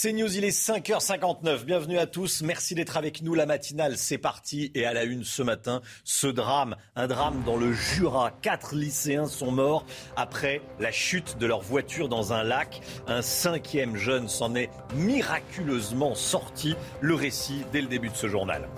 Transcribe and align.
C'est 0.00 0.12
News, 0.12 0.36
il 0.36 0.44
est 0.44 0.56
5h59. 0.56 1.64
Bienvenue 1.64 1.98
à 1.98 2.06
tous. 2.06 2.42
Merci 2.42 2.76
d'être 2.76 2.96
avec 2.96 3.20
nous. 3.20 3.34
La 3.34 3.46
matinale, 3.46 3.98
c'est 3.98 4.16
parti. 4.16 4.70
Et 4.76 4.86
à 4.86 4.92
la 4.92 5.02
une 5.02 5.24
ce 5.24 5.42
matin, 5.42 5.82
ce 6.04 6.28
drame. 6.28 6.76
Un 6.94 7.08
drame 7.08 7.42
dans 7.44 7.56
le 7.56 7.72
Jura. 7.72 8.30
Quatre 8.40 8.76
lycéens 8.76 9.26
sont 9.26 9.50
morts 9.50 9.84
après 10.14 10.62
la 10.78 10.92
chute 10.92 11.36
de 11.38 11.46
leur 11.46 11.62
voiture 11.62 12.08
dans 12.08 12.32
un 12.32 12.44
lac. 12.44 12.80
Un 13.08 13.22
cinquième 13.22 13.96
jeune 13.96 14.28
s'en 14.28 14.54
est 14.54 14.70
miraculeusement 14.94 16.14
sorti. 16.14 16.76
Le 17.00 17.16
récit 17.16 17.64
dès 17.72 17.80
le 17.80 17.88
début 17.88 18.10
de 18.10 18.16
ce 18.16 18.28
journal. 18.28 18.68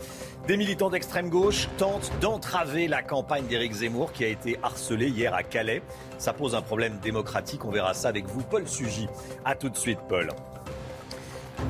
Des 0.47 0.57
militants 0.57 0.89
d'extrême 0.89 1.29
gauche 1.29 1.69
tentent 1.77 2.11
d'entraver 2.23 2.89
la 2.89 3.03
campagne 3.03 3.47
d'Éric 3.47 3.75
Zemmour 3.75 4.13
qui 4.13 4.25
a 4.25 4.29
été 4.29 4.59
harcelé 4.63 5.09
hier 5.09 5.35
à 5.35 5.43
Calais. 5.43 5.83
Ça 6.17 6.33
pose 6.33 6.55
un 6.55 6.63
problème 6.63 6.99
démocratique. 7.01 7.67
On 7.67 7.71
verra 7.71 7.93
ça 7.93 8.09
avec 8.09 8.25
vous, 8.25 8.43
Paul 8.43 8.67
Sugy. 8.67 9.07
A 9.45 9.55
tout 9.55 9.69
de 9.69 9.77
suite, 9.77 9.99
Paul. 10.09 10.31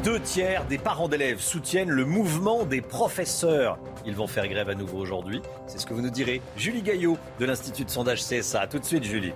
Deux 0.04 0.18
tiers 0.20 0.64
des 0.64 0.78
parents 0.78 1.08
d'élèves 1.08 1.40
soutiennent 1.40 1.90
le 1.90 2.06
mouvement 2.06 2.64
des 2.64 2.80
professeurs. 2.80 3.78
Ils 4.06 4.16
vont 4.16 4.26
faire 4.26 4.48
grève 4.48 4.70
à 4.70 4.74
nouveau 4.74 4.96
aujourd'hui. 4.96 5.42
C'est 5.66 5.78
ce 5.78 5.84
que 5.84 5.92
vous 5.92 6.00
nous 6.00 6.10
direz. 6.10 6.40
Julie 6.56 6.80
Gaillot 6.80 7.18
de 7.38 7.44
l'Institut 7.44 7.84
de 7.84 7.90
sondage 7.90 8.24
CSA. 8.24 8.66
tout 8.66 8.78
de 8.78 8.84
suite, 8.84 9.04
Julie. 9.04 9.34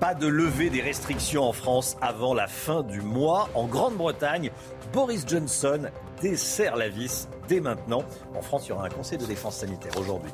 Pas 0.00 0.14
de 0.14 0.26
levée 0.26 0.68
des 0.68 0.80
restrictions 0.80 1.44
en 1.44 1.52
France 1.52 1.96
avant 2.00 2.34
la 2.34 2.48
fin 2.48 2.82
du 2.82 3.02
mois. 3.02 3.48
En 3.54 3.66
Grande-Bretagne, 3.66 4.50
Boris 4.92 5.24
Johnson 5.28 5.82
dessert 6.20 6.76
la 6.76 6.88
vis 6.88 7.28
dès 7.48 7.60
maintenant. 7.60 8.04
En 8.34 8.42
France, 8.42 8.66
il 8.66 8.70
y 8.70 8.72
aura 8.72 8.86
un 8.86 8.90
conseil 8.90 9.18
de 9.18 9.26
défense 9.26 9.56
sanitaire 9.56 9.92
aujourd'hui. 9.98 10.30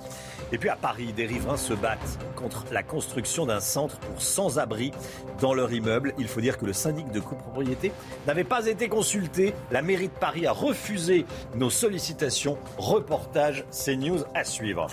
Et 0.53 0.59
puis 0.59 0.69
à 0.69 0.77
Paris, 0.77 1.13
des 1.13 1.27
riverains 1.27 1.57
se 1.57 1.75
battent 1.75 2.19
contre 2.37 2.65
la 2.73 2.83
construction 2.83 3.47
d'un 3.47 3.61
centre 3.61 3.99
pour 3.99 4.21
sans-abri 4.21 4.93
dans 5.41 5.55
leur 5.55 5.73
immeuble. 5.73 6.13
Il 6.19 6.29
faut 6.29 6.41
dire 6.41 6.59
que 6.59 6.67
le 6.67 6.73
syndic 6.73 7.11
de 7.13 7.21
copropriété 7.21 7.93
n'avait 8.27 8.45
pas 8.45 8.67
été 8.67 8.89
consulté. 8.89 9.55
La 9.71 9.83
mairie 9.83 10.09
de 10.09 10.19
Paris 10.19 10.47
a 10.47 10.53
refusé 10.53 11.25
nos 11.55 11.71
sollicitations. 11.71 12.59
Reportage 12.79 13.65
CNews 13.71 14.25
à 14.35 14.45
suivre. 14.45 14.89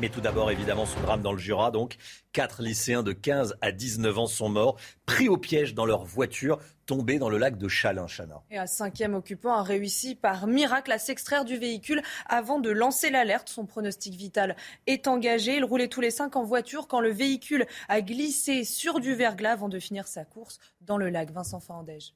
Mais 0.00 0.08
tout 0.08 0.20
d'abord, 0.20 0.50
évidemment, 0.50 0.86
ce 0.86 0.98
drame 1.00 1.22
dans 1.22 1.32
le 1.32 1.38
Jura. 1.38 1.70
Donc, 1.70 1.96
quatre 2.32 2.62
lycéens 2.62 3.02
de 3.02 3.12
15 3.12 3.56
à 3.60 3.72
19 3.72 4.18
ans 4.18 4.26
sont 4.26 4.48
morts, 4.48 4.76
pris 5.06 5.28
au 5.28 5.36
piège 5.36 5.74
dans 5.74 5.86
leur 5.86 6.04
voiture, 6.04 6.58
tombés 6.86 7.18
dans 7.18 7.28
le 7.28 7.38
lac 7.38 7.56
de 7.56 7.68
Chalin. 7.68 8.06
Chana. 8.06 8.42
Et 8.50 8.58
un 8.58 8.66
cinquième 8.66 9.14
occupant 9.14 9.52
a 9.52 9.62
réussi 9.62 10.14
par 10.14 10.46
miracle 10.46 10.90
à 10.90 10.98
s'extraire 10.98 11.44
du 11.44 11.56
véhicule 11.56 12.02
avant 12.26 12.58
de 12.58 12.70
lancer 12.70 13.10
l'alerte. 13.10 13.48
Son 13.48 13.66
pronostic 13.66 14.14
vital 14.14 14.56
est 14.86 15.06
engagé. 15.06 15.56
Il 15.56 15.64
roulait 15.64 15.88
tous 15.88 16.00
les 16.00 16.10
cinq 16.10 16.34
en 16.36 16.42
voiture 16.42 16.88
quand 16.88 17.00
le 17.00 17.10
véhicule 17.10 17.66
a 17.88 18.00
glissé 18.00 18.64
sur 18.64 18.98
du 18.98 19.14
verglas 19.14 19.52
avant 19.52 19.68
de 19.68 19.78
finir 19.78 20.08
sa 20.08 20.24
course 20.24 20.58
dans 20.80 20.96
le 20.96 21.10
lac. 21.10 21.30
Vincent 21.30 21.60
Fandège. 21.60 22.14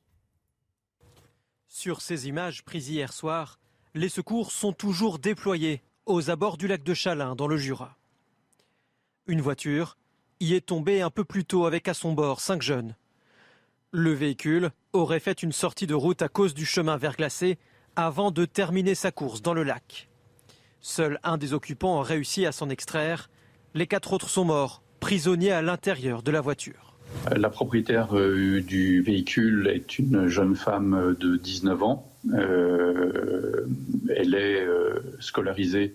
Sur 1.69 2.01
ces 2.01 2.27
images 2.27 2.65
prises 2.65 2.89
hier 2.89 3.13
soir, 3.13 3.61
les 3.95 4.09
secours 4.09 4.51
sont 4.51 4.73
toujours 4.73 5.19
déployés 5.19 5.83
aux 6.06 6.30
abords 6.30 6.56
du 6.56 6.68
lac 6.68 6.83
de 6.83 6.94
Chalin, 6.94 7.34
dans 7.34 7.48
le 7.48 7.56
Jura. 7.56 7.96
Une 9.27 9.40
voiture 9.40 9.96
y 10.39 10.55
est 10.55 10.67
tombée 10.67 11.02
un 11.02 11.11
peu 11.11 11.24
plus 11.24 11.44
tôt 11.44 11.67
avec 11.67 11.89
à 11.89 11.94
son 11.94 12.12
bord 12.12 12.40
cinq 12.40 12.62
jeunes. 12.62 12.94
Le 13.90 14.12
véhicule 14.12 14.70
aurait 14.92 15.20
fait 15.20 15.42
une 15.42 15.52
sortie 15.52 15.86
de 15.86 15.94
route 15.94 16.22
à 16.22 16.28
cause 16.28 16.55
du 16.55 16.64
chemin 16.64 16.96
verglacé 16.96 17.58
avant 17.96 18.30
de 18.30 18.44
terminer 18.44 18.94
sa 18.94 19.11
course 19.11 19.42
dans 19.42 19.55
le 19.55 19.62
lac. 19.62 20.08
Seul 20.80 21.18
un 21.24 21.39
des 21.39 21.55
occupants 21.55 22.00
a 22.00 22.05
réussi 22.05 22.46
à 22.46 22.52
s'en 22.52 22.68
extraire. 22.68 23.30
Les 23.74 23.86
quatre 23.86 24.12
autres 24.12 24.30
sont 24.30 24.44
morts, 24.44 24.83
prisonniers 25.00 25.52
à 25.52 25.62
l'intérieur 25.62 26.23
de 26.23 26.30
la 26.30 26.40
voiture. 26.40 26.94
La 27.34 27.48
propriétaire 27.48 28.17
euh, 28.17 28.61
du 28.61 29.00
véhicule 29.00 29.68
est 29.74 29.98
une 29.98 30.28
jeune 30.28 30.55
femme 30.55 31.17
de 31.18 31.36
19 31.36 31.83
ans. 31.83 32.12
Euh, 32.35 33.67
elle 34.14 34.35
est 34.35 34.64
euh, 34.64 35.01
scolarisée 35.20 35.95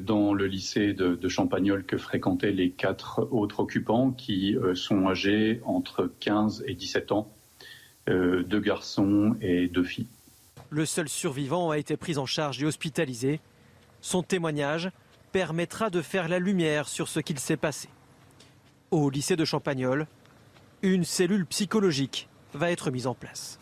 dans 0.00 0.34
le 0.34 0.46
lycée 0.46 0.92
de, 0.92 1.14
de, 1.14 1.28
Champagnol 1.28 1.84
que 1.84 1.96
fréquentaient 1.96 2.50
les 2.50 2.70
quatre 2.70 3.28
autres 3.30 3.60
occupants 3.60 4.10
qui 4.10 4.56
sont 4.74 5.06
âgés 5.06 5.60
entre 5.64 6.10
15 6.18 6.64
et 6.66 6.74
17 6.74 7.12
ans, 7.12 7.32
deux 8.08 8.58
garçons 8.58 9.36
et 9.40 9.68
deux 9.68 9.84
filles. 9.84 10.08
Le 10.70 10.84
seul 10.84 11.08
survivant 11.08 11.70
a 11.70 11.78
été 11.78 11.96
pris 11.96 12.18
en 12.18 12.26
charge 12.26 12.60
et 12.60 12.66
hospitalisé. 12.66 13.38
Son 14.00 14.24
témoignage 14.24 14.90
permettra 15.32 15.90
de 15.90 16.02
faire 16.02 16.28
la 16.28 16.38
lumière 16.38 16.88
sur 16.88 17.08
ce 17.08 17.20
qu'il 17.20 17.38
s'est 17.38 17.56
passé. 17.56 17.88
Au 18.90 19.10
lycée 19.10 19.36
de 19.36 19.44
Champagnol, 19.44 20.06
une 20.82 21.04
cellule 21.04 21.46
psychologique 21.46 22.28
va 22.54 22.70
être 22.70 22.90
mise 22.90 23.06
en 23.06 23.14
place. 23.14 23.58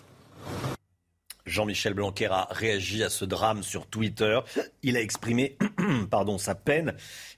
Jean-Michel 1.47 1.95
Blanquer 1.95 2.27
a 2.27 2.49
réagi 2.51 3.03
à 3.03 3.11
ce 3.11 3.25
drame 3.25 3.62
sur 3.62 3.87
Twitter. 3.87 4.41
Il 4.83 4.97
a 4.97 5.01
exprimé 5.01 5.57
pardon, 6.11 6.39
sa 6.39 6.55
peine 6.55 6.95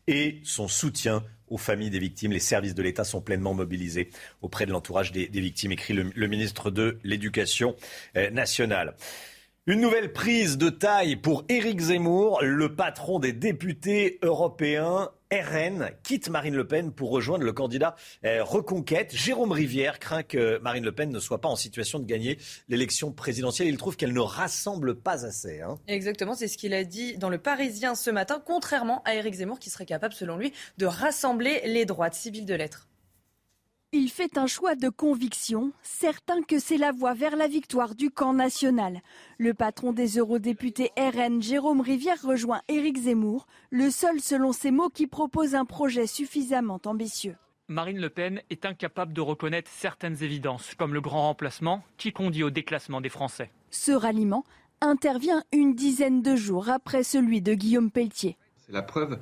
et 0.07 0.41
son 0.45 0.69
soutien 0.69 1.23
aux 1.49 1.59
familles 1.59 1.91
des 1.91 1.99
victimes. 1.99 2.33
Les 2.33 2.41
services 2.41 2.75
de 2.75 2.83
l'État 2.83 3.05
sont 3.05 3.21
pleinement 3.21 3.55
mobilisés 3.55 4.11
auprès 4.43 4.67
de 4.67 4.73
l'entourage 4.73 5.13
des, 5.13 5.29
victimes, 5.29 5.73
écrit 5.73 5.95
le, 5.95 6.27
ministre 6.27 6.71
de 6.71 6.99
l'Éducation 7.05 7.77
euh, 8.17 8.31
nationale. 8.31 8.95
Une 9.67 9.81
nouvelle 9.81 10.13
prise 10.15 10.57
de 10.57 10.71
taille 10.71 11.17
pour 11.17 11.45
Éric 11.51 11.81
Zemmour, 11.81 12.41
le 12.43 12.75
patron 12.75 13.19
des 13.19 13.35
députés 13.35 14.19
européens. 14.23 15.11
RN 15.33 15.91
quitte 16.03 16.31
Marine 16.31 16.55
Le 16.55 16.67
Pen 16.67 16.91
pour 16.91 17.11
rejoindre 17.11 17.45
le 17.45 17.53
candidat 17.53 17.97
euh, 18.25 18.43
Reconquête. 18.43 19.15
Jérôme 19.15 19.53
Rivière 19.53 19.99
craint 19.99 20.23
que 20.23 20.59
Marine 20.59 20.85
Le 20.85 20.93
Pen 20.93 21.11
ne 21.11 21.21
soit 21.21 21.41
pas 21.41 21.49
en 21.49 21.57
situation 21.57 21.99
de 21.99 22.07
gagner 22.07 22.39
l'élection 22.69 23.13
présidentielle. 23.13 23.69
Il 23.69 23.77
trouve 23.77 23.97
qu'elle 23.97 24.15
ne 24.15 24.21
rassemble 24.21 24.95
pas 24.95 25.27
assez. 25.27 25.61
Hein. 25.61 25.79
Exactement, 25.87 26.35
c'est 26.35 26.49
ce 26.49 26.57
qu'il 26.57 26.73
a 26.73 26.85
dit 26.85 27.19
dans 27.19 27.29
le 27.29 27.39
Parisien 27.39 27.95
ce 27.95 28.11
matin, 28.11 28.43
contrairement 28.45 29.03
à 29.05 29.15
Éric 29.15 29.35
Zemmour 29.35 29.59
qui 29.59 29.69
serait 29.69 29.87
capable, 29.87 30.15
selon 30.15 30.39
lui, 30.39 30.53
de 30.79 30.87
rassembler 30.87 31.61
les 31.67 31.85
droites. 31.85 32.15
civiles 32.15 32.47
de 32.47 32.55
lettres. 32.55 32.88
Il 33.93 34.11
fait 34.11 34.37
un 34.37 34.47
choix 34.47 34.75
de 34.75 34.91
conviction, 34.91 35.73
certain 35.81 36.43
que 36.43 36.59
c'est 36.59 36.77
la 36.77 36.93
voie 36.93 37.15
vers 37.15 37.37
la 37.37 37.49
victoire 37.49 37.95
du 37.95 38.11
camp 38.11 38.35
national. 38.35 39.01
Le 39.39 39.55
patron 39.55 39.95
des 39.95 40.19
eurodéputés 40.19 40.91
RN, 40.99 41.41
Jérôme 41.41 41.81
Rivière, 41.81 42.21
rejoint 42.21 42.61
Éric 42.69 42.99
Zemmour, 42.99 43.47
le 43.71 43.91
seul 43.91 44.21
selon 44.21 44.53
ses 44.53 44.73
mots 44.73 44.91
qui 44.91 45.07
propose 45.07 45.55
un 45.55 45.65
projet 45.65 46.07
suffisamment 46.07 46.79
ambitieux. 46.85 47.37
Marine 47.69 47.99
Le 47.99 48.11
Pen 48.11 48.43
est 48.51 48.67
incapable 48.67 49.15
de 49.15 49.23
reconnaître 49.23 49.71
certaines 49.73 50.23
évidences, 50.23 50.75
comme 50.75 50.93
le 50.93 51.01
grand 51.01 51.23
remplacement 51.23 51.83
qui 51.97 52.13
conduit 52.13 52.43
au 52.43 52.51
déclassement 52.51 53.01
des 53.01 53.09
Français. 53.09 53.51
Ce 53.71 53.93
ralliement 53.93 54.45
intervient 54.83 55.43
une 55.51 55.75
dizaine 55.75 56.21
de 56.21 56.37
jours 56.37 56.69
après 56.69 57.05
celui 57.05 57.41
de 57.41 57.55
Guillaume 57.55 57.91
Pelletier. 57.91 58.37
C'est 58.67 58.73
la 58.73 58.83
preuve 58.83 59.19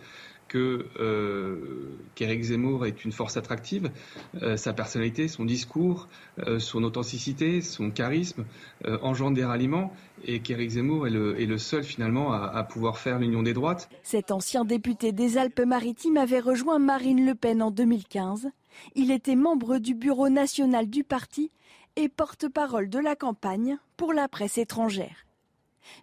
que 0.49 0.87
euh, 1.01 1.99
Zemmour 2.43 2.87
est 2.87 3.05
une 3.05 3.13
force 3.13 3.37
attractive. 3.37 3.91
Euh, 4.43 4.57
sa 4.57 4.73
personnalité, 4.73 5.29
son 5.29 5.45
discours, 5.45 6.09
euh, 6.39 6.59
son 6.59 6.85
authenticité, 6.85 7.63
son 7.63 7.91
charisme 7.91 8.45
engendrent 9.03 9.35
des 9.35 9.45
ralliements 9.45 9.93
et 10.25 10.41
qu'Éric 10.41 10.71
Zemmour 10.71 11.07
est 11.07 11.11
le, 11.11 11.59
seul 11.59 11.83
finalement 11.83 12.33
à 12.33 12.63
pouvoir 12.65 12.99
faire 12.99 13.19
l'union 13.19 13.43
des 13.43 13.53
droites. 13.53 13.89
Cet 14.03 14.31
ancien 14.31 14.65
député 14.65 15.13
des 15.13 15.39
Alpes-Maritimes 15.39 16.17
avait 16.17 16.41
rejoint 16.41 16.79
Marine 16.79 17.25
Le 17.25 17.35
Pen 17.35 17.63
en 17.63 17.71
2015. 17.71 18.49
Il 18.95 19.11
était 19.11 19.37
membre 19.37 19.79
du 19.79 19.95
bureau 19.95 20.29
national 20.29 20.89
du 20.89 21.05
parti 21.05 21.51
et 21.97 22.09
porte-parole 22.09 22.89
de 22.89 22.99
la 22.99 23.17
campagne 23.17 23.79
pour 23.97 24.13
la 24.13 24.29
presse 24.29 24.59
étrangère. 24.59 25.27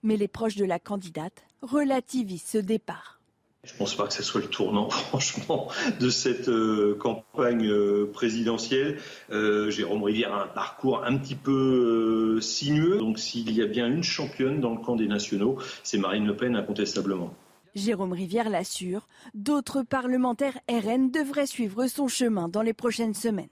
Mais 0.01 0.17
les 0.17 0.27
proches 0.27 0.56
de 0.56 0.65
la 0.65 0.79
candidate 0.79 1.45
relativisent 1.62 2.44
ce 2.44 2.57
départ. 2.57 3.19
Je 3.63 3.71
ne 3.71 3.77
pense 3.77 3.95
pas 3.95 4.07
que 4.07 4.13
ce 4.13 4.24
soit 4.24 4.42
le 4.42 4.48
tournant, 4.48 4.89
franchement, 4.89 5.69
de 6.01 6.10
cette 6.10 6.50
euh, 6.50 6.95
campagne 7.00 7.69
euh, 7.69 8.10
présidentielle. 8.12 9.00
Euh, 9.31 9.69
Jérôme 9.69 10.04
Rivière 10.04 10.33
a 10.33 10.44
un 10.44 10.48
parcours 10.48 11.06
un 11.06 11.18
petit 11.18 11.36
peu 11.36 12.42
sinueux. 12.42 12.98
Donc, 12.98 13.19
s'il 13.19 13.50
y 13.54 13.62
a 13.62 13.65
bien 13.65 13.88
une 13.88 14.04
championne 14.04 14.60
dans 14.60 14.71
le 14.71 14.81
camp 14.81 14.98
des 14.98 15.07
nationaux, 15.07 15.60
c'est 15.83 15.98
Marine 15.98 16.27
Le 16.27 16.36
Pen, 16.36 16.57
incontestablement. 16.57 17.33
Jérôme 17.74 18.12
Rivière 18.12 18.50
l'assure, 18.50 19.07
d'autres 19.33 19.81
parlementaires 19.81 20.60
RN 20.69 21.10
devraient 21.10 21.48
suivre 21.48 21.88
son 21.88 22.10
chemin 22.10 22.50
dans 22.50 22.62
les 22.62 22.74
prochaines 22.74 23.15
semaines. 23.15 23.48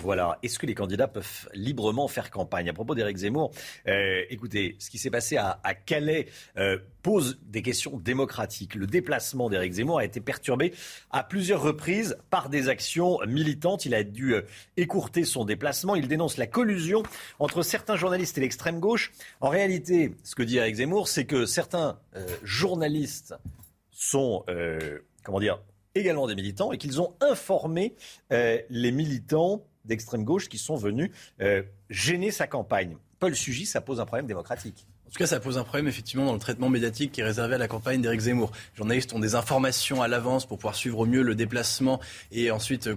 Voilà. 0.00 0.38
Est-ce 0.42 0.58
que 0.58 0.66
les 0.66 0.74
candidats 0.74 1.08
peuvent 1.08 1.48
librement 1.52 2.08
faire 2.08 2.30
campagne? 2.30 2.68
À 2.68 2.72
propos 2.72 2.94
d'Éric 2.94 3.18
Zemmour, 3.18 3.52
euh, 3.88 4.22
écoutez, 4.30 4.76
ce 4.78 4.90
qui 4.90 4.98
s'est 4.98 5.10
passé 5.10 5.36
à, 5.36 5.58
Calais 5.86 6.28
euh, 6.56 6.78
pose 7.02 7.38
des 7.42 7.62
questions 7.62 7.98
démocratiques. 7.98 8.74
Le 8.74 8.86
déplacement 8.86 9.50
d'Éric 9.50 9.74
Zemmour 9.74 9.98
a 9.98 10.04
été 10.04 10.20
perturbé 10.20 10.72
à 11.10 11.22
plusieurs 11.22 11.62
reprises 11.62 12.16
par 12.30 12.48
des 12.48 12.68
actions 12.68 13.18
militantes. 13.26 13.84
Il 13.84 13.94
a 13.94 14.02
dû 14.02 14.34
euh, 14.34 14.42
écourter 14.76 15.24
son 15.24 15.44
déplacement. 15.44 15.94
Il 15.94 16.08
dénonce 16.08 16.36
la 16.36 16.46
collusion 16.46 17.02
entre 17.38 17.62
certains 17.62 17.96
journalistes 17.96 18.38
et 18.38 18.40
l'extrême 18.40 18.80
gauche. 18.80 19.12
En 19.40 19.50
réalité, 19.50 20.14
ce 20.24 20.34
que 20.34 20.42
dit 20.42 20.56
Éric 20.56 20.76
Zemmour, 20.76 21.08
c'est 21.08 21.26
que 21.26 21.44
certains 21.44 21.98
journalistes 22.42 23.34
sont, 23.90 24.44
comment 25.24 25.40
dire, 25.40 25.60
également 25.94 26.26
des 26.26 26.34
militants 26.34 26.72
et 26.72 26.78
qu'ils 26.78 27.00
ont 27.00 27.14
informé 27.20 27.94
les 28.30 28.92
militants 28.92 29.62
d'extrême 29.84 30.24
gauche 30.24 30.48
qui 30.48 30.58
sont 30.58 30.76
venus 30.76 31.10
euh, 31.40 31.62
gêner 31.90 32.30
sa 32.30 32.46
campagne. 32.46 32.96
Paul 33.18 33.34
Sugis, 33.34 33.66
ça 33.66 33.80
pose 33.80 34.00
un 34.00 34.06
problème 34.06 34.26
démocratique. 34.26 34.86
En 35.06 35.10
tout 35.10 35.18
cas, 35.18 35.26
ça 35.26 35.40
pose 35.40 35.58
un 35.58 35.64
problème 35.64 35.88
effectivement 35.88 36.24
dans 36.24 36.32
le 36.32 36.38
traitement 36.38 36.70
médiatique 36.70 37.12
qui 37.12 37.20
est 37.20 37.24
réservé 37.24 37.56
à 37.56 37.58
la 37.58 37.68
campagne 37.68 38.00
d'Éric 38.00 38.20
Zemmour. 38.20 38.50
Les 38.72 38.78
journalistes 38.78 39.12
ont 39.12 39.18
des 39.18 39.34
informations 39.34 40.00
à 40.00 40.08
l'avance 40.08 40.46
pour 40.46 40.58
pouvoir 40.58 40.74
suivre 40.74 40.98
au 41.00 41.06
mieux 41.06 41.22
le 41.22 41.34
déplacement 41.34 42.00
et 42.30 42.50
ensuite 42.50 42.88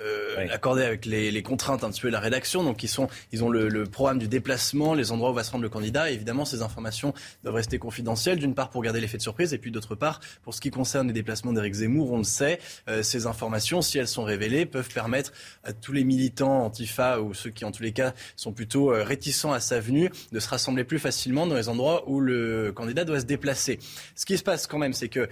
euh, 0.00 0.36
euh, 0.38 0.46
accordé 0.50 0.82
avec 0.82 1.06
les, 1.06 1.42
contraintes 1.42 1.84
un 1.84 1.90
petit 1.90 2.00
peu 2.00 2.08
de 2.08 2.12
la 2.12 2.20
rédaction. 2.20 2.62
Donc 2.62 2.82
ils, 2.82 2.88
sont, 2.88 3.08
ils 3.32 3.44
ont 3.44 3.48
le, 3.48 3.84
programme 3.84 4.18
du 4.18 4.28
déplacement, 4.28 4.94
les 4.94 5.12
endroits 5.12 5.30
où 5.30 5.34
va 5.34 5.44
se 5.44 5.50
rendre 5.50 5.62
le 5.62 5.68
candidat. 5.68 6.10
Et 6.10 6.14
évidemment, 6.14 6.44
ces 6.44 6.62
informations 6.62 7.14
doivent 7.42 7.56
rester 7.56 7.78
confidentielles, 7.78 8.38
d'une 8.38 8.54
part 8.54 8.70
pour 8.70 8.82
garder 8.82 9.00
l'effet 9.00 9.16
de 9.16 9.22
surprise, 9.22 9.54
et 9.54 9.58
puis 9.58 9.70
d'autre 9.70 9.94
part, 9.94 10.20
pour 10.42 10.54
ce 10.54 10.60
qui 10.60 10.70
concerne 10.70 11.08
les 11.08 11.12
déplacements 11.12 11.52
d'Éric 11.52 11.74
Zemmour, 11.74 12.12
on 12.12 12.18
le 12.18 12.24
sait, 12.24 12.58
euh, 12.88 13.02
ces 13.02 13.26
informations, 13.26 13.82
si 13.82 13.98
elles 13.98 14.08
sont 14.08 14.24
révélées, 14.24 14.66
peuvent 14.66 14.92
permettre 14.92 15.32
à 15.64 15.72
tous 15.72 15.92
les 15.92 16.04
militants 16.04 16.64
antifa 16.64 17.20
ou 17.20 17.34
ceux 17.34 17.50
qui, 17.50 17.64
en 17.64 17.72
tous 17.72 17.82
les 17.82 17.92
cas, 17.92 18.14
sont 18.36 18.52
plutôt 18.52 18.88
réticents 18.88 19.52
à 19.52 19.60
sa 19.60 19.80
venue, 19.80 20.10
de 20.32 20.40
se 20.40 20.48
rassembler 20.48 20.84
plus 20.84 20.98
facilement 20.98 21.46
dans 21.46 21.56
les 21.56 21.68
endroits 21.68 22.08
où 22.08 22.20
le 22.20 22.72
candidat 22.72 23.04
doit 23.04 23.20
se 23.20 23.24
déplacer. 23.24 23.78
Ce 24.14 24.26
qui 24.26 24.38
se 24.38 24.42
passe 24.42 24.66
quand 24.66 24.78
même, 24.78 24.92
c'est 24.92 25.08
que 25.08 25.28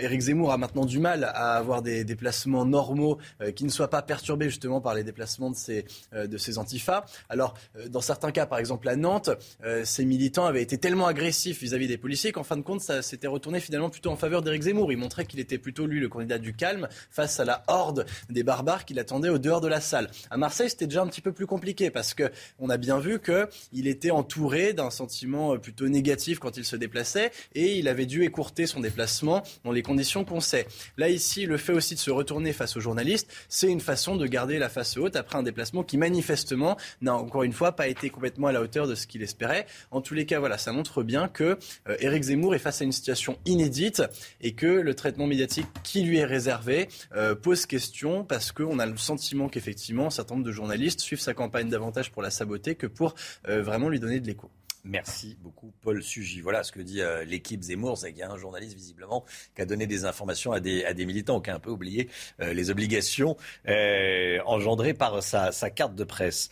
Éric 0.00 0.20
Zemmour 0.20 0.52
a 0.52 0.58
maintenant 0.58 0.84
du 0.84 0.98
mal 0.98 1.24
à 1.24 1.56
avoir 1.56 1.82
des 1.82 2.04
déplacements 2.04 2.64
normaux 2.64 3.18
qui 3.54 3.64
ne 3.64 3.70
soient 3.70 3.90
pas 3.90 4.02
perturbé 4.02 4.48
justement 4.48 4.80
par 4.80 4.94
les 4.94 5.04
déplacements 5.04 5.50
de 5.50 5.56
ces, 5.56 5.84
euh, 6.12 6.26
de 6.26 6.38
ces 6.38 6.58
antifas. 6.58 7.04
Alors, 7.28 7.54
euh, 7.76 7.88
dans 7.88 8.00
certains 8.00 8.32
cas, 8.32 8.46
par 8.46 8.58
exemple 8.58 8.88
à 8.88 8.96
Nantes, 8.96 9.30
euh, 9.64 9.84
ces 9.84 10.04
militants 10.04 10.46
avaient 10.46 10.62
été 10.62 10.78
tellement 10.78 11.06
agressifs 11.06 11.60
vis-à-vis 11.60 11.88
des 11.88 11.98
policiers 11.98 12.32
qu'en 12.32 12.44
fin 12.44 12.56
de 12.56 12.62
compte, 12.62 12.80
ça 12.80 13.02
s'était 13.02 13.26
retourné 13.26 13.60
finalement 13.60 13.90
plutôt 13.90 14.10
en 14.10 14.16
faveur 14.16 14.42
d'Éric 14.42 14.62
Zemmour. 14.62 14.92
Il 14.92 14.98
montrait 14.98 15.26
qu'il 15.26 15.40
était 15.40 15.58
plutôt 15.58 15.86
lui 15.86 16.00
le 16.00 16.08
candidat 16.08 16.38
du 16.38 16.54
calme 16.54 16.88
face 17.10 17.40
à 17.40 17.44
la 17.44 17.62
horde 17.68 18.06
des 18.30 18.42
barbares 18.42 18.84
qui 18.84 18.94
l'attendaient 18.94 19.28
au 19.28 19.38
dehors 19.38 19.60
de 19.60 19.68
la 19.68 19.80
salle. 19.80 20.10
À 20.30 20.36
Marseille, 20.36 20.70
c'était 20.70 20.86
déjà 20.86 21.02
un 21.02 21.06
petit 21.06 21.20
peu 21.20 21.32
plus 21.32 21.46
compliqué 21.46 21.90
parce 21.90 22.14
que 22.14 22.30
on 22.58 22.70
a 22.70 22.76
bien 22.76 22.98
vu 22.98 23.20
qu'il 23.20 23.86
était 23.86 24.10
entouré 24.10 24.72
d'un 24.72 24.90
sentiment 24.90 25.56
plutôt 25.58 25.88
négatif 25.88 26.38
quand 26.38 26.56
il 26.56 26.64
se 26.64 26.76
déplaçait 26.76 27.30
et 27.54 27.78
il 27.78 27.88
avait 27.88 28.06
dû 28.06 28.24
écourter 28.24 28.66
son 28.66 28.80
déplacement 28.80 29.42
dans 29.64 29.72
les 29.72 29.82
conditions 29.82 30.24
qu'on 30.24 30.40
sait. 30.40 30.66
Là, 30.96 31.08
ici, 31.08 31.46
le 31.46 31.56
fait 31.56 31.72
aussi 31.72 31.94
de 31.94 32.00
se 32.00 32.10
retourner 32.10 32.52
face 32.52 32.76
aux 32.76 32.80
journalistes, 32.80 33.28
c'est 33.48 33.70
une 33.70 33.80
façon 33.80 34.16
de 34.16 34.26
garder 34.26 34.58
la 34.58 34.68
face 34.68 34.96
haute 34.96 35.16
après 35.16 35.38
un 35.38 35.42
déplacement 35.42 35.82
qui 35.82 35.98
manifestement 35.98 36.76
n'a 37.00 37.14
encore 37.14 37.42
une 37.42 37.52
fois 37.52 37.72
pas 37.72 37.88
été 37.88 38.10
complètement 38.10 38.48
à 38.48 38.52
la 38.52 38.60
hauteur 38.60 38.86
de 38.86 38.94
ce 38.94 39.06
qu'il 39.06 39.22
espérait. 39.22 39.66
En 39.90 40.00
tous 40.00 40.14
les 40.14 40.26
cas, 40.26 40.38
voilà, 40.38 40.58
ça 40.58 40.72
montre 40.72 41.02
bien 41.02 41.28
que 41.28 41.58
euh, 41.88 41.96
Éric 42.00 42.24
Zemmour 42.24 42.54
est 42.54 42.58
face 42.58 42.80
à 42.80 42.84
une 42.84 42.92
situation 42.92 43.38
inédite 43.44 44.02
et 44.40 44.52
que 44.52 44.66
le 44.66 44.94
traitement 44.94 45.26
médiatique 45.26 45.66
qui 45.82 46.02
lui 46.02 46.18
est 46.18 46.24
réservé 46.24 46.88
euh, 47.16 47.34
pose 47.34 47.66
question 47.66 48.24
parce 48.24 48.52
qu'on 48.52 48.78
a 48.78 48.86
le 48.86 48.96
sentiment 48.96 49.48
qu'effectivement, 49.48 50.06
un 50.06 50.10
certain 50.10 50.34
nombre 50.34 50.46
de 50.46 50.52
journalistes 50.52 51.00
suivent 51.00 51.20
sa 51.20 51.34
campagne 51.34 51.68
davantage 51.68 52.10
pour 52.10 52.22
la 52.22 52.30
saboter 52.30 52.74
que 52.74 52.86
pour 52.86 53.14
euh, 53.48 53.62
vraiment 53.62 53.88
lui 53.88 54.00
donner 54.00 54.20
de 54.20 54.26
l'écho. 54.26 54.50
Merci 54.84 55.38
beaucoup, 55.40 55.72
Paul 55.80 56.02
Sugy. 56.02 56.42
Voilà 56.42 56.62
ce 56.62 56.70
que 56.70 56.80
dit 56.80 57.00
euh, 57.00 57.24
l'équipe 57.24 57.62
Zemmour. 57.62 57.96
C'est 57.96 58.10
qu'il 58.10 58.18
y 58.18 58.22
a 58.22 58.30
un 58.30 58.36
journaliste, 58.36 58.76
visiblement, 58.76 59.24
qui 59.56 59.62
a 59.62 59.64
donné 59.64 59.86
des 59.86 60.04
informations 60.04 60.52
à 60.52 60.60
des, 60.60 61.06
militants, 61.06 61.40
qui 61.40 61.48
a 61.48 61.54
un 61.54 61.58
peu 61.58 61.70
oublié 61.70 62.10
euh, 62.40 62.52
les 62.52 62.68
obligations 62.68 63.38
euh, 63.66 64.38
engendrées 64.44 64.92
par 64.92 65.22
sa, 65.22 65.50
carte 65.70 65.94
de 65.94 66.04
presse. 66.04 66.50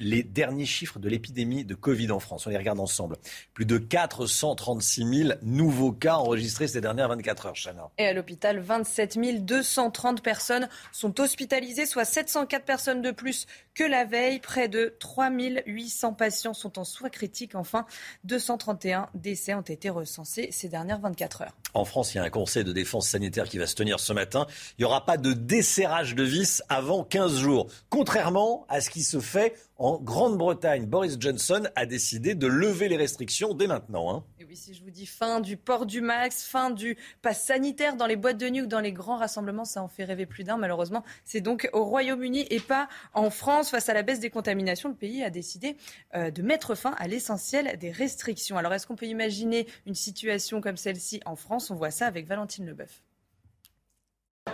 Les 0.00 0.22
derniers 0.22 0.66
chiffres 0.66 0.98
de 0.98 1.08
l'épidémie 1.08 1.64
de 1.64 1.74
Covid 1.74 2.10
en 2.10 2.18
France, 2.18 2.46
on 2.46 2.50
les 2.50 2.56
regarde 2.56 2.80
ensemble. 2.80 3.16
Plus 3.54 3.66
de 3.66 3.78
436 3.78 5.24
000 5.24 5.30
nouveaux 5.42 5.92
cas 5.92 6.16
enregistrés 6.16 6.66
ces 6.66 6.80
dernières 6.80 7.08
24 7.08 7.46
heures, 7.46 7.54
Chana. 7.54 7.90
Et 7.98 8.06
à 8.06 8.12
l'hôpital, 8.12 8.58
27 8.58 9.44
230 9.44 10.22
personnes 10.22 10.68
sont 10.92 11.20
hospitalisées, 11.20 11.86
soit 11.86 12.04
704 12.04 12.64
personnes 12.64 13.02
de 13.02 13.10
plus 13.10 13.46
que 13.74 13.84
la 13.84 14.04
veille. 14.04 14.40
Près 14.40 14.68
de 14.68 14.96
3 14.98 15.30
800 15.66 16.14
patients 16.14 16.54
sont 16.54 16.78
en 16.78 16.84
soins 16.84 17.08
critiques 17.08 17.54
Enfin, 17.54 17.84
231 18.24 19.08
décès 19.14 19.54
ont 19.54 19.60
été 19.60 19.90
recensés 19.90 20.48
ces 20.50 20.68
dernières 20.68 21.00
24 21.00 21.42
heures. 21.42 21.56
En 21.74 21.84
France, 21.84 22.14
il 22.14 22.16
y 22.16 22.20
a 22.20 22.24
un 22.24 22.30
conseil 22.30 22.64
de 22.64 22.72
défense 22.72 23.08
sanitaire 23.08 23.48
qui 23.48 23.58
va 23.58 23.66
se 23.66 23.74
tenir 23.74 24.00
ce 24.00 24.12
matin. 24.12 24.46
Il 24.78 24.82
n'y 24.82 24.84
aura 24.86 25.04
pas 25.04 25.16
de 25.16 25.32
desserrage 25.32 26.14
de 26.14 26.22
vis 26.22 26.62
avant 26.68 27.04
15 27.04 27.38
jours. 27.38 27.68
Contrairement 27.90 28.66
à 28.68 28.80
ce 28.80 28.90
qui 28.90 29.02
se 29.02 29.20
fait 29.20 29.54
en 29.80 29.98
Grande-Bretagne, 29.98 30.84
Boris 30.84 31.16
Johnson 31.18 31.62
a 31.74 31.86
décidé 31.86 32.34
de 32.34 32.46
lever 32.46 32.88
les 32.88 32.98
restrictions 32.98 33.54
dès 33.54 33.66
maintenant. 33.66 34.14
Hein. 34.14 34.24
Et 34.38 34.44
oui, 34.44 34.54
si 34.54 34.74
je 34.74 34.84
vous 34.84 34.90
dis 34.90 35.06
fin 35.06 35.40
du 35.40 35.56
port 35.56 35.86
du 35.86 36.02
max, 36.02 36.44
fin 36.44 36.70
du 36.70 36.98
pass 37.22 37.42
sanitaire 37.46 37.96
dans 37.96 38.06
les 38.06 38.16
boîtes 38.16 38.36
de 38.36 38.50
nuit 38.50 38.60
ou 38.60 38.66
dans 38.66 38.80
les 38.80 38.92
grands 38.92 39.16
rassemblements, 39.16 39.64
ça 39.64 39.82
en 39.82 39.88
fait 39.88 40.04
rêver 40.04 40.26
plus 40.26 40.44
d'un 40.44 40.58
malheureusement. 40.58 41.02
C'est 41.24 41.40
donc 41.40 41.70
au 41.72 41.82
Royaume-Uni 41.84 42.46
et 42.50 42.60
pas 42.60 42.90
en 43.14 43.30
France. 43.30 43.70
Face 43.70 43.88
à 43.88 43.94
la 43.94 44.02
baisse 44.02 44.20
des 44.20 44.28
contaminations, 44.28 44.90
le 44.90 44.94
pays 44.94 45.24
a 45.24 45.30
décidé 45.30 45.78
euh, 46.14 46.30
de 46.30 46.42
mettre 46.42 46.74
fin 46.74 46.94
à 46.98 47.08
l'essentiel 47.08 47.78
des 47.78 47.90
restrictions. 47.90 48.58
Alors 48.58 48.74
est-ce 48.74 48.86
qu'on 48.86 48.96
peut 48.96 49.06
imaginer 49.06 49.66
une 49.86 49.94
situation 49.94 50.60
comme 50.60 50.76
celle-ci 50.76 51.20
en 51.24 51.36
France? 51.36 51.70
On 51.70 51.74
voit 51.74 51.90
ça 51.90 52.06
avec 52.06 52.26
Valentine 52.26 52.66
Leboeuf. 52.66 53.02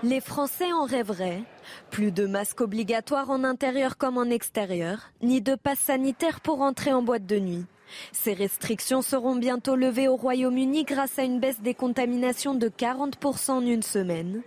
Les 0.03 0.21
Français 0.21 0.73
en 0.73 0.85
rêveraient. 0.85 1.43
Plus 1.91 2.13
de 2.13 2.27
masques 2.27 2.61
obligatoires 2.61 3.31
en 3.31 3.45
intérieur 3.45 3.97
comme 3.97 4.19
en 4.19 4.25
extérieur, 4.25 5.11
ni 5.23 5.41
de 5.41 5.55
passe 5.55 5.79
sanitaire 5.79 6.41
pour 6.41 6.61
entrer 6.61 6.93
en 6.93 7.03
boîte 7.03 7.25
de 7.25 7.39
nuit. 7.39 7.65
Ces 8.13 8.35
restrictions 8.35 9.01
seront 9.01 9.37
bientôt 9.37 9.75
levées 9.75 10.09
au 10.09 10.17
Royaume-Uni 10.17 10.85
grâce 10.85 11.19
à 11.19 11.23
une 11.23 11.41
baisse 11.41 11.63
des 11.63 11.73
contaminations 11.73 12.55
de 12.55 12.69
40% 12.69 13.53
en 13.53 13.61
une 13.63 13.83
semaine. 13.83 14.43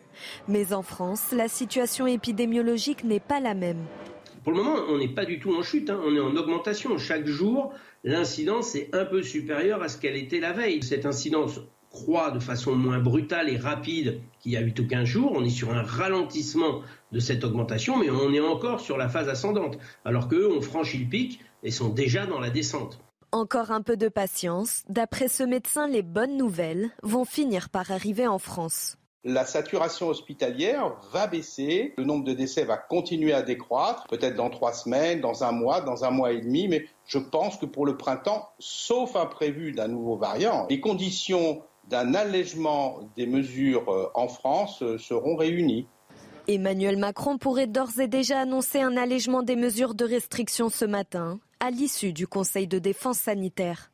Mais 0.47 0.71
en 0.71 0.83
France, 0.83 1.31
la 1.31 1.47
situation 1.47 2.05
épidémiologique 2.05 3.03
n'est 3.03 3.19
pas 3.19 3.39
la 3.39 3.55
même. 3.55 3.83
Pour 4.43 4.53
le 4.53 4.61
moment, 4.61 4.77
on 4.89 4.97
n'est 4.97 5.07
pas 5.07 5.25
du 5.25 5.39
tout 5.39 5.55
en 5.55 5.63
chute, 5.63 5.89
hein. 5.89 5.99
on 6.05 6.15
est 6.15 6.19
en 6.19 6.35
augmentation. 6.35 6.97
Chaque 6.97 7.25
jour, 7.25 7.73
l'incidence 8.03 8.75
est 8.75 8.93
un 8.93 9.05
peu 9.05 9.23
supérieure 9.23 9.81
à 9.81 9.87
ce 9.87 9.97
qu'elle 9.97 10.15
était 10.15 10.39
la 10.39 10.53
veille. 10.53 10.83
Cette 10.83 11.05
incidence 11.05 11.59
croît 11.89 12.31
de 12.31 12.39
façon 12.39 12.75
moins 12.75 12.99
brutale 12.99 13.49
et 13.49 13.57
rapide 13.57 14.21
qu'il 14.39 14.51
y 14.51 14.57
a 14.57 14.61
8 14.61 14.79
ou 14.79 14.87
15 14.87 15.05
jours. 15.05 15.31
On 15.35 15.43
est 15.43 15.49
sur 15.49 15.73
un 15.73 15.83
ralentissement 15.83 16.81
de 17.11 17.19
cette 17.19 17.43
augmentation, 17.43 17.97
mais 17.97 18.09
on 18.09 18.31
est 18.33 18.39
encore 18.39 18.79
sur 18.79 18.97
la 18.97 19.09
phase 19.09 19.29
ascendante, 19.29 19.77
alors 20.05 20.27
qu'eux 20.27 20.51
ont 20.51 20.61
franchi 20.61 20.99
le 20.99 21.09
pic 21.09 21.39
et 21.63 21.71
sont 21.71 21.89
déjà 21.89 22.25
dans 22.25 22.39
la 22.39 22.49
descente. 22.49 22.99
Encore 23.31 23.71
un 23.71 23.81
peu 23.81 23.95
de 23.97 24.07
patience. 24.07 24.83
D'après 24.89 25.27
ce 25.27 25.43
médecin, 25.43 25.87
les 25.87 26.01
bonnes 26.01 26.37
nouvelles 26.37 26.89
vont 27.03 27.25
finir 27.25 27.69
par 27.69 27.91
arriver 27.91 28.25
en 28.25 28.39
France. 28.39 28.97
La 29.25 29.45
saturation 29.45 30.07
hospitalière 30.07 30.95
va 31.11 31.27
baisser, 31.27 31.93
le 31.97 32.05
nombre 32.05 32.23
de 32.23 32.31
décès 32.31 32.63
va 32.63 32.77
continuer 32.77 33.33
à 33.33 33.41
décroître, 33.41 34.07
peut-être 34.07 34.37
dans 34.37 34.49
trois 34.49 34.71
semaines, 34.71 35.19
dans 35.19 35.43
un 35.43 35.51
mois, 35.51 35.81
dans 35.81 36.05
un 36.05 36.09
mois 36.09 36.31
et 36.31 36.39
demi, 36.39 36.69
mais 36.69 36.87
je 37.05 37.19
pense 37.19 37.57
que 37.57 37.65
pour 37.65 37.85
le 37.85 37.97
printemps, 37.97 38.47
sauf 38.59 39.17
imprévu 39.17 39.73
d'un 39.73 39.89
nouveau 39.89 40.15
variant, 40.15 40.67
les 40.69 40.79
conditions 40.79 41.61
d'un 41.89 42.13
allègement 42.13 42.99
des 43.17 43.25
mesures 43.25 43.89
euh, 43.89 44.09
en 44.13 44.27
France 44.27 44.81
euh, 44.83 44.97
seront 44.97 45.35
réunies. 45.35 45.87
Emmanuel 46.47 46.97
Macron 46.97 47.37
pourrait 47.37 47.67
d'ores 47.67 47.99
et 47.99 48.07
déjà 48.07 48.39
annoncer 48.39 48.81
un 48.81 48.95
allègement 48.95 49.43
des 49.43 49.55
mesures 49.55 49.95
de 49.95 50.05
restriction 50.05 50.69
ce 50.69 50.85
matin, 50.85 51.39
à 51.59 51.69
l'issue 51.71 52.13
du 52.13 52.27
Conseil 52.27 52.67
de 52.67 52.79
défense 52.79 53.19
sanitaire. 53.19 53.91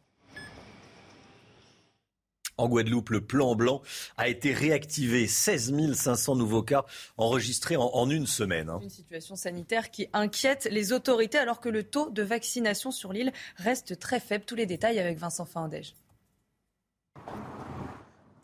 En 2.58 2.70
Guadeloupe, 2.70 3.10
le 3.10 3.20
plan 3.20 3.56
blanc 3.56 3.82
a 4.16 4.30
été 4.30 4.54
réactivé. 4.54 5.28
16 5.28 5.94
500 5.94 6.36
nouveaux 6.38 6.64
cas 6.64 6.86
enregistrés 7.18 7.76
en, 7.76 8.10
une 8.10 8.28
semaine. 8.28 8.70
Hein. 8.70 8.80
Une 8.82 8.90
situation 8.90 9.36
sanitaire 9.36 9.92
qui 9.92 10.08
inquiète 10.14 10.70
les 10.72 10.94
autorités 10.94 11.38
alors 11.38 11.60
que 11.60 11.68
le 11.68 11.84
taux 11.84 12.10
de 12.10 12.24
vaccination 12.24 12.92
sur 12.92 13.12
l'île 13.12 13.34
reste 13.58 14.00
très 14.00 14.22
faible. 14.22 14.46
Tous 14.46 14.56
les 14.56 14.66
détails 14.66 15.00
avec 15.00 15.18
Vincent 15.18 15.44
Fandège. 15.44 15.96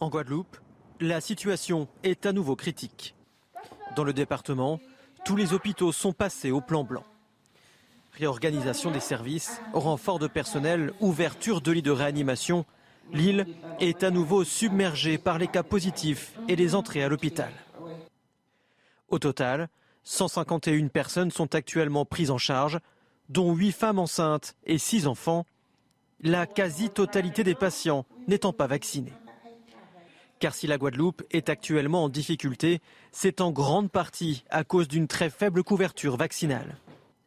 En 0.01 0.09
Guadeloupe, 0.09 0.57
la 0.99 1.21
situation 1.21 1.87
est 2.03 2.25
à 2.25 2.33
nouveau 2.33 2.55
critique. 2.55 3.15
Dans 3.95 4.03
le 4.03 4.13
département, 4.13 4.79
tous 5.23 5.35
les 5.35 5.53
hôpitaux 5.53 5.91
sont 5.91 6.11
passés 6.11 6.51
au 6.51 6.59
plan 6.59 6.83
blanc. 6.83 7.05
Réorganisation 8.13 8.91
des 8.91 8.99
services, 8.99 9.61
renfort 9.73 10.19
de 10.19 10.27
personnel, 10.27 10.91
ouverture 10.99 11.61
de 11.61 11.71
lits 11.71 11.81
de 11.81 11.91
réanimation, 11.91 12.65
L'île 13.13 13.45
est 13.79 14.03
à 14.03 14.11
nouveau 14.11 14.43
submergée 14.43 15.17
par 15.17 15.37
les 15.37 15.47
cas 15.47 15.63
positifs 15.63 16.33
et 16.47 16.55
les 16.55 16.75
entrées 16.75 17.03
à 17.03 17.09
l'hôpital. 17.09 17.51
Au 19.09 19.19
total, 19.19 19.67
151 20.03 20.87
personnes 20.87 21.31
sont 21.31 21.53
actuellement 21.53 22.05
prises 22.05 22.31
en 22.31 22.37
charge, 22.37 22.79
dont 23.29 23.53
8 23.53 23.71
femmes 23.71 23.99
enceintes 23.99 24.55
et 24.65 24.77
6 24.77 25.07
enfants, 25.07 25.45
la 26.21 26.45
quasi-totalité 26.45 27.43
des 27.43 27.55
patients 27.55 28.05
n'étant 28.27 28.53
pas 28.53 28.67
vaccinés. 28.67 29.13
Car 30.41 30.55
si 30.55 30.65
la 30.65 30.79
Guadeloupe 30.79 31.21
est 31.29 31.49
actuellement 31.49 32.05
en 32.05 32.09
difficulté, 32.09 32.81
c'est 33.11 33.41
en 33.41 33.51
grande 33.51 33.91
partie 33.91 34.43
à 34.49 34.63
cause 34.63 34.87
d'une 34.87 35.07
très 35.07 35.29
faible 35.29 35.63
couverture 35.63 36.17
vaccinale. 36.17 36.77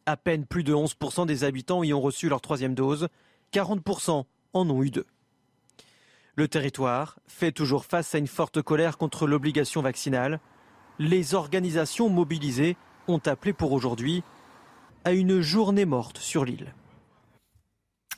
À 0.05 0.17
peine 0.17 0.45
plus 0.45 0.65
de 0.65 0.73
11% 0.73 1.25
des 1.25 1.45
habitants 1.45 1.81
y 1.81 1.93
ont 1.93 2.01
reçu 2.01 2.27
leur 2.27 2.41
troisième 2.41 2.75
dose, 2.75 3.07
40% 3.53 4.25
en 4.51 4.69
ont 4.69 4.83
eu 4.83 4.91
deux. 4.91 5.05
Le 6.35 6.49
territoire 6.49 7.17
fait 7.25 7.53
toujours 7.53 7.85
face 7.85 8.13
à 8.13 8.17
une 8.17 8.27
forte 8.27 8.61
colère 8.61 8.97
contre 8.97 9.27
l'obligation 9.27 9.81
vaccinale. 9.81 10.41
Les 10.99 11.35
organisations 11.35 12.09
mobilisées 12.09 12.75
ont 13.07 13.21
appelé 13.25 13.53
pour 13.53 13.71
aujourd'hui 13.71 14.23
à 15.05 15.13
une 15.13 15.39
journée 15.39 15.85
morte 15.85 16.17
sur 16.17 16.43
l'île. 16.43 16.73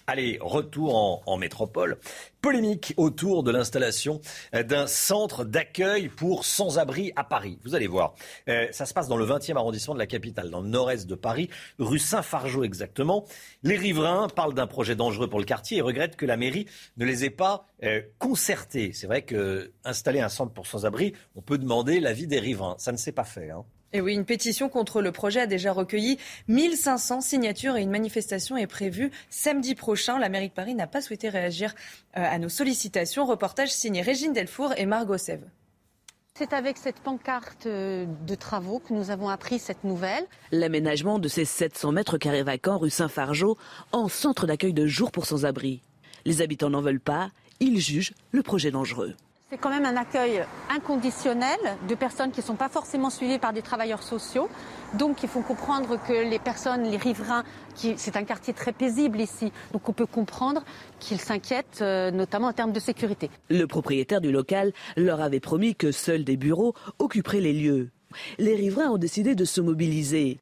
Allez, 0.10 0.38
retour 0.40 1.22
en, 1.28 1.38
métropole. 1.38 1.98
Polémique 2.40 2.94
autour 2.96 3.44
de 3.44 3.52
l'installation 3.52 4.22
d'un 4.54 4.88
centre 4.88 5.44
d'accueil 5.44 6.08
pour 6.08 6.46
sans-abri 6.46 7.12
à 7.18 7.26
Paris. 7.26 7.60
Vous 7.66 7.76
allez 7.76 7.88
voir. 7.88 8.16
Euh, 8.48 8.68
ça 8.72 8.86
se 8.86 8.94
passe 8.94 9.10
dans 9.10 9.18
le 9.18 9.26
20e 9.26 9.58
arrondissement 9.58 9.94
de 9.94 10.00
la 10.00 10.08
capitale, 10.08 10.50
dans 10.50 10.62
le 10.62 10.70
nord-est 10.70 11.08
de 11.08 11.16
Paris, 11.16 11.50
rue 11.78 12.00
Saint-Fargeau 12.00 12.64
exactement. 12.64 13.26
Les 13.64 13.76
riverains 13.76 14.30
parlent 14.30 14.54
d'un 14.54 14.66
projet 14.66 14.96
dangereux 14.96 15.28
pour 15.28 15.40
le 15.40 15.46
quartier 15.46 15.80
et 15.80 15.82
regrettent 15.82 16.16
que 16.16 16.26
la 16.26 16.38
mairie 16.38 16.68
ne 16.96 17.04
les 17.04 17.26
ait 17.26 17.30
pas 17.30 17.68
euh, 17.84 18.02
concertés. 18.18 18.94
C'est 18.94 19.08
vrai 19.08 19.24
qu'installer 19.24 20.22
un 20.22 20.30
centre 20.30 20.54
pour 20.54 20.68
sans-abri, 20.68 21.12
on 21.36 21.42
peut 21.42 21.58
demander 21.58 22.00
l'avis 22.00 22.28
des 22.28 22.40
riverains. 22.40 22.76
Ça 22.78 22.94
ne 22.94 22.98
s'est 22.98 23.12
pas 23.12 23.26
fait. 23.26 23.50
Hein. 23.50 23.66
Et 23.94 24.02
oui, 24.02 24.14
une 24.14 24.26
pétition 24.26 24.68
contre 24.68 25.02
le 25.02 25.12
projet 25.12 25.42
a 25.42 25.48
déjà 25.48 25.72
recueilli 25.72 26.18
1500 26.50 27.22
signatures 27.22 27.78
et 27.78 27.82
une 27.82 27.90
manifestation 27.90 28.58
est 28.58 28.68
prévue 28.68 29.12
samedi 29.30 29.76
prochain. 29.76 30.20
La 30.20 30.28
mairie 30.28 30.50
de 30.50 30.54
Paris 30.54 30.76
n'a 30.76 30.88
pas 30.88 31.02
souhaité 31.02 31.30
réagir 31.30 31.74
euh, 32.18 32.24
à 32.24 32.38
nos 32.38 32.50
sollicitations. 32.50 33.26
Reportage 33.26 33.70
signé 33.70 34.02
Régine 34.02 34.34
Delfour 34.34 34.74
et 34.78 34.86
Margot 34.86 35.18
Sève. 35.18 35.48
C'est 36.38 36.54
avec 36.54 36.78
cette 36.78 37.00
pancarte 37.00 37.66
euh, 37.66 38.06
de 38.28 38.36
travaux 38.36 38.80
que 38.80 38.94
nous 38.94 39.10
avons 39.10 39.30
appris 39.30 39.58
cette 39.58 39.84
nouvelle. 39.86 40.26
L'aménagement 40.52 41.18
de 41.18 41.30
ces 41.30 41.46
700 41.46 41.94
mètres 41.94 42.18
carrés 42.18 42.44
vacants 42.44 42.78
rue 42.78 42.90
Saint-Fargeau 42.90 43.58
en 43.94 44.10
centre 44.10 44.46
d'accueil 44.46 44.74
de 44.74 44.86
jour 44.86 45.12
pour 45.12 45.26
sans-abri. 45.26 45.82
Les 46.26 46.42
habitants 46.42 46.70
n'en 46.70 46.82
veulent 46.82 47.00
pas, 47.00 47.32
ils 47.60 47.80
jugent 47.80 48.14
le 48.32 48.44
projet 48.44 48.70
dangereux. 48.70 49.16
C'est 49.50 49.58
quand 49.58 49.70
même 49.70 49.86
un 49.86 49.96
accueil 49.96 50.44
inconditionnel 50.70 51.58
de 51.88 51.96
personnes 51.96 52.32
qui 52.32 52.42
ne 52.42 52.46
sont 52.46 52.56
pas 52.56 52.68
forcément 52.68 53.10
suivies 53.10 53.40
par 53.40 53.54
des 53.54 53.62
travailleurs 53.62 54.04
sociaux. 54.04 54.50
Donc 54.96 55.24
il 55.24 55.30
faut 55.30 55.40
comprendre 55.40 55.98
que 56.06 56.30
les 56.30 56.38
personnes, 56.38 56.84
les 56.84 56.98
riverains, 56.98 57.46
c'est 57.74 58.18
un 58.18 58.26
quartier 58.26 58.54
très 58.54 58.74
paisible 58.74 59.22
ici. 59.22 59.54
Donc 59.72 59.88
on 59.88 59.94
peut 59.94 60.06
comprendre 60.06 60.66
qu'ils 61.00 61.22
s'inquiètent, 61.22 61.80
euh, 61.82 62.12
notamment 62.12 62.48
en 62.48 62.54
termes 62.54 62.74
de 62.74 62.80
sécurité. 62.82 63.30
Le 63.50 63.66
propriétaire 63.68 64.20
du 64.20 64.34
local 64.34 64.74
leur 64.98 65.22
avait 65.22 65.40
promis 65.40 65.76
que 65.76 65.94
seuls 65.94 66.26
des 66.26 66.36
bureaux 66.36 66.74
occuperaient 67.00 67.40
les 67.40 67.54
lieux. 67.54 67.90
Les 68.40 68.56
riverains 68.56 68.90
ont 68.90 68.98
décidé 68.98 69.34
de 69.34 69.46
se 69.46 69.62
mobiliser. 69.62 70.40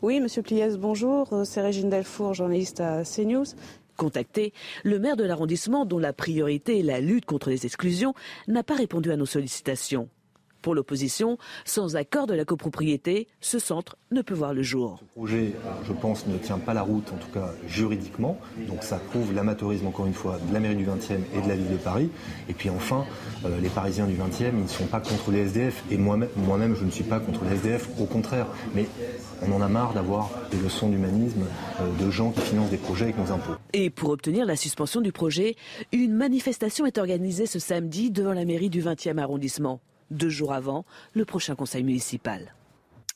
Oui, 0.00 0.18
Monsieur 0.18 0.40
Pliès, 0.40 0.78
bonjour. 0.78 1.30
Euh, 1.34 1.44
c'est 1.44 1.60
Régine 1.60 1.90
Delfour, 1.90 2.32
journaliste 2.32 2.80
à 2.80 3.02
CNews. 3.04 3.44
Contacté, 4.00 4.54
le 4.82 4.98
maire 4.98 5.18
de 5.18 5.24
l'arrondissement, 5.24 5.84
dont 5.84 5.98
la 5.98 6.14
priorité 6.14 6.78
est 6.78 6.82
la 6.82 7.00
lutte 7.00 7.26
contre 7.26 7.50
les 7.50 7.66
exclusions, 7.66 8.14
n'a 8.48 8.62
pas 8.62 8.74
répondu 8.74 9.12
à 9.12 9.16
nos 9.18 9.26
sollicitations. 9.26 10.08
Pour 10.62 10.74
l'opposition, 10.74 11.38
sans 11.64 11.96
accord 11.96 12.26
de 12.26 12.34
la 12.34 12.44
copropriété, 12.44 13.28
ce 13.40 13.58
centre 13.58 13.96
ne 14.10 14.22
peut 14.22 14.34
voir 14.34 14.52
le 14.52 14.62
jour. 14.62 14.98
Ce 15.00 15.18
projet, 15.18 15.52
je 15.84 15.92
pense, 15.92 16.26
ne 16.26 16.36
tient 16.36 16.58
pas 16.58 16.74
la 16.74 16.82
route, 16.82 17.10
en 17.12 17.16
tout 17.16 17.30
cas 17.32 17.52
juridiquement. 17.66 18.38
Donc 18.68 18.82
ça 18.82 18.96
prouve 18.96 19.32
l'amateurisme, 19.32 19.86
encore 19.86 20.06
une 20.06 20.14
fois, 20.14 20.38
de 20.48 20.52
la 20.52 20.60
mairie 20.60 20.76
du 20.76 20.84
20e 20.84 21.20
et 21.34 21.42
de 21.42 21.48
la 21.48 21.56
ville 21.56 21.70
de 21.70 21.76
Paris. 21.76 22.10
Et 22.48 22.52
puis 22.52 22.68
enfin, 22.70 23.04
euh, 23.44 23.58
les 23.60 23.68
Parisiens 23.68 24.06
du 24.06 24.14
20e, 24.14 24.50
ils 24.52 24.62
ne 24.62 24.68
sont 24.68 24.86
pas 24.86 25.00
contre 25.00 25.30
les 25.30 25.46
SDF. 25.46 25.82
Et 25.90 25.96
moi-même, 25.96 26.76
je 26.76 26.84
ne 26.84 26.90
suis 26.90 27.04
pas 27.04 27.20
contre 27.20 27.44
les 27.44 27.56
SDF, 27.56 27.88
au 27.98 28.04
contraire. 28.04 28.46
Mais 28.74 28.86
on 29.42 29.52
en 29.52 29.62
a 29.62 29.68
marre 29.68 29.94
d'avoir 29.94 30.30
des 30.50 30.58
leçons 30.58 30.88
d'humanisme 30.88 31.44
euh, 31.80 32.04
de 32.04 32.10
gens 32.10 32.30
qui 32.30 32.40
financent 32.40 32.70
des 32.70 32.76
projets 32.76 33.04
avec 33.04 33.18
nos 33.18 33.32
impôts. 33.32 33.54
Et 33.72 33.90
pour 33.90 34.10
obtenir 34.10 34.44
la 34.44 34.56
suspension 34.56 35.00
du 35.00 35.12
projet, 35.12 35.56
une 35.92 36.14
manifestation 36.14 36.86
est 36.86 36.98
organisée 36.98 37.46
ce 37.46 37.58
samedi 37.58 38.10
devant 38.10 38.32
la 38.32 38.44
mairie 38.44 38.70
du 38.70 38.82
20e 38.82 39.18
arrondissement 39.18 39.80
deux 40.10 40.28
jours 40.28 40.52
avant 40.52 40.84
le 41.14 41.24
prochain 41.24 41.54
conseil 41.54 41.82
municipal. 41.82 42.54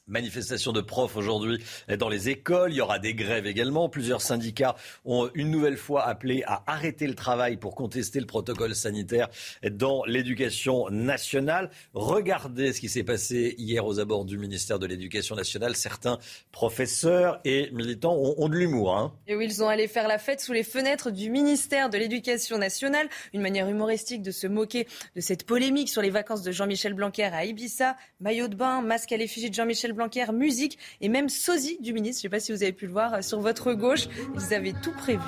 Manifestation 0.07 0.73
de 0.73 0.83
profs 0.83 1.17
aujourd'hui 1.17 1.65
dans 1.99 2.11
les 2.11 2.29
écoles. 2.29 2.73
Il 2.73 2.77
y 2.77 2.81
aura 2.83 2.99
des 2.99 3.15
grèves 3.15 3.47
également. 3.47 3.89
Plusieurs 3.89 4.21
syndicats 4.21 4.77
ont 5.07 5.31
une 5.33 5.51
nouvelle 5.51 5.79
fois 5.79 6.07
appelé 6.07 6.43
à 6.47 6.63
arrêter 6.67 7.07
le 7.07 7.15
travail 7.15 7.57
pour 7.57 7.75
contester 7.75 8.21
le 8.21 8.27
protocole 8.27 8.75
sanitaire 8.75 9.31
dans 9.71 10.05
l'éducation 10.05 10.91
nationale. 10.91 11.71
Regardez 11.95 12.75
ce 12.75 12.81
qui 12.81 12.91
s'est 12.91 13.03
passé 13.03 13.55
hier 13.57 13.87
aux 13.87 13.99
abords 13.99 14.27
du 14.27 14.37
ministère 14.37 14.79
de 14.79 14.87
l'Éducation 14.87 15.37
nationale. 15.37 15.75
Certains 15.75 16.19
professeurs 16.53 17.41
et 17.47 17.71
militants 17.73 18.15
ont, 18.15 18.49
de 18.51 18.57
l'humour. 18.57 18.95
Hein. 18.99 19.15
Et 19.27 19.35
oui, 19.35 19.47
ils 19.47 19.63
ont 19.63 19.69
allé 19.69 19.89
faire 19.89 20.07
la 20.07 20.19
fête 20.19 20.43
sous 20.43 20.53
les 20.53 20.65
fenêtres 20.65 21.11
du 21.13 21.31
ministère 21.31 21.89
de 21.89 21.97
l'Éducation 21.97 22.59
nationale. 22.59 23.09
Une 23.33 23.41
manière 23.41 23.71
humoristique 23.71 24.21
de 24.21 24.33
se 24.33 24.47
moquer 24.47 24.87
de 25.17 25.23
cette 25.23 25.47
polémique 25.47 25.89
sur 25.89 26.03
les 26.03 26.11
vacances 26.11 26.43
de 26.43 26.53
Jean-Michel 26.53 26.93
Blanquer 26.93 27.25
à 27.25 27.47
Ibiza. 27.47 27.97
Maillot 28.21 28.49
de 28.49 28.55
bain, 28.55 28.83
masque 28.83 29.11
à 29.11 29.17
l'effigie 29.17 29.49
de 29.49 29.55
Jean-Michel 29.55 29.94
Blanquer, 29.95 30.27
musique 30.33 30.79
et 31.01 31.09
même 31.09 31.29
sosie 31.29 31.79
du 31.81 31.93
ministre. 31.93 32.23
Je 32.23 32.27
ne 32.27 32.31
sais 32.31 32.37
pas 32.37 32.41
si 32.41 32.53
vous 32.53 32.63
avez 32.63 32.73
pu 32.73 32.87
le 32.87 32.93
voir 32.93 33.15
euh, 33.15 33.23
sur 33.23 33.41
votre 33.41 33.73
gauche. 33.73 34.09
Ils 34.35 34.55
avaient 34.55 34.75
tout 34.83 34.93
prévu. 34.93 35.21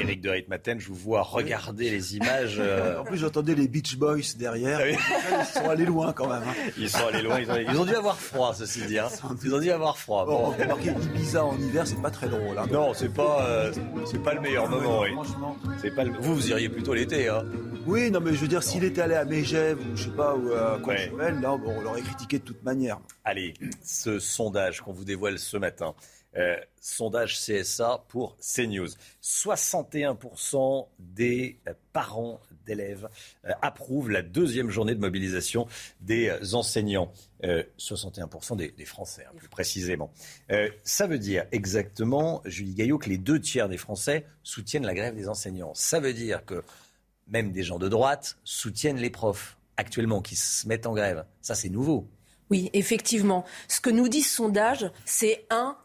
Éric 0.00 0.22
de 0.22 0.30
Ritmaten, 0.30 0.80
je 0.80 0.88
vous 0.88 0.94
vois 0.94 1.22
regarder 1.22 1.90
les 1.90 2.16
images. 2.16 2.56
Euh. 2.58 2.80
En 3.00 3.04
plus, 3.04 3.18
j'entendais 3.18 3.54
les 3.54 3.68
Beach 3.68 3.96
Boys 3.96 4.36
derrière. 4.36 4.80
Ah 4.80 5.40
ils 5.40 5.46
sont 5.46 5.68
allés 5.68 5.84
loin 5.84 6.12
quand 6.12 6.28
même. 6.28 6.42
Hein. 6.42 6.70
Ils 6.78 6.88
sont 6.88 7.06
allés 7.06 7.22
loin. 7.22 7.38
Ils 7.40 7.78
ont, 7.78 7.84
dû 7.84 7.94
avoir 7.94 8.18
froid, 8.18 8.54
ceci 8.54 8.82
dit. 8.86 8.98
Hein. 8.98 9.08
Ils 9.42 9.54
ont 9.54 9.58
dû 9.58 9.70
avoir 9.70 9.96
froid. 9.96 10.26
Bon, 10.26 10.50
bon. 10.50 10.66
marqué 10.66 10.90
Ibiza 10.90 11.44
en 11.44 11.56
hiver, 11.58 11.86
c'est 11.86 12.00
pas 12.00 12.10
très 12.10 12.28
drôle. 12.28 12.58
Hein. 12.58 12.66
Non, 12.70 12.92
c'est 12.94 13.12
pas, 13.12 13.46
euh, 13.46 13.72
c'est 14.10 14.22
pas 14.22 14.34
le 14.34 14.40
meilleur 14.40 14.68
moment. 14.68 15.02
Oui. 15.02 15.10
C'est 15.80 15.94
pas 15.94 16.04
Vous, 16.04 16.34
vous 16.34 16.50
iriez 16.50 16.68
plutôt 16.68 16.94
l'été. 16.94 17.28
Hein. 17.28 17.44
Oui, 17.86 18.10
non, 18.10 18.20
mais 18.20 18.34
je 18.34 18.40
veux 18.40 18.48
dire, 18.48 18.62
s'il 18.62 18.84
était 18.84 19.00
allé 19.00 19.14
à 19.14 19.24
Megève 19.24 19.78
ou 19.80 19.96
je 19.96 20.04
sais 20.04 20.10
pas, 20.10 20.34
ou 20.34 20.52
à 20.52 20.78
Courchevel, 20.78 21.40
là, 21.40 21.56
bon, 21.56 21.74
on 21.78 21.80
l'aurait 21.80 22.02
critiqué 22.02 22.38
de 22.38 22.44
toute 22.44 22.62
manière. 22.62 23.00
Allez, 23.24 23.54
ce 23.82 24.18
sondage 24.18 24.80
qu'on 24.80 24.92
vous 24.92 25.04
dévoile 25.04 25.38
ce 25.38 25.56
matin. 25.56 25.94
Euh, 26.36 26.56
sondage 26.80 27.40
CSA 27.40 28.04
pour 28.08 28.36
CNews. 28.36 28.88
61% 29.20 30.86
des 31.00 31.58
parents 31.92 32.40
d'élèves 32.64 33.08
euh, 33.44 33.50
approuvent 33.62 34.10
la 34.10 34.22
deuxième 34.22 34.70
journée 34.70 34.94
de 34.94 35.00
mobilisation 35.00 35.66
des 36.00 36.32
enseignants. 36.54 37.12
61% 37.42 38.52
euh, 38.52 38.70
des, 38.76 38.84
Français, 38.84 39.24
hein, 39.28 39.32
plus 39.36 39.48
précisément. 39.48 40.12
ça 40.84 41.06
veut 41.08 41.18
dire 41.18 41.46
exactement, 41.50 42.42
Julie 42.44 42.74
Gaillot, 42.74 42.98
que 42.98 43.08
les 43.08 43.18
deux 43.18 43.40
tiers 43.40 43.68
des 43.68 43.78
Français 43.78 44.24
soutiennent 44.44 44.86
la 44.86 44.94
grève 44.94 45.16
des 45.16 45.28
enseignants. 45.28 45.74
Ça 45.74 45.98
veut 45.98 46.14
dire 46.14 46.44
que 46.44 46.62
même 47.26 47.50
des 47.50 47.64
gens 47.64 47.78
de 47.78 47.88
droite 47.88 48.38
soutiennent 48.44 48.98
les 48.98 49.10
profs 49.10 49.58
actuellement 49.76 50.22
qui 50.22 50.36
se 50.36 50.68
mettent 50.68 50.86
en 50.86 50.94
grève. 50.94 51.24
Ça, 51.40 51.54
c'est 51.54 51.70
nouveau. 51.70 52.08
Oui, 52.50 52.68
effectivement. 52.72 53.44
Ce 53.68 53.80
que 53.80 53.90
nous 53.90 54.08
dit 54.08 54.22
ce 54.22 54.36
sondage, 54.36 54.90
c'est 55.04 55.46
un, 55.50 55.76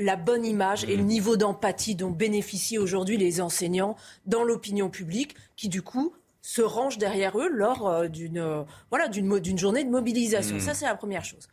la 0.00 0.16
bonne 0.16 0.44
image 0.44 0.84
et 0.84 0.96
le 0.96 1.02
niveau 1.02 1.36
d'empathie 1.36 1.94
dont 1.94 2.10
bénéficient 2.10 2.78
aujourd'hui 2.78 3.18
les 3.18 3.40
enseignants 3.40 3.96
dans 4.26 4.42
l'opinion 4.42 4.88
publique, 4.88 5.36
qui 5.56 5.68
du 5.68 5.82
coup 5.82 6.14
se 6.42 6.62
rangent 6.62 6.98
derrière 6.98 7.38
eux 7.38 7.50
lors 7.50 7.86
euh, 7.86 8.08
d'une 8.08 8.38
euh, 8.38 8.62
voilà 8.88 9.08
d'une 9.08 9.58
journée 9.58 9.84
de 9.84 9.90
mobilisation. 9.90 10.56
Mmh. 10.56 10.60
Ça, 10.60 10.74
c'est 10.74 10.86
la 10.86 10.94
première 10.94 11.24
chose. 11.24 11.48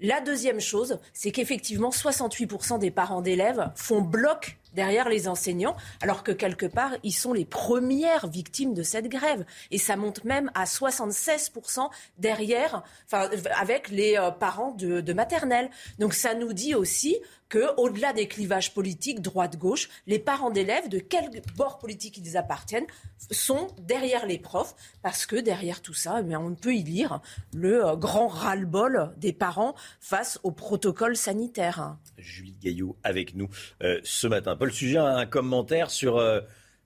La 0.00 0.20
deuxième 0.20 0.60
chose, 0.60 0.98
c'est 1.12 1.30
qu'effectivement, 1.30 1.90
68% 1.90 2.80
des 2.80 2.90
parents 2.90 3.22
d'élèves 3.22 3.70
font 3.76 4.00
bloc 4.00 4.58
derrière 4.74 5.08
les 5.08 5.28
enseignants, 5.28 5.76
alors 6.00 6.24
que 6.24 6.32
quelque 6.32 6.66
part, 6.66 6.96
ils 7.04 7.12
sont 7.12 7.32
les 7.32 7.44
premières 7.44 8.26
victimes 8.26 8.74
de 8.74 8.82
cette 8.82 9.06
grève. 9.06 9.44
Et 9.70 9.78
ça 9.78 9.94
monte 9.94 10.24
même 10.24 10.50
à 10.54 10.64
76% 10.64 11.88
derrière, 12.18 12.82
enfin, 13.06 13.30
avec 13.60 13.90
les 13.90 14.16
euh, 14.18 14.32
parents 14.32 14.72
de, 14.72 15.00
de 15.00 15.12
maternelle. 15.12 15.70
Donc 16.00 16.14
ça 16.14 16.34
nous 16.34 16.52
dit 16.52 16.74
aussi 16.74 17.18
qu'au-delà 17.52 18.14
des 18.14 18.26
clivages 18.28 18.72
politiques, 18.72 19.20
droite-gauche, 19.20 19.90
les 20.06 20.18
parents 20.18 20.50
d'élèves, 20.50 20.88
de 20.88 20.98
quel 20.98 21.28
bord 21.54 21.78
politique 21.78 22.16
ils 22.16 22.38
appartiennent, 22.38 22.86
sont 23.30 23.68
derrière 23.78 24.26
les 24.26 24.38
profs, 24.38 24.74
parce 25.02 25.26
que 25.26 25.36
derrière 25.36 25.82
tout 25.82 25.92
ça, 25.92 26.22
eh 26.26 26.36
on 26.36 26.50
ne 26.50 26.54
peut 26.54 26.74
y 26.74 26.82
lire 26.82 27.20
le 27.52 27.84
euh, 27.84 27.96
grand 27.96 28.26
ras-le-bol 28.26 29.12
des 29.18 29.34
parents 29.34 29.74
face 30.00 30.40
au 30.42 30.50
protocole 30.50 31.14
sanitaire. 31.14 31.96
Julie 32.16 32.56
Gaillot 32.62 32.96
avec 33.02 33.34
nous 33.34 33.50
euh, 33.82 34.00
ce 34.02 34.26
matin. 34.26 34.56
Paul 34.56 34.72
Sujet, 34.72 34.98
un 34.98 35.26
commentaire 35.26 35.90
sur... 35.90 36.16
Euh, 36.16 36.40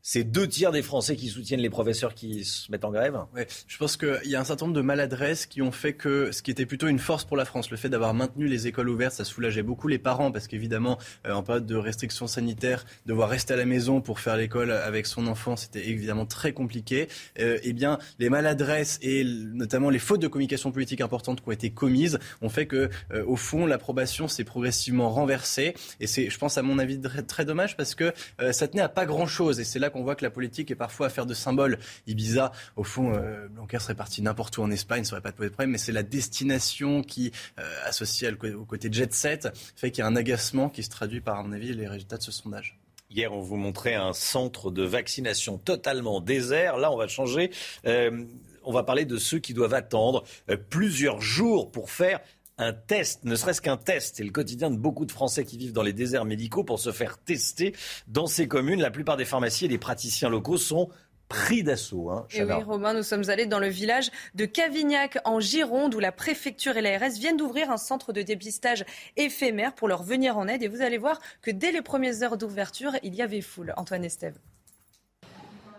c'est 0.09 0.23
deux 0.23 0.47
tiers 0.47 0.71
des 0.71 0.83
Français 0.83 1.17
qui 1.17 1.27
soutiennent 1.27 1.59
les 1.59 1.69
professeurs 1.69 2.15
qui 2.15 2.45
se 2.45 2.71
mettent 2.71 2.85
en 2.85 2.93
grève. 2.93 3.19
Ouais, 3.35 3.49
je 3.67 3.77
pense 3.77 3.97
qu'il 3.97 4.31
y 4.31 4.37
a 4.37 4.41
un 4.41 4.45
certain 4.45 4.67
nombre 4.67 4.77
de 4.77 4.83
maladresses 4.83 5.47
qui 5.47 5.63
ont 5.63 5.73
fait 5.73 5.95
que 5.95 6.31
ce 6.31 6.43
qui 6.43 6.53
était 6.53 6.65
plutôt 6.65 6.87
une 6.87 7.01
force 7.01 7.25
pour 7.25 7.37
la 7.37 7.45
France, 7.45 7.73
le 7.73 7.77
fait 7.77 7.89
d'avoir 7.89 8.15
maintenu 8.15 8.47
les 8.47 8.69
écoles 8.69 8.89
ouvertes, 8.89 9.15
ça 9.15 9.25
soulageait 9.25 9.65
beaucoup 9.65 9.89
les 9.89 9.99
parents 9.99 10.31
parce 10.31 10.47
qu'évidemment, 10.47 10.97
euh, 11.27 11.33
en 11.33 11.43
période 11.43 11.67
de 11.67 11.75
restrictions 11.75 12.29
sanitaires, 12.29 12.87
devoir 13.07 13.29
rester 13.29 13.55
à 13.55 13.57
la 13.57 13.65
maison 13.65 14.01
pour 14.01 14.21
faire 14.21 14.37
l'école 14.37 14.71
avec 14.71 15.07
son 15.07 15.27
enfant, 15.27 15.57
c'était 15.57 15.89
évidemment 15.89 16.25
très 16.25 16.53
compliqué. 16.53 17.09
Euh, 17.41 17.59
eh 17.65 17.73
bien, 17.73 17.99
les 18.21 18.31
maladresses 18.31 19.01
et 19.03 19.25
notamment 19.25 19.91
les 19.91 19.99
fautes 19.99 20.23
de 20.23 20.29
communication 20.29 20.71
politique 20.71 21.01
importantes 21.01 21.41
qui 21.41 21.49
ont 21.49 21.53
été 21.53 21.71
commises 21.71 22.21
ont 22.43 22.49
fait 22.49 22.67
que, 22.67 22.91
euh, 23.11 23.25
au 23.27 23.35
fond, 23.35 23.67
l'approbation 23.67 24.29
s'est 24.29 24.45
progressivement 24.45 25.11
renversée. 25.11 25.75
Et 25.99 26.07
c'est, 26.07 26.31
je 26.31 26.39
pense, 26.39 26.59
à 26.59 26.63
mon 26.63 26.79
avis, 26.79 27.01
très, 27.01 27.25
très 27.25 27.45
dommage 27.45 27.77
parce 27.77 27.97
que 27.97 28.13
ça 28.53 28.69
tenait 28.69 28.83
à 28.83 28.89
pas 28.89 29.05
grand-chose. 29.05 29.59
Et 29.59 29.65
c'est 29.65 29.81
là 29.81 29.91
on 29.97 30.03
voit 30.03 30.15
que 30.15 30.25
la 30.25 30.31
politique 30.31 30.71
est 30.71 30.77
parfois 30.77 31.07
affaire 31.07 31.27
de 31.27 31.35
symboles. 31.35 31.79
Ibiza, 32.07 32.53
au 32.77 32.85
fond, 32.85 33.15
euh, 33.15 33.49
Blanquer 33.49 33.79
serait 33.79 33.95
parti 33.95 34.23
n'importe 34.23 34.59
où 34.59 34.63
en 34.63 34.71
Espagne, 34.71 35.05
ça 35.05 35.15
aurait 35.15 35.23
pas 35.23 35.31
de 35.31 35.37
problème, 35.37 35.71
mais 35.71 35.79
c'est 35.79 35.93
la 35.93 36.03
destination 36.03 37.03
qui, 37.03 37.33
euh, 37.59 37.63
associée 37.85 38.31
au 38.31 38.65
côté 38.65 38.89
jet 38.91 39.13
set, 39.13 39.49
fait 39.77 39.91
qu'il 39.91 40.03
y 40.03 40.05
a 40.05 40.07
un 40.07 40.17
agacement 40.17 40.69
qui 40.69 40.83
se 40.83 40.91
traduit 40.91 41.21
par, 41.21 41.39
à 41.39 41.43
mon 41.43 41.53
avis, 41.53 41.73
les 41.73 41.89
résultats 41.89 42.19
de 42.19 42.23
ce 42.23 42.33
sondage. 42.33 42.79
Hier, 43.11 43.33
on 43.33 43.41
vous 43.41 43.57
montrait 43.57 43.95
un 43.95 44.13
centre 44.13 44.71
de 44.71 44.83
vaccination 44.83 45.59
totalement 45.59 46.21
désert. 46.21 46.77
Là, 46.77 46.91
on 46.91 46.97
va 46.97 47.07
changer. 47.07 47.51
Euh, 47.87 48.25
on 48.65 48.73
va 48.73 48.83
parler 48.83 49.05
de 49.05 49.17
ceux 49.17 49.39
qui 49.39 49.55
doivent 49.55 49.75
attendre 49.75 50.25
plusieurs 50.71 51.21
jours 51.21 51.71
pour 51.71 51.89
faire 51.89 52.19
un 52.59 52.73
test, 52.73 53.25
ne 53.25 53.37
serait-ce 53.37 53.61
qu'un 53.61 53.77
test. 53.77 54.17
C'est 54.17 54.25
le 54.25 54.31
quotidien 54.31 54.71
de 54.71 54.77
beaucoup 54.77 55.05
de 55.05 55.13
Français 55.13 55.45
qui 55.45 55.59
vivent 55.59 55.73
dans 55.73 55.83
les 55.83 55.93
déserts 55.93 56.25
médicaux 56.25 56.65
pour 56.65 56.79
se 56.79 56.91
faire 56.91 57.19
tester 57.19 57.75
dans 58.09 58.27
ces 58.27 58.49
communes. 58.49 58.81
La 58.81 58.91
plupart 58.91 59.17
des 59.17 59.25
pharmacies 59.25 59.67
et 59.67 59.69
des 59.69 59.79
praticiens 59.79 60.31
locaux 60.31 60.57
sont 60.57 60.89
pris 61.29 61.63
d'assaut. 61.63 62.11
Hein, 62.11 62.27
et 62.33 62.45
oui, 62.45 62.63
Romain, 62.63 62.95
nous 62.95 63.03
sommes 63.03 63.29
allés 63.29 63.47
dans 63.47 63.59
le 63.59 63.69
village 63.69 64.11
de 64.35 64.47
Cavignac, 64.47 65.19
en 65.25 65.41
Gironde, 65.41 65.95
où 65.95 65.99
la 65.99 66.13
préfecture 66.13 66.77
et 66.77 66.83
l'ARS 66.83 67.11
viennent 67.19 67.37
d'ouvrir 67.37 67.71
un 67.71 67.77
centre 67.77 68.13
de 68.13 68.23
dépistage 68.23 68.85
éphémère 69.17 69.75
pour 69.75 69.89
leur 69.89 70.03
venir 70.03 70.39
en 70.39 70.47
aide. 70.49 70.63
Et 70.63 70.69
vous 70.69 70.83
allez 70.83 70.99
voir 70.99 71.21
que 71.43 71.51
dès 71.51 71.73
les 71.73 71.83
premières 71.83 72.23
heures 72.23 72.39
d'ouverture, 72.39 72.93
il 73.03 73.15
y 73.15 73.23
avait 73.23 73.41
foule. 73.41 73.75
Antoine 73.77 74.05
Estève. 74.05 74.39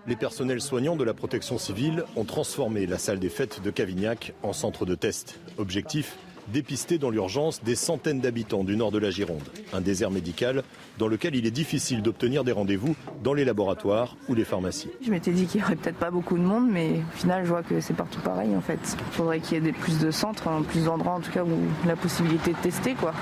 Les 0.05 0.15
personnels 0.15 0.62
soignants 0.62 0.96
de 0.96 1.03
la 1.03 1.13
protection 1.13 1.57
civile 1.57 2.03
ont 2.15 2.24
transformé 2.24 2.86
la 2.86 2.98
salle 2.98 3.19
des 3.19 3.29
fêtes 3.29 3.62
de 3.62 3.72
Cavignac 3.72 4.34
en 4.43 4.53
centre 4.53 4.86
de 4.86 4.96
test. 4.96 5.38
Objectif 5.57 6.15
dépister 6.51 6.98
dans 6.98 7.10
l'urgence 7.10 7.63
des 7.63 7.75
centaines 7.75 8.22
d'habitants 8.22 8.63
du 8.63 8.77
nord 8.77 8.92
de 8.92 9.00
la 9.00 9.10
Gironde, 9.10 9.44
un 9.74 9.82
désert 9.82 10.12
médical 10.12 10.63
dans 10.98 11.08
lequel 11.08 11.36
il 11.36 11.46
est 11.46 11.51
difficile 11.51 12.01
d'obtenir 12.01 12.44
des 12.44 12.51
rendez-vous 12.51 12.96
dans 13.24 13.34
les 13.34 13.46
laboratoires 13.46 14.16
ou 14.30 14.36
les 14.36 14.46
pharmacies. 14.46 14.89
Je 15.06 15.12
m'étais 15.12 15.32
dit 15.32 15.46
qu'il 15.46 15.62
n'y 15.62 15.66
aurait 15.66 15.75
peut-être 15.75 15.98
pas 15.98 16.12
beaucoup 16.12 16.38
de 16.38 16.44
monde, 16.44 16.70
mais 16.72 17.01
au 17.13 17.18
final, 17.18 17.44
je 17.44 17.50
vois 17.50 17.63
que 17.63 17.80
c'est 17.82 17.96
partout 17.96 18.22
pareil 18.22 18.56
en 18.56 18.62
fait. 18.62 18.80
Il 18.84 19.13
faudrait 19.13 19.39
qu'il 19.39 19.56
y 19.56 19.58
ait 19.58 19.63
des, 19.63 19.74
plus 19.74 20.00
de 20.00 20.12
centres, 20.12 20.50
plus 20.70 20.86
d'endroits 20.86 21.13
en 21.13 21.22
tout 21.22 21.32
cas 21.32 21.44
où 21.44 21.88
la 21.88 21.96
possibilité 21.96 22.51
de 22.51 22.58
tester 22.58 22.94
quoi 22.94 23.13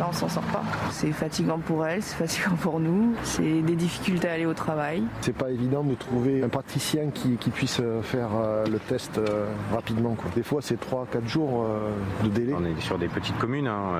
là, 0.00 0.06
on 0.08 0.12
s'en 0.12 0.28
sort 0.28 0.42
pas. 0.44 0.62
C'est 0.90 1.12
fatigant 1.12 1.58
pour 1.58 1.86
elle, 1.86 2.02
c'est 2.02 2.16
fatigant 2.16 2.56
pour 2.56 2.80
nous, 2.80 3.14
c'est 3.22 3.62
des 3.62 3.76
difficultés 3.76 4.28
à 4.28 4.32
aller 4.32 4.46
au 4.46 4.54
travail. 4.54 5.02
C'est 5.20 5.36
pas 5.36 5.50
évident 5.50 5.84
de 5.84 5.94
trouver 5.94 6.42
un 6.42 6.48
praticien 6.48 7.10
qui, 7.10 7.36
puisse 7.50 7.80
faire 8.02 8.30
euh, 8.40 8.64
le 8.66 8.78
test 8.78 9.18
euh, 9.18 9.46
rapidement. 9.72 10.16
Des 10.34 10.42
fois, 10.42 10.62
c'est 10.62 10.78
3-4 10.80 11.26
jours 11.26 11.64
euh, 11.64 11.90
de 12.22 12.28
délai. 12.28 12.52
On 12.56 12.64
est 12.64 12.80
sur 12.80 12.98
des 12.98 13.08
petites 13.08 13.38
communes, 13.38 13.66
hein, 13.66 13.92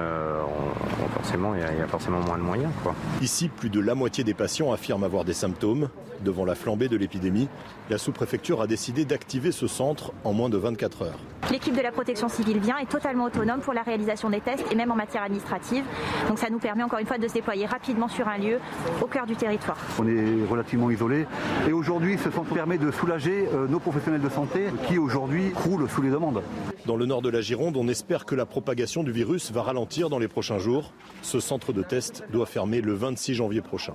forcément, 1.14 1.54
il 1.54 1.60
y, 1.60 1.82
a 1.82 1.86
forcément 1.86 2.20
moins 2.20 2.38
de 2.38 2.42
moyens. 2.42 2.72
Ici, 3.20 3.48
plus 3.48 3.70
de 3.70 3.80
la 3.80 3.94
moitié 3.94 4.24
des 4.24 4.34
patients 4.34 4.72
affirment 4.72 5.04
avoir 5.04 5.24
des 5.24 5.32
symptômes. 5.34 5.88
Devant 6.24 6.44
la 6.44 6.54
flambée 6.54 6.88
de 6.88 6.98
l'épidémie, 6.98 7.48
la 7.90 7.99
sous-préfecture 7.99 8.62
a 8.62 8.68
décidé 8.68 9.04
d'activer 9.04 9.50
ce 9.50 9.66
centre 9.66 10.12
en 10.23 10.32
moins 10.32 10.49
de 10.49 10.56
24 10.56 11.02
heures. 11.02 11.18
L'équipe 11.50 11.76
de 11.76 11.82
la 11.82 11.90
protection 11.90 12.28
civile 12.28 12.61
vient 12.61 12.78
est 12.78 12.88
totalement 12.88 13.25
autonome 13.25 13.61
pour 13.61 13.73
la 13.73 13.82
réalisation 13.82 14.30
des 14.30 14.40
tests 14.40 14.64
et 14.70 14.76
même 14.76 14.92
en 14.92 14.94
matière 14.94 15.25
administrative. 15.25 15.84
Donc 16.28 16.38
ça 16.38 16.49
nous 16.50 16.60
permet 16.60 16.84
encore 16.84 17.00
une 17.00 17.06
fois 17.06 17.19
de 17.19 17.26
se 17.26 17.34
déployer 17.34 17.67
rapidement 17.67 18.06
sur 18.06 18.28
un 18.28 18.38
lieu 18.38 18.60
au 19.02 19.06
cœur 19.06 19.26
du 19.26 19.34
territoire. 19.34 19.76
On 19.99 20.06
est 20.06 20.49
relativement 20.49 20.91
isolé 20.91 21.26
et 21.69 21.73
aujourd'hui 21.73 22.17
ce 22.17 22.30
centre 22.30 22.54
permet 22.54 22.78
de 22.78 22.93
soulager 22.93 23.49
euh, 23.52 23.67
nos 23.67 23.80
professionnels 23.80 24.23
de 24.23 24.28
santé 24.28 24.67
qui 24.86 24.97
aujourd'hui 24.97 25.50
croulent 25.50 25.88
sous 25.88 26.02
les 26.02 26.10
demandes. 26.10 26.43
Dans 26.86 26.97
le 26.97 27.06
nord 27.06 27.23
de 27.23 27.28
la 27.28 27.41
Gironde, 27.41 27.76
on 27.76 27.88
espère 27.88 28.25
que 28.25 28.36
la 28.36 28.47
propagation 28.47 29.02
du 29.02 29.10
virus 29.10 29.50
va 29.50 29.62
ralentir 29.62 30.10
dans 30.10 30.21
les 30.21 30.28
prochains 30.28 30.58
jours. 30.58 30.93
Ce 31.23 31.41
centre 31.41 31.73
de 31.73 31.82
test 31.82 32.23
doit 32.30 32.47
fermer 32.47 32.82
le 32.82 32.95
26 32.95 33.34
janvier 33.34 33.62
prochain. 33.62 33.95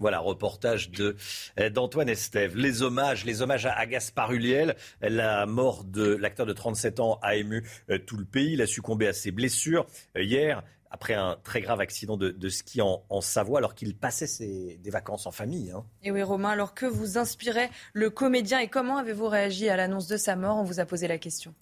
Voilà, 0.00 0.18
reportage 0.18 0.90
de 0.90 1.14
euh, 1.58 1.68
d'Antoine 1.68 2.08
Estève. 2.08 2.56
Les 2.56 2.80
hommages, 2.80 3.26
les 3.26 3.42
hommages 3.42 3.66
à, 3.66 3.86
Gaspard 3.86 4.32
Huliel. 4.32 4.74
La 5.02 5.44
mort 5.44 5.84
de 5.84 6.16
l'acteur 6.16 6.46
de 6.46 6.54
37 6.54 7.00
ans 7.00 7.18
a 7.22 7.36
ému 7.36 7.62
euh, 7.90 7.98
tout 7.98 8.16
le 8.16 8.24
pays. 8.24 8.54
Il 8.54 8.62
a 8.62 8.66
succombé 8.66 9.06
à 9.06 9.12
ses 9.12 9.30
blessures 9.30 9.86
euh, 10.16 10.22
hier 10.22 10.62
après 10.90 11.14
un 11.14 11.36
très 11.44 11.60
grave 11.60 11.80
accident 11.80 12.16
de, 12.16 12.48
ski 12.48 12.80
en, 12.80 13.20
Savoie 13.20 13.58
alors 13.58 13.76
qu'il 13.76 13.94
passait 13.94 14.78
des 14.82 14.90
vacances 14.90 15.26
en 15.26 15.30
famille. 15.30 15.70
Hein. 15.70 15.84
Et 16.02 16.10
oui 16.10 16.20
Romain, 16.20 16.48
alors 16.50 16.74
que 16.74 16.84
vous 16.84 17.16
inspirait 17.16 17.70
le 17.92 18.10
comédien 18.10 18.58
et 18.58 18.66
comment 18.66 18.96
avez-vous 18.96 19.28
réagi 19.28 19.68
à 19.68 19.76
l'annonce 19.76 20.08
de 20.08 20.16
sa 20.16 20.34
mort? 20.34 20.56
On 20.56 20.64
vous 20.64 20.80
a 20.80 20.86
posé 20.86 21.06
la 21.06 21.18
question. 21.18 21.54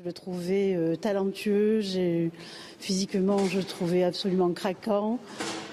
Je 0.00 0.06
le 0.06 0.14
trouvais 0.14 0.74
euh, 0.74 0.96
talentueux, 0.96 1.82
physiquement 2.78 3.36
je 3.48 3.58
le 3.58 3.64
trouvais 3.64 4.02
absolument 4.02 4.50
craquant. 4.50 5.18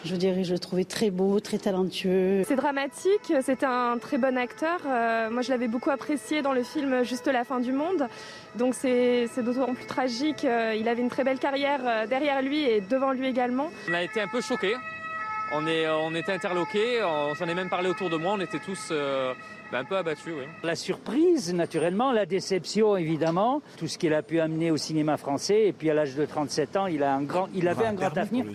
Je 0.03 0.17
dirais, 0.17 0.43
je 0.43 0.51
le 0.51 0.59
trouvais 0.59 0.83
très 0.83 1.11
beau, 1.11 1.39
très 1.39 1.57
talentueux. 1.57 2.43
C'est 2.45 2.57
dramatique, 2.57 3.31
c'était 3.41 3.65
un 3.65 3.97
très 3.97 4.17
bon 4.17 4.37
acteur. 4.37 4.81
Euh, 4.85 5.29
moi, 5.29 5.43
je 5.43 5.49
l'avais 5.49 5.69
beaucoup 5.69 5.91
apprécié 5.91 6.41
dans 6.41 6.51
le 6.51 6.63
film 6.63 7.05
Juste 7.05 7.27
la 7.27 7.45
fin 7.45 7.61
du 7.61 7.71
monde. 7.71 8.09
Donc, 8.55 8.73
c'est 8.73 9.29
d'autant 9.37 9.73
plus 9.73 9.85
tragique. 9.85 10.43
Euh, 10.43 10.75
il 10.77 10.89
avait 10.89 11.01
une 11.01 11.09
très 11.09 11.23
belle 11.23 11.39
carrière 11.39 12.05
derrière 12.09 12.41
lui 12.41 12.63
et 12.63 12.81
devant 12.81 13.13
lui 13.13 13.27
également. 13.27 13.71
On 13.89 13.93
a 13.93 14.03
été 14.03 14.19
un 14.19 14.27
peu 14.27 14.41
choqués. 14.41 14.75
On, 15.53 15.65
est, 15.67 15.87
on 15.87 16.13
était 16.13 16.33
interloqués. 16.33 16.99
J'en 16.99 17.47
ai 17.47 17.53
même 17.53 17.69
parlé 17.69 17.87
autour 17.87 18.09
de 18.09 18.17
moi. 18.17 18.33
On 18.33 18.41
était 18.41 18.59
tous 18.59 18.91
ben, 19.71 19.79
un 19.79 19.85
peu 19.85 19.97
abattu, 19.97 20.31
oui. 20.31 20.45
La 20.63 20.75
surprise, 20.75 21.53
naturellement, 21.53 22.11
la 22.11 22.25
déception, 22.25 22.95
évidemment, 22.95 23.61
tout 23.77 23.87
ce 23.87 23.97
qu'il 23.97 24.13
a 24.13 24.23
pu 24.23 24.39
amener 24.39 24.71
au 24.71 24.77
cinéma 24.77 25.17
français. 25.17 25.67
Et 25.67 25.73
puis 25.73 25.89
à 25.89 25.93
l'âge 25.93 26.15
de 26.15 26.25
37 26.25 26.77
ans, 26.77 26.87
il, 26.87 27.03
a 27.03 27.13
un 27.13 27.23
grand, 27.23 27.49
il 27.53 27.67
avait 27.67 27.85
un 27.85 27.93
grand 27.93 28.17
avenir. 28.17 28.45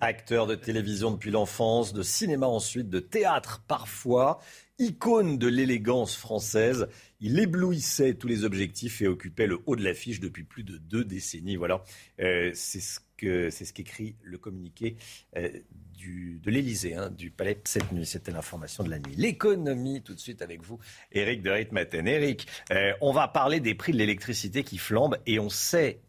Acteur 0.00 0.46
de 0.46 0.54
télévision 0.54 1.10
depuis 1.10 1.30
l'enfance, 1.30 1.92
de 1.92 2.02
cinéma 2.02 2.46
ensuite, 2.46 2.88
de 2.88 3.00
théâtre 3.00 3.62
parfois, 3.68 4.40
icône 4.78 5.38
de 5.38 5.46
l'élégance 5.46 6.16
française. 6.16 6.88
Il 7.20 7.38
éblouissait 7.38 8.14
tous 8.14 8.26
les 8.26 8.44
objectifs 8.44 9.02
et 9.02 9.08
occupait 9.08 9.46
le 9.46 9.60
haut 9.66 9.76
de 9.76 9.84
l'affiche 9.84 10.20
depuis 10.20 10.44
plus 10.44 10.64
de 10.64 10.78
deux 10.78 11.04
décennies. 11.04 11.56
Voilà, 11.56 11.84
euh, 12.20 12.50
c'est 12.54 12.80
ce 12.80 13.00
que 13.18 13.50
c'est 13.50 13.66
ce 13.66 13.74
qu'écrit 13.74 14.16
le 14.22 14.38
communiqué 14.38 14.96
euh, 15.36 15.50
de 16.06 16.50
l'Elysée, 16.50 16.94
hein, 16.94 17.10
du 17.10 17.30
palais 17.30 17.58
cette 17.64 17.92
nuit. 17.92 18.06
C'était 18.06 18.32
l'information 18.32 18.84
de 18.84 18.90
la 18.90 18.98
nuit. 18.98 19.14
L'économie, 19.16 20.02
tout 20.02 20.14
de 20.14 20.20
suite 20.20 20.42
avec 20.42 20.62
vous, 20.62 20.78
Eric 21.12 21.42
de 21.42 21.50
Ritmaten. 21.50 22.06
Eric, 22.06 22.46
euh, 22.72 22.92
on 23.00 23.12
va 23.12 23.28
parler 23.28 23.60
des 23.60 23.74
prix 23.74 23.92
de 23.92 23.98
l'électricité 23.98 24.64
qui 24.64 24.78
flambent 24.78 25.18
et 25.26 25.38
on 25.38 25.50
sait 25.50 26.00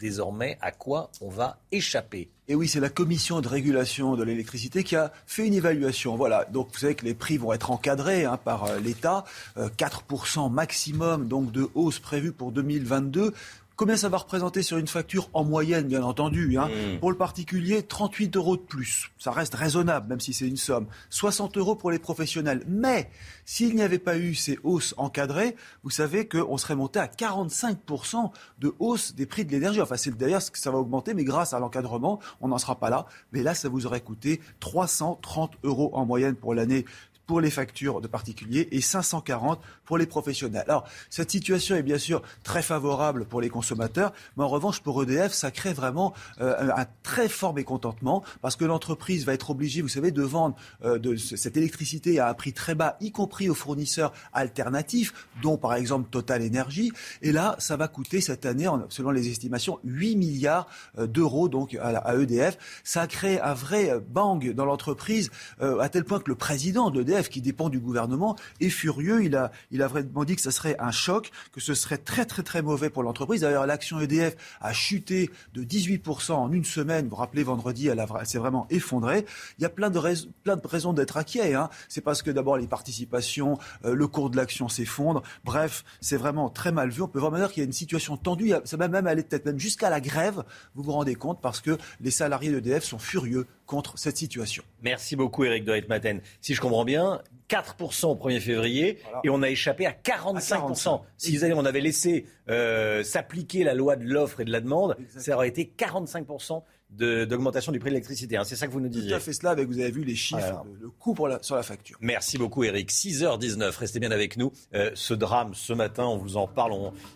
désormais 0.00 0.58
à 0.60 0.72
quoi 0.72 1.10
on 1.20 1.28
va 1.28 1.60
échapper. 1.70 2.30
Et 2.48 2.56
oui, 2.56 2.66
c'est 2.66 2.80
la 2.80 2.88
commission 2.88 3.40
de 3.40 3.46
régulation 3.46 4.16
de 4.16 4.24
l'électricité 4.24 4.82
qui 4.82 4.96
a 4.96 5.12
fait 5.26 5.46
une 5.46 5.54
évaluation. 5.54 6.16
Voilà, 6.16 6.46
donc 6.46 6.72
vous 6.72 6.78
savez 6.78 6.96
que 6.96 7.04
les 7.04 7.14
prix 7.14 7.36
vont 7.36 7.52
être 7.52 7.70
encadrés 7.70 8.24
hein, 8.24 8.38
par 8.42 8.64
euh, 8.64 8.80
l'État, 8.80 9.24
4% 9.56 10.46
euh, 10.46 10.48
maximum 10.48 11.28
donc 11.28 11.52
de 11.52 11.68
hausse 11.74 12.00
prévue 12.00 12.32
pour 12.32 12.50
2022. 12.50 13.32
Combien 13.80 13.96
ça 13.96 14.10
va 14.10 14.18
représenter 14.18 14.62
sur 14.62 14.76
une 14.76 14.86
facture 14.86 15.30
en 15.32 15.42
moyenne, 15.42 15.88
bien 15.88 16.02
entendu 16.02 16.58
hein 16.58 16.68
mmh. 16.68 16.98
Pour 16.98 17.10
le 17.10 17.16
particulier, 17.16 17.82
38 17.82 18.36
euros 18.36 18.58
de 18.58 18.60
plus. 18.60 19.10
Ça 19.16 19.30
reste 19.30 19.54
raisonnable, 19.54 20.06
même 20.06 20.20
si 20.20 20.34
c'est 20.34 20.46
une 20.46 20.58
somme. 20.58 20.86
60 21.08 21.56
euros 21.56 21.76
pour 21.76 21.90
les 21.90 21.98
professionnels. 21.98 22.62
Mais 22.68 23.08
s'il 23.46 23.74
n'y 23.74 23.80
avait 23.80 23.98
pas 23.98 24.18
eu 24.18 24.34
ces 24.34 24.58
hausses 24.64 24.92
encadrées, 24.98 25.56
vous 25.82 25.88
savez 25.88 26.28
qu'on 26.28 26.58
serait 26.58 26.76
monté 26.76 26.98
à 26.98 27.06
45% 27.06 28.30
de 28.58 28.74
hausse 28.80 29.14
des 29.14 29.24
prix 29.24 29.46
de 29.46 29.50
l'énergie. 29.50 29.80
Enfin, 29.80 29.96
c'est 29.96 30.14
d'ailleurs 30.14 30.42
ce 30.42 30.50
que 30.50 30.58
ça 30.58 30.70
va 30.70 30.76
augmenter, 30.76 31.14
mais 31.14 31.24
grâce 31.24 31.54
à 31.54 31.58
l'encadrement, 31.58 32.20
on 32.42 32.48
n'en 32.48 32.58
sera 32.58 32.78
pas 32.78 32.90
là. 32.90 33.06
Mais 33.32 33.42
là, 33.42 33.54
ça 33.54 33.70
vous 33.70 33.86
aurait 33.86 34.02
coûté 34.02 34.42
330 34.60 35.52
euros 35.62 35.88
en 35.94 36.04
moyenne 36.04 36.34
pour 36.34 36.54
l'année 36.54 36.84
pour 37.30 37.40
les 37.40 37.50
factures 37.50 38.00
de 38.00 38.08
particuliers 38.08 38.66
et 38.72 38.80
540 38.80 39.60
pour 39.84 39.98
les 39.98 40.06
professionnels. 40.06 40.64
Alors, 40.66 40.84
cette 41.10 41.30
situation 41.30 41.76
est 41.76 41.84
bien 41.84 41.96
sûr 41.96 42.22
très 42.42 42.60
favorable 42.60 43.24
pour 43.24 43.40
les 43.40 43.48
consommateurs, 43.48 44.12
mais 44.36 44.42
en 44.42 44.48
revanche, 44.48 44.80
pour 44.80 45.00
EDF, 45.00 45.32
ça 45.32 45.52
crée 45.52 45.72
vraiment 45.72 46.12
euh, 46.40 46.72
un 46.74 46.86
très 47.04 47.28
fort 47.28 47.54
mécontentement 47.54 48.24
parce 48.42 48.56
que 48.56 48.64
l'entreprise 48.64 49.26
va 49.26 49.32
être 49.32 49.50
obligée, 49.50 49.80
vous 49.80 49.86
savez, 49.86 50.10
de 50.10 50.22
vendre 50.24 50.56
euh, 50.84 50.98
de 50.98 51.14
cette 51.14 51.56
électricité 51.56 52.18
à 52.18 52.28
un 52.28 52.34
prix 52.34 52.52
très 52.52 52.74
bas, 52.74 52.96
y 53.00 53.12
compris 53.12 53.48
aux 53.48 53.54
fournisseurs 53.54 54.12
alternatifs, 54.32 55.14
dont 55.40 55.56
par 55.56 55.74
exemple 55.74 56.10
Total 56.10 56.44
Energy. 56.44 56.90
Et 57.22 57.30
là, 57.30 57.54
ça 57.60 57.76
va 57.76 57.86
coûter 57.86 58.20
cette 58.20 58.44
année, 58.44 58.68
selon 58.88 59.12
les 59.12 59.28
estimations, 59.28 59.78
8 59.84 60.16
milliards 60.16 60.66
euh, 60.98 61.06
d'euros 61.06 61.48
donc 61.48 61.78
à, 61.80 62.16
EDF. 62.16 62.58
Ça 62.82 63.02
a 63.02 63.06
créé 63.06 63.40
un 63.40 63.54
vrai 63.54 64.00
bang 64.00 64.52
dans 64.52 64.64
l'entreprise, 64.64 65.30
à 65.60 65.88
tel 65.88 66.04
point 66.04 66.18
que 66.18 66.28
le 66.28 66.34
président 66.34 66.90
qui 67.28 67.40
dépend 67.40 67.68
du 67.68 67.78
gouvernement, 67.78 68.36
est 68.60 68.70
furieux. 68.70 69.24
Il 69.24 69.36
a, 69.36 69.52
il 69.70 69.82
a 69.82 69.88
vraiment 69.88 70.24
dit 70.24 70.36
que 70.36 70.42
ce 70.42 70.50
serait 70.50 70.76
un 70.78 70.90
choc, 70.90 71.30
que 71.52 71.60
ce 71.60 71.74
serait 71.74 71.98
très 71.98 72.24
très 72.24 72.42
très 72.42 72.62
mauvais 72.62 72.90
pour 72.90 73.02
l'entreprise. 73.02 73.42
D'ailleurs, 73.42 73.66
l'action 73.66 74.00
EDF 74.00 74.36
a 74.60 74.72
chuté 74.72 75.30
de 75.54 75.62
18% 75.62 76.32
en 76.32 76.52
une 76.52 76.64
semaine. 76.64 77.04
Vous 77.04 77.10
vous 77.10 77.16
rappelez, 77.16 77.42
vendredi, 77.42 77.88
elle, 77.88 78.04
s'est 78.24 78.38
vraiment 78.38 78.66
effondrée. 78.70 79.26
Il 79.58 79.62
y 79.62 79.64
a 79.64 79.68
plein 79.68 79.90
de, 79.90 80.00
plein 80.42 80.56
de 80.56 80.66
raisons 80.66 80.92
d'être 80.92 81.16
inquiet. 81.16 81.54
Hein. 81.54 81.70
C'est 81.88 82.00
parce 82.00 82.22
que 82.22 82.30
d'abord 82.30 82.56
les 82.56 82.66
participations, 82.66 83.58
euh, 83.84 83.94
le 83.94 84.06
cours 84.06 84.30
de 84.30 84.36
l'action 84.36 84.68
s'effondre. 84.68 85.22
Bref, 85.44 85.84
c'est 86.00 86.16
vraiment 86.16 86.48
très 86.50 86.72
mal 86.72 86.90
vu. 86.90 87.02
On 87.02 87.08
peut 87.08 87.20
vraiment 87.20 87.38
dire 87.38 87.50
qu'il 87.50 87.62
y 87.62 87.64
a 87.64 87.66
une 87.66 87.72
situation 87.72 88.16
tendue. 88.16 88.52
Ça 88.64 88.76
va 88.76 88.88
même 88.88 89.06
aller 89.06 89.22
peut-être 89.22 89.46
même 89.46 89.58
jusqu'à 89.58 89.90
la 89.90 90.00
grève. 90.00 90.42
Vous 90.74 90.82
vous 90.82 90.92
rendez 90.92 91.14
compte 91.14 91.40
parce 91.40 91.60
que 91.60 91.76
les 92.00 92.10
salariés 92.10 92.50
d'EDF 92.50 92.84
sont 92.84 92.98
furieux 92.98 93.46
contre 93.70 93.98
cette 93.98 94.16
situation. 94.16 94.64
Merci 94.82 95.14
beaucoup 95.14 95.44
Eric 95.44 95.64
de 95.64 95.86
Maten. 95.88 96.20
Si 96.40 96.54
je 96.54 96.60
comprends 96.60 96.84
bien, 96.84 97.22
4% 97.48 98.06
au 98.06 98.16
1er 98.16 98.40
février 98.40 98.98
et 99.22 99.30
on 99.30 99.42
a 99.42 99.48
échappé 99.48 99.86
à 99.86 99.92
45%. 99.92 101.02
Si 101.16 101.40
on 101.54 101.64
avait 101.64 101.80
laissé 101.80 102.26
euh, 102.48 103.04
s'appliquer 103.04 103.62
la 103.62 103.74
loi 103.74 103.94
de 103.94 104.04
l'offre 104.04 104.40
et 104.40 104.44
de 104.44 104.50
la 104.50 104.60
demande, 104.60 104.96
ça 105.16 105.36
aurait 105.36 105.46
été 105.46 105.72
45% 105.78 106.64
d'augmentation 106.90 107.72
du 107.72 107.78
prix 107.78 107.90
de 107.90 107.94
l'électricité. 107.94 108.36
Hein. 108.36 108.44
C'est 108.44 108.56
ça 108.56 108.66
que 108.66 108.72
vous 108.72 108.80
nous 108.80 108.88
disiez. 108.88 109.10
Tout 109.10 109.16
à 109.16 109.20
fait 109.20 109.32
cela, 109.32 109.50
avec, 109.50 109.68
vous 109.68 109.78
avez 109.78 109.90
vu 109.90 110.04
les 110.04 110.14
chiffres, 110.14 110.64
le 110.80 110.90
coût 110.90 111.14
pour 111.14 111.28
la, 111.28 111.42
sur 111.42 111.56
la 111.56 111.62
facture. 111.62 111.96
Merci 112.00 112.38
beaucoup 112.38 112.64
Eric. 112.64 112.90
6h19, 112.90 113.76
restez 113.76 114.00
bien 114.00 114.10
avec 114.10 114.36
nous. 114.36 114.52
Euh, 114.74 114.90
ce 114.94 115.14
drame, 115.14 115.54
ce 115.54 115.72
matin, 115.72 116.04
on 116.04 116.16
vous 116.16 116.36
en 116.36 116.46
parle. 116.46 116.72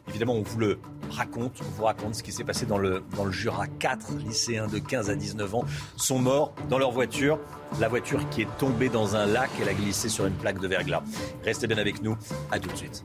évidemment, 0.09 0.35
on 0.35 0.43
vous 0.43 0.59
le 0.59 0.79
raconte. 1.11 1.61
On 1.61 1.71
vous 1.71 1.85
raconte 1.85 2.15
ce 2.15 2.23
qui 2.23 2.33
s'est 2.33 2.45
passé 2.45 2.67
dans 2.67 2.79
le, 2.79 3.03
dans 3.17 3.25
le 3.25 3.33
Jura. 3.33 3.67
Quatre 3.67 4.15
lycéens 4.17 4.67
de 4.67 4.79
15 4.79 5.11
à 5.11 5.17
19 5.17 5.55
ans 5.55 5.65
sont 5.97 6.19
morts 6.19 6.55
dans 6.71 6.79
leur 6.79 6.93
voiture. 6.93 7.39
La 7.81 7.89
voiture 7.89 8.29
qui 8.31 8.43
est 8.43 8.59
tombée 8.59 8.89
dans 8.89 9.17
un 9.17 9.27
lac, 9.27 9.51
elle 9.61 9.69
a 9.69 9.75
glissé 9.75 10.09
sur 10.09 10.27
une 10.27 10.35
plaque 10.35 10.61
de 10.61 10.69
verglas. 10.69 11.03
Restez 11.43 11.67
bien 11.67 11.79
avec 11.79 12.03
nous. 12.03 12.17
À 12.51 12.59
tout 12.59 12.71
de 12.71 12.77
suite. 12.77 13.05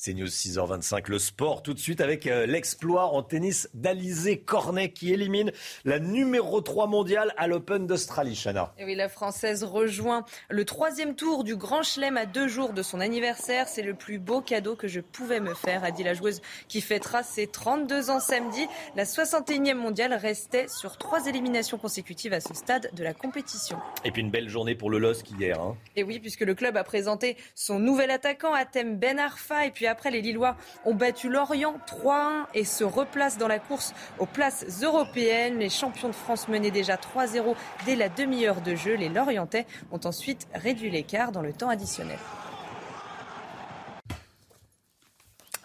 C'est 0.00 0.14
News 0.14 0.28
6h25, 0.28 1.10
le 1.10 1.18
sport 1.18 1.64
tout 1.64 1.74
de 1.74 1.78
suite 1.80 2.00
avec 2.00 2.28
euh, 2.28 2.46
l'exploit 2.46 3.06
en 3.06 3.24
tennis 3.24 3.68
d'Alizé 3.74 4.38
Cornet 4.38 4.92
qui 4.92 5.12
élimine 5.12 5.50
la 5.84 5.98
numéro 5.98 6.60
3 6.60 6.86
mondiale 6.86 7.34
à 7.36 7.48
l'Open 7.48 7.88
d'Australie, 7.88 8.36
Chana. 8.40 8.72
Et 8.78 8.84
oui, 8.84 8.94
la 8.94 9.08
Française 9.08 9.64
rejoint 9.64 10.24
le 10.50 10.64
troisième 10.64 11.16
tour 11.16 11.42
du 11.42 11.56
Grand 11.56 11.82
Chelem 11.82 12.16
à 12.16 12.26
deux 12.26 12.46
jours 12.46 12.74
de 12.74 12.82
son 12.82 13.00
anniversaire. 13.00 13.66
C'est 13.66 13.82
le 13.82 13.94
plus 13.94 14.20
beau 14.20 14.40
cadeau 14.40 14.76
que 14.76 14.86
je 14.86 15.00
pouvais 15.00 15.40
me 15.40 15.52
faire, 15.52 15.82
a 15.82 15.90
dit 15.90 16.04
la 16.04 16.14
joueuse 16.14 16.42
qui 16.68 16.80
fêtera 16.80 17.24
ses 17.24 17.48
32 17.48 18.10
ans 18.10 18.20
samedi. 18.20 18.68
La 18.94 19.02
61e 19.02 19.74
mondiale 19.74 20.14
restait 20.14 20.68
sur 20.68 20.96
trois 20.96 21.26
éliminations 21.26 21.76
consécutives 21.76 22.34
à 22.34 22.40
ce 22.40 22.54
stade 22.54 22.88
de 22.94 23.02
la 23.02 23.14
compétition. 23.14 23.80
Et 24.04 24.12
puis 24.12 24.22
une 24.22 24.30
belle 24.30 24.48
journée 24.48 24.76
pour 24.76 24.90
le 24.90 25.00
LOSC 25.00 25.28
hier. 25.32 25.60
Hein. 25.60 25.76
Et 25.96 26.04
oui, 26.04 26.20
puisque 26.20 26.42
le 26.42 26.54
club 26.54 26.76
a 26.76 26.84
présenté 26.84 27.36
son 27.56 27.80
nouvel 27.80 28.12
attaquant, 28.12 28.54
Atem 28.54 28.96
Ben 28.96 29.18
Arfa, 29.18 29.66
et 29.66 29.72
puis 29.72 29.87
après, 29.88 30.10
les 30.10 30.20
Lillois 30.20 30.56
ont 30.84 30.94
battu 30.94 31.28
Lorient 31.28 31.74
3-1 31.86 32.46
et 32.54 32.64
se 32.64 32.84
replacent 32.84 33.38
dans 33.38 33.48
la 33.48 33.58
course 33.58 33.94
aux 34.18 34.26
places 34.26 34.82
européennes. 34.82 35.58
Les 35.58 35.70
champions 35.70 36.08
de 36.08 36.14
France 36.14 36.48
menaient 36.48 36.70
déjà 36.70 36.96
3-0 36.96 37.54
dès 37.86 37.96
la 37.96 38.08
demi-heure 38.08 38.60
de 38.60 38.74
jeu. 38.74 38.94
Les 38.94 39.08
Lorientais 39.08 39.66
ont 39.90 40.00
ensuite 40.04 40.46
réduit 40.54 40.90
l'écart 40.90 41.32
dans 41.32 41.42
le 41.42 41.52
temps 41.52 41.68
additionnel. 41.68 42.18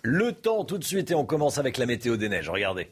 Le 0.01 0.33
temps 0.33 0.65
tout 0.65 0.77
de 0.77 0.83
suite 0.83 1.11
et 1.11 1.15
on 1.15 1.25
commence 1.25 1.57
avec 1.57 1.77
la 1.77 1.85
météo 1.85 2.17
des 2.17 2.27
neiges. 2.27 2.49
Regardez. 2.49 2.89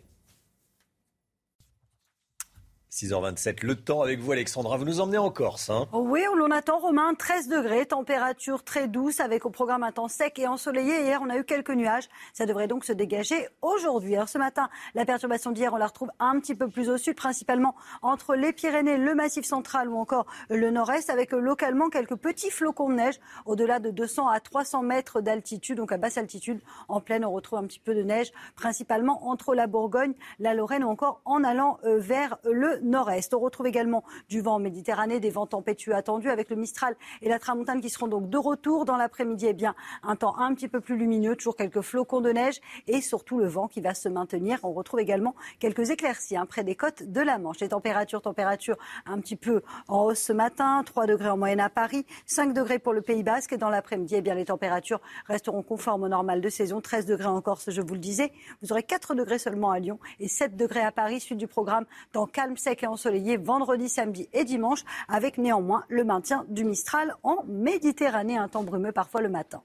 6h27, 2.91 3.65
le 3.65 3.75
temps 3.75 4.01
avec 4.01 4.19
vous 4.19 4.33
Alexandra, 4.33 4.75
vous 4.75 4.83
nous 4.83 4.99
emmenez 4.99 5.17
en 5.17 5.29
Corse. 5.29 5.69
Hein 5.69 5.87
oui, 5.93 6.25
où 6.29 6.35
l'on 6.35 6.51
attend 6.51 6.77
Romain 6.77 7.13
13 7.13 7.47
degrés, 7.47 7.85
température 7.85 8.65
très 8.65 8.89
douce 8.89 9.21
avec 9.21 9.45
au 9.45 9.49
programme 9.49 9.83
un 9.83 9.93
temps 9.93 10.09
sec 10.09 10.37
et 10.39 10.45
ensoleillé. 10.45 11.03
Hier, 11.03 11.21
on 11.23 11.29
a 11.29 11.37
eu 11.37 11.45
quelques 11.45 11.71
nuages, 11.71 12.09
ça 12.33 12.45
devrait 12.45 12.67
donc 12.67 12.83
se 12.83 12.91
dégager 12.91 13.47
aujourd'hui. 13.61 14.17
Alors 14.17 14.27
ce 14.27 14.37
matin, 14.37 14.69
la 14.93 15.05
perturbation 15.05 15.51
d'hier, 15.51 15.73
on 15.73 15.77
la 15.77 15.87
retrouve 15.87 16.11
un 16.19 16.37
petit 16.41 16.53
peu 16.53 16.67
plus 16.67 16.89
au 16.89 16.97
sud, 16.97 17.15
principalement 17.15 17.75
entre 18.01 18.35
les 18.35 18.51
Pyrénées, 18.51 18.97
le 18.97 19.15
Massif 19.15 19.45
central 19.45 19.87
ou 19.87 19.95
encore 19.95 20.25
le 20.49 20.69
nord-est, 20.69 21.09
avec 21.09 21.31
localement 21.31 21.89
quelques 21.89 22.17
petits 22.17 22.51
flocons 22.51 22.89
de 22.89 22.95
neige 22.95 23.21
au-delà 23.45 23.79
de 23.79 23.89
200 23.89 24.27
à 24.27 24.41
300 24.41 24.83
mètres 24.83 25.21
d'altitude, 25.21 25.77
donc 25.77 25.93
à 25.93 25.97
basse 25.97 26.17
altitude. 26.17 26.59
En 26.89 26.99
plaine, 26.99 27.23
on 27.23 27.31
retrouve 27.31 27.59
un 27.59 27.67
petit 27.67 27.79
peu 27.79 27.95
de 27.95 28.03
neige, 28.03 28.33
principalement 28.57 29.29
entre 29.29 29.55
la 29.55 29.67
Bourgogne, 29.67 30.13
la 30.39 30.53
Lorraine 30.53 30.83
ou 30.83 30.89
encore 30.89 31.21
en 31.23 31.45
allant 31.45 31.79
euh, 31.85 31.97
vers 31.97 32.37
le 32.43 32.80
nord-est. 32.81 33.33
On 33.33 33.39
retrouve 33.39 33.67
également 33.67 34.03
du 34.29 34.41
vent 34.41 34.55
en 34.55 34.59
Méditerranée, 34.59 35.19
des 35.19 35.29
vents 35.29 35.45
tempétueux 35.45 35.95
attendus 35.95 36.29
avec 36.29 36.49
le 36.49 36.55
Mistral 36.55 36.95
et 37.21 37.29
la 37.29 37.39
Tramontane 37.39 37.81
qui 37.81 37.89
seront 37.89 38.07
donc 38.07 38.29
de 38.29 38.37
retour 38.37 38.85
dans 38.85 38.97
l'après-midi. 38.97 39.47
Eh 39.47 39.53
bien, 39.53 39.75
un 40.03 40.15
temps 40.15 40.37
un 40.37 40.53
petit 40.53 40.67
peu 40.67 40.81
plus 40.81 40.97
lumineux, 40.97 41.35
toujours 41.35 41.55
quelques 41.55 41.81
flocons 41.81 42.21
de 42.21 42.31
neige 42.31 42.59
et 42.87 43.01
surtout 43.01 43.39
le 43.39 43.47
vent 43.47 43.67
qui 43.67 43.81
va 43.81 43.93
se 43.93 44.09
maintenir. 44.09 44.59
On 44.63 44.73
retrouve 44.73 44.99
également 44.99 45.35
quelques 45.59 45.89
éclaircies 45.89 46.37
hein, 46.37 46.45
près 46.45 46.63
des 46.63 46.75
côtes 46.75 47.03
de 47.03 47.21
la 47.21 47.37
Manche. 47.37 47.59
Les 47.59 47.69
températures, 47.69 48.21
températures 48.21 48.77
un 49.05 49.19
petit 49.19 49.35
peu 49.35 49.61
en 49.87 50.03
hausse 50.03 50.19
ce 50.19 50.33
matin, 50.33 50.83
3 50.85 51.07
degrés 51.07 51.29
en 51.29 51.37
moyenne 51.37 51.59
à 51.59 51.69
Paris, 51.69 52.05
5 52.25 52.53
degrés 52.53 52.79
pour 52.79 52.93
le 52.93 53.01
Pays 53.01 53.23
Basque 53.23 53.53
et 53.53 53.57
dans 53.57 53.69
l'après-midi, 53.69 54.15
eh 54.17 54.21
bien, 54.21 54.35
les 54.35 54.45
températures 54.45 55.01
resteront 55.27 55.63
conformes 55.63 56.03
au 56.03 56.07
normal 56.07 56.41
de 56.41 56.49
saison. 56.49 56.81
13 56.81 57.05
degrés 57.05 57.27
en 57.27 57.41
Corse, 57.41 57.69
je 57.69 57.81
vous 57.81 57.93
le 57.93 57.99
disais. 57.99 58.31
Vous 58.61 58.71
aurez 58.71 58.83
4 58.83 59.15
degrés 59.15 59.39
seulement 59.39 59.71
à 59.71 59.79
Lyon 59.79 59.99
et 60.19 60.27
7 60.27 60.55
degrés 60.55 60.81
à 60.81 60.91
Paris, 60.91 61.19
suite 61.19 61.37
du 61.37 61.47
programme 61.47 61.85
dans 62.13 62.25
calme, 62.25 62.57
et 62.83 62.87
ensoleillé 62.87 63.37
vendredi, 63.37 63.89
samedi 63.89 64.29
et 64.33 64.43
dimanche, 64.43 64.83
avec 65.07 65.37
néanmoins 65.37 65.83
le 65.89 66.03
maintien 66.03 66.45
du 66.47 66.63
Mistral 66.63 67.15
en 67.23 67.43
Méditerranée, 67.47 68.37
un 68.37 68.47
temps 68.47 68.63
brumeux 68.63 68.91
parfois 68.91 69.21
le 69.21 69.29
matin. 69.29 69.61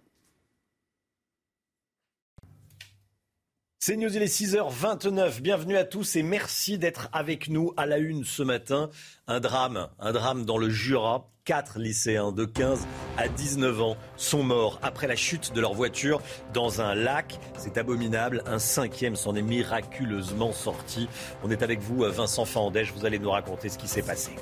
C'est 3.88 3.96
News, 3.96 4.16
il 4.16 4.20
est 4.20 4.27
6h29. 4.27 5.40
Bienvenue 5.42 5.77
à 5.77 5.85
tous 5.85 6.16
et 6.16 6.25
merci 6.25 6.77
d'être 6.77 7.09
avec 7.12 7.49
nous 7.49 7.72
à 7.77 7.87
la 7.87 7.99
une 7.99 8.25
ce 8.25 8.42
matin. 8.42 8.90
Un 9.29 9.38
drame, 9.38 9.87
un 10.01 10.11
drame 10.11 10.44
dans 10.44 10.59
le 10.59 10.68
Jura. 10.68 11.29
Quatre 11.44 11.79
lycéens 11.79 12.33
de 12.33 12.44
15 12.44 12.85
à 13.16 13.29
19 13.29 13.81
ans 13.81 13.96
sont 14.16 14.42
morts 14.42 14.81
après 14.83 15.07
la 15.07 15.14
chute 15.14 15.53
de 15.53 15.61
leur 15.61 15.72
voiture 15.72 16.20
dans 16.53 16.81
un 16.81 16.96
lac. 16.96 17.38
C'est 17.59 17.79
abominable. 17.79 18.42
Un 18.46 18.59
cinquième 18.59 19.14
s'en 19.14 19.37
est 19.37 19.42
miraculeusement 19.42 20.51
sorti. 20.51 21.09
On 21.44 21.51
est 21.53 21.62
avec 21.62 21.79
vous, 21.79 21.99
Vincent 21.99 22.44
Fandèche. 22.44 22.92
Vous 22.92 23.07
allez 23.07 23.20
nous 23.20 23.31
raconter 23.31 23.68
ce 23.68 23.79
qui 23.79 23.87
s'est 23.87 24.03
passé. 24.03 24.33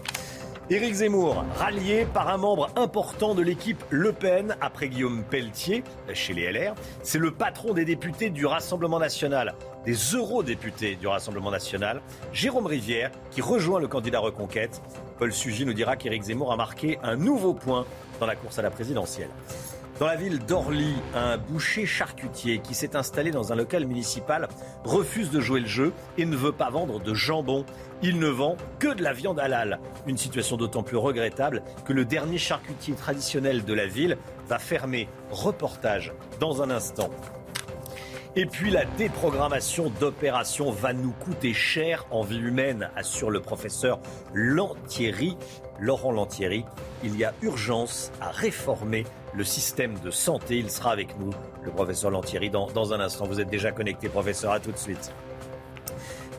Éric 0.70 0.94
Zemmour, 0.94 1.44
rallié 1.58 2.06
par 2.06 2.30
un 2.30 2.38
membre 2.38 2.70
important 2.74 3.34
de 3.34 3.42
l'équipe 3.42 3.84
Le 3.90 4.14
Pen 4.14 4.56
après 4.62 4.88
Guillaume 4.88 5.22
Pelletier 5.22 5.84
chez 6.14 6.32
les 6.32 6.50
LR, 6.50 6.74
c'est 7.02 7.18
le 7.18 7.32
patron 7.32 7.74
des 7.74 7.84
députés 7.84 8.30
du 8.30 8.46
Rassemblement 8.46 8.98
national, 8.98 9.54
des 9.84 9.94
eurodéputés 10.14 10.96
du 10.96 11.06
Rassemblement 11.06 11.50
national, 11.50 12.00
Jérôme 12.32 12.64
Rivière, 12.64 13.10
qui 13.30 13.42
rejoint 13.42 13.78
le 13.78 13.88
candidat 13.88 14.20
Reconquête. 14.20 14.80
Paul 15.18 15.34
Sugy 15.34 15.66
nous 15.66 15.74
dira 15.74 15.96
qu'Éric 15.96 16.22
Zemmour 16.22 16.50
a 16.50 16.56
marqué 16.56 16.98
un 17.02 17.16
nouveau 17.16 17.52
point 17.52 17.84
dans 18.18 18.26
la 18.26 18.34
course 18.34 18.58
à 18.58 18.62
la 18.62 18.70
présidentielle. 18.70 19.28
Dans 20.00 20.06
la 20.06 20.16
ville 20.16 20.40
d'Orly, 20.40 20.92
un 21.14 21.38
boucher 21.38 21.86
charcutier 21.86 22.58
qui 22.58 22.74
s'est 22.74 22.96
installé 22.96 23.30
dans 23.30 23.52
un 23.52 23.56
local 23.56 23.86
municipal 23.86 24.48
refuse 24.84 25.30
de 25.30 25.38
jouer 25.38 25.60
le 25.60 25.68
jeu 25.68 25.92
et 26.18 26.24
ne 26.24 26.34
veut 26.34 26.50
pas 26.50 26.68
vendre 26.68 26.98
de 26.98 27.14
jambon. 27.14 27.64
Il 28.02 28.18
ne 28.18 28.26
vend 28.26 28.56
que 28.80 28.92
de 28.92 29.04
la 29.04 29.12
viande 29.12 29.38
halal. 29.38 29.78
Une 30.08 30.16
situation 30.16 30.56
d'autant 30.56 30.82
plus 30.82 30.96
regrettable 30.96 31.62
que 31.84 31.92
le 31.92 32.04
dernier 32.04 32.38
charcutier 32.38 32.94
traditionnel 32.94 33.64
de 33.64 33.72
la 33.72 33.86
ville 33.86 34.18
va 34.48 34.58
fermer. 34.58 35.08
Reportage 35.30 36.12
dans 36.40 36.60
un 36.60 36.70
instant. 36.70 37.10
Et 38.34 38.46
puis 38.46 38.72
la 38.72 38.84
déprogrammation 38.84 39.92
d'opérations 40.00 40.72
va 40.72 40.92
nous 40.92 41.12
coûter 41.12 41.54
cher 41.54 42.04
en 42.10 42.22
vie 42.22 42.40
humaine, 42.40 42.90
assure 42.96 43.30
le 43.30 43.40
professeur 43.40 44.00
Lantieri. 44.32 45.36
Laurent 45.78 46.10
Lantieri, 46.10 46.64
il 47.04 47.16
y 47.16 47.24
a 47.24 47.32
urgence 47.42 48.10
à 48.20 48.30
réformer 48.30 49.04
le 49.36 49.44
système 49.44 49.98
de 50.00 50.10
santé. 50.10 50.58
Il 50.58 50.70
sera 50.70 50.92
avec 50.92 51.18
nous, 51.18 51.30
le 51.64 51.70
professeur 51.70 52.10
Lantieri, 52.10 52.50
dans, 52.50 52.92
un 52.92 53.00
instant. 53.00 53.26
Vous 53.26 53.40
êtes 53.40 53.50
déjà 53.50 53.72
connecté, 53.72 54.08
professeur, 54.08 54.52
à 54.52 54.60
tout 54.60 54.72
de 54.72 54.78
suite. 54.78 55.12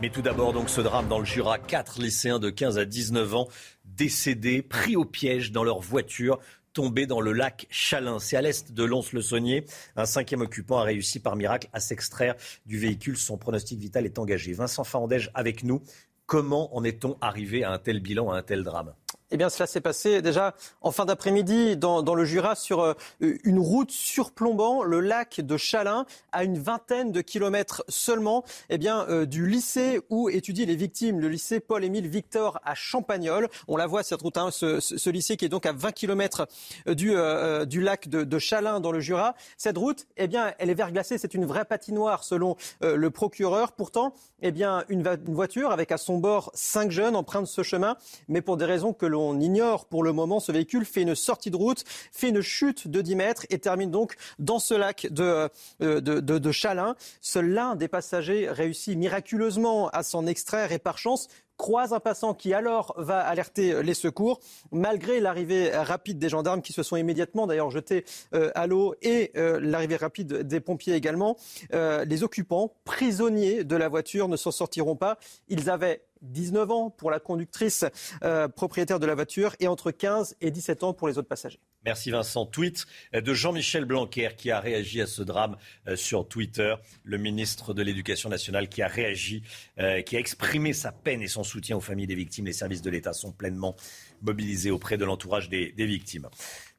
Mais 0.02 0.10
tout 0.10 0.22
d'abord, 0.22 0.54
donc, 0.54 0.70
ce 0.70 0.82
drame 0.82 1.08
dans 1.08 1.20
le 1.20 1.26
Jura. 1.26 1.58
Quatre 1.58 2.00
lycéens 2.00 2.40
de 2.40 2.50
15 2.50 2.78
à 2.78 2.86
19 2.86 3.36
ans 3.36 3.48
décédés, 3.86 4.62
pris 4.62 4.96
au 4.96 5.06
piège 5.06 5.52
dans 5.52 5.64
leur 5.64 5.80
voiture 5.80 6.40
tombés 6.74 7.08
dans 7.08 7.22
le 7.22 7.32
lac 7.32 7.68
Chalin. 7.70 8.20
C'est 8.20 8.36
à 8.36 8.42
l'est 8.42 8.74
de 8.74 8.84
Lons-le-Saunier. 8.84 9.66
Un 9.96 10.06
cinquième 10.06 10.42
occupant 10.42 10.80
a 10.80 10.84
réussi 10.84 11.20
par 11.20 11.38
miracle 11.38 11.70
à 11.72 11.80
s'extraire 11.80 12.36
du 12.66 12.78
véhicule. 12.78 13.16
Son 13.16 13.38
pronostic 13.38 13.80
vital 13.80 14.06
est 14.06 14.20
engagé. 14.20 14.52
Vincent 14.52 14.84
Farandège 14.84 15.32
avec 15.34 15.64
nous. 15.64 15.82
Comment 16.26 16.76
en 16.76 16.84
est-on 16.84 17.18
arrivé 17.22 17.64
à 17.64 17.72
un 17.72 17.80
tel 17.80 18.02
bilan, 18.02 18.32
à 18.32 18.38
un 18.38 18.42
tel 18.42 18.64
drame? 18.64 18.94
Eh 19.32 19.38
bien, 19.38 19.50
cela 19.50 19.66
s'est 19.66 19.82
passé 19.82 20.22
déjà 20.22 20.54
en 20.82 20.92
fin 20.92 21.06
d'après-midi 21.06 21.78
dans, 21.78 22.16
le 22.16 22.26
Jura 22.26 22.56
sur 22.56 22.82
euh, 22.82 22.94
une 23.20 23.60
route 23.60 23.90
surplombant 23.92 24.84
le 24.84 25.00
lac 25.00 25.42
de 25.42 25.58
Chalin 25.58 26.06
à 26.32 26.44
une 26.44 26.60
vingtaine 26.60 27.12
de 27.12 27.22
kilomètres 27.22 27.84
seulement 27.90 28.44
eh 28.70 28.78
bien, 28.78 29.06
euh, 29.10 29.26
du 29.26 29.48
lycée 29.48 30.00
où 30.10 30.30
étudient 30.30 30.68
les 30.68 30.76
victimes, 30.76 31.20
le 31.20 31.28
lycée 31.28 31.60
Paul-Émile 31.60 32.08
Victor 32.08 32.60
à 32.64 32.76
Champagnol. 32.76 33.50
On 33.68 33.78
la 33.78 33.88
voit 33.88 34.04
cette 34.04 34.22
route, 34.22 34.38
hein, 34.38 34.52
ce, 34.52 35.10
lycée 35.10 35.38
qui 35.38 35.46
est 35.46 35.50
donc 35.50 35.66
à 35.66 35.72
20 35.72 35.92
kilomètres 35.92 36.48
euh, 36.88 37.66
du, 37.66 37.82
lac 37.82 38.08
de, 38.08 38.24
de, 38.24 38.40
Chalin 38.40 38.80
dans 38.80 38.92
le 38.92 39.00
Jura. 39.00 39.34
Cette 39.58 39.78
route, 39.78 40.06
eh 40.18 40.28
bien, 40.28 40.54
elle 40.60 40.70
est 40.70 40.76
verglacée, 40.76 41.18
c'est 41.18 41.34
une 41.34 41.46
vraie 41.46 41.66
patinoire 41.66 42.24
selon 42.24 42.58
le 42.82 43.10
procureur. 43.10 43.72
Pourtant, 43.72 44.14
eh 44.42 44.52
bien, 44.52 44.84
une, 44.90 45.04
voiture 45.26 45.72
avec 45.72 45.92
à 45.92 45.98
son 45.98 46.20
bord 46.20 46.52
cinq 46.54 46.92
jeunes 46.92 47.16
empruntent 47.16 47.48
ce 47.48 47.64
chemin, 47.64 47.98
mais 48.28 48.42
pour 48.42 48.58
des 48.58 48.66
raisons 48.66 48.94
que 48.94 49.06
on 49.26 49.40
ignore 49.40 49.86
pour 49.86 50.04
le 50.04 50.14
moment. 50.14 50.40
Ce 50.40 50.52
véhicule 50.52 50.86
fait 50.86 51.02
une 51.02 51.16
sortie 51.16 51.52
de 51.52 51.56
route, 51.56 51.84
fait 52.12 52.30
une 52.30 52.42
chute 52.42 52.88
de 52.88 53.02
10 53.02 53.16
mètres 53.16 53.46
et 53.50 53.60
termine 53.60 53.92
donc 53.92 54.16
dans 54.40 54.60
ce 54.60 54.74
lac 54.74 55.08
de, 55.12 55.50
euh, 55.82 56.02
de, 56.02 56.20
de, 56.20 56.52
Chalin. 56.52 56.96
Seul 57.22 57.50
l'un 57.50 57.76
des 57.76 57.88
passagers 57.88 58.50
réussit 58.50 58.98
miraculeusement 58.98 59.90
à 59.90 60.04
s'en 60.04 60.26
extraire 60.26 60.72
et 60.72 60.80
par 60.80 60.98
chance 60.98 61.28
croise 61.58 61.94
un 61.94 62.00
passant 62.00 62.34
qui 62.34 62.54
alors 62.54 62.94
va 62.98 63.20
alerter 63.20 63.82
les 63.84 63.94
secours, 63.94 64.40
malgré 64.72 65.20
l'arrivée 65.20 65.76
rapide 65.76 66.20
des 66.20 66.30
gendarmes 66.30 66.62
qui 66.62 66.74
se 66.74 66.84
sont 66.84 66.96
immédiatement 66.96 67.48
d'ailleurs 67.48 67.72
jetés 67.72 68.06
euh, 68.34 68.52
à 68.56 68.68
l'eau 68.68 68.96
et 69.02 69.32
euh, 69.38 69.60
l'arrivée 69.62 69.96
rapide 69.96 70.44
des 70.44 70.60
pompiers 70.60 70.94
également. 70.94 71.38
les 71.72 72.24
occupants, 72.24 72.74
prisonniers 72.86 73.64
de 73.64 73.76
la 73.76 73.90
voiture, 73.90 74.28
ne 74.28 74.38
s'en 74.38 74.52
sortiront 74.52 74.96
pas. 74.96 75.18
Ils 75.50 75.70
avaient 75.70 76.02
19 76.22 76.72
ans 76.72 76.90
pour 76.90 77.12
la 77.12 77.20
conductrice 77.20 77.86
euh, 78.24 78.48
propriétaire 78.48 79.00
de 79.00 79.06
la 79.06 79.16
voiture 79.16 79.56
et 79.60 79.68
entre 79.68 79.92
15 79.92 80.36
et 80.42 80.52
17 80.52 80.84
ans 80.84 80.94
pour 80.94 81.08
les 81.08 81.18
autres 81.18 81.28
passagers. 81.28 81.60
Merci 81.86 82.10
Vincent. 82.10 82.48
Tweet 82.48 82.88
de 83.14 83.34
Jean-Michel 83.36 83.86
Blanquer 83.86 84.30
qui 84.36 84.50
a 84.50 84.60
réagi 84.60 85.02
à 85.02 85.08
ce 85.08 85.22
drame 85.22 85.56
euh, 85.88 85.96
sur 85.96 86.28
Twitter. 86.28 86.74
Le 87.04 87.20
ministre 87.20 87.76
de 87.76 87.84
l'Éducation 87.84 88.28
nationale 88.28 88.70
qui 88.70 88.82
a 88.82 88.88
réagi, 88.88 89.44
euh, 89.78 90.02
qui 90.02 90.16
a 90.16 90.20
exprimé 90.20 90.74
sa 90.74 90.92
peine 90.92 91.22
et 91.22 91.28
son 91.28 91.44
soutien 91.44 91.78
aux 91.78 91.82
familles 91.82 92.08
des 92.08 92.16
victimes. 92.16 92.48
Les 92.48 92.54
services 92.54 92.82
de 92.82 92.90
l'État 92.90 93.14
sont 93.14 93.32
pleinement 93.32 93.76
mobilisés 94.22 94.72
auprès 94.72 94.98
de 94.98 95.06
l'entourage 95.06 95.50
des, 95.50 95.72
des, 95.72 95.86
victimes. 95.86 96.28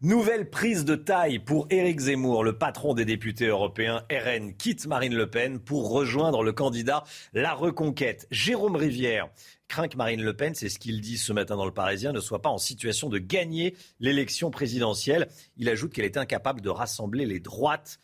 Nouvelle 0.01 0.51
prise 0.51 0.85
de 0.85 0.95
taille 0.95 1.39
pour 1.39 1.67
Éric 1.71 2.01
Zemmour, 2.01 2.45
le 2.45 2.59
patron 2.59 2.95
des 2.95 3.05
députés 3.05 3.47
européens 3.47 4.05
RN 4.11 4.55
quitte 4.55 4.87
Marine 4.87 5.15
Le 5.15 5.31
Pen 5.31 5.59
pour 5.59 5.91
rejoindre 5.91 6.43
le 6.43 6.53
candidat 6.53 7.05
La 7.33 7.55
Reconquête. 7.55 8.27
Jérôme 8.31 8.77
Rivière 8.77 9.29
craint 9.69 9.89
que 9.89 9.97
Marine 9.97 10.23
Le 10.23 10.35
Pen, 10.35 10.55
c'est 10.55 10.69
ce 10.69 10.79
qu'il 10.79 11.01
dit 11.01 11.19
ce 11.19 11.33
matin 11.33 11.57
dans 11.57 11.65
le 11.65 11.73
Parisien, 11.73 12.13
ne 12.13 12.21
soit 12.21 12.43
pas 12.43 12.51
en 12.51 12.59
situation 12.59 13.09
de 13.09 13.19
gagner 13.19 13.77
l'élection 14.01 14.51
présidentielle. 14.51 15.29
Il 15.57 15.69
ajoute 15.69 15.93
qu'elle 15.93 16.05
est 16.05 16.17
incapable 16.17 16.61
de 16.61 16.71
rassembler 16.71 17.27
les 17.27 17.41
droites, 17.41 17.99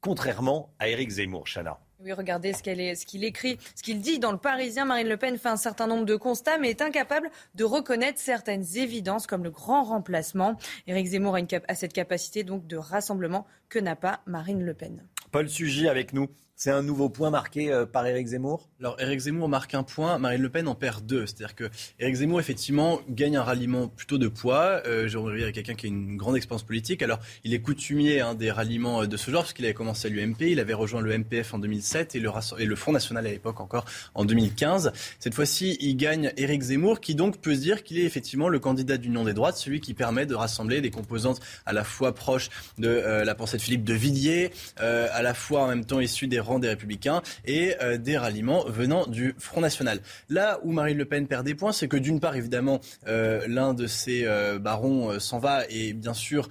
contrairement 0.00 0.74
à 0.78 0.88
Éric 0.88 1.10
Zemmour. 1.10 1.44
Chana. 1.46 1.80
Oui, 2.00 2.12
regardez 2.12 2.52
ce 2.52 2.62
qu'il 2.62 2.96
ce 2.96 3.04
qu'il 3.04 3.24
écrit, 3.24 3.58
ce 3.74 3.82
qu'il 3.82 4.00
dit 4.00 4.20
dans 4.20 4.30
le 4.30 4.38
Parisien. 4.38 4.84
Marine 4.84 5.08
Le 5.08 5.16
Pen 5.16 5.36
fait 5.36 5.48
un 5.48 5.56
certain 5.56 5.88
nombre 5.88 6.04
de 6.04 6.14
constats, 6.14 6.56
mais 6.56 6.70
est 6.70 6.80
incapable 6.80 7.28
de 7.56 7.64
reconnaître 7.64 8.20
certaines 8.20 8.64
évidences 8.76 9.26
comme 9.26 9.42
le 9.42 9.50
grand 9.50 9.82
remplacement. 9.82 10.56
Éric 10.86 11.08
Zemmour 11.08 11.36
a 11.36 11.74
cette 11.74 11.92
capacité 11.92 12.44
donc 12.44 12.68
de 12.68 12.76
rassemblement 12.76 13.46
que 13.68 13.80
n'a 13.80 13.96
pas 13.96 14.20
Marine 14.26 14.62
Le 14.64 14.74
Pen. 14.74 15.02
Paul 15.32 15.48
Sugy 15.48 15.88
avec 15.88 16.12
nous. 16.12 16.28
C'est 16.60 16.72
un 16.72 16.82
nouveau 16.82 17.08
point 17.08 17.30
marqué 17.30 17.70
euh, 17.70 17.86
par 17.86 18.04
Éric 18.04 18.26
Zemmour? 18.26 18.68
Alors 18.80 19.00
Éric 19.00 19.20
Zemmour 19.20 19.48
marque 19.48 19.76
un 19.76 19.84
point, 19.84 20.18
Marine 20.18 20.42
Le 20.42 20.48
Pen 20.48 20.66
en 20.66 20.74
perd 20.74 21.06
deux. 21.06 21.24
C'est-à-dire 21.24 21.54
que 21.54 21.70
Éric 22.00 22.16
Zemmour, 22.16 22.40
effectivement, 22.40 23.00
gagne 23.08 23.36
un 23.36 23.44
ralliement 23.44 23.86
plutôt 23.86 24.18
de 24.18 24.26
poids. 24.26 24.82
Euh, 24.84 25.06
Jérôme 25.06 25.28
Rivière 25.28 25.46
est 25.46 25.52
quelqu'un 25.52 25.74
qui 25.74 25.86
a 25.86 25.88
une 25.88 26.16
grande 26.16 26.36
expérience 26.36 26.64
politique. 26.64 27.00
Alors 27.00 27.20
il 27.44 27.54
est 27.54 27.60
coutumier 27.60 28.22
hein, 28.22 28.34
des 28.34 28.50
ralliements 28.50 29.02
euh, 29.02 29.06
de 29.06 29.16
ce 29.16 29.30
genre, 29.30 29.42
parce 29.42 29.52
qu'il 29.52 29.66
avait 29.66 29.74
commencé 29.74 30.08
à 30.08 30.10
l'UMP, 30.10 30.40
il 30.40 30.58
avait 30.58 30.74
rejoint 30.74 31.00
le 31.00 31.16
MPF 31.16 31.54
en 31.54 31.60
2007 31.60 32.16
et 32.16 32.18
le, 32.18 32.28
et 32.58 32.64
le 32.64 32.74
Front 32.74 32.90
National 32.90 33.24
à 33.24 33.30
l'époque 33.30 33.60
encore 33.60 33.84
en 34.16 34.24
2015. 34.24 34.90
Cette 35.20 35.34
fois-ci, 35.34 35.76
il 35.78 35.96
gagne 35.96 36.32
Éric 36.38 36.62
Zemmour, 36.62 36.98
qui 36.98 37.14
donc 37.14 37.36
peut 37.36 37.54
se 37.54 37.60
dire 37.60 37.84
qu'il 37.84 38.00
est 38.00 38.04
effectivement 38.04 38.48
le 38.48 38.58
candidat 38.58 38.96
d'Union 38.96 39.22
des 39.22 39.32
droites, 39.32 39.58
celui 39.58 39.80
qui 39.80 39.94
permet 39.94 40.26
de 40.26 40.34
rassembler 40.34 40.80
des 40.80 40.90
composantes 40.90 41.38
à 41.66 41.72
la 41.72 41.84
fois 41.84 42.16
proches 42.16 42.50
de 42.78 42.88
la 42.88 43.34
pensée 43.36 43.58
de 43.58 43.62
Philippe 43.62 43.84
de 43.84 43.94
Villiers, 43.94 44.50
à 44.78 45.22
la 45.22 45.34
fois 45.34 45.62
en 45.62 45.68
même 45.68 45.84
temps 45.84 46.00
issues 46.00 46.26
des 46.26 46.47
des 46.58 46.68
Républicains 46.68 47.20
et 47.44 47.74
euh, 47.82 47.98
des 47.98 48.16
ralliements 48.16 48.64
venant 48.66 49.06
du 49.06 49.34
Front 49.38 49.60
National. 49.60 50.00
Là 50.30 50.58
où 50.62 50.72
Marine 50.72 50.96
Le 50.96 51.04
Pen 51.04 51.26
perd 51.26 51.44
des 51.44 51.54
points, 51.54 51.72
c'est 51.72 51.88
que 51.88 51.98
d'une 51.98 52.20
part, 52.20 52.36
évidemment, 52.36 52.80
euh, 53.06 53.44
l'un 53.46 53.74
de 53.74 53.86
ses 53.86 54.24
euh, 54.24 54.58
barons 54.58 55.20
s'en 55.20 55.38
va 55.38 55.64
et 55.68 55.92
bien 55.92 56.14
sûr 56.14 56.48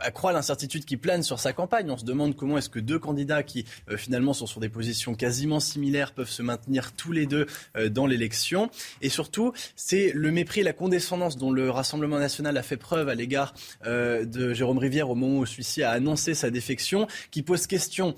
accroît 0.00 0.32
l'incertitude 0.32 0.84
qui 0.84 0.96
plane 0.96 1.22
sur 1.22 1.40
sa 1.40 1.52
campagne. 1.52 1.90
On 1.90 1.96
se 1.96 2.04
demande 2.04 2.36
comment 2.36 2.56
est-ce 2.56 2.68
que 2.68 2.78
deux 2.78 2.98
candidats 2.98 3.42
qui 3.42 3.66
finalement 3.96 4.32
sont 4.32 4.46
sur 4.46 4.60
des 4.60 4.68
positions 4.68 5.14
quasiment 5.14 5.58
similaires 5.58 6.12
peuvent 6.12 6.30
se 6.30 6.42
maintenir 6.42 6.92
tous 6.92 7.10
les 7.10 7.26
deux 7.26 7.46
dans 7.90 8.06
l'élection. 8.06 8.70
Et 9.00 9.08
surtout, 9.08 9.52
c'est 9.74 10.12
le 10.14 10.30
mépris 10.30 10.62
la 10.62 10.72
condescendance 10.72 11.36
dont 11.36 11.50
le 11.50 11.70
Rassemblement 11.70 12.20
national 12.20 12.56
a 12.56 12.62
fait 12.62 12.76
preuve 12.76 13.08
à 13.08 13.16
l'égard 13.16 13.52
de 13.84 14.54
Jérôme 14.54 14.78
Rivière 14.78 15.10
au 15.10 15.16
moment 15.16 15.40
où 15.40 15.46
celui-ci 15.46 15.82
a 15.82 15.90
annoncé 15.90 16.34
sa 16.34 16.50
défection, 16.50 17.08
qui 17.32 17.42
pose 17.42 17.66
question 17.66 18.14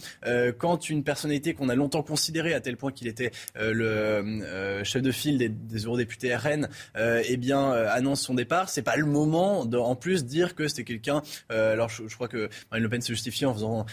quand 0.58 0.83
une 0.88 1.04
personnalité 1.04 1.54
qu'on 1.54 1.68
a 1.68 1.74
longtemps 1.74 2.02
considéré 2.02 2.54
à 2.54 2.60
tel 2.60 2.76
point 2.76 2.92
qu'il 2.92 3.08
était 3.08 3.30
euh, 3.56 3.72
le 3.72 3.86
euh, 3.86 4.84
chef 4.84 5.02
de 5.02 5.12
file 5.12 5.38
des, 5.38 5.48
des 5.48 5.84
eurodéputés 5.84 6.34
RN, 6.34 6.68
euh, 6.96 7.22
eh 7.26 7.36
bien 7.36 7.70
annonce 7.72 8.22
son 8.22 8.34
départ. 8.34 8.68
C'est 8.68 8.82
pas 8.82 8.96
le 8.96 9.06
moment 9.06 9.64
de, 9.64 9.76
en 9.76 9.96
plus 9.96 10.24
dire 10.24 10.54
que 10.54 10.68
c'était 10.68 10.84
quelqu'un. 10.84 11.22
alors 11.48 11.88
je, 11.88 12.14
crois 12.14 12.28
que 12.28 12.48
Marine 12.70 12.84
Le 12.84 12.88
Pen 12.88 13.00
se 13.00 13.12
justifie 13.12 13.46
en 13.46 13.54
faisant 13.54 13.86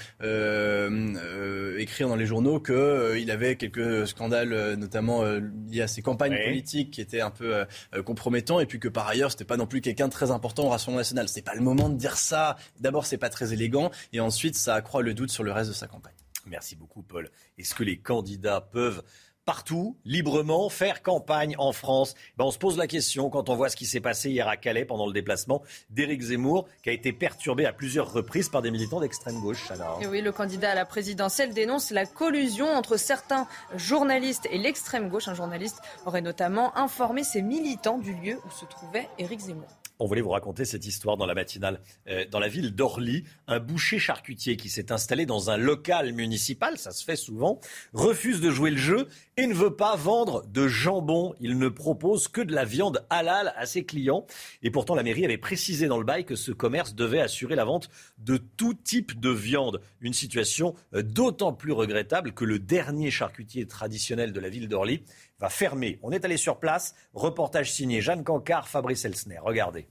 écrire 1.77 2.07
dans 2.07 2.15
les 2.15 2.25
journaux 2.25 2.59
qu'il 2.59 3.31
avait 3.31 3.55
quelques 3.55 4.07
scandales, 4.07 4.75
notamment 4.75 5.23
liés 5.69 5.81
à 5.81 5.87
ses 5.87 6.01
campagnes 6.01 6.37
politiques, 6.43 6.91
qui 6.91 7.01
étaient 7.01 7.21
un 7.21 7.31
peu 7.31 7.65
compromettants, 8.05 8.59
et 8.59 8.65
puis 8.65 8.79
que 8.79 8.87
par 8.87 9.07
ailleurs 9.07 9.31
c'était 9.31 9.45
pas 9.45 9.57
non 9.57 9.67
plus 9.67 9.81
quelqu'un 9.81 10.07
de 10.07 10.13
très 10.13 10.31
important 10.31 10.65
au 10.65 10.69
Rassemblement 10.69 10.99
national. 10.99 11.27
C'est 11.27 11.41
pas 11.41 11.55
le 11.55 11.61
moment 11.61 11.89
de 11.89 11.97
dire 11.97 12.17
ça. 12.17 12.57
D'abord 12.79 13.05
c'est 13.05 13.17
pas 13.17 13.29
très 13.29 13.53
élégant, 13.53 13.91
et 14.13 14.19
ensuite 14.19 14.55
ça 14.55 14.75
accroît 14.75 15.01
le 15.01 15.13
doute 15.13 15.31
sur 15.31 15.43
le 15.43 15.51
reste 15.51 15.69
de 15.69 15.75
sa 15.75 15.87
campagne. 15.87 16.20
Merci 16.45 16.75
beaucoup, 16.75 17.03
Paul. 17.03 17.29
Est-ce 17.57 17.75
que 17.75 17.83
les 17.83 17.97
candidats 17.97 18.61
peuvent 18.61 19.03
partout, 19.45 19.97
librement, 20.05 20.69
faire 20.69 21.01
campagne 21.01 21.55
en 21.57 21.71
France? 21.71 22.15
Ben, 22.37 22.45
On 22.45 22.51
se 22.51 22.57
pose 22.57 22.77
la 22.77 22.87
question 22.87 23.29
quand 23.29 23.49
on 23.49 23.55
voit 23.55 23.69
ce 23.69 23.75
qui 23.75 23.85
s'est 23.85 23.99
passé 23.99 24.29
hier 24.29 24.47
à 24.47 24.57
Calais 24.57 24.85
pendant 24.85 25.07
le 25.07 25.13
déplacement 25.13 25.61
d'Éric 25.89 26.21
Zemmour, 26.21 26.67
qui 26.83 26.89
a 26.89 26.93
été 26.93 27.11
perturbé 27.11 27.65
à 27.65 27.73
plusieurs 27.73 28.11
reprises 28.11 28.49
par 28.49 28.61
des 28.61 28.71
militants 28.71 28.99
d'extrême 28.99 29.39
gauche. 29.39 29.71
Oui, 30.09 30.21
le 30.21 30.31
candidat 30.31 30.71
à 30.71 30.75
la 30.75 30.85
présidentielle 30.85 31.53
dénonce 31.53 31.91
la 31.91 32.05
collusion 32.05 32.67
entre 32.67 32.97
certains 32.97 33.47
journalistes 33.75 34.47
et 34.51 34.57
l'extrême 34.57 35.09
gauche. 35.09 35.27
Un 35.27 35.33
journaliste 35.33 35.81
aurait 36.05 36.21
notamment 36.21 36.77
informé 36.77 37.23
ses 37.23 37.41
militants 37.41 37.97
du 37.97 38.13
lieu 38.13 38.39
où 38.45 38.51
se 38.51 38.65
trouvait 38.65 39.09
Éric 39.17 39.39
Zemmour. 39.39 39.80
On 40.01 40.07
voulait 40.07 40.21
vous 40.21 40.31
raconter 40.31 40.65
cette 40.65 40.87
histoire 40.87 41.15
dans 41.15 41.27
la 41.27 41.35
matinale. 41.35 41.79
Euh, 42.07 42.25
dans 42.31 42.39
la 42.39 42.47
ville 42.47 42.73
d'Orly, 42.73 43.23
un 43.45 43.59
boucher 43.59 43.99
charcutier 43.99 44.57
qui 44.57 44.67
s'est 44.67 44.91
installé 44.91 45.27
dans 45.27 45.51
un 45.51 45.57
local 45.57 46.11
municipal, 46.13 46.79
ça 46.79 46.89
se 46.89 47.03
fait 47.03 47.15
souvent, 47.15 47.59
refuse 47.93 48.41
de 48.41 48.49
jouer 48.49 48.71
le 48.71 48.77
jeu 48.77 49.07
et 49.37 49.45
ne 49.45 49.53
veut 49.53 49.75
pas 49.75 49.95
vendre 49.95 50.43
de 50.47 50.67
jambon. 50.67 51.35
Il 51.39 51.59
ne 51.59 51.69
propose 51.69 52.27
que 52.29 52.41
de 52.41 52.51
la 52.51 52.65
viande 52.65 53.05
halal 53.11 53.53
à 53.55 53.67
ses 53.67 53.85
clients. 53.85 54.25
Et 54.63 54.71
pourtant, 54.71 54.95
la 54.95 55.03
mairie 55.03 55.23
avait 55.23 55.37
précisé 55.37 55.87
dans 55.87 55.99
le 55.99 56.03
bail 56.03 56.25
que 56.25 56.35
ce 56.35 56.51
commerce 56.51 56.95
devait 56.95 57.21
assurer 57.21 57.53
la 57.53 57.65
vente 57.65 57.87
de 58.17 58.37
tout 58.37 58.73
type 58.73 59.19
de 59.19 59.29
viande. 59.29 59.81
Une 59.99 60.13
situation 60.13 60.73
euh, 60.95 61.03
d'autant 61.03 61.53
plus 61.53 61.73
regrettable 61.73 62.31
que 62.31 62.43
le 62.43 62.57
dernier 62.57 63.11
charcutier 63.11 63.67
traditionnel 63.67 64.33
de 64.33 64.39
la 64.39 64.49
ville 64.49 64.67
d'Orly 64.67 65.03
va 65.41 65.49
fermer. 65.49 65.99
On 66.03 66.11
est 66.11 66.23
allé 66.23 66.37
sur 66.37 66.57
place. 66.57 66.95
Reportage 67.13 67.71
signé 67.71 67.99
Jeanne 67.99 68.23
Cancard, 68.23 68.69
Fabrice 68.69 69.03
Elsner. 69.03 69.39
Regardez. 69.41 69.87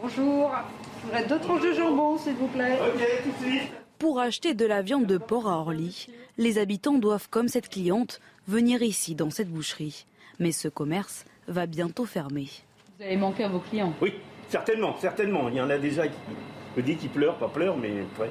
Bonjour, 0.00 0.50
je 0.98 1.02
voudrais 1.04 1.26
deux 1.26 1.38
tranches 1.38 1.62
de 1.62 1.72
jambon, 1.72 2.18
s'il 2.18 2.34
vous 2.34 2.48
plaît. 2.48 2.78
Ok, 2.80 3.02
tout 3.22 3.44
de 3.44 3.50
suite. 3.50 3.72
Pour 3.98 4.18
acheter 4.18 4.54
de 4.54 4.66
la 4.66 4.82
viande 4.82 5.06
de 5.06 5.16
porc 5.16 5.48
à 5.48 5.58
Orly, 5.58 6.08
les 6.36 6.58
habitants 6.58 6.98
doivent, 6.98 7.28
comme 7.30 7.48
cette 7.48 7.68
cliente, 7.68 8.20
venir 8.46 8.82
ici, 8.82 9.14
dans 9.14 9.30
cette 9.30 9.48
boucherie. 9.48 10.06
Mais 10.38 10.52
ce 10.52 10.68
commerce 10.68 11.24
va 11.48 11.66
bientôt 11.66 12.04
fermer. 12.04 12.48
Vous 12.98 13.04
allez 13.04 13.16
manquer 13.16 13.44
à 13.44 13.48
vos 13.48 13.60
clients 13.60 13.94
Oui, 14.02 14.14
certainement, 14.48 14.96
certainement. 14.98 15.48
Il 15.48 15.54
y 15.54 15.60
en 15.60 15.70
a 15.70 15.78
déjà 15.78 16.08
qui, 16.08 16.16
me 16.76 16.82
dis 16.82 16.96
qu'ils 16.96 17.10
pleurent, 17.10 17.38
pas 17.38 17.48
pleurent, 17.48 17.78
mais 17.78 17.92
ouais, 18.18 18.30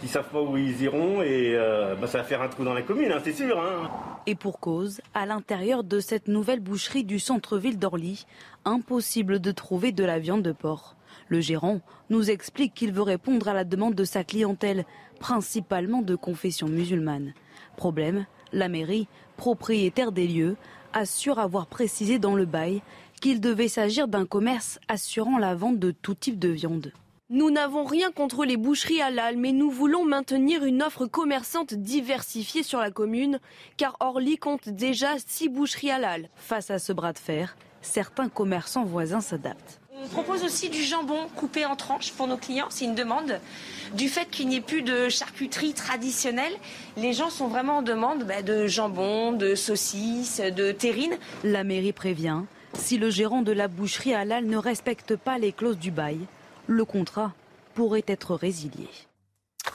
qui 0.00 0.08
savent 0.08 0.28
pas 0.30 0.40
où 0.40 0.56
ils 0.56 0.82
iront 0.82 1.22
et 1.22 1.54
euh, 1.54 1.94
bah, 1.94 2.06
ça 2.06 2.18
va 2.18 2.24
faire 2.24 2.42
un 2.42 2.48
trou 2.48 2.64
dans 2.64 2.74
la 2.74 2.82
commune, 2.82 3.12
hein, 3.12 3.20
c'est 3.22 3.32
sûr. 3.32 3.60
Hein. 3.60 3.90
Et 4.26 4.34
pour 4.34 4.60
cause, 4.60 5.00
à 5.14 5.26
l'intérieur 5.26 5.84
de 5.84 6.00
cette 6.00 6.28
nouvelle 6.28 6.60
boucherie 6.60 7.04
du 7.04 7.18
centre-ville 7.18 7.78
d'Orly, 7.78 8.26
impossible 8.64 9.40
de 9.40 9.50
trouver 9.50 9.92
de 9.92 10.04
la 10.04 10.18
viande 10.18 10.42
de 10.42 10.52
porc. 10.52 10.96
Le 11.28 11.40
gérant 11.40 11.80
nous 12.10 12.30
explique 12.30 12.74
qu'il 12.74 12.92
veut 12.92 13.02
répondre 13.02 13.48
à 13.48 13.54
la 13.54 13.64
demande 13.64 13.94
de 13.94 14.04
sa 14.04 14.24
clientèle, 14.24 14.84
principalement 15.20 16.02
de 16.02 16.14
confession 16.14 16.68
musulmane. 16.68 17.34
Problème, 17.76 18.26
la 18.52 18.68
mairie, 18.68 19.08
propriétaire 19.36 20.12
des 20.12 20.26
lieux, 20.26 20.56
assure 20.92 21.38
avoir 21.38 21.66
précisé 21.66 22.18
dans 22.18 22.34
le 22.34 22.46
bail 22.46 22.82
qu'il 23.20 23.40
devait 23.40 23.68
s'agir 23.68 24.08
d'un 24.08 24.26
commerce 24.26 24.78
assurant 24.88 25.38
la 25.38 25.54
vente 25.54 25.78
de 25.78 25.90
tout 25.90 26.14
type 26.14 26.38
de 26.38 26.48
viande. 26.48 26.92
Nous 27.30 27.50
n'avons 27.50 27.84
rien 27.84 28.10
contre 28.10 28.46
les 28.46 28.56
boucheries 28.56 29.02
halal, 29.02 29.36
mais 29.36 29.52
nous 29.52 29.70
voulons 29.70 30.02
maintenir 30.02 30.64
une 30.64 30.82
offre 30.82 31.04
commerçante 31.04 31.74
diversifiée 31.74 32.62
sur 32.62 32.78
la 32.78 32.90
commune, 32.90 33.38
car 33.76 33.98
Orly 34.00 34.38
compte 34.38 34.70
déjà 34.70 35.10
six 35.26 35.50
boucheries 35.50 35.90
halal. 35.90 36.30
Face 36.36 36.70
à 36.70 36.78
ce 36.78 36.90
bras 36.90 37.12
de 37.12 37.18
fer, 37.18 37.54
certains 37.82 38.30
commerçants 38.30 38.86
voisins 38.86 39.20
s'adaptent. 39.20 39.78
On 40.02 40.08
propose 40.08 40.42
aussi 40.42 40.70
du 40.70 40.82
jambon 40.82 41.28
coupé 41.36 41.66
en 41.66 41.76
tranches 41.76 42.12
pour 42.12 42.28
nos 42.28 42.38
clients. 42.38 42.68
C'est 42.70 42.86
une 42.86 42.94
demande. 42.94 43.38
Du 43.94 44.08
fait 44.08 44.30
qu'il 44.30 44.48
n'y 44.48 44.56
ait 44.56 44.62
plus 44.62 44.80
de 44.80 45.10
charcuterie 45.10 45.74
traditionnelle, 45.74 46.54
les 46.96 47.12
gens 47.12 47.28
sont 47.28 47.48
vraiment 47.48 47.78
en 47.78 47.82
demande 47.82 48.24
bah, 48.24 48.40
de 48.40 48.66
jambon, 48.66 49.32
de 49.32 49.54
saucisses, 49.54 50.40
de 50.40 50.72
terrine. 50.72 51.18
La 51.44 51.62
mairie 51.62 51.92
prévient, 51.92 52.44
si 52.72 52.96
le 52.96 53.10
gérant 53.10 53.42
de 53.42 53.52
la 53.52 53.68
boucherie 53.68 54.14
halal 54.14 54.46
ne 54.46 54.56
respecte 54.56 55.14
pas 55.14 55.36
les 55.36 55.52
clauses 55.52 55.78
du 55.78 55.90
bail, 55.90 56.20
le 56.68 56.84
contrat 56.84 57.32
pourrait 57.74 58.04
être 58.06 58.34
résilié. 58.34 58.88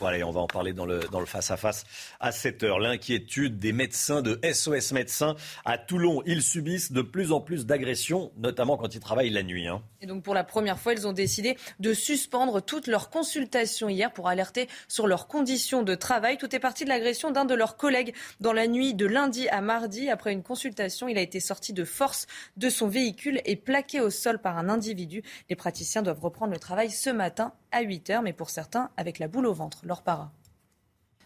On 0.04 0.32
va 0.32 0.42
en 0.42 0.48
parler 0.48 0.74
dans 0.74 0.86
le, 0.86 1.00
dans 1.12 1.22
le 1.22 1.26
face-à-face 1.26 1.86
à 2.20 2.34
7 2.34 2.64
heure. 2.64 2.80
L'inquiétude 2.80 3.58
des 3.58 3.72
médecins 3.72 4.22
de 4.22 4.38
SOS 4.44 4.92
Médecins 4.92 5.36
à 5.64 5.78
Toulon. 5.78 6.22
Ils 6.26 6.42
subissent 6.42 6.92
de 6.92 7.02
plus 7.02 7.32
en 7.32 7.40
plus 7.40 7.66
d'agressions, 7.66 8.34
notamment 8.38 8.76
quand 8.76 8.94
ils 8.94 9.00
travaillent 9.00 9.30
la 9.30 9.44
nuit. 9.44 9.68
Hein. 9.68 9.82
Et 10.02 10.06
donc, 10.06 10.22
pour 10.22 10.34
la 10.34 10.44
première 10.44 10.78
fois, 10.78 10.92
ils 10.92 11.08
ont 11.08 11.14
décidé 11.14 11.58
de 11.80 11.94
suspendre 11.94 12.62
toutes 12.62 12.88
leurs 12.88 13.10
consultations 13.10 13.88
hier 13.88 14.12
pour 14.12 14.28
alerter 14.28 14.68
sur 14.90 15.08
leurs 15.08 15.28
conditions 15.28 15.84
de 15.84 15.96
travail. 15.96 16.38
Tout 16.38 16.54
est 16.54 16.60
parti 16.60 16.84
de 16.84 16.90
l'agression 16.90 17.32
d'un 17.32 17.46
de 17.46 17.56
leurs 17.56 17.78
collègues 17.78 18.14
dans 18.42 18.52
la 18.52 18.68
nuit 18.68 18.94
de 18.94 19.06
lundi 19.06 19.48
à 19.48 19.62
mardi. 19.62 20.10
Après 20.10 20.34
une 20.34 20.44
consultation, 20.44 21.08
il 21.08 21.18
a 21.18 21.22
été 21.22 21.40
sorti 21.40 21.72
de 21.72 21.86
force 21.86 22.28
de 22.58 22.68
son 22.68 22.90
véhicule 22.90 23.40
et 23.46 23.56
plaqué 23.56 24.02
au 24.02 24.10
sol 24.10 24.40
par 24.40 24.58
un 24.58 24.68
individu. 24.68 25.24
Les 25.50 25.56
praticiens 25.56 26.02
doivent 26.02 26.20
reprendre 26.20 26.52
le 26.52 26.60
travail 26.60 26.92
ce 26.92 27.10
matin 27.10 27.54
à 27.72 27.82
8 27.82 28.10
heures, 28.12 28.22
mais 28.22 28.34
pour 28.34 28.50
certains, 28.50 28.92
avec 28.98 29.20
la 29.20 29.28
boule 29.28 29.48
au 29.48 29.54
ventre. 29.54 29.80
Leur 29.94 30.02
para. 30.02 30.32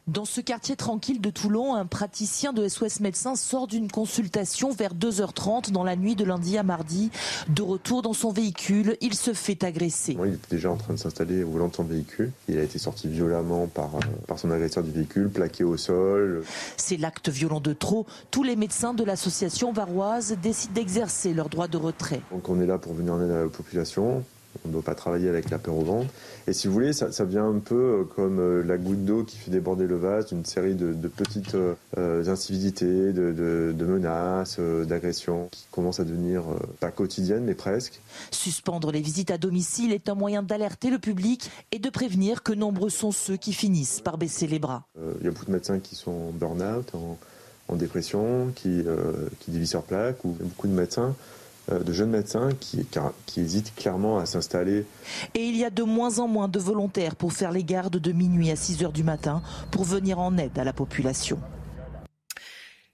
Dans 0.08 0.26
ce 0.26 0.42
quartier 0.42 0.76
tranquille 0.76 1.22
de 1.22 1.30
Toulon, 1.30 1.74
un 1.74 1.86
praticien 1.86 2.52
de 2.52 2.68
SOS 2.68 3.00
Médecins 3.00 3.38
sort 3.38 3.66
d'une 3.66 3.90
consultation 3.90 4.72
vers 4.72 4.94
2h30 4.94 5.72
dans 5.72 5.86
la 5.86 5.96
nuit 5.96 6.18
de 6.18 6.26
lundi 6.26 6.58
à 6.58 6.64
mardi. 6.64 7.10
De 7.48 7.62
retour 7.62 8.02
dans 8.02 8.12
son 8.12 8.34
véhicule, 8.34 8.98
il 9.00 9.14
se 9.14 9.32
fait 9.34 9.64
agresser. 9.64 10.18
il 10.26 10.34
était 10.34 10.56
déjà 10.58 10.70
en 10.70 10.76
train 10.76 10.96
de 10.96 11.00
s'installer 11.00 11.46
au 11.46 11.52
volant 11.52 11.70
de 11.70 11.76
son 11.76 11.86
véhicule. 11.86 12.34
Il 12.50 12.58
a 12.58 12.64
été 12.64 12.78
sorti 12.78 13.08
violemment 13.08 13.68
par, 13.68 13.96
euh, 13.96 14.00
par 14.28 14.38
son 14.38 14.52
agresseur 14.52 14.84
du 14.84 14.92
véhicule, 14.92 15.30
plaqué 15.30 15.64
au 15.64 15.78
sol. 15.78 16.44
C'est 16.76 16.98
l'acte 16.98 17.30
violent 17.30 17.62
de 17.62 17.72
trop. 17.72 18.06
Tous 18.32 18.44
les 18.44 18.58
médecins 18.58 18.94
de 18.94 19.06
l'association 19.06 19.72
varoise 19.72 20.36
décident 20.44 20.74
d'exercer 20.74 21.34
leur 21.34 21.48
droit 21.48 21.70
de 21.70 21.78
retrait. 21.78 22.22
Donc 22.32 22.50
on 22.50 22.60
est 22.60 22.66
là 22.66 22.78
pour 22.78 22.94
venir 22.94 23.14
en 23.14 23.22
aide 23.22 23.32
à 23.32 23.44
la 23.44 23.48
population. 23.48 24.26
On 24.66 24.70
ne 24.70 24.74
doit 24.74 24.84
pas 24.84 24.96
travailler 24.96 25.30
avec 25.30 25.50
la 25.50 25.58
peur 25.58 25.76
au 25.76 25.84
ventre. 25.84 26.10
Et 26.48 26.54
si 26.54 26.68
vous 26.68 26.74
voulez, 26.74 26.94
ça, 26.94 27.26
vient 27.26 27.48
un 27.48 27.60
peu 27.60 27.76
euh, 27.76 28.04
comme 28.16 28.40
euh, 28.40 28.64
la 28.64 28.78
goutte 28.78 29.04
d'eau 29.04 29.24
qui 29.24 29.38
fait 29.38 29.52
déborder 29.52 29.86
le 29.86 29.98
vase 29.98 30.28
d'une 30.28 30.46
série 30.46 30.76
de, 30.76 30.94
petites 31.08 31.56
euh, 31.56 32.26
incivilités, 32.28 33.12
de, 33.14 33.86
menaces, 33.86 34.60
d'agressions 34.60 35.50
qui 35.52 35.66
commencent 35.72 36.00
à 36.00 36.06
devenir 36.06 36.44
pas 36.80 36.92
quotidiennes, 36.92 37.44
mais 37.44 37.54
presque. 37.54 38.00
Suspendre 38.32 38.92
les 38.92 39.02
visites 39.02 39.32
à 39.32 39.38
domicile 39.38 39.92
est 39.92 40.10
un 40.10 40.16
moyen 40.16 40.44
d'alerter 40.44 40.90
le 40.90 41.00
public 41.00 41.50
et 41.72 41.80
de 41.80 41.90
prévenir 41.90 42.44
que 42.44 42.54
nombreux 42.54 42.90
sont 42.90 43.12
ceux 43.12 43.38
qui 43.38 43.54
finissent 43.54 44.02
par 44.02 44.18
baisser 44.18 44.48
les 44.48 44.60
bras. 44.60 44.84
Il 45.20 45.26
y 45.26 45.28
a 45.28 45.32
beaucoup 45.32 45.46
de 45.46 45.52
médecins 45.52 45.80
qui 45.80 45.96
sont 45.96 46.12
en 46.12 46.32
burn-out, 46.32 46.92
en, 47.70 47.76
dépression, 47.76 48.52
qui, 48.56 48.84
qui 49.40 49.52
divisent 49.52 49.74
leur 49.74 49.84
plaque, 49.84 50.24
ou 50.26 50.30
beaucoup 50.40 50.68
de 50.68 50.74
médecins 50.74 51.16
euh, 51.16 51.37
de 51.70 51.94
jeunes 51.94 52.12
médecins 52.12 52.50
qui, 52.60 52.86
qui 53.26 53.42
hésitent 53.42 53.74
clairement 53.76 54.20
à 54.20 54.26
s'installer. 54.26 54.86
Et 55.34 55.44
il 55.44 55.58
y 55.58 55.66
a 55.66 55.70
de 55.70 55.84
moins 55.84 56.20
en 56.20 56.28
moins 56.28 56.48
de 56.48 56.60
volontaires 56.60 57.16
pour 57.16 57.34
faire 57.34 57.52
les 57.52 57.64
gardes 57.64 57.98
de 57.98 58.12
minuit 58.12 58.52
à 58.52 58.56
6 58.56 58.84
heures 58.84 58.92
du 58.92 59.04
matin 59.04 59.42
pour 59.72 59.84
venir 59.84 60.20
en 60.20 60.38
aide 60.38 60.58
à 60.58 60.64
la 60.64 60.74
population. 60.74 61.40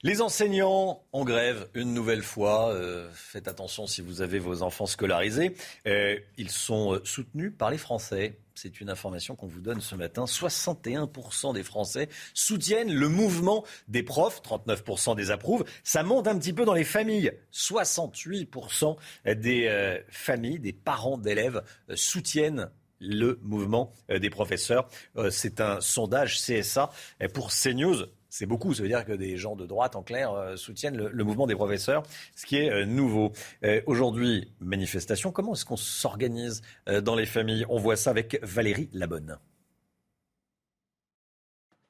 Les 0.03 0.21
enseignants 0.21 1.01
en 1.13 1.23
grève 1.23 1.69
une 1.73 1.93
nouvelle 1.93 2.23
fois. 2.23 2.73
Euh, 2.73 3.09
faites 3.13 3.47
attention 3.47 3.87
si 3.87 4.01
vous 4.01 4.21
avez 4.21 4.37
vos 4.37 4.61
enfants 4.61 4.85
scolarisés. 4.85 5.55
Euh, 5.87 6.19
ils 6.37 6.51
sont 6.51 6.99
soutenus 7.05 7.53
par 7.57 7.71
les 7.71 7.77
Français. 7.77 8.37
C'est 8.55 8.81
une 8.81 8.89
information 8.89 9.35
qu'on 9.35 9.47
vous 9.47 9.61
donne 9.61 9.81
ce 9.81 9.95
matin. 9.95 10.25
61% 10.25 11.53
des 11.53 11.63
Français 11.63 12.09
soutiennent 12.33 12.93
le 12.93 13.07
mouvement 13.07 13.63
des 13.87 14.03
profs, 14.03 14.41
39% 14.41 15.15
des 15.15 15.31
approuvent. 15.31 15.63
Ça 15.83 16.03
monte 16.03 16.27
un 16.27 16.37
petit 16.37 16.53
peu 16.53 16.65
dans 16.65 16.73
les 16.73 16.83
familles. 16.83 17.31
68% 17.53 18.97
des 19.35 19.67
euh, 19.67 19.99
familles, 20.09 20.59
des 20.59 20.73
parents 20.73 21.17
d'élèves 21.17 21.63
euh, 21.89 21.95
soutiennent 21.95 22.69
le 22.99 23.39
mouvement 23.41 23.93
euh, 24.09 24.19
des 24.19 24.29
professeurs. 24.29 24.87
C'est 25.29 25.59
un 25.59 25.81
sondage 25.81 26.39
CSA 26.41 26.91
pour 27.33 27.51
CNews 27.51 28.05
c'est 28.33 28.47
beaucoup. 28.47 28.73
Ça 28.73 28.81
veut 28.81 28.89
dire 28.89 29.05
que 29.05 29.13
des 29.13 29.37
gens 29.37 29.55
de 29.55 29.67
droite, 29.67 29.95
en 29.95 30.01
clair, 30.01 30.33
euh, 30.33 30.55
soutiennent 30.55 30.97
le, 30.97 31.23
mouvement 31.23 31.45
des 31.45 31.53
professeurs, 31.53 32.01
ce 32.35 32.47
qui 32.47 32.57
est 32.57 32.71
euh, 32.71 32.83
nouveau. 32.83 33.31
Euh, 33.63 33.81
aujourd'hui, 33.85 34.51
manifestation. 34.59 35.31
Comment 35.31 35.53
est-ce 35.53 35.65
qu'on 35.65 35.77
s'organise 35.77 36.63
dans 37.03 37.15
les 37.15 37.27
familles? 37.27 37.63
On 37.69 37.77
voit 37.77 37.95
ça 37.95 38.09
avec 38.09 38.39
Valérie 38.41 38.89
Labonne. 38.91 39.37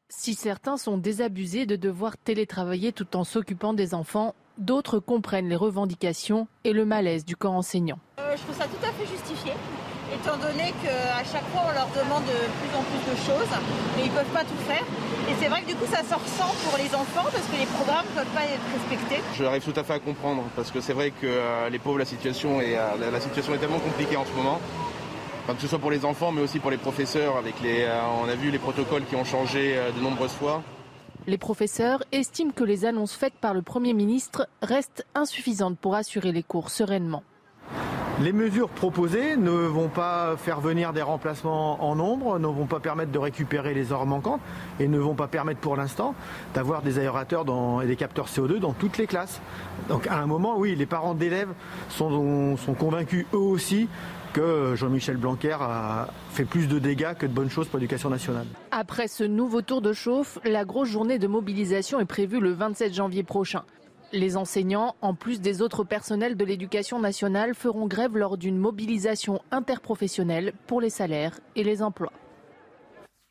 Si 0.09 0.33
certains 0.33 0.75
sont 0.75 0.97
désabusés 0.97 1.65
de 1.65 1.77
devoir 1.77 2.17
télétravailler 2.17 2.91
tout 2.91 3.15
en 3.15 3.23
s'occupant 3.23 3.73
des 3.73 3.93
enfants, 3.93 4.35
d'autres 4.57 4.99
comprennent 4.99 5.47
les 5.47 5.55
revendications 5.55 6.47
et 6.65 6.73
le 6.73 6.83
malaise 6.83 7.23
du 7.23 7.37
corps 7.37 7.53
enseignant. 7.53 7.99
je 8.17 8.41
trouve 8.41 8.57
ça 8.57 8.65
tout 8.65 8.85
à 8.85 8.91
fait 8.91 9.05
justifié 9.05 9.53
étant 10.13 10.37
donné 10.37 10.73
qu'à 10.83 11.23
chaque 11.23 11.47
fois 11.51 11.63
on 11.69 11.73
leur 11.73 11.89
demande 11.89 12.23
de 12.25 12.39
plus 12.61 12.71
en 12.77 12.83
plus 12.83 13.03
de 13.11 13.15
choses, 13.25 13.51
mais 13.95 14.05
ils 14.05 14.11
ne 14.11 14.15
peuvent 14.15 14.33
pas 14.33 14.43
tout 14.43 14.61
faire. 14.67 14.83
Et 15.29 15.33
c'est 15.39 15.47
vrai 15.47 15.61
que 15.61 15.67
du 15.67 15.75
coup 15.75 15.85
ça 15.89 16.03
sort 16.03 16.21
sans 16.37 16.53
pour 16.67 16.77
les 16.77 16.93
enfants 16.93 17.29
parce 17.31 17.47
que 17.47 17.57
les 17.57 17.65
programmes 17.65 18.05
ne 18.11 18.21
peuvent 18.21 18.33
pas 18.33 18.45
être 18.45 18.67
respectés. 18.73 19.21
Je 19.35 19.43
arrive 19.43 19.63
tout 19.63 19.79
à 19.79 19.83
fait 19.83 19.93
à 19.93 19.99
comprendre 19.99 20.43
parce 20.55 20.71
que 20.71 20.81
c'est 20.81 20.93
vrai 20.93 21.11
que 21.11 21.25
euh, 21.25 21.69
les 21.69 21.79
pauvres, 21.79 21.99
la 21.99 22.05
situation, 22.05 22.61
est, 22.61 22.77
euh, 22.77 23.11
la, 23.11 23.19
situation 23.19 23.53
est 23.53 23.57
tellement 23.57 23.79
compliquée 23.79 24.17
en 24.17 24.25
ce 24.25 24.31
moment. 24.31 24.59
que 25.47 25.61
ce 25.61 25.67
soit 25.67 25.79
pour 25.79 25.91
les 25.91 26.05
enfants 26.05 26.31
mais 26.31 26.41
aussi 26.41 26.59
pour 26.59 26.71
les 26.71 26.77
professeurs, 26.77 27.37
avec 27.37 27.59
les, 27.61 27.83
euh, 27.83 28.01
on 28.23 28.29
a 28.29 28.35
vu 28.35 28.51
les 28.51 28.59
protocoles 28.59 29.05
qui 29.05 29.15
ont 29.15 29.25
changé 29.25 29.75
de 29.95 30.01
nombreuses 30.01 30.31
fois. 30.31 30.61
Les 31.25 31.37
professeurs 31.37 32.03
estiment 32.11 32.51
que 32.51 32.65
les 32.65 32.83
annonces 32.83 33.13
faites 33.13 33.35
par 33.35 33.53
le 33.53 33.61
Premier 33.61 33.93
ministre 33.93 34.47
restent 34.61 35.05
insuffisantes 35.15 35.77
pour 35.79 35.95
assurer 35.95 36.33
les 36.33 36.43
cours 36.43 36.69
sereinement. 36.69 37.23
Les 38.21 38.31
mesures 38.31 38.69
proposées 38.69 39.35
ne 39.37 39.49
vont 39.49 39.89
pas 39.89 40.37
faire 40.37 40.61
venir 40.61 40.93
des 40.93 41.01
remplacements 41.01 41.83
en 41.83 41.95
nombre, 41.95 42.37
ne 42.37 42.45
vont 42.45 42.67
pas 42.67 42.79
permettre 42.79 43.11
de 43.11 43.17
récupérer 43.17 43.73
les 43.73 43.91
heures 43.91 44.05
manquantes 44.05 44.39
et 44.79 44.87
ne 44.87 44.99
vont 44.99 45.15
pas 45.15 45.27
permettre 45.27 45.59
pour 45.59 45.75
l'instant 45.75 46.13
d'avoir 46.53 46.83
des 46.83 46.99
aérateurs 46.99 47.43
et 47.81 47.87
des 47.87 47.95
capteurs 47.95 48.27
CO2 48.27 48.59
dans 48.59 48.73
toutes 48.73 48.99
les 48.99 49.07
classes. 49.07 49.41
Donc 49.89 50.05
à 50.05 50.19
un 50.19 50.27
moment, 50.27 50.59
oui, 50.59 50.75
les 50.75 50.85
parents 50.85 51.15
d'élèves 51.15 51.53
sont, 51.89 52.55
sont 52.55 52.75
convaincus 52.75 53.25
eux 53.33 53.37
aussi 53.37 53.89
que 54.31 54.75
Jean-Michel 54.75 55.17
Blanquer 55.17 55.57
a 55.59 56.07
fait 56.31 56.45
plus 56.45 56.67
de 56.67 56.77
dégâts 56.77 57.15
que 57.17 57.25
de 57.25 57.33
bonnes 57.33 57.49
choses 57.49 57.67
pour 57.67 57.79
l'éducation 57.79 58.11
nationale. 58.11 58.45
Après 58.69 59.07
ce 59.07 59.23
nouveau 59.23 59.63
tour 59.63 59.81
de 59.81 59.91
chauffe, 59.91 60.37
la 60.43 60.65
grosse 60.65 60.89
journée 60.89 61.17
de 61.17 61.27
mobilisation 61.27 61.99
est 61.99 62.05
prévue 62.05 62.39
le 62.39 62.51
27 62.51 62.93
janvier 62.93 63.23
prochain. 63.23 63.63
Les 64.15 64.37
enseignants, 64.37 64.95
en 65.01 65.15
plus 65.15 65.41
des 65.41 65.63
autres 65.63 65.83
personnels 65.83 66.37
de 66.37 66.45
l'éducation 66.45 66.99
nationale, 66.99 67.55
feront 67.55 67.87
grève 67.87 68.15
lors 68.15 68.37
d'une 68.37 68.59
mobilisation 68.59 69.41
interprofessionnelle 69.49 70.53
pour 70.67 70.81
les 70.81 70.91
salaires 70.91 71.39
et 71.55 71.63
les 71.63 71.81
emplois. 71.81 72.13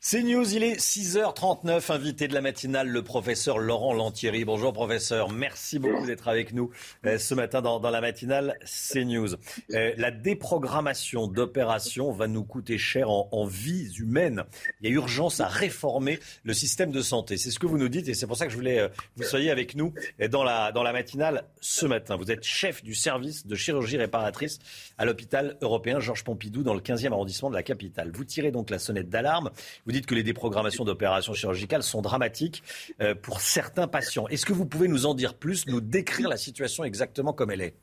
C'est 0.05 0.21
News, 0.21 0.53
il 0.53 0.63
est 0.63 0.81
6h39, 0.81 1.89
invité 1.89 2.27
de 2.27 2.33
la 2.33 2.41
matinale, 2.41 2.89
le 2.89 3.03
professeur 3.03 3.57
Laurent 3.57 3.93
Lantieri. 3.93 4.43
Bonjour 4.43 4.73
professeur, 4.73 5.31
merci 5.31 5.79
beaucoup 5.79 6.05
d'être 6.05 6.27
avec 6.27 6.51
nous 6.51 6.71
euh, 7.05 7.17
ce 7.17 7.33
matin 7.33 7.61
dans, 7.61 7.79
la 7.79 8.01
matinale 8.01 8.57
CNews. 8.65 9.35
Euh, 9.71 9.93
la 9.95 10.11
déprogrammation 10.11 11.27
d'opérations 11.27 12.11
va 12.11 12.27
nous 12.27 12.43
coûter 12.43 12.77
cher 12.77 13.09
en, 13.09 13.29
en, 13.31 13.45
vies 13.45 13.93
humaines. 13.97 14.43
Il 14.81 14.89
y 14.89 14.91
a 14.91 14.93
urgence 14.93 15.39
à 15.39 15.47
réformer 15.47 16.19
le 16.43 16.53
système 16.53 16.91
de 16.91 17.01
santé. 17.01 17.37
C'est 17.37 17.49
ce 17.49 17.57
que 17.57 17.65
vous 17.65 17.77
nous 17.77 17.87
dites 17.87 18.09
et 18.09 18.13
c'est 18.13 18.27
pour 18.27 18.35
ça 18.35 18.45
que 18.45 18.51
je 18.51 18.57
voulais 18.57 18.79
euh, 18.79 18.89
que 18.89 19.23
vous 19.23 19.23
soyez 19.23 19.51
avec 19.51 19.73
nous 19.73 19.93
dans 20.29 20.43
la, 20.43 20.73
dans 20.73 20.83
la 20.83 20.91
matinale 20.91 21.45
ce 21.61 21.85
matin. 21.85 22.17
Vous 22.17 22.29
êtes 22.29 22.43
chef 22.43 22.83
du 22.83 22.93
service 22.93 23.47
de 23.47 23.55
chirurgie 23.55 23.95
réparatrice 23.95 24.59
à 24.97 25.05
l'hôpital 25.05 25.57
européen 25.61 26.01
Georges 26.01 26.25
Pompidou 26.25 26.61
dans 26.61 26.73
le 26.73 26.81
15e 26.81 27.13
arrondissement 27.13 27.49
de 27.49 27.55
la 27.55 27.63
capitale. 27.63 28.11
Vous 28.13 28.25
tirez 28.25 28.51
donc 28.51 28.69
la 28.69 28.79
sonnette 28.79 29.07
d'alarme. 29.07 29.49
Vous 29.85 29.92
dites 29.93 30.05
que 30.05 30.15
les 30.15 30.23
déprogrammations 30.23 30.83
d'opérations 30.83 31.33
chirurgicales 31.33 31.83
sont 31.83 32.01
dramatiques 32.01 32.63
euh, 33.01 33.15
pour 33.15 33.39
certains 33.39 33.87
patients. 33.87 34.27
Est-ce 34.27 34.45
que 34.45 34.53
vous 34.53 34.65
pouvez 34.65 34.87
nous 34.87 35.05
en 35.05 35.13
dire 35.13 35.35
plus, 35.35 35.67
nous 35.67 35.79
décrire 35.79 36.27
la 36.27 36.37
situation 36.37 36.83
exactement 36.83 37.31
comme 37.31 37.51
elle 37.51 37.61
est? 37.61 37.75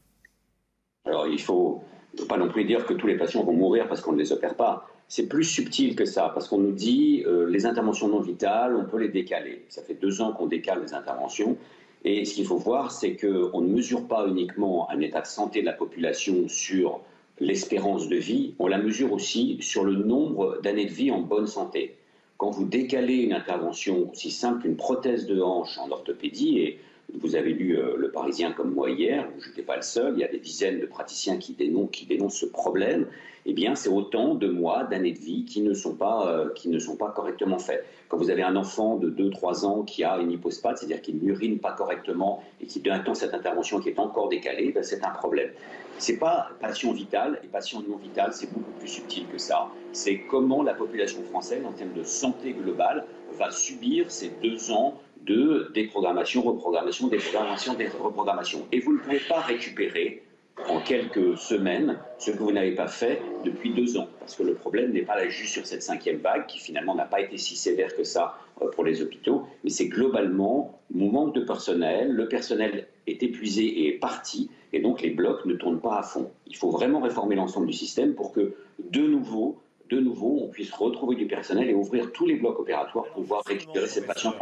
Alors, 1.07 1.27
il 1.27 1.35
ne 1.35 1.39
faut, 1.39 1.83
pas 2.29 2.37
non 2.37 2.49
plus 2.49 2.65
dire 2.65 2.85
que 2.85 2.93
tous 2.93 3.07
les 3.07 3.17
patients 3.17 3.43
vont 3.45 3.55
mourir 3.55 3.89
parce 3.89 4.01
qu'on 4.01 4.13
ne 4.13 4.19
les 4.19 4.33
opère 4.33 4.55
pas. 4.55 4.87
C'est 5.09 5.27
plus 5.27 5.45
subtil 5.45 5.97
que 5.97 6.05
ça, 6.05 6.31
parce 6.35 6.49
qu'on 6.49 6.59
nous 6.59 6.73
dit 6.73 7.25
euh, 7.27 7.49
les 7.49 7.67
interventions 7.67 8.09
non 8.09 8.21
vitales, 8.21 8.77
on 8.77 8.85
peut 8.85 8.99
les 8.99 9.09
décaler. 9.09 9.65
Ça 9.69 9.83
fait 9.83 9.95
deux 9.95 10.21
ans 10.21 10.33
qu'on 10.33 10.47
décale 10.47 10.83
les 10.83 10.95
interventions. 10.95 11.57
Et 12.05 12.25
ce 12.25 12.35
qu'il 12.35 12.47
faut 12.47 12.57
voir, 12.57 12.93
c'est 12.93 13.17
qu'on 13.17 13.61
ne 13.61 13.69
mesure 13.69 14.07
pas 14.07 14.27
uniquement 14.27 14.91
un 14.91 15.01
état 15.01 15.21
de 15.21 15.27
santé 15.27 15.61
de 15.61 15.67
la 15.67 15.73
population 15.73 16.49
sur 16.49 17.01
l'espérance 17.41 18.09
de 18.09 18.17
vie, 18.17 18.55
on 18.59 18.69
la 18.69 18.79
mesure 18.79 19.13
aussi 19.13 19.59
sur 19.61 19.85
le 19.85 19.95
nombre 19.95 20.61
d'années 20.63 20.85
de 20.85 20.93
vie 20.93 21.11
en 21.11 21.21
bonne 21.21 21.47
santé. 21.47 21.97
Quand 22.41 22.53
vous 22.53 22.65
décalez 22.65 23.17
une 23.17 23.35
intervention 23.35 24.11
aussi 24.11 24.31
simple 24.31 24.63
qu'une 24.63 24.77
prothèse 24.77 25.27
de 25.27 25.43
hanche 25.43 25.77
en 25.77 25.91
orthopédie, 25.91 26.59
et 26.61 26.79
vous 27.19 27.37
avez 27.37 27.53
lu 27.53 27.79
euh, 27.79 27.97
Le 27.97 28.11
Parisien 28.11 28.53
comme 28.53 28.73
moi 28.73 28.91
hier, 28.91 29.29
je 29.39 29.49
n'étais 29.49 29.63
pas 29.63 29.77
le 29.77 29.83
seul, 29.83 30.15
il 30.17 30.21
y 30.21 30.25
a 30.25 30.29
des 30.29 30.39
dizaines 30.39 30.81
de 30.81 30.87
praticiens 30.87 31.39
qui 31.39 31.55
dénoncent, 31.55 31.91
qui 31.91 32.07
ce 32.29 32.47
problème, 32.47 33.07
eh 33.47 33.53
bien 33.53 33.75
c'est 33.75 33.89
autant 33.89 34.35
de 34.35 34.49
mois, 34.49 34.85
d'années 34.85 35.13
de 35.13 35.19
vie 35.19 35.45
qui 35.45 35.63
ne, 35.63 35.75
sont 35.75 35.95
pas, 35.95 36.29
euh, 36.29 36.51
qui 36.55 36.69
ne 36.69 36.79
sont 36.79 36.97
pas 36.97 37.11
correctement 37.11 37.59
faits. 37.59 37.85
Quand 38.09 38.17
vous 38.17 38.31
avez 38.31 38.43
un 38.43 38.57
enfant 38.57 38.97
de 38.97 39.11
2-3 39.11 39.65
ans 39.65 39.83
qui 39.83 40.05
a 40.05 40.19
une 40.19 40.31
hypospate, 40.33 40.79
c'est-à-dire 40.79 41.01
qu'il 41.01 41.19
n'urine 41.19 41.59
pas 41.59 41.73
correctement 41.73 42.43
et 42.61 42.67
qui 42.67 42.81
temps 42.81 43.15
cette 43.15 43.35
intervention 43.35 43.81
qui 43.81 43.89
est 43.89 43.99
encore 43.99 44.29
décalée, 44.29 44.73
ben, 44.73 44.83
c'est 44.83 45.05
un 45.05 45.11
problème. 45.11 45.51
C'est 45.99 46.19
pas 46.19 46.51
passion 46.61 46.93
vitale 46.93 47.41
et 47.45 47.47
passion 47.47 47.83
non 47.87 47.97
vitale, 47.97 48.33
c'est 48.33 48.53
beaucoup 48.53 48.73
plus 48.79 48.89
subtil 48.89 49.27
que 49.31 49.39
ça. 49.39 49.69
C'est 49.93 50.21
comment 50.31 50.63
la 50.63 50.75
population 50.75 51.23
française, 51.25 51.63
en 51.65 51.73
termes 51.73 51.93
de 51.93 52.03
santé 52.03 52.53
globale, 52.53 53.05
va 53.39 53.51
subir 53.51 54.11
ces 54.11 54.31
deux 54.43 54.71
ans 54.71 54.99
de 55.27 55.71
déprogrammation, 55.75 56.43
reprogrammation, 56.43 57.09
déprogrammation, 57.09 57.77
reprogrammation. 58.01 58.67
Et 58.73 58.81
vous 58.81 58.95
ne 58.95 58.99
pouvez 58.99 59.21
pas 59.29 59.41
récupérer 59.41 60.23
en 60.69 60.81
quelques 60.81 61.39
semaines 61.39 61.99
ce 62.19 62.31
que 62.31 62.39
vous 62.39 62.53
n'avez 62.53 62.75
pas 62.75 62.89
fait 62.89 63.23
depuis 63.45 63.73
deux 63.73 63.97
ans. 63.97 64.09
Parce 64.19 64.37
que 64.37 64.43
le 64.43 64.55
problème 64.55 64.93
n'est 64.93 65.03
pas 65.03 65.17
là 65.17 65.29
juste 65.29 65.55
sur 65.55 65.67
cette 65.67 65.83
cinquième 65.83 66.19
vague, 66.19 66.47
qui 66.47 66.59
finalement 66.59 66.95
n'a 66.95 67.05
pas 67.05 67.21
été 67.21 67.39
si 67.39 67.57
sévère 67.57 67.95
que 67.97 68.05
ça 68.05 68.39
euh, 68.63 68.71
pour 68.71 68.85
les 68.85 69.03
hôpitaux, 69.03 69.45
mais 69.65 69.71
c'est 69.71 69.89
globalement 69.89 70.79
mon 70.93 71.11
manque 71.11 71.35
de 71.35 71.41
personnel, 71.41 72.11
le 72.13 72.29
personnel 72.29 72.89
est 73.07 73.23
épuisé 73.23 73.65
et 73.65 73.89
est 73.89 73.99
parti, 73.99 74.51
et 74.73 74.81
donc 74.81 75.03
les 75.03 75.11
blocs 75.11 75.45
ne 75.47 75.55
tournent 75.55 75.81
pas 75.81 75.99
à 75.99 76.03
fond. 76.03 76.31
Il 76.47 76.57
faut 76.57 76.71
vraiment 76.71 77.01
réformer 77.01 77.37
l'ensemble 77.37 77.67
du 77.67 77.73
système 77.73 78.15
pour 78.15 78.33
que, 78.33 78.55
de 78.91 79.01
nouveau, 79.01 79.59
de 79.91 79.99
nouveau, 79.99 80.41
on 80.43 80.49
puisse 80.49 80.73
retrouver 80.73 81.17
du 81.17 81.27
personnel 81.27 81.69
et 81.69 81.75
ouvrir 81.75 82.13
tous 82.13 82.27
les 82.27 82.37
blocs 82.37 82.59
opératoires 82.59 83.05
pour 83.07 83.23
pouvoir 83.23 83.43
récupérer 83.45 83.87
ces 83.87 84.07
patients 84.07 84.35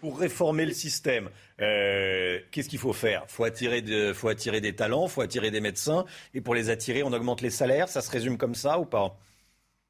Pour 0.00 0.18
réformer 0.18 0.66
le 0.66 0.72
système, 0.72 1.30
euh, 1.60 2.38
qu'est-ce 2.50 2.68
qu'il 2.68 2.78
faut 2.78 2.92
faire? 2.92 3.24
Il 3.28 3.32
faut 3.32 3.44
attirer, 3.44 3.82
faut 4.12 4.28
attirer 4.28 4.60
des 4.60 4.74
talents, 4.74 5.06
il 5.06 5.10
faut 5.10 5.20
attirer 5.20 5.50
des 5.50 5.60
médecins, 5.60 6.04
et 6.34 6.40
pour 6.40 6.54
les 6.54 6.68
attirer, 6.68 7.02
on 7.02 7.12
augmente 7.12 7.42
les 7.42 7.50
salaires? 7.50 7.88
Ça 7.88 8.00
se 8.00 8.10
résume 8.10 8.36
comme 8.36 8.54
ça 8.54 8.78
ou 8.80 8.84
pas? 8.84 9.16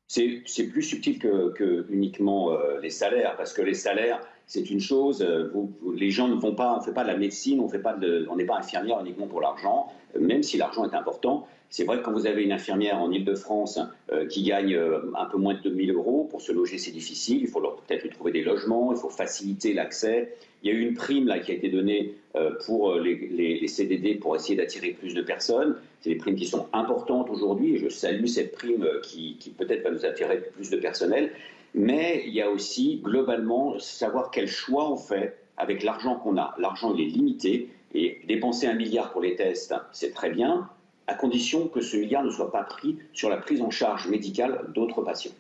C'est 0.08 0.68
plus 0.70 0.82
subtil 0.82 1.18
que, 1.18 1.86
uniquement 1.90 2.52
euh, 2.52 2.78
les 2.80 2.90
salaires, 2.90 3.34
parce 3.36 3.52
que 3.52 3.62
les 3.62 3.74
salaires, 3.74 4.20
c'est 4.46 4.70
une 4.70 4.80
chose. 4.80 5.22
Euh, 5.22 5.50
les 5.94 6.10
gens 6.10 6.28
ne 6.28 6.36
vont 6.36 6.54
pas, 6.54 6.74
on 6.74 6.78
ne 6.78 6.84
fait 6.84 6.92
pas 6.92 7.02
de 7.02 7.08
la 7.08 7.16
médecine, 7.16 7.60
on 7.60 8.36
n'est 8.36 8.44
pas 8.44 8.56
infirmière 8.56 9.00
uniquement 9.00 9.26
pour 9.26 9.40
l'argent, 9.40 9.88
même 10.20 10.42
si 10.42 10.58
l'argent 10.58 10.88
est 10.88 10.94
important. 10.94 11.48
C'est 11.70 11.84
vrai 11.84 11.98
que 11.98 12.04
quand 12.04 12.12
vous 12.12 12.26
avez 12.26 12.42
une 12.42 12.52
infirmière 12.52 12.98
en 12.98 13.10
Ile-de-France 13.10 13.80
euh, 14.12 14.26
qui 14.26 14.42
gagne 14.44 14.74
euh, 14.74 15.00
un 15.18 15.26
peu 15.26 15.36
moins 15.36 15.54
de 15.54 15.60
2000 15.60 15.92
euros, 15.92 16.26
pour 16.30 16.40
se 16.40 16.52
loger, 16.52 16.78
c'est 16.78 16.92
difficile. 16.92 17.40
Il 17.42 17.48
faut 17.48 17.60
peut-être 17.60 18.02
lui 18.02 18.10
trouver 18.10 18.32
des 18.32 18.42
logements, 18.42 18.92
il 18.92 18.98
faut 18.98 19.10
faciliter 19.10 19.72
l'accès. 19.72 20.36
Il 20.62 20.72
y 20.72 20.74
a 20.74 20.78
eu 20.78 20.82
une 20.82 20.94
prime 20.94 21.26
là, 21.26 21.38
qui 21.38 21.50
a 21.50 21.54
été 21.54 21.68
donnée 21.68 22.14
euh, 22.36 22.52
pour 22.64 22.94
les, 22.94 23.66
CDD 23.68 24.14
pour 24.14 24.36
essayer 24.36 24.56
d'attirer 24.56 24.90
plus 24.90 25.14
de 25.14 25.22
personnes. 25.22 25.76
C'est 26.00 26.10
des 26.10 26.16
primes 26.16 26.36
qui 26.36 26.46
sont 26.46 26.66
importantes 26.72 27.30
aujourd'hui 27.30 27.74
et 27.74 27.78
je 27.78 27.88
salue 27.88 28.26
cette 28.26 28.52
prime 28.52 28.86
qui, 29.02 29.36
qui 29.38 29.50
peut-être 29.50 29.82
va 29.82 29.90
nous 29.90 30.06
attirer 30.06 30.42
plus 30.54 30.70
de 30.70 30.76
personnel. 30.76 31.32
Mais 31.74 32.22
il 32.26 32.32
y 32.32 32.40
a 32.40 32.50
aussi 32.50 33.00
globalement 33.02 33.78
savoir 33.78 34.30
quel 34.30 34.48
choix 34.48 34.90
on 34.90 34.96
fait 34.96 35.36
avec 35.56 35.82
l'argent 35.82 36.16
qu'on 36.16 36.36
a. 36.38 36.54
L'argent, 36.58 36.94
il 36.94 37.06
est 37.06 37.10
limité. 37.10 37.68
Et 37.94 38.20
dépenser 38.26 38.66
un 38.66 38.74
milliard 38.74 39.10
pour 39.10 39.22
les 39.22 39.36
tests, 39.36 39.74
c'est 39.92 40.12
très 40.12 40.30
bien 40.30 40.68
à 41.06 41.14
condition 41.14 41.68
que 41.68 41.80
ce 41.80 41.96
milliard 41.96 42.24
ne 42.24 42.30
soit 42.30 42.50
pas 42.50 42.64
pris 42.64 42.98
sur 43.12 43.28
la 43.28 43.36
prise 43.36 43.60
en 43.60 43.70
charge 43.70 44.08
médicale 44.08 44.66
d'autres 44.74 45.02
patients. 45.02 45.32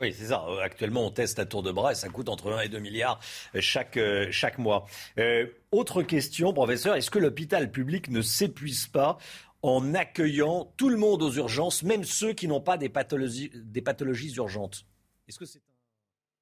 Oui, 0.00 0.12
c'est 0.12 0.26
ça. 0.26 0.44
Actuellement, 0.60 1.06
on 1.06 1.10
teste 1.10 1.38
à 1.38 1.46
tour 1.46 1.62
de 1.62 1.70
bras 1.70 1.92
et 1.92 1.94
ça 1.94 2.08
coûte 2.08 2.28
entre 2.28 2.50
1 2.50 2.62
et 2.62 2.68
2 2.68 2.80
milliards 2.80 3.20
chaque, 3.60 3.96
euh, 3.96 4.26
chaque 4.32 4.58
mois. 4.58 4.84
Euh, 5.18 5.46
autre 5.70 6.02
question, 6.02 6.52
professeur, 6.52 6.96
est-ce 6.96 7.10
que 7.10 7.20
l'hôpital 7.20 7.70
public 7.70 8.10
ne 8.10 8.20
s'épuise 8.20 8.88
pas 8.88 9.18
en 9.62 9.94
accueillant 9.94 10.72
tout 10.76 10.88
le 10.88 10.96
monde 10.96 11.22
aux 11.22 11.30
urgences, 11.30 11.84
même 11.84 12.02
ceux 12.02 12.32
qui 12.32 12.48
n'ont 12.48 12.60
pas 12.60 12.78
des 12.78 12.88
pathologies, 12.88 13.52
des 13.54 13.80
pathologies 13.80 14.34
urgentes? 14.34 14.86
Est-ce 15.28 15.38
que 15.38 15.44
c'est 15.44 15.60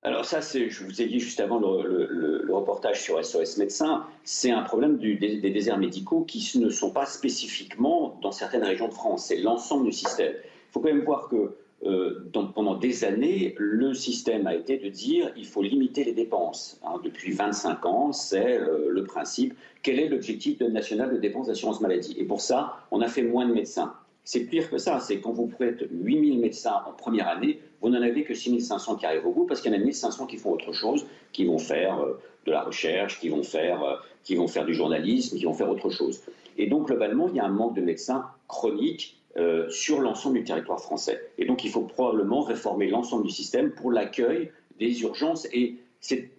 alors 0.02 0.24
ça, 0.24 0.40
je 0.40 0.82
vous 0.82 1.02
ai 1.02 1.06
dit 1.06 1.20
juste 1.20 1.40
avant 1.40 1.58
le, 1.58 2.39
reportage 2.52 3.02
sur 3.02 3.24
SOS 3.24 3.56
Médecins, 3.58 4.06
c'est 4.24 4.50
un 4.50 4.62
problème 4.62 4.98
des, 4.98 5.16
déserts 5.38 5.78
médicaux 5.78 6.22
qui 6.22 6.58
ne 6.58 6.68
sont 6.68 6.90
pas 6.90 7.06
spécifiquement 7.06 8.18
dans 8.22 8.32
certaines 8.32 8.64
régions 8.64 8.88
de 8.88 8.94
France, 8.94 9.26
c'est 9.26 9.38
l'ensemble 9.38 9.86
du 9.86 9.92
système. 9.92 10.32
Il 10.34 10.72
faut 10.72 10.80
quand 10.80 10.88
même 10.88 11.04
voir 11.04 11.28
que 11.28 11.56
euh, 11.82 12.30
pendant 12.32 12.74
des 12.74 13.04
années, 13.04 13.54
le 13.58 13.94
système 13.94 14.46
a 14.46 14.54
été 14.54 14.76
de 14.76 14.88
dire 14.90 15.32
il 15.36 15.46
faut 15.46 15.62
limiter 15.62 16.04
les 16.04 16.12
dépenses. 16.12 16.78
Hein. 16.84 17.00
depuis 17.02 17.32
25 17.32 17.86
ans, 17.86 18.12
c'est 18.12 18.58
euh, 18.58 18.88
le 18.90 19.04
principe. 19.04 19.54
Quel 19.82 19.98
est 19.98 20.08
l'objectif 20.08 20.60
national 20.60 21.10
de 21.10 21.16
dépenses 21.16 21.46
d'assurance 21.46 21.80
maladie? 21.80 22.14
Et 22.18 22.24
pour 22.24 22.42
ça, 22.42 22.76
on 22.90 23.00
a 23.00 23.08
fait 23.08 23.22
moins 23.22 23.46
de 23.46 23.54
médecins. 23.54 23.94
C'est 24.24 24.40
pire 24.40 24.68
que 24.68 24.76
ça, 24.76 25.00
c'est 25.00 25.20
quand 25.20 25.32
vous 25.32 25.46
prêtez 25.46 25.86
8000 25.90 26.38
médecins 26.38 26.82
en 26.86 26.92
première 26.92 27.28
année, 27.28 27.60
vous 27.80 27.88
n'en 27.88 28.02
avez 28.02 28.24
que 28.24 28.34
6500 28.34 28.96
qui 28.96 29.06
arrivent 29.06 29.26
au 29.26 29.32
bout 29.32 29.46
parce 29.46 29.62
qu'il 29.62 29.72
y 29.72 29.74
en 29.74 29.78
a 29.78 29.82
1500 29.82 30.26
qui 30.26 30.36
font 30.36 30.52
autre 30.52 30.72
chose, 30.72 31.06
qui 31.32 31.46
vont 31.46 31.58
faire 31.58 31.98
euh, 32.00 32.20
de 32.46 32.52
la 32.52 32.62
recherche, 32.62 33.20
qui 33.20 33.28
vont, 33.28 33.42
faire, 33.42 33.82
euh, 33.82 33.96
qui 34.24 34.36
vont 34.36 34.48
faire 34.48 34.64
du 34.64 34.74
journalisme, 34.74 35.36
qui 35.36 35.44
vont 35.44 35.54
faire 35.54 35.70
autre 35.70 35.90
chose. 35.90 36.20
Et 36.56 36.66
donc, 36.66 36.86
globalement, 36.86 37.28
il 37.28 37.36
y 37.36 37.40
a 37.40 37.44
un 37.44 37.50
manque 37.50 37.74
de 37.74 37.80
médecins 37.80 38.26
chronique 38.48 39.16
euh, 39.36 39.68
sur 39.70 40.00
l'ensemble 40.00 40.38
du 40.38 40.44
territoire 40.44 40.80
français. 40.80 41.30
Et 41.38 41.44
donc, 41.44 41.64
il 41.64 41.70
faut 41.70 41.82
probablement 41.82 42.42
réformer 42.42 42.88
l'ensemble 42.88 43.24
du 43.24 43.30
système 43.30 43.70
pour 43.70 43.92
l'accueil 43.92 44.50
des 44.78 45.02
urgences 45.02 45.46
et 45.52 45.76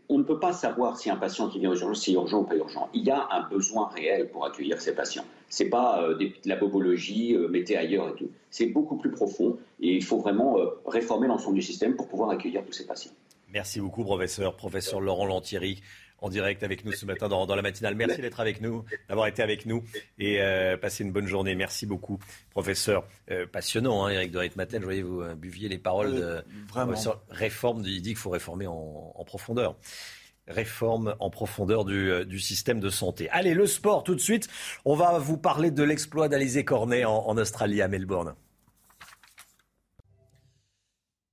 on 0.09 0.17
ne 0.17 0.23
peut 0.23 0.39
pas 0.39 0.53
savoir 0.53 0.97
si 0.97 1.11
un 1.11 1.15
patient 1.15 1.47
qui 1.47 1.59
vient 1.59 1.69
aux 1.69 1.75
urgences, 1.75 2.03
c'est 2.03 2.13
urgent 2.13 2.39
ou 2.39 2.43
pas 2.43 2.55
urgent. 2.55 2.89
Il 2.95 3.03
y 3.03 3.11
a 3.11 3.27
un 3.31 3.47
besoin 3.47 3.87
réel 3.89 4.27
pour 4.29 4.43
accueillir 4.43 4.81
ces 4.81 4.95
patients. 4.95 5.23
Ce 5.49 5.63
n'est 5.63 5.69
pas 5.69 6.03
euh, 6.03 6.15
de 6.15 6.31
la 6.45 6.55
bobologie, 6.55 7.37
mettez 7.49 7.77
ailleurs 7.77 8.09
et 8.09 8.15
tout. 8.15 8.29
C'est 8.49 8.65
beaucoup 8.65 8.97
plus 8.97 9.11
profond 9.11 9.57
et 9.79 9.95
il 9.95 10.03
faut 10.03 10.17
vraiment 10.17 10.57
réformer 10.85 11.27
l'ensemble 11.27 11.55
du 11.55 11.61
système 11.61 11.95
pour 11.95 12.07
pouvoir 12.07 12.31
accueillir 12.31 12.65
tous 12.65 12.73
ces 12.73 12.87
patients. 12.87 13.13
Merci 13.53 13.81
beaucoup, 13.81 14.03
professeur. 14.03 14.55
Professeur 14.55 15.01
Laurent 15.01 15.25
Lantieri, 15.25 15.81
en 16.19 16.29
direct 16.29 16.63
avec 16.63 16.85
nous 16.85 16.93
ce 16.93 17.05
matin 17.05 17.27
dans, 17.27 17.55
la 17.55 17.61
matinale. 17.61 17.95
Merci 17.95 18.21
d'être 18.21 18.39
avec 18.39 18.61
nous, 18.61 18.85
d'avoir 19.09 19.27
été 19.27 19.41
avec 19.41 19.65
nous 19.65 19.83
et 20.19 20.41
euh, 20.41 20.77
passer 20.77 21.03
une 21.03 21.11
bonne 21.11 21.27
journée. 21.27 21.55
Merci 21.55 21.85
beaucoup, 21.85 22.19
professeur. 22.51 23.05
Euh, 23.29 23.45
passionnant, 23.45 24.05
hein, 24.05 24.11
Eric 24.11 24.31
de 24.31 24.37
Ritmaten. 24.37 24.79
Je 24.79 24.85
voyais 24.85 25.01
vous 25.01 25.21
euh, 25.21 25.35
buviez 25.35 25.67
les 25.67 25.79
paroles 25.79 26.15
de 26.15 26.45
professeur. 26.67 27.21
Réforme, 27.29 27.83
il 27.85 28.01
dit 28.01 28.09
qu'il 28.09 28.17
faut 28.17 28.29
réformer 28.29 28.67
en, 28.67 29.23
profondeur 29.25 29.75
réforme 30.47 31.15
en 31.19 31.29
profondeur 31.29 31.85
du, 31.85 32.39
système 32.39 32.79
de 32.81 32.89
santé. 32.89 33.29
Allez, 33.29 33.53
le 33.53 33.67
sport 33.67 34.03
tout 34.03 34.15
de 34.15 34.19
suite. 34.19 34.49
On 34.83 34.95
va 34.95 35.17
vous 35.17 35.37
parler 35.37 35.71
de 35.71 35.83
l'exploit 35.83 36.27
d'Alizé 36.27 36.65
Cornet 36.65 37.05
en 37.05 37.37
Australie, 37.37 37.81
à 37.81 37.87
Melbourne. 37.87 38.33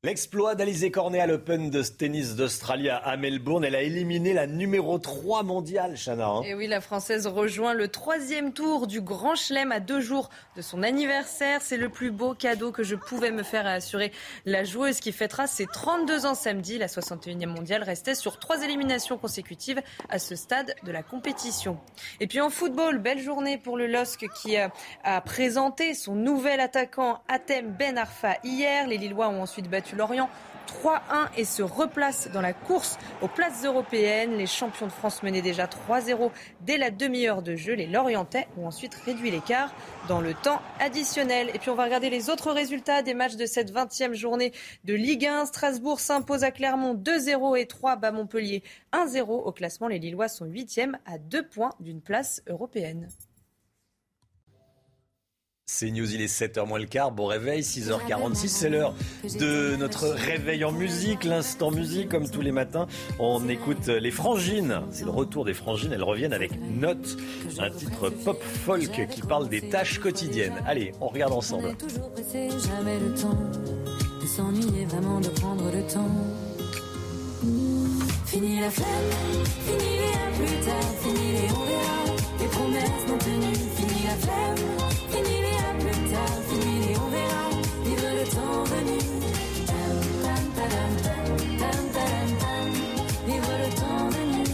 L'exploit 0.05 0.55
d'Alizé 0.55 0.93
Cornet 0.93 1.19
à 1.19 1.27
l'Open 1.27 1.71
de 1.71 1.83
tennis 1.83 2.37
d'Australie 2.37 2.89
à 2.89 3.17
Melbourne. 3.17 3.65
Elle 3.65 3.75
a 3.75 3.83
éliminé 3.83 4.33
la 4.33 4.47
numéro 4.47 4.97
3 4.97 5.43
mondiale, 5.43 5.97
Chana. 5.97 6.29
Hein. 6.29 6.43
Et 6.45 6.55
oui, 6.55 6.69
la 6.69 6.81
Française 6.81 7.27
rejoint 7.27 7.75
le 7.75 7.89
troisième 7.89 8.53
tour 8.53 8.87
du 8.87 9.01
Grand 9.01 9.35
Chelem 9.35 9.73
à 9.73 9.81
deux 9.81 9.99
jours 9.99 10.31
de 10.55 10.63
son 10.63 10.85
anniversaire. 10.85 11.63
C'est 11.63 11.77
le 11.77 11.89
plus 11.89 12.13
beau 12.13 12.33
cadeau 12.33 12.71
que 12.71 12.85
je 12.85 12.95
pouvais 12.95 13.33
me 13.33 13.43
faire, 13.43 13.67
à 13.67 13.73
assurer 13.73 14.13
la 14.47 14.63
joueuse 14.63 15.01
qui 15.01 15.11
fêtera 15.11 15.49
ses 15.49 15.67
32 15.67 16.27
ans 16.27 16.37
samedi. 16.37 16.79
La 16.79 16.87
61e 16.87 17.47
mondiale 17.47 17.83
restait 17.83 18.15
sur 18.15 18.39
trois 18.39 18.63
éliminations 18.63 19.19
consécutives 19.19 19.83
à 20.09 20.21
ce 20.21 20.37
stade 20.37 20.77
de 20.85 20.93
la 20.93 21.03
compétition. 21.03 21.77
Et 22.21 22.29
puis 22.29 22.41
en 22.41 22.51
football, 22.51 22.99
belle 22.99 23.19
journée 23.19 23.59
pour 23.59 23.77
le 23.77 23.89
LOSC 23.89 24.27
qui 24.41 24.59
a, 24.59 24.71
a 25.03 25.21
présenté 25.23 25.93
son 25.95 26.15
nouvel 26.15 26.61
attaquant 26.61 27.21
Atem 27.27 27.75
Ben 27.77 27.99
Arfa 27.99 28.37
hier. 28.45 28.87
Les 28.87 28.97
Lillois 28.97 29.29
ont 29.29 29.43
ensuite 29.43 29.69
battu 29.69 29.88
Lorient 29.97 30.29
3-1 30.69 31.29
et 31.37 31.45
se 31.45 31.63
replace 31.63 32.31
dans 32.33 32.41
la 32.41 32.53
course 32.53 32.99
aux 33.23 33.29
places 33.29 33.65
européennes. 33.65 34.37
Les 34.37 34.47
champions 34.47 34.87
de 34.87 34.93
France 34.93 35.23
menaient 35.23 35.43
déjà 35.43 35.67
3-0 35.67 36.31
dès 36.61 36.77
la 36.77 36.91
demi-heure 36.91 37.43
de 37.43 37.57
jeu. 37.57 37.73
Les 37.75 37.87
Lorientais 37.87 38.47
ont 38.59 38.67
ensuite 38.67 38.95
réduit 38.95 39.31
l'écart 39.31 39.73
dans 40.09 40.21
le 40.21 40.35
temps 40.35 40.61
additionnel. 40.79 41.51
Et 41.55 41.59
puis 41.59 41.71
on 41.71 41.75
va 41.75 41.85
regarder 41.85 42.11
les 42.11 42.31
autres 42.31 42.53
résultats 42.53 43.03
des 43.03 43.15
matchs 43.15 43.37
de 43.37 43.47
cette 43.47 43.73
20e 43.73 44.13
journée 44.13 44.53
de 44.85 44.95
Ligue 44.95 45.27
1. 45.27 45.47
Strasbourg 45.47 46.01
s'impose 46.01 46.45
à 46.45 46.51
Clermont 46.51 46.95
2-0 46.95 47.59
et 47.59 47.67
3 47.67 47.97
bas 47.97 48.13
Montpellier 48.13 48.63
1-0. 48.93 49.23
Au 49.29 49.53
classement, 49.53 49.89
les 49.89 49.99
Lillois 49.99 50.29
sont 50.29 50.47
8e 50.47 50.95
à 51.07 51.19
2 51.19 51.47
points 51.49 51.73
d'une 51.81 52.03
place 52.03 52.43
européenne. 52.47 53.09
C'est 55.71 55.91
News, 55.91 56.15
il 56.15 56.23
est 56.23 56.35
7h 56.35 56.67
moins 56.67 56.79
le 56.79 56.87
quart, 56.87 57.13
bon 57.13 57.27
réveil, 57.27 57.61
6h46, 57.61 58.49
c'est 58.49 58.71
l'heure 58.71 58.95
de 59.39 59.77
notre 59.77 60.09
réveil 60.09 60.65
en 60.65 60.73
musique, 60.73 61.25
l'instant 61.25 61.71
musique, 61.71 62.09
comme 62.09 62.27
tous 62.27 62.41
les 62.41 62.53
matins. 62.53 62.87
On 63.19 63.47
écoute 63.51 63.87
les 63.89 64.11
frangines, 64.11 64.81
c'est 64.91 65.05
le 65.05 65.11
retour 65.11 65.45
des 65.45 65.53
frangines, 65.53 65.93
elles 65.93 66.03
reviennent 66.03 66.33
avec 66.33 66.53
Note, 66.59 67.19
un 67.59 67.69
titre 67.69 68.09
pop 68.09 68.43
folk 68.43 69.09
qui 69.11 69.21
parle 69.21 69.51
des 69.51 69.69
tâches 69.69 69.99
quotidiennes. 69.99 70.55
Allez, 70.67 70.95
on 71.03 71.09
regarde 71.09 71.35
ensemble. 71.35 71.77
toujours 71.77 72.11
pressé, 72.13 72.49
jamais 72.49 72.99
le 72.99 73.13
temps 73.13 73.39
de 74.23 74.27
s'ennuyer, 74.27 74.87
vraiment 74.87 75.21
de 75.21 75.29
prendre 75.29 75.71
le 75.71 75.83
temps. 75.83 76.09
Fini 78.25 78.61
la 78.61 78.71
flemme, 78.71 78.89
fini 79.67 79.99
les 79.99 80.15
à 80.15 80.31
plus 80.35 80.65
tard, 80.65 80.95
fini 81.03 81.33
les 81.33 81.53
on 81.53 81.65
verra, 81.67 82.05
les 82.41 82.47
promesses 82.47 83.07
non 83.07 83.19
tenues, 83.19 83.55
fini 83.55 83.78
la 84.09 84.17
flemme, 84.25 84.65
fini 85.11 85.37
les 85.45 85.59
à 85.69 85.73
plus 85.83 86.01
tard, 86.13 86.39
fini 86.49 86.75
les 86.87 86.97
on 86.97 87.09
verra, 87.17 87.47
vive 87.85 88.07
le 88.19 88.25
temps 88.37 88.65
venu. 88.73 88.99
Tam, 89.67 89.97
le 93.63 93.71
temps 93.81 94.09
venu. 94.17 94.45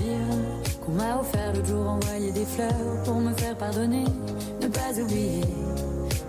Livre 0.00 0.36
qu'on 0.84 0.92
m'a 0.92 1.20
offert 1.20 1.52
l'autre 1.54 1.66
jour, 1.66 1.88
envoyer 1.88 2.32
des 2.32 2.44
fleurs 2.44 3.02
pour 3.04 3.16
me 3.20 3.32
faire 3.34 3.56
pardonner, 3.56 4.04
ne 4.60 4.68
pas 4.68 4.92
oublier 5.00 5.44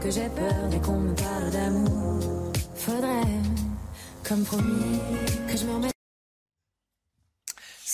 que 0.01 0.11
j'ai 0.11 0.29
peur 0.29 0.69
dès 0.69 0.79
qu'on 0.79 0.99
me 0.99 1.13
parle 1.15 1.49
d'amour. 1.51 2.51
Faudrait, 2.75 3.35
comme 4.27 4.43
promis, 4.43 4.99
que 5.47 5.57
je 5.57 5.65
me 5.65 5.73
remette. 5.73 5.96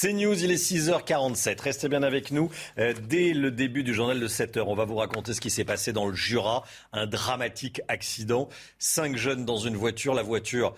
C'est 0.04 0.12
News, 0.12 0.44
il 0.44 0.52
est 0.52 0.56
6h47. 0.56 1.62
Restez 1.62 1.88
bien 1.88 2.04
avec 2.04 2.32
nous. 2.32 2.52
Euh, 2.78 2.94
dès 3.08 3.32
le 3.32 3.52
début 3.52 3.84
du 3.84 3.94
journal 3.94 4.20
de 4.20 4.28
7h, 4.28 4.60
on 4.68 4.76
va 4.76 4.84
vous 4.84 4.98
raconter 4.98 5.34
ce 5.34 5.40
qui 5.40 5.50
s'est 5.50 5.64
passé 5.64 5.94
dans 5.94 6.08
le 6.08 6.14
Jura. 6.14 6.66
Un 6.92 7.08
dramatique 7.08 7.80
accident. 7.88 8.50
Cinq 8.80 9.16
jeunes 9.16 9.46
dans 9.46 9.60
une 9.60 9.78
voiture. 9.78 10.14
La 10.14 10.22
voiture 10.22 10.76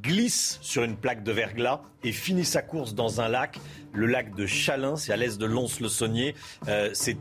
glisse 0.00 0.58
sur 0.62 0.84
une 0.84 0.96
plaque 0.96 1.22
de 1.22 1.32
verglas 1.32 1.82
et 2.02 2.12
finit 2.12 2.46
sa 2.46 2.62
course 2.62 2.94
dans 2.94 3.20
un 3.20 3.28
lac, 3.28 3.60
le 3.92 4.06
lac 4.06 4.34
de 4.34 4.46
Chalin, 4.46 4.96
c'est 4.96 5.12
à 5.12 5.18
l'est 5.18 5.38
de 5.38 5.44
Lons-le-Saunier. 5.44 6.34
Euh, 6.68 6.88
c'est 6.94 7.18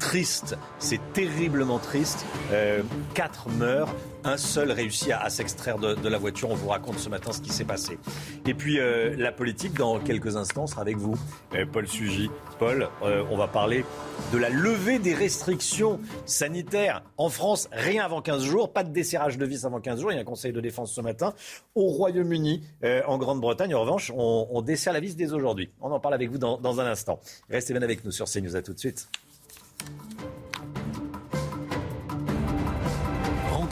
triste, 0.00 0.58
c'est 0.78 1.00
terriblement 1.14 1.78
triste. 1.78 2.26
Euh, 2.52 2.82
quatre 3.14 3.48
meurent, 3.48 3.94
un 4.24 4.36
seul 4.36 4.70
réussit 4.70 5.12
à, 5.12 5.28
s'extraire 5.30 5.78
de, 5.78 6.08
la 6.08 6.18
voiture. 6.18 6.50
On 6.50 6.54
vous 6.54 6.68
raconte 6.68 6.98
ce 6.98 7.08
matin 7.08 7.32
ce 7.32 7.40
qui 7.40 7.50
s'est 7.50 7.64
passé. 7.64 7.98
Et 8.46 8.54
puis 8.54 8.78
euh, 8.78 9.14
la 9.16 9.32
politique, 9.32 9.74
dans 9.74 9.98
quelques 9.98 10.36
instants, 10.36 10.66
sera 10.66 10.80
avec 10.82 10.96
vous, 10.96 11.14
Euh, 11.54 11.66
Paul 11.70 11.86
Sugy. 11.86 12.30
Paul, 12.58 12.88
euh, 13.02 13.24
on 13.30 13.36
va 13.36 13.48
parler 13.48 13.84
de 14.32 14.38
la 14.38 14.48
levée 14.48 14.98
des 14.98 15.14
restrictions 15.14 16.00
sanitaires 16.24 17.02
en 17.16 17.28
France. 17.28 17.68
Rien 17.72 18.04
avant 18.04 18.22
15 18.22 18.44
jours, 18.44 18.72
pas 18.72 18.84
de 18.84 18.92
desserrage 18.92 19.38
de 19.38 19.46
vis 19.46 19.64
avant 19.64 19.80
15 19.80 20.00
jours. 20.00 20.12
Il 20.12 20.16
y 20.16 20.18
a 20.18 20.20
un 20.20 20.24
conseil 20.24 20.52
de 20.52 20.60
défense 20.60 20.92
ce 20.92 21.00
matin. 21.00 21.34
Au 21.74 21.86
Royaume-Uni, 21.88 22.62
en 23.06 23.18
Grande-Bretagne, 23.18 23.74
en 23.74 23.80
revanche, 23.80 24.12
on, 24.14 24.48
on 24.50 24.62
dessert 24.62 24.92
la 24.92 25.00
vis 25.00 25.16
dès 25.16 25.32
aujourd'hui. 25.32 25.70
On 25.80 25.90
en 25.90 26.00
parle 26.00 26.14
avec 26.14 26.30
vous 26.30 26.38
dans, 26.38 26.58
dans 26.58 26.80
un 26.80 26.86
instant. 26.86 27.20
Restez 27.50 27.72
bien 27.72 27.82
avec 27.82 28.04
nous 28.04 28.10
sur 28.10 28.26
CNews. 28.26 28.56
À 28.56 28.62
tout 28.62 28.74
de 28.74 28.78
suite. 28.78 29.08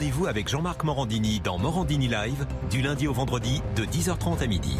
Rendez-vous 0.01 0.25
avec 0.25 0.47
Jean-Marc 0.47 0.83
Morandini 0.83 1.41
dans 1.41 1.59
Morandini 1.59 2.07
Live 2.07 2.47
du 2.71 2.81
lundi 2.81 3.07
au 3.07 3.13
vendredi 3.13 3.61
de 3.75 3.85
10h30 3.85 4.41
à 4.41 4.47
midi. 4.47 4.75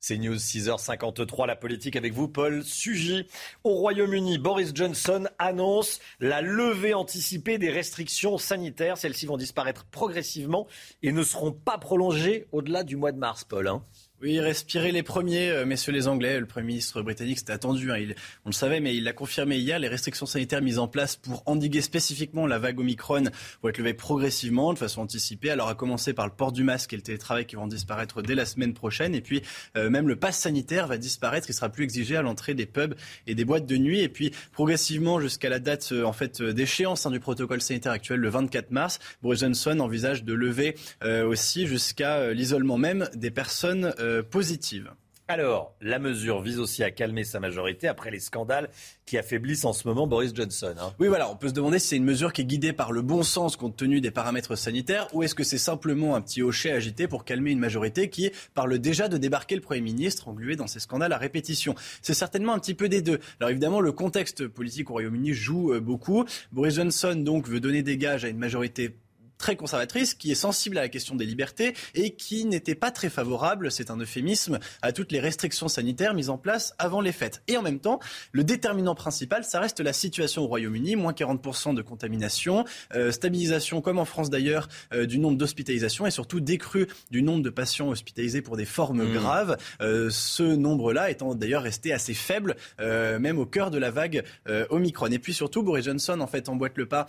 C'est 0.00 0.16
News 0.16 0.36
6h53, 0.36 1.46
la 1.46 1.56
politique 1.56 1.94
avec 1.96 2.14
vous, 2.14 2.26
Paul 2.26 2.64
Sugy. 2.64 3.26
Au 3.64 3.74
Royaume-Uni, 3.74 4.38
Boris 4.38 4.72
Johnson 4.74 5.28
annonce 5.38 6.00
la 6.20 6.40
levée 6.40 6.94
anticipée 6.94 7.58
des 7.58 7.70
restrictions 7.70 8.38
sanitaires. 8.38 8.96
Celles-ci 8.96 9.26
vont 9.26 9.36
disparaître 9.36 9.84
progressivement 9.84 10.66
et 11.02 11.12
ne 11.12 11.22
seront 11.22 11.52
pas 11.52 11.76
prolongées 11.76 12.46
au-delà 12.50 12.82
du 12.82 12.96
mois 12.96 13.12
de 13.12 13.18
mars, 13.18 13.44
Paul. 13.44 13.68
hein. 13.68 13.84
Oui, 14.22 14.40
respirez 14.40 14.92
les 14.92 15.02
premiers, 15.02 15.50
euh, 15.50 15.66
messieurs 15.66 15.92
les 15.92 16.08
Anglais. 16.08 16.40
Le 16.40 16.46
Premier 16.46 16.68
ministre 16.68 17.02
britannique, 17.02 17.38
c'était 17.38 17.52
attendu, 17.52 17.92
hein, 17.92 17.98
on 18.46 18.48
le 18.48 18.54
savait, 18.54 18.80
mais 18.80 18.96
il 18.96 19.04
l'a 19.04 19.12
confirmé 19.12 19.58
hier. 19.58 19.78
Les 19.78 19.88
restrictions 19.88 20.24
sanitaires 20.24 20.62
mises 20.62 20.78
en 20.78 20.88
place 20.88 21.16
pour 21.16 21.42
endiguer 21.44 21.82
spécifiquement 21.82 22.46
la 22.46 22.58
vague 22.58 22.80
Omicron 22.80 23.24
vont 23.62 23.68
être 23.68 23.76
levées 23.76 23.92
progressivement, 23.92 24.72
de 24.72 24.78
façon 24.78 25.02
anticipée. 25.02 25.50
Alors, 25.50 25.68
à 25.68 25.74
commencer 25.74 26.14
par 26.14 26.24
le 26.24 26.32
port 26.32 26.52
du 26.52 26.64
masque 26.64 26.94
et 26.94 26.96
le 26.96 27.02
télétravail 27.02 27.44
qui 27.44 27.56
vont 27.56 27.66
disparaître 27.66 28.22
dès 28.22 28.34
la 28.34 28.46
semaine 28.46 28.72
prochaine. 28.72 29.14
Et 29.14 29.20
puis, 29.20 29.42
euh, 29.76 29.90
même 29.90 30.08
le 30.08 30.16
pass 30.16 30.38
sanitaire 30.38 30.86
va 30.86 30.96
disparaître. 30.96 31.50
Il 31.50 31.54
sera 31.54 31.68
plus 31.68 31.84
exigé 31.84 32.16
à 32.16 32.22
l'entrée 32.22 32.54
des 32.54 32.64
pubs 32.64 32.94
et 33.26 33.34
des 33.34 33.44
boîtes 33.44 33.66
de 33.66 33.76
nuit. 33.76 34.00
Et 34.00 34.08
puis, 34.08 34.30
progressivement, 34.50 35.20
jusqu'à 35.20 35.50
la 35.50 35.58
date 35.58 35.90
euh, 35.92 36.04
en 36.04 36.14
fait 36.14 36.40
d'échéance 36.40 37.04
hein, 37.04 37.10
du 37.10 37.20
protocole 37.20 37.60
sanitaire 37.60 37.92
actuel, 37.92 38.20
le 38.20 38.30
24 38.30 38.70
mars, 38.70 38.98
Boris 39.20 39.40
Johnson 39.40 39.78
envisage 39.80 40.24
de 40.24 40.32
lever 40.32 40.74
aussi 41.04 41.66
jusqu'à 41.66 42.32
l'isolement 42.32 42.78
même 42.78 43.08
des 43.14 43.30
personnes 43.30 43.92
euh, 44.06 44.22
positives. 44.22 44.90
Alors, 45.28 45.74
la 45.80 45.98
mesure 45.98 46.40
vise 46.40 46.60
aussi 46.60 46.84
à 46.84 46.92
calmer 46.92 47.24
sa 47.24 47.40
majorité 47.40 47.88
après 47.88 48.12
les 48.12 48.20
scandales 48.20 48.70
qui 49.06 49.18
affaiblissent 49.18 49.64
en 49.64 49.72
ce 49.72 49.88
moment 49.88 50.06
Boris 50.06 50.32
Johnson. 50.32 50.72
hein. 50.78 50.94
Oui, 51.00 51.08
voilà, 51.08 51.28
on 51.28 51.34
peut 51.34 51.48
se 51.48 51.52
demander 51.52 51.80
si 51.80 51.88
c'est 51.88 51.96
une 51.96 52.04
mesure 52.04 52.32
qui 52.32 52.42
est 52.42 52.44
guidée 52.44 52.72
par 52.72 52.92
le 52.92 53.02
bon 53.02 53.24
sens 53.24 53.56
compte 53.56 53.76
tenu 53.76 54.00
des 54.00 54.12
paramètres 54.12 54.54
sanitaires 54.54 55.08
ou 55.14 55.24
est-ce 55.24 55.34
que 55.34 55.42
c'est 55.42 55.58
simplement 55.58 56.14
un 56.14 56.20
petit 56.20 56.42
hochet 56.42 56.70
agité 56.70 57.08
pour 57.08 57.24
calmer 57.24 57.50
une 57.50 57.58
majorité 57.58 58.08
qui 58.08 58.30
parle 58.54 58.78
déjà 58.78 59.08
de 59.08 59.16
débarquer 59.16 59.56
le 59.56 59.62
Premier 59.62 59.80
ministre 59.80 60.28
englué 60.28 60.54
dans 60.54 60.68
ces 60.68 60.78
scandales 60.78 61.12
à 61.12 61.18
répétition? 61.18 61.74
C'est 62.02 62.14
certainement 62.14 62.54
un 62.54 62.60
petit 62.60 62.74
peu 62.74 62.88
des 62.88 63.02
deux. 63.02 63.18
Alors 63.40 63.50
évidemment, 63.50 63.80
le 63.80 63.90
contexte 63.90 64.46
politique 64.46 64.90
au 64.90 64.92
Royaume-Uni 64.92 65.32
joue 65.32 65.72
euh, 65.72 65.80
beaucoup. 65.80 66.24
Boris 66.52 66.76
Johnson 66.76 67.16
donc 67.16 67.48
veut 67.48 67.58
donner 67.58 67.82
des 67.82 67.96
gages 67.98 68.24
à 68.24 68.28
une 68.28 68.38
majorité 68.38 68.94
très 69.38 69.56
conservatrice, 69.56 70.14
qui 70.14 70.30
est 70.30 70.36
sensible 70.36 70.78
à 70.78 70.82
la 70.82 70.88
question 70.88 71.14
des 71.14 71.26
libertés 71.26 71.74
et 71.94 72.10
qui 72.10 72.44
n'était 72.44 72.74
pas 72.74 72.90
très 72.90 73.10
favorable, 73.10 73.70
c'est 73.70 73.90
un 73.90 73.98
euphémisme, 73.98 74.58
à 74.82 74.92
toutes 74.92 75.12
les 75.12 75.20
restrictions 75.20 75.68
sanitaires 75.68 76.14
mises 76.14 76.30
en 76.30 76.38
place 76.38 76.74
avant 76.78 77.00
les 77.00 77.12
fêtes. 77.12 77.42
Et 77.48 77.56
en 77.56 77.62
même 77.62 77.80
temps, 77.80 78.00
le 78.32 78.44
déterminant 78.44 78.94
principal, 78.94 79.44
ça 79.44 79.60
reste 79.60 79.80
la 79.80 79.92
situation 79.92 80.42
au 80.42 80.46
Royaume-Uni, 80.46 80.96
moins 80.96 81.12
40% 81.12 81.74
de 81.74 81.82
contamination, 81.82 82.64
euh, 82.94 83.12
stabilisation, 83.12 83.80
comme 83.80 83.98
en 83.98 84.04
France 84.04 84.30
d'ailleurs, 84.30 84.68
euh, 84.92 85.06
du 85.06 85.18
nombre 85.18 85.36
d'hospitalisations 85.36 86.06
et 86.06 86.10
surtout 86.10 86.40
décrue 86.40 86.86
du 87.10 87.22
nombre 87.22 87.42
de 87.42 87.50
patients 87.50 87.88
hospitalisés 87.88 88.42
pour 88.42 88.56
des 88.56 88.64
formes 88.64 89.04
Mmh. 89.04 89.12
graves. 89.12 89.56
Euh, 89.80 90.08
ce 90.10 90.42
nombre-là 90.42 91.10
étant 91.10 91.34
d'ailleurs 91.34 91.62
resté 91.62 91.92
assez 91.92 92.14
faible, 92.14 92.56
même 92.78 93.38
au 93.38 93.46
cœur 93.46 93.70
de 93.70 93.78
la 93.78 93.90
vague 93.90 94.24
Omicron. 94.70 95.06
Et 95.06 95.18
puis 95.18 95.34
surtout, 95.34 95.62
Boris 95.62 95.84
Johnson 95.84 96.20
en 96.20 96.26
fait 96.26 96.48
emboîte 96.48 96.76
le 96.76 96.86
pas 96.86 97.06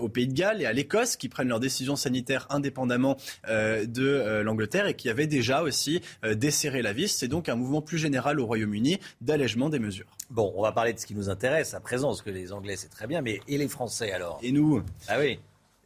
au 0.00 0.08
Pays 0.08 0.26
de 0.26 0.32
Galles 0.32 0.62
et 0.62 0.66
à 0.66 0.72
l'Écosse 0.72 1.16
qui 1.16 1.28
prennent 1.28 1.48
leurs 1.48 1.60
décisions 1.66 1.96
sanitaires 1.96 2.46
indépendamment 2.50 3.16
euh, 3.48 3.86
de 3.86 4.06
euh, 4.06 4.42
l'Angleterre 4.42 4.86
et 4.86 4.94
qui 4.94 5.08
avaient 5.10 5.26
déjà 5.26 5.62
aussi 5.62 6.00
euh, 6.24 6.34
desserré 6.34 6.80
la 6.82 6.92
vis. 6.92 7.08
C'est 7.08 7.28
donc 7.28 7.48
un 7.48 7.56
mouvement 7.56 7.82
plus 7.82 7.98
général 7.98 8.40
au 8.40 8.46
Royaume-Uni 8.46 8.98
d'allègement 9.20 9.68
des 9.68 9.78
mesures. 9.78 10.06
Bon, 10.30 10.52
on 10.56 10.62
va 10.62 10.72
parler 10.72 10.92
de 10.92 10.98
ce 10.98 11.06
qui 11.06 11.14
nous 11.14 11.28
intéresse 11.28 11.74
à 11.74 11.80
présent, 11.80 12.08
parce 12.08 12.22
que 12.22 12.30
les 12.30 12.52
Anglais, 12.52 12.76
c'est 12.76 12.88
très 12.88 13.06
bien, 13.06 13.20
mais 13.20 13.40
et 13.48 13.58
les 13.58 13.68
Français 13.68 14.12
alors? 14.12 14.38
Et 14.42 14.52
nous? 14.52 14.82
Ah 15.08 15.18
oui 15.18 15.38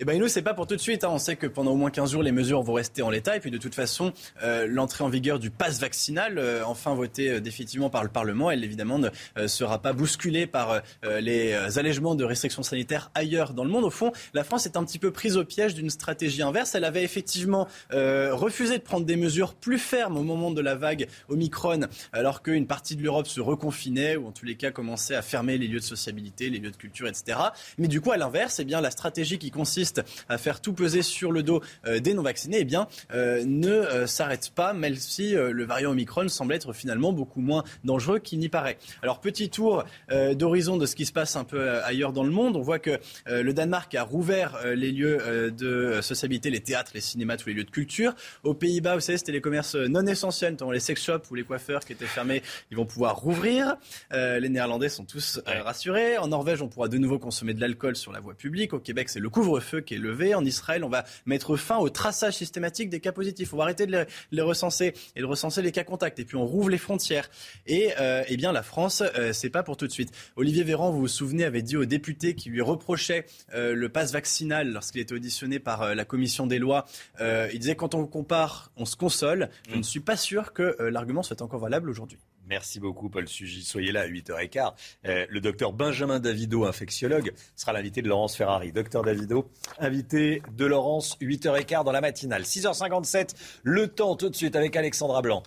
eh 0.03 0.07
ben, 0.07 0.19
nous, 0.19 0.29
c'est 0.29 0.41
pas 0.41 0.55
pour 0.55 0.67
tout 0.67 0.77
de 0.77 0.81
suite. 0.81 1.05
Hein. 1.05 1.11
On 1.13 1.19
sait 1.19 1.37
que 1.37 1.47
pendant 1.47 1.73
au 1.73 1.77
moins 1.77 1.91
15 1.91 2.13
jours, 2.13 2.23
les 2.23 2.33
mesures 2.33 2.63
vont 2.63 2.73
rester 2.73 3.03
en 3.03 3.11
l'état. 3.11 3.37
Et 3.37 3.41
puis, 3.41 3.51
de 3.51 3.59
toute 3.59 3.75
façon, 3.75 4.15
euh, 4.43 4.67
l'entrée 4.67 5.05
en 5.05 5.11
vigueur 5.11 5.39
du 5.39 5.51
pass 5.51 5.79
vaccinal, 5.79 6.39
euh, 6.39 6.63
enfin 6.65 6.95
voté 6.95 7.29
euh, 7.29 7.41
définitivement 7.41 7.91
par 7.91 8.03
le 8.03 8.09
Parlement, 8.09 8.51
elle, 8.51 8.65
évidemment, 8.65 8.99
ne 8.99 9.47
sera 9.47 9.83
pas 9.83 9.93
bousculée 9.93 10.47
par 10.47 10.81
les 11.03 11.79
allègements 11.79 12.15
de 12.15 12.25
restrictions 12.25 12.63
sanitaires 12.63 13.11
ailleurs 13.15 13.53
dans 13.53 13.65
le 13.65 13.69
monde. 13.69 13.85
Au 13.85 13.91
fond, 13.91 14.11
la 14.33 14.43
France 14.43 14.65
est 14.65 14.79
un 14.79 14.85
petit 14.85 14.99
peu 14.99 15.11
prise 15.11 15.37
au 15.37 15.45
piège 15.45 15.75
d'une 15.75 15.91
stratégie 15.91 16.43
inverse. 16.43 16.75
Elle 16.75 16.85
avait 16.85 17.05
effectivement 17.05 17.69
refusé 17.91 18.79
de 18.79 18.83
prendre 18.83 19.05
des 19.05 19.17
mesures 19.17 19.55
plus 19.55 19.79
fermes 19.79 20.17
au 20.17 20.23
moment 20.23 20.51
de 20.51 20.61
la 20.61 20.75
vague 20.75 21.09
Omicron, 21.29 21.81
alors 22.13 22.43
qu'une 22.43 22.67
partie 22.67 22.97
de 22.97 23.03
l'Europe 23.03 23.27
se 23.27 23.41
reconfinait, 23.41 24.17
ou 24.17 24.29
en 24.29 24.33
tous 24.33 24.47
les 24.47 24.57
cas 24.57 24.71
commençait 24.71 25.15
à 25.15 25.23
fermer 25.23 25.59
les 25.59 25.69
lieux 25.69 25.81
de 25.81 25.85
sociabilité, 25.85 26.49
les 26.51 26.59
lieux 26.59 26.71
de 26.71 26.77
culture, 26.77 27.09
etc. 27.09 27.39
Mais 27.79 27.89
du 27.89 28.01
coup, 28.01 28.13
à 28.13 28.17
l'inverse, 28.17 28.61
eh 28.61 28.65
bien, 28.65 28.81
la 28.81 28.91
stratégie 28.91 29.39
qui 29.39 29.51
consiste 29.51 29.90
à 30.29 30.39
faire 30.39 30.61
tout 30.61 30.73
peser 30.73 31.03
sur 31.03 31.33
le 31.33 31.43
dos 31.43 31.61
euh, 31.87 32.01
des 32.01 32.15
non-vaccinés, 32.15 32.59
eh 32.61 32.65
bien, 32.65 32.89
euh, 33.13 33.45
ne 33.45 33.69
euh, 33.69 34.07
s'arrête 34.07 34.51
pas, 34.55 34.73
même 34.73 34.97
si 34.97 35.33
le 35.33 35.65
variant 35.65 35.91
Omicron 35.91 36.29
semble 36.29 36.55
être 36.55 36.73
finalement 36.73 37.13
beaucoup 37.13 37.41
moins 37.41 37.65
dangereux 37.85 38.19
qu'il 38.19 38.39
n'y 38.39 38.49
paraît. 38.49 38.79
Alors, 39.03 39.21
petit 39.21 39.51
tour 39.51 39.85
d'horizon 40.33 40.77
de 40.77 40.87
ce 40.87 40.97
qui 40.97 41.07
se 41.07 41.13
passe 41.13 41.37
un 41.37 41.45
peu 41.45 41.83
ailleurs 41.83 42.13
dans 42.13 42.25
le 42.25 42.31
monde. 42.31 42.57
On 42.57 42.61
voit 42.61 42.79
que 42.79 42.99
le 43.27 43.53
Danemark 43.53 43.95
a 43.95 44.03
rouvert 44.03 44.59
les 44.65 44.93
lieux 44.93 45.53
de 45.57 46.01
sociabilité, 46.01 46.51
les 46.51 46.61
théâtres, 46.61 46.93
les 46.95 47.01
cinémas, 47.01 47.37
tous 47.37 47.49
les 47.49 47.55
lieux 47.55 47.65
de 47.65 47.71
culture. 47.71 48.15
Aux 48.43 48.55
Pays-Bas, 48.55 48.95
vous 48.95 49.01
savez, 49.01 49.19
c'était 49.19 49.33
les 49.33 49.41
commerces 49.41 49.75
non 49.75 50.07
essentiels, 50.07 50.53
notamment 50.53 50.73
les 50.73 50.81
sex 50.81 51.03
shops 51.03 51.31
ou 51.31 51.35
les 51.35 51.45
coiffeurs 51.45 51.81
qui 51.81 51.93
étaient 51.93 52.07
fermés. 52.07 52.43
Ils 52.71 52.77
vont 52.77 52.87
pouvoir 52.87 53.17
rouvrir. 53.17 53.77
les 54.13 54.49
Néerlandais 54.49 54.89
sont 54.89 55.05
tous 55.05 55.41
rassurés. 55.47 56.19
En 56.19 56.29
Norvège, 56.29 56.63
on 56.63 56.69
pourra 56.69 56.89
de 56.89 56.99
nouveau 56.99 57.19
consommer 57.19 57.55
de 57.55 57.61
l'alcool 57.61 57.97
sur 57.97 58.13
la 58.13 58.21
voie 58.21 58.35
publique. 58.35 58.73
Au 58.73 58.81
Québec, 58.81 59.09
c'est 59.09 59.21
le 59.21 59.31
couvre-feu 59.31 59.80
qui 59.81 59.95
est 59.95 59.99
levé. 59.99 60.35
En 60.35 60.45
Israël, 60.45 60.85
on 60.85 60.89
va 60.89 61.05
mettre 61.27 61.57
fin 61.57 61.79
au 61.79 61.89
traçage 61.89 62.35
systématique 62.35 62.91
des 62.91 63.01
cas 63.01 63.13
positifs. 63.13 63.53
On 63.53 63.57
va 63.57 63.65
arrêter 63.65 63.87
de 63.87 64.07
les, 64.31 64.43
recenser 64.43 64.95
et 65.17 65.21
de 65.21 65.25
recenser 65.25 65.63
les 65.63 65.73
cas 65.73 65.85
contacts. 65.85 66.19
Et 66.19 66.25
puis 66.25 66.37
on 66.37 66.47
rouvre 66.47 66.71
les 66.71 66.79
frontières. 66.79 67.31
Et 67.67 67.93
euh, 68.01 68.23
eh 68.29 68.37
bien 68.37 68.53
la 68.53 68.63
France, 68.63 69.03
euh, 69.17 69.33
c'est 69.33 69.51
pas 69.51 69.63
pour 69.63 69.77
tout 69.77 69.87
de 69.87 69.93
suite. 69.93 70.11
Olivier 70.37 70.65
Véran, 70.65 70.91
vous 70.91 71.01
vous 71.01 71.09
souvenez, 71.09 71.45
avait 71.45 71.63
dit 71.63 71.77
aux 71.77 71.85
députés 71.85 72.35
qui 72.35 72.51
lui 72.51 72.63
reprochaient 72.63 73.27
euh, 73.55 73.75
le 73.75 73.89
pass 73.89 74.13
vaccinal 74.13 74.73
lorsqu'il 74.73 75.01
était 75.01 75.15
auditionné 75.15 75.59
par 75.59 75.95
la 75.95 76.05
commission 76.05 76.47
des 76.47 76.59
lois. 76.59 76.87
il 77.21 77.59
disait 77.59 77.77
quand 77.77 77.95
on 77.95 78.07
compare, 78.07 78.73
on 78.77 78.85
se 78.85 78.97
console. 78.97 79.51
Je 79.69 79.77
ne 79.77 79.83
suis 79.83 80.01
pas 80.01 80.17
sûr 80.17 80.53
que 80.53 80.77
l'argument 80.81 81.23
soit 81.23 81.43
encore 81.43 81.61
valable 81.61 81.91
aujourd'hui. 81.91 82.19
Merci 82.51 82.81
beaucoup, 82.81 83.09
Paul 83.09 83.29
Sugy. 83.29 83.63
Soyez 83.63 83.93
là 83.93 84.01
à 84.01 84.09
8h15. 84.09 84.73
Euh, 85.07 85.25
le 85.31 85.41
docteur 85.41 85.73
Benjamin 85.73 86.19
Davido, 86.19 86.65
infectiologue, 86.65 87.33
sera 87.55 87.73
l'invité 87.73 88.03
de 88.03 88.09
Laurence 88.09 88.37
Ferrari. 88.37 88.73
Docteur 88.73 89.05
Davido, 89.05 89.49
invité 89.79 90.43
de 90.57 90.67
Laurence, 90.67 91.17
8h15 91.21 91.85
dans 91.85 91.93
la 91.93 92.01
matinale. 92.01 92.43
6h57, 92.43 93.37
le 93.63 93.87
temps 93.87 94.17
tout 94.17 94.29
de 94.29 94.35
suite 94.35 94.57
avec 94.57 94.75
Alexandra 94.75 95.23
Blanc. 95.23 95.45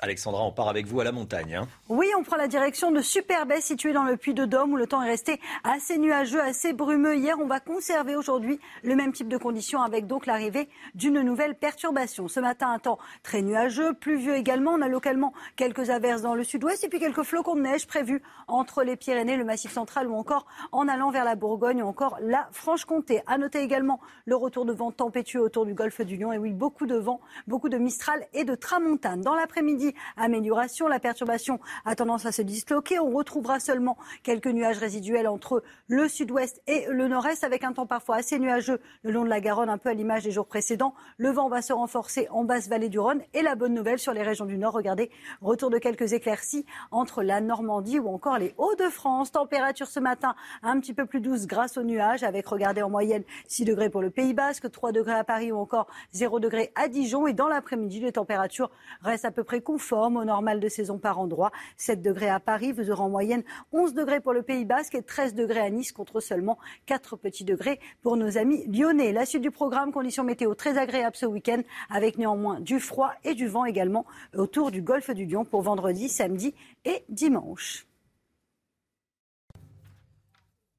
Alexandra, 0.00 0.42
on 0.42 0.52
part 0.52 0.68
avec 0.68 0.86
vous 0.86 1.00
à 1.00 1.04
la 1.04 1.12
montagne. 1.12 1.54
Hein. 1.54 1.68
oui, 1.88 2.06
on 2.18 2.22
prend 2.22 2.36
la 2.36 2.48
direction 2.48 2.90
de 2.90 3.00
Superbet, 3.00 3.62
située 3.62 3.94
dans 3.94 4.04
le 4.04 4.18
Puy-de-Dôme, 4.18 4.74
où 4.74 4.76
le 4.76 4.86
temps 4.86 5.02
est 5.02 5.08
resté 5.08 5.40
assez 5.64 5.96
nuageux, 5.96 6.40
assez 6.42 6.74
brumeux 6.74 7.16
hier. 7.16 7.38
On 7.40 7.46
va 7.46 7.60
conserver 7.60 8.14
aujourd'hui 8.14 8.60
le 8.82 8.94
même 8.94 9.14
type 9.14 9.28
de 9.28 9.38
conditions, 9.38 9.80
avec 9.80 10.06
donc 10.06 10.26
l'arrivée 10.26 10.68
d'une 10.94 11.22
nouvelle 11.22 11.54
perturbation. 11.54 12.28
Ce 12.28 12.40
matin, 12.40 12.70
un 12.72 12.78
temps 12.78 12.98
très 13.22 13.40
nuageux, 13.40 13.94
pluvieux 13.94 14.34
également. 14.34 14.72
On 14.72 14.82
a 14.82 14.88
localement 14.88 15.32
quelques 15.56 15.88
averses 15.88 16.20
dans 16.20 16.34
le 16.34 16.44
sud-ouest 16.44 16.84
et 16.84 16.88
puis 16.90 17.00
quelques 17.00 17.22
flocons 17.22 17.54
de 17.54 17.62
neige 17.62 17.86
prévus 17.86 18.22
entre 18.48 18.82
les 18.82 18.96
Pyrénées, 18.96 19.38
le 19.38 19.44
Massif 19.44 19.72
central 19.72 20.08
ou 20.08 20.14
encore 20.14 20.44
en 20.72 20.88
allant 20.88 21.10
vers 21.10 21.24
la 21.24 21.36
Bourgogne 21.36 21.82
ou 21.82 21.86
encore 21.86 22.18
la 22.20 22.48
Franche-Comté. 22.52 23.22
À 23.26 23.38
noter 23.38 23.60
également 23.60 24.00
le 24.26 24.36
retour 24.36 24.66
de 24.66 24.74
vent 24.74 24.92
tempétueux 24.92 25.40
autour 25.40 25.64
du 25.64 25.72
golfe 25.72 26.02
du 26.02 26.18
Lion. 26.18 26.34
Et 26.34 26.38
oui, 26.38 26.52
beaucoup 26.52 26.84
de 26.84 26.96
vent, 26.96 27.22
beaucoup 27.46 27.70
de 27.70 27.78
Mistral 27.78 28.26
et 28.34 28.44
de 28.44 28.54
Tramontane. 28.54 29.22
Dans 29.22 29.34
l'après-midi, 29.34 29.85
amélioration. 30.16 30.88
La 30.88 31.00
perturbation 31.00 31.60
a 31.84 31.94
tendance 31.94 32.26
à 32.26 32.32
se 32.32 32.42
disloquer. 32.42 32.98
On 32.98 33.10
retrouvera 33.10 33.60
seulement 33.60 33.96
quelques 34.22 34.46
nuages 34.46 34.78
résiduels 34.78 35.28
entre 35.28 35.62
le 35.88 36.08
sud-ouest 36.08 36.62
et 36.66 36.86
le 36.88 37.08
nord-est 37.08 37.44
avec 37.44 37.64
un 37.64 37.72
temps 37.72 37.86
parfois 37.86 38.16
assez 38.16 38.38
nuageux 38.38 38.80
le 39.02 39.12
long 39.12 39.24
de 39.24 39.28
la 39.28 39.40
Garonne, 39.40 39.68
un 39.68 39.78
peu 39.78 39.88
à 39.90 39.94
l'image 39.94 40.24
des 40.24 40.30
jours 40.30 40.46
précédents. 40.46 40.94
Le 41.18 41.30
vent 41.30 41.48
va 41.48 41.62
se 41.62 41.72
renforcer 41.72 42.28
en 42.30 42.44
basse 42.44 42.68
vallée 42.68 42.88
du 42.88 42.98
Rhône 42.98 43.22
et 43.34 43.42
la 43.42 43.54
bonne 43.54 43.74
nouvelle 43.74 43.98
sur 43.98 44.12
les 44.12 44.22
régions 44.22 44.46
du 44.46 44.58
nord. 44.58 44.74
Regardez, 44.74 45.10
retour 45.40 45.70
de 45.70 45.78
quelques 45.78 46.12
éclaircies 46.12 46.66
entre 46.90 47.22
la 47.22 47.40
Normandie 47.40 47.98
ou 47.98 48.08
encore 48.08 48.38
les 48.38 48.54
Hauts-de-France. 48.58 49.32
Température 49.32 49.86
ce 49.86 50.00
matin 50.00 50.34
un 50.62 50.80
petit 50.80 50.94
peu 50.94 51.06
plus 51.06 51.20
douce 51.20 51.46
grâce 51.46 51.76
aux 51.76 51.82
nuages 51.82 52.22
avec, 52.22 52.46
regardez, 52.46 52.82
en 52.82 52.90
moyenne 52.90 53.22
6 53.48 53.64
degrés 53.64 53.90
pour 53.90 54.02
le 54.02 54.10
Pays 54.10 54.34
Basque, 54.34 54.70
3 54.70 54.92
degrés 54.92 55.14
à 55.14 55.24
Paris 55.24 55.52
ou 55.52 55.58
encore 55.58 55.86
0 56.12 56.40
degrés 56.40 56.72
à 56.74 56.88
Dijon. 56.88 57.26
Et 57.26 57.32
dans 57.32 57.48
l'après-midi, 57.48 58.00
les 58.00 58.12
températures 58.12 58.70
restent 59.02 59.24
à 59.24 59.30
peu 59.30 59.44
près 59.44 59.60
conforme 59.76 60.16
au 60.16 60.24
normal 60.24 60.58
de 60.58 60.70
saison 60.70 60.96
par 60.96 61.18
endroit. 61.18 61.52
7 61.76 62.00
degrés 62.00 62.30
à 62.30 62.40
Paris, 62.40 62.72
vous 62.72 62.90
aurez 62.90 63.02
en 63.02 63.10
moyenne 63.10 63.42
11 63.74 63.92
degrés 63.92 64.22
pour 64.22 64.32
le 64.32 64.40
Pays 64.42 64.64
Basque 64.64 64.94
et 64.94 65.02
13 65.02 65.34
degrés 65.34 65.60
à 65.60 65.68
Nice 65.68 65.92
contre 65.92 66.20
seulement 66.20 66.56
4 66.86 67.16
petits 67.16 67.44
degrés 67.44 67.78
pour 68.00 68.16
nos 68.16 68.38
amis 68.38 68.64
lyonnais. 68.68 69.12
La 69.12 69.26
suite 69.26 69.42
du 69.42 69.50
programme, 69.50 69.92
conditions 69.92 70.24
météo 70.24 70.54
très 70.54 70.78
agréables 70.78 71.14
ce 71.14 71.26
week-end 71.26 71.60
avec 71.90 72.16
néanmoins 72.16 72.58
du 72.58 72.80
froid 72.80 73.12
et 73.22 73.34
du 73.34 73.48
vent 73.48 73.66
également 73.66 74.06
autour 74.34 74.70
du 74.70 74.80
golfe 74.80 75.10
du 75.10 75.26
Lion 75.26 75.44
pour 75.44 75.60
vendredi, 75.60 76.08
samedi 76.08 76.54
et 76.86 77.04
dimanche. 77.10 77.86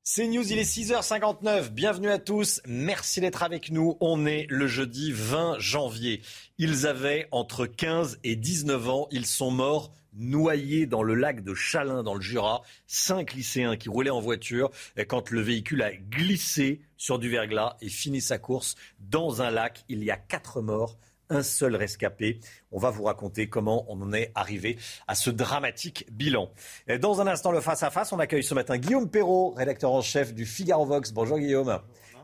C'est 0.09 0.25
News, 0.25 0.53
il 0.53 0.57
est 0.57 0.63
6h59. 0.63 1.71
Bienvenue 1.71 2.09
à 2.09 2.17
tous. 2.17 2.61
Merci 2.65 3.19
d'être 3.19 3.43
avec 3.43 3.71
nous. 3.71 3.97
On 3.99 4.25
est 4.25 4.47
le 4.49 4.65
jeudi 4.65 5.11
20 5.11 5.59
janvier. 5.59 6.21
Ils 6.57 6.87
avaient 6.87 7.27
entre 7.31 7.65
15 7.65 8.19
et 8.23 8.37
19 8.37 8.87
ans. 8.87 9.07
Ils 9.11 9.25
sont 9.25 9.51
morts 9.51 9.91
noyés 10.13 10.85
dans 10.85 11.03
le 11.03 11.13
lac 11.13 11.43
de 11.43 11.53
Chalin 11.53 12.03
dans 12.03 12.13
le 12.13 12.21
Jura. 12.21 12.61
Cinq 12.87 13.33
lycéens 13.33 13.75
qui 13.75 13.89
roulaient 13.89 14.09
en 14.09 14.21
voiture 14.21 14.71
quand 15.09 15.29
le 15.29 15.41
véhicule 15.41 15.81
a 15.81 15.93
glissé 15.93 16.79
sur 16.95 17.19
du 17.19 17.29
verglas 17.29 17.75
et 17.81 17.89
fini 17.89 18.21
sa 18.21 18.37
course 18.37 18.75
dans 19.01 19.41
un 19.41 19.51
lac. 19.51 19.83
Il 19.89 20.05
y 20.05 20.09
a 20.09 20.15
quatre 20.15 20.61
morts 20.61 20.97
un 21.30 21.43
seul 21.43 21.75
rescapé. 21.75 22.39
On 22.71 22.80
va 22.80 22.89
vous 22.89 23.03
raconter 23.03 23.49
comment 23.49 23.86
on 23.88 24.01
en 24.01 24.13
est 24.13 24.32
arrivé 24.36 24.78
à 25.07 25.15
ce 25.15 25.30
dramatique 25.30 26.05
bilan. 26.11 26.51
Dans 26.99 27.21
un 27.21 27.28
instant, 27.28 27.51
le 27.51 27.61
face-à-face, 27.61 28.11
on 28.11 28.19
accueille 28.19 28.43
ce 28.43 28.53
matin 28.53 28.78
Guillaume 28.78 29.09
Perrault, 29.09 29.51
rédacteur 29.51 29.91
en 29.91 30.01
chef 30.01 30.34
du 30.34 30.45
Figaro 30.45 30.86
Vox. 30.86 31.11
Bonjour 31.11 31.39
Guillaume. 31.39 31.80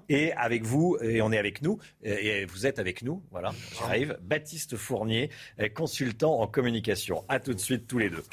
Et 0.09 0.33
avec 0.33 0.63
vous, 0.63 0.97
et 1.01 1.21
on 1.21 1.31
est 1.31 1.37
avec 1.37 1.61
nous, 1.61 1.79
et 2.03 2.43
vous 2.43 2.65
êtes 2.65 2.77
avec 2.77 3.03
nous, 3.03 3.23
voilà, 3.31 3.53
j'arrive, 3.79 4.17
Baptiste 4.21 4.75
Fournier, 4.75 5.29
consultant 5.73 6.41
en 6.41 6.47
communication. 6.47 7.23
À 7.29 7.39
tout 7.39 7.53
de 7.53 7.59
suite 7.59 7.87
tous 7.87 7.99
les 7.99 8.09
deux. 8.09 8.25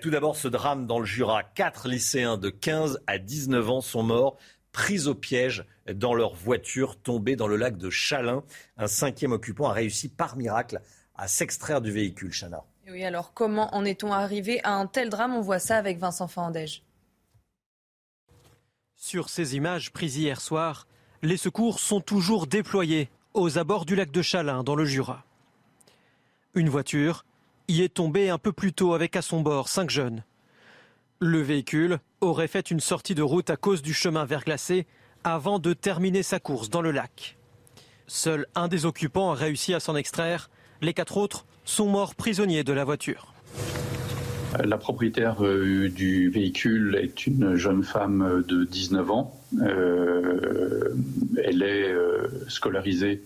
Tout 0.00 0.10
d'abord, 0.10 0.36
ce 0.36 0.46
drame 0.46 0.86
dans 0.86 1.00
le 1.00 1.04
Jura. 1.04 1.42
Quatre 1.42 1.88
lycéens 1.88 2.36
de 2.36 2.48
15 2.48 3.02
à 3.08 3.18
19 3.18 3.70
ans 3.70 3.80
sont 3.80 4.04
morts 4.04 4.38
pris 4.72 5.06
au 5.06 5.14
piège 5.14 5.64
dans 5.92 6.14
leur 6.14 6.34
voiture 6.34 6.96
tombée 6.96 7.36
dans 7.36 7.48
le 7.48 7.56
lac 7.56 7.76
de 7.76 7.90
Chalin. 7.90 8.44
Un 8.76 8.86
cinquième 8.86 9.32
occupant 9.32 9.68
a 9.68 9.72
réussi 9.72 10.08
par 10.08 10.36
miracle 10.36 10.80
à 11.14 11.28
s'extraire 11.28 11.80
du 11.80 11.90
véhicule, 11.90 12.32
Chana. 12.32 12.62
Oui, 12.88 13.04
alors 13.04 13.34
comment 13.34 13.74
en 13.74 13.84
est-on 13.84 14.12
arrivé 14.12 14.60
à 14.64 14.72
un 14.72 14.86
tel 14.86 15.10
drame? 15.10 15.34
On 15.34 15.40
voit 15.40 15.58
ça 15.58 15.76
avec 15.76 15.98
Vincent 15.98 16.28
Fandège. 16.28 16.82
Sur 18.96 19.28
ces 19.28 19.56
images 19.56 19.92
prises 19.92 20.16
hier 20.16 20.40
soir, 20.40 20.86
les 21.22 21.36
secours 21.36 21.80
sont 21.80 22.00
toujours 22.00 22.46
déployés 22.46 23.10
aux 23.34 23.58
abords 23.58 23.84
du 23.84 23.94
lac 23.94 24.10
de 24.10 24.22
Chalin, 24.22 24.64
dans 24.64 24.74
le 24.74 24.84
Jura. 24.84 25.24
Une 26.54 26.68
voiture 26.68 27.24
y 27.68 27.82
est 27.82 27.94
tombée 27.94 28.30
un 28.30 28.38
peu 28.38 28.52
plus 28.52 28.72
tôt 28.72 28.94
avec 28.94 29.14
à 29.14 29.22
son 29.22 29.40
bord 29.40 29.68
cinq 29.68 29.90
jeunes. 29.90 30.24
Le 31.22 31.42
véhicule 31.42 31.98
aurait 32.22 32.48
fait 32.48 32.70
une 32.70 32.80
sortie 32.80 33.14
de 33.14 33.20
route 33.20 33.50
à 33.50 33.56
cause 33.56 33.82
du 33.82 33.92
chemin 33.92 34.24
verglacé 34.24 34.86
avant 35.22 35.58
de 35.58 35.74
terminer 35.74 36.22
sa 36.22 36.40
course 36.40 36.70
dans 36.70 36.80
le 36.80 36.92
lac. 36.92 37.36
Seul 38.06 38.46
un 38.54 38.68
des 38.68 38.86
occupants 38.86 39.30
a 39.30 39.34
réussi 39.34 39.74
à 39.74 39.80
s'en 39.80 39.96
extraire. 39.96 40.48
Les 40.80 40.94
quatre 40.94 41.18
autres 41.18 41.44
sont 41.66 41.86
morts 41.86 42.14
prisonniers 42.14 42.64
de 42.64 42.72
la 42.72 42.84
voiture. 42.84 43.34
La 44.64 44.78
propriétaire 44.78 45.44
euh, 45.44 45.90
du 45.90 46.30
véhicule 46.30 46.98
est 46.98 47.26
une 47.26 47.54
jeune 47.54 47.84
femme 47.84 48.42
de 48.48 48.64
19 48.64 49.10
ans. 49.10 49.38
Euh, 49.60 50.88
elle 51.44 51.62
est 51.62 51.92
euh, 51.92 52.28
scolarisée 52.48 53.20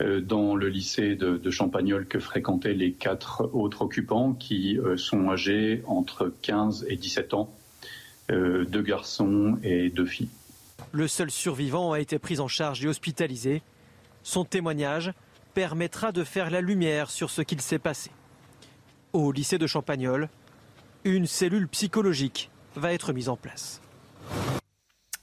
dans 0.00 0.54
le 0.54 0.68
lycée 0.68 1.14
de, 1.14 1.38
de, 1.38 1.50
Champagnol 1.50 2.06
que 2.06 2.18
fréquentaient 2.18 2.74
les 2.74 2.92
quatre 2.92 3.48
autres 3.54 3.82
occupants 3.82 4.34
qui 4.34 4.78
euh, 4.78 4.96
sont 4.96 5.30
âgés 5.30 5.82
entre 5.86 6.32
15 6.42 6.86
et 6.88 6.96
17 6.96 7.34
ans, 7.34 7.50
euh, 8.30 8.64
deux 8.66 8.82
garçons 8.82 9.58
et 9.62 9.88
deux 9.88 10.04
filles. 10.04 10.28
Le 10.92 11.08
seul 11.08 11.30
survivant 11.30 11.92
a 11.92 12.00
été 12.00 12.18
pris 12.18 12.40
en 12.40 12.48
charge 12.48 12.84
et 12.84 12.88
hospitalisé. 12.88 13.62
Son 14.22 14.44
témoignage 14.44 15.12
permettra 15.54 16.12
de 16.12 16.24
faire 16.24 16.50
la 16.50 16.60
lumière 16.60 17.10
sur 17.10 17.30
ce 17.30 17.40
qu'il 17.40 17.60
s'est 17.62 17.78
passé. 17.78 18.10
Au 19.14 19.32
lycée 19.32 19.56
de 19.56 19.66
Champagnol, 19.66 20.28
une 21.04 21.26
cellule 21.26 21.68
psychologique 21.68 22.50
va 22.74 22.92
être 22.92 23.12
mise 23.12 23.30
en 23.30 23.36
place. 23.36 23.80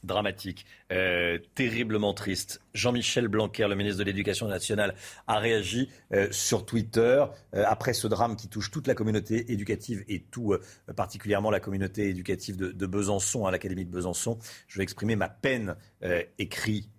Dramatique, 0.04 0.66
euh, 0.92 1.40
terriblement 1.56 2.14
triste. 2.14 2.62
Jean-Michel 2.74 3.28
Blanquer, 3.28 3.68
le 3.68 3.76
ministre 3.76 4.00
de 4.00 4.04
l'Éducation 4.04 4.48
nationale, 4.48 4.96
a 5.28 5.40
réagi 5.40 5.90
euh, 6.12 6.28
sur 6.32 6.66
Twitter 6.66 7.24
euh, 7.56 7.64
après 7.68 7.94
ce 7.94 8.08
drame 8.08 8.36
qui 8.36 8.48
touche 8.48 8.72
toute 8.72 8.88
la 8.88 8.96
communauté 8.96 9.52
éducative 9.52 10.04
et 10.08 10.22
tout 10.22 10.56
particulièrement 10.96 11.52
la 11.52 11.60
communauté 11.60 12.10
éducative 12.10 12.58
de, 12.58 12.86
Besançon, 12.86 13.46
à 13.46 13.52
l'Académie 13.52 13.86
de 13.86 13.90
Besançon. 13.90 14.38
Je 14.68 14.78
vais 14.78 14.84
exprimer 14.84 15.16
ma 15.16 15.30
peine, 15.30 15.76
écrit 16.38 16.90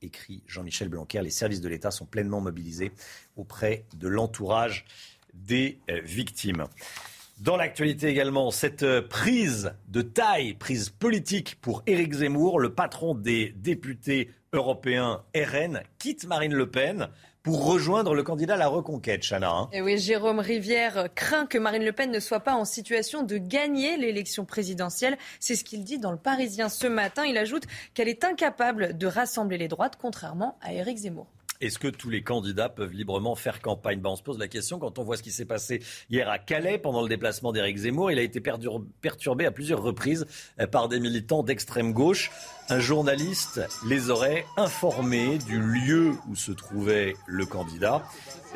écrit 0.00 0.42
Jean-Michel 0.46 0.88
Blanquer. 0.88 1.22
Les 1.22 1.30
services 1.30 1.60
de 1.60 1.68
l'État 1.68 1.90
sont 1.90 2.06
pleinement 2.06 2.40
mobilisés 2.40 2.92
auprès 3.36 3.84
de 3.96 4.08
l'entourage 4.08 4.84
des 5.34 5.78
victimes. 6.04 6.66
Dans 7.40 7.56
l'actualité 7.56 8.08
également, 8.08 8.50
cette 8.50 8.82
euh, 8.82 9.00
prise 9.00 9.72
de 9.86 10.02
taille, 10.02 10.54
prise 10.54 10.90
politique 10.90 11.56
pour 11.60 11.84
Éric 11.86 12.14
Zemmour, 12.14 12.58
le 12.58 12.74
patron 12.74 13.14
des 13.14 13.54
députés 13.56 14.30
européens 14.52 15.22
RN, 15.36 15.82
quitte 16.00 16.26
Marine 16.26 16.52
Le 16.52 16.68
Pen 16.68 17.08
pour 17.44 17.64
rejoindre 17.64 18.16
le 18.16 18.24
candidat 18.24 18.54
à 18.54 18.56
la 18.56 18.66
reconquête, 18.66 19.22
Chana. 19.22 19.50
Hein. 19.50 19.68
Et 19.72 19.80
oui, 19.80 19.98
Jérôme 19.98 20.40
Rivière 20.40 21.08
craint 21.14 21.46
que 21.46 21.58
Marine 21.58 21.84
Le 21.84 21.92
Pen 21.92 22.10
ne 22.10 22.18
soit 22.18 22.40
pas 22.40 22.54
en 22.54 22.64
situation 22.64 23.22
de 23.22 23.38
gagner 23.38 23.96
l'élection 23.96 24.44
présidentielle. 24.44 25.16
C'est 25.38 25.54
ce 25.54 25.62
qu'il 25.62 25.84
dit 25.84 26.00
dans 26.00 26.10
le 26.10 26.18
Parisien 26.18 26.68
ce 26.68 26.88
matin. 26.88 27.24
Il 27.24 27.38
ajoute 27.38 27.64
qu'elle 27.94 28.08
est 28.08 28.24
incapable 28.24 28.98
de 28.98 29.06
rassembler 29.06 29.58
les 29.58 29.68
droites, 29.68 29.96
contrairement 29.96 30.58
à 30.60 30.72
Éric 30.72 30.98
Zemmour. 30.98 31.28
Est-ce 31.60 31.80
que 31.80 31.88
tous 31.88 32.08
les 32.08 32.22
candidats 32.22 32.68
peuvent 32.68 32.92
librement 32.92 33.34
faire 33.34 33.60
campagne? 33.60 34.00
Ben, 34.00 34.10
On 34.10 34.16
se 34.16 34.22
pose 34.22 34.38
la 34.38 34.46
question 34.46 34.78
quand 34.78 34.98
on 34.98 35.02
voit 35.02 35.16
ce 35.16 35.24
qui 35.24 35.32
s'est 35.32 35.44
passé 35.44 35.82
hier 36.08 36.28
à 36.30 36.38
Calais 36.38 36.78
pendant 36.78 37.02
le 37.02 37.08
déplacement 37.08 37.52
d'Éric 37.52 37.78
Zemmour. 37.78 38.12
Il 38.12 38.18
a 38.20 38.22
été 38.22 38.40
perturbé 38.40 39.44
à 39.44 39.50
plusieurs 39.50 39.82
reprises 39.82 40.24
euh, 40.60 40.68
par 40.68 40.88
des 40.88 41.00
militants 41.00 41.42
d'extrême 41.42 41.92
gauche. 41.92 42.30
Un 42.68 42.78
journaliste 42.78 43.60
les 43.88 44.10
aurait 44.10 44.46
informés 44.56 45.38
du 45.38 45.60
lieu 45.60 46.12
où 46.28 46.36
se 46.36 46.52
trouvait 46.52 47.16
le 47.26 47.44
candidat. 47.44 48.04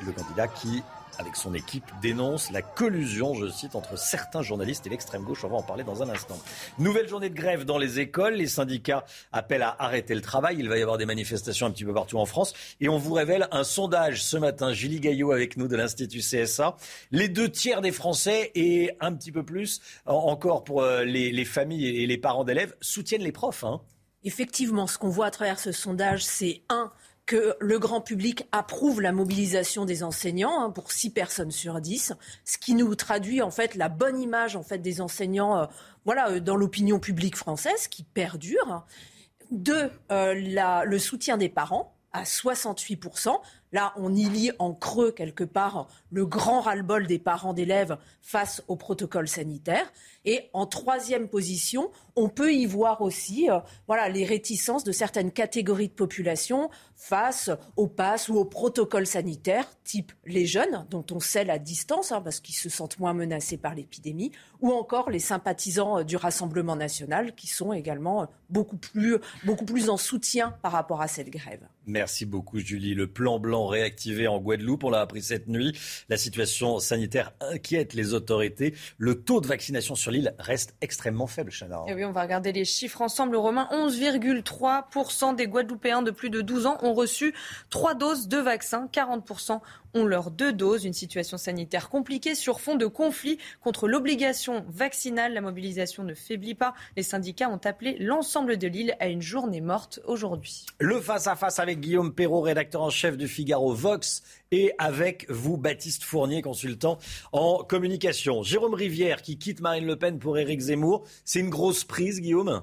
Le 0.07 0.13
candidat 0.13 0.47
qui 0.47 0.83
avec 1.19 1.37
son 1.37 1.55
équipe, 1.55 1.85
dénonce 2.01 2.51
la 2.51 2.63
collusion, 2.63 3.35
je 3.35 3.49
cite, 3.49 3.75
entre 3.75 3.99
certains 3.99 4.43
journalistes 4.43 4.87
et 4.87 4.91
l'extrême 4.91 5.23
gauche. 5.23 5.45
On 5.45 5.49
va 5.49 5.57
en 5.57 5.63
parler 5.63 5.85
dans 5.85 6.03
un 6.03 6.09
instant. 6.09 6.39
Nouvelle 6.79 7.09
journée 7.09 7.31
de 7.31 7.35
grève 7.35 7.65
dans 7.65 7.79
les 7.79 8.01
écoles. 8.01 8.35
Les 8.35 8.47
syndicats 8.47 9.05
appellent 9.33 9.63
à 9.63 9.77
arrêter 9.79 10.15
le 10.15 10.21
travail. 10.21 10.57
Il 10.59 10.69
va 10.69 10.79
y 10.79 10.83
avoir 10.83 10.99
des 10.99 11.07
manifestations 11.07 11.67
un 11.67 11.71
petit 11.71 11.85
peu 11.85 11.95
partout 11.95 12.19
en 12.19 12.27
France. 12.27 12.55
Et 12.81 12.89
on 12.89 12.99
vous 12.99 13.15
révèle 13.15 13.49
un 13.51 13.65
sondage 13.65 14.23
ce 14.23 14.37
matin. 14.37 14.73
Julie 14.73 15.01
Gaillot 15.01 15.33
avec 15.33 15.57
nous 15.57 15.69
de 15.69 15.77
l'Institut 15.77 16.21
CSA. 16.21 16.77
Les 17.11 17.29
deux 17.29 17.51
tiers 17.51 17.81
des 17.81 17.93
Français 17.93 18.51
et 18.55 18.93
un 19.01 19.13
petit 19.13 19.33
peu 19.33 19.45
plus 19.45 19.81
encore 20.07 20.65
pour 20.65 20.83
euh, 20.83 21.05
les, 21.05 21.45
familles 21.45 22.03
et 22.03 22.07
les 22.07 22.19
parents 22.19 22.45
d'élèves 22.45 22.75
soutiennent 22.81 23.23
les 23.23 23.33
profs. 23.33 23.65
Hein. 23.65 23.81
Effectivement, 24.25 24.87
ce 24.87 24.99
qu'on 24.99 25.09
voit 25.09 25.27
à 25.27 25.31
travers 25.31 25.59
ce 25.59 25.73
sondage, 25.73 26.25
c'est 26.25 26.63
un 26.69 26.93
que 27.27 27.57
le 27.61 27.79
grand 27.79 28.01
public 28.01 28.47
approuve 28.53 29.01
la 29.01 29.13
mobilisation 29.13 29.85
des 29.85 30.03
enseignants 30.03 30.61
hein, 30.61 30.71
pour 30.71 30.91
6 30.91 31.11
personnes 31.11 31.51
sur 31.51 31.81
10, 31.81 32.15
ce 32.45 32.59
qui 32.59 32.75
nous 32.75 32.95
traduit 32.95 33.43
en 33.43 33.51
fait 33.51 33.75
la 33.75 33.89
bonne 33.89 34.21
image 34.21 34.57
en 34.57 34.63
fait 34.63 34.79
des 34.79 35.01
enseignants 35.01 35.57
euh, 35.57 35.67
voilà, 36.05 36.31
euh, 36.31 36.41
dans 36.41 36.57
l'opinion 36.57 36.99
publique 36.99 37.37
française 37.37 37.89
qui 37.89 38.03
perdure. 38.03 38.85
Deux, 39.51 39.91
euh, 40.11 40.85
le 40.85 40.99
soutien 40.99 41.37
des 41.37 41.49
parents 41.49 41.95
à 42.13 42.25
68%. 42.25 43.41
Là, 43.73 43.95
on 43.97 44.15
y 44.15 44.25
lit 44.25 44.51
en 44.59 44.75
creux 44.75 45.13
quelque 45.13 45.45
part 45.45 45.89
le 46.11 46.27
grand 46.27 46.61
ras-le-bol 46.61 47.07
des 47.07 47.19
parents 47.19 47.55
d'élèves 47.55 47.97
face 48.21 48.63
au 48.69 48.77
protocole 48.77 49.29
sanitaire. 49.29 49.91
Et 50.25 50.51
en 50.53 50.67
troisième 50.67 51.29
position, 51.29 51.91
on 52.17 52.29
peut 52.29 52.53
y 52.53 52.67
voir 52.67 53.01
aussi 53.03 53.51
euh, 53.51 53.59
voilà, 53.87 54.09
les 54.09 54.25
réticences 54.25 54.85
de 54.85 54.93
certaines 54.93 55.33
catégories 55.33 55.89
de 55.89 55.95
population 55.95 56.71
face 56.95 57.51
au 57.77 57.89
pass 57.89 58.29
ou 58.29 58.37
au 58.37 58.45
protocole 58.45 59.07
sanitaire, 59.07 59.67
type 59.83 60.13
les 60.25 60.47
jeunes, 60.47 60.87
dont 60.89 61.05
on 61.11 61.21
sait 61.21 61.45
la 61.45 61.59
distance, 61.59 62.13
hein, 62.13 62.21
parce 62.21 62.41
qu'ils 62.41 62.55
se 62.55 62.69
sentent 62.69 62.99
moins 62.99 63.15
menacés 63.15 63.57
par 63.57 63.75
l'épidémie, 63.75 64.31
ou 64.61 64.71
encore 64.71 65.11
les 65.11 65.19
sympathisants 65.19 65.99
euh, 65.99 66.05
du 66.05 66.17
Rassemblement 66.17 66.77
national, 66.77 67.35
qui 67.35 67.49
sont 67.49 67.73
également 67.73 68.23
euh, 68.23 68.27
beaucoup 68.51 68.77
plus, 68.77 69.17
beaucoup 69.45 69.65
plus 69.65 69.89
en 69.89 69.97
soutien 69.97 70.55
par 70.63 70.73
rapport 70.73 71.01
à 71.01 71.09
cette 71.09 71.31
grève. 71.31 71.67
Merci 71.87 72.27
beaucoup, 72.27 72.61
Julie. 72.61 72.95
Le 72.95 73.09
plan 73.09 73.41
blanc 73.41 73.67
réactivé 73.67 74.29
en 74.29 74.39
Guadeloupe, 74.39 74.85
on 74.85 74.91
l'a 74.91 75.01
appris 75.01 75.23
cette 75.23 75.49
nuit. 75.49 75.77
La 76.09 76.17
situation 76.17 76.79
sanitaire 76.79 77.33
inquiète 77.41 77.95
les 77.95 78.15
autorités. 78.15 78.75
Le 78.99 79.23
taux 79.23 79.41
de 79.41 79.49
vaccination 79.49 79.97
sur 79.97 80.13
l'île 80.13 80.35
reste 80.39 80.77
extrêmement 80.81 81.27
faible, 81.27 81.51
Chana. 81.51 81.83
On 82.05 82.13
va 82.13 82.23
regarder 82.23 82.53
les 82.53 82.65
chiffres 82.65 83.03
ensemble. 83.03 83.37
Romain, 83.37 83.69
11,3% 83.73 85.35
des 85.35 85.47
Guadeloupéens 85.47 86.03
de 86.03 86.11
plus 86.11 86.31
de 86.31 86.41
12 86.41 86.67
ans 86.67 86.79
ont 86.83 86.95
reçu 86.95 87.35
trois 87.71 87.95
doses 87.95 88.29
de 88.29 88.39
vaccin. 88.39 88.89
40% 88.93 89.61
ont 89.95 90.05
leurs 90.05 90.31
deux 90.31 90.53
doses. 90.53 90.85
Une 90.85 90.93
situation 90.93 91.37
sanitaire 91.37 91.89
compliquée 91.89 92.35
sur 92.35 92.61
fond 92.61 92.77
de 92.77 92.87
conflit 92.87 93.39
contre 93.61 93.89
l'obligation 93.89 94.65
vaccinale. 94.69 95.35
La 95.35 95.41
mobilisation 95.41 96.05
ne 96.05 96.15
faiblit 96.15 96.55
pas. 96.55 96.75
Les 96.97 97.03
syndicats 97.03 97.51
ont 97.51 97.61
appelé 97.65 97.97
l'ensemble 97.99 98.57
de 98.57 98.69
l'île 98.69 98.97
à 99.01 99.09
une 99.09 99.23
journée 99.23 99.61
morte 99.61 100.01
aujourd'hui. 100.05 100.67
Le 100.79 101.01
face-à-face 101.01 101.59
avec 101.59 101.81
Guillaume 101.81 102.15
Perrault, 102.15 102.41
rédacteur 102.41 102.83
en 102.83 102.91
chef 102.91 103.17
du 103.17 103.29
Figaro 103.29 103.73
Vox, 103.75 104.23
et 104.51 104.73
avec 104.79 105.31
vous, 105.31 105.57
Baptiste 105.57 106.05
Fournier, 106.05 106.43
consultant 106.43 106.99
en 107.33 107.65
communication. 107.65 108.43
Jérôme 108.43 108.75
Rivière 108.75 109.23
qui 109.23 109.39
quitte 109.39 109.61
Marine 109.61 109.87
Le 109.87 109.97
Pen 109.97 110.19
pour 110.19 110.39
Éric 110.39 110.61
Zemmour. 110.61 111.05
C'est 111.25 111.41
une 111.41 111.51
grosse 111.51 111.85
prise, 111.85 112.21
Guillaume? 112.21 112.63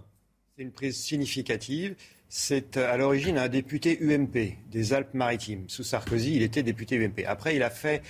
C'est 0.56 0.64
une 0.64 0.72
prise 0.72 0.98
significative. 0.98 1.96
C'est 2.30 2.78
euh, 2.78 2.92
à 2.92 2.98
l'origine 2.98 3.38
un 3.38 3.50
député 3.50 3.98
UMP 4.02 4.58
des 4.72 4.94
Alpes-Maritimes. 4.94 5.66
Sous 5.68 5.84
Sarkozy, 5.84 6.36
il 6.36 6.44
était 6.44 6.64
député 6.64 6.98
UMP. 6.98 7.26
Après, 7.28 7.56
il 7.56 7.64
a 7.64 7.70
fait 7.70 8.02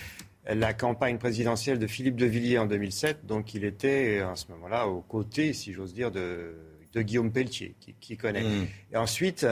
la 0.45 0.73
campagne 0.73 1.17
présidentielle 1.17 1.79
de 1.79 1.87
Philippe 1.87 2.15
de 2.15 2.25
Villiers 2.25 2.57
en 2.57 2.65
2007, 2.65 3.25
donc 3.25 3.53
il 3.53 3.63
était 3.63 4.19
à 4.19 4.35
ce 4.35 4.45
moment-là 4.51 4.87
aux 4.87 5.01
côtés, 5.01 5.53
si 5.53 5.73
j'ose 5.73 5.93
dire, 5.93 6.11
de, 6.11 6.55
Guillaume 6.95 7.31
Pelletier, 7.31 7.75
qui, 7.99 8.17
connaît. 8.17 8.41
Mmh. 8.41 8.67
Et 8.93 8.97
ensuite, 8.97 9.45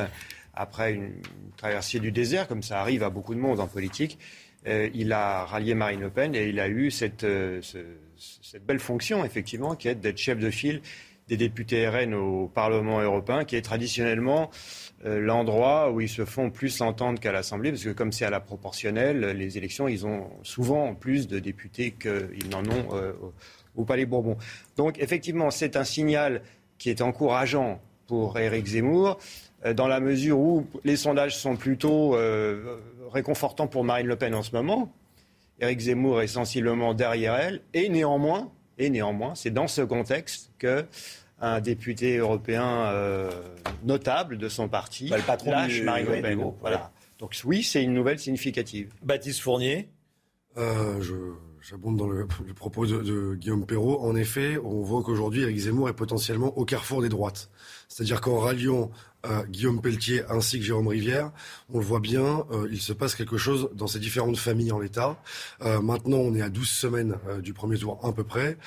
après 0.55 0.93
une 0.93 1.13
traversée 1.55 1.99
du 1.99 2.11
désert, 2.11 2.47
comme 2.47 2.63
ça 2.63 2.81
arrive 2.81 3.03
à 3.03 3.11
beaucoup 3.11 3.35
de 3.35 3.39
monde 3.39 3.59
en 3.59 3.67
politique, 3.67 4.17
euh, 4.65 4.89
il 4.93 5.13
a 5.13 5.45
rallié 5.45 5.75
Marine 5.75 6.01
Le 6.01 6.09
Pen 6.09 6.35
et 6.35 6.49
il 6.49 6.59
a 6.59 6.67
eu 6.67 6.91
cette, 6.91 7.23
euh, 7.23 7.61
cette 8.41 8.65
belle 8.65 8.79
fonction, 8.79 9.23
effectivement, 9.23 9.75
qui 9.75 9.87
est 9.87 9.95
d'être 9.95 10.17
chef 10.17 10.39
de 10.39 10.49
file 10.49 10.81
des 11.27 11.37
députés 11.37 11.87
RN 11.87 12.13
au 12.13 12.47
Parlement 12.47 13.01
européen, 13.01 13.43
qui 13.43 13.55
est 13.55 13.61
traditionnellement 13.61 14.49
euh, 15.05 15.19
l'endroit 15.19 15.91
où 15.91 16.01
ils 16.01 16.09
se 16.09 16.25
font 16.25 16.49
plus 16.49 16.81
entendre 16.81 17.19
qu'à 17.19 17.31
l'Assemblée, 17.31 17.71
parce 17.71 17.83
que 17.83 17.89
comme 17.89 18.11
c'est 18.11 18.25
à 18.25 18.29
la 18.29 18.39
proportionnelle, 18.39 19.19
les 19.19 19.57
élections, 19.57 19.87
ils 19.87 20.07
ont 20.07 20.29
souvent 20.43 20.95
plus 20.95 21.27
de 21.27 21.39
députés 21.39 21.91
qu'ils 21.91 22.49
n'en 22.49 22.65
ont 22.65 22.95
euh, 22.95 23.13
au 23.75 23.83
Palais 23.83 24.05
Bourbon. 24.05 24.37
Donc 24.75 24.97
effectivement, 24.99 25.51
c'est 25.51 25.75
un 25.75 25.83
signal 25.83 26.41
qui 26.77 26.89
est 26.89 27.01
encourageant 27.01 27.79
pour 28.07 28.39
Éric 28.39 28.65
Zemmour, 28.65 29.19
euh, 29.65 29.73
dans 29.73 29.87
la 29.87 29.99
mesure 29.99 30.39
où 30.39 30.65
les 30.83 30.95
sondages 30.95 31.37
sont 31.37 31.57
plutôt 31.57 32.15
réconfortants 33.11 33.67
pour 33.67 33.83
Marine 33.83 34.07
Le 34.07 34.15
Pen 34.15 34.33
en 34.33 34.43
ce 34.43 34.51
moment. 34.55 34.91
Éric 35.59 35.79
Zemmour 35.79 36.21
est 36.21 36.27
sensiblement 36.27 36.93
derrière 36.93 37.35
elle, 37.35 37.61
et 37.73 37.89
néanmoins, 37.89 38.51
et 38.77 38.89
néanmoins, 38.89 39.35
c'est 39.35 39.51
dans 39.51 39.67
ce 39.67 39.81
contexte 39.81 40.51
que 40.57 40.85
un 41.39 41.61
député 41.61 42.17
européen 42.17 42.87
euh, 42.87 43.29
notable 43.83 44.37
de 44.37 44.49
son 44.49 44.69
parti 44.69 45.09
bah, 45.09 45.17
le 45.17 45.23
patron 45.23 45.51
lâche 45.51 45.81
Marine 45.81 46.07
Le 46.07 46.21
Pen. 46.21 46.53
Voilà. 46.61 46.91
Donc 47.19 47.35
oui, 47.45 47.63
c'est 47.63 47.83
une 47.83 47.93
nouvelle 47.93 48.19
significative. 48.19 48.91
Baptiste 49.03 49.41
Fournier? 49.41 49.89
Euh, 50.57 50.99
J'abonde 51.61 51.97
dans 51.97 52.07
le, 52.07 52.25
propos 52.55 52.85
de, 52.85 53.01
de, 53.01 53.35
Guillaume 53.35 53.65
Perrault. 53.65 53.99
En 53.99 54.15
effet, 54.15 54.57
on 54.63 54.83
voit 54.83 55.03
qu'aujourd'hui, 55.03 55.41
Eric 55.41 55.57
Zemmour 55.57 55.89
est 55.89 55.93
potentiellement 55.93 56.57
au 56.57 56.63
carrefour 56.63 57.01
des 57.01 57.09
droites. 57.09 57.49
C'est-à-dire 57.87 58.21
qu'en 58.21 58.39
ralliant 58.39 58.91
Guillaume 59.49 59.81
Pelletier 59.81 60.23
ainsi 60.29 60.59
que 60.59 60.65
Jérôme 60.65 60.87
Rivière, 60.87 61.31
on 61.73 61.79
le 61.79 61.85
voit 61.85 61.99
bien, 61.99 62.45
euh, 62.51 62.67
il 62.71 62.81
se 62.81 62.93
passe 62.93 63.15
quelque 63.15 63.37
chose 63.37 63.69
dans 63.73 63.87
ces 63.87 63.99
différentes 63.99 64.37
familles 64.37 64.71
en 64.71 64.79
l'état. 64.79 65.17
Euh, 65.61 65.81
maintenant, 65.81 66.17
on 66.17 66.33
est 66.35 66.41
à 66.41 66.49
12 66.49 66.67
semaines 66.67 67.15
euh, 67.27 67.41
du 67.41 67.53
premier 67.53 67.77
tour 67.77 67.99
à 68.03 68.13
peu 68.13 68.23
près. 68.23 68.57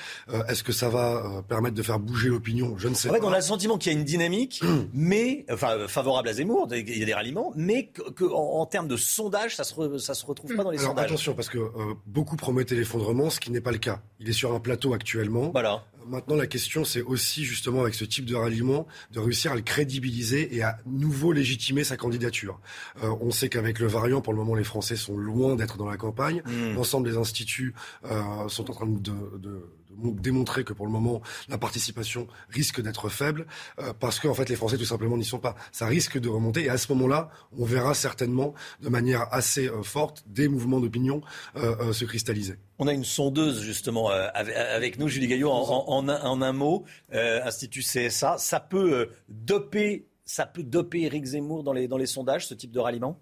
Est-ce 0.47 0.63
que 0.63 0.71
ça 0.71 0.89
va 0.89 1.43
permettre 1.47 1.75
de 1.75 1.81
faire 1.81 1.99
bouger 1.99 2.29
l'opinion? 2.29 2.75
Je 2.77 2.87
ne 2.87 2.93
sais 2.93 3.09
en 3.09 3.13
fait, 3.13 3.19
pas. 3.19 3.27
On 3.27 3.33
a 3.33 3.37
le 3.37 3.41
sentiment 3.41 3.77
qu'il 3.77 3.91
y 3.91 3.95
a 3.95 3.97
une 3.97 4.05
dynamique, 4.05 4.61
mais 4.93 5.45
enfin 5.51 5.87
favorable 5.87 6.29
à 6.29 6.33
Zemmour, 6.33 6.67
il 6.71 6.97
y 6.97 7.03
a 7.03 7.05
des 7.05 7.13
ralliements, 7.13 7.53
mais 7.55 7.91
qu'en 8.15 8.31
en, 8.31 8.65
termes 8.65 8.87
de 8.87 8.97
sondage, 8.97 9.55
ça 9.55 9.63
se 9.63 9.97
ça 9.97 10.13
se 10.13 10.25
retrouve 10.25 10.55
pas 10.55 10.63
dans 10.63 10.71
les 10.71 10.79
Alors, 10.79 10.91
sondages. 10.91 11.05
Attention, 11.05 11.33
parce 11.33 11.49
que 11.49 11.59
beaucoup 12.05 12.35
promettaient 12.35 12.75
l'effondrement, 12.75 13.29
ce 13.29 13.39
qui 13.39 13.51
n'est 13.51 13.61
pas 13.61 13.71
le 13.71 13.77
cas. 13.77 14.01
Il 14.19 14.29
est 14.29 14.33
sur 14.33 14.53
un 14.53 14.59
plateau 14.59 14.93
actuellement. 14.93 15.49
Voilà. 15.51 15.83
Maintenant, 16.07 16.35
la 16.35 16.47
question, 16.47 16.83
c'est 16.85 17.01
aussi 17.01 17.43
justement 17.43 17.81
avec 17.81 17.95
ce 17.95 18.05
type 18.05 18.25
de 18.25 18.35
ralliement, 18.35 18.87
de 19.11 19.19
réussir 19.19 19.51
à 19.51 19.55
le 19.55 19.61
crédibiliser 19.61 20.55
et 20.55 20.63
à 20.63 20.77
nouveau 20.85 21.31
légitimer 21.31 21.83
sa 21.83 21.97
candidature. 21.97 22.59
Euh, 23.03 23.09
on 23.21 23.31
sait 23.31 23.49
qu'avec 23.49 23.79
le 23.79 23.87
variant, 23.87 24.21
pour 24.21 24.33
le 24.33 24.39
moment, 24.39 24.55
les 24.55 24.63
Français 24.63 24.95
sont 24.95 25.17
loin 25.17 25.55
d'être 25.55 25.77
dans 25.77 25.87
la 25.87 25.97
campagne. 25.97 26.41
Hmm. 26.45 26.75
L'ensemble 26.75 27.09
des 27.09 27.17
instituts 27.17 27.73
euh, 28.05 28.47
sont 28.47 28.69
en 28.69 28.73
train 28.73 28.87
de, 28.87 28.99
de 28.99 29.41
de 29.41 29.65
démontrer 29.97 30.63
que 30.63 30.73
pour 30.73 30.85
le 30.85 30.91
moment, 30.91 31.21
la 31.49 31.57
participation 31.57 32.27
risque 32.49 32.81
d'être 32.81 33.09
faible, 33.09 33.45
euh, 33.79 33.93
parce 33.99 34.19
qu'en 34.19 34.33
fait, 34.33 34.49
les 34.49 34.55
Français, 34.55 34.77
tout 34.77 34.85
simplement, 34.85 35.17
n'y 35.17 35.25
sont 35.25 35.39
pas. 35.39 35.55
Ça 35.71 35.85
risque 35.85 36.19
de 36.19 36.29
remonter, 36.29 36.65
et 36.65 36.69
à 36.69 36.77
ce 36.77 36.91
moment-là, 36.93 37.29
on 37.57 37.65
verra 37.65 37.93
certainement, 37.93 38.53
de 38.81 38.89
manière 38.89 39.27
assez 39.31 39.67
euh, 39.67 39.83
forte, 39.83 40.23
des 40.27 40.47
mouvements 40.47 40.79
d'opinion 40.79 41.21
euh, 41.55 41.93
se 41.93 42.05
cristalliser. 42.05 42.55
On 42.79 42.87
a 42.87 42.93
une 42.93 43.03
sondeuse 43.03 43.61
justement 43.61 44.09
avec 44.09 44.97
nous, 44.97 45.07
Julie 45.07 45.27
Gaillot, 45.27 45.51
en, 45.51 46.07
un, 46.07 46.53
mot, 46.53 46.85
Institut 47.11 47.81
CSA. 47.81 48.37
Ça 48.39 48.59
peut 48.59 49.09
doper, 49.29 50.07
ça 50.25 50.47
peut 50.47 50.63
doper 50.63 51.09
Zemmour 51.23 51.63
dans 51.63 51.73
les 51.73 52.05
sondages, 52.07 52.47
ce 52.47 52.55
type 52.55 52.71
de 52.71 52.79
ralliement? 52.79 53.19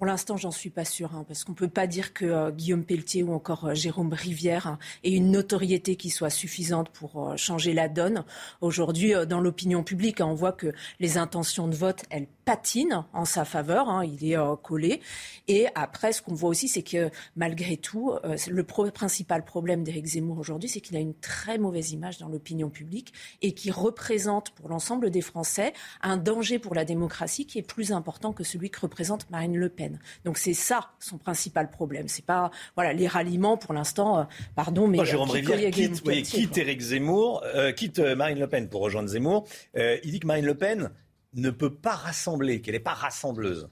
Pour 0.00 0.06
l'instant, 0.06 0.38
j'en 0.38 0.50
suis 0.50 0.70
pas 0.70 0.86
sûre, 0.86 1.14
hein, 1.14 1.26
parce 1.28 1.44
qu'on 1.44 1.52
ne 1.52 1.58
peut 1.58 1.68
pas 1.68 1.86
dire 1.86 2.14
que 2.14 2.24
euh, 2.24 2.50
Guillaume 2.50 2.84
Pelletier 2.84 3.22
ou 3.22 3.34
encore 3.34 3.66
euh, 3.66 3.74
Jérôme 3.74 4.14
Rivière 4.14 4.66
hein, 4.66 4.78
aient 5.04 5.10
une 5.10 5.30
notoriété 5.30 5.96
qui 5.96 6.08
soit 6.08 6.30
suffisante 6.30 6.88
pour 6.88 7.22
euh, 7.22 7.36
changer 7.36 7.74
la 7.74 7.86
donne. 7.90 8.24
Aujourd'hui, 8.62 9.12
dans 9.28 9.42
l'opinion 9.42 9.82
publique, 9.82 10.22
hein, 10.22 10.26
on 10.26 10.34
voit 10.34 10.52
que 10.52 10.72
les 11.00 11.18
intentions 11.18 11.68
de 11.68 11.74
vote, 11.74 12.04
elles 12.08 12.28
patine 12.46 13.04
en 13.12 13.26
sa 13.26 13.44
faveur, 13.44 13.88
hein, 13.88 14.04
il 14.04 14.32
est 14.32 14.36
collé. 14.62 15.00
Et 15.46 15.68
après, 15.76 16.12
ce 16.12 16.20
qu'on 16.20 16.34
voit 16.34 16.48
aussi, 16.48 16.66
c'est 16.66 16.82
que 16.82 17.08
malgré 17.36 17.76
tout, 17.76 18.12
le 18.48 18.64
principal 18.64 19.44
problème 19.44 19.84
d'Éric 19.84 20.06
Zemmour 20.06 20.36
aujourd'hui, 20.36 20.68
c'est 20.68 20.80
qu'il 20.80 20.96
a 20.96 21.00
une 21.00 21.14
très 21.14 21.58
mauvaise 21.58 21.92
image 21.92 22.18
dans 22.18 22.28
l'opinion 22.28 22.68
publique 22.68 23.12
et 23.40 23.54
qui 23.54 23.70
représente 23.70 24.50
pour 24.50 24.68
l'ensemble 24.68 25.10
des 25.10 25.20
Français 25.20 25.74
un 26.02 26.16
danger 26.16 26.58
pour 26.58 26.74
la 26.74 26.84
démocratie 26.84 27.46
qui 27.46 27.58
est 27.58 27.62
plus 27.62 27.92
important 27.92 28.32
que 28.32 28.42
celui 28.42 28.68
que 28.68 28.80
représente 28.80 29.30
Marine 29.30 29.56
Le 29.56 29.68
Pen. 29.68 29.89
Donc 30.24 30.38
c'est 30.38 30.54
ça 30.54 30.90
son 30.98 31.18
principal 31.18 31.70
problème. 31.70 32.08
C'est 32.08 32.24
pas 32.24 32.50
voilà 32.76 32.92
les 32.92 33.06
ralliements 33.06 33.56
pour 33.56 33.74
l'instant. 33.74 34.20
Euh, 34.20 34.24
pardon, 34.54 34.86
mais 34.86 35.04
Jérôme 35.04 35.30
Rivière 35.30 35.70
quitte, 35.70 36.02
quitte 36.22 36.58
Éric 36.58 36.80
Zemmour, 36.80 37.44
quitte 37.76 37.98
Marine 37.98 38.38
Le 38.38 38.46
Pen 38.46 38.68
pour 38.68 38.82
rejoindre 38.82 39.08
Zemmour. 39.08 39.46
il 39.74 40.10
dit 40.10 40.20
que 40.20 40.26
Marine 40.26 40.46
Le 40.46 40.54
Pen 40.54 40.90
ne 41.34 41.50
peut 41.50 41.74
pas 41.74 41.94
rassembler, 41.94 42.60
qu'elle 42.60 42.74
n'est 42.74 42.80
pas 42.80 42.94
rassembleuse. 42.94 43.68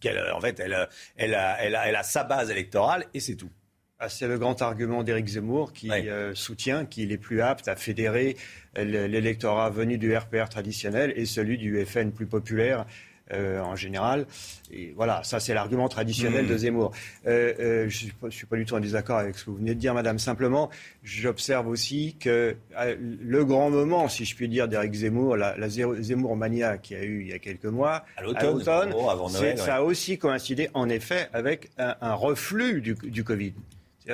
Qu'elle, 0.00 0.18
euh, 0.18 0.34
en 0.34 0.40
fait, 0.40 0.60
elle, 0.60 0.72
euh, 0.72 0.86
elle, 1.16 1.34
a, 1.34 1.62
elle, 1.62 1.74
a, 1.74 1.88
elle 1.88 1.96
a 1.96 2.02
sa 2.02 2.24
base 2.24 2.50
électorale 2.50 3.06
et 3.14 3.20
c'est 3.20 3.36
tout. 3.36 3.50
Ah, 3.98 4.08
c'est 4.08 4.26
le 4.26 4.38
grand 4.38 4.62
argument 4.62 5.02
d'Éric 5.02 5.26
Zemmour 5.26 5.74
qui 5.74 5.90
euh, 5.90 6.34
soutient 6.34 6.86
qu'il 6.86 7.12
est 7.12 7.18
plus 7.18 7.42
apte 7.42 7.68
à 7.68 7.76
fédérer 7.76 8.34
l'électorat 8.74 9.68
venu 9.68 9.98
du 9.98 10.16
RPR 10.16 10.48
traditionnel 10.48 11.12
et 11.16 11.26
celui 11.26 11.58
du 11.58 11.84
FN 11.84 12.10
plus 12.10 12.26
populaire 12.26 12.86
euh, 13.32 13.60
en 13.60 13.76
général. 13.76 14.26
Et 14.72 14.92
voilà, 14.96 15.22
ça 15.22 15.38
c'est 15.38 15.54
l'argument 15.54 15.88
traditionnel 15.88 16.48
de 16.48 16.54
mmh. 16.54 16.58
Zemmour. 16.58 16.92
Euh, 17.26 17.54
euh, 17.60 17.88
je 17.88 18.06
ne 18.22 18.30
suis, 18.30 18.46
pas 18.46 18.56
du 18.56 18.64
tout 18.64 18.74
en 18.74 18.80
désaccord 18.80 19.18
avec 19.18 19.36
ce 19.38 19.44
que 19.44 19.50
vous 19.50 19.56
venez 19.56 19.74
de 19.74 19.80
dire, 19.80 19.94
Madame. 19.94 20.18
Simplement, 20.18 20.68
j'observe 21.04 21.68
aussi 21.68 22.16
que 22.18 22.56
le 22.76 23.44
grand 23.44 23.70
moment, 23.70 24.08
si 24.08 24.24
je 24.24 24.34
puis 24.34 24.48
dire, 24.48 24.66
d'Éric 24.66 24.94
Zemmour, 24.94 25.36
la, 25.36 25.68
Zemmour 25.68 26.36
mania 26.36 26.78
qui 26.78 26.96
a 26.96 27.04
eu 27.04 27.20
il 27.20 27.28
y 27.28 27.32
a 27.32 27.38
quelques 27.38 27.66
mois, 27.66 28.04
à 28.16 28.22
l'automne, 28.22 28.62
ça 29.56 29.76
a 29.76 29.82
aussi 29.82 30.18
coïncidé 30.18 30.68
en 30.74 30.88
effet 30.88 31.28
avec 31.32 31.70
un, 31.78 32.14
reflux 32.14 32.80
du, 32.80 32.94
du 32.94 33.22
Covid. 33.22 33.52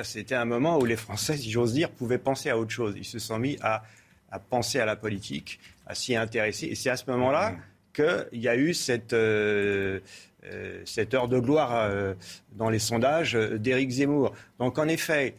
C'était 0.03 0.35
un 0.35 0.45
moment 0.45 0.77
où 0.77 0.85
les 0.85 0.95
Français, 0.95 1.37
si 1.37 1.49
j'ose 1.49 1.73
dire, 1.73 1.89
pouvaient 1.89 2.19
penser 2.19 2.51
à 2.51 2.57
autre 2.59 2.71
chose. 2.71 2.93
Ils 2.97 3.05
se 3.05 3.17
sont 3.17 3.39
mis 3.39 3.57
à, 3.61 3.83
à 4.31 4.37
penser 4.37 4.79
à 4.79 4.85
la 4.85 4.95
politique, 4.95 5.59
à 5.87 5.95
s'y 5.95 6.15
intéresser. 6.15 6.67
Et 6.67 6.75
c'est 6.75 6.91
à 6.91 6.97
ce 6.97 7.09
moment-là 7.09 7.51
mmh 7.51 7.57
qu'il 7.97 8.39
y 8.39 8.47
a 8.47 8.55
eu 8.55 8.73
cette, 8.73 9.13
euh, 9.13 9.99
euh, 10.45 10.81
cette 10.85 11.13
heure 11.13 11.27
de 11.27 11.39
gloire 11.39 11.71
euh, 11.73 12.13
dans 12.53 12.69
les 12.69 12.79
sondages 12.79 13.33
d'Éric 13.33 13.89
Zemmour. 13.89 14.33
Donc 14.59 14.77
en 14.77 14.87
effet, 14.87 15.35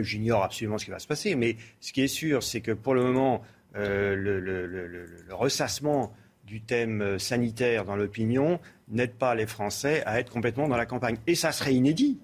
j'ignore 0.00 0.44
absolument 0.44 0.78
ce 0.78 0.86
qui 0.86 0.90
va 0.90 0.98
se 0.98 1.06
passer, 1.06 1.34
mais 1.34 1.56
ce 1.80 1.92
qui 1.92 2.02
est 2.02 2.08
sûr, 2.08 2.42
c'est 2.42 2.62
que 2.62 2.72
pour 2.72 2.94
le 2.94 3.02
moment, 3.02 3.42
le, 3.74 4.16
le, 4.16 5.06
ressassement 5.30 6.14
du 6.46 6.62
thème 6.62 7.18
sanitaire 7.18 7.84
dans 7.84 7.96
l'opinion 7.96 8.60
n'aide 8.88 9.12
pas 9.12 9.34
les 9.34 9.46
Français 9.46 10.02
à 10.06 10.20
être 10.20 10.32
complètement 10.32 10.68
dans 10.68 10.76
la 10.78 10.86
campagne. 10.86 11.16
Et 11.26 11.34
ça 11.34 11.52
serait 11.52 11.74
inédit 11.74 12.18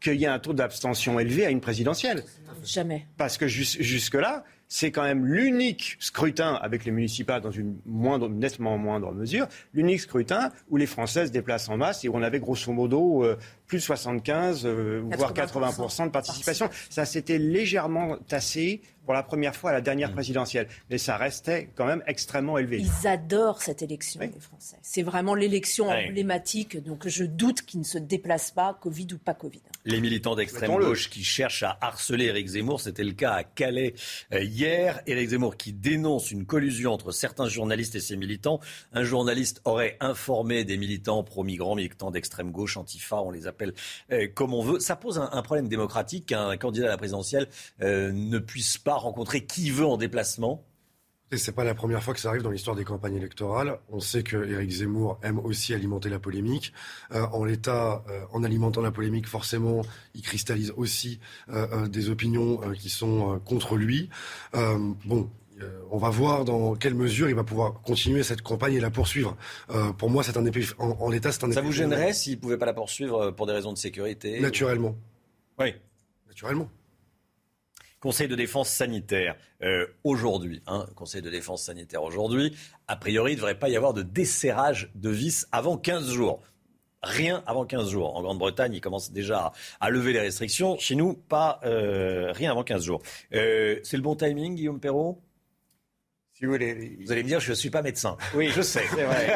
qu'il 0.00 0.14
y 0.14 0.24
ait 0.24 0.28
un 0.28 0.38
taux 0.38 0.54
d'abstention 0.54 1.20
élevé 1.20 1.44
à 1.44 1.50
une 1.50 1.60
présidentielle. 1.60 2.24
Jamais. 2.62 3.06
Parce 3.18 3.36
que 3.36 3.46
jusque-là, 3.46 4.44
c'est 4.68 4.90
quand 4.90 5.02
même 5.02 5.24
l'unique 5.24 5.96
scrutin, 6.00 6.54
avec 6.54 6.84
les 6.84 6.90
municipales 6.90 7.40
dans 7.40 7.50
une 7.50 7.76
moindre, 7.86 8.28
nettement 8.28 8.76
moindre 8.78 9.12
mesure, 9.12 9.46
l'unique 9.72 10.00
scrutin 10.00 10.50
où 10.70 10.76
les 10.76 10.86
Français 10.86 11.26
se 11.26 11.32
déplacent 11.32 11.68
en 11.68 11.76
masse 11.76 12.04
et 12.04 12.08
où 12.08 12.16
on 12.16 12.22
avait 12.22 12.40
grosso 12.40 12.72
modo 12.72 13.24
euh, 13.24 13.36
plus 13.66 13.78
de 13.78 13.82
75, 13.82 14.66
euh, 14.66 15.02
voire 15.16 15.32
80% 15.32 16.06
de 16.06 16.10
participation. 16.10 16.68
Ça 16.90 17.04
s'était 17.04 17.38
légèrement 17.38 18.16
tassé 18.28 18.82
pour 19.04 19.14
la 19.14 19.22
première 19.22 19.54
fois 19.54 19.70
à 19.70 19.72
la 19.72 19.80
dernière 19.80 20.10
mm. 20.10 20.14
présidentielle. 20.14 20.68
Mais 20.90 20.98
ça 20.98 21.16
restait 21.16 21.70
quand 21.74 21.86
même 21.86 22.02
extrêmement 22.06 22.58
élevé. 22.58 22.78
Ils 22.78 23.06
adorent 23.06 23.62
cette 23.62 23.82
élection, 23.82 24.20
les 24.20 24.40
Français. 24.40 24.76
C'est 24.82 25.02
vraiment 25.02 25.34
l'élection 25.34 25.88
emblématique. 25.88 26.82
Donc 26.82 27.06
je 27.06 27.24
doute 27.24 27.62
qu'ils 27.62 27.80
ne 27.80 27.84
se 27.84 27.98
déplacent 27.98 28.50
pas, 28.50 28.78
Covid 28.80 29.08
ou 29.14 29.18
pas 29.18 29.34
Covid. 29.34 29.62
Les 29.84 30.00
militants 30.00 30.34
d'extrême 30.34 30.74
gauche 30.74 31.10
qui 31.10 31.22
cherchent 31.22 31.62
à 31.62 31.76
harceler 31.80 32.26
Éric 32.26 32.48
Zemmour, 32.48 32.80
c'était 32.80 33.04
le 33.04 33.12
cas 33.12 33.32
à 33.32 33.44
Calais 33.44 33.94
euh, 34.32 34.42
hier. 34.42 35.02
Éric 35.06 35.30
Zemmour 35.30 35.56
qui 35.56 35.72
dénonce 35.72 36.30
une 36.30 36.46
collusion 36.46 36.92
entre 36.92 37.12
certains 37.12 37.48
journalistes 37.48 37.94
et 37.94 38.00
ses 38.00 38.16
militants. 38.16 38.60
Un 38.92 39.04
journaliste 39.04 39.60
aurait 39.64 39.96
informé 40.00 40.64
des 40.64 40.76
militants 40.76 41.22
pro-migrants, 41.22 41.74
militants 41.74 42.10
d'extrême 42.10 42.50
gauche, 42.50 42.76
antifa, 42.76 43.16
on 43.16 43.30
les 43.30 43.46
euh, 44.12 44.28
comme 44.34 44.54
on 44.54 44.62
veut. 44.62 44.80
Ça 44.80 44.96
pose 44.96 45.18
un, 45.18 45.42
problème 45.42 45.68
démocratique 45.68 46.26
qu'un 46.26 46.56
candidat 46.56 46.86
à 46.86 46.90
la 46.90 46.96
présidentielle 46.96 47.48
euh, 47.82 48.12
ne 48.12 48.38
puisse 48.38 48.78
pas 48.78 48.94
rencontrer 48.94 49.44
qui 49.44 49.70
veut 49.70 49.86
en 49.86 49.96
déplacement? 49.96 50.64
C'est 51.36 51.54
pas 51.54 51.64
la 51.64 51.74
première 51.74 52.02
fois 52.02 52.14
que 52.14 52.20
ça 52.20 52.28
arrive 52.28 52.42
dans 52.42 52.50
l'histoire 52.50 52.76
des 52.76 52.84
campagnes 52.84 53.16
électorales. 53.16 53.78
On 53.88 53.98
sait 53.98 54.22
que 54.22 54.36
Éric 54.48 54.70
Zemmour 54.70 55.18
aime 55.22 55.40
aussi 55.40 55.74
alimenter 55.74 56.08
la 56.08 56.20
polémique. 56.20 56.72
Euh, 57.12 57.26
en 57.32 57.44
l'état, 57.44 58.04
en 58.32 58.44
alimentant 58.44 58.82
la 58.82 58.92
polémique, 58.92 59.26
forcément, 59.26 59.82
il 60.14 60.22
cristallise 60.22 60.72
aussi 60.76 61.18
des 61.88 62.08
opinions 62.08 62.60
qui 62.74 62.88
sont 62.88 63.40
contre 63.40 63.76
lui. 63.76 64.10
bon, 64.52 65.28
on 65.90 65.98
va 65.98 66.10
voir 66.10 66.44
dans 66.44 66.74
quelle 66.74 66.94
mesure 66.94 67.28
il 67.28 67.34
va 67.34 67.44
pouvoir 67.44 67.80
continuer 67.82 68.22
cette 68.22 68.42
campagne 68.42 68.74
et 68.74 68.80
la 68.80 68.90
poursuivre. 68.90 69.36
pour 69.98 70.10
moi, 70.10 70.22
c'est 70.22 70.36
un 70.36 70.44
épée. 70.44 70.64
En, 70.78 71.08
l'état, 71.10 71.32
c'est 71.32 71.44
un. 71.44 71.52
Ça 71.52 71.60
vous 71.60 71.72
gênerait 71.72 72.12
s'il 72.12 72.40
pouvait 72.40 72.58
pas 72.58 72.66
la 72.66 72.74
poursuivre 72.74 73.30
pour 73.30 73.46
des 73.46 73.52
raisons 73.52 73.72
de 73.72 73.78
sécurité 73.78 74.40
Naturellement. 74.40 74.96
Oui. 75.58 75.74
Naturellement. 76.26 76.68
Conseil 78.04 78.28
de 78.28 78.34
défense 78.34 78.68
sanitaire 78.68 79.34
euh, 79.62 79.86
aujourd'hui. 80.04 80.62
Hein, 80.66 80.84
Conseil 80.94 81.22
de 81.22 81.30
défense 81.30 81.62
sanitaire 81.62 82.02
aujourd'hui. 82.02 82.54
A 82.86 82.96
priori, 82.96 83.32
il 83.32 83.36
ne 83.36 83.38
devrait 83.38 83.58
pas 83.58 83.70
y 83.70 83.76
avoir 83.76 83.94
de 83.94 84.02
desserrage 84.02 84.90
de 84.94 85.08
vis 85.08 85.46
avant 85.52 85.78
15 85.78 86.10
jours. 86.10 86.42
Rien 87.02 87.42
avant 87.46 87.64
15 87.64 87.88
jours. 87.88 88.14
En 88.14 88.20
Grande-Bretagne, 88.20 88.74
ils 88.74 88.82
commencent 88.82 89.10
déjà 89.10 89.52
à, 89.80 89.88
lever 89.88 90.12
les 90.12 90.20
restrictions. 90.20 90.76
Chez 90.78 90.96
nous, 90.96 91.14
pas 91.14 91.60
euh, 91.64 92.30
rien 92.32 92.50
avant 92.50 92.62
15 92.62 92.84
jours. 92.84 93.00
Euh, 93.32 93.80
c'est 93.84 93.96
le 93.96 94.02
bon 94.02 94.16
timing, 94.16 94.54
Guillaume 94.54 94.80
Perrault? 94.80 95.22
Si 96.44 96.46
vous, 96.46 96.52
voulez, 96.52 96.98
vous 97.02 97.10
allez 97.10 97.22
me 97.22 97.28
dire, 97.28 97.40
je 97.40 97.50
ne 97.50 97.54
suis 97.54 97.70
pas 97.70 97.80
médecin. 97.80 98.18
Oui, 98.34 98.50
je 98.54 98.60
sais. 98.60 98.84
C'est 98.94 99.04
vrai. 99.04 99.34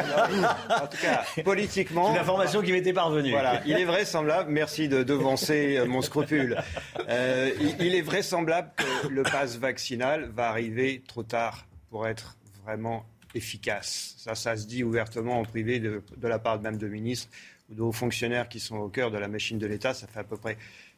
en 0.69 0.87
tout 0.87 0.97
cas, 1.01 1.25
politiquement. 1.43 2.07
C'est 2.07 2.13
une 2.13 2.21
information 2.21 2.61
qui 2.61 2.71
m'était 2.71 2.93
parvenue. 2.93 3.31
Voilà. 3.31 3.63
Il 3.65 3.77
est 3.77 3.85
vraisemblable, 3.85 4.51
merci 4.51 4.87
de 4.87 5.01
devancer 5.01 5.77
euh, 5.77 5.85
mon 5.85 6.01
scrupule. 6.01 6.61
Euh, 7.07 7.51
il, 7.79 7.95
est 7.95 8.01
vraisemblable 8.01 8.69
que 8.75 9.07
le 9.07 9.23
pass 9.23 9.57
vaccinal 9.57 10.29
va 10.35 10.49
arriver 10.49 11.01
trop 11.07 11.23
tard 11.23 11.65
pour 11.89 12.07
être 12.07 12.37
vraiment 12.63 13.05
efficace. 13.33 14.13
Ça, 14.17 14.35
ça 14.35 14.55
se 14.55 14.67
dit 14.67 14.83
ouvertement 14.83 15.39
en 15.39 15.43
privé 15.43 15.79
de, 15.79 16.03
de 16.15 16.27
la 16.27 16.37
part 16.37 16.61
même 16.61 16.77
de 16.77 16.87
ministres 16.87 17.29
ou 17.71 17.73
de 17.73 17.81
hauts 17.81 17.91
fonctionnaires 17.91 18.49
qui 18.49 18.59
sont 18.59 18.77
au 18.77 18.89
cœur 18.89 19.09
de 19.09 19.17
la 19.17 19.27
machine 19.27 19.57
de 19.57 19.65
l'État. 19.65 19.95
Ça 19.95 20.05
fait 20.05 20.19
à 20.19 20.23
peu 20.23 20.37
près 20.37 20.57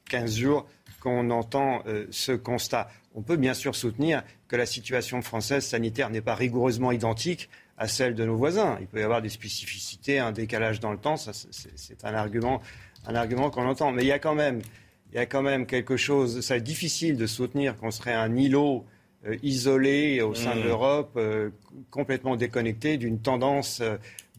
15 0.10 0.36
jours 0.36 0.68
qu'on 1.00 1.30
entend 1.30 1.84
euh, 1.88 2.06
ce 2.12 2.34
constat. 2.34 2.90
On 3.14 3.22
peut 3.22 3.36
bien 3.36 3.54
sûr 3.54 3.76
soutenir 3.76 4.24
que 4.48 4.56
la 4.56 4.66
situation 4.66 5.22
française 5.22 5.66
sanitaire 5.66 6.10
n'est 6.10 6.22
pas 6.22 6.36
rigoureusement 6.36 6.92
identique 6.92 7.50
à 7.78 7.88
celle 7.88 8.16
de 8.16 8.24
nos 8.24 8.36
voisins. 8.36 8.78
Il 8.80 8.88
peut 8.88 9.00
y 9.00 9.04
avoir 9.04 9.22
des 9.22 9.30
spécificités, 9.30 10.20
un 10.20 10.32
décalage 10.32 10.80
dans 10.80 10.92
le 10.92 10.98
temps, 10.98 11.18
c'est 11.18 12.06
un 12.06 12.14
argument, 12.14 12.62
un 13.06 13.16
argument 13.16 13.50
qu'on 13.50 13.68
entend. 13.68 13.92
Mais 13.92 14.04
il 14.04 14.08
y 14.08 14.12
a 14.14 14.20
quand 14.20 14.36
même, 14.36 14.62
il 15.12 15.16
y 15.16 15.20
a 15.20 15.26
quand 15.26 15.42
même 15.42 15.66
quelque 15.66 15.98
chose. 15.98 16.42
Ça 16.42 16.58
est 16.58 16.62
difficile 16.62 17.18
de 17.18 17.28
soutenir 17.28 17.76
qu'on 17.78 17.92
serait 17.92 18.14
un 18.14 18.36
îlot 18.36 18.86
euh, 19.26 19.36
isolé 19.44 20.22
au 20.22 20.34
sein 20.34 20.56
de 20.56 20.62
mmh. 20.62 20.64
l'Europe, 20.64 21.12
euh, 21.18 21.50
complètement 21.90 22.36
déconnecté 22.36 22.98
d'une 22.98 23.20
tendance 23.20 23.82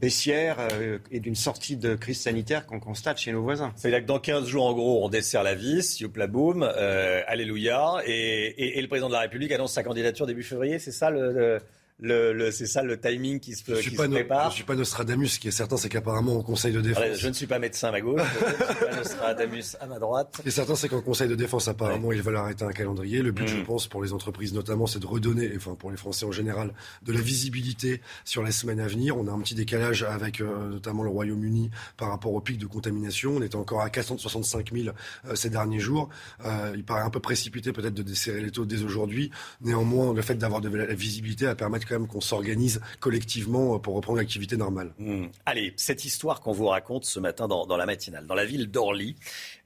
baissière 0.02 0.56
euh, 0.58 0.98
et 1.12 1.20
d'une 1.20 1.36
sortie 1.36 1.76
de 1.76 1.94
crise 1.94 2.20
sanitaire 2.20 2.66
qu'on 2.66 2.80
constate 2.80 3.18
chez 3.18 3.30
nos 3.30 3.40
voisins. 3.40 3.72
C'est-à-dire 3.76 4.00
que 4.00 4.06
dans 4.06 4.18
15 4.18 4.46
jours, 4.46 4.66
en 4.66 4.72
gros, 4.72 5.04
on 5.04 5.08
dessert 5.08 5.44
la 5.44 5.54
vis, 5.54 6.00
youpla 6.00 6.26
boum, 6.26 6.64
euh, 6.64 7.22
alléluia, 7.28 8.02
et, 8.04 8.78
et, 8.78 8.82
le 8.82 8.88
président 8.88 9.06
de 9.08 9.14
la 9.14 9.20
République 9.20 9.52
annonce 9.52 9.72
sa 9.72 9.84
candidature 9.84 10.26
début 10.26 10.42
février, 10.42 10.80
c'est 10.80 10.90
ça 10.90 11.10
le, 11.10 11.32
le, 11.32 11.58
le- 12.00 12.50
c'est 12.50 12.66
ça 12.66 12.82
le 12.82 12.98
timing 12.98 13.38
qui 13.40 13.54
se, 13.54 13.62
Je 13.68 13.74
qui 13.76 13.82
suis 13.82 13.90
se 13.92 13.96
pas, 13.96 14.08
no- 14.08 14.14
prépare. 14.16 14.50
je 14.50 14.56
suis 14.56 14.64
pas 14.64 14.74
Nostradamus. 14.74 15.28
Ce 15.34 15.38
qui 15.38 15.48
est 15.48 15.52
certain, 15.52 15.76
c'est 15.76 15.88
qu'apparemment 15.88 16.34
au 16.34 16.42
Conseil 16.42 16.72
de 16.72 16.80
défense. 16.80 17.04
Je 17.16 17.28
ne 17.28 17.32
suis 17.32 17.46
pas 17.46 17.58
médecin 17.58 17.88
à 17.88 17.92
ma 17.92 18.00
gauche, 18.00 18.20
je 18.40 18.44
ne 18.44 18.68
suis 18.74 18.84
pas 18.86 18.96
Nostradamus 18.96 19.76
à 19.80 19.86
ma 19.86 19.98
droite. 19.98 20.34
Ce 20.38 20.42
qui 20.42 20.48
est 20.48 20.52
certain, 20.52 20.74
c'est 20.74 20.88
qu'en 20.88 21.00
Conseil 21.00 21.28
de 21.28 21.34
défense, 21.36 21.68
apparemment, 21.68 22.10
ils 22.12 22.22
veulent 22.22 22.36
arrêter 22.36 22.64
un 22.64 22.72
calendrier. 22.72 23.22
Le 23.22 23.30
but, 23.32 23.44
Mm. 23.44 23.46
je 23.48 23.60
pense, 23.62 23.86
pour 23.86 24.02
les 24.02 24.12
entreprises 24.12 24.52
notamment, 24.52 24.86
c'est 24.86 24.98
de 24.98 25.06
redonner, 25.06 25.52
enfin 25.56 25.74
pour 25.74 25.90
les 25.90 25.96
Français 25.96 26.26
en 26.26 26.32
général, 26.32 26.72
de 27.02 27.12
la 27.12 27.20
visibilité 27.20 28.00
sur 28.24 28.42
les 28.42 28.52
semaines 28.52 28.80
à 28.80 28.88
venir. 28.88 29.16
On 29.16 29.26
a 29.28 29.30
un 29.30 29.40
petit 29.40 29.54
décalage 29.54 30.02
avec 30.02 30.40
euh, 30.40 30.70
notamment 30.70 31.02
le 31.04 31.10
Royaume-Uni 31.10 31.70
par 31.96 32.08
rapport 32.08 32.32
au 32.32 32.40
pic 32.40 32.58
de 32.58 32.66
contamination. 32.66 33.36
On 33.36 33.42
était 33.42 33.56
encore 33.56 33.82
à 33.82 33.90
465 33.90 34.72
000 34.72 34.88
euh, 35.28 35.34
ces 35.34 35.50
derniers 35.50 35.78
jours. 35.80 36.08
Euh, 36.44 36.72
il 36.74 36.84
paraît 36.84 37.02
un 37.02 37.10
peu 37.10 37.20
précipité 37.20 37.72
peut-être 37.72 37.94
de 37.94 38.02
desserrer 38.02 38.40
les 38.40 38.50
taux 38.50 38.64
dès 38.66 38.82
aujourd'hui. 38.82 39.30
Néanmoins, 39.60 40.12
le 40.14 40.22
fait 40.22 40.34
d'avoir 40.34 40.60
de 40.60 40.68
la 40.68 40.94
visibilité 40.94 41.44
va 41.46 41.54
permettre 41.54 41.81
quand 41.86 41.98
même 41.98 42.08
qu'on 42.08 42.20
s'organise 42.20 42.80
collectivement 43.00 43.74
euh, 43.74 43.78
pour 43.78 43.94
reprendre 43.94 44.18
l'activité 44.18 44.56
normale. 44.56 44.92
Hmm. 44.98 45.26
Allez, 45.46 45.72
cette 45.76 46.04
histoire 46.04 46.40
qu'on 46.40 46.52
vous 46.52 46.66
raconte 46.66 47.04
ce 47.04 47.20
matin 47.20 47.48
dans, 47.48 47.76
la 47.76 47.86
matinale, 47.86 48.26
dans 48.26 48.34
la 48.34 48.44
ville 48.44 48.70
d'Orly, 48.70 49.16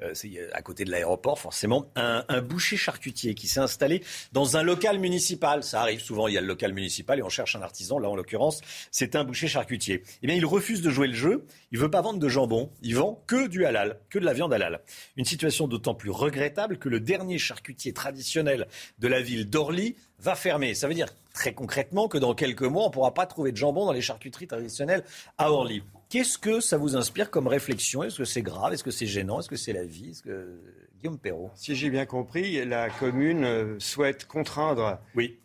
euh, 0.03 0.15
euh, 0.25 0.49
à 0.53 0.63
côté 0.63 0.85
de 0.85 0.91
l'aéroport 0.91 1.39
forcément, 1.39 1.87
un, 1.97 2.25
boucher 2.41 2.77
charcutier 2.77 3.35
qui 3.35 3.49
s'est 3.49 3.61
installé 3.61 4.03
dans 4.33 4.57
un 4.57 4.63
local 4.63 4.99
municipal. 4.99 5.63
Ça 5.63 5.81
arrive 5.81 6.01
souvent, 6.01 6.29
il 6.29 6.35
y 6.35 6.39
a 6.39 6.41
le 6.41 6.47
local 6.47 6.73
municipal 6.73 7.19
et 7.19 7.23
on 7.23 7.29
cherche 7.29 7.57
un 7.57 7.63
artisan. 7.63 7.99
Là, 7.99 8.09
en 8.09 8.17
l'occurrence, 8.17 8.61
c'est 8.91 9.17
un 9.17 9.25
boucher 9.25 9.49
charcutier. 9.49 10.03
Eh 10.23 10.27
bien, 10.27 10.37
il 10.37 10.47
refuse 10.47 10.83
de 10.83 10.91
jouer 10.91 11.09
le 11.09 11.15
jeu. 11.15 11.45
Il 11.73 11.79
veut 11.79 11.91
pas 11.91 12.03
vendre 12.03 12.19
de 12.19 12.29
jambon. 12.29 12.71
Il 12.83 12.97
vend 12.97 13.23
que 13.27 13.49
du 13.49 13.65
halal, 13.65 13.99
que 14.11 14.19
de 14.19 14.25
la 14.25 14.33
viande 14.33 14.53
halal. 14.53 14.81
Une 15.17 15.25
situation 15.25 15.67
d'autant 15.67 15.95
plus 15.95 16.11
regrettable 16.11 16.79
que 16.79 16.89
le 16.89 17.01
dernier 17.01 17.39
charcutier 17.39 17.93
traditionnel 17.93 18.69
de 18.99 19.09
la 19.09 19.21
ville 19.21 19.49
d'Orly 19.49 19.97
va 20.21 20.35
fermer. 20.35 20.75
Ça 20.75 20.89
veut 20.89 20.95
dire 20.95 21.09
très 21.37 21.53
concrètement 21.53 22.09
que 22.09 22.19
dans 22.19 22.35
quelques 22.35 22.63
mois, 22.63 22.85
on 22.85 22.89
ne 22.89 22.93
pourra 22.93 23.13
pas 23.13 23.27
trouver 23.27 23.53
de 23.53 23.57
jambon 23.59 23.85
dans 23.85 23.93
les 23.93 24.01
charcuteries 24.01 24.47
traditionnelles 24.47 25.05
à 25.37 25.53
Orly. 25.53 25.83
Qu'est-ce 26.09 26.39
que 26.39 26.61
ça 26.61 26.79
vous 26.79 26.97
inspire 26.97 27.31
comme 27.31 27.47
réflexion? 27.47 28.03
Est-ce 28.03 28.17
que 28.19 28.25
c'est 28.25 28.41
grave? 28.43 28.73
Est-ce 28.73 28.83
que 28.83 28.91
c'est 28.91 29.07
gênant? 29.07 29.39
Est-ce 29.41 29.49
que 29.51 29.57
c'est 29.57 29.73
la 29.75 29.85
vie? 29.85 30.19
Que... 30.25 30.59
Guillaume 30.99 31.19
Perrault. 31.19 31.51
Si 31.55 31.75
j'ai 31.77 31.91
bien 31.91 32.07
compris, 32.07 32.65
la 32.65 32.89
commune 32.89 33.45
euh, 33.45 33.77
souhaite 33.79 34.25
contraindre 34.27 34.99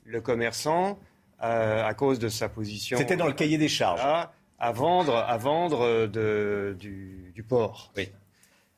le 0.05 0.21
commerçant 0.21 0.97
euh, 1.43 1.83
à 1.85 1.93
cause 1.93 2.19
de 2.19 2.29
sa 2.29 2.47
position. 2.47 2.97
C'était 2.97 3.17
dans 3.17 3.27
le 3.27 3.33
cahier 3.33 3.57
des 3.57 3.67
charges. 3.67 3.99
à, 4.01 4.31
à 4.59 4.71
vendre, 4.71 5.17
à 5.17 5.37
vendre 5.37 5.81
euh, 5.81 6.07
de- 6.07 6.75
du, 6.79 7.31
du 7.35 7.43
porc. 7.43 7.91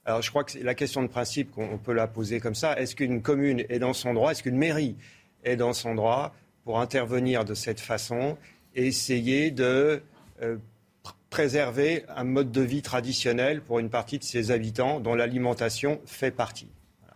Alors 0.05 0.21
je 0.23 0.29
crois 0.31 0.43
que 0.43 0.57
la 0.57 0.73
question 0.73 1.03
de 1.03 1.07
principe 1.07 1.51
qu'on 1.51 1.69
on 1.69 1.77
peut 1.77 1.93
la 1.93 2.07
poser 2.07 2.39
comme 2.39 2.55
ça. 2.55 2.77
Est-ce 2.79 2.95
qu'une 2.95 3.21
commune 3.21 3.63
est 3.69 3.79
dans 3.79 3.93
son 3.93 4.13
droit? 4.15 4.31
Est-ce 4.31 4.41
qu'une 4.43 4.57
mairie 4.57 4.95
est 5.43 5.55
dans 5.57 5.73
son 5.73 5.93
droit? 5.95 6.33
Pour 6.63 6.79
intervenir 6.79 7.45
de 7.45 7.53
cette 7.53 7.79
façon 7.79 8.37
et 8.75 8.87
essayer 8.87 9.51
de 9.51 10.01
euh, 10.41 10.57
pr- 11.03 11.13
préserver 11.29 12.05
un 12.15 12.23
mode 12.23 12.51
de 12.51 12.61
vie 12.61 12.81
traditionnel 12.81 13.61
pour 13.61 13.79
une 13.79 13.89
partie 13.89 14.17
de 14.19 14.23
ses 14.23 14.51
habitants 14.51 14.99
dont 14.99 15.15
l'alimentation 15.15 15.99
fait 16.05 16.31
partie 16.31 16.69
Voilà. 17.01 17.15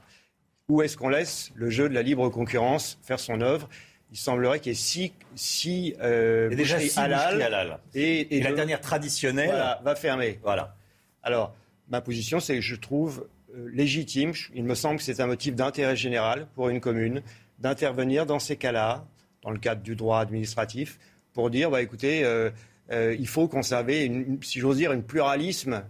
Ou 0.69 0.81
est-ce 0.81 0.97
qu'on 0.97 1.09
laisse 1.09 1.51
le 1.55 1.69
jeu 1.69 1.87
de 1.89 1.93
la 1.93 2.01
libre 2.01 2.29
concurrence 2.29 2.99
faire 3.03 3.19
son 3.19 3.41
œuvre? 3.41 3.69
Il 4.11 4.17
semblerait 4.17 4.59
qu'il 4.61 4.71
y 4.71 4.75
ait 4.75 4.79
six, 4.79 5.11
six 5.35 5.95
euh, 6.01 6.49
a 6.51 6.55
déjà 6.55 6.79
six 6.79 6.97
halal. 6.97 7.79
Et, 7.93 8.37
Et 8.37 8.41
la 8.41 8.53
dernière 8.53 8.79
traditionnelle 8.79 9.47
voilà, 9.49 9.81
va 9.83 9.95
fermer. 9.95 10.39
Voilà. 10.43 10.75
Alors, 11.23 11.53
ma 11.89 11.99
position, 11.99 12.39
c'est 12.39 12.55
que 12.55 12.61
je 12.61 12.75
trouve 12.75 13.27
euh, 13.53 13.69
légitime, 13.73 14.31
il 14.55 14.63
me 14.63 14.75
semble 14.75 14.97
que 14.97 15.03
c'est 15.03 15.19
un 15.19 15.27
motif 15.27 15.55
d'intérêt 15.55 15.97
général 15.97 16.47
pour 16.55 16.69
une 16.69 16.79
commune, 16.79 17.21
d'intervenir 17.59 18.25
dans 18.25 18.39
ces 18.39 18.55
cas-là, 18.55 19.05
dans 19.43 19.51
le 19.51 19.59
cadre 19.59 19.81
du 19.81 19.95
droit 19.95 20.19
administratif, 20.19 20.99
pour 21.33 21.49
dire, 21.49 21.69
bah, 21.69 21.81
écoutez, 21.81 22.23
euh, 22.23 22.49
euh, 22.91 23.15
il 23.19 23.27
faut 23.27 23.47
conserver, 23.47 24.11
si 24.41 24.59
j'ose 24.59 24.77
dire, 24.77 24.91
un 24.91 25.01
pluralisme 25.01 25.83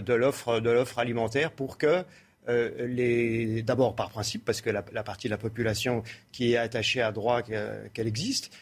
de 0.00 0.12
l'offre 0.14 0.98
alimentaire 0.98 1.52
pour 1.52 1.78
que 1.78 2.04
euh, 2.48 3.62
d'abord 3.62 3.94
par 3.94 4.10
principe, 4.10 4.44
parce 4.44 4.60
que 4.60 4.70
la, 4.70 4.82
partie 4.82 5.28
de 5.28 5.30
la 5.30 5.38
population 5.38 6.02
qui 6.32 6.52
est 6.52 6.56
attachée 6.56 7.00
à 7.00 7.12
droit 7.12 7.42
que- 7.42 7.88
qu'elle 7.88 8.08
existe, 8.08 8.52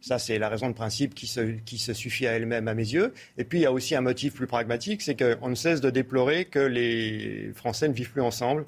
ça, 0.00 0.18
c'est 0.18 0.38
la 0.38 0.48
raison 0.48 0.68
de 0.68 0.74
principe 0.74 1.14
qui 1.14 1.26
se 1.26 1.92
suffit 1.94 2.26
à 2.26 2.32
elle-même 2.32 2.68
à 2.68 2.74
mes 2.74 2.92
yeux. 2.92 3.14
Et 3.38 3.44
puis, 3.44 3.60
il 3.60 3.62
y 3.62 3.66
a 3.66 3.72
aussi 3.72 3.94
un 3.94 4.02
motif 4.02 4.34
plus 4.34 4.46
pragmatique, 4.46 5.00
c'est 5.00 5.16
qu'on 5.16 5.48
ne 5.48 5.54
cesse 5.54 5.80
de 5.80 5.88
déplorer 5.88 6.44
que 6.44 6.58
les 6.58 7.52
Français 7.54 7.88
ne 7.88 7.94
vivent 7.94 8.10
plus 8.10 8.20
ensemble 8.20 8.66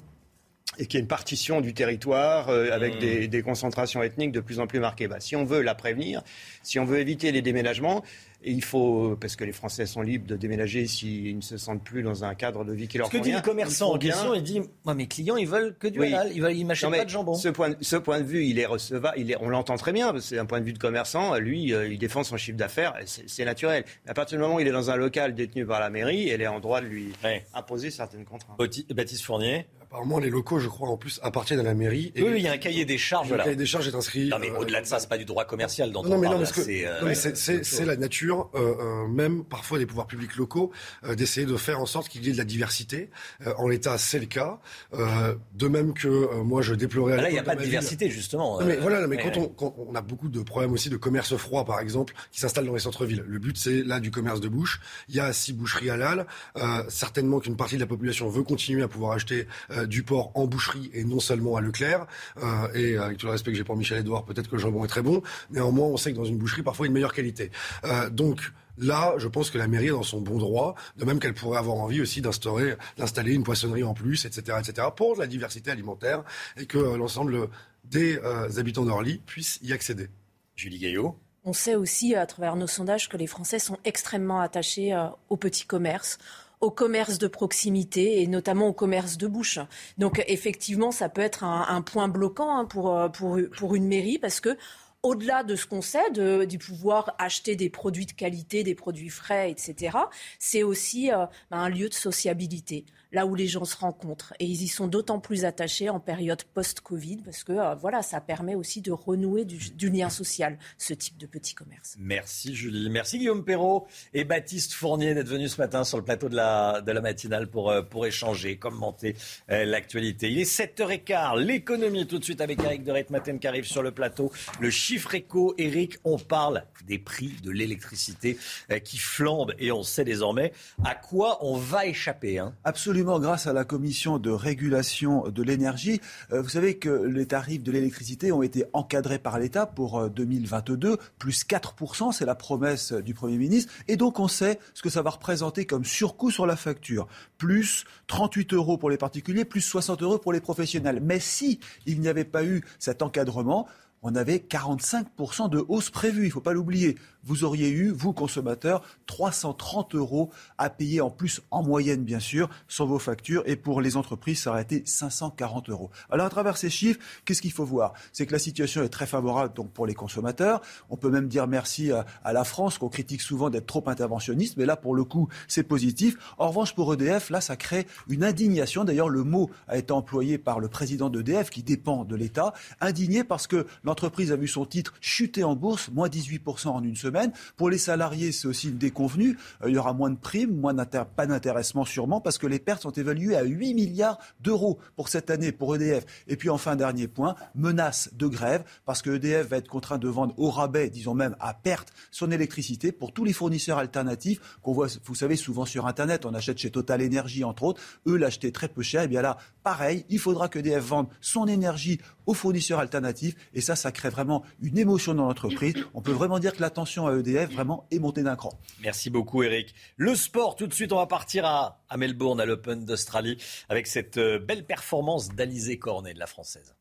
et 0.79 0.85
qu'il 0.85 0.97
y 0.99 1.01
a 1.01 1.01
une 1.01 1.07
partition 1.07 1.61
du 1.61 1.73
territoire 1.73 2.49
euh, 2.49 2.69
avec 2.71 2.95
Mmh. 2.95 2.99
des, 2.99 3.27
des 3.27 3.41
concentrations 3.41 4.03
ethniques 4.03 4.31
de 4.31 4.39
plus 4.41 4.59
en 4.59 4.67
plus 4.67 4.79
marquées. 4.79 5.07
Bah, 5.07 5.19
si 5.19 5.35
on 5.35 5.43
veut 5.45 5.61
la 5.61 5.75
prévenir, 5.75 6.21
si 6.61 6.77
on 6.79 6.85
veut 6.85 6.99
éviter 6.99 7.31
les 7.31 7.41
déménagements, 7.41 8.03
et 8.43 8.51
il 8.51 8.63
faut, 8.63 9.17
parce 9.19 9.35
que 9.35 9.43
les 9.43 9.51
Français 9.51 9.87
sont 9.87 10.01
libres 10.01 10.27
de 10.27 10.35
déménager 10.35 10.85
s'ils 10.85 11.37
ne 11.37 11.41
se 11.41 11.57
sentent 11.57 11.83
plus 11.83 12.03
dans 12.03 12.23
un 12.23 12.35
cadre 12.35 12.63
de 12.63 12.71
vie 12.73 12.87
qui 12.87 12.99
leur 12.99 13.07
Ce 13.07 13.11
que 13.11 13.17
dit 13.17 13.23
convient. 13.23 13.37
le 13.37 13.43
commerçant 13.43 13.93
en 13.93 13.97
question, 13.97 14.35
il 14.35 14.43
dit 14.43 14.61
Moi, 14.85 14.93
mes 14.93 15.07
clients, 15.07 15.37
ils 15.37 15.47
veulent 15.47 15.75
que 15.79 15.87
du 15.87 15.99
Oui. 15.99 16.13
halal. 16.13 16.31
Ils 16.35 16.41
veulent, 16.43 16.55
ils 16.55 16.65
m'achètent 16.65 16.91
pas 16.91 17.03
de 17.05 17.09
jambon. 17.09 17.33
Ce 17.33 17.47
point, 17.49 17.71
ce 17.81 17.95
point 17.95 18.19
de 18.19 18.25
vue, 18.25 18.45
il 18.45 18.59
est 18.59 18.67
recevable. 18.67 19.17
Il 19.17 19.31
est, 19.31 19.37
on 19.41 19.49
l'entend 19.49 19.75
très 19.77 19.91
bien, 19.93 20.11
parce 20.11 20.23
que 20.23 20.29
c'est 20.29 20.37
un 20.39 20.45
point 20.45 20.59
de 20.59 20.65
vue 20.65 20.73
de 20.73 20.77
commerçant. 20.77 21.35
Lui, 21.37 21.73
euh, 21.73 21.87
il 21.87 21.97
défend 21.97 22.23
son 22.23 22.37
chiffre 22.37 22.57
d'affaires. 22.57 22.93
C'est 23.05 23.27
c'est 23.27 23.45
naturel. 23.45 23.83
Mais 24.05 24.11
à 24.11 24.13
partir 24.13 24.37
du 24.37 24.43
moment 24.43 24.55
où 24.55 24.59
il 24.59 24.67
est 24.67 24.71
dans 24.71 24.91
un 24.91 24.95
local 24.97 25.33
détenu 25.33 25.65
par 25.65 25.79
la 25.79 25.89
mairie, 25.89 26.29
elle 26.29 26.41
est 26.43 26.47
en 26.47 26.59
droit 26.59 26.81
de 26.81 26.85
lui 26.85 27.13
imposer 27.55 27.89
certaines 27.89 28.25
contraintes. 28.25 28.57
Baptiste 28.93 29.23
Fournier. 29.23 29.65
Apparemment, 29.89 30.19
les 30.19 30.29
locaux, 30.29 30.59
je 30.59 30.67
crois, 30.67 30.89
en 30.89 30.97
plus, 30.97 31.19
appartiennent 31.23 31.61
à 31.61 31.63
la 31.63 31.73
mairie. 31.73 32.11
Oui, 32.17 32.23
oui, 32.23 32.33
il 32.37 32.43
y 32.43 32.47
a 32.47 32.51
un 32.51 32.57
cahier 32.57 32.83
des 32.83 32.97
charges. 32.97 33.29
Le 33.29 33.37
là. 33.37 33.45
cahier 33.45 33.55
des 33.55 33.65
charges 33.65 33.87
est 33.87 33.95
inscrit. 33.95 34.27
Non, 34.27 34.37
mais 34.37 34.49
euh, 34.49 34.59
au-delà 34.59 34.81
de 34.81 34.85
ça, 34.85 34.99
c'est 34.99 35.07
pas 35.07 35.17
du 35.17 35.23
droit 35.23 35.45
commercial 35.45 35.91
dont 35.93 36.03
Non, 36.03 36.17
on 36.17 36.19
mais 36.19 36.27
non, 36.27 36.37
parce 36.39 36.51
que 36.51 36.61
c'est, 36.61 36.85
euh, 36.85 37.01
non, 37.01 37.85
la 37.85 37.95
nature, 37.95 38.49
euh, 38.53 38.75
euh, 38.79 39.07
même 39.07 39.45
parfois 39.45 39.79
des 39.79 39.85
pouvoirs 39.85 40.07
publics 40.07 40.35
locaux, 40.35 40.71
euh, 41.05 41.15
d'essayer 41.15 41.47
de 41.47 41.55
faire 41.55 41.79
en 41.79 41.85
sorte 41.85 42.09
qu'il 42.09 42.25
y 42.25 42.29
ait 42.29 42.33
de 42.33 42.37
la 42.37 42.43
diversité. 42.43 43.09
Euh, 43.45 43.53
en 43.57 43.69
l'état, 43.69 43.97
c'est 43.97 44.19
le 44.19 44.25
cas. 44.25 44.59
Euh, 44.93 45.35
de 45.55 45.67
même 45.69 45.93
que 45.93 46.07
euh, 46.07 46.43
moi, 46.43 46.61
je 46.61 46.73
déplorais. 46.75 47.15
Ah, 47.17 47.21
Là, 47.21 47.29
il 47.29 47.33
n'y 47.33 47.39
a 47.39 47.43
pas 47.43 47.55
dans 47.55 47.61
de 47.61 47.65
diversité, 47.65 48.09
justement. 48.09 48.59
Non, 48.59 48.65
mais 48.65 48.77
euh, 48.77 48.81
voilà, 48.81 49.07
mais 49.07 49.17
quand, 49.17 49.37
on, 49.37 49.47
quand 49.47 49.73
on 49.77 49.95
a 49.95 50.01
beaucoup 50.01 50.27
de 50.27 50.41
problèmes 50.41 50.73
aussi 50.73 50.89
de 50.89 50.97
commerce 50.97 51.35
froid, 51.37 51.63
par 51.63 51.79
exemple, 51.79 52.13
qui 52.31 52.41
s'installent 52.41 52.65
dans 52.65 52.73
les 52.73 52.79
centres-villes. 52.79 53.23
Le 53.25 53.39
but, 53.39 53.57
c'est 53.57 53.83
là 53.83 53.99
du 54.01 54.11
commerce 54.11 54.41
de 54.41 54.49
bouche. 54.49 54.81
Il 55.07 55.15
y 55.15 55.19
a 55.21 55.31
six 55.31 55.53
boucheries 55.53 55.89
halal. 55.89 56.27
Euh, 56.57 56.83
certainement 56.89 57.39
qu'une 57.39 57.55
partie 57.55 57.75
de 57.75 57.79
la 57.79 57.87
population 57.87 58.27
veut 58.27 58.43
continuer 58.43 58.83
à 58.83 58.87
pouvoir 58.89 59.13
acheter 59.13 59.47
euh, 59.71 59.85
du 59.87 60.03
porc 60.03 60.31
en 60.35 60.45
boucherie 60.45 60.89
et 60.93 61.03
non 61.03 61.19
seulement 61.19 61.55
à 61.55 61.61
Leclerc. 61.61 62.05
Euh, 62.37 62.67
et 62.73 62.97
avec 62.97 63.17
tout 63.17 63.25
le 63.25 63.31
respect 63.31 63.51
que 63.51 63.57
j'ai 63.57 63.63
pour 63.63 63.77
Michel 63.77 63.99
Edouard, 63.99 64.25
peut-être 64.25 64.49
que 64.49 64.55
le 64.55 64.61
jambon 64.61 64.83
est 64.83 64.89
très 64.89 65.01
bon. 65.01 65.21
Néanmoins, 65.51 65.87
on 65.87 65.97
sait 65.97 66.11
que 66.11 66.17
dans 66.17 66.25
une 66.25 66.37
boucherie, 66.37 66.63
parfois, 66.63 66.85
il 66.85 66.87
y 66.87 66.89
a 66.89 66.91
une 66.91 66.93
meilleure 66.95 67.13
qualité. 67.13 67.51
Euh, 67.85 68.09
donc, 68.09 68.51
Là, 68.79 69.15
je 69.17 69.27
pense 69.27 69.49
que 69.49 69.57
la 69.57 69.67
mairie 69.67 69.87
est 69.87 69.89
dans 69.89 70.03
son 70.03 70.21
bon 70.21 70.37
droit, 70.37 70.75
de 70.97 71.05
même 71.05 71.19
qu'elle 71.19 71.33
pourrait 71.33 71.57
avoir 71.57 71.77
envie 71.77 71.99
aussi 71.99 72.21
d'instaurer, 72.21 72.75
d'installer 72.97 73.33
une 73.33 73.43
poissonnerie 73.43 73.83
en 73.83 73.95
plus, 73.95 74.25
etc., 74.25 74.59
etc., 74.59 74.89
pour 74.95 75.15
la 75.15 75.25
diversité 75.25 75.71
alimentaire 75.71 76.23
et 76.57 76.67
que 76.67 76.77
l'ensemble 76.77 77.49
des 77.85 78.19
euh, 78.19 78.47
habitants 78.57 78.85
d'Orly 78.85 79.17
puissent 79.25 79.59
y 79.63 79.73
accéder. 79.73 80.09
Julie 80.55 80.77
Gaillot. 80.77 81.17
On 81.43 81.53
sait 81.53 81.75
aussi 81.75 82.13
à 82.13 82.25
travers 82.25 82.55
nos 82.55 82.67
sondages 82.67 83.09
que 83.09 83.17
les 83.17 83.25
Français 83.25 83.57
sont 83.57 83.77
extrêmement 83.85 84.41
attachés 84.41 84.93
euh, 84.93 85.07
au 85.29 85.37
petit 85.37 85.65
commerce 85.65 86.19
au 86.59 86.71
commerce 86.71 87.17
de 87.17 87.27
proximité 87.27 88.21
et 88.21 88.27
notamment 88.27 88.67
au 88.67 88.73
commerce 88.73 89.17
de 89.17 89.27
bouche. 89.27 89.59
Donc 89.97 90.23
effectivement, 90.27 90.91
ça 90.91 91.09
peut 91.09 91.21
être 91.21 91.43
un, 91.43 91.81
point 91.81 92.07
bloquant 92.07 92.57
hein, 92.57 92.65
pour, 92.65 92.95
euh, 92.95 93.09
pour, 93.09 93.39
pour 93.55 93.75
une 93.75 93.87
mairie 93.87 94.17
parce 94.17 94.39
que 94.39 94.57
au-delà 95.03 95.43
de 95.43 95.55
ce 95.55 95.65
qu'on 95.65 95.81
sait, 95.81 96.09
de, 96.11 96.45
du 96.45 96.57
pouvoir 96.57 97.15
acheter 97.19 97.55
des 97.55 97.69
produits 97.69 98.05
de 98.05 98.11
qualité, 98.11 98.63
des 98.63 98.75
produits 98.75 99.09
frais, 99.09 99.51
etc., 99.51 99.97
c'est 100.39 100.63
aussi 100.63 101.11
euh, 101.11 101.25
un 101.51 101.69
lieu 101.69 101.89
de 101.89 101.93
sociabilité, 101.93 102.85
là 103.11 103.25
où 103.25 103.35
les 103.35 103.47
gens 103.47 103.65
se 103.65 103.75
rencontrent. 103.75 104.33
Et 104.39 104.45
ils 104.45 104.63
y 104.63 104.67
sont 104.67 104.87
d'autant 104.87 105.19
plus 105.19 105.45
attachés 105.45 105.89
en 105.89 105.99
période 105.99 106.43
post-Covid, 106.53 107.17
parce 107.17 107.43
que 107.43 107.53
euh, 107.53 107.75
voilà, 107.75 108.01
ça 108.01 108.21
permet 108.21 108.55
aussi 108.55 108.81
de 108.81 108.91
renouer 108.91 109.45
du, 109.45 109.57
du 109.71 109.89
lien 109.89 110.09
social, 110.09 110.57
ce 110.77 110.93
type 110.93 111.17
de 111.17 111.25
petit 111.25 111.53
commerce. 111.53 111.95
Merci 111.99 112.55
Julie, 112.55 112.89
merci 112.89 113.17
Guillaume 113.19 113.43
Perrault 113.43 113.87
et 114.13 114.23
Baptiste 114.23 114.73
Fournier 114.73 115.13
d'être 115.13 115.27
venus 115.27 115.53
ce 115.55 115.61
matin 115.61 115.83
sur 115.83 115.97
le 115.97 116.03
plateau 116.03 116.29
de 116.29 116.35
la, 116.35 116.81
de 116.81 116.91
la 116.91 117.01
matinale 117.01 117.47
pour, 117.47 117.69
euh, 117.69 117.81
pour 117.81 118.05
échanger, 118.05 118.57
commenter 118.57 119.15
euh, 119.49 119.65
l'actualité. 119.65 120.29
Il 120.31 120.39
est 120.39 120.43
7h15, 120.43 121.39
l'économie 121.39 122.07
tout 122.07 122.19
de 122.19 122.23
suite 122.23 122.41
avec 122.41 122.61
Eric 122.63 122.83
de 122.83 122.91
Reitmaten 122.91 123.39
qui 123.39 123.47
arrive 123.47 123.65
sur 123.65 123.83
le 123.83 123.91
plateau. 123.91 124.31
Le 124.59 124.69
chiffre 124.69 125.15
éco, 125.15 125.53
Eric, 125.57 125.97
on 126.03 126.17
parle 126.17 126.63
des 126.85 126.99
prix 126.99 127.33
de 127.43 127.51
l'électricité 127.51 128.37
euh, 128.71 128.79
qui 128.79 128.97
flambent 128.97 129.53
et 129.59 129.71
on 129.71 129.83
sait 129.83 130.03
désormais 130.03 130.53
à 130.83 130.95
quoi 130.95 131.43
on 131.45 131.57
va 131.57 131.85
échapper. 131.85 132.39
Hein. 132.39 132.55
Absolument, 132.63 132.96
grâce 133.03 133.47
à 133.47 133.53
la 133.53 133.63
commission 133.63 134.17
de 134.17 134.31
régulation 134.31 135.29
de 135.29 135.43
l'énergie. 135.43 136.01
Euh, 136.31 136.41
vous 136.41 136.49
savez 136.49 136.77
que 136.77 136.89
les 136.89 137.27
tarifs 137.27 137.61
de 137.61 137.71
l'électricité 137.71 138.31
ont 138.31 138.41
été 138.41 138.65
encadrés 138.73 139.19
par 139.19 139.39
l'État 139.39 139.65
pour 139.65 139.99
euh, 139.99 140.09
2022, 140.09 140.97
plus 141.19 141.45
4%, 141.45 142.11
c'est 142.11 142.25
la 142.25 142.35
promesse 142.35 142.93
du 142.93 143.13
Premier 143.13 143.37
ministre. 143.37 143.71
Et 143.87 143.97
donc 143.97 144.19
on 144.19 144.27
sait 144.27 144.59
ce 144.73 144.81
que 144.81 144.89
ça 144.89 145.01
va 145.01 145.11
représenter 145.11 145.65
comme 145.65 145.85
surcoût 145.85 146.31
sur 146.31 146.45
la 146.45 146.55
facture. 146.55 147.07
Plus 147.37 147.85
38 148.07 148.53
euros 148.53 148.77
pour 148.77 148.89
les 148.89 148.97
particuliers, 148.97 149.45
plus 149.45 149.61
60 149.61 150.01
euros 150.01 150.17
pour 150.17 150.33
les 150.33 150.41
professionnels. 150.41 150.99
Mais 151.01 151.19
si 151.19 151.59
il 151.85 151.99
n'y 151.99 152.07
avait 152.07 152.25
pas 152.25 152.43
eu 152.43 152.63
cet 152.79 153.01
encadrement, 153.01 153.67
on 154.03 154.15
avait 154.15 154.37
45% 154.37 155.49
de 155.49 155.63
hausse 155.67 155.89
prévue, 155.89 156.23
il 156.23 156.27
ne 156.27 156.31
faut 156.31 156.41
pas 156.41 156.53
l'oublier. 156.53 156.97
Vous 157.23 157.43
auriez 157.43 157.69
eu, 157.69 157.89
vous 157.89 158.13
consommateurs, 158.13 158.83
330 159.07 159.95
euros 159.95 160.31
à 160.57 160.69
payer 160.69 161.01
en 161.01 161.09
plus, 161.09 161.41
en 161.51 161.61
moyenne 161.61 162.03
bien 162.03 162.19
sûr, 162.19 162.49
sur 162.67 162.85
vos 162.85 162.99
factures. 162.99 163.43
Et 163.45 163.55
pour 163.55 163.81
les 163.81 163.97
entreprises, 163.97 164.41
ça 164.43 164.51
aurait 164.51 164.61
été 164.61 164.83
540 164.85 165.69
euros. 165.69 165.89
Alors 166.09 166.25
à 166.25 166.29
travers 166.29 166.57
ces 166.57 166.69
chiffres, 166.69 166.99
qu'est-ce 167.25 167.41
qu'il 167.41 167.51
faut 167.51 167.65
voir? 167.65 167.93
C'est 168.13 168.25
que 168.25 168.31
la 168.31 168.39
situation 168.39 168.81
est 168.83 168.89
très 168.89 169.07
favorable 169.07 169.53
donc 169.53 169.71
pour 169.71 169.85
les 169.85 169.93
consommateurs. 169.93 170.61
On 170.89 170.95
peut 170.95 171.09
même 171.09 171.27
dire 171.27 171.47
merci 171.47 171.91
à, 171.91 172.05
à 172.23 172.31
la 172.31 172.45
France, 172.45 172.77
qu'on 172.77 172.89
critique 172.89 173.21
souvent 173.21 173.49
d'être 173.49 173.65
trop 173.65 173.83
interventionniste, 173.87 174.55
mais 174.57 174.65
là 174.65 174.77
pour 174.77 174.95
le 174.95 175.03
coup, 175.03 175.27
c'est 175.47 175.63
positif. 175.63 176.15
En 176.37 176.47
revanche, 176.47 176.75
pour 176.75 176.93
EDF, 176.93 177.29
là, 177.29 177.41
ça 177.41 177.55
crée 177.55 177.87
une 178.07 178.23
indignation. 178.23 178.83
D'ailleurs, 178.83 179.09
le 179.09 179.23
mot 179.23 179.49
a 179.67 179.77
été 179.77 179.91
employé 179.91 180.37
par 180.37 180.59
le 180.59 180.67
président 180.67 181.09
d'EDF, 181.09 181.49
qui 181.49 181.63
dépend 181.63 182.05
de 182.05 182.15
l'État, 182.15 182.53
indigné 182.79 183.23
parce 183.23 183.47
que 183.47 183.65
l'entreprise 183.87 184.31
a 184.31 184.35
vu 184.35 184.47
son 184.47 184.65
titre 184.65 184.93
chuter 184.99 185.43
en 185.43 185.55
bourse, 185.55 185.89
moins 185.91 186.09
18% 186.09 186.67
en 186.67 186.83
une 186.83 186.95
semaine. 186.97 187.31
Pour 187.55 187.69
les 187.69 187.77
salariés, 187.77 188.31
c'est 188.31 188.47
aussi 188.47 188.69
une 188.69 188.77
déconvenue. 188.77 189.37
Euh, 189.63 189.69
il 189.69 189.75
y 189.75 189.77
aura 189.77 189.93
moins 189.93 190.09
de 190.09 190.17
primes, 190.17 190.55
moins 190.55 190.75
pas 190.75 191.25
d'intéressement 191.25 191.85
sûrement, 191.85 192.21
parce 192.21 192.37
que 192.37 192.47
les 192.47 192.59
pertes 192.59 192.83
sont 192.83 192.91
évaluées 192.91 193.35
à 193.35 193.43
8 193.43 193.73
milliards 193.73 194.19
d'euros 194.41 194.77
pour 194.95 195.07
cette 195.07 195.29
année 195.29 195.51
pour 195.51 195.75
EDF. 195.75 196.05
Et 196.27 196.35
puis 196.35 196.49
enfin, 196.49 196.75
dernier 196.75 197.07
point, 197.07 197.35
menace 197.55 198.09
de 198.13 198.27
grève, 198.27 198.63
parce 198.85 199.01
que 199.01 199.11
EDF 199.11 199.47
va 199.47 199.57
être 199.57 199.69
contraint 199.69 199.97
de 199.97 200.07
vendre 200.07 200.37
au 200.37 200.49
rabais, 200.49 200.89
disons 200.89 201.13
même 201.13 201.35
à 201.39 201.53
perte, 201.53 201.93
son 202.11 202.29
électricité 202.31 202.91
pour 202.91 203.13
tous 203.13 203.23
les 203.23 203.33
fournisseurs 203.33 203.77
alternatifs 203.77 204.57
qu'on 204.61 204.73
voit, 204.73 204.87
vous 205.05 205.15
savez, 205.15 205.37
souvent 205.37 205.65
sur 205.65 205.87
Internet. 205.87 206.25
On 206.25 206.33
achète 206.33 206.57
chez 206.57 206.71
Total 206.71 207.01
Energy, 207.01 207.43
entre 207.43 207.63
autres. 207.63 207.81
Eux 208.05 208.17
l'achetaient 208.17 208.51
très 208.51 208.67
peu 208.67 208.81
cher. 208.81 209.03
Et 209.03 209.07
bien 209.07 209.21
là, 209.21 209.37
pareil, 209.63 210.05
il 210.09 210.19
faudra 210.19 210.49
que 210.49 210.59
EDF 210.59 210.83
vende 210.83 211.07
son 211.21 211.47
énergie 211.47 211.99
aux 212.27 212.35
fournisseurs 212.35 212.79
alternatifs. 212.79 213.35
Et 213.55 213.61
ça, 213.61 213.75
ça 213.75 213.91
crée 213.91 214.09
vraiment 214.09 214.43
une 214.61 214.77
émotion 214.77 215.15
dans 215.15 215.25
l'entreprise. 215.25 215.73
On 215.95 216.01
peut 216.01 216.11
vraiment 216.11 216.37
dire 216.37 216.53
que 216.53 216.61
l'attention 216.61 217.07
à 217.07 217.15
EDF 217.15 217.51
vraiment 217.51 217.87
est 217.89 217.99
montée 217.99 218.21
d'un 218.21 218.35
cran. 218.35 218.53
Merci 218.81 219.09
beaucoup, 219.09 219.41
Eric. 219.41 219.73
Le 219.95 220.13
sport, 220.13 220.55
tout 220.55 220.67
de 220.67 220.73
suite, 220.73 220.91
on 220.91 220.97
va 220.97 221.07
partir 221.07 221.45
à, 221.45 221.81
Melbourne, 221.97 222.39
à 222.39 222.45
l'Open 222.45 222.85
d'Australie, 222.85 223.37
avec 223.69 223.87
cette 223.87 224.17
euh, 224.17 224.37
belle 224.37 224.65
performance 224.65 225.29
d'Alizé 225.29 225.79
Cornet, 225.79 226.13
de 226.13 226.19
la 226.19 226.27
Française. 226.27 226.76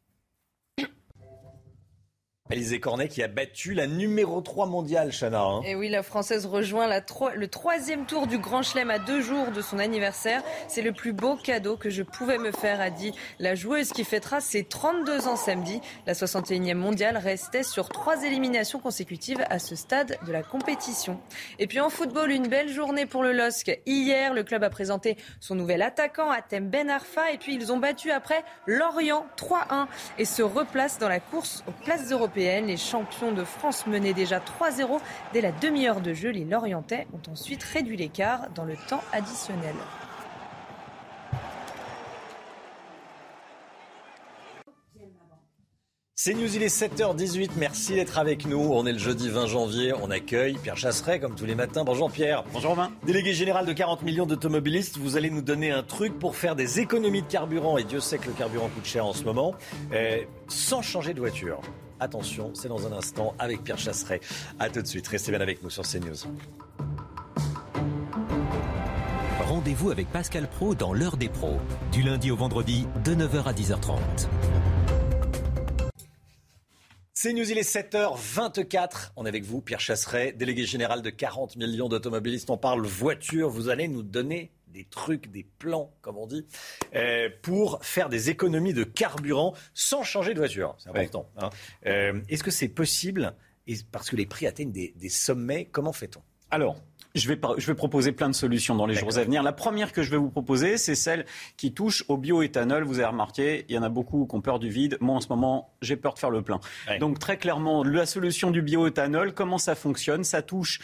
Alizé 2.49 2.79
Cornet 2.79 3.09
qui 3.09 3.25
a 3.25 3.29
battu 3.29 3.75
la 3.75 3.89
numéro 3.89 4.41
3 4.41 4.67
mondiale, 4.67 5.11
Chana. 5.11 5.43
Hein. 5.43 5.63
Et 5.65 5.75
oui, 5.75 5.89
la 5.89 6.05
Française 6.05 6.47
rejoint 6.47 6.87
le 6.87 7.49
troisième 7.49 8.07
tour 8.07 8.29
du 8.29 8.39
Grand 8.39 8.63
Chelem 8.63 8.89
à 8.89 9.01
deux 9.01 9.21
jours 9.21 9.51
de 9.51 9.61
son 9.61 9.81
anniversaire. 9.81 10.45
C'est 10.69 10.83
le 10.83 10.93
plus 10.93 11.13
beau 11.13 11.35
cadeau 11.35 11.77
que 11.77 11.91
je 11.91 12.05
pouvais 12.05 12.39
me 12.39 12.53
faire, 12.53 12.81
a 12.81 12.91
dit 12.91 13.13
la 13.41 13.57
joueuse 13.57 13.91
qui 13.91 14.05
fêtera 14.05 14.41
ses 14.41 14.63
32 14.63 15.27
ans 15.27 15.35
samedi. 15.35 15.81
La 16.07 16.13
61e 16.13 16.75
mondiale 16.75 17.17
restait 17.17 17.65
sur 17.65 17.89
trois 17.89 18.23
éliminations 18.23 18.79
consécutives 18.79 19.45
à 19.51 19.59
ce 19.59 19.75
stade 19.75 20.17
de 20.25 20.31
la 20.31 20.45
compétition. 20.45 21.19
Et 21.59 21.67
puis 21.67 21.81
en 21.81 21.91
football, 21.91 22.31
une 22.31 22.47
belle 22.47 22.69
journée 22.69 23.07
pour 23.07 23.25
le 23.25 23.33
LOSC. 23.33 23.81
Hier, 23.87 24.33
le 24.33 24.45
club 24.45 24.63
a 24.63 24.71
présenté 24.71 25.17
son 25.41 25.57
nouvel 25.57 25.83
attaquant, 25.83 26.31
Atem 26.31 26.69
Ben 26.69 26.91
Arfa, 26.91 27.33
et 27.33 27.39
puis 27.39 27.57
ils 27.57 27.73
ont 27.73 27.79
battu 27.79 28.13
après 28.13 28.45
Lorient 28.69 29.27
3-1 29.37 29.89
et 30.19 30.25
se 30.25 30.43
replacent 30.43 31.01
dans 31.01 31.09
la 31.09 31.19
course 31.19 31.65
aux 31.67 31.73
places 31.85 32.13
européennes. 32.13 32.36
Les 32.37 32.76
champions 32.76 33.32
de 33.32 33.45
France 33.45 33.87
menaient 33.87 34.12
déjà 34.12 34.39
3-0 34.41 35.01
dès 35.32 35.41
la 35.41 35.53
demi-heure 35.53 36.03
de 36.03 36.12
jeu. 36.12 36.28
Les 36.30 36.45
Lorientais 36.45 37.07
ont 37.14 37.32
ensuite 37.32 37.62
réduit 37.62 37.97
l'écart 37.97 38.51
dans 38.55 38.64
le 38.64 38.76
temps 38.89 39.03
additionnel. 39.12 39.74
C'est 46.18 46.34
News, 46.34 46.57
il 46.57 46.62
est 46.62 46.74
7h18. 46.74 47.51
Merci 47.57 47.95
d'être 47.95 48.18
avec 48.18 48.47
nous. 48.47 48.59
On 48.59 48.84
est 48.87 48.93
le 48.93 48.99
jeudi 48.99 49.28
20 49.28 49.47
janvier. 49.47 49.93
On 50.03 50.11
accueille 50.11 50.55
Pierre 50.62 50.76
Chasseret, 50.76 51.20
comme 51.20 51.34
tous 51.37 51.45
les 51.47 51.55
matins. 51.55 51.84
Bonjour 51.84 52.11
Pierre. 52.11 52.43
Bonjour 52.53 52.70
Romain. 52.70 52.91
Délégué 53.05 53.32
général 53.32 53.64
de 53.64 53.72
40 53.72 54.03
millions 54.03 54.26
d'automobilistes, 54.26 54.97
vous 54.99 55.16
allez 55.16 55.30
nous 55.30 55.43
donner 55.43 55.70
un 55.70 55.82
truc 55.82 56.18
pour 56.18 56.34
faire 56.34 56.57
des 56.57 56.80
économies 56.80 57.22
de 57.22 57.28
carburant. 57.28 57.78
Et 57.78 57.84
Dieu 57.84 58.01
sait 58.01 58.18
que 58.18 58.26
le 58.26 58.32
carburant 58.32 58.68
coûte 58.68 58.87
cher 58.87 59.07
en 59.07 59.12
ce 59.12 59.24
moment. 59.24 59.55
euh, 59.93 60.18
sans 60.49 60.82
changer 60.82 61.14
de 61.14 61.20
voiture. 61.20 61.61
Attention, 61.99 62.51
c'est 62.55 62.69
dans 62.69 62.87
un 62.87 62.93
instant 62.93 63.35
avec 63.39 63.65
Pierre 63.65 63.79
Chasseret. 63.79 64.21
A 64.59 64.69
tout 64.69 64.83
de 64.83 64.87
suite. 64.87 65.07
Restez 65.09 65.31
bien 65.31 65.41
avec 65.41 65.63
nous 65.63 65.71
sur 65.71 65.83
CNews. 65.83 66.27
Rendez-vous 69.41 69.91
avec 69.91 70.11
Pascal 70.11 70.49
Pro 70.49 70.75
dans 70.75 70.93
l'heure 70.93 71.17
des 71.17 71.29
pros, 71.29 71.59
du 71.93 72.03
lundi 72.03 72.31
au 72.31 72.37
vendredi 72.37 72.87
de 73.05 73.15
9h 73.15 73.45
à 73.45 73.53
10h30. 73.53 73.99
C'est 77.15 77.33
News, 77.33 77.51
il 77.51 77.57
est 77.57 77.75
7h24. 77.75 79.13
On 79.17 79.25
est 79.25 79.29
avec 79.29 79.45
vous, 79.45 79.63
Pierre 79.63 79.81
Chasseret, 79.81 80.33
délégué 80.33 80.67
général 80.67 81.01
de 81.01 81.11
40 81.11 81.57
millions 81.57 81.89
d'automobilistes. 81.89 82.51
On 82.51 82.59
parle 82.59 82.85
voiture. 82.85 83.49
Vous 83.49 83.69
allez 83.71 83.89
nous 83.89 84.03
donner 84.03 84.53
des 84.77 84.85
trucs, 84.85 85.31
des 85.31 85.47
plans, 85.59 85.91
comme 86.03 86.18
on 86.18 86.27
dit, 86.27 86.45
euh, 86.95 87.31
pour 87.43 87.79
faire 87.83 88.11
des 88.11 88.29
économies 88.29 88.74
de 88.74 88.85
carburant 88.85 89.55
sans 89.72 90.03
changer 90.03 90.35
de 90.35 90.39
voiture. 90.39 90.74
C'est 90.79 90.91
important. 90.91 91.27
hein. 91.39 91.49
Euh, 91.87 92.20
Est-ce 92.29 92.43
que 92.45 92.51
c'est 92.51 92.68
possible 92.68 93.35
Et 93.66 93.74
Parce 93.91 94.11
que 94.11 94.16
les 94.16 94.27
prix 94.27 94.47
atteignent 94.47 94.72
des, 94.72 94.93
des 94.97 95.09
sommets. 95.09 95.64
Comment 95.64 95.95
fait-on? 95.95 96.20
Alors, 96.51 96.77
je 97.14 97.27
vais, 97.29 97.41
je 97.57 97.66
vais 97.66 97.74
proposer 97.74 98.12
plein 98.12 98.29
de 98.29 98.35
solutions 98.35 98.74
dans 98.74 98.85
les 98.85 98.95
jours 98.95 99.16
à 99.16 99.24
venir. 99.24 99.43
La 99.43 99.53
première 99.55 99.93
que 99.95 100.03
je 100.03 100.11
vais 100.11 100.18
vous 100.18 100.29
proposer, 100.29 100.77
c'est 100.77 100.95
celle 100.95 101.24
qui 101.57 101.72
touche 101.72 102.05
au 102.09 102.18
bioéthanol. 102.18 102.85
Vous 102.85 102.99
avez 102.99 103.09
remarqué, 103.09 103.64
il 103.70 103.74
y 103.74 103.79
en 103.79 103.83
a 103.83 103.89
beaucoup 103.89 104.27
qui 104.27 104.35
ont 104.37 104.43
peur 104.43 104.59
du 104.59 104.68
vide. 104.68 104.99
Moi, 105.01 105.16
en 105.16 105.20
ce 105.22 105.29
moment, 105.29 105.74
j'ai 105.81 105.97
peur 105.97 106.12
de 106.12 106.18
faire 106.18 106.31
le 106.31 106.43
plein. 106.43 106.61
Donc, 107.01 107.18
très 107.18 107.39
clairement, 107.39 107.83
la 107.83 108.05
solution 108.05 108.51
du 108.51 108.61
bioéthanol, 108.61 109.33
comment 109.33 109.57
ça 109.59 109.74
fonctionne? 109.74 110.22
Ça 110.24 110.43
touche 110.43 110.81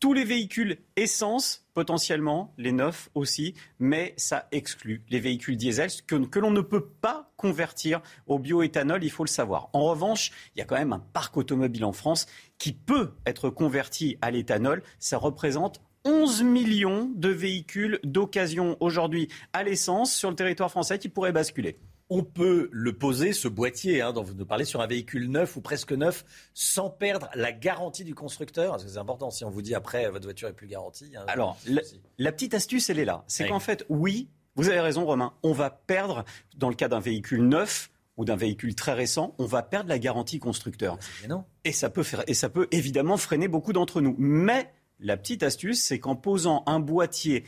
tous 0.00 0.12
les 0.12 0.24
véhicules 0.24 0.78
essence, 0.96 1.66
potentiellement, 1.74 2.54
les 2.56 2.72
neufs 2.72 3.10
aussi, 3.14 3.54
mais 3.78 4.14
ça 4.16 4.46
exclut 4.52 5.02
les 5.08 5.20
véhicules 5.20 5.56
diesel 5.56 5.90
que, 6.06 6.38
l'on 6.38 6.50
ne 6.50 6.60
peut 6.60 6.86
pas 6.86 7.32
convertir 7.36 8.00
au 8.26 8.38
bioéthanol, 8.38 9.02
il 9.02 9.10
faut 9.10 9.24
le 9.24 9.28
savoir. 9.28 9.70
En 9.72 9.84
revanche, 9.84 10.30
il 10.54 10.58
y 10.60 10.62
a 10.62 10.64
quand 10.64 10.76
même 10.76 10.92
un 10.92 10.98
parc 11.12 11.36
automobile 11.36 11.84
en 11.84 11.92
France 11.92 12.26
qui 12.58 12.72
peut 12.72 13.12
être 13.26 13.50
converti 13.50 14.18
à 14.22 14.30
l'éthanol. 14.30 14.82
Ça 14.98 15.18
représente 15.18 15.80
11 16.04 16.42
millions 16.42 17.10
de 17.14 17.28
véhicules 17.28 17.98
d'occasion 18.04 18.76
aujourd'hui 18.80 19.28
à 19.52 19.62
l'essence 19.62 20.14
sur 20.14 20.30
le 20.30 20.36
territoire 20.36 20.70
français 20.70 20.98
qui 20.98 21.08
pourraient 21.08 21.32
basculer. 21.32 21.78
On 22.10 22.22
peut 22.22 22.68
le 22.72 22.92
poser, 22.94 23.32
ce 23.34 23.48
boîtier 23.48 24.00
hein, 24.00 24.12
dont 24.14 24.22
vous 24.22 24.34
nous 24.34 24.46
parlez, 24.46 24.64
sur 24.64 24.80
un 24.80 24.86
véhicule 24.86 25.30
neuf 25.30 25.56
ou 25.56 25.60
presque 25.60 25.92
neuf, 25.92 26.24
sans 26.54 26.88
perdre 26.88 27.28
la 27.34 27.52
garantie 27.52 28.04
du 28.04 28.14
constructeur. 28.14 28.70
Parce 28.70 28.84
que 28.84 28.90
c'est 28.90 28.98
important, 28.98 29.30
si 29.30 29.44
on 29.44 29.50
vous 29.50 29.60
dit 29.62 29.74
après, 29.74 30.08
votre 30.10 30.24
voiture 30.24 30.48
est 30.48 30.54
plus 30.54 30.68
garantie. 30.68 31.12
un- 31.16 31.26
Alors, 31.26 31.58
la, 31.66 31.82
la 32.16 32.32
petite 32.32 32.54
astuce, 32.54 32.88
elle 32.88 32.98
est 32.98 33.04
là. 33.04 33.24
C'est 33.26 33.44
Oui. 33.44 33.50
qu'en 33.50 33.60
fait, 33.60 33.84
oui, 33.90 34.28
vous 34.56 34.68
avez 34.70 34.80
raison, 34.80 35.04
Romain, 35.04 35.34
on 35.42 35.52
va 35.52 35.68
perdre, 35.70 36.24
dans 36.56 36.70
le 36.70 36.74
cas 36.74 36.88
d'un 36.88 37.00
véhicule 37.00 37.42
neuf 37.46 37.90
ou 38.16 38.24
d'un 38.24 38.36
véhicule 38.36 38.74
très 38.74 38.94
récent, 38.94 39.34
on 39.38 39.44
va 39.46 39.62
perdre 39.62 39.88
la 39.90 39.98
garantie 39.98 40.38
constructeur. 40.40 40.98
non. 41.28 41.44
Et 41.64 41.72
ça 41.72 41.90
peut 41.90 42.02
faire, 42.02 42.24
et 42.26 42.34
ça 42.34 42.48
peut 42.48 42.66
évidemment 42.72 43.16
freiner 43.18 43.48
beaucoup 43.48 43.72
d'entre 43.74 44.00
nous. 44.00 44.16
Mais 44.18 44.72
la 44.98 45.16
petite 45.18 45.42
astuce, 45.42 45.82
c'est 45.82 46.00
qu'en 46.00 46.16
posant 46.16 46.64
un 46.66 46.80
boîtier 46.80 47.44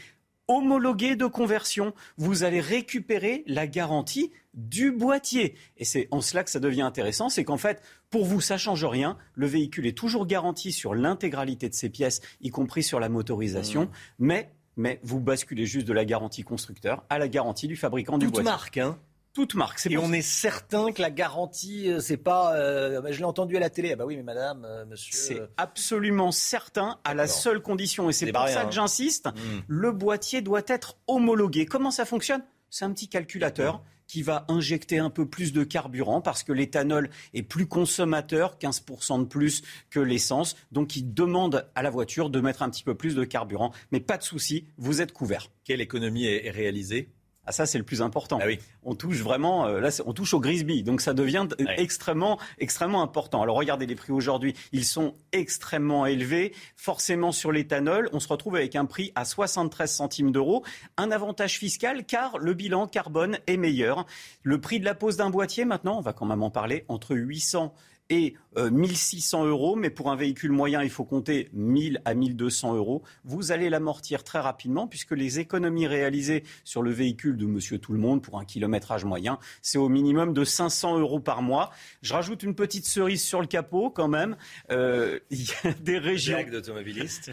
homologué 0.50 1.14
de 1.16 1.26
conversion, 1.26 1.94
vous 2.18 2.42
allez 2.42 2.60
récupérer 2.60 3.44
la 3.46 3.66
garantie 3.66 4.32
du 4.52 4.90
boîtier. 4.90 5.54
Et 5.76 5.84
c'est 5.84 6.08
en 6.10 6.20
cela 6.20 6.42
que 6.42 6.50
ça 6.50 6.58
devient 6.58 6.82
intéressant, 6.82 7.28
c'est 7.28 7.44
qu'en 7.44 7.56
fait, 7.56 7.80
pour 8.10 8.24
vous, 8.24 8.40
ça 8.40 8.58
change 8.58 8.84
rien. 8.84 9.16
Le 9.34 9.46
véhicule 9.46 9.86
est 9.86 9.96
toujours 9.96 10.26
garanti 10.26 10.72
sur 10.72 10.94
l'intégralité 10.94 11.68
de 11.68 11.74
ses 11.74 11.88
pièces, 11.88 12.20
y 12.40 12.50
compris 12.50 12.82
sur 12.82 12.98
la 12.98 13.08
motorisation, 13.08 13.84
Mmh. 13.84 13.88
mais, 14.18 14.50
mais 14.76 15.00
vous 15.04 15.20
basculez 15.20 15.66
juste 15.66 15.86
de 15.86 15.92
la 15.92 16.04
garantie 16.04 16.42
constructeur 16.42 17.04
à 17.08 17.18
la 17.18 17.28
garantie 17.28 17.68
du 17.68 17.76
fabricant 17.76 18.18
du 18.18 18.26
Toute 18.26 18.34
boîtier. 18.34 18.50
marque, 18.50 18.78
hein 18.78 18.98
Toute 19.32 19.54
marque. 19.54 19.78
c'est 19.78 19.92
Et 19.92 19.96
on 19.98 20.12
est 20.12 20.22
certain 20.22 20.90
que 20.92 21.00
la 21.00 21.10
garantie, 21.10 21.88
euh, 21.88 22.00
c'est 22.00 22.16
pas. 22.16 22.54
euh, 22.56 23.00
bah, 23.00 23.12
je 23.12 23.18
l'ai 23.18 23.24
entendu 23.24 23.56
à 23.56 23.60
la 23.60 23.70
télé. 23.70 23.92
Ah 23.92 23.96
bah 23.96 24.04
oui, 24.06 24.16
mais 24.16 24.22
madame, 24.24 24.64
euh, 24.64 24.84
monsieur. 24.86 25.12
C'est 25.16 25.40
absolument 25.56 26.32
certain 26.32 26.98
à 27.04 27.14
la 27.14 27.26
seule 27.28 27.60
condition, 27.62 28.10
et 28.10 28.12
c'est 28.12 28.32
pour 28.32 28.40
ça 28.42 28.46
rien, 28.46 28.62
que 28.62 28.66
hein. 28.66 28.70
j'insiste, 28.72 29.26
Mm. 29.26 29.60
le 29.68 29.92
boîtier 29.92 30.42
doit 30.42 30.62
être 30.66 30.96
homologué. 31.06 31.64
Comment 31.66 31.90
ça 31.92 32.04
fonctionne? 32.04 32.42
C'est 32.70 32.84
un 32.84 32.92
petit 32.92 33.08
calculateur 33.08 33.82
qui 34.08 34.22
va 34.22 34.44
injecter 34.48 34.98
un 34.98 35.10
peu 35.10 35.24
plus 35.28 35.52
de 35.52 35.62
carburant 35.62 36.20
parce 36.20 36.42
que 36.42 36.52
l'éthanol 36.52 37.10
est 37.32 37.44
plus 37.44 37.66
consommateur, 37.66 38.58
15% 38.58 39.20
de 39.20 39.24
plus 39.24 39.62
que 39.90 40.00
l'essence, 40.00 40.56
donc 40.72 40.96
il 40.96 41.14
demande 41.14 41.68
à 41.76 41.82
la 41.82 41.90
voiture 41.90 42.28
de 42.30 42.40
mettre 42.40 42.62
un 42.62 42.70
petit 42.70 42.82
peu 42.82 42.96
plus 42.96 43.14
de 43.14 43.22
carburant. 43.22 43.70
Mais 43.92 44.00
pas 44.00 44.16
de 44.18 44.24
souci, 44.24 44.66
vous 44.78 45.00
êtes 45.00 45.12
couvert. 45.12 45.48
Quelle 45.64 45.80
économie 45.80 46.26
est 46.26 46.50
réalisée? 46.50 47.10
Ah 47.50 47.52
ça 47.52 47.66
c'est 47.66 47.78
le 47.78 47.84
plus 47.84 48.00
important. 48.00 48.38
Ah 48.40 48.46
oui. 48.46 48.60
On 48.84 48.94
touche 48.94 49.22
vraiment, 49.22 49.66
euh, 49.66 49.80
là 49.80 49.90
on 50.06 50.12
touche 50.12 50.34
au 50.34 50.40
Grisby, 50.40 50.84
donc 50.84 51.00
ça 51.00 51.14
devient 51.14 51.48
euh, 51.60 51.64
extrêmement, 51.78 52.38
extrêmement 52.58 53.02
important. 53.02 53.42
Alors 53.42 53.56
regardez 53.56 53.86
les 53.86 53.96
prix 53.96 54.12
aujourd'hui, 54.12 54.54
ils 54.70 54.84
sont 54.84 55.16
extrêmement 55.32 56.06
élevés. 56.06 56.54
Forcément 56.76 57.32
sur 57.32 57.50
l'éthanol, 57.50 58.08
on 58.12 58.20
se 58.20 58.28
retrouve 58.28 58.54
avec 58.54 58.76
un 58.76 58.84
prix 58.84 59.10
à 59.16 59.24
73 59.24 59.90
centimes 59.90 60.30
d'euros, 60.30 60.64
un 60.96 61.10
avantage 61.10 61.58
fiscal 61.58 62.04
car 62.06 62.38
le 62.38 62.54
bilan 62.54 62.86
carbone 62.86 63.38
est 63.48 63.56
meilleur. 63.56 64.06
Le 64.44 64.60
prix 64.60 64.78
de 64.78 64.84
la 64.84 64.94
pose 64.94 65.16
d'un 65.16 65.30
boîtier 65.30 65.64
maintenant, 65.64 65.98
on 65.98 66.02
va 66.02 66.12
quand 66.12 66.26
même 66.26 66.44
en 66.44 66.50
parler, 66.50 66.84
entre 66.86 67.16
800 67.16 67.74
et 68.10 68.34
1600 68.56 69.46
euros, 69.46 69.76
mais 69.76 69.90
pour 69.90 70.10
un 70.10 70.16
véhicule 70.16 70.52
moyen, 70.52 70.82
il 70.82 70.90
faut 70.90 71.04
compter 71.04 71.48
1000 71.52 72.02
à 72.04 72.14
1200 72.14 72.74
euros. 72.74 73.02
Vous 73.24 73.52
allez 73.52 73.70
l'amortir 73.70 74.24
très 74.24 74.40
rapidement 74.40 74.88
puisque 74.88 75.12
les 75.12 75.38
économies 75.38 75.86
réalisées 75.86 76.44
sur 76.64 76.82
le 76.82 76.90
véhicule 76.90 77.36
de 77.36 77.46
Monsieur 77.46 77.78
Tout 77.78 77.92
le 77.92 77.98
Monde 77.98 78.22
pour 78.22 78.38
un 78.38 78.44
kilométrage 78.44 79.04
moyen, 79.04 79.38
c'est 79.62 79.78
au 79.78 79.88
minimum 79.88 80.32
de 80.32 80.44
500 80.44 80.98
euros 80.98 81.20
par 81.20 81.42
mois. 81.42 81.70
Je 82.02 82.12
rajoute 82.12 82.42
une 82.42 82.54
petite 82.54 82.86
cerise 82.86 83.22
sur 83.22 83.40
le 83.40 83.46
capot 83.46 83.90
quand 83.90 84.08
même. 84.08 84.36
Euh, 84.70 85.18
il 85.30 85.42
y 85.42 85.68
a 85.68 85.72
des 85.72 85.98
régions. 85.98 86.36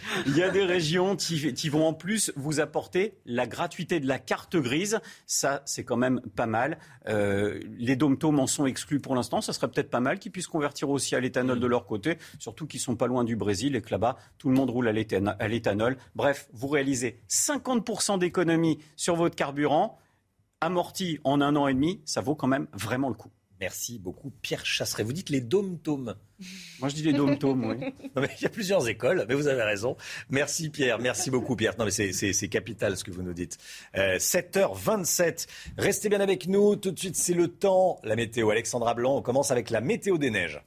Il 0.28 0.38
y 0.38 0.44
a 0.44 0.50
des 0.50 0.64
régions 0.64 1.16
qui, 1.16 1.54
qui, 1.54 1.70
vont 1.70 1.88
en 1.88 1.94
plus 1.94 2.32
vous 2.36 2.60
apporter 2.60 3.14
la 3.26 3.48
gratuité 3.48 4.00
de 4.00 4.08
la 4.08 4.20
carte 4.20 4.56
grise. 4.56 5.00
Ça, 5.26 5.62
c'est 5.66 5.84
quand 5.84 5.98
même 5.98 6.22
pas 6.36 6.46
mal. 6.46 6.78
Euh, 7.08 7.60
les 7.78 7.96
dom 7.96 8.18
en 8.24 8.48
sont 8.48 8.66
exclus 8.66 9.00
pour 9.00 9.16
l'instant. 9.16 9.42
Ça 9.42 9.54
serait 9.54 9.68
peut-être 9.68 9.90
pas 9.90 10.00
mal 10.00 10.20
qu'ils 10.20 10.32
puissent 10.32 10.48
convertir 10.48 10.90
aussi 10.90 11.07
à 11.16 11.20
l'éthanol 11.20 11.60
de 11.60 11.68
leur 11.68 11.86
côté, 11.86 12.18
surtout 12.40 12.68
qu'ils 12.68 12.80
sont 12.80 12.96
pas 12.96 13.08
loin 13.08 13.24
du 13.24 13.36
Brésil 13.36 13.76
et 13.76 13.82
que 13.82 13.92
là-bas, 13.92 14.18
tout 14.38 14.50
le 14.50 14.56
monde 14.56 14.70
roule 14.70 14.88
à 14.88 15.48
l'éthanol. 15.48 15.98
Bref, 16.16 16.50
vous 16.54 16.68
réalisez 16.68 17.20
50% 17.30 18.20
d'économie 18.20 18.80
sur 18.96 19.16
votre 19.16 19.36
carburant, 19.36 19.98
amorti 20.62 21.20
en 21.24 21.42
un 21.42 21.56
an 21.56 21.68
et 21.68 21.74
demi, 21.74 22.02
ça 22.06 22.22
vaut 22.22 22.36
quand 22.36 22.48
même 22.48 22.68
vraiment 22.74 23.10
le 23.10 23.16
coup. 23.16 23.32
Merci 23.60 23.98
beaucoup, 23.98 24.32
Pierre 24.42 24.66
Chasseret. 24.66 25.04
Vous 25.04 25.14
dites 25.14 25.30
les 25.30 25.42
dômes-tomes. 25.42 26.16
Moi, 26.80 26.90
je 26.90 26.96
dis 26.96 27.02
les 27.02 27.14
dômes-tomes, 27.14 27.66
oui. 27.66 27.94
il 28.38 28.44
y 28.44 28.46
a 28.46 28.50
plusieurs 28.50 28.88
écoles, 28.88 29.26
mais 29.28 29.34
vous 29.34 29.48
avez 29.48 29.64
raison. 29.64 29.98
Merci, 30.30 30.70
Pierre. 30.70 31.00
Merci 31.00 31.32
beaucoup, 31.32 31.56
Pierre. 31.56 31.74
Non, 31.80 31.86
mais 31.86 31.92
c'est 31.92 32.50
capital 32.50 32.96
ce 32.96 33.04
que 33.04 33.10
vous 33.10 33.24
nous 33.24 33.34
dites. 33.34 33.58
7h27. 33.96 35.24
Euh, 35.24 35.34
Restez 35.80 36.10
bien 36.10 36.20
avec 36.20 36.48
nous. 36.48 36.76
Tout 36.76 36.92
de 36.92 37.00
suite, 37.00 37.16
c'est 37.16 37.34
le 37.34 37.48
temps. 37.48 38.00
La 38.04 38.16
météo. 38.16 38.52
Alexandra 38.52 38.94
Blanc, 38.94 39.18
on 39.18 39.22
commence 39.24 39.50
avec 39.50 39.72
la 39.72 39.82
météo 39.82 40.20
des 40.20 40.30
neiges. 40.30 40.62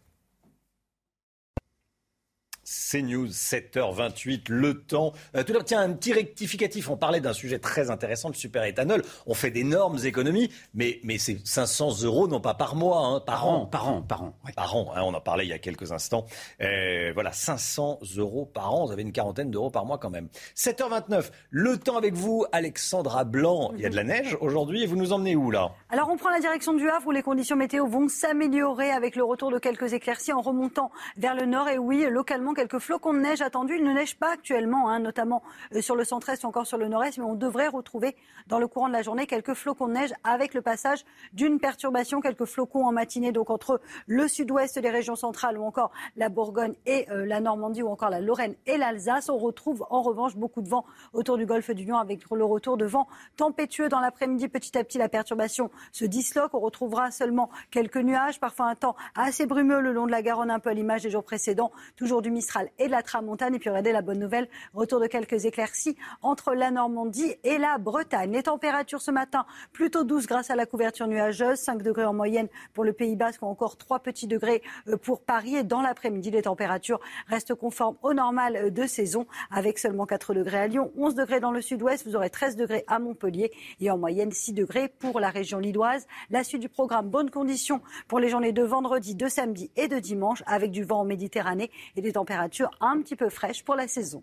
CNews, 2.71 3.27
7h28, 3.27 4.43
le 4.49 4.83
temps. 4.83 5.13
Euh, 5.35 5.43
tout 5.43 5.55
tiens, 5.65 5.81
un 5.81 5.93
petit 5.93 6.13
rectificatif. 6.13 6.89
On 6.89 6.97
parlait 6.97 7.21
d'un 7.21 7.33
sujet 7.33 7.59
très 7.59 7.91
intéressant, 7.91 8.29
le 8.29 8.35
super-éthanol. 8.35 9.03
On 9.27 9.35
fait 9.35 9.51
d'énormes 9.51 9.99
économies, 10.05 10.51
mais, 10.73 11.01
mais 11.03 11.19
c'est 11.19 11.45
500 11.45 12.05
euros, 12.05 12.29
non 12.29 12.41
pas 12.41 12.55
par 12.55 12.77
mois, 12.77 13.05
hein, 13.05 13.21
par, 13.21 13.49
an. 13.49 13.67
Par 13.67 13.89
an, 13.89 14.03
par 14.03 14.23
an. 14.23 14.35
Par 14.55 14.77
an, 14.77 14.93
hein, 14.95 15.03
on 15.05 15.15
en 15.15 15.21
parlait 15.21 15.47
il 15.47 15.49
y 15.49 15.53
a 15.53 15.59
quelques 15.59 15.91
instants. 15.91 16.27
Euh, 16.61 17.11
voilà, 17.13 17.33
500 17.33 17.99
euros 18.17 18.47
par 18.47 18.73
an. 18.73 18.87
Vous 18.87 18.93
avez 18.93 19.03
une 19.03 19.13
quarantaine 19.13 19.51
d'euros 19.51 19.71
par 19.71 19.85
mois 19.85 19.99
quand 19.99 20.11
même. 20.11 20.29
7h29, 20.55 21.31
le 21.51 21.77
temps 21.77 21.97
avec 21.97 22.15
vous, 22.15 22.47
Alexandra 22.53 23.25
Blanc. 23.25 23.73
Il 23.75 23.81
y 23.81 23.87
a 23.87 23.91
de 23.91 23.97
la 23.97 24.05
neige 24.11 24.37
aujourd'hui 24.41 24.85
et 24.85 24.87
vous 24.87 24.97
nous 24.97 25.13
emmenez 25.13 25.35
où 25.35 25.51
là? 25.51 25.73
Alors 25.89 26.09
on 26.09 26.17
prend 26.17 26.31
la 26.31 26.39
direction 26.39 26.73
du 26.73 26.89
Havre 26.89 27.09
où 27.09 27.11
les 27.11 27.23
conditions 27.23 27.57
météo 27.57 27.87
vont 27.89 28.09
s'améliorer 28.09 28.93
avec 28.93 29.17
le 29.17 29.25
retour 29.25 29.51
de 29.51 29.59
quelques 29.59 29.93
éclaircies 29.93 30.33
en 30.33 30.41
remontant 30.41 30.93
vers 31.17 31.35
le 31.35 31.47
nord. 31.47 31.69
Et 31.69 31.77
oui, 31.77 32.07
localement, 32.09 32.55
quelques 32.61 32.79
flocons 32.79 33.15
de 33.15 33.21
neige 33.21 33.41
attendus. 33.41 33.77
Il 33.79 33.85
ne 33.85 33.93
neige 33.95 34.19
pas 34.19 34.33
actuellement, 34.33 34.91
hein, 34.91 34.99
notamment 34.99 35.43
euh, 35.75 35.81
sur 35.81 35.97
le 35.97 36.05
centre-est 36.05 36.45
ou 36.45 36.47
encore 36.47 36.67
sur 36.67 36.77
le 36.77 36.89
nord-est, 36.89 37.17
mais 37.17 37.25
on 37.25 37.35
devrait 37.35 37.69
retrouver 37.69 38.17
dans 38.49 38.59
le 38.59 38.69
courant 38.69 38.89
de 38.89 38.93
la 38.93 39.01
journée 39.01 39.27
quelques 39.27 39.55
flocons 39.55 39.89
de 39.89 39.95
neige 39.95 40.13
avec 40.25 40.53
le 40.53 40.61
passage 40.61 41.07
d'une 41.33 41.59
perturbation, 41.59 42.21
quelques 42.21 42.45
flocons 42.45 42.85
en 42.85 42.93
matinée, 42.93 43.33
donc 43.33 43.49
entre 43.49 43.81
le 44.07 44.29
sud-ouest 44.29 44.79
des 44.79 44.91
régions 44.91 45.17
centrales 45.17 45.57
ou 45.57 45.65
encore 45.65 45.91
la 46.17 46.29
Bourgogne 46.29 46.75
et 46.85 47.11
euh, 47.11 47.25
la 47.25 47.41
Normandie 47.41 47.83
ou 47.83 47.89
encore 47.89 48.11
la 48.11 48.21
Lorraine 48.21 48.55
et 48.67 48.77
l'Alsace. 48.77 49.31
On 49.31 49.39
retrouve 49.39 49.87
en 49.89 50.03
revanche 50.03 50.37
beaucoup 50.37 50.61
de 50.61 50.69
vent 50.69 50.85
autour 51.15 51.39
du 51.39 51.47
golfe 51.47 51.71
du 51.71 51.87
Lion 51.87 51.97
avec 51.97 52.29
le 52.31 52.45
retour 52.45 52.77
de 52.77 52.85
vent 52.85 53.09
tempétueux 53.39 53.89
dans 53.89 54.01
l'après-midi. 54.01 54.49
Petit 54.49 54.77
à 54.77 54.85
petit, 54.85 54.99
la 54.99 55.09
perturbation 55.09 55.71
se 55.93 56.05
disloque. 56.05 56.53
On 56.53 56.61
retrouvera 56.61 57.11
seulement 57.11 57.49
quelques 57.71 57.97
nuages, 57.97 58.39
parfois 58.39 58.67
un 58.67 58.75
temps 58.75 58.97
assez 59.15 59.47
brumeux 59.47 59.81
le 59.81 59.95
long 59.95 60.05
de 60.05 60.11
la 60.11 60.21
Garonne, 60.21 60.51
un 60.51 60.59
peu 60.59 60.69
à 60.69 60.75
l'image 60.75 61.05
des 61.05 61.11
jours 61.11 61.25
précédents. 61.25 61.73
Toujours 61.97 62.21
du 62.21 62.31
Et 62.79 62.87
de 62.87 62.91
la 62.91 63.03
tramontane. 63.03 63.55
Et 63.55 63.59
puis 63.59 63.71
regardez 63.71 63.93
la 63.93 64.03
bonne 64.03 64.19
nouvelle, 64.19 64.49
retour 64.75 65.01
de 65.01 65.07
quelques 65.07 65.45
éclaircies 65.45 65.97
entre 66.21 66.55
la 66.55 66.71
Normandie 66.71 67.35
et 67.45 67.59
la 67.59 67.79
Bretagne. 67.79 68.33
Les 68.33 68.43
températures 68.43 69.01
ce 69.01 69.11
matin, 69.11 69.47
plutôt 69.73 70.03
douces 70.03 70.27
grâce 70.27 70.51
à 70.51 70.57
la 70.57 70.67
couverture 70.67 71.07
nuageuse, 71.07 71.59
5 71.59 71.83
degrés 71.83 72.05
en 72.05 72.13
moyenne 72.13 72.49
pour 72.75 72.85
le 72.85 72.93
Pays 72.93 73.15
Basque 73.15 73.43
ou 73.43 73.47
encore 73.47 73.77
3 73.77 74.01
petits 74.01 74.27
degrés 74.27 74.63
euh, 74.89 74.97
pour 74.97 75.21
Paris. 75.23 75.57
Et 75.57 75.63
dans 75.63 75.81
l'après-midi, 75.81 76.31
les 76.31 76.43
températures 76.43 77.01
restent 77.29 77.55
conformes 77.55 77.97
au 78.03 78.15
normal 78.15 78.57
euh, 78.57 78.71
de 78.71 78.87
saison 78.87 79.27
avec 79.51 79.79
seulement 79.79 80.07
4 80.07 80.35
degrés 80.35 80.59
à 80.59 80.67
Lyon, 80.67 80.91
11 80.97 81.15
degrés 81.15 81.41
dans 81.41 81.53
le 81.53 81.63
sud-ouest, 81.63 82.07
vous 82.07 82.17
aurez 82.17 82.31
13 82.31 82.57
degrés 82.57 82.85
à 82.89 82.99
Montpellier 82.99 83.53
et 83.81 83.91
en 83.91 83.99
moyenne 83.99 84.33
6 84.33 84.55
degrés 84.55 84.89
pour 84.89 85.21
la 85.21 85.31
région 85.31 85.59
lilloise. 85.59 86.07
La 86.31 86.43
suite 86.43 86.61
du 86.61 86.69
programme, 86.69 87.09
bonnes 87.09 87.31
conditions 87.31 87.81
pour 88.09 88.19
les 88.19 88.29
journées 88.29 88.53
de 88.53 88.63
vendredi, 88.63 89.15
de 89.15 89.29
samedi 89.29 89.71
et 89.77 89.87
de 89.87 89.99
dimanche 89.99 90.43
avec 90.47 90.73
du 90.73 90.83
vent 90.83 91.01
en 91.01 91.05
Méditerranée 91.05 91.71
et 91.97 92.01
des 92.01 92.13
températures 92.13 92.40
un 92.81 93.03
petit 93.03 93.17
peu 93.17 93.29
fraîche 93.29 93.65
pour 93.65 93.75
la 93.75 93.89
saison. 93.89 94.23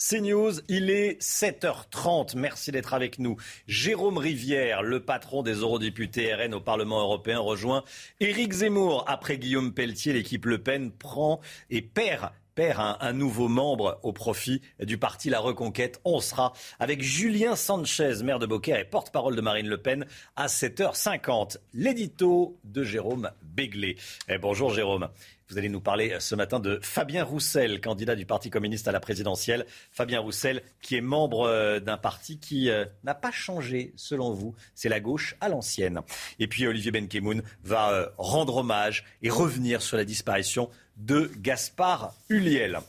CNews, 0.00 0.52
il 0.68 0.88
est 0.88 1.20
7h30. 1.20 2.34
Merci 2.34 2.72
d'être 2.72 2.94
avec 2.94 3.18
nous. 3.18 3.36
Jérôme 3.66 4.16
Rivière, 4.16 4.82
le 4.82 5.04
patron 5.04 5.42
des 5.42 5.56
eurodéputés 5.56 6.34
RN 6.34 6.54
au 6.54 6.60
Parlement 6.60 7.00
européen, 7.00 7.38
rejoint 7.38 7.84
Éric 8.18 8.52
Zemmour. 8.52 9.04
Après 9.08 9.36
Guillaume 9.36 9.74
Pelletier, 9.74 10.14
l'équipe 10.14 10.46
Le 10.46 10.62
Pen 10.62 10.90
prend 10.90 11.40
et 11.68 11.82
perd 11.82 12.30
un, 12.68 13.12
nouveau 13.14 13.48
membre 13.48 13.98
au 14.02 14.12
profit 14.12 14.60
du 14.80 14.98
parti 14.98 15.30
La 15.30 15.40
Reconquête. 15.40 16.00
On 16.04 16.20
sera 16.20 16.52
avec 16.78 17.02
Julien 17.02 17.56
Sanchez, 17.56 18.22
maire 18.22 18.38
de 18.38 18.46
Beaucaire 18.46 18.78
et 18.78 18.84
porte-parole 18.84 19.34
de 19.34 19.40
Marine 19.40 19.68
Le 19.68 19.78
Pen 19.78 20.04
à 20.36 20.46
7h50. 20.46 21.56
L'édito 21.72 22.58
de 22.64 22.84
Jérôme 22.84 23.30
Béglé. 23.42 23.96
Eh, 24.28 24.36
bonjour 24.38 24.74
Jérôme. 24.74 25.08
Vous 25.50 25.58
allez 25.58 25.68
nous 25.68 25.80
parler 25.80 26.16
ce 26.20 26.36
matin 26.36 26.60
de 26.60 26.78
Fabien 26.80 27.24
Roussel, 27.24 27.80
candidat 27.80 28.14
du 28.14 28.24
Parti 28.24 28.50
communiste 28.50 28.86
à 28.86 28.92
la 28.92 29.00
présidentielle. 29.00 29.66
Fabien 29.90 30.20
Roussel, 30.20 30.62
qui 30.80 30.94
est 30.94 31.00
membre 31.00 31.48
euh, 31.48 31.80
d'un 31.80 31.96
parti 31.96 32.38
qui 32.38 32.70
euh, 32.70 32.84
n'a 33.02 33.14
pas 33.14 33.32
changé, 33.32 33.92
selon 33.96 34.32
vous. 34.32 34.54
C'est 34.76 34.88
la 34.88 35.00
gauche 35.00 35.34
à 35.40 35.48
l'ancienne. 35.48 36.02
Et 36.38 36.46
puis 36.46 36.68
Olivier 36.68 36.92
Benkemoun 36.92 37.42
va 37.64 37.90
euh, 37.90 38.06
rendre 38.16 38.58
hommage 38.58 39.04
et 39.22 39.30
revenir 39.30 39.82
sur 39.82 39.96
la 39.96 40.04
disparition 40.04 40.70
de 41.00 41.30
Gaspard 41.38 42.14
Huliel. 42.28 42.80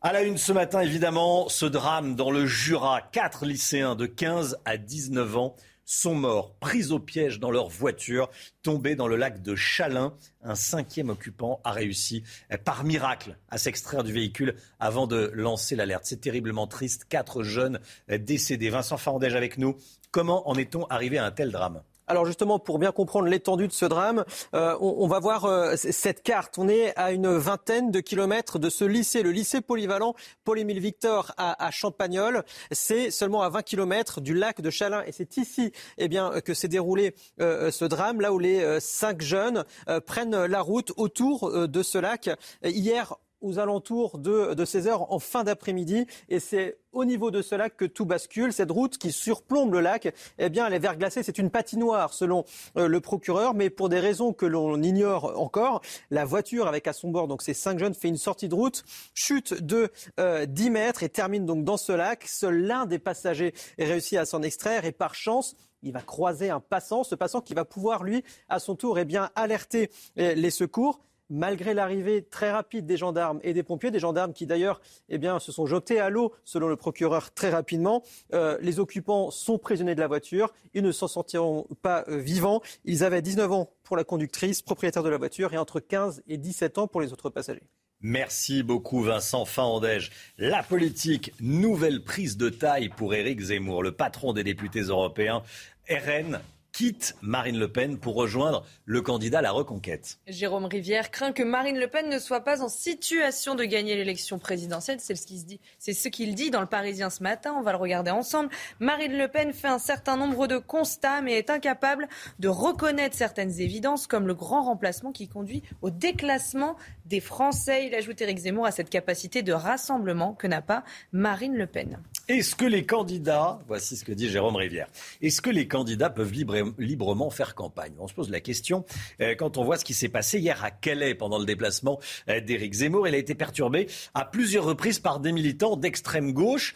À 0.00 0.12
la 0.12 0.22
une 0.22 0.38
ce 0.38 0.52
matin, 0.52 0.80
évidemment, 0.80 1.48
ce 1.48 1.66
drame 1.66 2.14
dans 2.14 2.30
le 2.30 2.46
Jura. 2.46 3.02
Quatre 3.12 3.46
lycéens 3.46 3.96
de 3.96 4.06
15 4.06 4.58
à 4.64 4.76
19 4.76 5.36
ans 5.36 5.56
sont 5.84 6.14
morts, 6.14 6.54
pris 6.60 6.92
au 6.92 6.98
piège 6.98 7.40
dans 7.40 7.50
leur 7.50 7.68
voiture, 7.68 8.30
tombés 8.62 8.94
dans 8.94 9.08
le 9.08 9.16
lac 9.16 9.42
de 9.42 9.56
Chalin. 9.56 10.14
Un 10.42 10.54
cinquième 10.54 11.08
occupant 11.08 11.60
a 11.64 11.72
réussi, 11.72 12.22
par 12.64 12.84
miracle, 12.84 13.38
à 13.48 13.56
s'extraire 13.56 14.04
du 14.04 14.12
véhicule 14.12 14.54
avant 14.78 15.06
de 15.06 15.30
lancer 15.34 15.74
l'alerte. 15.74 16.04
C'est 16.04 16.20
terriblement 16.20 16.66
triste. 16.66 17.06
Quatre 17.08 17.42
jeunes 17.42 17.80
décédés. 18.08 18.68
Vincent 18.68 18.98
Farandège 18.98 19.34
avec 19.34 19.56
nous. 19.56 19.76
Comment 20.10 20.48
en 20.48 20.54
est-on 20.56 20.84
arrivé 20.86 21.16
à 21.18 21.24
un 21.24 21.30
tel 21.30 21.50
drame? 21.50 21.82
Alors 22.08 22.26
justement, 22.26 22.58
pour 22.58 22.78
bien 22.78 22.92
comprendre 22.92 23.28
l'étendue 23.28 23.68
de 23.68 23.72
ce 23.72 23.84
drame, 23.84 24.24
euh, 24.54 24.76
on, 24.80 25.06
va 25.06 25.20
voir 25.20 25.44
euh, 25.44 25.74
cette 25.76 26.22
carte. 26.22 26.58
On 26.58 26.68
est 26.68 26.92
à 26.96 27.12
une 27.12 27.36
vingtaine 27.36 27.90
de 27.90 28.00
kilomètres 28.00 28.58
de 28.58 28.70
ce 28.70 28.84
lycée, 28.84 29.22
le 29.22 29.30
lycée 29.30 29.60
polyvalent 29.60 30.14
Paul-Émile 30.44 30.80
Victor 30.80 31.32
à, 31.36 31.70
Champagnol. 31.70 32.44
C'est 32.70 33.10
seulement 33.10 33.42
à 33.42 33.48
20 33.50 33.62
kilomètres 33.62 34.20
du 34.20 34.34
lac 34.34 34.60
de 34.60 34.70
Chalin. 34.70 35.02
Et 35.06 35.12
c'est 35.12 35.36
ici 35.36 35.72
eh 35.98 36.08
bien, 36.08 36.40
que 36.44 36.54
s'est 36.54 36.68
déroulé 36.68 37.14
euh, 37.40 37.70
ce 37.70 37.84
drame, 37.84 38.20
là 38.20 38.32
où 38.32 38.38
les 38.38 38.80
cinq 38.80 39.22
jeunes 39.22 39.64
prennent 40.06 40.44
la 40.44 40.60
route 40.60 40.92
autour 40.96 41.68
de 41.68 41.82
ce 41.82 41.98
lac. 41.98 42.30
Hier, 42.64 43.14
aux 43.40 43.58
alentours 43.58 44.18
de, 44.18 44.54
de 44.54 44.64
16 44.64 44.88
heures 44.88 45.12
en 45.12 45.18
fin 45.18 45.44
d'après-midi. 45.44 46.06
Et 46.28 46.40
c'est 46.40 46.78
au 46.92 47.04
niveau 47.04 47.30
de 47.30 47.42
ce 47.42 47.54
lac 47.54 47.76
que 47.76 47.84
tout 47.84 48.04
bascule. 48.04 48.52
Cette 48.52 48.70
route 48.70 48.98
qui 48.98 49.12
surplombe 49.12 49.72
le 49.72 49.80
lac, 49.80 50.12
eh 50.38 50.48
bien, 50.48 50.66
elle 50.66 50.74
est 50.74 50.78
verglacée. 50.78 51.22
C'est 51.22 51.38
une 51.38 51.50
patinoire, 51.50 52.12
selon 52.12 52.44
euh, 52.76 52.88
le 52.88 53.00
procureur. 53.00 53.54
Mais 53.54 53.70
pour 53.70 53.88
des 53.88 54.00
raisons 54.00 54.32
que 54.32 54.46
l'on 54.46 54.82
ignore 54.82 55.38
encore, 55.38 55.82
la 56.10 56.24
voiture 56.24 56.66
avec 56.66 56.86
à 56.86 56.92
son 56.92 57.10
bord 57.10 57.28
donc 57.28 57.42
ces 57.42 57.54
cinq 57.54 57.78
jeunes 57.78 57.94
fait 57.94 58.08
une 58.08 58.16
sortie 58.16 58.48
de 58.48 58.54
route, 58.54 58.84
chute 59.14 59.62
de 59.62 59.90
10 60.18 60.18
euh, 60.18 60.70
mètres 60.70 61.02
et 61.02 61.08
termine 61.08 61.46
donc 61.46 61.64
dans 61.64 61.76
ce 61.76 61.92
lac. 61.92 62.24
Seul 62.26 62.62
l'un 62.62 62.86
des 62.86 62.98
passagers 62.98 63.54
réussit 63.78 64.18
à 64.18 64.24
s'en 64.24 64.42
extraire 64.42 64.84
et 64.84 64.92
par 64.92 65.14
chance, 65.14 65.56
il 65.82 65.92
va 65.92 66.00
croiser 66.00 66.50
un 66.50 66.60
passant, 66.60 67.04
ce 67.04 67.14
passant 67.14 67.40
qui 67.40 67.54
va 67.54 67.64
pouvoir, 67.64 68.02
lui, 68.02 68.24
à 68.48 68.58
son 68.58 68.74
tour, 68.74 68.98
eh 68.98 69.04
bien, 69.04 69.30
alerter 69.36 69.90
euh, 70.18 70.34
les 70.34 70.50
secours 70.50 71.00
malgré 71.30 71.74
l'arrivée 71.74 72.22
très 72.22 72.50
rapide 72.50 72.86
des 72.86 72.96
gendarmes 72.96 73.40
et 73.42 73.52
des 73.52 73.62
pompiers, 73.62 73.90
des 73.90 73.98
gendarmes 73.98 74.32
qui 74.32 74.46
d'ailleurs 74.46 74.80
eh 75.08 75.18
se 75.40 75.52
sont 75.52 75.66
jetés 75.66 76.00
à 76.00 76.10
l'eau, 76.10 76.32
selon 76.44 76.68
le 76.68 76.76
procureur, 76.76 77.32
très 77.32 77.50
rapidement. 77.50 78.02
Euh, 78.32 78.58
les 78.60 78.80
occupants 78.80 79.30
sont 79.30 79.58
prisonniers 79.58 79.94
de 79.94 80.00
la 80.00 80.06
voiture. 80.06 80.52
Ils 80.74 80.82
ne 80.82 80.92
s'en 80.92 81.08
sortiront 81.08 81.66
pas 81.82 82.04
euh, 82.08 82.18
vivants. 82.18 82.62
Ils 82.84 83.04
avaient 83.04 83.22
19 83.22 83.52
ans 83.52 83.70
pour 83.82 83.96
la 83.96 84.04
conductrice, 84.04 84.62
propriétaire 84.62 85.02
de 85.02 85.08
la 85.08 85.18
voiture, 85.18 85.52
et 85.52 85.58
entre 85.58 85.80
15 85.80 86.22
et 86.26 86.38
17 86.38 86.78
ans 86.78 86.86
pour 86.86 87.00
les 87.00 87.12
autres 87.12 87.30
passagers. 87.30 87.68
Merci 88.00 88.62
beaucoup 88.62 89.02
Vincent 89.02 89.44
Faandège. 89.44 90.12
La 90.38 90.62
politique, 90.62 91.32
nouvelle 91.40 92.04
prise 92.04 92.36
de 92.36 92.48
taille 92.48 92.90
pour 92.90 93.12
Éric 93.12 93.40
Zemmour, 93.40 93.82
le 93.82 93.90
patron 93.90 94.32
des 94.32 94.44
députés 94.44 94.82
européens. 94.82 95.42
RN 95.90 96.38
quitte 96.78 97.16
Marine 97.22 97.58
Le 97.58 97.72
Pen 97.72 97.98
pour 97.98 98.14
rejoindre 98.14 98.64
le 98.84 99.02
candidat 99.02 99.40
à 99.40 99.42
la 99.42 99.50
reconquête. 99.50 100.20
Jérôme 100.28 100.66
Rivière 100.66 101.10
craint 101.10 101.32
que 101.32 101.42
Marine 101.42 101.76
Le 101.76 101.88
Pen 101.88 102.08
ne 102.08 102.20
soit 102.20 102.42
pas 102.42 102.62
en 102.62 102.68
situation 102.68 103.56
de 103.56 103.64
gagner 103.64 103.96
l'élection 103.96 104.38
présidentielle. 104.38 105.00
C'est 105.00 105.16
ce 105.16 106.08
qu'il 106.08 106.36
dit. 106.36 106.50
Dans 106.52 106.60
le 106.60 106.68
Parisien 106.68 107.10
ce 107.10 107.24
matin. 107.24 107.56
On 107.58 107.62
va 107.62 107.72
le 107.72 107.78
regarder 107.78 108.12
ensemble. 108.12 108.50
Marine 108.78 109.18
Le 109.18 109.26
Pen 109.26 109.52
fait 109.52 109.66
un 109.66 109.80
certain 109.80 110.16
nombre 110.16 110.46
de 110.46 110.58
constats, 110.58 111.20
mais 111.20 111.32
est 111.32 111.50
incapable 111.50 112.06
de 112.38 112.46
reconnaître 112.46 113.16
certaines 113.16 113.60
évidences, 113.60 114.06
comme 114.06 114.28
le 114.28 114.34
grand 114.34 114.62
remplacement 114.62 115.10
qui 115.10 115.26
conduit 115.26 115.64
au 115.82 115.90
déclassement 115.90 116.76
des 117.06 117.18
Français. 117.18 117.88
Il 117.88 117.94
ajoute 117.96 118.20
Éric 118.20 118.38
Zemmour 118.38 118.66
à 118.66 118.70
cette 118.70 118.88
capacité 118.88 119.42
de 119.42 119.52
rassemblement 119.52 120.32
que 120.32 120.46
n'a 120.46 120.62
pas 120.62 120.84
Marine 121.10 121.56
Le 121.56 121.66
Pen. 121.66 121.98
Est-ce 122.28 122.54
que 122.54 122.66
les 122.66 122.84
candidats, 122.84 123.58
voici 123.68 123.96
ce 123.96 124.04
que 124.04 124.12
dit 124.12 124.28
Jérôme 124.28 124.56
Rivière, 124.56 124.88
est-ce 125.22 125.40
que 125.40 125.48
les 125.48 125.66
candidats 125.66 126.10
peuvent 126.10 126.34
librement 126.78 127.30
faire 127.30 127.54
campagne? 127.54 127.94
On 127.98 128.06
se 128.06 128.12
pose 128.12 128.28
la 128.28 128.40
question 128.40 128.84
euh, 129.22 129.34
quand 129.34 129.56
on 129.56 129.64
voit 129.64 129.78
ce 129.78 129.84
qui 129.86 129.94
s'est 129.94 130.10
passé 130.10 130.38
hier 130.38 130.62
à 130.62 130.70
Calais 130.70 131.14
pendant 131.14 131.38
le 131.38 131.46
déplacement 131.46 131.98
euh, 132.28 132.42
d'Éric 132.42 132.74
Zemmour. 132.74 133.08
Il 133.08 133.14
a 133.14 133.18
été 133.18 133.34
perturbé 133.34 133.88
à 134.12 134.26
plusieurs 134.26 134.64
reprises 134.64 134.98
par 134.98 135.20
des 135.20 135.32
militants 135.32 135.76
d'extrême 135.76 136.34
gauche. 136.34 136.74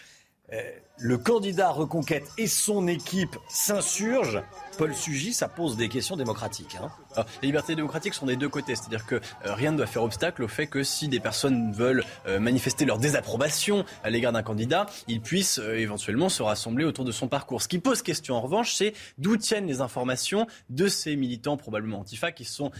Euh, 0.54 0.62
le 0.98 1.18
candidat 1.18 1.70
Reconquête 1.70 2.24
et 2.38 2.46
son 2.46 2.88
équipe 2.88 3.36
s'insurgent. 3.50 4.42
Paul 4.78 4.94
Sugy, 4.94 5.32
ça 5.32 5.48
pose 5.48 5.76
des 5.76 5.88
questions 5.88 6.16
démocratiques. 6.16 6.76
Hein. 6.80 7.24
Les 7.42 7.48
libertés 7.48 7.74
démocratiques 7.74 8.14
sont 8.14 8.26
des 8.26 8.36
deux 8.36 8.48
côtés, 8.48 8.74
c'est-à-dire 8.74 9.06
que 9.06 9.16
euh, 9.16 9.54
rien 9.54 9.72
ne 9.72 9.76
doit 9.76 9.86
faire 9.86 10.02
obstacle 10.02 10.42
au 10.42 10.48
fait 10.48 10.66
que 10.66 10.82
si 10.82 11.08
des 11.08 11.20
personnes 11.20 11.72
veulent 11.72 12.04
euh, 12.26 12.40
manifester 12.40 12.84
leur 12.84 12.98
désapprobation 12.98 13.84
à 14.02 14.10
l'égard 14.10 14.32
d'un 14.32 14.42
candidat, 14.42 14.86
ils 15.08 15.20
puissent 15.20 15.58
euh, 15.58 15.76
éventuellement 15.76 16.28
se 16.28 16.42
rassembler 16.42 16.84
autour 16.84 17.04
de 17.04 17.12
son 17.12 17.28
parcours. 17.28 17.60
Ce 17.62 17.68
qui 17.68 17.78
pose 17.78 18.02
question 18.02 18.34
en 18.34 18.40
revanche, 18.40 18.74
c'est 18.74 18.94
d'où 19.18 19.36
tiennent 19.36 19.66
les 19.66 19.80
informations 19.80 20.46
de 20.70 20.88
ces 20.88 21.16
militants 21.16 21.56
probablement 21.56 22.00
antifa 22.00 22.32
qui 22.32 22.44
sont, 22.44 22.70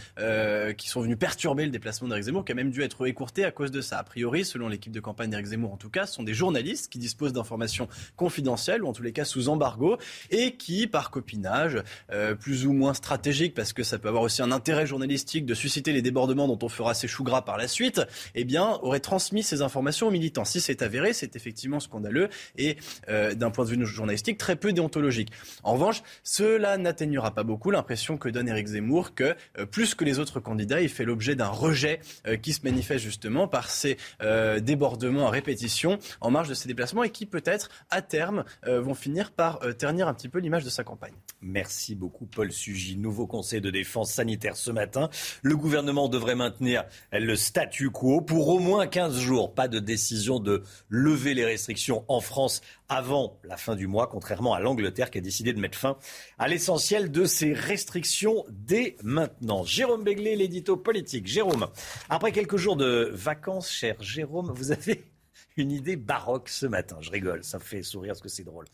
qui 0.77 0.89
sont 0.89 1.01
venus 1.01 1.17
perturber 1.17 1.65
le 1.65 1.71
déplacement 1.71 2.07
d'Éric 2.07 2.25
Zemmour, 2.25 2.45
qui 2.45 2.51
a 2.51 2.55
même 2.55 2.71
dû 2.71 2.81
être 2.81 3.05
écourté 3.07 3.45
à 3.45 3.51
cause 3.51 3.71
de 3.71 3.81
ça. 3.81 3.97
A 3.99 4.03
priori, 4.03 4.45
selon 4.45 4.67
l'équipe 4.67 4.91
de 4.91 4.99
campagne 4.99 5.29
d'Éric 5.29 5.47
Zemmour 5.47 5.73
en 5.73 5.77
tout 5.77 5.89
cas, 5.89 6.05
ce 6.05 6.13
sont 6.13 6.23
des 6.23 6.33
journalistes 6.33 6.91
qui 6.91 6.99
disposent 6.99 7.33
d'informations 7.33 7.87
confidentielles 8.15 8.83
ou 8.83 8.87
en 8.87 8.93
tous 8.93 9.03
les 9.03 9.13
cas 9.13 9.25
sous 9.25 9.49
embargo 9.49 9.97
et 10.29 10.55
qui, 10.55 10.87
par 10.87 11.11
copinage, 11.11 11.82
plus 12.39 12.65
ou 12.65 12.73
moins 12.73 12.93
stratégique, 12.93 13.53
parce 13.53 13.73
que 13.73 13.83
ça 13.83 13.97
peut 13.99 14.07
avoir 14.07 14.23
aussi 14.23 14.41
un 14.41 14.51
intérêt 14.51 14.85
journalistique 14.85 15.45
de 15.45 15.53
susciter 15.53 15.91
les 15.91 16.01
débordements 16.01 16.47
dont 16.47 16.59
on 16.61 16.69
fera 16.69 16.93
ses 16.93 17.07
choux 17.07 17.23
gras 17.23 17.41
par 17.41 17.57
la 17.57 17.67
suite, 17.67 18.01
eh 18.35 18.43
bien, 18.43 18.79
aurait 18.81 18.99
transmis 18.99 19.43
ces 19.43 19.61
informations 19.61 20.07
aux 20.07 20.11
militants. 20.11 20.45
Si 20.45 20.61
c'est 20.61 20.81
avéré, 20.81 21.13
c'est 21.13 21.35
effectivement 21.35 21.79
scandaleux 21.79 22.29
et, 22.57 22.77
euh, 23.09 23.33
d'un 23.33 23.51
point 23.51 23.65
de 23.65 23.69
vue 23.69 23.85
journalistique, 23.85 24.37
très 24.37 24.55
peu 24.55 24.73
déontologique. 24.73 25.29
En 25.63 25.73
revanche, 25.73 26.03
cela 26.23 26.77
n'atténuera 26.77 27.31
pas 27.31 27.43
beaucoup 27.43 27.71
l'impression 27.71 28.17
que 28.17 28.29
donne 28.29 28.47
Éric 28.47 28.67
Zemmour 28.67 29.15
que, 29.15 29.35
euh, 29.57 29.65
plus 29.65 29.95
que 29.95 30.05
les 30.05 30.19
autres 30.19 30.39
candidats, 30.39 30.81
il 30.81 30.89
fait 30.89 31.05
l'objet 31.05 31.35
d'un 31.35 31.47
rejet 31.47 31.99
euh, 32.27 32.37
qui 32.37 32.53
se 32.53 32.61
manifeste 32.63 33.03
justement 33.03 33.47
par 33.47 33.69
ces 33.69 33.97
débordements 34.61 35.27
à 35.27 35.29
répétition 35.29 35.99
en 36.21 36.31
marge 36.31 36.49
de 36.49 36.53
ses 36.53 36.67
déplacements 36.67 37.03
et 37.03 37.09
qui, 37.09 37.25
peut-être, 37.25 37.69
à 37.89 38.01
terme, 38.01 38.43
vont 38.65 38.93
finir 38.93 39.31
par 39.31 39.59
ternir 39.77 40.07
un 40.07 40.13
petit 40.13 40.29
peu 40.29 40.39
l'image 40.39 40.63
de 40.63 40.69
sa 40.69 40.83
campagne. 40.83 41.13
Merci 41.41 41.72
beaucoup, 41.95 42.25
Paul 42.25 42.51
Sugy. 42.51 42.95
Nouveau 42.95 43.27
conseil 43.27 43.61
de 43.61 43.69
défense 43.69 44.11
sanitaire 44.11 44.55
ce 44.55 44.71
matin. 44.71 45.09
Le 45.41 45.55
gouvernement 45.55 46.07
devrait 46.09 46.35
maintenir 46.35 46.85
le 47.11 47.35
statu 47.35 47.89
quo 47.89 48.21
pour 48.21 48.47
au 48.49 48.59
moins 48.59 48.87
15 48.87 49.17
jours. 49.19 49.53
Pas 49.53 49.67
de 49.67 49.79
décision 49.79 50.39
de 50.39 50.63
lever 50.89 51.33
les 51.33 51.45
restrictions 51.45 52.05
en 52.07 52.21
France 52.21 52.61
avant 52.89 53.39
la 53.43 53.57
fin 53.57 53.75
du 53.75 53.87
mois, 53.87 54.07
contrairement 54.07 54.53
à 54.53 54.59
l'Angleterre 54.59 55.09
qui 55.09 55.17
a 55.17 55.21
décidé 55.21 55.53
de 55.53 55.59
mettre 55.59 55.77
fin 55.77 55.97
à 56.37 56.47
l'essentiel 56.47 57.11
de 57.11 57.25
ces 57.25 57.53
restrictions 57.53 58.45
dès 58.49 58.95
maintenant. 59.03 59.63
Jérôme 59.63 60.03
Béglé, 60.03 60.35
l'édito 60.35 60.77
politique. 60.77 61.27
Jérôme, 61.27 61.67
après 62.09 62.31
quelques 62.31 62.57
jours 62.57 62.75
de 62.75 63.09
vacances, 63.13 63.71
cher 63.71 63.95
Jérôme, 64.01 64.51
vous 64.53 64.71
avez 64.71 65.03
une 65.57 65.71
idée 65.71 65.95
baroque 65.95 66.49
ce 66.49 66.65
matin. 66.65 66.97
Je 67.01 67.11
rigole, 67.11 67.43
ça 67.43 67.59
fait 67.59 67.83
sourire 67.83 68.13
parce 68.13 68.21
que 68.21 68.29
c'est 68.29 68.43
drôle. 68.43 68.65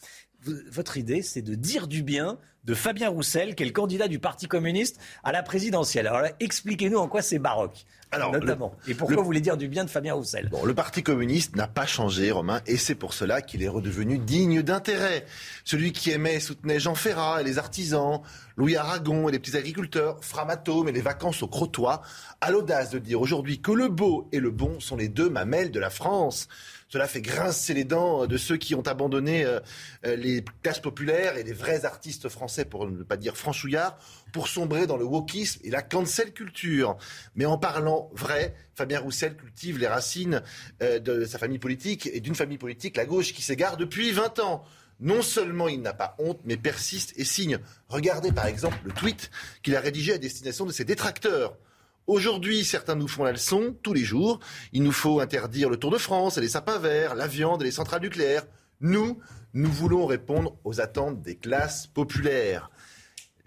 Votre 0.44 0.98
idée, 0.98 1.22
c'est 1.22 1.42
de 1.42 1.56
dire 1.56 1.88
du 1.88 2.04
bien 2.04 2.38
de 2.64 2.74
Fabien 2.74 3.10
Roussel, 3.10 3.56
qui 3.56 3.64
est 3.64 3.66
le 3.66 3.72
candidat 3.72 4.08
du 4.08 4.20
Parti 4.20 4.48
communiste 4.48 5.00
à 5.24 5.32
la 5.32 5.44
présidentielle. 5.44 6.08
Alors 6.08 6.30
expliquez-nous 6.40 6.98
en 6.98 7.08
quoi 7.08 7.22
c'est 7.22 7.40
baroque. 7.40 7.86
Alors, 8.12 8.32
notamment. 8.32 8.74
et 8.88 8.96
pourquoi 8.96 9.18
vous 9.18 9.24
voulez 9.24 9.42
dire 9.42 9.56
du 9.56 9.68
bien 9.68 9.86
de 9.86 9.90
Fabien 9.90 10.16
Roussel? 10.16 10.50
Bon, 10.50 10.66
le 10.66 10.74
Parti 10.74 11.04
communiste 11.04 11.56
n'a 11.56 11.68
pas 11.68 11.86
changé, 11.86 12.32
Romain, 12.32 12.62
et 12.66 12.76
c'est 12.76 12.96
pour 12.96 13.14
cela 13.14 13.44
qu'il 13.44 13.62
est 13.62 13.68
redevenu 13.68 14.18
digne 14.18 14.64
d'intérêt. 14.64 15.26
Celui 15.64 15.92
qui 15.92 16.10
aimait 16.10 16.36
et 16.36 16.40
soutenait 16.40 16.80
Jean 16.80 16.96
Ferrat 16.96 17.42
et 17.42 17.44
les 17.44 17.60
artisans, 17.60 18.22
Louis 18.58 18.76
Aragon 18.78 19.30
et 19.30 19.32
les 19.32 19.38
petits 19.38 19.56
agriculteurs, 19.56 20.18
Framatome 20.22 20.90
et 20.90 20.92
les 20.92 21.02
vacances 21.02 21.44
au 21.44 21.48
Crotoy, 21.48 22.02
a 22.42 22.52
l'audace 22.52 22.90
de 22.90 22.98
dire 22.98 23.22
aujourd'hui 23.22 23.62
que 23.62 23.72
le 23.72 23.90
beau 23.90 24.28
et 24.32 24.40
le 24.40 24.50
bon 24.50 24.80
sont 24.80 24.96
les 24.96 25.08
deux 25.08 25.30
mamelles 25.30 25.70
de 25.70 25.80
la 25.80 25.92
France. 25.92 26.48
Cela 26.90 27.08
fait 27.08 27.22
grincer 27.22 27.76
les 27.76 27.84
dents 27.84 28.26
de 28.26 28.36
ceux 28.36 28.58
qui 28.58 28.74
ont 28.74 28.82
abandonné 28.82 29.46
euh, 29.46 29.60
euh, 30.08 30.16
les 30.16 30.44
classes 30.64 30.80
populaires 30.80 31.38
et 31.38 31.44
les 31.44 31.54
vrais 31.54 31.86
artistes 31.86 32.30
français, 32.30 32.66
pour 32.66 32.90
ne 32.90 33.04
pas 33.04 33.16
dire 33.16 33.38
franchouillards, 33.38 33.96
pour 34.34 34.48
sombrer 34.48 34.88
dans 34.88 34.98
le 34.98 35.06
wokisme 35.06 35.60
et 35.64 35.70
la 35.70 35.84
cancel 35.84 36.34
culture. 36.34 36.98
Mais 37.36 37.46
en 37.46 37.60
parlant 37.60 38.10
vrai, 38.14 38.56
Fabien 38.74 39.00
Roussel 39.00 39.38
cultive 39.38 39.78
les 39.78 39.86
racines 39.86 40.42
euh, 40.82 40.98
de 40.98 41.26
sa 41.26 41.38
famille 41.38 41.60
politique 41.60 42.10
et 42.12 42.22
d'une 42.22 42.36
famille 42.36 42.58
politique, 42.58 42.98
la 42.98 43.06
gauche, 43.06 43.34
qui 43.34 43.44
s'égare 43.44 43.78
depuis 43.78 44.12
20 44.12 44.40
ans. 44.40 44.64
Non 45.00 45.22
seulement 45.22 45.68
il 45.68 45.82
n'a 45.82 45.94
pas 45.94 46.16
honte, 46.18 46.42
mais 46.44 46.58
persiste 46.58 47.14
et 47.18 47.24
signe. 47.24 47.60
Regardez 47.88 48.32
par 48.32 48.48
exemple 48.48 48.80
le 48.84 48.92
tweet 48.92 49.30
qu'il 49.62 49.76
a 49.76 49.80
rédigé 49.80 50.14
à 50.14 50.18
destination 50.18 50.66
de 50.66 50.72
ses 50.72 50.86
détracteurs. 50.86 51.56
Aujourd'hui, 52.10 52.66
certains 52.66 52.96
nous 52.96 53.08
font 53.08 53.24
la 53.24 53.34
leçon 53.34 53.76
tous 53.84 53.94
les 53.94 54.04
jours. 54.04 54.40
Il 54.74 54.82
nous 54.82 54.92
faut 54.92 55.20
interdire 55.20 55.70
le 55.70 55.78
Tour 55.78 55.92
de 55.92 56.00
France 56.00 56.40
les 56.40 56.50
sapins 56.50 56.80
verts, 56.80 57.14
la 57.14 57.28
viande 57.28 57.62
et 57.62 57.66
les 57.66 57.72
centrales 57.72 58.02
nucléaires. 58.02 58.48
Nous, 58.82 59.20
nous 59.54 59.72
voulons 59.72 60.08
répondre 60.08 60.58
aux 60.64 60.82
attentes 60.82 61.22
des 61.22 61.36
classes 61.36 61.86
populaires 61.86 62.72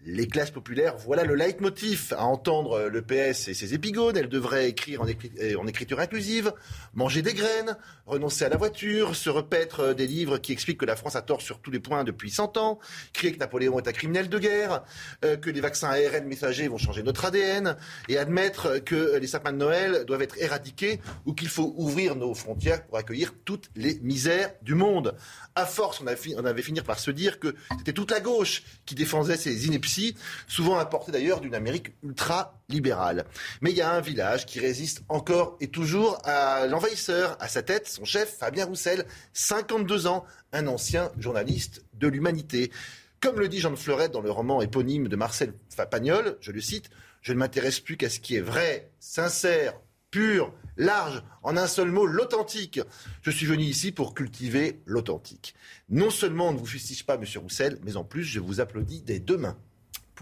les 0.05 0.27
classes 0.27 0.51
populaires, 0.51 0.97
voilà 0.97 1.24
le 1.24 1.35
leitmotiv 1.35 2.12
à 2.16 2.24
entendre 2.24 2.89
le 2.89 3.03
PS 3.03 3.49
et 3.49 3.55
ses 3.55 3.74
épigones. 3.74 4.16
Elles 4.16 4.29
devraient 4.29 4.69
écrire 4.69 5.03
en, 5.03 5.66
écriture 5.66 6.01
inclusive, 6.01 6.53
manger 6.95 7.23
des 7.23 7.35
graines, 7.35 7.77
renoncer 8.07 8.45
à 8.45 8.49
la 8.49 8.57
voiture, 8.57 9.15
se 9.15 9.31
repaître 9.31 9.95
des 9.95 10.07
livres 10.07 10.39
qui 10.39 10.53
expliquent 10.53 10.79
que 10.79 10.87
la 10.87 10.97
France 10.97 11.16
a 11.16 11.23
tort 11.23 11.41
sur 11.41 11.61
tous 11.61 11.70
les 11.70 11.81
points 11.81 12.05
depuis 12.05 12.31
100 12.31 12.57
ans, 12.57 12.79
crier 13.12 13.33
que 13.33 13.39
Napoléon 13.39 13.79
est 13.79 13.89
un 13.89 13.93
criminel 13.93 14.29
de 14.29 14.39
guerre, 14.39 14.83
euh, 15.24 15.37
que 15.37 15.51
les 15.51 15.61
vaccins 15.61 15.91
ARN 15.91 16.27
messagers 16.27 16.69
vont 16.69 16.79
changer 16.79 17.03
notre 17.03 17.24
ADN, 17.24 17.77
et 18.09 18.19
admettre 18.19 18.79
que 18.79 19.16
les 19.16 19.27
sapins 19.27 19.53
de 19.53 19.59
Noël 19.59 20.05
doivent 20.05 20.23
être 20.23 20.39
éradiqués 20.39 21.01
ou 21.27 21.33
qu'il 21.33 21.49
faut 21.49 21.74
ouvrir 21.77 22.16
nos 22.16 22.35
frontières 22.35 22.85
pour 22.87 22.99
accueillir 22.99 23.35
toutes 23.45 23.70
les 23.77 23.99
misères 24.01 24.53
du 24.62 24.74
monde. 24.74 25.15
À 25.55 25.66
force, 25.66 26.01
on, 26.01 26.07
avait 26.07 26.62
fini 26.62 26.81
par 26.81 26.99
se 26.99 27.11
dire 27.11 27.39
que 27.39 27.55
c'était 27.79 27.93
toute 27.93 28.11
la 28.11 28.20
gauche 28.20 28.62
qui 28.87 28.95
défendait 28.95 29.37
ces 29.37 29.66
inepties, 29.66 29.91
souvent 30.47 30.78
importées 30.78 31.12
d'ailleurs 31.12 31.40
d'une 31.40 31.55
Amérique 31.55 31.93
ultra-libérale. 32.02 33.24
Mais 33.60 33.70
il 33.70 33.77
y 33.77 33.82
a 33.82 33.93
un 33.93 34.01
village 34.01 34.47
qui 34.47 34.60
résiste 34.60 35.02
encore 35.09 35.56
et 35.60 35.69
toujours 35.69 36.19
à 36.24 36.66
l'envahisseur, 36.66 37.36
à 37.40 37.48
sa 37.48 37.62
tête, 37.62 37.89
son 37.89 38.05
chef, 38.05 38.36
Fabien 38.39 38.66
Roussel, 38.66 39.06
52 39.32 40.06
ans, 40.06 40.24
un 40.52 40.66
ancien 40.66 41.10
journaliste 41.19 41.85
de 41.94 42.09
l'humanité. 42.09 42.70
Comme 43.20 43.39
le 43.39 43.48
dit 43.48 43.60
Jean 43.60 43.70
de 43.70 43.77
Fleuret 43.77 44.09
dans 44.09 44.20
le 44.20 44.31
roman 44.31 44.62
éponyme 44.62 45.09
de 45.09 45.16
Marcel 45.16 45.55
Pagnol, 45.90 46.36
je 46.40 46.51
le 46.51 46.60
cite, 46.60 46.90
je 47.20 47.32
ne 47.32 47.39
m'intéresse 47.39 47.78
plus 47.78 47.97
qu'à 47.97 48.10
ce 48.10 48.19
qui 48.19 48.35
est 48.35 48.40
vrai, 48.40 48.90
sincère, 48.98 49.74
pur, 50.10 50.52
large, 50.77 51.23
en 51.43 51.56
un 51.56 51.66
seul 51.66 51.90
mot, 51.90 52.06
l'authentique. 52.06 52.81
Je 53.23 53.31
suis 53.31 53.47
venu 53.47 53.64
ici 53.64 53.93
pour 53.93 54.14
cultiver 54.14 54.81
l'authentique. 54.86 55.55
Non 55.89 56.10
seulement 56.10 56.48
on 56.48 56.52
ne 56.52 56.59
vous 56.59 56.66
fustige 56.66 57.05
pas, 57.05 57.16
Monsieur 57.16 57.40
Roussel, 57.40 57.78
mais 57.85 57.97
en 57.97 58.05
plus, 58.05 58.24
je 58.24 58.40
vous 58.40 58.60
applaudis 58.60 59.02
des 59.02 59.20
deux 59.20 59.39
mains. 59.39 59.59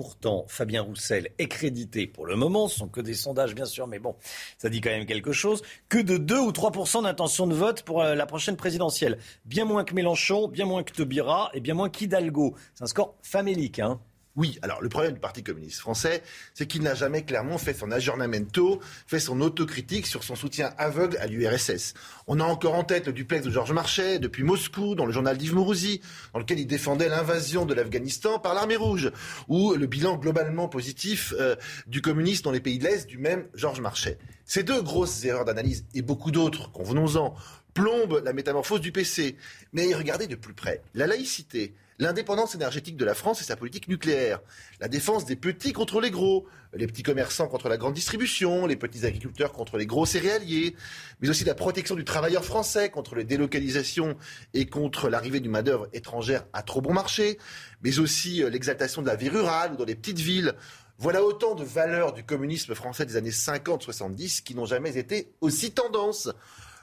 Pourtant, 0.00 0.46
Fabien 0.48 0.80
Roussel 0.80 1.28
est 1.36 1.46
crédité 1.46 2.06
pour 2.06 2.24
le 2.24 2.34
moment, 2.34 2.68
ce 2.68 2.78
sont 2.78 2.88
que 2.88 3.02
des 3.02 3.12
sondages 3.12 3.54
bien 3.54 3.66
sûr, 3.66 3.86
mais 3.86 3.98
bon, 3.98 4.16
ça 4.56 4.70
dit 4.70 4.80
quand 4.80 4.88
même 4.88 5.04
quelque 5.04 5.30
chose, 5.30 5.60
que 5.90 5.98
de 5.98 6.16
2 6.16 6.38
ou 6.38 6.52
3% 6.52 7.02
d'intention 7.02 7.46
de 7.46 7.54
vote 7.54 7.82
pour 7.82 8.00
euh, 8.00 8.14
la 8.14 8.24
prochaine 8.24 8.56
présidentielle. 8.56 9.18
Bien 9.44 9.66
moins 9.66 9.84
que 9.84 9.92
Mélenchon, 9.92 10.48
bien 10.48 10.64
moins 10.64 10.84
que 10.84 10.94
Taubira 10.94 11.50
et 11.52 11.60
bien 11.60 11.74
moins 11.74 11.90
qu'Hidalgo. 11.90 12.54
C'est 12.74 12.84
un 12.84 12.86
score 12.86 13.14
famélique, 13.22 13.78
hein 13.78 14.00
oui, 14.36 14.58
alors 14.62 14.80
le 14.80 14.88
problème 14.88 15.14
du 15.14 15.20
Parti 15.20 15.42
communiste 15.42 15.80
français, 15.80 16.22
c'est 16.54 16.66
qu'il 16.66 16.82
n'a 16.82 16.94
jamais 16.94 17.24
clairement 17.24 17.58
fait 17.58 17.74
son 17.74 17.90
aggiornamento, 17.90 18.80
fait 19.08 19.18
son 19.18 19.40
autocritique 19.40 20.06
sur 20.06 20.22
son 20.22 20.36
soutien 20.36 20.72
aveugle 20.78 21.16
à 21.16 21.26
l'URSS. 21.26 21.94
On 22.28 22.38
a 22.38 22.44
encore 22.44 22.74
en 22.74 22.84
tête 22.84 23.08
le 23.08 23.12
duplex 23.12 23.44
de 23.44 23.50
Georges 23.50 23.72
Marchais 23.72 24.20
depuis 24.20 24.44
Moscou, 24.44 24.94
dans 24.94 25.04
le 25.04 25.12
journal 25.12 25.36
d'Yves 25.36 25.54
Mourouzi, 25.54 26.00
dans 26.32 26.38
lequel 26.38 26.60
il 26.60 26.66
défendait 26.66 27.08
l'invasion 27.08 27.66
de 27.66 27.74
l'Afghanistan 27.74 28.38
par 28.38 28.54
l'armée 28.54 28.76
rouge, 28.76 29.10
ou 29.48 29.74
le 29.74 29.86
bilan 29.88 30.16
globalement 30.16 30.68
positif 30.68 31.34
euh, 31.38 31.56
du 31.88 32.00
communisme 32.00 32.44
dans 32.44 32.52
les 32.52 32.60
pays 32.60 32.78
de 32.78 32.84
l'Est 32.84 33.08
du 33.08 33.18
même 33.18 33.46
Georges 33.54 33.80
Marchais. 33.80 34.16
Ces 34.44 34.62
deux 34.62 34.80
grosses 34.80 35.24
erreurs 35.24 35.44
d'analyse, 35.44 35.84
et 35.94 36.02
beaucoup 36.02 36.30
d'autres, 36.30 36.70
convenons-en, 36.70 37.34
plombent 37.74 38.22
la 38.24 38.32
métamorphose 38.32 38.80
du 38.80 38.92
PC. 38.92 39.36
Mais 39.72 39.92
regardez 39.94 40.26
de 40.26 40.36
plus 40.36 40.54
près. 40.54 40.82
La 40.94 41.06
laïcité, 41.06 41.74
l'indépendance 42.00 42.54
énergétique 42.54 42.96
de 42.96 43.04
la 43.04 43.14
France 43.14 43.42
et 43.42 43.44
sa 43.44 43.56
politique 43.56 43.86
nucléaire, 43.86 44.40
la 44.80 44.88
défense 44.88 45.26
des 45.26 45.36
petits 45.36 45.74
contre 45.74 46.00
les 46.00 46.10
gros, 46.10 46.46
les 46.72 46.86
petits 46.86 47.02
commerçants 47.02 47.46
contre 47.46 47.68
la 47.68 47.76
grande 47.76 47.92
distribution, 47.92 48.66
les 48.66 48.76
petits 48.76 49.04
agriculteurs 49.04 49.52
contre 49.52 49.76
les 49.76 49.86
gros 49.86 50.06
céréaliers, 50.06 50.74
mais 51.20 51.28
aussi 51.28 51.44
la 51.44 51.54
protection 51.54 51.94
du 51.94 52.04
travailleur 52.04 52.44
français 52.44 52.88
contre 52.88 53.14
les 53.14 53.24
délocalisations 53.24 54.16
et 54.54 54.66
contre 54.66 55.10
l'arrivée 55.10 55.40
du 55.40 55.50
main-d'œuvre 55.50 55.88
étrangère 55.92 56.46
à 56.54 56.62
trop 56.62 56.80
bon 56.80 56.94
marché, 56.94 57.38
mais 57.82 57.98
aussi 57.98 58.42
euh, 58.42 58.48
l'exaltation 58.48 59.02
de 59.02 59.06
la 59.06 59.16
vie 59.16 59.28
rurale 59.28 59.74
ou 59.74 59.76
dans 59.76 59.84
les 59.84 59.94
petites 59.94 60.20
villes. 60.20 60.54
Voilà 60.96 61.22
autant 61.22 61.54
de 61.54 61.64
valeurs 61.64 62.14
du 62.14 62.24
communisme 62.24 62.74
français 62.74 63.04
des 63.04 63.16
années 63.16 63.30
50-70 63.30 64.42
qui 64.42 64.54
n'ont 64.54 64.66
jamais 64.66 64.96
été 64.96 65.32
aussi 65.40 65.72
tendance 65.72 66.30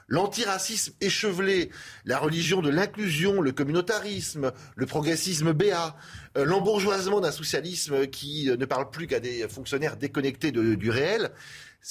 l'antiracisme 0.08 0.94
échevelé, 1.00 1.70
la 2.04 2.18
religion 2.18 2.62
de 2.62 2.70
l'inclusion, 2.70 3.40
le 3.40 3.52
communautarisme, 3.52 4.52
le 4.74 4.86
progressisme 4.86 5.52
béat, 5.52 5.96
euh, 6.36 6.44
l'embourgeoisement 6.44 7.20
d'un 7.20 7.30
socialisme 7.30 8.06
qui 8.06 8.50
euh, 8.50 8.56
ne 8.56 8.64
parle 8.64 8.90
plus 8.90 9.06
qu'à 9.06 9.20
des 9.20 9.46
fonctionnaires 9.48 9.96
déconnectés 9.96 10.50
du 10.50 10.90
réel, 10.90 11.30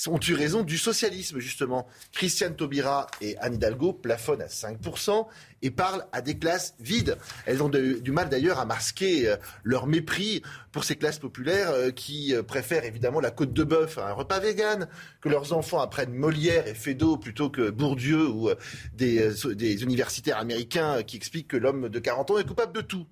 ont 0.07 0.19
eu 0.19 0.33
raison 0.33 0.63
du 0.63 0.77
socialisme, 0.77 1.39
justement. 1.39 1.87
Christiane 2.11 2.55
Taubira 2.55 3.07
et 3.21 3.37
Anne 3.37 3.55
Hidalgo 3.55 3.93
plafonnent 3.93 4.41
à 4.41 4.47
5% 4.47 5.27
et 5.61 5.71
parlent 5.71 6.05
à 6.11 6.21
des 6.21 6.37
classes 6.37 6.75
vides. 6.79 7.17
Elles 7.45 7.63
ont 7.63 7.69
du 7.69 8.11
mal 8.11 8.29
d'ailleurs 8.29 8.59
à 8.59 8.65
masquer 8.65 9.27
euh, 9.27 9.37
leur 9.63 9.87
mépris 9.87 10.43
pour 10.71 10.83
ces 10.83 10.95
classes 10.95 11.19
populaires 11.19 11.71
euh, 11.71 11.91
qui 11.91 12.35
euh, 12.35 12.43
préfèrent 12.43 12.85
évidemment 12.85 13.19
la 13.19 13.31
côte 13.31 13.53
de 13.53 13.63
bœuf 13.63 13.97
à 13.97 14.09
un 14.09 14.13
repas 14.13 14.39
vegan, 14.39 14.87
que 15.21 15.29
leurs 15.29 15.53
enfants 15.53 15.79
apprennent 15.79 16.13
Molière 16.13 16.67
et 16.67 16.75
Feydeau 16.75 17.17
plutôt 17.17 17.49
que 17.49 17.69
Bourdieu 17.69 18.27
ou 18.27 18.49
des, 18.93 19.31
des 19.55 19.83
universitaires 19.83 20.37
américains 20.37 21.01
qui 21.03 21.17
expliquent 21.17 21.47
que 21.47 21.57
l'homme 21.57 21.89
de 21.89 21.99
40 21.99 22.31
ans 22.31 22.37
est 22.37 22.47
coupable 22.47 22.73
de 22.73 22.81
tout. 22.81 23.07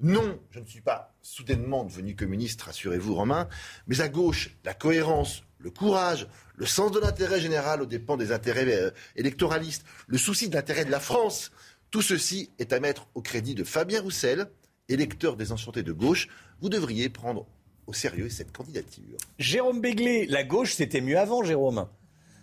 Non, 0.00 0.40
je 0.50 0.58
ne 0.58 0.66
suis 0.66 0.80
pas 0.80 1.14
soudainement 1.22 1.84
devenu 1.84 2.16
communiste, 2.16 2.60
rassurez-vous, 2.62 3.14
Romain, 3.14 3.48
mais 3.86 4.00
à 4.00 4.08
gauche, 4.08 4.56
la 4.64 4.74
cohérence, 4.74 5.44
le 5.64 5.70
courage, 5.70 6.28
le 6.56 6.66
sens 6.66 6.92
de 6.92 7.00
l'intérêt 7.00 7.40
général 7.40 7.80
aux 7.80 7.86
dépens 7.86 8.18
des 8.18 8.32
intérêts 8.32 8.70
euh, 8.70 8.90
électoralistes, 9.16 9.84
le 10.06 10.18
souci 10.18 10.48
de 10.48 10.54
l'intérêt 10.54 10.84
de 10.84 10.90
la 10.90 11.00
France, 11.00 11.50
tout 11.90 12.02
ceci 12.02 12.50
est 12.58 12.72
à 12.74 12.80
mettre 12.80 13.08
au 13.14 13.22
crédit 13.22 13.54
de 13.54 13.64
Fabien 13.64 14.02
Roussel, 14.02 14.50
électeur 14.90 15.36
désenchanté 15.36 15.82
de 15.82 15.92
gauche. 15.92 16.28
Vous 16.60 16.68
devriez 16.68 17.08
prendre 17.08 17.46
au 17.86 17.94
sérieux 17.94 18.28
cette 18.28 18.52
candidature. 18.52 19.16
Jérôme 19.38 19.80
Béglé, 19.80 20.26
la 20.26 20.44
gauche, 20.44 20.74
c'était 20.74 21.00
mieux 21.00 21.18
avant, 21.18 21.42
Jérôme. 21.42 21.88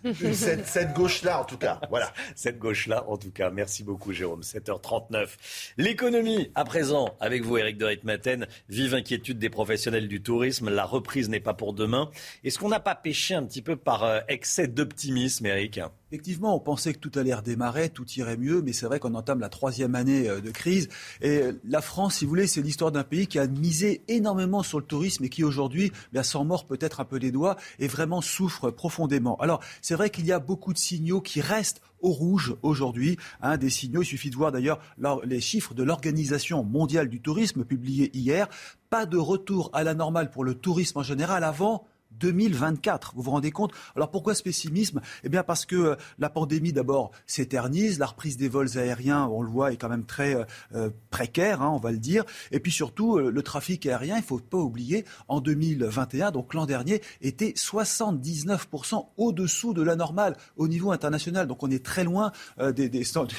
cette, 0.32 0.66
cette 0.66 0.92
gauche-là, 0.92 1.40
en 1.40 1.44
tout 1.44 1.58
cas. 1.58 1.80
Voilà. 1.90 2.12
Cette 2.34 2.58
gauche-là, 2.58 3.04
en 3.08 3.16
tout 3.16 3.30
cas. 3.30 3.50
Merci 3.50 3.84
beaucoup, 3.84 4.12
Jérôme. 4.12 4.40
7h39. 4.40 5.28
L'économie, 5.76 6.50
à 6.54 6.64
présent, 6.64 7.16
avec 7.20 7.42
vous, 7.42 7.58
Eric 7.58 7.78
de 7.78 7.84
Ritmaten. 7.84 8.46
Vive 8.68 8.94
inquiétude 8.94 9.38
des 9.38 9.50
professionnels 9.50 10.08
du 10.08 10.22
tourisme. 10.22 10.70
La 10.70 10.84
reprise 10.84 11.28
n'est 11.28 11.40
pas 11.40 11.54
pour 11.54 11.72
demain. 11.72 12.10
Est-ce 12.44 12.58
qu'on 12.58 12.68
n'a 12.68 12.80
pas 12.80 12.94
péché 12.94 13.34
un 13.34 13.44
petit 13.44 13.62
peu 13.62 13.76
par 13.76 14.04
euh, 14.04 14.20
excès 14.28 14.68
d'optimisme, 14.68 15.46
Eric 15.46 15.80
Effectivement, 16.12 16.54
on 16.54 16.60
pensait 16.60 16.92
que 16.92 16.98
tout 16.98 17.18
allait 17.18 17.32
redémarrer, 17.32 17.88
tout 17.88 18.04
irait 18.18 18.36
mieux, 18.36 18.60
mais 18.60 18.74
c'est 18.74 18.84
vrai 18.84 18.98
qu'on 18.98 19.14
entame 19.14 19.40
la 19.40 19.48
troisième 19.48 19.94
année 19.94 20.28
euh, 20.28 20.42
de 20.42 20.50
crise. 20.50 20.90
Et 21.22 21.38
euh, 21.38 21.52
la 21.64 21.80
France, 21.80 22.16
si 22.16 22.26
vous 22.26 22.28
voulez, 22.28 22.46
c'est 22.46 22.60
l'histoire 22.60 22.92
d'un 22.92 23.02
pays 23.02 23.26
qui 23.26 23.38
a 23.38 23.46
misé 23.46 24.02
énormément 24.08 24.62
sur 24.62 24.78
le 24.78 24.84
tourisme 24.84 25.24
et 25.24 25.30
qui 25.30 25.42
aujourd'hui, 25.42 25.90
bien, 26.12 26.22
s'en 26.22 26.44
mord 26.44 26.66
peut-être 26.66 27.00
un 27.00 27.06
peu 27.06 27.16
les 27.16 27.30
doigts 27.30 27.56
et 27.78 27.88
vraiment 27.88 28.20
souffre 28.20 28.70
profondément. 28.70 29.36
Alors, 29.40 29.60
c'est 29.80 29.94
vrai 29.94 30.10
qu'il 30.10 30.26
y 30.26 30.32
a 30.32 30.38
beaucoup 30.38 30.74
de 30.74 30.78
signaux 30.78 31.22
qui 31.22 31.40
restent 31.40 31.80
au 32.02 32.10
rouge 32.10 32.56
aujourd'hui. 32.60 33.16
Hein, 33.40 33.56
des 33.56 33.70
signaux, 33.70 34.02
il 34.02 34.06
suffit 34.06 34.28
de 34.28 34.36
voir 34.36 34.52
d'ailleurs 34.52 34.80
leur- 34.98 35.24
les 35.24 35.40
chiffres 35.40 35.72
de 35.72 35.82
l'Organisation 35.82 36.62
mondiale 36.62 37.08
du 37.08 37.22
tourisme 37.22 37.64
publiés 37.64 38.10
hier. 38.12 38.48
Pas 38.90 39.06
de 39.06 39.16
retour 39.16 39.70
à 39.72 39.82
la 39.82 39.94
normale 39.94 40.30
pour 40.30 40.44
le 40.44 40.54
tourisme 40.54 40.98
en 40.98 41.02
général 41.02 41.42
avant 41.42 41.86
2024. 42.18 43.14
Vous 43.16 43.22
vous 43.22 43.30
rendez 43.30 43.50
compte? 43.50 43.72
Alors 43.96 44.10
pourquoi 44.10 44.34
ce 44.34 44.42
pessimisme? 44.42 45.00
Eh 45.24 45.28
bien 45.28 45.42
parce 45.42 45.66
que 45.66 45.76
euh, 45.76 45.96
la 46.18 46.30
pandémie 46.30 46.72
d'abord 46.72 47.10
s'éternise, 47.26 47.98
la 47.98 48.06
reprise 48.06 48.36
des 48.36 48.48
vols 48.48 48.78
aériens, 48.78 49.26
on 49.26 49.42
le 49.42 49.48
voit, 49.48 49.72
est 49.72 49.76
quand 49.76 49.88
même 49.88 50.04
très 50.04 50.34
euh, 50.34 50.44
euh, 50.74 50.90
précaire, 51.10 51.62
hein, 51.62 51.70
on 51.70 51.78
va 51.78 51.92
le 51.92 51.98
dire. 51.98 52.24
Et 52.50 52.60
puis 52.60 52.72
surtout, 52.72 53.18
le 53.18 53.42
trafic 53.42 53.86
aérien, 53.86 54.16
il 54.16 54.22
faut 54.22 54.38
pas 54.38 54.58
oublier, 54.58 55.04
en 55.28 55.40
2021, 55.40 56.30
donc 56.30 56.54
l'an 56.54 56.66
dernier, 56.66 57.02
était 57.20 57.50
79% 57.50 59.06
au-dessous 59.16 59.74
de 59.74 59.82
la 59.82 59.96
normale 59.96 60.36
au 60.56 60.68
niveau 60.68 60.92
international. 60.92 61.46
Donc 61.46 61.62
on 61.62 61.70
est 61.70 61.84
très 61.84 62.04
loin 62.04 62.32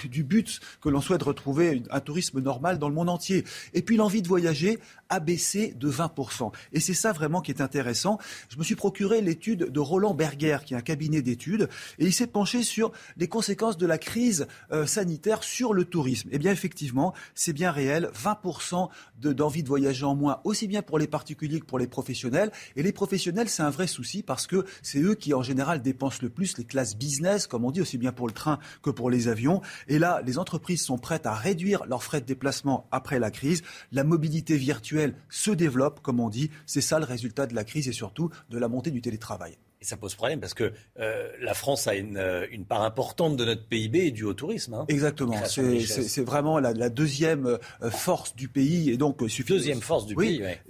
du 0.05 0.23
but 0.23 0.59
que 0.81 0.89
l'on 0.89 1.01
souhaite 1.01 1.23
retrouver 1.23 1.83
un 1.89 1.99
tourisme 1.99 2.39
normal 2.41 2.79
dans 2.79 2.89
le 2.89 2.95
monde 2.95 3.09
entier. 3.09 3.43
Et 3.73 3.81
puis 3.81 3.97
l'envie 3.97 4.21
de 4.21 4.27
voyager 4.27 4.79
a 5.09 5.19
baissé 5.19 5.73
de 5.77 5.91
20%. 5.91 6.51
Et 6.71 6.79
c'est 6.79 6.93
ça 6.93 7.11
vraiment 7.11 7.41
qui 7.41 7.51
est 7.51 7.61
intéressant. 7.61 8.17
Je 8.49 8.57
me 8.57 8.62
suis 8.63 8.75
procuré 8.75 9.21
l'étude 9.21 9.65
de 9.71 9.79
Roland 9.79 10.13
Berger, 10.13 10.57
qui 10.65 10.73
est 10.73 10.77
un 10.77 10.81
cabinet 10.81 11.21
d'études, 11.21 11.69
et 11.99 12.05
il 12.05 12.13
s'est 12.13 12.27
penché 12.27 12.63
sur 12.63 12.91
les 13.17 13.27
conséquences 13.27 13.77
de 13.77 13.85
la 13.85 13.97
crise 13.97 14.47
euh, 14.71 14.85
sanitaire 14.85 15.43
sur 15.43 15.73
le 15.73 15.85
tourisme. 15.85 16.29
Eh 16.31 16.39
bien, 16.39 16.51
effectivement, 16.51 17.13
c'est 17.35 17.53
bien 17.53 17.71
réel. 17.71 18.09
20% 18.13 18.89
de- 19.21 19.33
d'envie 19.33 19.63
de 19.63 19.67
voyager 19.67 20.05
en 20.05 20.15
moins, 20.15 20.39
aussi 20.43 20.67
bien 20.67 20.81
pour 20.81 20.99
les 20.99 21.07
particuliers 21.07 21.59
que 21.59 21.65
pour 21.65 21.79
les 21.79 21.87
professionnels. 21.87 22.51
Et 22.75 22.83
les 22.83 22.91
professionnels, 22.91 23.49
c'est 23.49 23.63
un 23.63 23.69
vrai 23.69 23.87
souci 23.87 24.23
parce 24.23 24.47
que 24.47 24.65
c'est 24.81 24.99
eux 25.01 25.15
qui, 25.15 25.33
en 25.33 25.43
général, 25.43 25.81
dépensent 25.81 26.19
le 26.21 26.29
plus, 26.29 26.57
les 26.57 26.63
classes 26.65 26.95
business, 26.95 27.47
comme 27.47 27.65
on 27.65 27.71
dit, 27.71 27.81
aussi 27.81 27.97
bien 27.97 28.11
pour 28.11 28.27
le 28.27 28.33
train 28.33 28.59
que 28.81 28.89
pour 28.89 29.09
les 29.09 29.27
avions. 29.27 29.61
Et 29.87 29.99
là, 29.99 30.21
les 30.25 30.37
entreprises 30.37 30.81
sont 30.83 30.97
prêtes 30.97 31.25
à 31.25 31.33
réduire 31.33 31.85
leurs 31.85 32.03
frais 32.03 32.21
de 32.21 32.25
déplacement 32.25 32.87
après 32.91 33.19
la 33.19 33.31
crise. 33.31 33.61
La 33.91 34.03
mobilité 34.03 34.57
virtuelle 34.57 35.15
se 35.29 35.51
développe, 35.51 36.01
comme 36.01 36.19
on 36.19 36.29
dit. 36.29 36.49
C'est 36.65 36.81
ça 36.81 36.99
le 36.99 37.05
résultat 37.05 37.45
de 37.47 37.55
la 37.55 37.63
crise 37.63 37.87
et 37.87 37.91
surtout 37.93 38.29
de 38.53 38.59
la 38.59 38.67
montée 38.69 38.91
du 38.91 39.01
télétravail. 39.01 39.57
Et 39.81 39.85
ça 39.85 39.97
pose 39.97 40.15
problème 40.15 40.39
parce 40.39 40.53
que 40.53 40.71
euh, 41.01 41.29
la 41.41 41.53
France 41.53 41.87
a 41.87 41.95
une, 41.95 42.15
euh, 42.15 42.45
une 42.51 42.63
part 42.63 42.83
importante 42.83 43.35
de 43.35 43.43
notre 43.43 43.67
PIB 43.67 44.11
due 44.11 44.23
au 44.23 44.33
tourisme. 44.33 44.75
hein. 44.75 44.85
Exactement. 44.87 45.35
C'est- 45.45 46.21
vraiment 46.21 46.57
la, 46.59 46.71
la 46.71 46.87
deuxième 46.89 47.47
euh, 47.81 47.91
force 47.91 48.33
du 48.33 48.47
pays. 48.47 48.89
Et 48.91 48.95
donc, 48.95 49.19
suffit 49.27 49.51
Deuxième 49.51 49.81
force 49.81 50.05
du 50.05 50.15
Oui. 50.15 50.37
pays, 50.37 50.41
ouais. 50.43 50.61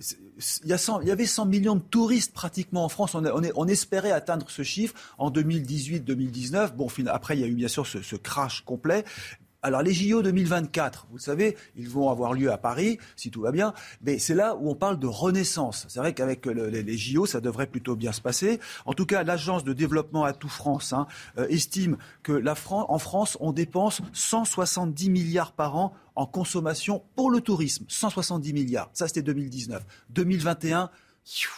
Il 0.64 0.69
y, 0.69 0.73
a 0.73 0.80
100 0.80 1.01
il 1.01 1.10
y 1.10 1.11
avait 1.11 1.27
100 1.27 1.45
millions 1.45 1.76
de 1.76 1.81
touristes 1.81 2.34
pratiquement 2.34 2.84
en 2.85 2.89
France. 2.89 3.14
On, 3.14 3.23
a- 3.23 3.31
on 3.34 3.43
est- 3.43 3.51
on 3.55 3.68
espérait 3.68 4.10
atteindre 4.11 4.49
ce 4.49 4.64
chiffre 4.64 4.95
en 5.19 5.30
2018-2019. 5.30 6.73
Bon, 6.76 6.88
après, 7.07 7.38
il 7.38 7.41
y 7.41 7.43
a 7.43 7.47
eu 7.47 7.53
bien 7.53 7.68
sûr 7.68 7.85
ce, 7.85 8.01
ce 8.01 8.15
crash 8.15 8.61
complet. 8.61 9.03
Alors 9.64 9.81
les 9.81 9.94
JO 9.94 10.22
2024, 10.22 11.07
vous 11.10 11.15
le 11.18 11.22
savez, 11.22 11.57
ils 11.77 11.90
vont 11.90 12.10
avoir 12.10 12.34
lieu 12.34 12.52
à 12.52 12.57
Paris, 12.57 12.99
si 13.15 13.31
tout 13.31 13.41
va 13.41 13.52
bien, 13.52 13.73
mais 14.02 14.19
c'est 14.19 14.35
là 14.35 14.56
où 14.56 14.69
on 14.69 14.76
parle 14.76 14.99
de 14.99 15.07
renaissance. 15.07 15.85
C'est 15.88 15.99
vrai 15.99 16.14
qu'avec 16.14 16.45
le- 16.45 16.68
les, 16.68 16.98
JO, 16.98 17.26
ça 17.26 17.40
devrait 17.40 17.68
plutôt 17.68 17.95
bien 17.95 18.11
se 18.11 18.19
passer. 18.19 18.60
En 18.85 18.94
tout 18.94 19.06
cas, 19.06 19.23
l'agence 19.23 19.64
de 19.64 19.72
développement 19.72 20.26
Atout 20.26 20.49
France 20.49 20.91
hein, 20.91 21.07
euh, 21.38 21.48
estime 21.48 21.98
que 22.23 22.44
en 22.72 22.99
France, 22.99 23.38
on 23.40 23.53
dépense 23.53 24.02
170 24.11 25.10
milliards 25.10 25.53
par 25.53 25.77
an 25.77 25.94
en 26.15 26.26
consommation 26.26 27.02
pour 27.15 27.31
le 27.31 27.41
tourisme. 27.41 27.85
170 27.88 28.53
milliards. 28.53 28.90
Ça, 28.94 29.07
c'était 29.07 29.22
2019. 29.22 29.81
2021, 30.10 30.90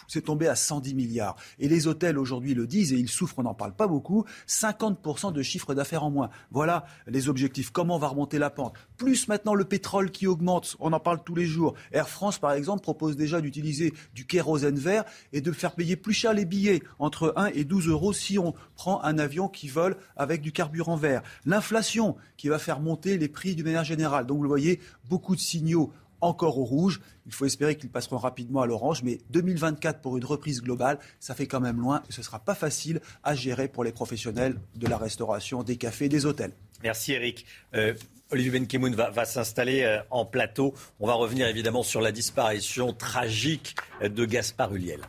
c'est 0.07 0.21
tombé 0.21 0.47
à 0.47 0.55
110 0.55 0.93
milliards. 0.93 1.35
Et 1.59 1.67
les 1.67 1.87
hôtels 1.87 2.17
aujourd'hui 2.17 2.53
le 2.53 2.67
disent 2.67 2.93
et 2.93 2.97
ils 2.97 3.09
souffrent, 3.09 3.39
on 3.39 3.43
n'en 3.43 3.53
parle 3.53 3.73
pas 3.73 3.87
beaucoup, 3.87 4.25
50% 4.47 5.33
de 5.33 5.41
chiffre 5.41 5.73
d'affaires 5.73 6.03
en 6.03 6.11
moins. 6.11 6.29
Voilà 6.51 6.85
les 7.07 7.29
objectifs. 7.29 7.71
Comment 7.71 7.97
va 7.97 8.07
remonter 8.07 8.39
la 8.39 8.49
pente? 8.49 8.73
Plus 8.97 9.27
maintenant 9.27 9.53
le 9.53 9.65
pétrole 9.65 10.11
qui 10.11 10.27
augmente, 10.27 10.75
on 10.79 10.93
en 10.93 10.99
parle 10.99 11.23
tous 11.23 11.35
les 11.35 11.45
jours. 11.45 11.73
Air 11.91 12.09
France, 12.09 12.37
par 12.37 12.53
exemple, 12.53 12.81
propose 12.81 13.15
déjà 13.15 13.41
d'utiliser 13.41 13.93
du 14.13 14.25
kérosène 14.25 14.77
vert 14.77 15.03
et 15.33 15.41
de 15.41 15.51
faire 15.51 15.73
payer 15.73 15.95
plus 15.95 16.13
cher 16.13 16.33
les 16.33 16.45
billets, 16.45 16.81
entre 16.99 17.33
1 17.35 17.47
et 17.47 17.63
12 17.63 17.87
euros 17.87 18.13
si 18.13 18.39
on 18.39 18.53
prend 18.75 19.03
un 19.03 19.17
avion 19.17 19.47
qui 19.47 19.67
vole 19.67 19.97
avec 20.15 20.41
du 20.41 20.51
carburant 20.51 20.95
vert. 20.95 21.21
L'inflation 21.45 22.15
qui 22.37 22.49
va 22.49 22.59
faire 22.59 22.79
monter 22.79 23.17
les 23.17 23.27
prix 23.27 23.55
d'une 23.55 23.65
manière 23.65 23.83
générale. 23.83 24.25
Donc 24.25 24.37
vous 24.37 24.43
le 24.43 24.49
voyez, 24.49 24.79
beaucoup 25.09 25.35
de 25.35 25.41
signaux 25.41 25.91
encore 26.25 26.57
au 26.57 26.65
rouge. 26.65 27.01
Il 27.25 27.33
faut 27.33 27.45
espérer 27.45 27.75
qu'ils 27.75 27.89
passeront 27.89 28.17
rapidement 28.17 28.61
à 28.61 28.65
l'orange, 28.65 29.03
mais 29.03 29.19
2024 29.29 30.01
pour 30.01 30.17
une 30.17 30.25
reprise 30.25 30.61
globale, 30.61 30.99
ça 31.19 31.35
fait 31.35 31.47
quand 31.47 31.59
même 31.59 31.79
loin 31.79 32.03
et 32.09 32.11
ce 32.11 32.21
ne 32.21 32.25
sera 32.25 32.39
pas 32.39 32.55
facile 32.55 33.01
à 33.23 33.35
gérer 33.35 33.67
pour 33.67 33.83
les 33.83 33.91
professionnels 33.91 34.59
de 34.75 34.87
la 34.87 34.97
restauration, 34.97 35.63
des 35.63 35.77
cafés, 35.77 36.09
des 36.09 36.25
hôtels. 36.25 36.51
Merci 36.83 37.13
Eric. 37.13 37.45
Euh, 37.73 37.93
Olivier 38.31 38.51
Benkemoun 38.51 38.95
va, 38.95 39.09
va 39.11 39.25
s'installer 39.25 39.83
euh, 39.83 39.99
en 40.09 40.25
plateau. 40.25 40.73
On 40.99 41.07
va 41.07 41.13
revenir 41.13 41.47
évidemment 41.47 41.83
sur 41.83 42.01
la 42.01 42.11
disparition 42.11 42.93
tragique 42.93 43.75
de 44.01 44.25
Gaspard 44.25 44.73
Huliel. 44.73 45.01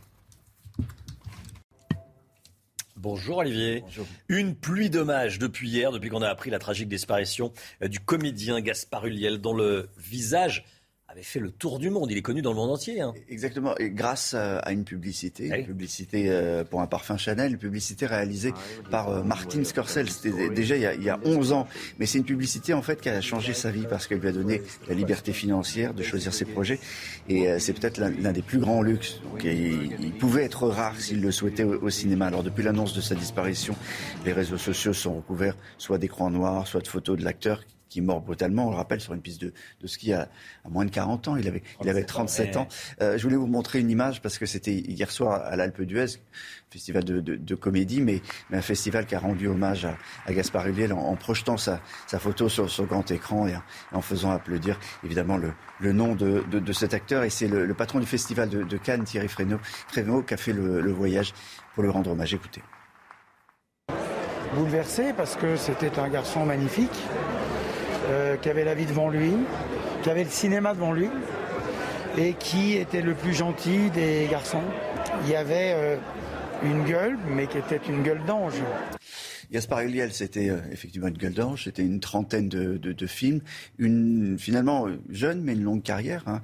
Bonjour 3.08 3.36
Olivier. 3.36 3.84
Une 4.28 4.56
pluie 4.56 4.88
d'hommages 4.88 5.38
depuis 5.38 5.68
hier, 5.68 5.92
depuis 5.92 6.08
qu'on 6.08 6.22
a 6.22 6.28
appris 6.28 6.48
la 6.48 6.58
tragique 6.58 6.88
disparition 6.88 7.52
euh, 7.82 7.88
du 7.88 8.00
comédien 8.00 8.60
Gaspard 8.60 9.06
Huliel, 9.06 9.38
dont 9.38 9.54
le 9.54 9.90
visage 9.98 10.64
avait 11.16 11.24
fait 11.24 11.40
le 11.40 11.50
tour 11.50 11.78
du 11.78 11.88
monde. 11.88 12.10
Il 12.10 12.18
est 12.18 12.22
connu 12.22 12.42
dans 12.42 12.50
le 12.50 12.56
monde 12.56 12.70
entier. 12.70 13.00
Hein. 13.00 13.14
Exactement. 13.30 13.74
Et 13.78 13.90
grâce 13.90 14.34
à 14.34 14.70
une 14.70 14.84
publicité, 14.84 15.46
une 15.46 15.64
publicité 15.64 16.26
euh, 16.28 16.62
pour 16.62 16.82
un 16.82 16.86
parfum 16.86 17.16
Chanel, 17.16 17.52
une 17.52 17.58
publicité 17.58 18.04
réalisée 18.04 18.52
Ah 18.54 18.88
par 18.90 19.08
euh, 19.08 19.22
Martin 19.22 19.64
Scorsese. 19.64 20.08
C'était 20.08 20.50
déjà 20.50 20.76
il 20.76 20.82
y, 20.82 20.86
a, 20.86 20.94
il 20.94 21.02
y 21.02 21.08
a 21.08 21.18
11 21.24 21.52
ans. 21.52 21.66
Mais 21.98 22.04
c'est 22.04 22.18
une 22.18 22.24
publicité 22.24 22.74
en 22.74 22.82
fait 22.82 23.00
qui 23.00 23.08
a 23.08 23.20
changé 23.22 23.54
sa 23.54 23.70
vie 23.70 23.86
parce 23.88 24.06
qu'elle 24.06 24.18
lui 24.18 24.28
a 24.28 24.32
donné 24.32 24.60
la 24.88 24.94
liberté 24.94 25.32
financière 25.32 25.94
de 25.94 26.02
choisir 26.02 26.34
ses 26.34 26.44
projets. 26.44 26.78
Et 27.30 27.48
euh, 27.48 27.58
c'est 27.58 27.72
peut-être 27.72 27.96
l'un 27.96 28.10
l'un 28.10 28.32
des 28.32 28.42
plus 28.42 28.58
grands 28.58 28.82
luxes. 28.82 29.20
Donc, 29.22 29.42
il, 29.44 29.96
il 30.00 30.12
pouvait 30.12 30.44
être 30.44 30.68
rare 30.68 31.00
s'il 31.00 31.22
le 31.22 31.30
souhaitait 31.30 31.64
au, 31.64 31.82
au 31.82 31.90
cinéma. 31.90 32.26
Alors 32.26 32.42
depuis 32.42 32.62
l'annonce 32.62 32.94
de 32.94 33.00
sa 33.00 33.14
disparition, 33.14 33.74
les 34.26 34.32
réseaux 34.34 34.58
sociaux 34.58 34.92
sont 34.92 35.14
recouverts 35.14 35.56
soit 35.78 35.96
d'écrans 35.96 36.30
noirs, 36.30 36.66
soit 36.66 36.82
de 36.82 36.88
photos 36.88 37.18
de 37.18 37.24
l'acteur 37.24 37.62
qui 37.96 38.00
est 38.00 38.02
mort 38.02 38.20
brutalement, 38.20 38.68
on 38.68 38.70
le 38.70 38.76
rappelle, 38.76 39.00
sur 39.00 39.14
une 39.14 39.22
piste 39.22 39.40
de, 39.40 39.54
de 39.80 39.86
ski 39.86 40.12
à, 40.12 40.28
à 40.66 40.68
moins 40.68 40.84
de 40.84 40.90
40 40.90 41.28
ans. 41.28 41.36
Il 41.36 41.48
avait, 41.48 41.62
il 41.82 41.88
avait 41.88 42.04
37 42.04 42.58
ans. 42.58 42.68
Euh, 43.00 43.16
je 43.16 43.22
voulais 43.22 43.36
vous 43.36 43.46
montrer 43.46 43.80
une 43.80 43.90
image 43.90 44.20
parce 44.20 44.36
que 44.36 44.44
c'était 44.44 44.74
hier 44.74 45.10
soir 45.10 45.40
à 45.46 45.56
l'Alpe 45.56 45.80
d'Huez, 45.80 46.18
festival 46.70 47.04
de, 47.04 47.20
de, 47.20 47.36
de 47.36 47.54
comédie, 47.54 48.02
mais, 48.02 48.20
mais, 48.50 48.58
un 48.58 48.62
festival 48.62 49.06
qui 49.06 49.14
a 49.14 49.18
rendu 49.18 49.48
hommage 49.48 49.86
à, 49.86 49.96
à 50.26 50.32
Gaspard 50.34 50.68
Ulliel 50.68 50.92
en, 50.92 50.98
en 50.98 51.16
projetant 51.16 51.56
sa, 51.56 51.80
sa, 52.06 52.18
photo 52.18 52.50
sur, 52.50 52.68
sur 52.68 52.84
grand 52.84 53.10
écran 53.10 53.46
et 53.46 53.56
en, 53.56 53.62
en, 53.92 54.02
faisant 54.02 54.30
applaudir 54.30 54.78
évidemment 55.02 55.38
le, 55.38 55.52
le 55.80 55.92
nom 55.94 56.14
de, 56.14 56.44
de, 56.50 56.58
de, 56.58 56.72
cet 56.74 56.92
acteur. 56.92 57.24
Et 57.24 57.30
c'est 57.30 57.48
le, 57.48 57.64
le, 57.64 57.74
patron 57.74 57.98
du 57.98 58.06
festival 58.06 58.50
de, 58.50 58.62
de 58.62 58.76
Cannes, 58.76 59.04
Thierry 59.04 59.28
Frénaud, 59.28 59.60
Frénaud 59.88 60.22
qui 60.22 60.34
a 60.34 60.36
fait 60.36 60.52
le, 60.52 60.82
le 60.82 60.92
voyage 60.92 61.32
pour 61.74 61.82
le 61.82 61.88
rendre 61.88 62.10
hommage. 62.10 62.34
Écoutez. 62.34 62.62
Bouleversé 64.54 65.14
parce 65.16 65.34
que 65.36 65.56
c'était 65.56 65.98
un 65.98 66.08
garçon 66.08 66.44
magnifique 66.44 66.98
euh, 68.08 68.36
qui 68.36 68.48
avait 68.48 68.64
la 68.64 68.74
vie 68.74 68.86
devant 68.86 69.08
lui, 69.08 69.32
qui 70.02 70.10
avait 70.10 70.22
le 70.22 70.30
cinéma 70.30 70.74
devant 70.74 70.92
lui 70.92 71.08
et 72.16 72.34
qui 72.34 72.74
était 72.74 73.02
le 73.02 73.14
plus 73.14 73.34
gentil 73.34 73.90
des 73.90 74.28
garçons. 74.30 74.62
Il 75.24 75.30
y 75.30 75.34
avait 75.34 75.72
euh, 75.74 75.96
une 76.62 76.84
gueule, 76.84 77.18
mais 77.28 77.48
qui 77.48 77.58
était 77.58 77.80
une 77.88 78.04
gueule 78.04 78.22
d'ange. 78.24 78.54
Gaspard 79.50 79.80
Ulliel, 79.80 80.12
c'était 80.12 80.50
euh, 80.50 80.58
effectivement 80.70 81.08
une 81.08 81.16
gueule 81.16 81.34
d'ange, 81.34 81.64
c'était 81.64 81.82
une 81.82 81.98
trentaine 81.98 82.48
de, 82.48 83.06
films, 83.06 83.40
une 83.78 84.36
finalement 84.38 84.86
jeune 85.10 85.40
mais 85.42 85.54
une 85.54 85.64
longue 85.64 85.82
carrière, 85.82 86.22
hein. 86.26 86.40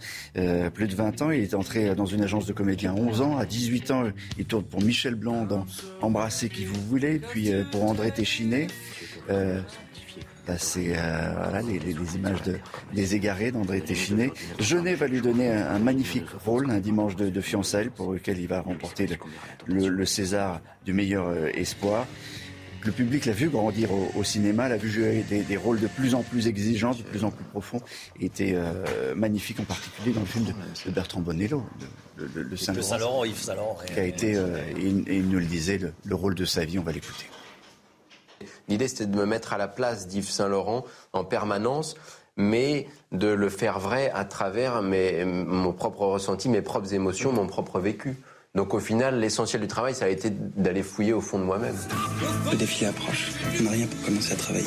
plus 0.70 0.88
de 0.88 0.94
20 0.96 1.22
ans, 1.22 1.30
il 1.30 1.42
est 1.42 1.54
entré 1.54 1.94
dans 1.94 2.06
une 2.06 2.22
agence 2.22 2.46
de 2.46 2.52
comédiens 2.52 2.94
11 2.94 3.20
ans, 3.20 3.38
à 3.38 3.46
18 3.46 3.90
ans, 3.92 4.04
il 4.36 4.46
tourne 4.46 4.64
pour 4.64 4.82
Michel 4.82 5.14
Blanc 5.14 5.44
dans 5.44 5.64
Embrasser 6.00 6.48
qui 6.48 6.64
vous 6.64 6.80
voulez, 6.88 7.20
puis 7.20 7.52
pour 7.70 7.84
André 7.84 8.10
Téchiné. 8.10 8.66
Bah, 10.46 10.58
c'est 10.58 10.94
euh, 10.96 11.32
voilà, 11.36 11.62
les, 11.62 11.78
les, 11.78 11.92
les, 11.92 12.16
images 12.16 12.42
de, 12.42 12.58
des 12.92 13.14
égarés 13.14 13.52
d'André 13.52 13.80
Téchiné. 13.80 14.32
Jeunet 14.58 14.94
va 14.94 15.06
lui 15.06 15.20
donner 15.20 15.50
un, 15.52 15.74
un 15.74 15.78
magnifique 15.78 16.28
rôle, 16.44 16.68
un 16.70 16.80
dimanche 16.80 17.14
de, 17.14 17.30
de, 17.30 17.40
fiançailles, 17.40 17.90
pour 17.90 18.12
lequel 18.12 18.40
il 18.40 18.48
va 18.48 18.60
remporter 18.60 19.06
le, 19.06 19.16
le, 19.66 19.88
le 19.88 20.06
César 20.06 20.60
du 20.84 20.92
meilleur 20.92 21.28
euh, 21.28 21.48
espoir. 21.54 22.06
Le 22.84 22.90
public 22.90 23.26
l'a 23.26 23.32
vu 23.32 23.48
grandir 23.48 23.92
au, 23.92 24.10
au 24.16 24.24
cinéma, 24.24 24.68
l'a 24.68 24.76
vu 24.76 24.90
jouer 24.90 25.24
des, 25.30 25.42
des, 25.42 25.56
rôles 25.56 25.78
de 25.78 25.86
plus 25.86 26.16
en 26.16 26.22
plus 26.24 26.48
exigeants, 26.48 26.90
de 26.90 27.02
plus 27.02 27.22
en 27.22 27.30
plus 27.30 27.44
profonds, 27.44 27.80
et 28.18 28.24
était 28.24 28.54
euh, 28.56 29.14
magnifique 29.14 29.60
en 29.60 29.64
particulier 29.64 30.12
dans 30.12 30.20
le 30.22 30.26
film 30.26 30.46
de, 30.46 30.52
de 30.86 30.90
Bertrand 30.90 31.20
Bonello, 31.20 31.62
le, 32.16 32.28
le, 32.34 32.42
le 32.42 32.56
Saint-Laurent, 32.56 33.22
Saint 33.22 33.28
Yves 33.28 33.38
Saint 33.40 33.54
-Laurent, 33.54 33.76
qui 33.86 34.00
a 34.00 34.04
été, 34.04 34.34
euh, 34.34 34.58
et, 34.76 34.88
et, 34.88 35.16
il 35.18 35.28
nous 35.28 35.38
le 35.38 35.44
disait, 35.44 35.78
le, 35.78 35.92
le 36.04 36.14
rôle 36.16 36.34
de 36.34 36.44
sa 36.44 36.64
vie. 36.64 36.80
On 36.80 36.82
va 36.82 36.90
l'écouter. 36.90 37.26
L'idée, 38.68 38.88
c'était 38.88 39.06
de 39.06 39.16
me 39.16 39.26
mettre 39.26 39.52
à 39.52 39.58
la 39.58 39.68
place 39.68 40.06
d'Yves 40.06 40.30
Saint-Laurent 40.30 40.84
en 41.12 41.24
permanence, 41.24 41.96
mais 42.36 42.86
de 43.10 43.28
le 43.28 43.48
faire 43.48 43.78
vrai 43.78 44.10
à 44.14 44.24
travers 44.24 44.82
mes, 44.82 45.24
mon 45.24 45.72
propre 45.72 46.06
ressenti, 46.06 46.48
mes 46.48 46.62
propres 46.62 46.94
émotions, 46.94 47.32
mon 47.32 47.46
propre 47.46 47.78
vécu. 47.78 48.16
Donc 48.54 48.74
au 48.74 48.80
final, 48.80 49.18
l'essentiel 49.18 49.62
du 49.62 49.68
travail, 49.68 49.94
ça 49.94 50.04
a 50.06 50.08
été 50.08 50.30
d'aller 50.30 50.82
fouiller 50.82 51.14
au 51.14 51.20
fond 51.20 51.38
de 51.38 51.44
moi-même. 51.44 51.76
Le 52.50 52.56
défi 52.56 52.84
approche. 52.84 53.32
On 53.60 53.62
n'a 53.64 53.70
rien 53.70 53.86
pour 53.86 54.04
commencer 54.04 54.32
à 54.32 54.36
travailler. 54.36 54.66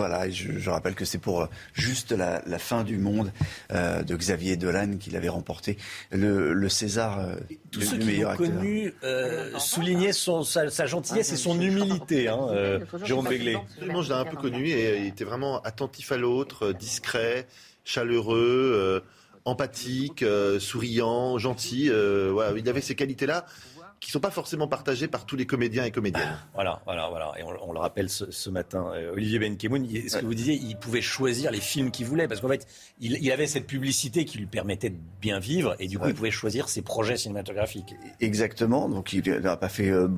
Voilà, 0.00 0.28
et 0.28 0.32
je, 0.32 0.58
je, 0.58 0.70
rappelle 0.70 0.94
que 0.94 1.04
c'est 1.04 1.18
pour 1.18 1.46
juste 1.74 2.12
la, 2.12 2.40
la, 2.46 2.58
fin 2.58 2.84
du 2.84 2.96
monde 2.96 3.30
euh, 3.70 4.02
de 4.02 4.16
Xavier 4.16 4.56
Dolan 4.56 4.96
qu'il 4.98 5.14
avait 5.14 5.28
remporté 5.28 5.76
le, 6.10 6.54
le 6.54 6.68
César 6.70 7.18
euh, 7.18 7.34
Tous 7.70 7.82
ceux 7.82 7.98
qui 7.98 8.06
meilleur 8.06 8.30
acteur. 8.30 8.46
connu 8.46 8.94
euh, 9.04 9.58
soulignaient 9.58 10.14
son, 10.14 10.42
sa, 10.42 10.70
sa, 10.70 10.86
gentillesse 10.86 11.32
et 11.32 11.36
son 11.36 11.60
humilité, 11.60 12.28
hein, 12.28 12.46
euh, 12.48 12.80
Jérôme 13.04 13.28
Béglé. 13.28 13.58
Moi, 13.90 14.00
je 14.00 14.08
l'ai 14.08 14.14
un 14.14 14.24
peu 14.24 14.38
connu 14.38 14.70
et 14.70 15.00
il 15.00 15.06
était 15.08 15.24
vraiment 15.24 15.60
attentif 15.60 16.12
à 16.12 16.16
l'autre, 16.16 16.72
discret, 16.72 17.46
chaleureux, 17.84 19.04
empathique, 19.44 20.24
souriant, 20.60 21.36
gentil. 21.36 21.90
voilà, 21.90 22.58
il 22.58 22.66
avait 22.70 22.80
ces 22.80 22.94
qualités-là 22.94 23.44
qui 24.00 24.08
ne 24.08 24.12
sont 24.12 24.20
pas 24.20 24.30
forcément 24.30 24.66
partagés 24.66 25.08
par 25.08 25.26
tous 25.26 25.36
les 25.36 25.46
comédiens 25.46 25.84
et 25.84 25.90
comédiennes. 25.90 26.38
Voilà, 26.54 26.82
voilà, 26.84 27.08
voilà. 27.08 27.32
Et 27.38 27.42
on, 27.42 27.70
on 27.70 27.72
le 27.72 27.78
rappelle 27.78 28.08
ce, 28.10 28.30
ce 28.30 28.50
matin, 28.50 28.92
euh, 28.94 29.12
Olivier 29.12 29.38
Benkemoun, 29.38 29.86
ce 30.08 30.18
que 30.18 30.24
vous 30.24 30.34
disiez, 30.34 30.54
il 30.54 30.76
pouvait 30.76 31.00
choisir 31.00 31.50
les 31.50 31.60
films 31.60 31.90
qu'il 31.90 32.04
voulait, 32.06 32.28
parce 32.28 32.40
qu'en 32.40 32.48
fait, 32.48 32.66
il, 33.00 33.16
il, 33.22 33.32
avait 33.32 33.46
cette 33.46 33.66
publicité 33.66 34.24
qui 34.24 34.38
lui 34.38 34.46
permettait 34.46 34.90
de 34.90 34.98
bien 35.20 35.38
vivre, 35.38 35.74
et 35.78 35.86
du 35.86 35.98
coup, 35.98 36.04
ouais. 36.04 36.10
il 36.10 36.14
pouvait 36.14 36.30
choisir 36.30 36.68
ses 36.68 36.82
projets 36.82 37.16
cinématographiques. 37.16 37.94
Exactement. 38.20 38.88
Donc, 38.88 39.12
il 39.12 39.22
n'a 39.26 39.56
pas 39.56 39.68
fait 39.68 39.90
euh, 39.90 40.08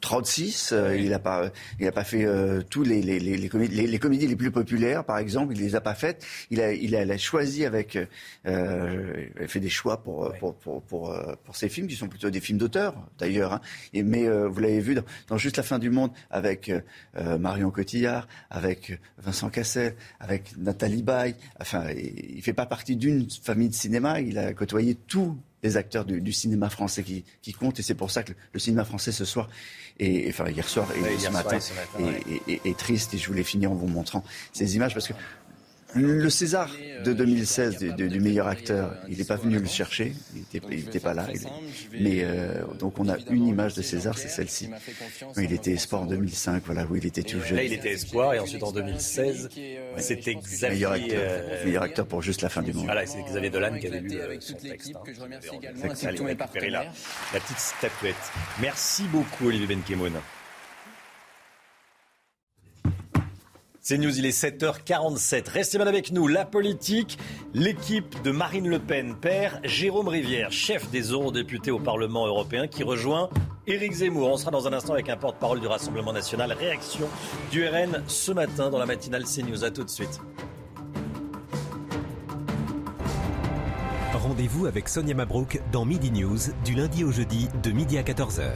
36, 0.00 0.72
euh, 0.72 0.96
il 0.96 1.10
n'a 1.10 1.18
pas, 1.18 1.50
il 1.80 1.86
a 1.86 1.92
pas 1.92 2.04
fait 2.04 2.24
euh, 2.24 2.62
tous 2.68 2.82
les 2.82 3.02
les, 3.02 3.18
les, 3.18 3.36
les, 3.36 3.48
comédies, 3.48 3.74
les, 3.74 3.86
les, 3.86 3.98
comédies 3.98 4.26
les 4.26 4.36
plus 4.36 4.50
populaires, 4.50 5.04
par 5.04 5.18
exemple, 5.18 5.54
il 5.54 5.60
les 5.60 5.74
a 5.74 5.80
pas 5.80 5.94
faites. 5.94 6.24
Il 6.50 6.60
a, 6.60 6.72
il 6.72 6.94
a, 6.94 7.02
il 7.02 7.10
a 7.10 7.18
choisi 7.18 7.64
avec, 7.64 7.98
euh, 8.46 9.26
il 9.36 9.44
a 9.44 9.48
fait 9.48 9.60
des 9.60 9.68
choix 9.68 10.02
pour, 10.02 10.20
ouais. 10.20 10.38
pour, 10.38 10.54
pour, 10.54 10.82
pour, 10.82 11.16
pour, 11.44 11.56
ces 11.56 11.68
films 11.68 11.88
qui 11.88 11.96
sont 11.96 12.08
plutôt 12.08 12.30
des 12.30 12.40
films 12.40 12.58
d'auteur 12.58 12.94
d'ailleurs. 13.18 13.27
Hein. 13.36 13.60
Et, 13.92 14.02
mais 14.02 14.26
euh, 14.26 14.48
vous 14.48 14.60
l'avez 14.60 14.80
vu 14.80 14.94
dans, 14.94 15.04
dans, 15.28 15.38
Juste 15.38 15.56
la 15.56 15.62
fin 15.62 15.78
du 15.78 15.90
monde 15.90 16.10
avec 16.30 16.70
euh, 16.70 17.38
Marion 17.38 17.70
Cotillard, 17.70 18.26
avec 18.50 18.98
Vincent 19.18 19.50
Cassel, 19.50 19.94
avec 20.20 20.56
Nathalie 20.56 21.02
Baye. 21.02 21.34
Enfin, 21.60 21.84
il 21.90 22.42
fait 22.42 22.52
pas 22.52 22.66
partie 22.66 22.96
d'une 22.96 23.28
famille 23.30 23.68
de 23.68 23.74
cinéma. 23.74 24.20
Il 24.20 24.38
a 24.38 24.52
côtoyé 24.52 24.94
tous 24.94 25.38
les 25.62 25.76
acteurs 25.76 26.04
du, 26.04 26.20
du 26.20 26.32
cinéma 26.32 26.68
français 26.70 27.02
qui, 27.02 27.24
qui, 27.42 27.52
comptent. 27.52 27.78
Et 27.78 27.82
c'est 27.82 27.94
pour 27.94 28.10
ça 28.10 28.22
que 28.22 28.32
le, 28.32 28.36
le, 28.52 28.58
cinéma 28.60 28.84
français 28.84 29.12
ce 29.12 29.24
soir, 29.24 29.48
et, 29.98 30.26
enfin 30.28 30.48
hier 30.48 30.68
soir 30.68 30.88
et 30.96 31.00
ouais, 31.00 31.18
ce, 31.18 31.30
matin, 31.30 31.58
ce 31.60 31.72
matin, 31.74 32.12
est, 32.46 32.78
triste. 32.78 33.14
Et 33.14 33.18
je 33.18 33.26
voulais 33.26 33.44
finir 33.44 33.72
en 33.72 33.74
vous 33.74 33.88
montrant 33.88 34.24
ces 34.52 34.76
images 34.76 34.94
parce 34.94 35.08
que 35.08 35.14
le 35.94 36.28
César 36.28 36.70
de 37.04 37.12
2016 37.12 37.78
du, 37.78 37.92
du, 37.92 38.08
du 38.08 38.20
meilleur 38.20 38.46
acteur, 38.46 38.94
il 39.08 39.18
n'est 39.18 39.24
pas 39.24 39.36
venu 39.36 39.58
le 39.58 39.66
chercher, 39.66 40.12
il 40.34 40.60
n'était 40.70 41.00
pas 41.00 41.14
là. 41.14 41.26
Il, 41.32 41.40
mais 42.00 42.24
euh, 42.24 42.64
donc 42.78 42.98
on 42.98 43.08
a 43.08 43.16
une 43.30 43.46
image 43.46 43.74
de 43.74 43.82
César, 43.82 44.18
c'est 44.18 44.28
celle-ci. 44.28 44.70
Il 45.36 45.52
était 45.52 45.72
espoir 45.72 46.02
en 46.02 46.06
2005, 46.06 46.62
voilà 46.66 46.86
où 46.86 46.96
il 46.96 47.06
était 47.06 47.22
tout 47.22 47.40
jeune. 47.40 47.56
Là, 47.56 47.64
il 47.64 47.72
était 47.72 47.92
espoir 47.92 48.34
et 48.34 48.38
ensuite 48.38 48.62
en 48.62 48.72
2016, 48.72 49.48
ouais. 49.56 49.78
c'était 49.98 50.34
Xavier 50.34 50.74
meilleur 50.74 50.92
acteur, 50.92 51.20
euh... 51.22 51.64
meilleur 51.64 51.82
acteur 51.82 52.06
pour 52.06 52.22
juste 52.22 52.42
la 52.42 52.48
fin 52.48 52.62
du 52.62 52.72
monde. 52.72 52.84
Voilà, 52.84 53.06
c'est 53.06 53.22
Xavier 53.22 53.50
Dolan 53.50 53.78
qui 53.78 53.86
avait 53.86 54.00
lu 54.00 54.20
avec 54.20 54.42
son 54.42 54.54
texte. 54.54 54.92
Hein. 54.94 55.00
Allez, 56.02 56.20
récupérer 56.20 56.70
la, 56.70 56.84
la 57.32 57.40
petite 57.40 57.58
statuette. 57.58 58.16
Merci 58.60 59.04
beaucoup 59.04 59.46
Olivier 59.46 59.66
Benkemoun. 59.66 60.12
C'est 63.88 63.96
News, 63.96 64.18
il 64.18 64.26
est 64.26 64.38
7h47. 64.38 65.48
Restez 65.48 65.78
bien 65.78 65.86
avec 65.86 66.12
nous. 66.12 66.28
La 66.28 66.44
politique, 66.44 67.16
l'équipe 67.54 68.22
de 68.22 68.30
Marine 68.30 68.68
Le 68.68 68.80
Pen, 68.80 69.14
père 69.14 69.60
Jérôme 69.64 70.08
Rivière, 70.08 70.52
chef 70.52 70.90
des 70.90 71.00
eurodéputés 71.04 71.70
au 71.70 71.78
Parlement 71.78 72.26
européen, 72.26 72.66
qui 72.66 72.82
rejoint 72.82 73.30
Éric 73.66 73.92
Zemmour. 73.92 74.28
On 74.28 74.36
sera 74.36 74.50
dans 74.50 74.68
un 74.68 74.74
instant 74.74 74.92
avec 74.92 75.08
un 75.08 75.16
porte-parole 75.16 75.60
du 75.60 75.66
Rassemblement 75.66 76.12
national. 76.12 76.52
Réaction 76.52 77.08
du 77.50 77.66
RN 77.66 78.02
ce 78.08 78.30
matin 78.30 78.68
dans 78.68 78.76
la 78.76 78.84
matinale 78.84 79.24
CNews. 79.24 79.64
A 79.64 79.70
tout 79.70 79.84
de 79.84 79.88
suite. 79.88 80.20
Rendez-vous 84.12 84.66
avec 84.66 84.90
Sonia 84.90 85.14
Mabrouk 85.14 85.62
dans 85.72 85.86
Midi 85.86 86.10
News 86.10 86.40
du 86.62 86.74
lundi 86.74 87.04
au 87.04 87.10
jeudi 87.10 87.48
de 87.62 87.70
midi 87.70 87.96
à 87.96 88.02
14h. 88.02 88.50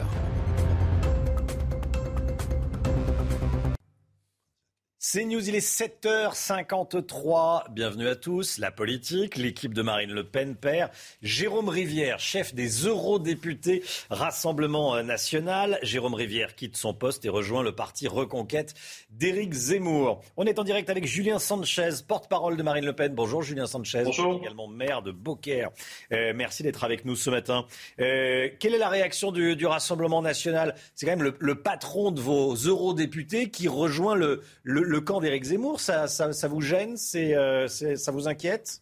C'est 5.05 5.25
News, 5.25 5.49
il 5.49 5.53
est 5.53 5.59
7h53. 5.59 7.73
Bienvenue 7.73 8.07
à 8.07 8.15
tous. 8.15 8.57
La 8.57 8.71
politique, 8.71 9.35
l'équipe 9.35 9.73
de 9.73 9.81
Marine 9.81 10.13
Le 10.13 10.23
Pen 10.23 10.55
perd. 10.55 10.91
Jérôme 11.21 11.67
Rivière, 11.67 12.21
chef 12.21 12.55
des 12.55 12.85
eurodéputés 12.85 13.83
Rassemblement 14.09 15.03
national. 15.03 15.77
Jérôme 15.81 16.13
Rivière 16.13 16.55
quitte 16.55 16.77
son 16.77 16.93
poste 16.93 17.25
et 17.25 17.29
rejoint 17.29 17.63
le 17.63 17.73
parti 17.73 18.07
Reconquête 18.07 18.75
d'Éric 19.09 19.51
Zemmour. 19.51 20.23
On 20.37 20.45
est 20.45 20.57
en 20.57 20.63
direct 20.63 20.89
avec 20.89 21.05
Julien 21.05 21.37
Sanchez, 21.37 21.89
porte-parole 22.07 22.55
de 22.55 22.63
Marine 22.63 22.85
Le 22.85 22.93
Pen. 22.93 23.13
Bonjour 23.13 23.43
Julien 23.43 23.65
Sanchez. 23.65 24.03
Bonjour. 24.05 24.39
Également 24.41 24.69
maire 24.69 25.01
de 25.01 25.11
Beaucaire. 25.11 25.71
Euh, 26.13 26.31
merci 26.33 26.63
d'être 26.63 26.85
avec 26.85 27.03
nous 27.03 27.17
ce 27.17 27.29
matin. 27.29 27.65
Euh, 27.99 28.47
quelle 28.57 28.73
est 28.73 28.77
la 28.77 28.87
réaction 28.87 29.33
du, 29.33 29.57
du 29.57 29.65
Rassemblement 29.65 30.21
national? 30.21 30.75
C'est 30.95 31.05
quand 31.05 31.11
même 31.11 31.23
le, 31.23 31.35
le 31.39 31.55
patron 31.55 32.11
de 32.11 32.21
vos 32.21 32.55
eurodéputés 32.55 33.49
qui 33.49 33.67
rejoint 33.67 34.15
le, 34.15 34.41
le, 34.63 34.92
le 34.93 35.01
camp 35.01 35.19
d'Éric 35.19 35.43
Zemmour. 35.43 35.79
Ça, 35.79 36.07
ça, 36.07 36.47
vous 36.47 36.61
gêne 36.61 36.95
euh, 37.15 37.67
Ça 37.67 38.11
vous 38.11 38.27
inquiète? 38.27 38.79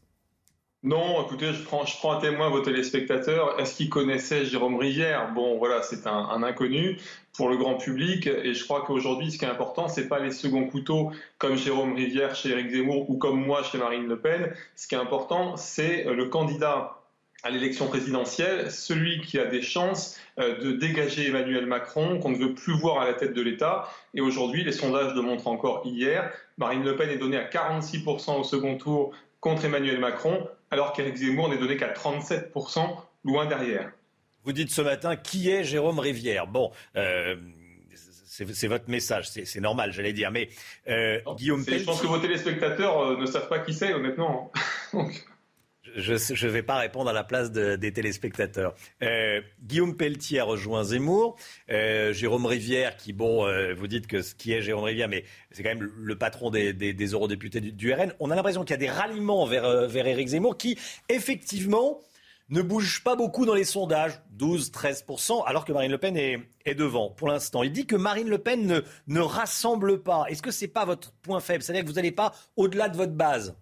Non, 0.84 1.24
écoutez, 1.24 1.54
je 1.54 1.64
prends, 1.64 1.86
je 1.86 1.96
prends 1.98 2.18
à 2.18 2.22
témoin 2.22 2.50
vos 2.50 2.62
téléspectateurs. 2.62 3.60
Est-ce 3.60 3.76
qu'ils 3.76 3.90
connaissaient 3.90 4.46
Jérôme 4.46 4.78
Rivière? 4.78 5.32
Bon, 5.34 5.58
voilà, 5.58 5.84
c'est 5.84 6.08
un, 6.08 6.12
un 6.12 6.44
inconnu 6.44 6.98
pour 7.34 7.50
le 7.50 7.56
grand 7.56 7.76
public. 7.76 8.28
Et 8.28 8.54
je 8.54 8.64
crois 8.66 8.82
qu'aujourd'hui, 8.82 9.32
ce 9.32 9.38
qui 9.38 9.46
est 9.46 9.50
important, 9.50 9.88
c'est 9.88 10.08
pas 10.08 10.20
les 10.20 10.32
seconds 10.32 10.66
couteaux 10.66 11.12
comme 11.38 11.56
Jérôme 11.56 11.94
Rivière 11.94 12.36
chez 12.36 12.50
Éric 12.50 12.72
Zemmour 12.72 13.10
ou 13.10 13.18
comme 13.18 13.46
moi 13.46 13.64
chez 13.64 13.78
Marine 13.78 14.08
Le 14.08 14.20
Pen. 14.20 14.54
Ce 14.76 14.88
qui 14.88 14.96
est 14.96 15.00
important, 15.00 15.56
c'est 15.56 16.04
le 16.04 16.26
candidat 16.26 17.01
à 17.44 17.50
l'élection 17.50 17.88
présidentielle, 17.88 18.72
celui 18.72 19.22
qui 19.22 19.40
a 19.40 19.46
des 19.46 19.62
chances 19.62 20.20
euh, 20.40 20.60
de 20.60 20.72
dégager 20.74 21.28
Emmanuel 21.28 21.66
Macron, 21.66 22.20
qu'on 22.20 22.30
ne 22.30 22.38
veut 22.38 22.54
plus 22.54 22.74
voir 22.74 23.02
à 23.02 23.06
la 23.06 23.14
tête 23.14 23.34
de 23.34 23.42
l'État. 23.42 23.90
Et 24.14 24.22
aujourd'hui, 24.22 24.64
les 24.64 24.72
sondages 24.72 25.14
le 25.16 25.22
montrent 25.22 25.48
encore 25.48 25.82
hier. 25.86 26.32
Marine 26.58 26.84
Le 26.84 26.96
Pen 26.96 27.10
est 27.10 27.18
donnée 27.18 27.38
à 27.38 27.48
46% 27.48 28.40
au 28.40 28.44
second 28.44 28.78
tour 28.78 29.14
contre 29.40 29.66
Emmanuel 29.66 30.00
Macron, 30.00 30.48
alors 30.70 30.94
qu'Éric 30.94 31.16
Zemmour 31.16 31.50
n'est 31.50 31.58
donné 31.58 31.78
qu'à 31.78 31.92
37%, 31.92 32.88
loin 33.24 33.46
derrière. 33.48 33.92
Vous 34.44 34.52
dites 34.54 34.70
ce 34.72 34.82
matin 34.82 35.16
qui 35.16 35.50
est 35.50 35.64
Jérôme 35.64 36.00
Rivière? 36.00 36.46
Bon, 36.48 36.72
euh, 36.96 37.36
c'est 37.94 38.68
votre 38.68 38.90
message, 38.90 39.30
c'est 39.30 39.60
normal, 39.60 39.92
j'allais 39.94 40.14
dire. 40.14 40.32
Mais 40.32 40.50
euh, 40.88 41.20
Guillaume 41.38 41.64
C'est- 41.64 41.80
Je 41.80 41.86
pense 41.86 42.02
que 42.02 42.08
vos 42.08 42.18
téléspectateurs 42.20 43.18
ne 43.20 43.26
savent 43.26 43.50
pas 43.50 43.60
qui 43.60 43.74
c'est, 43.74 43.94
honnêtement. 43.94 44.52
Je 45.96 46.14
ne 46.14 46.52
vais 46.52 46.64
pas 46.64 46.78
répondre 46.78 47.10
à 47.10 47.14
la 47.14 47.24
place 47.24 47.52
de- 47.52 47.76
des 47.76 47.92
téléspectateurs. 47.94 48.76
Euh, 49.04 49.42
Guillaume 49.62 49.96
Pelletier 49.96 50.40
a 50.40 50.44
rejoint 50.44 50.84
Zemmour. 50.84 51.38
Euh, 51.70 52.14
Jérôme 52.14 52.46
Rivière, 52.46 52.98
qui, 52.98 53.14
bon, 53.14 53.46
euh, 53.46 53.74
vous 53.74 53.88
dites 53.88 54.08
que 54.08 54.22
ce 54.22 54.36
qui 54.36 54.54
est 54.54 54.62
Jérôme 54.62 54.86
Rivière, 54.86 55.10
mais 55.10 55.24
c'est 55.52 55.64
quand 55.64 55.70
même 55.70 55.90
le 55.96 56.18
patron 56.18 56.50
des, 56.50 56.74
eurodéputés 57.14 57.62
du, 57.62 57.94
RN. 57.94 58.14
On 58.20 58.32
a 58.32 58.36
l'impression 58.36 58.62
qu'il 58.64 58.72
y 58.72 58.74
a 58.74 58.78
des 58.78 58.90
ralliements 58.90 59.46
vers, 59.46 59.88
vers 59.88 60.08
Éric 60.08 60.30
Zemmour 60.30 60.58
qui, 60.58 60.78
effectivement, 61.10 62.00
ne 62.50 62.62
bouge 62.62 63.02
pas 63.04 63.16
beaucoup 63.16 63.46
dans 63.46 63.54
les 63.54 63.64
sondages, 63.64 64.12
12-13%, 64.38 65.44
alors 65.46 65.64
que 65.66 65.72
Marine 65.72 65.92
Le 65.92 65.98
Pen 65.98 66.18
est, 66.18 66.76
devant 66.76 67.10
pour 67.10 67.30
l'instant. 67.30 67.64
Il 67.64 67.72
dit 67.72 67.86
que 67.86 67.96
Marine 67.96 68.28
Le 68.28 68.38
Pen 68.38 68.66
ne, 68.68 68.82
ne 69.08 69.20
rassemble 69.22 70.04
pas. 70.04 70.26
Est-ce 70.28 70.42
que 70.42 70.52
c'est 70.52 70.68
pas 70.68 70.86
votre 70.86 71.14
point 71.22 71.40
faible? 71.40 71.64
C'est-à-dire 71.64 71.84
que 71.84 71.88
vous 71.90 71.96
n'allez 71.96 72.12
pas 72.12 72.34
au-delà 72.58 72.90
de 72.90 72.98
votre 72.98 73.14
base? 73.14 73.56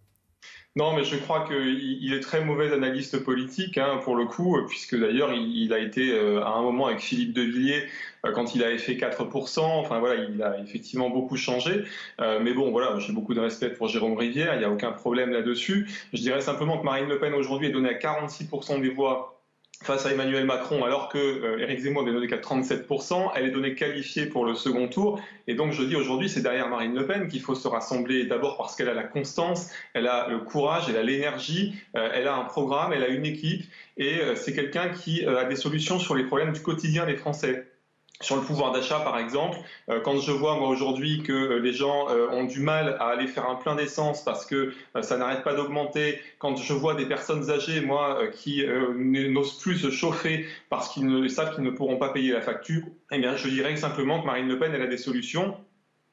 Non, 0.75 0.93
mais 0.95 1.03
je 1.03 1.15
crois 1.17 1.45
qu'il 1.45 1.99
il 2.01 2.13
est 2.13 2.19
très 2.19 2.45
mauvais 2.45 2.71
analyste 2.71 3.23
politique, 3.23 3.77
hein, 3.77 3.99
pour 4.03 4.15
le 4.15 4.25
coup, 4.25 4.55
puisque 4.67 4.95
d'ailleurs, 4.97 5.33
il, 5.33 5.73
a 5.73 5.79
été 5.79 6.11
euh, 6.11 6.43
à 6.43 6.51
un 6.51 6.61
moment 6.61 6.87
avec 6.87 6.99
Philippe 6.99 7.33
de 7.33 7.41
Villiers 7.41 7.87
euh, 8.25 8.31
quand 8.31 8.53
il 8.55 8.63
avait 8.63 8.77
fait 8.77 8.93
4%. 8.93 9.59
Enfin 9.61 9.99
voilà, 9.99 10.23
il 10.23 10.41
a 10.43 10.59
effectivement 10.59 11.09
beaucoup 11.09 11.37
changé. 11.37 11.83
Euh, 12.21 12.39
mais 12.39 12.53
bon, 12.53 12.71
voilà, 12.71 12.99
j'ai 12.99 13.13
beaucoup 13.13 13.33
de 13.33 13.39
respect 13.39 13.69
pour 13.69 13.87
Jérôme 13.87 14.15
Rivière, 14.15 14.53
il 14.53 14.59
n'y 14.59 14.65
a 14.65 14.71
aucun 14.71 14.91
problème 14.91 15.31
là-dessus. 15.31 15.89
Je 16.13 16.21
dirais 16.21 16.41
simplement 16.41 16.77
que 16.77 16.85
Marine 16.85 17.09
Le 17.09 17.19
Pen 17.19 17.33
aujourd'hui 17.33 17.67
est 17.67 17.71
donnée 17.71 17.89
à 17.89 17.97
46% 17.97 18.79
des 18.81 18.89
voix 18.89 19.38
face 19.81 20.05
à 20.05 20.11
Emmanuel 20.11 20.45
Macron, 20.45 20.83
alors 20.83 21.07
que 21.07 21.17
euh, 21.17 21.59
Éric 21.59 21.79
Zemmour 21.79 22.03
n'est 22.03 22.11
donné 22.11 22.27
qu'à 22.27 22.37
37%, 22.37 23.31
elle 23.35 23.45
est 23.45 23.51
donnée 23.51 23.75
qualifiée 23.75 24.25
pour 24.25 24.45
le 24.45 24.53
second 24.53 24.87
tour. 24.89 25.21
Et 25.47 25.55
donc 25.55 25.71
je 25.71 25.83
dis 25.83 25.95
aujourd'hui, 25.95 26.29
c'est 26.29 26.41
derrière 26.41 26.67
Marine 26.67 26.93
Le 26.93 27.05
Pen 27.05 27.27
qu'il 27.27 27.41
faut 27.41 27.55
se 27.55 27.67
rassembler, 27.67 28.25
d'abord 28.25 28.57
parce 28.57 28.75
qu'elle 28.75 28.89
a 28.89 28.93
la 28.93 29.03
constance, 29.03 29.71
elle 29.93 30.07
a 30.07 30.27
le 30.27 30.39
courage, 30.39 30.85
elle 30.89 30.97
a 30.97 31.03
l'énergie, 31.03 31.75
euh, 31.95 32.09
elle 32.13 32.27
a 32.27 32.35
un 32.35 32.43
programme, 32.43 32.91
elle 32.91 33.03
a 33.03 33.07
une 33.07 33.25
équipe, 33.25 33.63
et 33.97 34.19
euh, 34.19 34.35
c'est 34.35 34.53
quelqu'un 34.53 34.89
qui 34.89 35.25
a 35.25 35.45
des 35.45 35.55
solutions 35.55 35.97
sur 35.97 36.13
les 36.13 36.25
problèmes 36.25 36.51
du 36.51 36.61
quotidien 36.61 37.05
des 37.05 37.15
Français. 37.15 37.65
Sur 38.21 38.35
le 38.35 38.41
pouvoir 38.41 38.73
d'achat, 38.73 38.99
par 38.99 39.17
exemple, 39.17 39.57
euh, 39.89 40.01
quand 40.01 40.17
je 40.19 40.33
vois 40.33 40.55
moi 40.57 40.67
aujourd'hui 40.67 41.23
que 41.23 41.31
euh, 41.31 41.59
les 41.59 41.71
gens 41.71 42.09
euh, 42.09 42.27
ont 42.31 42.43
du 42.43 42.59
mal 42.59 42.97
à 42.99 43.05
aller 43.05 43.27
faire 43.27 43.49
un 43.49 43.55
plein 43.55 43.75
d'essence 43.75 44.25
parce 44.25 44.45
que 44.45 44.73
ça 45.01 45.17
n'arrête 45.17 45.41
pas 45.41 45.53
d'augmenter, 45.53 46.19
quand 46.37 46.57
je 46.57 46.73
vois 46.73 46.95
des 46.95 47.05
personnes 47.05 47.49
âgées, 47.49 47.79
moi, 47.79 48.27
qui 48.33 48.65
n'osent 48.97 49.57
plus 49.59 49.77
se 49.77 49.89
chauffer 49.89 50.45
parce 50.69 50.89
qu'ils 50.89 51.29
savent 51.29 51.55
qu'ils 51.55 51.63
ne 51.63 51.69
pourront 51.69 51.97
pas 51.97 52.09
payer 52.09 52.33
la 52.33 52.41
facture, 52.41 52.81
eh 53.11 53.19
bien, 53.19 53.37
je 53.37 53.47
dirais 53.47 53.77
simplement 53.77 54.21
que 54.21 54.25
Marine 54.25 54.49
Le 54.49 54.59
Pen, 54.59 54.73
elle 54.73 54.81
a 54.81 54.87
des 54.87 54.97
solutions. 54.97 55.55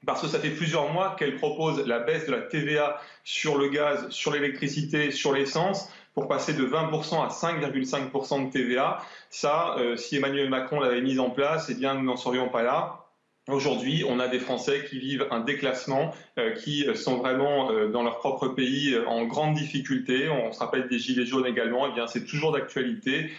Parce 0.05 0.23
que 0.23 0.29
ça 0.29 0.39
fait 0.39 0.51
plusieurs 0.51 0.93
mois 0.93 1.17
qu'elle 1.19 1.37
propose 1.37 1.85
la 1.87 1.99
baisse 1.99 2.27
de 2.27 2.33
la 2.33 2.43
TVA 2.43 3.01
sur 3.25 3.59
le 3.59 3.69
gaz, 3.69 4.09
sur 4.11 4.33
l'électricité, 4.33 5.11
sur 5.11 5.33
l'essence, 5.33 5.91
pour 6.17 6.27
passer 6.27 6.55
de 6.55 6.67
20% 6.67 7.25
à 7.25 7.29
5,5% 7.29 8.47
de 8.47 8.51
TVA. 8.51 8.99
Ça, 9.31 9.77
euh, 9.79 9.97
si 9.97 10.17
Emmanuel 10.17 10.51
Macron 10.51 10.81
l'avait 10.81 11.03
mise 11.03 11.21
en 11.21 11.31
place, 11.31 11.69
eh 11.71 11.75
bien, 11.75 11.95
nous 11.95 12.05
n'en 12.05 12.17
serions 12.17 12.49
pas 12.49 12.63
là. 12.63 13.07
Aujourd'hui, 13.49 14.05
on 14.09 14.19
a 14.19 14.27
des 14.27 14.41
Français 14.41 14.85
qui 14.91 14.99
vivent 14.99 15.29
un 15.31 15.39
déclassement, 15.39 16.13
euh, 16.37 16.53
qui 16.57 16.85
sont 16.97 17.19
vraiment 17.19 17.71
euh, 17.71 17.89
dans 17.89 18.03
leur 18.03 18.19
propre 18.19 18.49
pays 18.49 18.93
euh, 18.93 19.07
en 19.07 19.25
grande 19.25 19.55
difficulté. 19.55 20.29
On 20.29 20.51
se 20.51 20.59
rappelle 20.59 20.89
des 20.89 20.99
gilets 20.99 21.27
jaunes 21.27 21.47
également. 21.47 21.87
Eh 21.89 21.95
bien, 21.95 22.09
c'est 22.09 22.25
toujours 22.25 22.53
d'actualité 22.53 23.31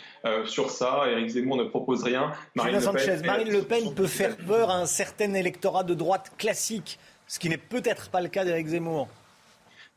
sur 0.46 0.72
ça. 0.72 1.04
Éric 1.10 1.30
Zemmour 1.30 1.56
ne 1.56 1.64
propose 1.64 2.04
rien. 2.04 2.34
Julien 2.56 2.68
Le 2.68 2.72
Pen, 2.74 2.82
Sanchez, 2.82 3.18
Marine 3.26 3.50
Le 3.50 3.62
Pen 3.62 3.94
peut 3.94 4.08
faire 4.08 4.36
peur 4.36 4.70
à 4.70 4.76
un 4.76 4.86
certain 4.86 5.34
électorat 5.34 5.84
de 5.84 5.94
droite 5.94 6.34
classique, 6.38 7.00
ce 7.28 7.40
qui 7.40 7.48
n'est 7.48 7.58
peut-être 7.58 8.10
pas 8.10 8.20
le 8.20 8.28
cas 8.28 8.44
d'Éric 8.44 8.68
Zemmour. 8.68 9.08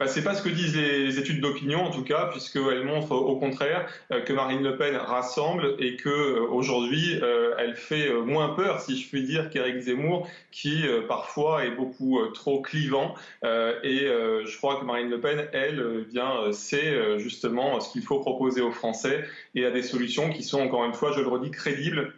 Bah, 0.01 0.07
c'est 0.07 0.25
pas 0.25 0.35
ce 0.35 0.41
que 0.41 0.49
disent 0.49 0.75
les, 0.75 1.19
études 1.19 1.43
d'opinion 1.43 1.85
en 1.85 1.91
tout 1.91 2.05
cas, 2.05 2.29
puisqu'elles 2.31 2.85
montrent 2.85 3.13
au 3.13 3.37
contraire 3.37 3.87
euh, 4.11 4.23
que 4.23 4.33
Marine 4.33 4.63
Le 4.63 4.79
Pen 4.79 4.97
rassemble 4.97 5.77
et 5.79 5.97
que 5.97 6.09
euh, 6.09 6.41
aujourd'hui 6.49 7.21
euh, 7.23 7.55
elle 7.59 7.77
fait 7.77 8.09
euh, 8.09 8.23
moins 8.23 8.55
peur, 8.55 8.81
si 8.81 8.99
je 8.99 9.07
puis 9.07 9.25
dire, 9.25 9.51
qu'Éric 9.51 9.79
Zemmour, 9.81 10.27
qui 10.53 10.87
euh, 10.89 11.07
parfois 11.07 11.67
est 11.67 11.73
beaucoup 11.73 12.19
euh, 12.19 12.31
trop 12.31 12.63
clivant. 12.63 13.15
Euh, 13.45 13.79
et 13.83 14.07
euh, 14.07 14.47
je 14.47 14.57
crois 14.57 14.81
que 14.81 14.87
Marine 14.87 15.11
Le 15.11 15.21
Pen, 15.21 15.47
elle, 15.53 15.81
euh, 15.81 16.07
bien, 16.11 16.45
euh, 16.45 16.53
sait 16.53 16.95
euh, 16.95 17.19
justement 17.19 17.79
ce 17.81 17.93
qu'il 17.93 18.03
faut 18.03 18.21
proposer 18.21 18.63
aux 18.63 18.73
Français 18.73 19.27
et 19.55 19.67
a 19.67 19.71
des 19.71 19.83
solutions 19.83 20.31
qui 20.31 20.45
sont 20.45 20.63
encore 20.63 20.87
une 20.87 20.95
fois, 20.95 21.13
je 21.13 21.21
le 21.21 21.29
redis, 21.29 21.51
crédibles 21.51 22.15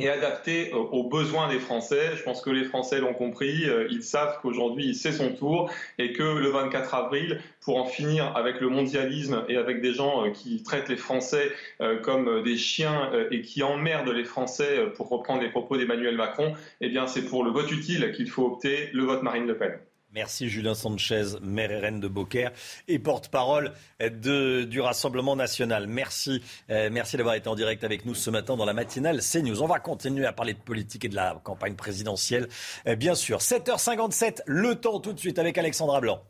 et 0.00 0.08
adaptées 0.08 0.72
euh, 0.72 0.76
aux 0.76 1.04
besoins 1.04 1.48
des 1.48 1.58
Français. 1.58 2.16
Je 2.16 2.22
pense 2.22 2.40
que 2.40 2.50
les 2.50 2.64
Français 2.64 3.00
l'ont 3.00 3.14
compris. 3.14 3.68
Euh, 3.68 3.86
Ils 3.90 4.02
savent 4.02 4.38
qu'aujourd'hui, 4.42 4.94
c'est 4.94 5.12
son 5.12 5.32
tour 5.32 5.70
et 5.98 6.12
que 6.12 6.22
le 6.22 6.48
24 6.48 6.94
avril, 6.94 7.40
pour 7.60 7.76
en 7.76 7.84
finir 7.84 8.36
avec 8.36 8.60
le 8.60 8.68
mondialisme 8.68 9.44
et 9.48 9.56
avec 9.56 9.80
des 9.80 9.92
gens 9.92 10.26
euh, 10.26 10.30
qui 10.30 10.62
traitent 10.62 10.88
les 10.88 10.96
Français 10.96 11.52
comme 12.02 12.42
des 12.42 12.56
chiens 12.56 13.10
et 13.30 13.42
qui 13.42 13.62
emmerdent 13.62 14.08
les 14.08 14.24
Français, 14.24 14.86
pour 14.96 15.08
reprendre 15.08 15.42
les 15.42 15.50
propos 15.50 15.76
d'Emmanuel 15.76 16.16
Macron, 16.16 16.54
eh 16.80 16.88
bien, 16.88 17.06
c'est 17.06 17.24
pour 17.24 17.44
le 17.44 17.50
vote 17.50 17.70
utile 17.70 18.12
qu'il 18.14 18.28
faut 18.28 18.46
opter, 18.46 18.90
le 18.92 19.04
vote 19.04 19.22
Marine 19.22 19.46
Le 19.46 19.56
Pen. 19.56 19.78
Merci 20.14 20.48
Julien 20.48 20.74
Sanchez, 20.74 21.24
maire 21.42 21.72
et 21.72 21.80
reine 21.80 21.98
de 21.98 22.06
Beaucaire 22.06 22.52
et 22.86 23.00
porte-parole 23.00 23.72
du 24.00 24.80
Rassemblement 24.80 25.34
national. 25.34 25.88
Merci, 25.88 26.40
euh, 26.70 26.88
merci 26.92 27.16
d'avoir 27.16 27.34
été 27.34 27.48
en 27.48 27.56
direct 27.56 27.82
avec 27.82 28.06
nous 28.06 28.14
ce 28.14 28.30
matin 28.30 28.56
dans 28.56 28.64
la 28.64 28.74
matinale 28.74 29.20
CNews. 29.20 29.60
On 29.60 29.66
va 29.66 29.80
continuer 29.80 30.24
à 30.24 30.32
parler 30.32 30.54
de 30.54 30.60
politique 30.60 31.04
et 31.04 31.08
de 31.08 31.16
la 31.16 31.40
campagne 31.42 31.74
présidentielle, 31.74 32.48
euh, 32.86 32.94
bien 32.94 33.16
sûr. 33.16 33.38
7h57, 33.38 34.42
le 34.46 34.76
temps 34.76 35.00
tout 35.00 35.12
de 35.12 35.18
suite 35.18 35.40
avec 35.40 35.58
Alexandra 35.58 36.00
Blanc. 36.00 36.22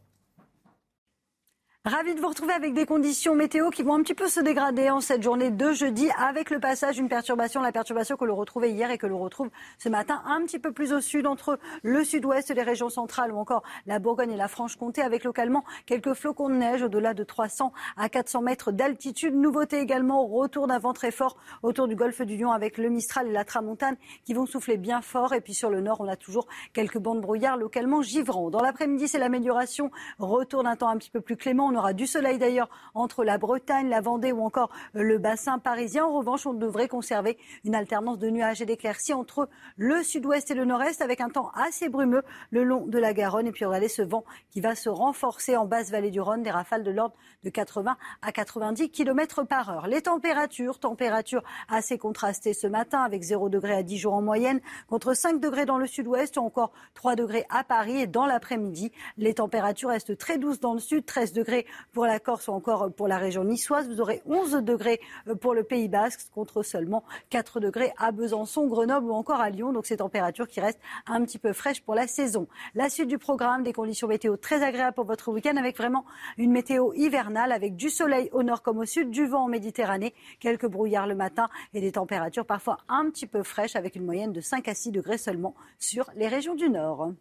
Ravi 1.86 2.14
de 2.14 2.20
vous 2.20 2.28
retrouver 2.28 2.54
avec 2.54 2.72
des 2.72 2.86
conditions 2.86 3.34
météo 3.34 3.68
qui 3.68 3.82
vont 3.82 3.92
un 3.92 4.02
petit 4.02 4.14
peu 4.14 4.26
se 4.26 4.40
dégrader 4.40 4.88
en 4.88 5.02
cette 5.02 5.22
journée 5.22 5.50
de 5.50 5.74
jeudi 5.74 6.08
avec 6.16 6.48
le 6.48 6.58
passage 6.58 6.94
d'une 6.94 7.10
perturbation, 7.10 7.60
la 7.60 7.72
perturbation 7.72 8.16
que 8.16 8.24
l'on 8.24 8.36
retrouvait 8.36 8.70
hier 8.70 8.90
et 8.90 8.96
que 8.96 9.06
l'on 9.06 9.18
retrouve 9.18 9.50
ce 9.78 9.90
matin 9.90 10.22
un 10.24 10.40
petit 10.46 10.58
peu 10.58 10.72
plus 10.72 10.94
au 10.94 11.02
sud 11.02 11.26
entre 11.26 11.58
le 11.82 12.02
sud-ouest, 12.02 12.48
les 12.54 12.62
régions 12.62 12.88
centrales 12.88 13.32
ou 13.32 13.36
encore 13.36 13.62
la 13.84 13.98
Bourgogne 13.98 14.32
et 14.32 14.36
la 14.38 14.48
Franche-Comté 14.48 15.02
avec 15.02 15.24
localement 15.24 15.62
quelques 15.84 16.14
flocons 16.14 16.48
de 16.48 16.54
neige 16.54 16.82
au-delà 16.82 17.12
de 17.12 17.22
300 17.22 17.74
à 17.98 18.08
400 18.08 18.40
mètres 18.40 18.72
d'altitude. 18.72 19.34
Nouveauté 19.34 19.78
également, 19.78 20.26
retour 20.26 20.66
d'un 20.66 20.78
vent 20.78 20.94
très 20.94 21.10
fort 21.10 21.36
autour 21.62 21.86
du 21.86 21.96
golfe 21.96 22.22
du 22.22 22.38
Lion 22.38 22.52
avec 22.52 22.78
le 22.78 22.88
Mistral 22.88 23.28
et 23.28 23.32
la 23.32 23.44
Tramontane 23.44 23.96
qui 24.24 24.32
vont 24.32 24.46
souffler 24.46 24.78
bien 24.78 25.02
fort 25.02 25.34
et 25.34 25.42
puis 25.42 25.52
sur 25.52 25.68
le 25.68 25.82
nord 25.82 26.00
on 26.00 26.08
a 26.08 26.16
toujours 26.16 26.46
quelques 26.72 26.96
bandes 26.96 27.20
brouillard 27.20 27.58
localement 27.58 28.00
givrants. 28.00 28.48
Dans 28.48 28.62
l'après-midi 28.62 29.06
c'est 29.06 29.18
l'amélioration, 29.18 29.90
retour 30.18 30.62
d'un 30.62 30.76
temps 30.76 30.88
un 30.88 30.96
petit 30.96 31.10
peu 31.10 31.20
plus 31.20 31.36
clément. 31.36 31.73
On 31.74 31.78
aura 31.78 31.92
du 31.92 32.06
soleil 32.06 32.38
d'ailleurs 32.38 32.70
entre 32.94 33.24
la 33.24 33.36
Bretagne, 33.36 33.88
la 33.88 34.00
Vendée 34.00 34.30
ou 34.30 34.44
encore 34.44 34.70
le 34.92 35.18
bassin 35.18 35.58
parisien. 35.58 36.04
En 36.04 36.16
revanche, 36.16 36.46
on 36.46 36.54
devrait 36.54 36.86
conserver 36.86 37.36
une 37.64 37.74
alternance 37.74 38.20
de 38.20 38.30
nuages 38.30 38.62
et 38.62 38.64
d'éclaircies 38.64 39.12
entre 39.12 39.48
le 39.76 40.04
sud-ouest 40.04 40.48
et 40.52 40.54
le 40.54 40.64
nord-est 40.64 41.02
avec 41.02 41.20
un 41.20 41.30
temps 41.30 41.50
assez 41.56 41.88
brumeux 41.88 42.22
le 42.50 42.62
long 42.62 42.86
de 42.86 42.96
la 42.96 43.12
Garonne. 43.12 43.48
Et 43.48 43.50
puis 43.50 43.64
regardez 43.64 43.88
ce 43.88 44.02
vent 44.02 44.24
qui 44.52 44.60
va 44.60 44.76
se 44.76 44.88
renforcer 44.88 45.56
en 45.56 45.66
basse 45.66 45.90
vallée 45.90 46.12
du 46.12 46.20
Rhône, 46.20 46.44
des 46.44 46.52
rafales 46.52 46.84
de 46.84 46.92
l'ordre 46.92 47.16
de 47.42 47.50
80 47.50 47.96
à 48.22 48.30
90 48.30 48.90
km 48.90 49.42
par 49.42 49.68
heure. 49.68 49.88
Les 49.88 50.02
températures, 50.02 50.78
températures 50.78 51.42
assez 51.68 51.98
contrastées 51.98 52.54
ce 52.54 52.68
matin 52.68 53.00
avec 53.00 53.24
0 53.24 53.48
degré 53.48 53.74
à 53.74 53.82
Dijon 53.82 54.12
en 54.12 54.22
moyenne 54.22 54.60
contre 54.86 55.14
5 55.14 55.40
degrés 55.40 55.66
dans 55.66 55.78
le 55.78 55.88
sud-ouest 55.88 56.36
ou 56.36 56.40
encore 56.40 56.70
3 56.94 57.16
degrés 57.16 57.46
à 57.50 57.64
Paris. 57.64 57.96
Et 57.96 58.06
dans 58.06 58.26
l'après-midi, 58.26 58.92
les 59.18 59.34
températures 59.34 59.88
restent 59.88 60.16
très 60.16 60.38
douces 60.38 60.60
dans 60.60 60.74
le 60.74 60.80
sud, 60.80 61.04
13 61.04 61.32
degrés 61.32 61.63
pour 61.92 62.06
la 62.06 62.18
Corse 62.20 62.48
ou 62.48 62.52
encore 62.52 62.92
pour 62.92 63.08
la 63.08 63.18
région 63.18 63.44
niçoise. 63.44 63.88
Vous 63.88 64.00
aurez 64.00 64.22
11 64.26 64.62
degrés 64.62 65.00
pour 65.40 65.54
le 65.54 65.64
Pays 65.64 65.88
Basque 65.88 66.28
contre 66.34 66.62
seulement 66.62 67.04
4 67.30 67.60
degrés 67.60 67.92
à 67.98 68.12
Besançon, 68.12 68.66
Grenoble 68.66 69.06
ou 69.06 69.12
encore 69.12 69.40
à 69.40 69.50
Lyon. 69.50 69.72
Donc 69.72 69.86
ces 69.86 69.98
températures 69.98 70.48
qui 70.48 70.60
restent 70.60 70.80
un 71.06 71.24
petit 71.24 71.38
peu 71.38 71.52
fraîches 71.52 71.82
pour 71.82 71.94
la 71.94 72.06
saison. 72.06 72.46
La 72.74 72.88
suite 72.88 73.08
du 73.08 73.18
programme, 73.18 73.62
des 73.62 73.72
conditions 73.72 74.08
météo 74.08 74.36
très 74.36 74.62
agréables 74.62 74.94
pour 74.94 75.06
votre 75.06 75.30
week-end 75.32 75.56
avec 75.56 75.76
vraiment 75.76 76.04
une 76.38 76.50
météo 76.50 76.92
hivernale 76.94 77.52
avec 77.52 77.76
du 77.76 77.90
soleil 77.90 78.28
au 78.32 78.42
nord 78.42 78.62
comme 78.62 78.78
au 78.78 78.84
sud, 78.84 79.10
du 79.10 79.26
vent 79.26 79.44
en 79.44 79.48
Méditerranée, 79.48 80.14
quelques 80.40 80.66
brouillards 80.66 81.06
le 81.06 81.14
matin 81.14 81.48
et 81.72 81.80
des 81.80 81.92
températures 81.92 82.46
parfois 82.46 82.78
un 82.88 83.10
petit 83.10 83.26
peu 83.26 83.42
fraîches 83.42 83.76
avec 83.76 83.96
une 83.96 84.04
moyenne 84.04 84.32
de 84.32 84.40
5 84.40 84.68
à 84.68 84.74
6 84.74 84.92
degrés 84.92 85.18
seulement 85.18 85.54
sur 85.78 86.10
les 86.16 86.28
régions 86.28 86.54
du 86.54 86.68
nord. 86.68 87.12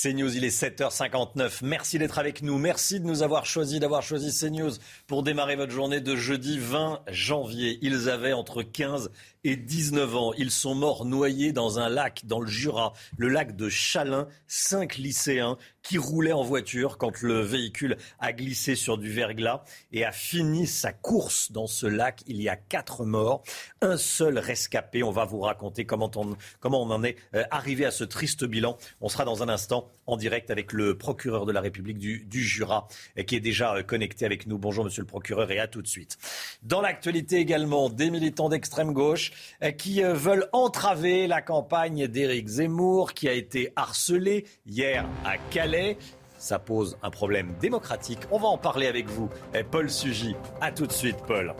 CNews, 0.00 0.34
il 0.34 0.44
est 0.44 0.62
7h59. 0.62 1.58
Merci 1.62 1.98
d'être 1.98 2.18
avec 2.18 2.40
nous. 2.40 2.56
Merci 2.56 3.00
de 3.00 3.04
nous 3.04 3.22
avoir 3.22 3.44
choisi, 3.44 3.80
d'avoir 3.80 4.02
choisi 4.02 4.32
CNews 4.32 4.70
pour 5.06 5.22
démarrer 5.22 5.56
votre 5.56 5.72
journée 5.72 6.00
de 6.00 6.16
jeudi 6.16 6.58
20 6.58 7.02
janvier. 7.08 7.78
Ils 7.82 8.08
avaient 8.08 8.32
entre 8.32 8.62
15 8.62 9.10
et 9.44 9.56
19 9.56 10.16
ans. 10.16 10.32
Ils 10.36 10.50
sont 10.50 10.74
morts 10.74 11.04
noyés 11.04 11.52
dans 11.52 11.78
un 11.78 11.88
lac 11.88 12.22
dans 12.24 12.40
le 12.40 12.46
Jura, 12.46 12.92
le 13.16 13.28
lac 13.28 13.56
de 13.56 13.68
Chalin. 13.68 14.28
Cinq 14.46 14.96
lycéens 14.96 15.56
qui 15.82 15.98
roulaient 15.98 16.32
en 16.32 16.42
voiture 16.42 16.98
quand 16.98 17.22
le 17.22 17.40
véhicule 17.40 17.96
a 18.18 18.32
glissé 18.32 18.74
sur 18.74 18.98
du 18.98 19.10
verglas 19.10 19.62
et 19.92 20.04
a 20.04 20.12
fini 20.12 20.66
sa 20.66 20.92
course 20.92 21.52
dans 21.52 21.66
ce 21.66 21.86
lac. 21.86 22.22
Il 22.26 22.40
y 22.42 22.48
a 22.48 22.56
quatre 22.56 23.04
morts, 23.04 23.42
un 23.80 23.96
seul 23.96 24.38
rescapé. 24.38 25.02
On 25.02 25.10
va 25.10 25.24
vous 25.24 25.40
raconter 25.40 25.86
comment 25.86 26.10
on, 26.16 26.36
comment 26.60 26.82
on 26.82 26.90
en 26.90 27.02
est 27.02 27.16
euh, 27.34 27.44
arrivé 27.50 27.86
à 27.86 27.90
ce 27.90 28.04
triste 28.04 28.44
bilan. 28.44 28.76
On 29.00 29.08
sera 29.08 29.24
dans 29.24 29.42
un 29.42 29.48
instant 29.48 29.90
en 30.06 30.16
direct 30.16 30.50
avec 30.50 30.72
le 30.72 30.98
procureur 30.98 31.46
de 31.46 31.52
la 31.52 31.60
République 31.60 31.98
du, 31.98 32.24
du 32.24 32.42
Jura 32.42 32.88
euh, 33.18 33.22
qui 33.22 33.36
est 33.36 33.40
déjà 33.40 33.74
euh, 33.74 33.82
connecté 33.82 34.26
avec 34.26 34.46
nous. 34.46 34.58
Bonjour 34.58 34.84
monsieur 34.84 35.02
le 35.02 35.06
procureur 35.06 35.50
et 35.50 35.58
à 35.58 35.66
tout 35.66 35.82
de 35.82 35.88
suite. 35.88 36.18
Dans 36.62 36.80
l'actualité 36.80 37.36
également, 37.36 37.88
des 37.88 38.10
militants 38.10 38.48
d'extrême 38.48 38.92
gauche 38.92 39.29
euh, 39.62 39.70
qui 39.70 40.02
euh, 40.02 40.14
veulent 40.14 40.48
entraver 40.52 41.26
la 41.26 41.42
campagne 41.42 42.06
d'Éric 42.06 42.48
Zemmour 42.48 43.14
qui 43.14 43.28
a 43.28 43.32
été 43.32 43.72
harcelé 43.76 44.44
hier 44.66 45.06
à 45.24 45.38
Calais. 45.50 45.96
Ça 46.38 46.58
pose 46.58 46.96
un 47.02 47.10
problème 47.10 47.54
démocratique. 47.60 48.20
On 48.30 48.38
va 48.38 48.48
en 48.48 48.58
parler 48.58 48.86
avec 48.86 49.08
vous, 49.08 49.28
euh, 49.54 49.62
Paul 49.70 49.90
Sugy. 49.90 50.34
À 50.60 50.72
tout 50.72 50.86
de 50.86 50.92
suite, 50.92 51.18
Paul. 51.26 51.54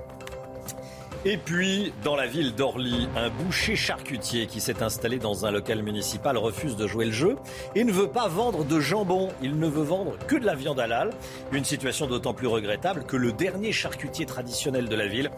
Et 1.26 1.36
puis, 1.36 1.92
dans 2.02 2.16
la 2.16 2.26
ville 2.26 2.54
d'Orly, 2.54 3.06
un 3.14 3.28
boucher 3.28 3.76
charcutier 3.76 4.46
qui 4.46 4.58
s'est 4.58 4.82
installé 4.82 5.18
dans 5.18 5.44
un 5.44 5.50
local 5.50 5.82
municipal 5.82 6.38
refuse 6.38 6.76
de 6.76 6.86
jouer 6.86 7.04
le 7.04 7.12
jeu 7.12 7.36
et 7.74 7.84
ne 7.84 7.92
veut 7.92 8.08
pas 8.08 8.26
vendre 8.28 8.64
de 8.64 8.80
jambon. 8.80 9.28
Il 9.42 9.58
ne 9.58 9.66
veut 9.66 9.82
vendre 9.82 10.16
que 10.26 10.36
de 10.36 10.46
la 10.46 10.54
viande 10.54 10.80
halal. 10.80 11.10
Une 11.52 11.64
situation 11.64 12.06
d'autant 12.06 12.32
plus 12.32 12.46
regrettable 12.46 13.04
que 13.04 13.18
le 13.18 13.32
dernier 13.32 13.70
charcutier 13.70 14.24
traditionnel 14.24 14.88
de 14.88 14.96
la 14.96 15.08
ville 15.08 15.30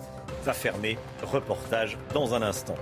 va 0.43 0.53
fermer. 0.53 0.99
Reportage 1.23 1.99
dans 2.15 2.35
un 2.35 2.43
instant. 2.43 2.77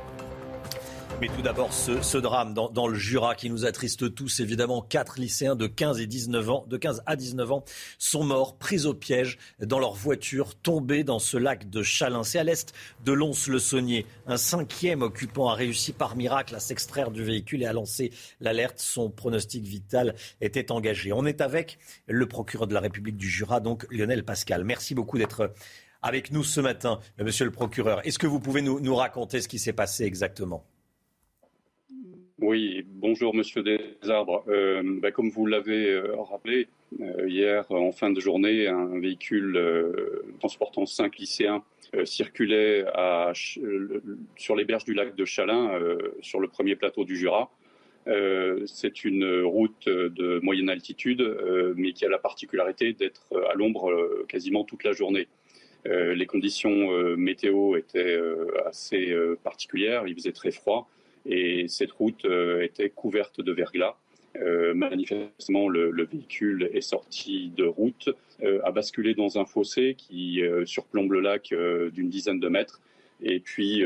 Mais 1.20 1.28
tout 1.28 1.43
d'abord, 1.43 1.70
ce, 1.74 2.16
drame 2.16 2.55
dans, 2.55 2.70
dans 2.70 2.89
le 2.89 2.95
Jura 2.95 3.35
qui 3.35 3.51
nous 3.51 3.66
attriste 3.66 4.15
tous, 4.15 4.41
évidemment. 4.41 4.81
Quatre 4.81 5.20
lycéens 5.20 5.55
de 5.55 5.66
15 5.66 6.01
et 6.01 6.07
19 6.07 6.49
ans, 6.49 6.65
de 6.66 6.78
15 6.78 7.03
à 7.05 7.15
19 7.15 7.53
ans, 7.53 7.65
sont 7.99 8.24
morts, 8.24 8.57
pris 8.57 8.87
au 8.87 8.95
piège 8.95 9.37
dans 9.61 9.78
leur 9.78 9.93
voiture, 9.93 10.55
tombés 10.55 11.05
dans 11.05 11.19
ce 11.19 11.37
lac 11.37 11.69
de 11.69 11.82
Chalin. 11.82 12.24
C'est 12.24 12.39
à 12.39 12.45
l'est 12.45 12.73
de 13.05 13.12
Lons-le-Saunier. 13.12 14.07
Un 14.27 14.39
cinquième 14.39 15.03
occupant 15.03 15.51
a 15.51 15.55
réussi 15.55 15.93
par 15.93 16.16
miracle 16.16 16.55
à 16.55 16.59
s'extraire 16.59 17.11
du 17.11 17.23
véhicule 17.23 17.62
et 17.62 17.66
à 17.66 17.74
lancer 17.74 18.12
l'alerte. 18.41 18.78
Son 18.78 19.11
pronostic 19.11 19.62
vital 19.62 20.15
était 20.41 20.73
engagé. 20.73 21.12
On 21.12 21.27
est 21.27 21.43
avec 21.43 21.78
le 22.07 22.27
procureur 22.27 22.66
de 22.66 22.73
la 22.73 22.81
République 22.81 23.19
du 23.19 23.28
Jura, 23.28 23.61
donc 23.61 23.87
Lionel 23.91 24.24
Pascal. 24.24 24.65
Merci 24.65 24.95
beaucoup 24.95 25.19
d'être 25.19 25.53
avec 26.02 26.32
nous 26.32 26.44
ce 26.44 26.60
matin, 26.60 27.01
monsieur 27.18 27.44
le 27.44 27.51
procureur. 27.51 28.06
Est-ce 28.06 28.18
que 28.18 28.27
vous 28.27 28.40
pouvez 28.40 28.62
nous, 28.62 28.94
raconter 28.94 29.40
ce 29.40 29.48
qui 29.48 29.59
s'est 29.59 29.72
passé 29.72 30.05
exactement? 30.05 30.64
Oui, 32.43 32.86
bonjour 32.86 33.35
Monsieur 33.35 33.62
Desarbres. 33.62 34.44
Euh, 34.48 34.82
bah, 35.02 35.10
comme 35.12 35.28
vous 35.28 35.44
l'avez 35.44 35.90
euh, 35.90 36.16
rappelé, 36.22 36.68
euh, 37.01 37.28
hier 37.28 37.70
en 37.70 37.93
fin 37.93 38.10
de 38.10 38.18
journée, 38.18 38.66
un 38.66 38.98
véhicule 38.98 39.56
euh, 39.59 40.24
transportant 40.39 40.86
cinq 40.86 41.18
lycéens 41.18 41.62
euh, 41.94 42.06
circulait 42.06 42.86
sur 44.36 44.56
les 44.56 44.64
berges 44.64 44.85
du 44.85 44.94
lac 44.94 45.14
de 45.14 45.24
Chalin, 45.27 45.74
euh, 45.74 45.98
sur 46.22 46.40
le 46.40 46.48
premier 46.48 46.77
plateau 46.77 47.05
du 47.05 47.16
Jura. 47.16 47.51
Euh, 48.06 48.64
c'est 48.66 49.05
une 49.05 49.43
route 49.43 49.86
de 49.86 50.40
moyenne 50.43 50.70
altitude, 50.70 51.20
euh, 51.20 51.74
mais 51.77 51.93
qui 51.93 52.05
a 52.05 52.09
la 52.09 52.18
particularité 52.18 52.93
d'être 52.93 53.27
à 53.51 53.55
l'ombre 53.55 53.90
euh, 53.90 54.24
quasiment 54.28 54.64
toute 54.64 54.85
la 54.85 54.93
journée. 54.93 55.28
Euh, 55.86 56.15
les 56.15 56.27
conditions 56.27 56.93
euh, 56.93 57.16
météo 57.16 57.77
étaient 57.77 58.16
euh, 58.16 58.47
assez 58.66 59.15
particulières, 59.43 60.07
il 60.07 60.15
faisait 60.15 60.32
très 60.32 60.51
froid 60.51 60.89
et 61.27 61.66
cette 61.69 61.93
route 61.93 62.24
était 62.62 62.89
couverte 62.89 63.40
de 63.40 63.52
verglas. 63.52 63.97
Manifestement, 64.74 65.69
le, 65.69 65.90
le 65.90 66.05
véhicule 66.05 66.70
est 66.73 66.81
sorti 66.81 67.52
de 67.55 67.65
route, 67.65 68.09
a 68.43 68.70
basculé 68.70 69.12
dans 69.12 69.39
un 69.39 69.44
fossé 69.44 69.97
qui 69.98 70.40
surplombe 70.65 71.12
le 71.12 71.20
lac 71.20 71.52
d'une 71.93 72.09
dizaine 72.09 72.40
de 72.40 72.48
mètres. 72.48 72.81
Et 73.23 73.39
puis, 73.39 73.85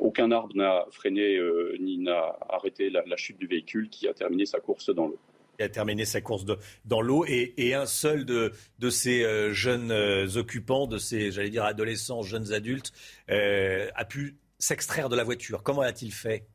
aucun 0.00 0.32
arbre 0.32 0.56
n'a 0.56 0.86
freiné 0.90 1.38
ni 1.78 1.98
n'a 1.98 2.36
arrêté 2.48 2.90
la 2.90 3.16
chute 3.16 3.38
du 3.38 3.46
véhicule 3.46 3.88
qui 3.88 4.08
a 4.08 4.12
terminé 4.12 4.44
sa 4.44 4.58
course 4.58 4.90
dans 4.90 5.06
l'eau. 5.06 5.18
Il 5.58 5.64
a 5.64 5.68
terminé 5.68 6.04
sa 6.06 6.20
course 6.22 6.44
dans 6.86 7.02
l'eau 7.02 7.24
et, 7.26 7.74
un 7.74 7.84
seul 7.86 8.24
de, 8.24 8.52
ces 8.88 9.22
euh, 9.22 9.52
jeunes 9.52 9.90
euh, 9.90 10.36
occupants, 10.36 10.86
de 10.86 10.96
ces, 10.96 11.30
j'allais 11.30 11.50
dire, 11.50 11.64
adolescents, 11.64 12.22
jeunes 12.22 12.52
adultes, 12.52 12.92
euh, 13.30 13.88
a 13.94 14.04
pu 14.04 14.36
s'extraire 14.58 15.08
de 15.10 15.16
la 15.16 15.24
voiture. 15.24 15.62
Comment 15.62 15.82
a-t-il 15.82 16.12
fait? 16.12 16.46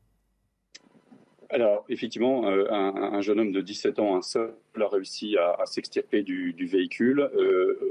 Alors, 1.50 1.86
effectivement, 1.88 2.48
un, 2.48 3.14
un 3.14 3.22
jeune 3.22 3.40
homme 3.40 3.52
de 3.54 3.62
17 3.62 4.00
ans, 4.00 4.18
un 4.18 4.22
seul, 4.22 4.54
a 4.82 4.88
réussi 4.90 5.38
à, 5.38 5.66
s'extirper 5.66 6.22
du, 6.22 6.54
véhicule. 6.66 7.30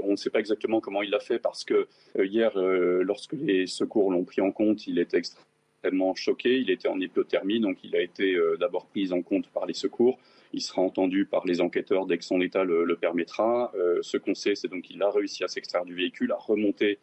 On 0.03 0.11
ne 0.11 0.17
sait 0.17 0.29
pas 0.29 0.41
exactement 0.41 0.81
comment 0.81 1.01
il 1.03 1.09
l'a 1.09 1.21
fait 1.21 1.39
parce 1.39 1.65
que 1.65 1.89
hier, 2.19 2.53
lorsque 2.55 3.33
les 3.33 3.67
secours 3.67 4.11
l'ont 4.11 4.25
pris 4.25 4.43
en 4.43 4.53
compte, 4.53 4.87
il 4.87 4.99
était 4.99 5.17
extrêmement 5.17 6.15
choqué. 6.15 6.59
Il 6.59 6.69
était 6.69 6.89
en 6.89 7.01
hypothermie, 7.01 7.61
donc 7.61 7.79
il 7.83 7.97
a 7.97 8.03
été 8.03 8.37
d'abord 8.61 8.89
pris 8.89 9.11
en 9.13 9.23
compte 9.23 9.49
par 9.49 9.65
les 9.65 9.73
secours. 9.75 10.19
Il 10.57 10.63
sera 10.63 10.81
entendu 10.81 11.27
par 11.27 11.45
les 11.47 11.61
enquêteurs 11.61 12.07
dès 12.07 12.17
que 12.17 12.25
son 12.25 12.41
état 12.41 12.65
le, 12.65 12.97
permettra. 12.97 13.71
Euh, 13.75 13.99
ce 14.01 14.17
qu'on 14.17 14.35
sait, 14.35 14.55
c'est 14.55 14.69
donc 14.69 14.85
qu'il 14.85 15.03
a 15.03 15.11
réussi 15.11 15.45
à 15.45 15.49
s'extraire 15.49 15.85
du 15.85 15.95
véhicule, 15.95 16.33
à 16.33 16.37
remonter 16.37 16.99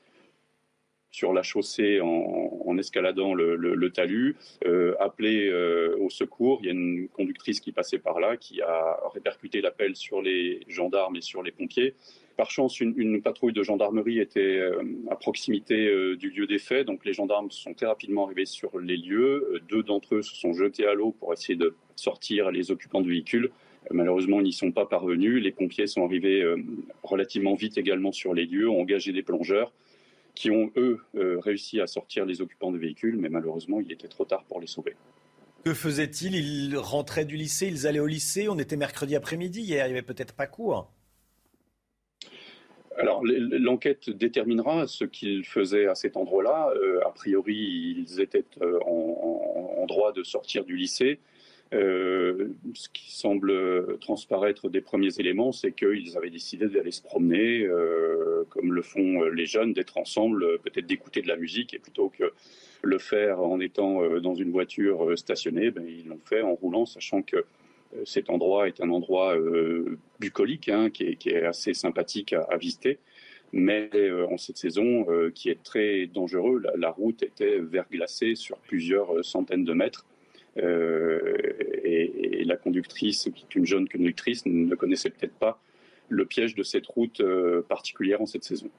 sur 1.12 1.34
la 1.34 1.44
chaussée 1.44 2.02
en, 2.02 2.76
escaladant 2.80 3.36
le 3.36 3.90
talus, 3.92 4.36
euh, 4.66 4.96
appelé 5.00 5.48
euh, 5.50 5.96
au 6.00 6.10
secours. 6.10 6.62
Il 6.62 6.66
y 6.66 6.70
a 6.70 6.72
une 6.72 7.08
conductrice 7.10 7.60
qui 7.60 7.72
passait 7.72 8.00
par 8.00 8.20
là, 8.20 8.38
qui 8.38 8.60
a 8.64 8.98
répercuté 9.14 9.62
l'appel 9.62 9.96
sur 9.96 10.24
les 10.24 10.62
gendarmes 10.68 11.16
et 11.18 11.22
sur 11.22 11.44
les 11.44 11.52
pompiers. 11.52 11.94
Par 12.36 12.50
chance, 12.50 12.80
une, 12.80 13.22
patrouille 13.22 13.54
de 13.54 13.62
gendarmerie 13.62 14.20
était 14.20 14.58
euh, 14.58 14.82
à 15.10 15.16
proximité 15.16 15.88
euh, 15.88 16.16
du 16.16 16.32
lieu 16.32 16.48
des 16.48 16.58
faits, 16.58 16.88
donc 16.88 17.06
les 17.06 17.14
gendarmes 17.14 17.52
sont 17.52 17.76
très 17.76 17.86
rapidement 17.86 18.26
arrivés 18.26 18.46
sur 18.46 18.80
les 18.80 18.98
lieux. 18.98 19.52
Euh, 19.54 19.60
Deux 19.70 19.84
d'entre 19.84 20.16
eux 20.16 20.22
se 20.24 20.36
sont 20.36 20.54
jetés 20.54 20.88
à 20.88 20.96
l'eau 20.96 21.12
pour 21.12 21.32
essayer 21.32 21.56
de 21.56 21.76
sortir 21.96 22.50
les 22.50 22.72
occupants 22.72 23.02
du 23.02 23.10
véhicule. 23.10 23.52
Malheureusement, 23.92 24.40
ils 24.40 24.46
n'y 24.46 24.54
sont 24.54 24.72
pas 24.72 24.88
parvenus. 24.88 25.44
Les 25.44 25.52
pompiers 25.52 25.88
sont 25.88 26.06
arrivés 26.06 26.42
relativement 27.04 27.54
vite 27.54 27.78
également 27.78 28.14
sur 28.14 28.34
les 28.34 28.46
lieux, 28.46 28.70
ont 28.70 28.80
engagé 28.80 29.12
des 29.12 29.24
plongeurs 29.24 29.74
qui 30.36 30.50
ont, 30.52 30.72
eux, 30.78 31.02
réussi 31.14 31.82
à 31.82 31.88
sortir 31.88 32.26
les 32.26 32.42
occupants 32.42 32.72
du 32.72 32.80
véhicule, 32.80 33.18
mais 33.18 33.28
malheureusement, 33.28 33.82
il 33.82 33.92
était 33.92 34.08
trop 34.08 34.24
tard 34.24 34.46
pour 34.46 34.62
les 34.62 34.68
sauver. 34.68 34.96
Que 35.66 35.74
faisait-il 35.74 36.36
Ils 36.36 36.78
rentraient 36.78 37.26
du 37.26 37.36
lycée, 37.36 37.68
ils 37.68 37.86
allaient 37.86 38.00
au 38.00 38.08
lycée. 38.08 38.48
On 38.48 38.58
était 38.58 38.78
mercredi 38.78 39.18
après-midi. 39.18 39.62
Hier, 39.62 39.86
il 39.86 39.92
n'y 39.92 39.98
avait 39.98 40.02
peut-être 40.02 40.34
pas 40.34 40.48
cours. 40.48 40.90
Alors, 42.98 43.22
l'enquête 43.24 44.10
déterminera 44.10 44.88
ce 44.88 45.06
qu'ils 45.06 45.46
faisaient 45.46 45.88
à 45.88 45.96
cet 45.96 46.16
endroit-là. 46.16 46.72
Euh, 46.76 47.00
a 47.06 47.12
priori, 47.12 47.98
ils 47.98 48.22
étaient 48.22 48.46
euh, 48.62 48.80
en, 48.86 49.86
droit 49.88 50.14
de 50.14 50.24
sortir 50.24 50.64
du 50.64 50.76
lycée. 50.76 51.20
Euh, 51.74 52.50
ce 52.74 52.88
qui 52.90 53.12
semble 53.12 53.98
transparaître 54.00 54.70
des 54.70 54.80
premiers 54.80 55.20
éléments, 55.20 55.52
c'est 55.52 55.72
qu'ils 55.72 56.16
avaient 56.18 56.30
décidé 56.30 56.68
d'aller 56.68 56.92
se 56.92 57.02
promener, 57.02 57.68
comme 58.50 58.74
le 58.74 58.82
font 58.82 59.24
les 59.24 59.46
jeunes, 59.46 59.74
d'être 59.74 59.98
ensemble, 59.98 60.60
peut-être 60.60 60.86
d'écouter 60.86 61.22
de 61.22 61.28
la 61.28 61.36
musique, 61.36 61.74
et 61.74 61.80
plutôt 61.80 62.10
que 62.10 62.32
le 62.82 62.98
faire 62.98 63.42
en 63.42 63.60
étant 63.60 64.20
dans 64.20 64.36
une 64.36 64.52
voiture 64.52 65.18
stationnée, 65.18 65.72
ben, 65.72 65.86
ils 65.86 66.08
l'ont 66.08 66.22
fait 66.24 66.42
en 66.42 66.54
roulant, 66.54 66.86
sachant 66.86 67.22
que 67.22 67.44
cet 68.06 68.30
endroit 68.30 68.68
est 68.68 68.82
un 68.82 68.90
endroit 68.90 69.36
bucolique, 70.20 70.70
hein, 70.70 70.90
qui, 70.90 71.18
est, 71.26 71.44
assez 71.46 71.74
sympathique 71.74 72.34
à, 72.34 72.58
visiter 72.58 73.00
mais 73.56 73.90
en 74.32 74.38
cette 74.38 74.58
saison 74.58 75.06
qui 75.36 75.50
est 75.50 75.62
très 75.62 76.08
dangereux, 76.08 76.64
la, 76.76 76.90
route 76.90 77.22
était 77.22 77.60
verglacée 77.60 78.34
sur 78.34 78.58
plusieurs 78.58 79.24
centaines 79.24 79.64
de 79.64 79.74
mètres. 79.74 80.08
Euh, 80.58 81.36
et, 81.84 82.44
la 82.46 82.58
conductrice, 82.58 83.30
qui 83.34 83.46
est 83.50 83.56
une 83.56 83.66
jeune 83.66 83.88
conductrice, 83.88 84.46
ne 84.46 84.76
connaissait 84.76 85.10
peut-être 85.10 85.36
pas 85.36 85.62
le 86.10 86.26
piège 86.26 86.56
de 86.56 86.64
cette 86.64 86.86
route 86.88 87.22
euh, 87.22 87.62
particulière 87.62 88.22
en 88.22 88.26
cette 88.26 88.44
saison. 88.44 88.70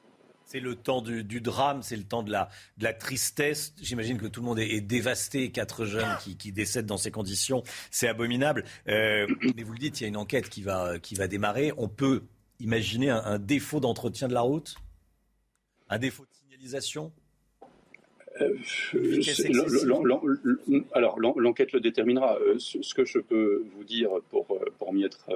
C'est 0.47 0.61
le 0.61 0.77
temps 0.77 1.01
du, 1.01 1.25
du 1.25 1.41
drame, 1.41 1.83
c'est 1.83 1.97
le 1.97 2.05
temps 2.05 2.23
de 2.23 2.31
la, 2.31 2.49
de 2.79 2.85
la 2.85 2.93
tristesse. 2.93 3.75
J'imagine 3.81 4.19
que 4.19 4.27
tout 4.27 4.41
le 4.41 4.47
monde 4.47 4.59
est, 4.59 4.71
est 4.71 4.81
dévasté. 4.81 5.51
Quatre 5.51 5.85
jeunes 5.85 6.17
qui, 6.23 6.37
qui, 6.37 6.53
décèdent 6.53 6.87
dans 6.87 6.99
ces 6.99 7.11
conditions, 7.11 7.63
c'est 7.91 8.09
abominable. 8.09 8.65
Euh, 8.89 9.27
mais 9.57 9.63
vous 9.63 9.73
le 9.73 9.79
dites, 9.79 10.01
il 10.01 10.05
y 10.05 10.07
a 10.07 10.09
une 10.09 10.17
enquête 10.17 10.49
qui 10.49 10.63
va, 10.63 10.99
qui 10.99 11.15
va 11.15 11.29
démarrer. 11.29 11.73
On 11.77 11.89
peut 11.89 12.23
imaginer 12.61 13.11
un, 13.11 13.23
un 13.25 13.39
défaut 13.39 13.81
d'entretien 13.81 14.29
de 14.29 14.35
la 14.35 14.43
route? 14.43 14.77
Un 15.89 15.99
défaut 15.99 16.25
de 16.25 16.31
signalisation? 16.33 17.11
Euh, 18.41 18.57
alors 20.93 21.19
l'enquête 21.19 21.73
le 21.73 21.81
déterminera. 21.81 22.37
Euh, 22.39 22.59
ce 22.59 22.95
que 22.95 23.05
je 23.05 23.19
peux 23.19 23.65
vous 23.75 23.85
dire 23.85 24.11
pour, 24.31 24.47
pour 24.79 24.93
m'y 24.93 25.05
être 25.05 25.31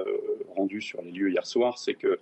rendu 0.55 0.81
sur 0.81 1.01
les 1.01 1.11
lieux 1.11 1.31
hier 1.31 1.45
soir, 1.45 1.77
c'est 1.77 1.95
que 1.95 2.19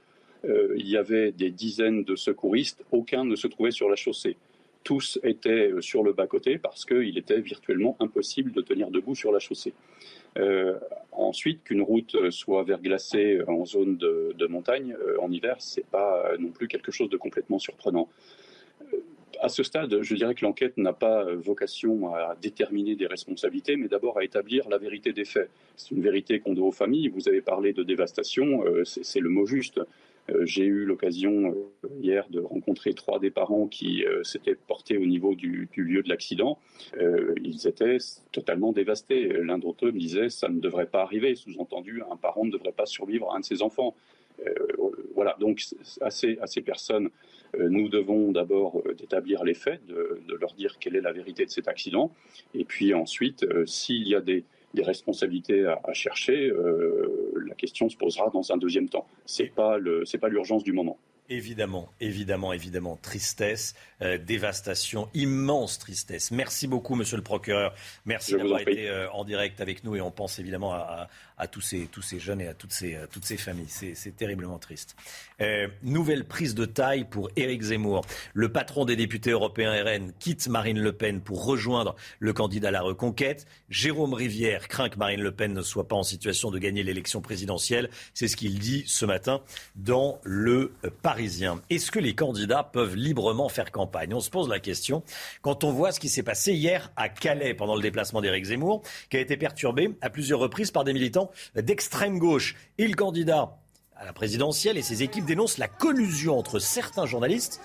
il 0.76 0.88
y 0.88 0.98
avait 0.98 1.32
des 1.32 1.50
dizaines 1.50 2.04
de 2.04 2.16
secouristes, 2.16 2.84
aucun 2.92 3.26
ne 3.26 3.36
se 3.36 3.48
trouvait 3.48 3.72
sur 3.72 3.90
la 3.90 3.96
chaussée. 3.96 4.38
Tous 4.84 5.20
étaient 5.24 5.72
sur 5.82 6.04
le 6.04 6.14
bas-côté 6.14 6.58
parce 6.58 6.86
qu'il 6.86 7.18
était 7.18 7.42
virtuellement 7.42 7.98
impossible 8.00 8.54
de 8.54 8.62
tenir 8.62 8.90
debout 8.90 9.16
sur 9.16 9.32
la 9.32 9.40
chaussée. 9.40 9.74
Euh, 10.38 10.78
ensuite, 11.12 11.64
qu'une 11.64 11.82
route 11.82 12.16
soit 12.30 12.64
verglacée 12.64 13.40
en 13.48 13.66
zone 13.66 13.98
de, 13.98 14.48
montagne 14.48 14.96
en 15.20 15.32
hiver, 15.32 15.58
c'est 15.60 15.86
pas 15.86 16.32
non 16.40 16.50
plus 16.50 16.68
quelque 16.68 16.92
chose 16.92 17.10
de 17.10 17.18
complètement 17.18 17.60
surprenant 17.60 18.08
à 19.42 19.50
ce 19.50 19.64
stade, 19.64 20.02
je 20.02 20.16
dirais 20.16 20.36
que 20.36 20.46
l'enquête 20.46 20.78
n'a 20.78 20.94
pas 20.94 21.26
vocation 21.36 22.14
à 22.14 22.36
déterminer 22.42 22.96
des 22.96 23.08
responsabilités, 23.08 23.76
mais 23.76 23.88
d'abord 23.88 24.18
à 24.18 24.24
établir 24.24 24.68
la 24.70 24.78
vérité 24.78 25.14
des 25.14 25.26
faits. 25.26 25.50
C'est 25.76 25.92
une 25.92 26.02
vérité 26.02 26.40
qu'on 26.40 26.54
doit 26.54 26.68
aux 26.68 26.72
familles. 26.72 27.10
Vous 27.10 27.28
avez 27.28 27.42
parlé 27.42 27.74
de 27.74 27.84
dévastation, 27.84 28.66
euh, 28.66 28.84
c'est 28.86 29.20
le 29.20 29.30
mot 29.30 29.46
juste. 29.46 29.80
Euh, 30.30 30.46
j'ai 30.46 30.66
eu 30.66 30.86
l'occasion 30.86 31.52
euh, 31.52 31.88
hier 32.02 32.28
de 32.30 32.40
rencontrer 32.40 32.94
trois 32.94 33.20
des 33.20 33.32
parents 33.32 33.68
qui 33.68 34.04
s'étaient 34.24 34.56
portés 34.56 34.98
au 34.98 35.06
niveau 35.06 35.36
du, 35.36 35.70
lieu 35.76 36.04
de 36.04 36.10
l'accident. 36.10 36.60
ils 37.44 37.68
étaient 37.68 37.98
totalement 38.32 38.72
dévastés. 38.72 39.28
L'un 39.42 39.58
d'entre 39.58 39.88
eux 39.88 39.92
me 39.92 40.00
disait 40.00 40.30
ça 40.30 40.50
ne 40.50 40.60
devrait 40.60 40.88
pas 40.88 41.02
arriver. 41.02 41.36
Sous-entendu, 41.36 42.02
un 42.12 42.18
parent 42.18 42.46
ne 42.46 42.52
devrait 42.52 42.72
pas 42.72 42.86
survivre 42.86 43.32
à 43.32 43.38
un 43.38 43.40
de 43.40 43.46
ses 43.46 43.62
enfants. 43.62 43.96
voilà, 45.16 45.36
donc 45.40 45.64
à 46.02 46.12
ces, 46.12 46.62
personnes 46.62 47.10
euh, 47.56 47.70
nous 47.70 47.90
devons 47.90 48.32
d'abord 48.32 48.82
euh, 48.86 48.96
établir 49.02 49.44
les 49.44 49.54
faits, 49.54 49.86
de, 49.86 50.20
leur 50.40 50.54
dire 50.54 50.78
quelle 50.80 50.96
est 50.96 51.02
la 51.02 51.12
vérité 51.12 51.46
de 51.46 51.50
cet 51.50 51.68
accident, 51.68 52.12
et 52.54 52.66
puis 52.66 52.94
ensuite, 52.94 53.44
euh, 53.44 53.66
s'il 53.66 54.08
y 54.08 54.16
a 54.16 54.22
des, 54.22 54.44
des 54.78 54.84
responsabilités 54.84 55.66
à, 55.66 55.94
chercher, 55.94 56.50
euh, 56.50 57.34
la 57.48 57.56
question 57.56 57.90
se 57.90 57.98
posera 57.98 58.30
dans 58.30 58.52
un 58.52 58.58
deuxième 58.58 58.88
temps. 58.90 59.06
C'est 59.26 59.54
pas 59.54 59.78
pas 60.22 60.30
l'urgence 60.30 60.64
du 60.64 60.74
moment. 60.74 60.98
Évidemment, 61.30 61.92
évidemment, 62.00 62.54
évidemment. 62.54 62.96
Tristesse, 62.96 63.76
euh, 64.02 64.18
dévastation, 64.18 65.10
immense 65.14 65.78
tristesse. 65.78 66.32
Merci 66.32 66.68
beaucoup, 66.68 66.96
monsieur 66.96 67.18
le 67.18 67.24
procureur. 67.24 67.76
Merci 68.06 68.38
d'avoir 68.38 68.62
été 68.62 68.88
euh, 68.88 69.12
en 69.12 69.26
direct 69.26 69.60
avec 69.60 69.84
nous 69.84 69.98
et 69.98 70.02
on 70.02 70.10
pense 70.10 70.40
évidemment 70.40 70.74
à, 70.74 70.78
à, 70.78 71.10
à 71.44 71.48
tous, 71.48 71.60
ces, 71.60 71.88
tous 71.88 72.02
ces 72.02 72.20
jeunes 72.20 72.40
et 72.40 72.48
à 72.48 72.54
toutes 72.54 72.72
ces, 72.72 72.96
à 72.96 73.08
toutes 73.08 73.26
ces 73.26 73.36
familles. 73.36 73.68
C'est 73.68 74.16
terriblement 74.16 74.58
triste. 74.58 74.96
Euh, 75.42 75.68
nouvelle 75.84 76.24
prise 76.24 76.56
de 76.56 76.64
taille 76.64 77.04
pour 77.04 77.30
Éric 77.36 77.62
Zemmour. 77.62 78.06
Le 78.34 78.50
patron 78.50 78.86
des 78.86 78.96
députés 78.96 79.32
européens 79.32 79.84
RN 79.84 80.14
quitte 80.20 80.48
Marine 80.48 80.80
Le 80.80 80.94
Pen 80.94 81.20
pour 81.20 81.44
rejoindre 81.44 81.98
le 82.20 82.32
candidat 82.32 82.70
à 82.70 82.72
la 82.72 82.82
reconquête. 82.82 83.48
Jérôme 83.70 84.14
Rivière 84.14 84.70
craint 84.70 84.88
que 84.88 84.98
Marine 84.98 85.22
Le 85.22 85.34
Pen 85.34 85.54
ne 85.54 85.62
soit 85.62 85.90
pas 85.90 85.98
en 85.98 86.04
situation 86.04 86.52
de 86.52 86.58
gagner 86.58 86.84
l'élection 86.84 87.20
présidentielle. 87.20 87.90
C'est 88.14 88.30
ce 88.30 88.38
qu'il 88.38 88.60
dit 88.60 88.86
ce 88.88 89.06
matin 89.06 89.42
dans 89.76 90.22
le 90.24 90.72
Paris. 91.02 91.17
Est-ce 91.20 91.92
que 91.92 92.00
les 92.00 92.16
candidats 92.16 92.64
peuvent 92.64 92.96
librement 92.96 93.50
faire 93.50 93.72
campagne? 93.72 94.14
On 94.14 94.20
se 94.20 94.30
pose 94.30 94.50
la 94.50 94.60
question 94.60 95.04
quand 95.42 95.64
on 95.64 95.72
voit 95.72 95.92
ce 95.92 96.00
qui 96.00 96.10
s'est 96.10 96.24
passé 96.24 96.54
hier 96.54 96.92
à 96.96 97.10
Calais 97.10 97.54
pendant 97.54 97.76
le 97.76 97.82
déplacement 97.82 98.22
d'Éric 98.22 98.46
Zemmour, 98.46 98.84
qui 99.10 99.18
a 99.18 99.20
été 99.20 99.38
perturbé 99.38 99.98
à 100.02 100.10
plusieurs 100.10 100.40
reprises 100.40 100.72
par 100.72 100.84
des 100.84 100.94
militants 100.94 101.32
d'extrême 101.56 102.20
gauche. 102.20 102.56
Et 102.78 102.88
le 102.88 102.96
candidat 102.96 103.58
à 103.96 104.06
la 104.06 104.14
présidentielle 104.14 104.78
et 104.78 104.84
ses 104.84 105.02
équipes 105.04 105.26
dénoncent 105.26 105.58
la 105.58 105.68
collusion 105.68 106.38
entre 106.38 106.60
certains 106.60 107.06
journalistes 107.06 107.60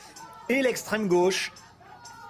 et 0.48 0.62
l'extrême 0.62 1.08
gauche. 1.08 1.52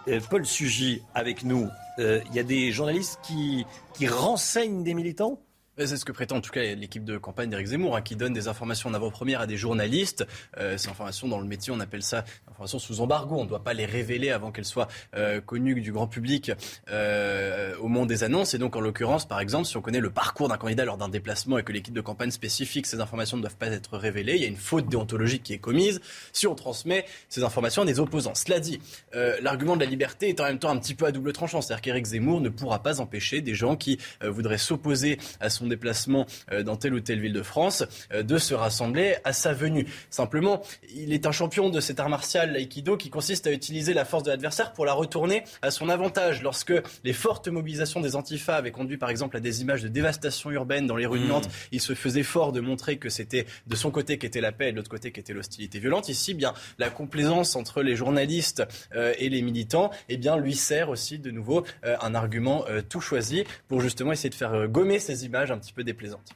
Euh, 0.09 0.21
Paul 0.29 0.45
Sugy 0.45 1.03
avec 1.15 1.45
nous. 1.45 1.69
Il 1.99 2.05
euh, 2.05 2.21
y 2.33 2.39
a 2.39 2.43
des 2.43 2.73
journalistes 2.73 3.21
qui 3.23 3.65
renseignent 4.09 4.83
des 4.83 4.95
militants? 4.95 5.39
C'est 5.79 5.97
ce 5.97 6.05
que 6.05 6.13
prétend 6.13 6.37
en 6.37 6.41
tout 6.41 6.51
cas 6.51 6.63
l'équipe 6.75 7.05
de 7.05 7.19
campagne 7.19 7.51
d'Éric 7.51 7.69
Zemmour, 7.69 7.97
hein, 7.97 8.03
qui 8.03 8.17
donne 8.17 8.33
des 8.33 8.49
informations 8.49 8.91
en 8.91 8.95
avant-première 8.95 9.41
à 9.41 9.47
des 9.47 9.57
journalistes. 9.57 10.27
Euh, 10.59 10.77
ces 10.77 10.89
informations 10.89 11.29
dans 11.29 11.41
le 11.41 11.47
métier, 11.47 11.73
on 11.73 11.81
appelle 11.81 12.03
ça 12.03 12.25
informations 12.49 12.79
sous 12.79 13.01
embargo. 13.01 13.37
On 13.39 13.45
ne 13.45 13.49
doit 13.49 13.65
pas 13.65 13.75
les 13.75 13.87
révéler 13.87 14.31
avant 14.31 14.53
qu'elles 14.53 14.65
soient 14.65 14.89
euh, 15.17 15.41
connues 15.41 15.81
du 15.81 15.93
grand 15.93 16.07
public 16.07 16.53
euh, 16.91 17.75
au 17.79 17.89
moment 17.89 18.07
des 18.07 18.25
annonces. 18.25 18.55
Et 18.55 18.59
donc, 18.59 18.77
en 18.77 18.81
l'occurrence, 18.81 19.27
par 19.27 19.41
exemple, 19.41 19.67
si 19.67 19.77
on 19.77 19.83
connaît 19.83 20.01
le 20.01 20.11
parcours 20.11 20.49
d'un 20.49 20.57
candidat 20.57 20.85
lors 20.85 20.99
d'un 20.99 21.09
déplacement 21.09 21.59
et 21.59 21.63
que 21.63 21.73
l'équipe 21.73 21.95
de 21.95 22.01
campagne 22.01 22.31
spécifique, 22.31 22.87
ces 22.87 23.01
informations 23.01 23.37
ne 23.37 23.43
doivent 23.43 23.57
pas 23.57 23.69
être 23.69 23.97
révélées, 23.97 24.37
il 24.37 24.43
y 24.43 24.45
a 24.45 24.49
une 24.49 24.57
faute 24.57 24.89
déontologique 24.89 25.43
qui 25.43 25.55
est 25.55 25.59
commise 25.59 26.01
si 26.33 26.47
on 26.47 26.55
transmet 26.55 27.05
ces 27.29 27.43
informations 27.43 27.83
à 27.83 27.85
des 27.85 28.01
opposants. 28.01 28.35
Cela 28.35 28.61
dit, 28.61 28.81
euh, 29.15 29.37
l'argument 29.41 29.77
de 29.77 29.81
la 29.81 29.91
liberté 29.91 30.29
est 30.29 30.41
en 30.41 30.45
même 30.45 30.59
temps 30.59 30.71
un 30.71 30.79
petit 30.79 30.95
peu 30.95 31.07
à 31.07 31.13
double 31.13 31.33
tranchant. 31.33 31.61
C'est-à-dire 31.61 31.83
qu'Éric 31.83 32.07
Zemmour 32.07 32.41
ne 32.41 32.49
pourra 32.49 32.83
pas 32.83 33.01
empêcher 33.01 33.41
des 33.41 33.55
gens 33.55 33.77
qui 33.77 33.99
euh, 34.23 34.31
voudraient 34.31 34.59
s'opposer 34.59 35.19
à 35.41 35.51
son 35.51 35.71
déplacement 35.73 36.27
euh, 36.53 36.63
dans 36.63 36.77
telle 36.77 36.95
ou 36.95 37.01
telle 37.01 37.21
ville 37.21 37.33
de 37.33 37.43
France 37.43 37.85
euh, 38.13 38.23
de 38.23 38.39
se 38.39 38.55
rassembler 38.55 39.17
à 39.25 39.33
sa 39.33 39.53
venue. 39.53 39.87
Simplement, 40.11 40.63
il 40.95 41.13
est 41.13 41.27
un 41.27 41.33
champion 41.33 41.71
de 41.71 41.81
cet 41.81 42.01
art 42.01 42.09
martial, 42.09 42.53
l'aïkido, 42.53 42.97
qui 42.97 43.11
consiste 43.11 43.47
à 43.47 43.53
utiliser 43.53 43.95
la 43.95 44.05
force 44.05 44.23
de 44.23 44.31
l'adversaire 44.31 44.73
pour 44.73 44.85
la 44.85 44.93
retourner 44.93 45.45
à 45.63 45.71
son 45.71 45.89
avantage. 45.89 46.43
Lorsque 46.43 46.75
les 47.05 47.13
fortes 47.13 47.49
mobilisations 47.49 48.01
des 48.01 48.17
antifas 48.17 48.57
avaient 48.57 48.71
conduit 48.71 48.99
par 48.99 49.11
exemple 49.11 49.37
à 49.37 49.41
des 49.41 49.63
images 49.63 49.83
de 49.83 49.89
dévastation 49.89 50.51
urbaine 50.51 50.87
dans 50.87 50.97
les 50.97 51.07
rues 51.07 51.21
de 51.21 51.27
Nantes, 51.27 51.49
il 51.71 51.81
se 51.81 51.95
faisait 51.95 52.23
fort 52.23 52.53
de 52.53 52.61
montrer 52.61 52.99
que 52.99 53.09
c'était 53.09 53.47
de 53.67 53.77
son 53.77 53.91
côté 53.91 54.19
qu'était 54.19 54.41
la 54.41 54.53
paix 54.53 54.69
et 54.69 54.73
de 54.73 54.77
l'autre 54.77 54.91
côté 54.91 55.13
qu'était 55.13 55.33
l'hostilité 55.33 55.79
violente. 55.79 56.09
Ici, 56.09 56.35
bien, 56.35 56.55
la 56.79 56.91
complaisance 56.91 57.57
entre 57.57 57.83
les 57.83 57.97
journalistes 57.97 58.63
euh, 58.95 59.15
et 59.19 59.29
les 59.29 59.43
militants, 59.43 59.91
eh 60.09 60.17
bien, 60.17 60.37
lui 60.37 60.55
sert 60.55 60.89
aussi 60.89 61.19
de 61.19 61.31
nouveau 61.31 61.65
euh, 61.85 61.97
un 62.01 62.15
argument 62.15 62.65
euh, 62.69 62.83
tout 62.87 63.01
choisi 63.01 63.45
pour 63.69 63.81
justement 63.81 64.13
essayer 64.13 64.31
de 64.31 64.35
faire 64.35 64.69
gommer 64.69 64.99
ces 64.99 65.25
images 65.25 65.51
un 65.53 65.59
petit 65.59 65.73
peu 65.73 65.85
déplaisante. 65.85 66.31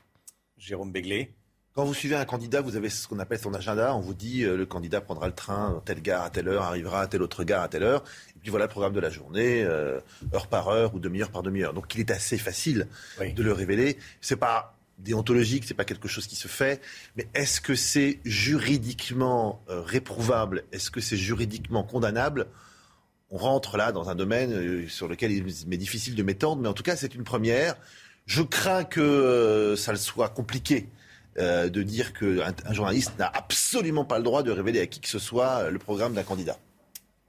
Jérôme 0.59 0.93
Béglé. 0.93 1.35
Quand 1.75 1.85
vous 1.85 1.93
suivez 1.93 2.17
un 2.17 2.25
candidat, 2.25 2.63
vous 2.63 2.77
avez 2.77 2.89
ce 2.89 3.07
qu'on 3.07 3.19
appelle 3.19 3.39
son 3.39 3.53
agenda. 3.53 3.95
On 3.95 4.01
vous 4.01 4.15
dit 4.15 4.45
euh, 4.45 4.57
le 4.57 4.65
candidat 4.65 5.03
prendra 5.03 5.27
le 5.27 5.35
train 5.35 5.73
dans 5.73 5.81
telle 5.81 6.01
gare 6.01 6.23
à 6.23 6.31
telle 6.31 6.49
heure, 6.49 6.63
arrivera 6.63 7.03
à 7.03 7.07
telle 7.07 7.23
autre 7.23 7.45
gare 7.45 7.63
à 7.63 7.69
telle 7.69 7.83
heure. 7.83 8.03
Et 8.35 8.39
puis 8.41 8.49
voilà 8.49 8.65
le 8.65 8.71
programme 8.71 8.95
de 8.95 9.01
la 9.01 9.11
journée, 9.11 9.63
euh, 9.63 10.01
heure 10.33 10.47
par 10.47 10.69
heure 10.69 10.95
ou 10.95 10.99
demi-heure 11.01 11.31
par 11.31 11.43
demi-heure. 11.43 11.75
Donc 11.75 11.95
il 11.95 12.01
est 12.01 12.11
assez 12.11 12.39
facile 12.39 12.89
oui. 13.21 13.35
de 13.35 13.43
le 13.43 13.53
révéler. 13.53 13.99
C'est 14.23 14.37
pas 14.37 14.77
déontologique, 14.99 15.65
c'est 15.67 15.75
pas 15.75 15.85
quelque 15.85 16.09
chose 16.09 16.27
qui 16.27 16.37
se 16.37 16.49
fait. 16.49 16.81
Mais 17.17 17.29
est-ce 17.35 17.61
que 17.61 17.75
c'est 17.75 18.21
juridiquement 18.25 19.63
euh, 19.69 19.83
réprouvable? 19.83 20.65
Est-ce 20.73 20.91
que 20.91 21.01
c'est 21.01 21.17
juridiquement 21.17 21.83
condamnable? 21.83 22.47
On 23.31 23.37
rentre 23.37 23.77
là 23.77 23.93
dans 23.93 24.09
un 24.09 24.15
domaine 24.15 24.53
euh, 24.53 24.89
sur 24.89 25.09
lequel 25.09 25.33
il 25.33 25.45
m'est 25.67 25.77
difficile 25.77 26.15
de 26.15 26.23
m'étendre, 26.23 26.63
mais 26.63 26.69
en 26.69 26.75
tout 26.75 26.83
cas 26.83 26.97
c'est 26.97 27.15
une 27.15 27.25
première. 27.25 27.77
Je 28.27 28.43
crains 28.43 28.85
que 28.85 29.01
euh, 29.01 29.77
ça 29.77 29.95
soit 29.95 30.29
compliqué 30.29 30.89
euh, 31.39 31.69
de 31.69 31.83
dire 31.83 32.13
qu'un 32.13 32.53
un 32.65 32.73
journaliste 32.73 33.13
n'a 33.19 33.31
absolument 33.33 34.05
pas 34.05 34.19
le 34.19 34.25
droit 34.25 34.43
de 34.43 34.51
révéler 34.51 34.81
à 34.81 34.87
qui 34.87 35.01
que 35.01 35.09
ce 35.09 35.21
soit 35.21 35.61
euh, 35.61 35.71
le 35.71 35.79
programme 35.79 36.13
d'un 36.13 36.25
candidat. 36.25 36.59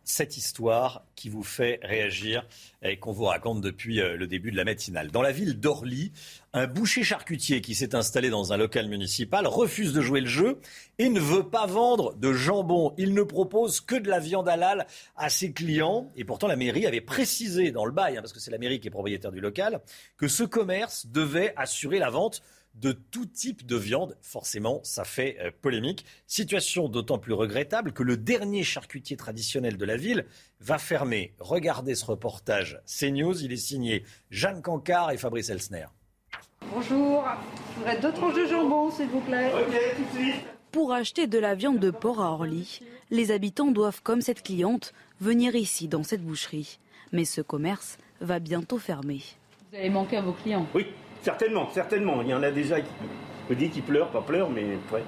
Cette 0.07 0.37
histoire 0.37 1.03
qui 1.15 1.27
vous 1.27 1.43
fait 1.43 1.79
réagir 1.83 2.47
et 2.81 2.97
qu'on 2.97 3.11
vous 3.11 3.25
raconte 3.25 3.59
depuis 3.59 3.99
euh, 3.99 4.15
le 4.15 4.25
début 4.25 4.51
de 4.51 4.55
la 4.55 4.63
matinale. 4.63 5.11
Dans 5.11 5.21
la 5.21 5.33
ville 5.33 5.59
d'Orly, 5.59 6.13
un 6.53 6.65
boucher 6.65 7.03
charcutier 7.03 7.59
qui 7.59 7.75
s'est 7.75 7.93
installé 7.93 8.29
dans 8.29 8.53
un 8.53 8.57
local 8.57 8.87
municipal 8.87 9.45
refuse 9.47 9.91
de 9.91 9.99
jouer 9.99 10.21
le 10.21 10.27
jeu 10.27 10.59
et 10.97 11.09
ne 11.09 11.19
veut 11.19 11.49
pas 11.49 11.65
vendre 11.65 12.15
de 12.15 12.31
jambon. 12.31 12.93
Il 12.97 13.13
ne 13.13 13.21
propose 13.21 13.81
que 13.81 13.95
de 13.95 14.09
la 14.09 14.19
viande 14.19 14.47
halal 14.47 14.87
à 15.17 15.29
ses 15.29 15.51
clients. 15.51 16.09
Et 16.15 16.23
pourtant, 16.23 16.47
la 16.47 16.55
mairie 16.55 16.87
avait 16.87 17.01
précisé 17.01 17.71
dans 17.71 17.85
le 17.85 17.91
bail, 17.91 18.15
hein, 18.15 18.21
parce 18.21 18.31
que 18.31 18.39
c'est 18.39 18.51
la 18.51 18.59
mairie 18.59 18.79
qui 18.79 18.87
est 18.87 18.91
propriétaire 18.91 19.33
du 19.33 19.41
local, 19.41 19.81
que 20.15 20.29
ce 20.29 20.43
commerce 20.43 21.07
devait 21.07 21.53
assurer 21.57 21.99
la 21.99 22.09
vente 22.09 22.41
de 22.77 22.91
tout 22.91 23.25
type 23.25 23.65
de 23.65 23.75
viande. 23.75 24.17
Forcément, 24.21 24.79
ça 24.83 25.03
fait 25.03 25.37
euh, 25.41 25.51
polémique. 25.61 26.05
Situation 26.27 26.89
d'autant 26.89 27.17
plus 27.17 27.33
regrettable 27.33 27.91
que 27.91 28.03
le 28.03 28.17
dernier 28.17 28.63
charcutier 28.63 29.17
traditionnel 29.17 29.77
de 29.77 29.85
la 29.85 29.97
ville 29.97 30.25
va 30.59 30.77
fermer. 30.77 31.33
Regardez 31.39 31.95
ce 31.95 32.05
reportage 32.05 32.79
CNews. 32.85 33.43
Il 33.43 33.51
est 33.51 33.57
signé 33.57 34.03
Jeanne 34.29 34.61
Cancard 34.61 35.11
et 35.11 35.17
Fabrice 35.17 35.49
Elsner. 35.49 35.87
Bonjour, 36.73 37.23
je 37.71 37.79
voudrais 37.79 37.99
deux 37.99 38.11
tranches 38.11 38.35
de 38.35 38.45
jambon, 38.45 38.91
s'il 38.91 39.07
vous 39.07 39.21
plaît. 39.21 39.51
Pour 40.71 40.91
acheter 40.91 41.27
de 41.27 41.39
la 41.39 41.55
viande 41.55 41.79
de 41.79 41.91
porc 41.91 42.21
à 42.21 42.31
Orly, 42.31 42.81
les 43.09 43.31
habitants 43.31 43.71
doivent, 43.71 44.01
comme 44.03 44.21
cette 44.21 44.43
cliente, 44.43 44.93
venir 45.21 45.55
ici, 45.55 45.87
dans 45.87 46.03
cette 46.03 46.23
boucherie. 46.23 46.79
Mais 47.11 47.25
ce 47.25 47.41
commerce 47.41 47.97
va 48.19 48.39
bientôt 48.39 48.77
fermer. 48.77 49.21
Vous 49.71 49.77
allez 49.77 49.89
manquer 49.89 50.17
à 50.17 50.21
vos 50.21 50.33
clients. 50.33 50.67
Oui, 50.75 50.87
certainement, 51.27 51.69
certainement. 51.73 52.21
Il 52.21 52.29
y 52.29 52.33
en 52.33 52.41
a 52.41 52.51
déjà 52.51 52.77
qui 52.79 53.81
pleurent, 53.81 54.11
pas 54.11 54.21
pleurent, 54.21 54.49
mais 54.49 54.77
ouais, 54.93 55.03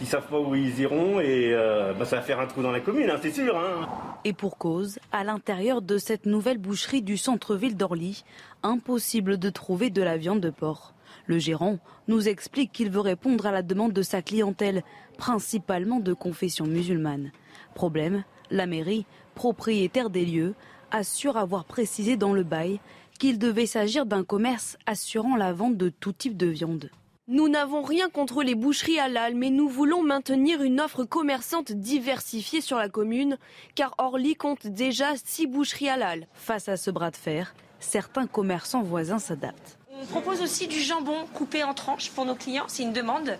qui 0.00 0.04
savent 0.04 0.26
pas 0.26 0.40
où 0.40 0.56
ils 0.56 0.80
iront 0.80 1.20
et 1.20 1.52
euh, 1.52 1.92
bah, 1.92 2.04
ça 2.04 2.16
va 2.16 2.22
faire 2.22 2.40
un 2.40 2.46
trou 2.46 2.60
dans 2.60 2.72
la 2.72 2.80
commune, 2.80 3.08
hein, 3.08 3.18
c'est 3.22 3.30
sûr. 3.30 3.56
Hein. 3.56 3.86
Et 4.24 4.32
pour 4.32 4.58
cause, 4.58 4.98
à 5.12 5.22
l'intérieur 5.22 5.80
de 5.80 5.96
cette 5.96 6.26
nouvelle 6.26 6.58
boucherie 6.58 7.02
du 7.02 7.16
centre-ville 7.16 7.76
d'Orly, 7.76 8.24
impossible 8.64 9.38
de 9.38 9.48
trouver 9.48 9.90
de 9.90 10.02
la 10.02 10.16
viande 10.16 10.40
de 10.40 10.50
porc. 10.50 10.92
Le 11.26 11.38
gérant 11.38 11.78
nous 12.08 12.28
explique 12.28 12.72
qu'il 12.72 12.90
veut 12.90 12.98
répondre 13.00 13.46
à 13.46 13.52
la 13.52 13.62
demande 13.62 13.92
de 13.92 14.02
sa 14.02 14.22
clientèle, 14.22 14.82
principalement 15.18 16.00
de 16.00 16.14
confession 16.14 16.66
musulmane. 16.66 17.30
Problème, 17.74 18.24
la 18.50 18.66
mairie, 18.66 19.06
propriétaire 19.36 20.10
des 20.10 20.26
lieux, 20.26 20.54
assure 20.90 21.36
avoir 21.36 21.64
précisé 21.64 22.16
dans 22.16 22.32
le 22.32 22.42
bail 22.42 22.80
qu'il 23.24 23.38
devait 23.38 23.64
s'agir 23.64 24.04
d'un 24.04 24.22
commerce 24.22 24.76
assurant 24.84 25.34
la 25.34 25.54
vente 25.54 25.78
de 25.78 25.88
tout 25.88 26.12
type 26.12 26.36
de 26.36 26.46
viande. 26.46 26.90
Nous 27.26 27.48
n'avons 27.48 27.80
rien 27.80 28.10
contre 28.10 28.42
les 28.42 28.54
boucheries 28.54 28.98
halal, 28.98 29.34
mais 29.34 29.48
nous 29.48 29.66
voulons 29.66 30.02
maintenir 30.02 30.62
une 30.62 30.78
offre 30.78 31.04
commerçante 31.04 31.72
diversifiée 31.72 32.60
sur 32.60 32.76
la 32.76 32.90
commune, 32.90 33.38
car 33.74 33.94
Orly 33.96 34.34
compte 34.34 34.66
déjà 34.66 35.16
six 35.16 35.46
boucheries 35.46 35.88
halal. 35.88 36.26
Face 36.34 36.68
à 36.68 36.76
ce 36.76 36.90
bras 36.90 37.10
de 37.10 37.16
fer, 37.16 37.54
certains 37.80 38.26
commerçants 38.26 38.82
voisins 38.82 39.18
s'adaptent. 39.18 39.78
On 40.02 40.04
propose 40.04 40.42
aussi 40.42 40.66
du 40.66 40.80
jambon 40.80 41.24
coupé 41.32 41.64
en 41.64 41.72
tranches 41.72 42.10
pour 42.10 42.26
nos 42.26 42.34
clients. 42.34 42.66
C'est 42.66 42.82
une 42.82 42.92
demande. 42.92 43.38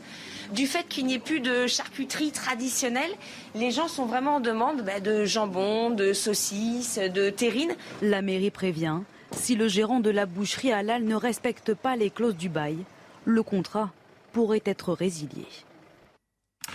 Du 0.55 0.66
fait 0.66 0.89
qu'il 0.89 1.05
n'y 1.05 1.12
ait 1.12 1.19
plus 1.19 1.40
de 1.40 1.66
charcuterie 1.66 2.31
traditionnelle, 2.31 3.11
les 3.55 3.70
gens 3.70 3.89
sont 3.89 4.06
vraiment 4.06 4.36
en 4.36 4.40
demande 4.40 4.81
bah, 4.81 5.01
de 5.01 5.27
jambon, 5.27 5.90
de 5.90 6.15
saucisses, 6.15 6.98
de 6.98 7.28
terrines. 7.28 7.74
La 8.01 8.23
mairie 8.23 8.51
prévient, 8.51 9.01
si 9.36 9.55
le 9.56 9.69
gérant 9.69 10.01
de 10.01 10.11
la 10.11 10.27
boucherie 10.27 10.73
halal 10.73 11.05
ne 11.05 11.15
respecte 11.15 11.74
pas 11.74 11.97
les 11.97 12.11
clauses 12.11 12.36
du 12.36 12.48
bail, 12.48 12.78
le 13.24 13.43
contrat 13.43 13.93
pourrait 14.32 14.62
être 14.65 14.93
résilié. 14.93 15.47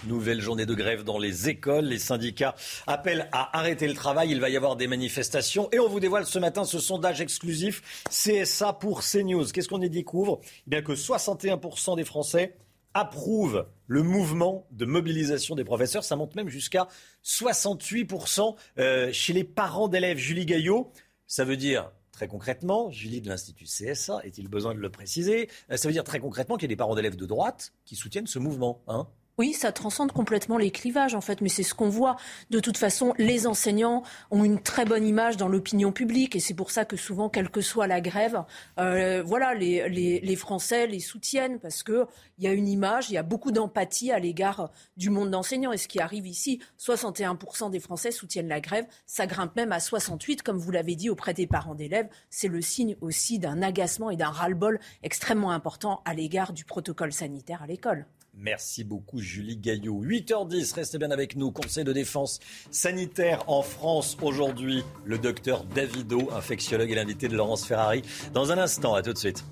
Nouvelle 0.05 0.39
journée 0.39 0.65
de 0.65 0.73
grève 0.73 1.03
dans 1.03 1.17
les 1.17 1.49
écoles. 1.49 1.85
Les 1.85 1.99
syndicats 1.99 2.55
appellent 2.87 3.27
à 3.31 3.57
arrêter 3.57 3.87
le 3.87 3.93
travail. 3.93 4.29
Il 4.31 4.39
va 4.39 4.49
y 4.49 4.55
avoir 4.55 4.75
des 4.75 4.87
manifestations. 4.87 5.67
Et 5.71 5.79
on 5.79 5.89
vous 5.89 5.99
dévoile 5.99 6.25
ce 6.25 6.39
matin 6.39 6.63
ce 6.63 6.79
sondage 6.79 7.21
exclusif 7.21 8.03
CSA 8.09 8.73
pour 8.73 9.01
CNews. 9.01 9.45
Qu'est-ce 9.47 9.67
qu'on 9.67 9.81
y 9.81 9.89
découvre? 9.89 10.39
Eh 10.67 10.69
bien 10.69 10.81
que 10.81 10.93
61% 10.93 11.95
des 11.95 12.05
Français 12.05 12.55
approuvent 12.93 13.67
le 13.87 14.03
mouvement 14.03 14.67
de 14.71 14.85
mobilisation 14.85 15.55
des 15.55 15.63
professeurs. 15.63 16.03
Ça 16.03 16.15
monte 16.15 16.35
même 16.35 16.49
jusqu'à 16.49 16.87
68% 17.25 18.55
euh, 18.77 19.11
chez 19.11 19.33
les 19.33 19.43
parents 19.43 19.87
d'élèves. 19.87 20.17
Julie 20.17 20.45
Gaillot, 20.45 20.91
ça 21.27 21.43
veut 21.43 21.57
dire 21.57 21.91
Très 22.19 22.27
concrètement, 22.27 22.91
Julie 22.91 23.21
de 23.21 23.29
l'Institut 23.29 23.63
CSA, 23.63 24.19
est-il 24.25 24.49
besoin 24.49 24.75
de 24.75 24.79
le 24.79 24.89
préciser? 24.89 25.49
Euh, 25.71 25.77
Ça 25.77 25.87
veut 25.87 25.93
dire 25.93 26.03
très 26.03 26.19
concrètement 26.19 26.57
qu'il 26.57 26.63
y 26.63 26.65
a 26.65 26.75
des 26.75 26.75
parents 26.75 26.93
d'élèves 26.93 27.15
de 27.15 27.25
droite 27.25 27.71
qui 27.85 27.95
soutiennent 27.95 28.27
ce 28.27 28.39
mouvement. 28.39 28.83
Hein? 28.89 29.07
Oui, 29.39 29.53
ça 29.53 29.71
transcende 29.71 30.11
complètement 30.11 30.57
les 30.57 30.69
clivages 30.69 31.15
en 31.15 31.21
fait, 31.21 31.39
mais 31.39 31.47
c'est 31.47 31.63
ce 31.63 31.73
qu'on 31.73 31.87
voit. 31.87 32.17
De 32.49 32.59
toute 32.59 32.75
façon, 32.75 33.13
les 33.17 33.47
enseignants 33.47 34.03
ont 34.31 34.43
une 34.43 34.61
très 34.61 34.83
bonne 34.83 35.07
image 35.07 35.37
dans 35.37 35.47
l'opinion 35.47 35.93
publique 35.93 36.35
et 36.35 36.41
c'est 36.41 36.53
pour 36.53 36.71
ça 36.71 36.83
que 36.83 36.97
souvent, 36.97 37.29
quelle 37.29 37.49
que 37.49 37.61
soit 37.61 37.87
la 37.87 38.01
grève, 38.01 38.43
euh, 38.79 39.23
voilà, 39.25 39.53
les, 39.53 39.87
les, 39.87 40.19
les 40.19 40.35
Français 40.35 40.87
les 40.87 40.99
soutiennent 40.99 41.57
parce 41.61 41.83
que 41.83 42.05
il 42.37 42.43
y 42.43 42.47
a 42.49 42.51
une 42.51 42.67
image, 42.67 43.11
il 43.11 43.13
y 43.13 43.17
a 43.17 43.23
beaucoup 43.23 43.53
d'empathie 43.53 44.11
à 44.11 44.19
l'égard 44.19 44.71
du 44.97 45.09
monde 45.09 45.31
d'enseignants. 45.31 45.71
Et 45.71 45.77
ce 45.77 45.87
qui 45.87 46.01
arrive 46.01 46.27
ici, 46.27 46.59
61% 46.77 47.69
des 47.69 47.79
Français 47.79 48.11
soutiennent 48.11 48.49
la 48.49 48.59
grève, 48.59 48.87
ça 49.05 49.25
grimpe 49.25 49.55
même 49.55 49.71
à 49.71 49.79
68, 49.79 50.43
comme 50.43 50.57
vous 50.57 50.71
l'avez 50.71 50.97
dit, 50.97 51.09
auprès 51.09 51.33
des 51.33 51.47
parents 51.47 51.75
d'élèves. 51.75 52.09
C'est 52.29 52.49
le 52.49 52.61
signe 52.61 52.97
aussi 52.99 53.39
d'un 53.39 53.61
agacement 53.61 54.09
et 54.09 54.17
d'un 54.17 54.31
ras-le-bol 54.31 54.81
extrêmement 55.01 55.51
important 55.51 56.01
à 56.03 56.13
l'égard 56.13 56.51
du 56.51 56.65
protocole 56.65 57.13
sanitaire 57.13 57.63
à 57.63 57.67
l'école. 57.67 58.05
Merci 58.41 58.85
beaucoup 58.85 59.19
Julie 59.19 59.57
Gaillot. 59.57 60.01
8h10, 60.01 60.73
restez 60.73 60.97
bien 60.97 61.11
avec 61.11 61.35
nous. 61.35 61.51
Conseil 61.51 61.83
de 61.83 61.91
défense 61.91 62.39
sanitaire 62.71 63.43
en 63.47 63.61
France 63.61 64.15
aujourd'hui. 64.21 64.83
Le 65.03 65.17
docteur 65.17 65.65
Davido, 65.65 66.29
infectiologue 66.31 66.89
et 66.89 66.95
l'invité 66.95 67.27
de 67.27 67.35
Laurence 67.35 67.67
Ferrari. 67.67 68.01
Dans 68.33 68.51
un 68.53 68.57
instant, 68.57 68.95
à 68.95 69.01
tout 69.01 69.11
de 69.11 69.17
suite. 69.17 69.43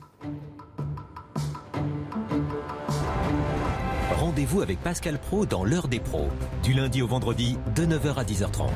Rendez-vous 4.16 4.62
avec 4.62 4.82
Pascal 4.82 5.20
Pro 5.20 5.46
dans 5.46 5.66
l'heure 5.66 5.90
des 5.90 6.00
pros, 6.00 6.30
du 6.64 6.74
lundi 6.74 7.02
au 7.02 7.08
vendredi 7.08 7.58
de 7.76 7.86
9h 7.86 8.16
à 8.16 8.24
10h30. 8.24 8.70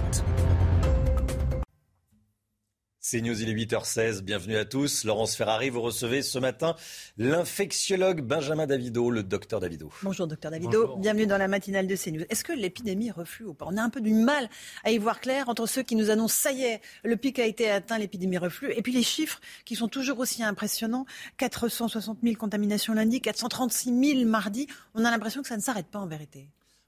C'est 3.11 3.19
News, 3.19 3.41
il 3.41 3.49
est 3.49 3.65
8h16. 3.65 4.21
Bienvenue 4.21 4.55
à 4.55 4.63
tous. 4.63 5.03
Laurence 5.03 5.35
Ferrari, 5.35 5.69
vous 5.69 5.81
recevez 5.81 6.21
ce 6.21 6.39
matin 6.39 6.77
l'infectiologue 7.17 8.21
Benjamin 8.21 8.67
Davido, 8.67 9.09
le 9.09 9.21
docteur 9.21 9.59
Davido. 9.59 9.91
Bonjour, 10.01 10.27
docteur 10.27 10.49
Davido. 10.49 10.95
Bienvenue 10.95 11.27
dans 11.27 11.37
la 11.37 11.49
matinale 11.49 11.87
de 11.87 11.95
CNews. 11.97 12.23
Est-ce 12.29 12.45
que 12.45 12.53
l'épidémie 12.53 13.11
reflue 13.11 13.47
ou 13.47 13.53
pas? 13.53 13.65
On 13.67 13.75
a 13.75 13.81
un 13.81 13.89
peu 13.89 13.99
du 13.99 14.13
mal 14.13 14.49
à 14.85 14.91
y 14.91 14.97
voir 14.97 15.19
clair 15.19 15.49
entre 15.49 15.65
ceux 15.65 15.83
qui 15.83 15.97
nous 15.97 16.09
annoncent 16.09 16.37
ça 16.41 16.53
y 16.53 16.63
est, 16.63 16.79
le 17.03 17.17
pic 17.17 17.37
a 17.39 17.45
été 17.45 17.69
atteint, 17.69 17.97
l'épidémie 17.97 18.37
reflue, 18.37 18.71
et 18.71 18.81
puis 18.81 18.93
les 18.93 19.03
chiffres 19.03 19.41
qui 19.65 19.75
sont 19.75 19.89
toujours 19.89 20.19
aussi 20.19 20.41
impressionnants 20.41 21.05
460 21.35 22.19
000 22.23 22.35
contaminations 22.35 22.93
lundi, 22.93 23.19
436 23.19 24.19
000 24.19 24.25
mardi. 24.25 24.67
On 24.95 25.03
a 25.03 25.11
l'impression 25.11 25.41
que 25.41 25.49
ça 25.49 25.57
ne 25.57 25.61
s'arrête 25.61 25.87
pas 25.87 25.99
en 25.99 26.07
vérité. 26.07 26.47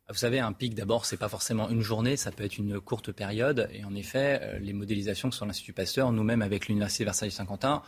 Vous 0.09 0.15
savez, 0.15 0.39
un 0.39 0.51
pic, 0.51 0.75
d'abord, 0.75 1.05
c'est 1.05 1.17
pas 1.17 1.29
forcément 1.29 1.69
une 1.69 1.79
journée, 1.79 2.17
ça 2.17 2.31
peut 2.31 2.43
être 2.43 2.57
une 2.57 2.81
courte 2.81 3.13
période. 3.13 3.69
Et 3.71 3.85
en 3.85 3.95
effet, 3.95 4.39
euh, 4.43 4.59
les 4.59 4.73
modélisations 4.73 5.29
que 5.29 5.35
sur 5.35 5.45
l'Institut 5.45 5.71
Pasteur, 5.71 6.11
nous-mêmes 6.11 6.41
avec 6.41 6.67
l'Université 6.67 7.05
Versailles-Saint-Quentin, 7.05 7.81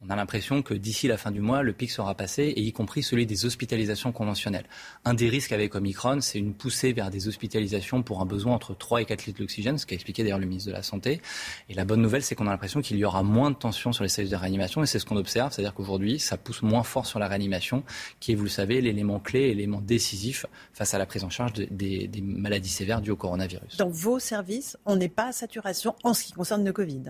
on 0.00 0.10
a 0.10 0.16
l'impression 0.16 0.62
que 0.62 0.74
d'ici 0.74 1.08
la 1.08 1.16
fin 1.16 1.32
du 1.32 1.40
mois, 1.40 1.62
le 1.64 1.72
pic 1.72 1.90
sera 1.90 2.14
passé, 2.14 2.44
et 2.44 2.60
y 2.62 2.72
compris 2.72 3.02
celui 3.02 3.26
des 3.26 3.44
hospitalisations 3.46 4.12
conventionnelles. 4.12 4.66
Un 5.04 5.12
des 5.14 5.28
risques 5.28 5.50
avec 5.50 5.74
Omicron, 5.74 6.20
c'est 6.20 6.38
une 6.38 6.54
poussée 6.54 6.92
vers 6.92 7.10
des 7.10 7.26
hospitalisations 7.26 8.04
pour 8.04 8.20
un 8.20 8.24
besoin 8.24 8.54
entre 8.54 8.76
3 8.76 9.02
et 9.02 9.04
4 9.06 9.26
litres 9.26 9.40
d'oxygène, 9.40 9.76
ce 9.76 9.86
qu'a 9.86 9.96
expliqué 9.96 10.22
d'ailleurs 10.22 10.38
le 10.38 10.46
ministre 10.46 10.70
de 10.70 10.74
la 10.76 10.84
Santé. 10.84 11.20
Et 11.68 11.74
la 11.74 11.84
bonne 11.84 12.00
nouvelle, 12.00 12.22
c'est 12.22 12.36
qu'on 12.36 12.46
a 12.46 12.50
l'impression 12.50 12.80
qu'il 12.80 12.96
y 12.96 13.04
aura 13.04 13.24
moins 13.24 13.50
de 13.50 13.56
tension 13.56 13.92
sur 13.92 14.04
les 14.04 14.08
services 14.08 14.30
de 14.30 14.36
réanimation, 14.36 14.84
et 14.84 14.86
c'est 14.86 15.00
ce 15.00 15.04
qu'on 15.04 15.16
observe, 15.16 15.52
c'est-à-dire 15.52 15.74
qu'aujourd'hui, 15.74 16.20
ça 16.20 16.36
pousse 16.36 16.62
moins 16.62 16.84
fort 16.84 17.06
sur 17.06 17.18
la 17.18 17.26
réanimation, 17.26 17.82
qui 18.20 18.30
est, 18.30 18.34
vous 18.36 18.44
le 18.44 18.48
savez, 18.50 18.80
l'élément 18.80 19.18
clé, 19.18 19.48
l'élément 19.48 19.80
décisif 19.80 20.46
face 20.72 20.94
à 20.94 20.98
la 20.98 21.06
prise 21.06 21.24
en 21.24 21.30
charge 21.30 21.54
de- 21.54 21.66
des, 21.72 22.06
des 22.06 22.20
maladies 22.20 22.68
sévères 22.68 23.00
dues 23.00 23.10
au 23.10 23.16
coronavirus. 23.16 23.76
Dans 23.78 23.88
vos 23.88 24.20
services, 24.20 24.76
on 24.86 24.94
n'est 24.94 25.08
pas 25.08 25.26
à 25.28 25.32
saturation 25.32 25.96
en 26.04 26.14
ce 26.14 26.22
qui 26.22 26.32
concerne 26.32 26.64
le 26.64 26.72
Covid. 26.72 27.02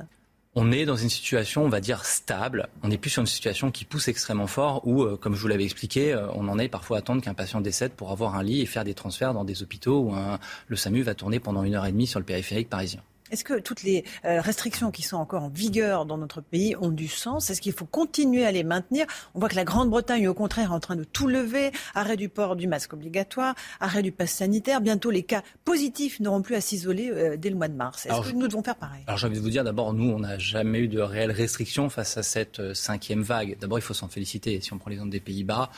On 0.60 0.72
est 0.72 0.86
dans 0.86 0.96
une 0.96 1.08
situation, 1.08 1.64
on 1.64 1.68
va 1.68 1.80
dire, 1.80 2.04
stable. 2.04 2.68
On 2.82 2.88
n'est 2.88 2.98
plus 2.98 3.10
sur 3.10 3.20
une 3.20 3.28
situation 3.28 3.70
qui 3.70 3.84
pousse 3.84 4.08
extrêmement 4.08 4.48
fort 4.48 4.84
où, 4.84 5.04
euh, 5.04 5.16
comme 5.16 5.36
je 5.36 5.40
vous 5.40 5.46
l'avais 5.46 5.62
expliqué, 5.62 6.12
euh, 6.12 6.26
on 6.34 6.48
en 6.48 6.58
est 6.58 6.66
parfois 6.68 6.96
à 6.96 6.98
attendre 6.98 7.22
qu'un 7.22 7.32
patient 7.34 7.60
décède 7.60 7.92
pour 7.92 8.10
avoir 8.10 8.34
un 8.34 8.42
lit 8.42 8.60
et 8.60 8.66
faire 8.66 8.82
des 8.82 8.94
transferts 8.94 9.34
dans 9.34 9.44
des 9.44 9.62
hôpitaux 9.62 10.00
où 10.00 10.14
un- 10.14 10.40
le 10.66 10.74
SAMU 10.74 11.02
va 11.02 11.14
tourner 11.14 11.38
pendant 11.38 11.62
une 11.62 11.76
heure 11.76 11.86
et 11.86 11.92
demie 11.92 12.08
sur 12.08 12.18
le 12.18 12.24
périphérique 12.26 12.68
parisien. 12.68 13.00
Est-ce 13.30 13.44
que 13.44 13.58
toutes 13.60 13.82
les 13.82 14.04
euh, 14.24 14.40
restrictions 14.40 14.90
qui 14.90 15.02
sont 15.02 15.16
encore 15.16 15.42
en 15.44 15.48
vigueur 15.48 16.06
dans 16.06 16.18
notre 16.18 16.40
pays 16.40 16.74
ont 16.80 16.90
du 16.90 17.08
sens? 17.08 17.50
Est-ce 17.50 17.60
qu'il 17.60 17.72
faut 17.72 17.84
continuer 17.86 18.44
à 18.44 18.52
les 18.52 18.64
maintenir? 18.64 19.06
On 19.34 19.40
voit 19.40 19.48
que 19.48 19.56
la 19.56 19.64
Grande-Bretagne 19.64 20.22
est 20.24 20.28
au 20.28 20.34
contraire 20.34 20.72
en 20.72 20.80
train 20.80 20.96
de 20.96 21.04
tout 21.04 21.26
lever. 21.26 21.70
Arrêt 21.94 22.16
du 22.16 22.28
port 22.28 22.56
du 22.56 22.66
masque 22.66 22.92
obligatoire, 22.92 23.54
arrêt 23.80 24.02
du 24.02 24.12
pass 24.12 24.30
sanitaire. 24.30 24.80
Bientôt, 24.80 25.10
les 25.10 25.22
cas 25.22 25.42
positifs 25.64 26.20
n'auront 26.20 26.42
plus 26.42 26.54
à 26.54 26.60
s'isoler 26.60 27.10
euh, 27.10 27.36
dès 27.36 27.50
le 27.50 27.56
mois 27.56 27.68
de 27.68 27.74
mars. 27.74 28.06
Est-ce 28.06 28.20
que 28.20 28.28
je- 28.28 28.34
nous 28.34 28.48
devons 28.48 28.62
faire 28.62 28.76
pareil? 28.76 29.02
Alors 29.06 29.18
j'ai 29.18 29.26
envie 29.26 29.36
de 29.36 29.42
vous 29.42 29.50
dire, 29.50 29.64
d'abord, 29.64 29.92
nous, 29.92 30.10
on 30.10 30.20
n'a 30.20 30.38
jamais 30.38 30.80
eu 30.80 30.88
de 30.88 31.00
réelles 31.00 31.32
restrictions 31.32 31.88
face 31.90 32.16
à 32.16 32.22
cette 32.22 32.60
euh, 32.60 32.74
cinquième 32.74 33.22
vague. 33.22 33.56
D'abord, 33.60 33.78
il 33.78 33.82
faut 33.82 33.94
s'en 33.94 34.08
féliciter. 34.08 34.60
Si 34.60 34.72
on 34.72 34.78
prend 34.78 34.90
l'exemple 34.90 35.10
des 35.10 35.20
Pays-Bas, 35.20 35.70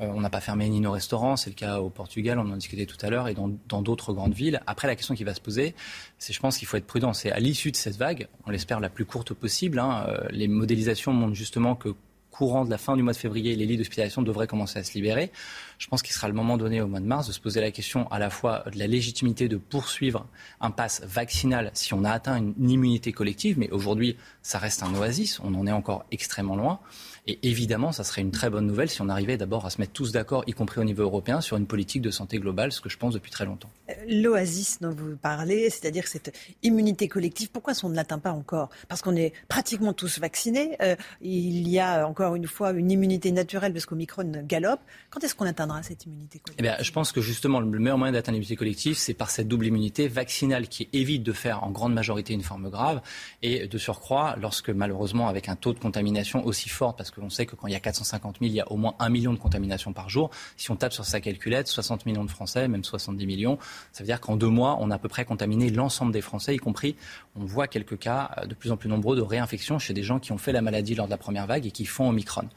euh, 0.00 0.06
on 0.14 0.20
n'a 0.20 0.30
pas 0.30 0.40
fermé 0.40 0.68
ni 0.68 0.80
nos 0.80 0.92
restaurants, 0.92 1.36
c'est 1.36 1.50
le 1.50 1.54
cas 1.54 1.80
au 1.80 1.90
Portugal, 1.90 2.38
on 2.38 2.50
en 2.50 2.56
discutait 2.56 2.86
tout 2.86 2.98
à 3.00 3.10
l'heure, 3.10 3.28
et 3.28 3.34
dans 3.34 3.82
d'autres 3.82 4.12
grandes 4.12 4.34
villes. 4.34 4.60
Après, 4.66 4.86
la 4.88 4.96
question 4.96 5.14
qui 5.14 5.24
va 5.24 5.34
se 5.34 5.40
poser, 5.40 5.74
c'est 6.18 6.32
je 6.32 6.40
pense 6.40 6.58
qu'il 6.58 6.68
faut 6.68 6.76
être 6.76 6.86
prudent. 6.86 7.12
C'est 7.12 7.30
à 7.30 7.38
l'issue 7.38 7.70
de 7.70 7.76
cette 7.76 7.96
vague, 7.96 8.28
on 8.46 8.50
l'espère 8.50 8.80
la 8.80 8.88
plus 8.88 9.04
courte 9.04 9.32
possible. 9.34 9.78
Hein, 9.78 10.06
les 10.30 10.48
modélisations 10.48 11.12
montrent 11.12 11.34
justement 11.34 11.74
que 11.74 11.94
courant 12.36 12.66
de 12.66 12.70
la 12.70 12.76
fin 12.76 12.96
du 12.96 13.02
mois 13.02 13.14
de 13.14 13.18
février, 13.18 13.56
les 13.56 13.64
lits 13.64 13.78
d'hospitalisation 13.78 14.20
devraient 14.20 14.46
commencer 14.46 14.78
à 14.78 14.84
se 14.84 14.92
libérer. 14.92 15.32
Je 15.78 15.86
pense 15.88 16.02
qu'il 16.02 16.14
sera 16.14 16.28
le 16.28 16.34
moment 16.34 16.56
donné 16.56 16.80
au 16.80 16.86
mois 16.86 17.00
de 17.00 17.06
mars 17.06 17.26
de 17.26 17.32
se 17.32 17.40
poser 17.40 17.60
la 17.60 17.70
question 17.70 18.10
à 18.10 18.18
la 18.18 18.30
fois 18.30 18.64
de 18.72 18.78
la 18.78 18.86
légitimité 18.86 19.48
de 19.48 19.56
poursuivre 19.56 20.26
un 20.60 20.70
pass 20.70 21.02
vaccinal 21.04 21.70
si 21.74 21.94
on 21.94 22.04
a 22.04 22.10
atteint 22.10 22.36
une 22.36 22.70
immunité 22.70 23.12
collective, 23.12 23.58
mais 23.58 23.70
aujourd'hui, 23.70 24.16
ça 24.42 24.58
reste 24.58 24.82
un 24.82 24.94
oasis, 24.94 25.40
on 25.40 25.54
en 25.54 25.66
est 25.66 25.72
encore 25.72 26.04
extrêmement 26.10 26.56
loin. 26.56 26.80
Et 27.28 27.40
évidemment, 27.42 27.90
ça 27.90 28.04
serait 28.04 28.22
une 28.22 28.30
très 28.30 28.50
bonne 28.50 28.66
nouvelle 28.66 28.88
si 28.88 29.02
on 29.02 29.08
arrivait 29.08 29.36
d'abord 29.36 29.66
à 29.66 29.70
se 29.70 29.80
mettre 29.80 29.92
tous 29.92 30.12
d'accord, 30.12 30.44
y 30.46 30.52
compris 30.52 30.80
au 30.80 30.84
niveau 30.84 31.02
européen, 31.02 31.40
sur 31.40 31.56
une 31.56 31.66
politique 31.66 32.02
de 32.02 32.12
santé 32.12 32.38
globale, 32.38 32.70
ce 32.70 32.80
que 32.80 32.88
je 32.88 32.96
pense 32.96 33.14
depuis 33.14 33.32
très 33.32 33.44
longtemps. 33.44 33.70
Euh, 33.90 33.94
l'oasis 34.08 34.78
dont 34.80 34.90
vous 34.90 35.16
parlez, 35.16 35.68
c'est-à-dire 35.68 36.06
cette 36.06 36.36
immunité 36.62 37.08
collective, 37.08 37.50
pourquoi 37.50 37.72
on 37.82 37.88
ne 37.88 37.96
l'atteint 37.96 38.20
pas 38.20 38.30
encore? 38.30 38.70
Parce 38.88 39.02
qu'on 39.02 39.16
est 39.16 39.32
pratiquement 39.48 39.92
tous 39.92 40.20
vaccinés. 40.20 40.76
Euh, 40.82 40.94
il 41.20 41.68
y 41.68 41.80
a 41.80 42.06
encore 42.06 42.36
une 42.36 42.46
fois 42.46 42.70
une 42.70 42.92
immunité 42.92 43.32
naturelle 43.32 43.72
parce 43.72 43.86
qu'Omicron 43.86 44.44
galope. 44.44 44.80
Quand 45.10 45.24
est-ce 45.24 45.34
qu'on 45.34 45.46
cette 45.82 46.04
immunité 46.04 46.38
collective 46.38 46.54
eh 46.58 46.62
bien, 46.62 46.76
Je 46.80 46.90
pense 46.92 47.12
que 47.12 47.20
justement, 47.20 47.60
le 47.60 47.78
meilleur 47.78 47.98
moyen 47.98 48.12
d'atteindre 48.12 48.34
l'immunité 48.34 48.56
collective, 48.56 48.96
c'est 48.96 49.14
par 49.14 49.30
cette 49.30 49.48
double 49.48 49.66
immunité 49.66 50.08
vaccinale 50.08 50.68
qui 50.68 50.88
évite 50.92 51.22
de 51.22 51.32
faire 51.32 51.64
en 51.64 51.70
grande 51.70 51.94
majorité 51.94 52.34
une 52.34 52.42
forme 52.42 52.70
grave 52.70 53.00
et 53.42 53.66
de 53.66 53.78
surcroît, 53.78 54.36
lorsque 54.40 54.70
malheureusement, 54.70 55.28
avec 55.28 55.48
un 55.48 55.56
taux 55.56 55.72
de 55.72 55.78
contamination 55.78 56.44
aussi 56.44 56.68
fort, 56.68 56.96
parce 56.96 57.10
que 57.10 57.20
l'on 57.20 57.30
sait 57.30 57.46
que 57.46 57.56
quand 57.56 57.66
il 57.66 57.72
y 57.72 57.76
a 57.76 57.80
450 57.80 58.38
000, 58.40 58.50
il 58.50 58.54
y 58.54 58.60
a 58.60 58.70
au 58.70 58.76
moins 58.76 58.94
un 58.98 59.08
million 59.08 59.32
de 59.32 59.38
contaminations 59.38 59.92
par 59.92 60.08
jour. 60.08 60.30
Si 60.56 60.70
on 60.70 60.76
tape 60.76 60.92
sur 60.92 61.04
sa 61.04 61.20
calculette, 61.20 61.68
60 61.68 62.06
millions 62.06 62.24
de 62.24 62.30
Français, 62.30 62.68
même 62.68 62.84
70 62.84 63.26
millions, 63.26 63.58
ça 63.92 64.02
veut 64.02 64.08
dire 64.08 64.20
qu'en 64.20 64.36
deux 64.36 64.48
mois, 64.48 64.76
on 64.80 64.90
a 64.90 64.96
à 64.96 64.98
peu 64.98 65.08
près 65.08 65.24
contaminé 65.24 65.70
l'ensemble 65.70 66.12
des 66.12 66.20
Français, 66.20 66.54
y 66.54 66.58
compris, 66.58 66.96
on 67.34 67.44
voit 67.44 67.68
quelques 67.68 67.98
cas 67.98 68.30
euh, 68.38 68.46
de 68.46 68.54
plus 68.54 68.70
en 68.70 68.76
plus 68.76 68.88
nombreux 68.88 69.16
de 69.16 69.22
réinfection 69.22 69.78
chez 69.78 69.94
des 69.94 70.02
gens 70.02 70.18
qui 70.18 70.32
ont 70.32 70.38
fait 70.38 70.52
la 70.52 70.62
maladie 70.62 70.94
lors 70.94 71.06
de 71.06 71.10
la 71.10 71.18
première 71.18 71.46
vague 71.46 71.66
et 71.66 71.70
qui 71.70 71.84
font 71.84 72.08
Omicron. 72.08 72.48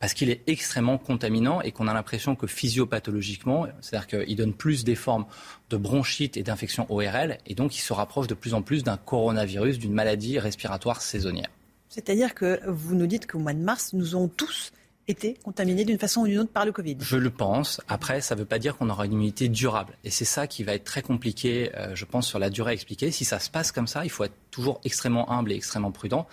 Parce 0.00 0.14
qu'il 0.14 0.30
est 0.30 0.42
extrêmement 0.46 0.98
contaminant 0.98 1.60
et 1.60 1.72
qu'on 1.72 1.88
a 1.88 1.94
l'impression 1.94 2.36
que 2.36 2.46
physiopathologiquement, 2.58 3.66
c'est-à-dire 3.80 4.06
qu'il 4.08 4.36
donne 4.36 4.52
plus 4.52 4.82
des 4.82 4.96
formes 4.96 5.26
de 5.70 5.76
bronchite 5.76 6.36
et 6.36 6.42
d'infection 6.42 6.86
ORL, 6.90 7.38
et 7.46 7.54
donc 7.54 7.76
il 7.76 7.80
se 7.80 7.92
rapproche 7.92 8.26
de 8.26 8.34
plus 8.34 8.52
en 8.54 8.62
plus 8.62 8.82
d'un 8.82 8.96
coronavirus, 8.96 9.78
d'une 9.78 9.92
maladie 9.92 10.38
respiratoire 10.40 11.00
saisonnière. 11.00 11.48
C'est-à-dire 11.88 12.34
que 12.34 12.60
vous 12.66 12.96
nous 12.96 13.06
dites 13.06 13.30
qu'au 13.30 13.38
mois 13.38 13.54
de 13.54 13.60
mars, 13.60 13.92
nous 13.92 14.14
avons 14.16 14.28
tous 14.28 14.72
été 15.06 15.38
contaminés 15.42 15.84
d'une 15.84 15.98
façon 15.98 16.22
ou 16.22 16.26
d'une 16.26 16.40
autre 16.40 16.50
par 16.50 16.66
le 16.66 16.72
Covid. 16.72 16.96
Je 17.00 17.16
le 17.16 17.30
pense. 17.30 17.80
Après, 17.88 18.20
ça 18.20 18.34
ne 18.34 18.40
veut 18.40 18.46
pas 18.46 18.58
dire 18.58 18.76
qu'on 18.76 18.90
aura 18.90 19.06
une 19.06 19.14
immunité 19.14 19.48
durable. 19.48 19.96
Et 20.04 20.10
c'est 20.10 20.26
ça 20.26 20.46
qui 20.46 20.64
va 20.64 20.74
être 20.74 20.84
très 20.84 21.00
compliqué, 21.00 21.70
euh, 21.76 21.94
je 21.94 22.04
pense, 22.04 22.26
sur 22.26 22.38
la 22.38 22.50
durée 22.50 22.72
à 22.72 22.74
expliquer. 22.74 23.10
Si 23.10 23.24
ça 23.24 23.38
se 23.38 23.48
passe 23.48 23.72
comme 23.72 23.86
ça, 23.86 24.04
il 24.04 24.10
faut 24.10 24.24
être 24.24 24.34
toujours 24.50 24.80
extrêmement 24.84 25.30
humble 25.32 25.52
et 25.52 25.54
extrêmement 25.54 25.92
prudent 25.92 26.26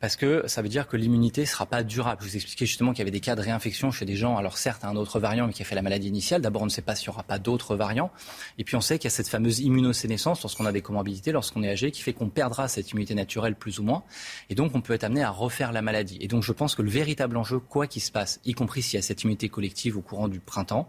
parce 0.00 0.16
que 0.16 0.44
ça 0.46 0.62
veut 0.62 0.68
dire 0.68 0.86
que 0.86 0.96
l'immunité 0.96 1.42
ne 1.42 1.46
sera 1.46 1.66
pas 1.66 1.82
durable. 1.82 2.22
Je 2.22 2.28
vous 2.28 2.36
expliquais 2.36 2.66
justement 2.66 2.92
qu'il 2.92 3.00
y 3.00 3.02
avait 3.02 3.10
des 3.10 3.20
cas 3.20 3.34
de 3.34 3.40
réinfection 3.40 3.90
chez 3.90 4.04
des 4.04 4.16
gens, 4.16 4.36
alors 4.36 4.58
certes, 4.58 4.84
un 4.84 4.96
autre 4.96 5.18
variant, 5.18 5.46
mais 5.46 5.52
qui 5.52 5.62
a 5.62 5.64
fait 5.64 5.74
la 5.74 5.82
maladie 5.82 6.08
initiale. 6.08 6.40
D'abord, 6.40 6.62
on 6.62 6.66
ne 6.66 6.70
sait 6.70 6.82
pas 6.82 6.94
s'il 6.94 7.08
n'y 7.08 7.14
aura 7.14 7.24
pas 7.24 7.38
d'autres 7.38 7.74
variants. 7.76 8.10
Et 8.58 8.64
puis, 8.64 8.76
on 8.76 8.80
sait 8.80 8.98
qu'il 8.98 9.06
y 9.06 9.12
a 9.12 9.16
cette 9.16 9.28
fameuse 9.28 9.60
immunosénescence 9.60 10.42
lorsqu'on 10.42 10.66
a 10.66 10.72
des 10.72 10.82
comorbidités, 10.82 11.32
lorsqu'on 11.32 11.62
est 11.62 11.70
âgé, 11.70 11.90
qui 11.90 12.02
fait 12.02 12.12
qu'on 12.12 12.28
perdra 12.28 12.68
cette 12.68 12.90
immunité 12.90 13.14
naturelle 13.14 13.56
plus 13.56 13.80
ou 13.80 13.82
moins. 13.82 14.04
Et 14.50 14.54
donc, 14.54 14.74
on 14.74 14.80
peut 14.80 14.92
être 14.92 15.04
amené 15.04 15.22
à 15.22 15.30
refaire 15.30 15.72
la 15.72 15.82
maladie. 15.82 16.18
Et 16.20 16.28
donc, 16.28 16.42
je 16.42 16.52
pense 16.52 16.74
que 16.74 16.82
le 16.82 16.90
véritable 16.90 17.36
enjeu, 17.36 17.58
quoi 17.58 17.86
qu'il 17.86 18.02
se 18.02 18.12
passe, 18.12 18.40
y 18.44 18.52
compris 18.52 18.82
s'il 18.82 18.96
y 18.96 18.98
a 18.98 19.02
cette 19.02 19.22
immunité 19.22 19.48
collective 19.48 19.96
au 19.96 20.00
courant 20.00 20.28
du 20.28 20.40
printemps, 20.40 20.88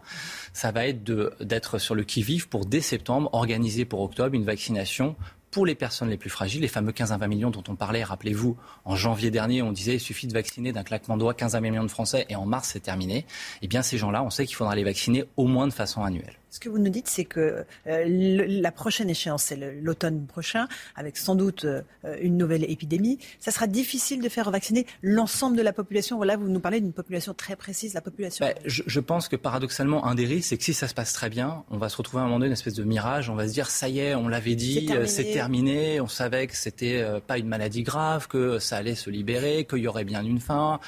ça 0.52 0.70
va 0.70 0.86
être 0.86 1.02
d'être 1.40 1.78
sur 1.78 1.94
le 1.94 2.04
qui-vive 2.04 2.48
pour, 2.48 2.66
dès 2.66 2.80
septembre, 2.80 3.28
organiser 3.32 3.84
pour 3.84 4.00
octobre 4.00 4.34
une 4.34 4.44
vaccination 4.44 5.16
pour 5.50 5.66
les 5.66 5.74
personnes 5.74 6.08
les 6.08 6.16
plus 6.16 6.30
fragiles, 6.30 6.62
les 6.62 6.68
fameux 6.68 6.92
15 6.92 7.12
à 7.12 7.16
20 7.16 7.26
millions 7.26 7.50
dont 7.50 7.64
on 7.68 7.74
parlait, 7.74 8.04
rappelez-vous, 8.04 8.56
en 8.84 8.96
janvier 8.96 9.30
dernier, 9.30 9.62
on 9.62 9.72
disait 9.72 9.94
il 9.94 10.00
suffit 10.00 10.26
de 10.26 10.32
vacciner 10.32 10.72
d'un 10.72 10.84
claquement 10.84 11.16
de 11.16 11.20
doigts 11.20 11.34
15 11.34 11.56
à 11.56 11.60
20 11.60 11.70
millions 11.70 11.84
de 11.84 11.90
Français 11.90 12.26
et 12.28 12.36
en 12.36 12.46
mars 12.46 12.70
c'est 12.72 12.80
terminé. 12.80 13.26
Eh 13.62 13.68
bien 13.68 13.82
ces 13.82 13.98
gens-là, 13.98 14.22
on 14.22 14.30
sait 14.30 14.46
qu'il 14.46 14.56
faudra 14.56 14.74
les 14.74 14.84
vacciner 14.84 15.24
au 15.36 15.46
moins 15.46 15.66
de 15.66 15.72
façon 15.72 16.04
annuelle. 16.04 16.38
Ce 16.50 16.58
que 16.58 16.68
vous 16.68 16.78
nous 16.78 16.90
dites, 16.90 17.08
c'est 17.08 17.24
que 17.24 17.64
euh, 17.86 18.04
la 18.06 18.72
prochaine 18.72 19.08
échéance, 19.08 19.44
c'est 19.44 19.56
l'automne 19.56 20.26
prochain, 20.26 20.66
avec 20.96 21.16
sans 21.16 21.36
doute 21.36 21.64
euh, 21.64 21.82
une 22.20 22.36
nouvelle 22.36 22.68
épidémie. 22.68 23.18
Ça 23.38 23.52
sera 23.52 23.68
difficile 23.68 24.20
de 24.20 24.28
faire 24.28 24.50
vacciner 24.50 24.86
l'ensemble 25.02 25.56
de 25.56 25.62
la 25.62 25.72
population. 25.72 26.20
Là, 26.22 26.36
vous 26.36 26.48
nous 26.48 26.58
parlez 26.58 26.80
d'une 26.80 26.92
population 26.92 27.34
très 27.34 27.54
précise, 27.54 27.94
la 27.94 28.00
population. 28.00 28.44
Bah, 28.44 28.54
je, 28.64 29.00
pense 29.00 29.28
que 29.28 29.36
paradoxalement, 29.36 30.06
un 30.06 30.16
des 30.16 30.26
risques, 30.26 30.48
c'est 30.48 30.58
que 30.58 30.64
si 30.64 30.74
ça 30.74 30.88
se 30.88 30.94
passe 30.94 31.12
très 31.12 31.30
bien, 31.30 31.64
on 31.70 31.78
va 31.78 31.88
se 31.88 31.96
retrouver 31.96 32.20
à 32.20 32.24
un 32.24 32.26
moment 32.26 32.38
donné 32.38 32.48
une 32.48 32.54
espèce 32.54 32.74
de 32.74 32.84
mirage. 32.84 33.30
On 33.30 33.36
va 33.36 33.46
se 33.46 33.52
dire, 33.52 33.70
ça 33.70 33.88
y 33.88 34.00
est, 34.00 34.14
on 34.16 34.26
l'avait 34.26 34.56
dit, 34.56 34.88
c'est 35.06 35.24
terminé. 35.24 35.32
terminé. 35.32 36.00
On 36.00 36.08
savait 36.08 36.48
que 36.48 36.56
c'était 36.56 37.00
euh, 37.00 37.20
pas 37.20 37.38
une 37.38 37.48
maladie 37.48 37.84
grave, 37.84 38.26
que 38.26 38.58
ça 38.58 38.76
allait 38.76 38.96
se 38.96 39.08
libérer, 39.08 39.66
qu'il 39.66 39.78
y 39.78 39.86
aurait 39.86 40.04
bien 40.04 40.24
une 40.24 40.40
fin. 40.40 40.80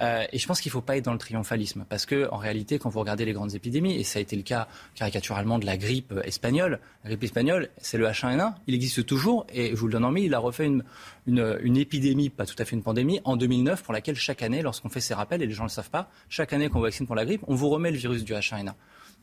et 0.00 0.38
je 0.38 0.46
pense 0.46 0.60
qu'il 0.60 0.70
ne 0.70 0.74
faut 0.74 0.80
pas 0.80 0.96
être 0.96 1.04
dans 1.04 1.12
le 1.12 1.18
triomphalisme, 1.18 1.84
parce 1.88 2.06
que 2.06 2.28
en 2.30 2.36
réalité, 2.36 2.78
quand 2.78 2.88
vous 2.88 3.00
regardez 3.00 3.24
les 3.24 3.32
grandes 3.32 3.54
épidémies, 3.54 3.96
et 3.96 4.04
ça 4.04 4.20
a 4.20 4.22
été 4.22 4.36
le 4.36 4.42
cas 4.42 4.68
caricaturalement 5.10 5.58
de 5.58 5.66
la 5.66 5.76
grippe 5.76 6.14
espagnole. 6.24 6.80
La 7.04 7.10
grippe 7.10 7.24
espagnole, 7.24 7.70
c'est 7.78 7.98
le 7.98 8.06
H1N1. 8.06 8.54
Il 8.66 8.74
existe 8.74 9.06
toujours 9.06 9.46
et 9.52 9.70
je 9.70 9.76
vous 9.76 9.86
le 9.86 9.92
donne 9.92 10.04
en 10.04 10.10
mille, 10.10 10.24
il 10.24 10.34
a 10.34 10.38
refait 10.38 10.66
une, 10.66 10.84
une, 11.26 11.76
épidémie, 11.76 12.28
pas 12.30 12.46
tout 12.46 12.56
à 12.58 12.64
fait 12.64 12.76
une 12.76 12.82
pandémie, 12.82 13.20
en 13.24 13.36
2009 13.36 13.82
pour 13.82 13.92
laquelle 13.92 14.16
chaque 14.16 14.42
année, 14.42 14.62
lorsqu'on 14.62 14.88
fait 14.88 15.00
ces 15.00 15.14
rappels, 15.14 15.42
et 15.42 15.46
les 15.46 15.52
gens 15.52 15.64
ne 15.64 15.68
le 15.68 15.72
savent 15.72 15.90
pas, 15.90 16.10
chaque 16.28 16.52
année 16.52 16.68
qu'on 16.68 16.80
vaccine 16.80 17.06
pour 17.06 17.16
la 17.16 17.24
grippe, 17.24 17.42
on 17.46 17.54
vous 17.54 17.68
remet 17.68 17.90
le 17.90 17.96
virus 17.96 18.24
du 18.24 18.32
H1N1. 18.32 18.74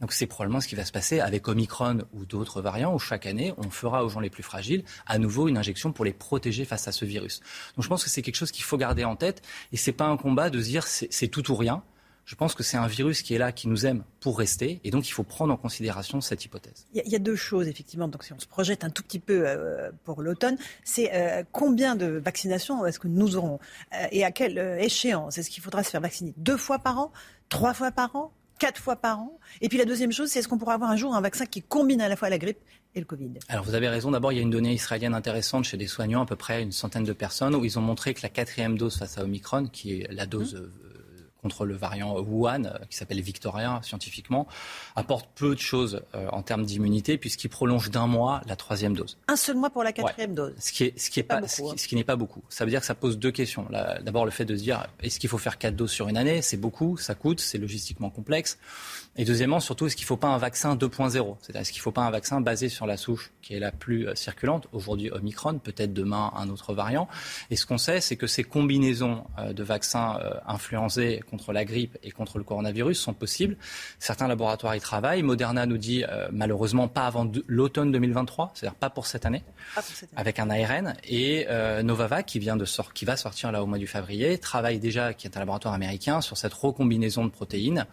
Donc 0.02 0.12
c'est 0.12 0.28
probablement 0.28 0.60
ce 0.60 0.68
qui 0.68 0.76
va 0.76 0.84
se 0.84 0.92
passer 0.92 1.20
avec 1.20 1.48
Omicron 1.48 2.00
ou 2.14 2.26
d'autres 2.26 2.62
variants 2.62 2.94
où 2.94 3.00
chaque 3.00 3.26
année, 3.26 3.54
on 3.58 3.70
fera 3.70 4.04
aux 4.04 4.10
gens 4.10 4.20
les 4.20 4.30
plus 4.30 4.44
fragiles 4.44 4.84
à 5.08 5.20
nouveau 5.20 5.48
une 5.48 5.58
injection 5.58 5.94
pour 5.94 6.04
les 6.04 6.12
protéger 6.12 6.66
face 6.66 6.88
à 6.88 6.92
ce 6.92 7.06
virus. 7.06 7.40
Donc 7.76 7.84
je 7.84 7.90
pense 7.90 8.04
que 8.04 8.10
c'est 8.10 8.22
quelque 8.22 8.36
chose 8.36 8.52
qu'il 8.52 8.66
faut 8.66 8.78
garder 8.78 9.06
en 9.06 9.16
tête 9.16 9.42
et 9.72 9.78
c'est 9.78 9.94
pas 9.94 10.08
un 10.08 10.18
combat 10.18 10.50
de 10.50 10.60
dire 10.60 10.86
c'est 10.86 11.28
tout 11.30 11.50
ou 11.50 11.56
rien 11.56 11.82
je 12.26 12.34
pense 12.34 12.56
que 12.56 12.64
c'est 12.64 12.78
un 12.78 12.88
virus 12.88 13.22
qui 13.22 13.36
est 13.36 13.38
là, 13.38 13.52
qui 13.52 13.68
nous 13.68 13.86
aime 13.86 14.04
pour 14.20 14.40
rester, 14.40 14.82
et 14.84 14.90
donc 14.90 15.08
il 15.08 15.12
faut 15.12 15.24
prendre 15.24 15.54
en 15.54 15.58
considération 15.58 16.22
cette 16.22 16.44
hypothèse. 16.44 16.88
Il 16.94 17.04
y, 17.06 17.16
a 17.16 17.20
deux 17.20 17.36
choses, 17.36 17.68
effectivement. 17.68 18.08
Donc 18.08 18.24
si 18.24 18.34
on 18.34 18.40
se 18.40 18.48
projette 18.48 18.84
un 18.84 18.90
tout 18.90 19.04
petit 19.04 19.20
peu 19.20 19.44
euh, 19.48 19.92
pour 20.04 20.24
l'automne, 20.24 20.58
c'est 20.84 21.14
euh, 21.14 21.44
combien 21.52 21.96
de 21.96 22.08
vaccinations 22.08 22.84
est-ce 22.86 23.00
que 23.00 23.08
nous 23.08 23.36
aurons? 23.36 23.60
Euh, 23.94 24.08
et 24.12 24.26
à 24.26 24.32
quelle 24.32 24.58
échéance 24.80 25.38
Est-ce 25.38 25.52
qu'il 25.52 25.62
faudra 25.62 25.84
se 25.84 25.92
faire 25.92 26.02
vacciner? 26.02 26.34
Deux 26.38 26.58
fois 26.58 26.80
par 26.80 26.98
an, 26.98 27.12
trois 27.50 27.76
fois 27.76 27.92
par 27.92 28.16
an? 28.16 28.32
Quatre 28.58 28.82
fois 28.82 28.96
par 28.96 29.20
an? 29.20 29.38
Et 29.60 29.68
puis 29.68 29.78
la 29.78 29.84
deuxième 29.84 30.14
chose, 30.14 30.30
c'est 30.30 30.40
est-ce 30.40 30.48
qu'on 30.48 30.58
pourra 30.58 30.76
avoir 30.76 30.90
un 30.90 30.96
jour 30.96 31.14
un 31.14 31.20
vaccin 31.20 31.46
qui 31.46 31.62
combine 31.62 32.00
à 32.00 32.08
la 32.08 32.16
fois 32.16 32.30
la 32.30 32.38
grippe 32.38 32.60
et 32.96 33.00
le 33.02 33.06
Covid? 33.06 33.34
Alors 33.50 33.66
vous 33.66 33.76
avez 33.76 33.90
raison. 33.90 34.12
D'abord, 34.12 34.32
il 34.32 34.38
y 34.38 34.40
a 34.40 34.42
une 34.42 34.50
donnée 34.50 34.74
israélienne 34.74 35.14
intéressante 35.14 35.66
chez 35.66 35.76
des 35.76 35.88
soignants, 35.88 36.24
à 36.24 36.26
peu 36.26 36.38
près 36.38 36.64
une 36.64 36.72
centaine 36.72 37.04
de 37.04 37.12
personnes, 37.12 37.54
où 37.54 37.66
ils 37.66 37.78
ont 37.78 37.82
montré 37.82 38.14
que 38.14 38.22
la 38.24 38.30
quatrième 38.30 38.78
dose 38.78 38.98
face 38.98 39.18
à 39.18 39.24
Omicron, 39.24 39.68
qui 39.68 40.00
est 40.02 40.12
la 40.12 40.26
dose 40.26 40.56
mmh 40.56 40.95
contre 41.46 41.66
le 41.68 41.76
variant 41.76 42.20
Wuhan, 42.20 42.66
euh, 42.66 42.72
qui 42.90 42.98
s'appelle 42.98 43.22
Victoria 43.22 43.80
scientifiquement, 43.84 44.48
apporte 44.96 45.30
peu 45.36 45.54
de 45.54 45.60
choses 45.60 46.02
euh, 46.16 46.28
en 46.32 46.42
termes 46.42 46.66
d'immunité 46.66 47.20
puisqu'il 47.20 47.50
prolonge 47.50 47.92
d'un 47.92 48.08
mois 48.08 48.42
la 48.48 48.56
troisième 48.56 48.96
dose. 48.96 49.20
Un 49.28 49.36
seul 49.36 49.56
mois 49.56 49.70
pour 49.70 49.84
la 49.84 49.94
quatrième 49.94 50.34
dose. 50.34 50.54
Ce 50.58 50.72
qui, 50.72 50.86
est, 50.86 50.98
ce 50.98 51.12
qui, 51.12 51.20
est 51.20 51.24
pas, 51.24 51.48
ce 51.48 51.62
qui, 51.62 51.94
hein. 51.94 51.98
n'est 52.00 52.04
pas 52.04 52.16
beaucoup. 52.16 52.42
Ça 52.50 52.66
veut 52.66 52.72
dire 52.72 52.80
que 52.80 52.88
ça 52.88 52.96
pose 52.96 53.20
deux 53.20 53.30
questions. 53.30 53.68
D'abord, 54.02 54.26
le 54.26 54.32
fait 54.32 54.46
de 54.46 54.56
se 54.56 54.64
dire 54.64 54.88
est-ce 55.04 55.20
qu'il 55.20 55.30
faut 55.30 55.38
faire 55.38 55.60
quatre 55.60 55.76
doses 55.76 55.92
sur 55.92 56.10
une 56.10 56.18
année? 56.18 56.42
C'est 56.42 56.58
beaucoup, 56.58 56.98
ça 56.98 57.14
coûte, 57.14 57.40
c'est 57.40 57.60
logistiquement 57.60 58.10
complexe. 58.10 58.58
Et 59.18 59.24
deuxièmement, 59.24 59.62
surtout, 59.62 59.88
est-ce 59.88 59.96
qu'il 59.96 60.04
ne 60.04 60.08
faut 60.08 60.18
pas 60.18 60.28
un 60.28 60.38
vaccin 60.38 60.76
2.0 60.76 61.38
C'est-à-dire, 61.40 61.62
est-ce 61.62 61.72
qu'il 61.72 61.80
ne 61.80 61.84
faut 61.84 61.94
pas 61.94 62.04
un 62.04 62.12
vaccin 62.12 62.42
basé 62.42 62.68
sur 62.68 62.86
la 62.86 62.98
souche 62.98 63.32
qui 63.42 63.54
est 63.54 63.60
la 63.60 63.72
plus 63.72 64.10
euh, 64.10 64.16
circulante? 64.16 64.68
Aujourd'hui, 64.74 65.10
Omicron, 65.10 65.58
peut-être 65.60 65.94
demain 65.94 66.34
un 66.36 66.50
autre 66.50 66.74
variant. 66.74 67.08
Et 67.50 67.56
ce 67.56 67.66
qu'on 67.66 67.78
sait, 67.78 68.02
c'est 68.02 68.18
que 68.18 68.28
ces 68.28 68.44
combinaisons 68.44 69.24
euh, 69.40 69.54
de 69.54 69.64
vaccins 69.64 70.20
euh, 70.20 70.34
influencés 70.46 71.22
contre 71.30 71.54
la 71.54 71.64
grippe 71.64 71.98
et 72.04 72.12
contre 72.12 72.40
le 72.40 72.44
coronavirus 72.44 73.00
sont 73.00 73.14
possibles. 73.14 73.56
Certains 74.00 74.28
laboratoires 74.28 74.76
y 74.76 74.82
travaillent. 74.82 75.24
Moderna 75.24 75.66
nous 75.66 75.78
dit, 75.78 76.04
malheureusement, 76.32 76.88
pas 76.88 77.08
avant 77.08 77.30
l'automne 77.48 77.92
2023, 77.92 78.52
c'est-à-dire 78.54 78.76
pas 78.76 78.90
pour 78.90 79.08
cette 79.08 79.26
année, 79.26 79.44
avec 80.16 80.40
un 80.40 80.50
ARN. 80.50 80.96
Et 81.06 81.48
Novavax, 81.84 82.32
qui, 82.32 82.40
vient 82.40 82.56
de 82.56 82.66
sort, 82.66 82.94
qui 82.94 83.06
va 83.06 83.16
sortir 83.18 83.52
là 83.52 83.64
au 83.64 83.66
mois 83.66 83.78
du 83.78 83.88
février, 83.88 84.38
travaille 84.38 84.80
déjà, 84.80 85.14
qui 85.14 85.28
est 85.28 85.38
un 85.38 85.40
laboratoire 85.40 85.74
américain, 85.74 86.22
sur 86.22 86.38
cette 86.38 86.54
recombinaison 86.54 87.26
de 87.26 87.30
protéines. 87.30 87.86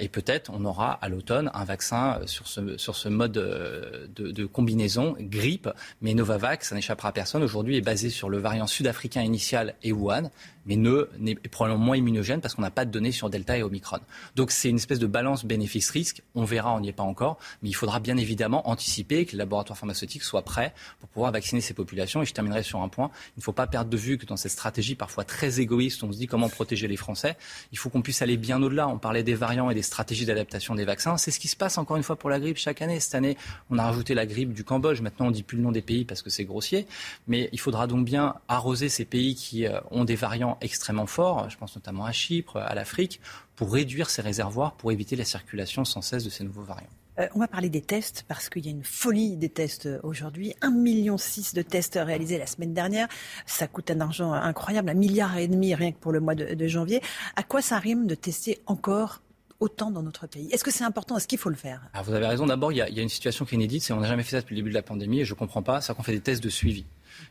Et 0.00 0.08
peut-être 0.08 0.50
on 0.52 0.64
aura 0.64 0.92
à 0.92 1.08
l'automne 1.08 1.50
un 1.54 1.64
vaccin 1.64 2.20
sur 2.26 2.46
ce, 2.48 2.76
sur 2.78 2.96
ce 2.96 3.08
mode 3.08 3.38
euh, 3.38 4.06
de, 4.14 4.46
combinaison 4.46 5.16
grippe. 5.18 5.68
Mais 6.02 6.14
Novavax, 6.14 6.68
ça 6.68 6.74
n'échappera 6.74 7.08
à 7.08 7.12
personne, 7.12 7.42
aujourd'hui 7.42 7.76
est 7.76 7.82
basé 7.82 8.10
sur 8.10 8.28
le 8.28 8.38
variant 8.38 8.66
sud-africain 8.66 9.22
initial 9.22 9.74
et 9.82 9.92
Wuhan, 9.92 10.30
mais 10.66 10.76
ne, 10.76 11.08
n'est 11.18 11.34
probablement 11.34 11.82
moins 11.82 11.96
immunogène 11.96 12.40
parce 12.40 12.54
qu'on 12.54 12.62
n'a 12.62 12.70
pas 12.70 12.84
de 12.84 12.90
données 12.90 13.12
sur 13.12 13.30
Delta 13.30 13.56
et 13.56 13.62
Omicron. 13.62 13.98
Donc 14.36 14.50
c'est 14.50 14.68
une 14.68 14.76
espèce 14.76 14.98
de 14.98 15.06
balance 15.06 15.44
bénéfice-risque. 15.44 16.22
On 16.34 16.44
verra, 16.44 16.74
on 16.74 16.80
n'y 16.80 16.88
est 16.88 16.92
pas 16.92 17.02
encore, 17.02 17.38
mais 17.62 17.70
il 17.70 17.74
faudra 17.74 18.00
bien 18.00 18.16
évidemment 18.16 18.68
anticiper 18.68 19.24
que 19.24 19.32
les 19.32 19.38
laboratoires 19.38 19.78
pharmaceutiques 19.78 20.22
soient 20.22 20.42
prêts 20.42 20.74
pour 21.00 21.08
pouvoir 21.08 21.32
vacciner 21.32 21.60
ces 21.60 21.74
populations. 21.74 22.22
Et 22.22 22.26
je 22.26 22.34
terminerai 22.34 22.62
sur 22.62 22.82
un 22.82 22.88
point. 22.88 23.10
Il 23.36 23.40
ne 23.40 23.42
faut 23.42 23.52
pas 23.52 23.66
perdre 23.66 23.90
de 23.90 23.96
vue 23.96 24.18
que 24.18 24.26
dans 24.26 24.36
cette 24.36 24.52
stratégie 24.52 24.94
parfois 24.94 25.24
très 25.24 25.60
égoïste, 25.60 26.02
on 26.02 26.12
se 26.12 26.18
dit 26.18 26.26
comment 26.26 26.48
protéger 26.48 26.86
les 26.86 26.96
Français. 26.96 27.36
Il 27.72 27.78
faut 27.78 27.88
qu'on 27.88 28.02
puisse 28.02 28.20
aller 28.20 28.36
bien 28.36 28.62
au-delà. 28.62 28.88
On 28.88 28.98
parlait 28.98 29.22
des 29.22 29.34
variants 29.34 29.67
et 29.70 29.74
des 29.74 29.82
stratégies 29.82 30.26
d'adaptation 30.26 30.74
des 30.74 30.84
vaccins. 30.84 31.16
C'est 31.16 31.30
ce 31.30 31.40
qui 31.40 31.48
se 31.48 31.56
passe 31.56 31.78
encore 31.78 31.96
une 31.96 32.02
fois 32.02 32.16
pour 32.16 32.30
la 32.30 32.40
grippe 32.40 32.56
chaque 32.56 32.82
année. 32.82 33.00
Cette 33.00 33.14
année, 33.14 33.36
on 33.70 33.78
a 33.78 33.84
rajouté 33.84 34.14
la 34.14 34.26
grippe 34.26 34.52
du 34.52 34.64
Cambodge. 34.64 35.00
Maintenant, 35.00 35.26
on 35.26 35.30
dit 35.30 35.42
plus 35.42 35.56
le 35.56 35.62
nom 35.62 35.72
des 35.72 35.82
pays 35.82 36.04
parce 36.04 36.22
que 36.22 36.30
c'est 36.30 36.44
grossier. 36.44 36.86
Mais 37.26 37.48
il 37.52 37.60
faudra 37.60 37.86
donc 37.86 38.04
bien 38.04 38.34
arroser 38.48 38.88
ces 38.88 39.04
pays 39.04 39.34
qui 39.34 39.66
euh, 39.66 39.80
ont 39.90 40.04
des 40.04 40.16
variants 40.16 40.58
extrêmement 40.60 41.06
forts. 41.06 41.48
Je 41.50 41.56
pense 41.56 41.74
notamment 41.76 42.04
à 42.04 42.12
Chypre, 42.12 42.56
à 42.56 42.74
l'Afrique, 42.74 43.20
pour 43.56 43.72
réduire 43.72 44.10
ces 44.10 44.22
réservoirs, 44.22 44.72
pour 44.74 44.92
éviter 44.92 45.16
la 45.16 45.24
circulation 45.24 45.84
sans 45.84 46.02
cesse 46.02 46.24
de 46.24 46.30
ces 46.30 46.44
nouveaux 46.44 46.62
variants. 46.62 46.88
Euh, 47.18 47.26
on 47.34 47.40
va 47.40 47.48
parler 47.48 47.68
des 47.68 47.80
tests 47.80 48.24
parce 48.28 48.48
qu'il 48.48 48.64
y 48.64 48.68
a 48.68 48.70
une 48.70 48.84
folie 48.84 49.36
des 49.36 49.48
tests 49.48 49.86
euh, 49.86 49.98
aujourd'hui. 50.02 50.54
1,6 50.62 50.72
million 50.72 51.16
de 51.16 51.62
tests 51.62 51.98
réalisés 52.00 52.38
la 52.38 52.46
semaine 52.46 52.74
dernière. 52.74 53.08
Ça 53.46 53.66
coûte 53.66 53.90
un 53.90 54.00
argent 54.00 54.32
incroyable, 54.32 54.90
un 54.90 54.94
milliard 54.94 55.36
et 55.36 55.48
demi 55.48 55.74
rien 55.74 55.92
que 55.92 55.98
pour 55.98 56.12
le 56.12 56.20
mois 56.20 56.34
de, 56.34 56.68
janvier. 56.68 57.00
À 57.36 57.42
quoi 57.42 57.62
ça 57.62 57.78
rime 57.78 58.06
de 58.06 58.14
tester 58.14 58.60
encore 58.66 59.22
autant 59.60 59.90
dans 59.90 60.02
notre 60.02 60.26
pays 60.26 60.48
Est-ce 60.52 60.64
que 60.64 60.70
c'est 60.70 60.84
important? 60.84 61.16
Est-ce 61.16 61.28
qu'il 61.28 61.38
faut 61.38 61.50
le 61.50 61.56
faire? 61.56 61.82
Ah, 61.92 62.02
Vous 62.02 62.12
avez 62.12 62.26
raison. 62.26 62.46
D'abord, 62.46 62.72
il, 62.72 62.76
y, 62.76 62.82
a 62.82 63.02
une 63.02 63.08
situation 63.08 63.44
qui 63.44 63.54
est 63.54 63.56
inédite. 63.56 63.90
On 63.94 64.00
n'a 64.00 64.08
jamais 64.08 64.22
fait 64.22 64.32
ça 64.32 64.40
depuis 64.40 64.54
le 64.54 64.60
début 64.60 64.70
de 64.70 64.74
la 64.74 64.82
pandémie 64.82 65.20
et 65.20 65.24
je 65.24 65.34
ne 65.34 65.38
comprends 65.38 65.62
pas. 65.62 65.80
C'est 65.80 65.94
qu'on 65.94 66.02
fait 66.02 66.12
des 66.12 66.20
tests 66.20 66.42
de 66.42 66.48
suivi. 66.48 66.84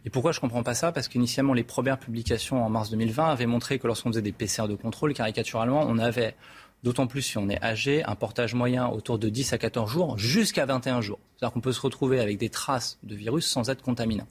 Et 0.06 0.10
pourquoi 0.10 0.32
je 0.32 0.38
ne 0.38 0.42
comprends 0.42 0.64
pas 0.64 0.74
ça? 0.74 0.92
Parce 0.92 1.08
qu'initialement, 1.08 1.54
les 1.54 1.64
premières 1.64 2.00
publications 2.00 2.64
en 2.64 2.70
mars 2.70 2.90
2020 2.90 3.30
avaient 3.30 3.46
montré 3.46 3.80
que 3.80 3.88
lorsqu'on 3.88 4.10
faisait 4.10 4.22
des 4.22 4.34
PCR 4.34 4.68
de 4.68 4.76
contrôle, 4.76 5.14
caricaturalement, 5.14 5.86
on 5.88 5.98
avait 5.98 6.36
D'autant 6.84 7.08
plus 7.08 7.24
si 7.24 7.38
on 7.40 7.50
est 7.50 7.62
âgé, 7.64 8.04
un 8.04 8.16
portage 8.16 8.54
moyen 8.54 8.88
autour 8.88 9.18
de 9.18 9.30
10 9.30 9.54
à 9.54 9.58
14 9.58 9.90
jours 9.90 10.18
jusqu'à 10.18 10.66
21 10.66 11.02
jours. 11.02 11.20
C'est-à-dire 11.36 11.54
qu'on 11.54 11.62
peut 11.62 11.72
se 11.72 11.82
retrouver 11.82 12.20
avec 12.20 12.38
des 12.38 12.50
traces 12.50 13.00
de 13.04 13.16
virus 13.16 13.48
sans 13.48 13.70
être 13.70 13.82
contaminant. 13.82 14.28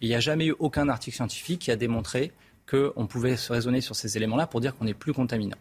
Il 0.00 0.08
n'y 0.08 0.14
a 0.14 0.20
jamais 0.20 0.46
eu 0.46 0.54
aucun 0.58 0.88
article 0.88 1.16
scientifique 1.16 1.60
qui 1.60 1.70
a 1.70 1.76
démontré 1.76 2.32
qu'on 2.68 3.06
pouvait 3.06 3.36
se 3.36 3.52
raisonner 3.52 3.80
sur 3.80 3.96
ces 3.96 4.16
éléments-là 4.16 4.46
pour 4.46 4.60
dire 4.60 4.76
qu'on 4.76 4.84
n'est 4.84 4.94
plus 4.94 5.12
contaminant. 5.12 5.56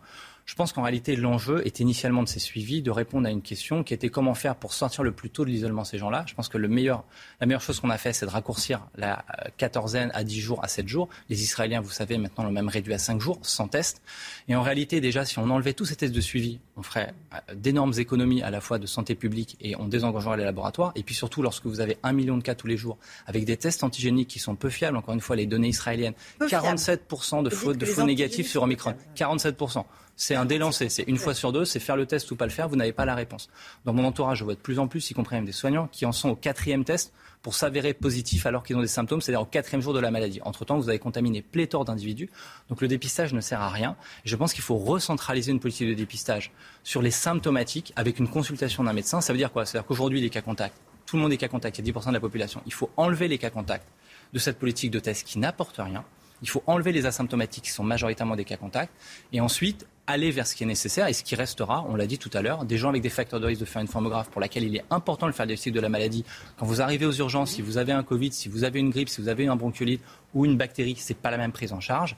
Je 0.50 0.56
pense 0.56 0.74
qu'en 0.74 0.82
réalité, 0.82 1.16
l'enjeu 1.16 1.62
est 1.68 1.80
initialement 1.80 2.24
de 2.24 2.28
ces 2.28 2.40
suivis 2.40 2.82
de 2.82 2.90
répondre 2.90 3.28
à 3.28 3.30
une 3.30 3.44
question 3.44 3.84
qui 3.84 3.94
était 3.94 4.10
comment 4.10 4.34
faire 4.34 4.56
pour 4.56 4.74
sortir 4.74 5.04
le 5.04 5.12
plus 5.12 5.30
tôt 5.30 5.46
de 5.46 5.52
l'isolement 5.52 5.84
ces 5.84 6.00
gens-là. 6.00 6.26
Je 6.26 6.34
pense 6.34 6.50
que 6.50 6.58
le 6.58 6.68
meilleur, 6.68 7.04
la 7.40 7.46
meilleure 7.46 7.62
chose 7.62 7.80
qu'on 7.80 7.92
a 7.92 8.00
fait, 8.00 8.14
c'est 8.14 8.26
de 8.26 8.32
raccourcir 8.32 8.88
la 8.96 9.20
euh, 9.20 9.50
quatorzaine 9.58 10.10
à 10.16 10.24
10 10.24 10.40
jours 10.42 10.64
à 10.64 10.68
7 10.68 10.88
jours. 10.88 11.08
Les 11.30 11.44
Israéliens, 11.44 11.82
vous 11.82 11.92
savez, 11.92 12.18
maintenant 12.18 12.46
l'ont 12.46 12.52
même 12.52 12.68
réduit 12.68 12.96
à 12.96 12.98
5 12.98 13.22
jours, 13.22 13.38
sans 13.44 13.68
test. 13.68 14.02
Et 14.48 14.56
en 14.56 14.64
réalité, 14.64 15.02
déjà, 15.02 15.24
si 15.24 15.38
on 15.38 15.48
enlevait 15.52 15.74
tous 15.74 15.86
ces 15.86 15.96
tests 15.96 16.16
de 16.16 16.20
suivi, 16.20 16.60
on 16.78 16.82
ferait 16.82 17.14
euh, 17.36 17.54
d'énormes 17.54 17.94
économies 18.00 18.42
à 18.42 18.50
la 18.50 18.60
fois 18.60 18.80
de 18.80 18.88
santé 18.88 19.14
publique 19.14 19.56
et 19.62 19.76
on 19.76 19.86
désengagerait 19.86 20.38
les 20.38 20.46
laboratoires. 20.46 20.94
Et 20.96 21.04
puis 21.04 21.14
surtout, 21.14 21.44
lorsque 21.44 21.68
vous 21.68 21.80
avez 21.80 22.00
un 22.02 22.12
million 22.12 22.38
de 22.38 22.42
cas 22.42 22.56
tous 22.56 22.66
les 22.66 22.76
jours, 22.76 22.98
avec 23.28 23.46
des 23.46 23.58
tests 23.58 23.84
antigéniques 23.84 24.30
qui 24.30 24.40
sont 24.40 24.56
peu 24.56 24.72
fiables, 24.72 24.98
encore 24.98 25.14
une 25.14 25.22
fois, 25.22 25.36
les 25.36 25.46
données 25.46 25.70
israéliennes, 25.70 26.16
47% 26.42 27.44
de 27.44 27.52
faux, 27.52 27.74
de 27.74 27.86
faux 27.86 28.02
négatifs 28.02 28.50
sur 28.50 28.64
Omicron. 28.64 28.96
47% 29.16 29.86
c'est 30.20 30.36
un 30.36 30.44
délancé. 30.44 30.90
C'est 30.90 31.04
une 31.04 31.18
fois 31.18 31.34
sur 31.34 31.54
deux, 31.54 31.64
c'est 31.64 31.80
faire 31.80 31.96
le 31.96 32.06
test 32.06 32.30
ou 32.30 32.36
pas 32.36 32.44
le 32.44 32.52
faire, 32.52 32.68
vous 32.68 32.76
n'avez 32.76 32.92
pas 32.92 33.06
la 33.06 33.16
réponse. 33.16 33.50
Dans 33.86 33.94
mon 33.94 34.04
entourage, 34.04 34.40
je 34.40 34.44
vois 34.44 34.54
de 34.54 34.60
plus 34.60 34.78
en 34.78 34.90
plus, 34.90 35.10
y 35.10 35.14
compris 35.14 35.38
même 35.38 35.46
des 35.46 35.54
soignants, 35.54 35.88
qui 35.88 36.06
en 36.06 36.12
sont 36.12 36.32
au 36.32 36.36
quatrième 36.36 36.84
test 36.84 37.14
pour 37.42 37.56
s'avérer 37.56 37.94
positifs 37.94 38.46
alors 38.46 38.64
qu'ils 38.64 38.76
ont 38.76 38.82
des 38.82 38.88
symptômes, 38.88 39.22
c'est-à-dire 39.22 39.42
au 39.42 39.46
quatrième 39.46 39.82
jour 39.82 39.94
de 39.94 40.00
la 40.02 40.12
maladie. 40.12 40.42
Entre-temps, 40.44 40.78
vous 40.78 40.90
avez 40.90 41.00
contaminé 41.00 41.42
pléthore 41.42 41.86
d'individus. 41.86 42.30
Donc 42.68 42.82
le 42.82 42.90
dépistage 42.90 43.34
ne 43.34 43.40
sert 43.40 43.62
à 43.62 43.70
rien. 43.70 43.96
Je 44.26 44.36
pense 44.36 44.52
qu'il 44.52 44.62
faut 44.62 44.76
recentraliser 44.76 45.54
une 45.54 45.62
politique 45.62 45.88
de 45.88 45.94
dépistage 45.94 46.52
sur 46.84 47.02
les 47.02 47.12
symptomatiques 47.12 47.94
avec 47.96 48.20
une 48.20 48.28
consultation 48.28 48.84
d'un 48.84 48.94
médecin. 48.94 49.22
Ça 49.22 49.32
veut 49.32 49.40
dire 49.40 49.54
quoi? 49.54 49.66
C'est-à-dire 49.66 49.88
qu'aujourd'hui, 49.88 50.20
les 50.20 50.30
cas 50.30 50.42
contacts, 50.42 50.76
tout 51.06 51.16
le 51.16 51.22
monde 51.22 51.32
est 51.32 51.38
cas 51.38 51.48
contact, 51.48 51.80
il 51.80 51.88
y 51.88 51.90
a 51.90 51.94
10% 51.94 52.10
de 52.10 52.14
la 52.14 52.20
population. 52.20 52.62
Il 52.66 52.74
faut 52.74 52.90
enlever 52.98 53.30
les 53.30 53.38
cas 53.38 53.52
contacts 53.52 53.88
de 54.34 54.40
cette 54.40 54.60
politique 54.60 54.92
de 54.92 55.00
test 55.00 55.26
qui 55.26 55.40
n'apporte 55.40 55.78
rien. 55.78 56.04
Il 56.42 56.50
faut 56.50 56.64
enlever 56.68 56.92
les 56.92 57.06
asymptomatiques 57.06 57.66
qui 57.66 57.72
sont 57.72 57.84
majoritairement 57.84 58.36
des 58.36 58.46
cas 58.46 58.58
contacts 58.58 58.94
et 59.32 59.42
ensuite 59.42 59.88
aller 60.10 60.32
vers 60.32 60.48
ce 60.48 60.56
qui 60.56 60.64
est 60.64 60.68
nécessaire 60.68 61.08
et 61.08 61.14
ce 61.14 61.24
qui 61.24 61.36
restera, 61.36 61.86
on 61.88 61.96
l'a 61.96 62.08
dit 62.08 62.18
tout 62.18 62.32
à 62.34 62.42
l'heure, 62.42 62.66
des 62.66 62.78
gens 62.78 62.90
avec 62.90 63.04
des 63.04 63.10
facteurs 63.10 63.40
de 63.40 63.46
risque 63.46 63.62
de 63.62 63.66
faire 63.66 63.82
une 63.82 63.88
forme 63.88 64.10
grave 64.10 64.30
pour 64.30 64.42
laquelle 64.42 64.64
il 64.64 64.76
est 64.76 64.84
important 64.90 65.28
de 65.28 65.32
faire 65.32 65.46
le 65.46 65.50
diagnostic 65.50 65.74
de 65.74 65.80
la 65.80 65.90
maladie. 65.90 66.26
Quand 66.58 66.66
vous 66.66 66.82
arrivez 66.82 67.06
aux 67.06 67.14
urgences, 67.14 67.52
si 67.52 67.62
vous 67.62 67.78
avez 67.78 67.92
un 67.92 68.04
Covid, 68.04 68.32
si 68.32 68.50
vous 68.50 68.64
avez 68.64 68.80
une 68.80 68.90
grippe, 68.90 69.08
si 69.08 69.22
vous 69.22 69.28
avez 69.28 69.48
un 69.48 69.56
bronchiolite 69.56 70.02
ou 70.34 70.46
une 70.46 70.58
bactérie, 70.58 70.96
ce 70.96 71.14
n'est 71.14 71.20
pas 71.20 71.30
la 71.30 71.38
même 71.38 71.52
prise 71.52 71.74
en 71.74 71.80
charge. 71.80 72.16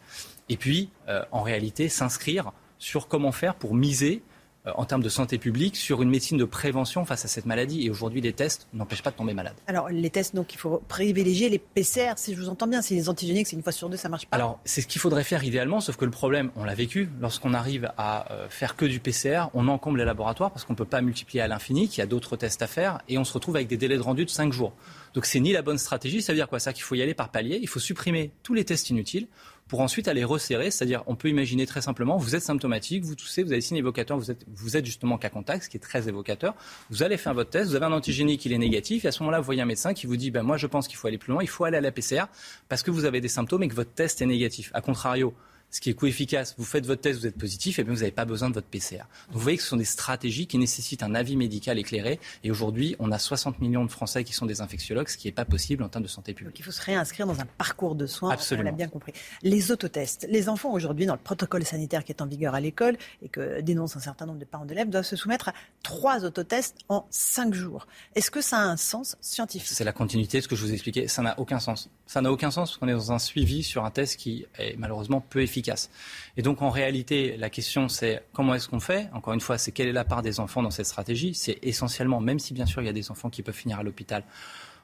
Et 0.48 0.56
puis, 0.56 0.90
euh, 1.10 1.24
en 1.32 1.42
réalité, 1.42 1.90
s'inscrire 1.90 2.54
sur 2.80 3.08
comment 3.08 3.34
faire 3.34 3.56
pour 3.56 3.76
miser 3.76 4.24
en 4.66 4.86
termes 4.86 5.02
de 5.02 5.10
santé 5.10 5.38
publique 5.38 5.76
sur 5.76 6.02
une 6.02 6.10
médecine 6.10 6.38
de 6.38 6.46
prévention 6.46 7.06
face 7.06 7.26
à 7.26 7.28
cette 7.28 7.46
maladie. 7.46 7.86
Et 7.86 7.90
aujourd'hui, 7.90 8.22
les 8.22 8.34
tests 8.34 8.68
n'empêchent 8.74 9.02
pas 9.02 9.12
de 9.12 9.16
tomber 9.16 9.34
malade. 9.34 9.56
Alors, 9.68 9.90
les 9.90 10.10
tests, 10.10 10.36
donc, 10.36 10.54
il 10.54 10.58
faut 10.58 10.82
privilégier 10.88 11.50
les 11.50 11.60
PCR, 11.60 12.14
si 12.18 12.34
je 12.34 12.40
vous 12.40 12.50
entends 12.50 12.68
bien. 12.68 12.82
Si 12.82 12.94
les 12.96 13.10
antigéniques, 13.10 13.48
c'est 13.48 13.56
une 13.56 13.64
fois 13.64 13.72
sur 13.72 13.90
deux, 13.90 13.98
ça 13.98 14.10
marche 14.10 14.28
pas. 14.28 14.36
Alors, 14.36 14.60
c'est 14.66 14.82
ce 14.82 14.88
qu'il 14.88 15.02
faudrait 15.02 15.24
faire 15.24 15.44
idéalement, 15.44 15.80
sauf 15.80 15.98
que 15.98 16.06
le 16.06 16.12
problème, 16.12 16.52
on 16.56 16.64
l'a 16.64 16.76
vécu, 16.76 17.10
lorsqu'on 17.20 17.54
arrive 17.54 17.92
à 17.98 18.32
euh, 18.32 18.48
faire 18.50 18.76
que 18.76 18.86
du 18.86 19.00
PCR, 19.00 19.46
on 19.54 19.68
encombre 19.68 19.98
les 19.98 20.06
laboratoires 20.06 20.52
parce 20.52 20.66
qu'on 20.66 20.74
ne 20.74 20.78
peut 20.78 20.86
pas 20.86 21.02
multiplier 21.02 21.42
à 21.42 21.48
l'infini, 21.48 21.88
qu'il 21.88 22.00
y 22.00 22.02
a 22.02 22.08
d'autres 22.08 22.38
tests 22.38 22.62
à 22.62 22.68
faire, 22.68 23.00
et 23.10 23.18
on 23.18 23.24
se 23.24 23.34
retrouve 23.34 23.56
avec 23.56 23.68
des 23.68 23.78
délais 23.78 23.98
de 23.98 24.02
rendu 24.02 24.26
de 24.26 24.30
5 24.30 24.54
jours. 24.54 24.74
Donc, 25.14 25.26
c'est 25.26 25.40
ni 25.40 25.52
la 25.52 25.62
bonne 25.62 25.78
stratégie, 25.78 26.22
ça 26.22 26.34
veut 26.34 26.38
dire 26.38 26.48
quoi? 26.48 26.60
Ça 26.60 26.74
qu'il 26.74 26.84
faut 26.84 26.96
y 26.96 27.02
aller 27.02 27.14
par 27.14 27.30
palier, 27.30 27.60
il 27.62 27.68
faut 27.68 27.80
supprimer 27.80 28.32
tous 28.44 28.54
les 28.54 28.64
tests 28.64 28.90
inutiles 28.90 29.28
pour 29.72 29.80
ensuite 29.80 30.10
aller 30.10 30.26
resserrer. 30.26 30.70
C'est-à-dire, 30.70 31.02
on 31.08 31.16
peut 31.16 31.30
imaginer 31.30 31.66
très 31.66 31.80
simplement, 31.80 32.18
vous 32.18 32.36
êtes 32.36 32.44
symptomatique, 32.44 33.06
vous 33.06 33.16
toussez, 33.16 33.42
vous 33.42 33.54
avez 33.54 33.62
signe 33.62 33.78
évocateur, 33.78 34.18
vous 34.18 34.30
êtes, 34.30 34.46
vous 34.54 34.76
êtes 34.76 34.86
justement 34.86 35.18
cas 35.18 35.30
contact, 35.30 35.64
ce 35.64 35.70
qui 35.70 35.78
est 35.78 35.80
très 35.80 36.10
évocateur. 36.10 36.56
Vous 36.90 37.04
allez 37.04 37.16
faire 37.16 37.34
votre 37.34 37.52
test, 37.52 37.70
vous 37.70 37.78
avez 37.78 37.86
un 37.86 37.94
antigénique, 37.94 38.46
il 38.46 38.52
est 38.52 38.58
négatif, 38.58 39.06
et 39.06 39.08
à 39.08 39.14
ce 39.14 39.24
moment-là, 39.24 39.40
vous 39.40 39.46
voyez 39.46 39.62
un 39.62 39.66
médecin 39.66 39.94
qui 39.94 40.08
vous 40.08 40.18
dit, 40.18 40.30
ben, 40.30 40.44
moi, 40.44 40.58
je 40.58 40.68
pense 40.68 40.90
qu'il 40.90 40.98
faut 40.98 41.08
aller 41.08 41.18
plus 41.18 41.32
loin, 41.32 41.42
il 41.42 41.48
faut 41.48 41.64
aller 41.64 41.78
à 41.78 41.82
la 41.82 41.94
PCR 41.94 42.26
parce 42.68 42.84
que 42.84 42.92
vous 42.92 43.06
avez 43.06 43.22
des 43.22 43.30
symptômes 43.30 43.64
et 43.64 43.70
que 43.70 43.74
votre 43.74 43.94
test 43.94 44.22
est 44.22 44.26
négatif. 44.26 44.72
A 44.74 44.82
contrario, 44.82 45.34
ce 45.72 45.80
qui 45.80 45.90
est 45.90 45.94
co-efficace, 45.94 46.56
vous 46.58 46.66
faites 46.66 46.86
votre 46.86 47.02
test, 47.02 47.20
vous 47.20 47.28
êtes 47.28 47.38
positif, 47.38 47.80
et 47.80 47.84
bien 47.84 47.94
vous 47.94 48.00
n'avez 48.00 48.12
pas 48.12 48.26
besoin 48.26 48.50
de 48.50 48.54
votre 48.54 48.68
PCR. 48.68 48.98
Donc 48.98 49.36
vous 49.36 49.40
voyez 49.40 49.58
que 49.58 49.64
ce 49.64 49.70
sont 49.70 49.78
des 49.78 49.86
stratégies 49.86 50.46
qui 50.46 50.58
nécessitent 50.58 51.02
un 51.04 51.16
avis 51.16 51.38
médical 51.38 51.80
éclairé. 51.80 52.20
Et 52.44 52.52
aujourd'hui, 52.52 52.96
on 53.00 53.12
a 53.12 53.18
60 53.18 53.62
millions 53.62 53.86
de 53.86 53.92
Français 53.92 54.24
qui 54.24 54.34
sont 54.34 54.46
des 54.46 54.62
infectiologues, 54.62 55.08
ce 55.08 55.18
qui 55.18 55.28
n'est 55.28 55.34
pas 55.34 55.46
possible 55.46 55.84
en 55.84 55.90
termes 55.90 56.04
de 56.04 56.10
santé 56.10 56.34
publique. 56.34 56.56
Donc 56.56 56.60
il 56.60 56.64
faut 56.64 56.72
se 56.72 56.82
réinscrire 56.82 57.26
dans 57.26 57.40
un 57.40 57.46
parcours 57.46 57.96
de 57.96 58.06
soins. 58.06 58.32
Absolument. 58.32 58.70
On 58.70 58.72
l'a 58.72 58.78
bien 58.78 58.88
compris. 58.90 59.14
Les 59.44 59.72
autotests. 59.72 60.28
Les 60.30 60.50
enfants 60.50 60.74
aujourd'hui, 60.74 61.06
dans 61.06 61.16
le 61.16 61.20
protocole 61.20 61.64
sanitaire 61.64 62.04
qui 62.04 62.12
est 62.12 62.22
en 62.22 62.28
vigueur 62.28 62.54
à 62.54 62.60
l'école 62.60 62.98
et 63.22 63.30
que 63.30 63.62
dénoncent 63.62 63.96
un 63.96 64.02
certain 64.02 64.26
nombre 64.26 64.40
de 64.40 64.46
parents 64.46 64.66
d'élèves, 64.66 64.90
doivent 64.90 65.06
se 65.06 65.16
soumettre 65.16 65.50
à 65.50 65.54
trois 65.84 66.26
autotests 66.26 66.78
en 66.90 67.08
cinq 67.10 67.54
jours. 67.54 67.88
Est-ce 68.16 68.30
que 68.30 68.42
ça 68.42 68.58
a 68.58 68.64
un 68.64 68.78
sens 68.78 69.16
scientifique? 69.22 69.70
C'est 69.72 69.84
la 69.84 69.94
continuité 69.94 70.40
de 70.40 70.44
ce 70.44 70.48
que 70.48 70.56
je 70.56 70.66
vous 70.66 70.74
expliquais. 70.74 71.08
Ça 71.08 71.22
n'a 71.22 71.40
aucun 71.40 71.60
sens. 71.60 71.90
Ça 72.12 72.20
n'a 72.20 72.30
aucun 72.30 72.52
sens 72.52 72.72
parce 72.72 72.78
qu'on 72.78 72.90
est 72.90 72.92
dans 72.92 73.14
un 73.14 73.20
suivi 73.20 73.64
sur 73.64 73.86
un 73.86 73.90
test 73.90 74.20
qui 74.20 74.46
est 74.60 74.76
malheureusement 74.78 75.22
peu 75.22 75.42
efficace. 75.42 75.90
Et 76.36 76.42
donc, 76.42 76.62
en 76.62 76.70
réalité, 76.70 77.38
la 77.38 77.50
question, 77.50 77.88
c'est 77.88 78.22
comment 78.34 78.54
est-ce 78.54 78.68
qu'on 78.68 78.82
fait? 78.82 79.08
Encore 79.14 79.34
une 79.34 79.40
fois, 79.40 79.58
c'est 79.58 79.72
quelle 79.72 79.88
est 79.88 79.94
la 79.94 80.04
part 80.04 80.22
des 80.22 80.42
enfants 80.42 80.62
dans 80.62 80.72
cette 80.72 80.88
stratégie? 80.88 81.34
C'est 81.34 81.58
essentiellement, 81.62 82.20
même 82.20 82.38
si 82.38 82.54
bien 82.54 82.66
sûr 82.66 82.82
il 82.82 82.86
y 82.86 82.90
a 82.90 82.94
des 82.94 83.12
enfants 83.12 83.30
qui 83.30 83.44
peuvent 83.44 83.56
finir 83.56 83.80
à 83.80 83.84
l'hôpital, 83.84 84.26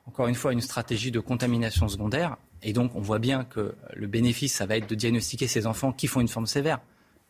encore 0.05 0.27
une 0.27 0.35
fois, 0.35 0.53
une 0.53 0.61
stratégie 0.61 1.11
de 1.11 1.19
contamination 1.19 1.89
secondaire. 1.89 2.37
Et 2.63 2.71
donc, 2.71 2.95
on 2.95 3.01
voit 3.01 3.19
bien 3.19 3.43
que 3.43 3.75
le 3.93 4.07
bénéfice, 4.07 4.55
ça 4.55 4.65
va 4.65 4.77
être 4.77 4.89
de 4.89 4.95
diagnostiquer 4.95 5.47
ces 5.47 5.67
enfants 5.67 5.91
qui 5.91 6.07
font 6.07 6.21
une 6.21 6.29
forme 6.29 6.47
sévère 6.47 6.79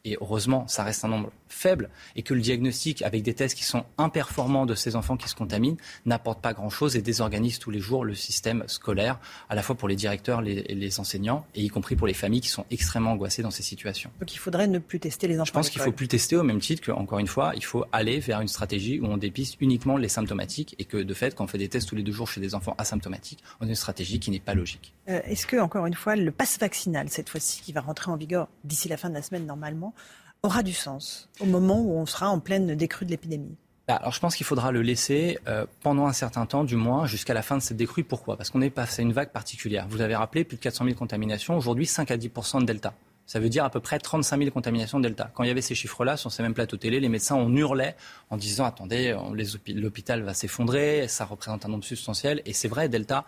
et 0.08 0.18
heureusement, 0.22 0.68
ça 0.68 0.84
reste 0.84 1.04
un 1.04 1.10
nombre 1.10 1.32
faible, 1.50 1.90
et 2.16 2.24
que 2.24 2.34
le 2.34 2.42
diagnostic 2.42 3.02
avec 3.02 3.24
des 3.24 3.34
tests 3.34 3.58
qui 3.58 3.64
sont 3.64 3.86
imperformants 3.98 4.66
de 4.66 4.76
ces 4.76 4.96
enfants 4.96 5.18
qui 5.18 5.30
se 5.30 5.36
contaminent 5.36 5.78
n'apporte 6.06 6.42
pas 6.42 6.54
grand-chose 6.54 6.96
et 6.96 7.02
désorganise 7.02 7.60
tous 7.60 7.72
les 7.72 7.80
jours 7.80 8.06
le 8.06 8.16
système 8.16 8.64
scolaire, 8.68 9.20
à 9.50 9.56
la 9.56 9.64
fois 9.64 9.76
pour 9.76 9.88
les 9.88 9.96
directeurs, 9.96 10.42
les, 10.42 10.64
les, 10.64 11.00
enseignants, 11.00 11.46
et 11.56 11.64
y 11.64 11.68
compris 11.68 11.96
pour 11.96 12.08
les 12.08 12.14
familles 12.14 12.42
qui 12.42 12.50
sont 12.50 12.66
extrêmement 12.72 13.12
angoissées 13.12 13.42
dans 13.42 13.52
ces 13.52 13.64
situations. 13.64 14.12
Donc 14.20 14.34
il 14.34 14.38
faudrait 14.38 14.68
ne 14.68 14.80
plus 14.80 15.00
tester 15.00 15.28
les 15.28 15.36
enfants. 15.36 15.46
Je 15.46 15.52
pense 15.54 15.70
qu'il 15.70 15.82
faut 15.82 15.92
plus 15.92 16.08
tester 16.08 16.36
au 16.36 16.44
même 16.44 16.60
titre 16.60 16.86
qu'encore 16.86 17.20
une 17.20 17.28
fois, 17.28 17.54
il 17.56 17.64
faut 17.64 17.86
aller 17.92 18.20
vers 18.20 18.42
une 18.42 18.48
stratégie 18.48 19.00
où 19.00 19.06
on 19.06 19.18
dépiste 19.18 19.58
uniquement 19.60 19.98
les 19.98 20.10
symptomatiques, 20.10 20.76
et 20.80 20.86
que 20.86 20.98
de 20.98 21.14
fait, 21.14 21.36
quand 21.36 21.46
on 21.46 21.48
fait 21.48 21.58
des 21.58 21.70
tests 21.70 21.90
tous 21.90 21.96
les 21.96 22.04
deux 22.04 22.12
jours 22.12 22.28
chez 22.28 22.42
des 22.42 22.56
enfants 22.56 22.76
asymptomatiques, 22.78 23.44
on 23.60 23.66
a 23.66 23.70
une 23.70 23.76
stratégie 23.76 24.20
qui 24.20 24.32
n'est 24.32 24.40
pas 24.40 24.54
logique. 24.54 24.94
Euh, 25.10 25.22
est-ce 25.26 25.46
que, 25.48 25.58
encore 25.58 25.86
une 25.86 25.94
fois, 25.94 26.16
le 26.16 26.32
passe 26.32 26.60
vaccinal, 26.60 27.10
cette 27.10 27.30
fois-ci, 27.30 27.62
qui 27.62 27.74
va 27.74 27.82
rentrer 27.82 28.12
en 28.12 28.18
vigueur 28.18 28.48
d'ici 28.64 28.88
la 28.88 28.98
fin 28.98 29.10
de 29.10 29.14
la 29.14 29.22
semaine 29.22 29.46
normalement, 29.46 29.94
aura 30.48 30.64
du 30.64 30.74
sens 30.74 31.30
au 31.40 31.46
moment 31.46 31.80
où 31.82 31.92
on 31.92 32.06
sera 32.06 32.30
en 32.30 32.40
pleine 32.40 32.76
décrue 32.76 33.06
de 33.06 33.12
l'épidémie 33.12 33.56
bah, 33.88 33.96
alors 33.96 34.12
je 34.12 34.20
pense 34.20 34.36
qu'il 34.36 34.46
faudra 34.46 34.74
le 34.74 34.82
laisser 34.82 35.40
euh, 35.48 35.66
pendant 35.82 36.08
un 36.08 36.14
certain 36.14 36.46
temps, 36.46 36.66
du 36.66 36.76
moins 36.76 37.08
jusqu'à 37.08 37.34
la 37.34 37.42
fin 37.42 37.56
de 37.56 37.62
cette 37.62 37.78
décrue. 37.78 38.04
Pourquoi? 38.04 38.36
Parce 38.36 38.50
qu'on 38.50 38.60
est 38.62 38.70
passé 38.70 39.02
à 39.02 39.04
une 39.04 39.14
vague 39.14 39.32
particulière. 39.32 39.88
Vous 39.90 40.02
avez 40.02 40.14
rappelé 40.14 40.44
plus 40.44 40.58
de 40.58 40.62
400 40.62 40.84
000 40.84 40.98
contaminations. 40.98 41.58
Aujourd'hui, 41.58 41.86
5 41.86 42.12
à 42.12 42.18
10 42.18 42.28
de 42.28 42.66
Delta. 42.66 42.94
Ça 43.26 43.40
veut 43.40 43.48
dire 43.48 43.64
à 43.64 43.70
peu 43.70 43.80
près 43.80 43.98
35 43.98 44.40
000 44.40 44.52
contaminations 44.52 45.00
Delta. 45.00 45.32
Quand 45.34 45.44
il 45.44 45.48
y 45.48 45.52
avait 45.52 45.62
ces 45.62 45.74
chiffres-là 45.74 46.18
sur 46.18 46.34
ces 46.34 46.44
mêmes 46.44 46.54
plateaux 46.54 46.76
télé, 46.76 47.00
les 47.00 47.08
médecins 47.08 47.36
on 47.36 47.54
hurlait 47.56 47.96
en 48.30 48.36
disant 48.36 48.66
attendez, 48.66 49.16
l'hôpital 49.68 50.22
va 50.22 50.34
s'effondrer, 50.34 51.08
ça 51.08 51.24
représente 51.24 51.64
un 51.64 51.70
nombre 51.70 51.86
substantiel. 51.86 52.42
Et 52.46 52.52
c'est 52.52 52.68
vrai, 52.68 52.90
Delta 52.90 53.24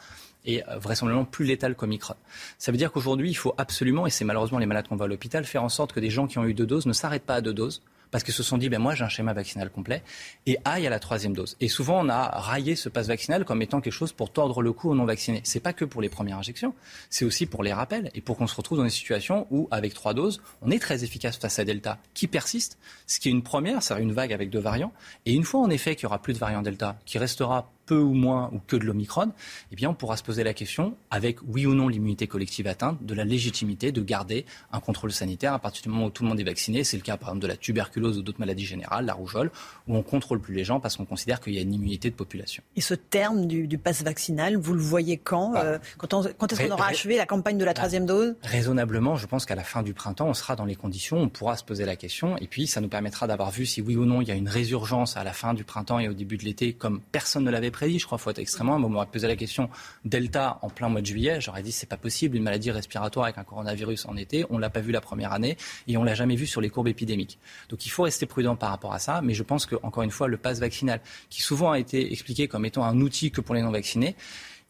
est 0.56 0.68
euh, 0.70 0.78
vraisemblablement 0.78 1.26
plus 1.26 1.46
létal 1.46 1.76
qu'Omicron. 1.76 2.16
Ça 2.58 2.72
veut 2.72 2.78
dire 2.78 2.92
qu'aujourd'hui, 2.92 3.30
il 3.30 3.36
faut 3.36 3.54
absolument, 3.58 4.08
et 4.08 4.10
c'est 4.10 4.26
malheureusement 4.26 4.60
les 4.60 4.66
malades 4.66 4.88
qu'on 4.88 4.96
va 4.96 5.06
à 5.06 5.08
l'hôpital, 5.08 5.46
faire 5.46 5.64
en 5.64 5.70
sorte 5.70 5.94
que 5.94 6.00
des 6.00 6.10
gens 6.10 6.28
qui 6.28 6.38
ont 6.38 6.46
eu 6.46 6.54
deux 6.54 6.66
doses 6.66 6.86
ne 6.86 6.94
s'arrêtent 6.94 7.24
pas 7.26 7.36
à 7.36 7.42
deux 7.42 7.54
doses 7.54 7.82
parce 8.12 8.24
qu'ils 8.24 8.34
se 8.34 8.44
sont 8.44 8.58
dit, 8.58 8.70
ben 8.70 8.80
moi 8.80 8.96
j'ai 8.96 9.04
un 9.04 9.10
schéma 9.10 9.34
vaccinal 9.34 9.70
complet, 9.70 10.04
et 10.46 10.58
aille 10.66 10.88
à 10.88 10.90
la 10.90 11.00
troisième 11.00 11.34
dose. 11.34 11.56
Et 11.60 11.68
souvent 11.68 12.04
on 12.04 12.10
a 12.10 12.28
raillé 12.40 12.76
ce 12.76 12.90
passe 12.90 13.08
vaccinal 13.08 13.46
comme 13.46 13.62
étant 13.62 13.82
quelque 13.82 13.94
chose 13.94 14.14
pour 14.14 14.32
tordre 14.32 14.62
le 14.62 14.74
cou 14.74 14.90
aux 14.90 14.96
non 14.96 15.06
vaccinés. 15.06 15.42
C'est 15.44 15.60
pas 15.60 15.74
que 15.74 15.86
pour 15.86 16.02
les 16.02 16.10
premières 16.10 16.38
injections, 16.38 16.74
c'est 17.10 17.26
aussi 17.26 17.46
pour 17.46 17.64
les 17.64 17.74
rappels 17.74 18.10
et 18.16 18.22
pour 18.22 18.38
qu'on 18.38 18.48
se 18.48 18.56
retrouve 18.56 18.78
dans 18.78 18.84
des 18.84 18.90
situations 18.90 19.48
où 19.52 19.68
avec 19.72 19.94
trois 19.94 20.14
doses, 20.14 20.42
on 20.62 20.72
est 20.72 20.80
très 20.80 21.04
efficace 21.04 21.38
face 21.38 21.60
à 21.60 21.66
Delta, 21.66 22.00
qui 22.14 22.28
persiste, 22.28 22.78
ce 23.08 23.20
qui 23.20 23.30
est 23.30 23.32
une 23.32 23.44
première, 23.44 23.84
c'est 23.84 24.00
une 24.02 24.14
vague 24.14 24.34
avec 24.34 24.50
deux 24.50 24.60
variants. 24.60 24.94
Et 25.26 25.34
une 25.34 25.44
fois 25.44 25.62
en 25.62 25.70
effet 25.70 25.96
qu'il 25.96 26.04
y 26.04 26.08
aura 26.08 26.22
plus 26.22 26.34
de 26.34 26.40
variants 26.40 26.62
Delta, 26.62 26.98
qui 27.06 27.18
restera 27.18 27.70
peu 27.90 27.98
ou 27.98 28.14
moins 28.14 28.52
ou 28.54 28.60
que 28.68 28.76
de 28.76 28.86
l'Omicron, 28.86 29.32
eh 29.72 29.76
bien, 29.76 29.90
on 29.90 29.96
pourra 29.96 30.16
se 30.16 30.22
poser 30.22 30.44
la 30.44 30.54
question, 30.54 30.96
avec 31.10 31.40
oui 31.48 31.66
ou 31.66 31.74
non 31.74 31.88
l'immunité 31.88 32.28
collective 32.28 32.68
atteinte, 32.68 33.04
de 33.04 33.16
la 33.16 33.26
légitimité 33.26 33.92
de 33.92 34.04
garder 34.04 34.46
un 34.72 34.80
contrôle 34.80 35.12
sanitaire 35.12 35.54
à 35.54 35.60
partir 35.60 35.82
du 35.82 35.90
moment 35.90 36.06
où 36.06 36.10
tout 36.12 36.22
le 36.22 36.30
monde 36.30 36.40
est 36.40 36.44
vacciné. 36.44 36.84
C'est 36.84 36.98
le 36.98 37.02
cas, 37.04 37.18
par 37.18 37.30
exemple, 37.30 37.42
de 37.42 37.48
la 37.48 37.58
tuberculose 37.58 38.20
ou 38.20 38.22
d'autres 38.22 38.40
maladies 38.40 38.66
générales, 38.66 39.06
la 39.06 39.16
rougeole, 39.16 39.50
où 39.88 39.96
on 39.96 40.04
contrôle 40.04 40.40
plus 40.40 40.54
les 40.54 40.64
gens 40.64 40.80
parce 40.80 40.98
qu'on 40.98 41.06
considère 41.06 41.42
qu'il 41.42 41.56
y 41.56 41.58
a 41.58 41.62
une 41.62 41.74
immunité 41.74 42.12
de 42.12 42.16
population. 42.16 42.62
Et 42.76 42.82
ce 42.82 42.94
terme 42.94 43.48
du, 43.48 43.68
du 43.68 43.80
pass 43.80 44.04
vaccinal, 44.04 44.56
vous 44.56 44.76
le 44.76 44.82
voyez 44.82 45.18
quand 45.18 45.54
bah, 45.54 45.64
euh, 45.66 45.80
Quand, 45.98 46.10
quand 46.38 46.54
est-ce 46.54 46.62
qu'on 46.62 46.72
aura 46.72 46.90
achevé 46.90 47.18
la 47.18 47.26
campagne 47.26 47.58
de 47.58 47.66
la 47.66 47.72
bah, 47.72 47.78
troisième 47.82 48.06
dose? 48.06 48.36
Raisonnablement, 48.44 49.16
je 49.16 49.26
pense 49.26 49.48
qu'à 49.48 49.56
la 49.56 49.64
fin 49.64 49.82
du 49.82 49.96
printemps, 49.96 50.28
on 50.28 50.36
sera 50.36 50.56
dans 50.56 50.66
les 50.66 50.76
conditions, 50.76 51.18
on 51.18 51.30
pourra 51.30 51.58
se 51.58 51.64
poser 51.64 51.86
la 51.86 51.96
question, 51.96 52.38
et 52.38 52.46
puis 52.46 52.68
ça 52.68 52.82
nous 52.82 52.88
permettra 52.88 53.26
d'avoir 53.26 53.50
vu 53.50 53.66
si 53.66 53.82
oui 53.82 53.96
ou 53.96 54.06
non 54.06 54.22
il 54.22 54.28
y 54.28 54.32
a 54.32 54.36
une 54.36 54.48
résurgence 54.50 55.18
à 55.18 55.24
la 55.24 55.34
fin 55.34 55.56
du 55.56 55.64
printemps 55.64 55.98
et 55.98 56.08
au 56.08 56.14
début 56.14 56.38
de 56.38 56.44
l'été, 56.44 56.74
comme 56.74 57.00
personne 57.12 57.44
ne 57.44 57.52
l'avait 57.52 57.72
Je 57.88 58.06
crois 58.06 58.18
faut 58.18 58.30
être 58.30 58.40
extrêmement. 58.40 58.76
On 58.76 58.90
m'aurait 58.90 59.06
posé 59.06 59.28
la 59.28 59.36
question 59.36 59.70
Delta 60.06 60.60
en 60.62 60.70
plein 60.70 60.90
mois 60.90 61.02
de 61.02 61.06
juillet. 61.06 61.40
J'aurais 61.40 61.64
dit 61.64 61.72
c'est 61.72 61.88
pas 61.88 61.98
possible, 61.98 62.36
une 62.36 62.44
maladie 62.44 62.72
respiratoire 62.72 63.26
avec 63.26 63.38
un 63.38 63.44
coronavirus 63.44 64.06
en 64.06 64.18
été. 64.18 64.46
On 64.50 64.58
l'a 64.58 64.70
pas 64.70 64.82
vu 64.82 64.92
la 64.92 65.02
première 65.02 65.32
année 65.32 65.58
et 65.88 65.98
on 65.98 66.04
l'a 66.04 66.16
jamais 66.16 66.36
vu 66.36 66.46
sur 66.48 66.62
les 66.62 66.70
courbes 66.70 66.88
épidémiques. 66.88 67.40
Donc 67.70 67.86
il 67.86 67.90
faut 67.90 68.04
rester 68.04 68.26
prudent 68.26 68.56
par 68.56 68.70
rapport 68.70 68.94
à 68.94 69.00
ça. 69.00 69.22
Mais 69.22 69.34
je 69.34 69.44
pense 69.44 69.66
que 69.66 69.76
encore 69.84 70.04
une 70.04 70.12
fois, 70.12 70.28
le 70.28 70.38
pass 70.38 70.60
vaccinal, 70.60 71.00
qui 71.30 71.42
souvent 71.42 71.72
a 71.72 71.80
été 71.80 72.12
expliqué 72.12 72.48
comme 72.48 72.66
étant 72.66 72.84
un 72.84 73.00
outil 73.00 73.32
que 73.32 73.42
pour 73.42 73.56
les 73.56 73.62
non 73.62 73.72
vaccinés, 73.72 74.16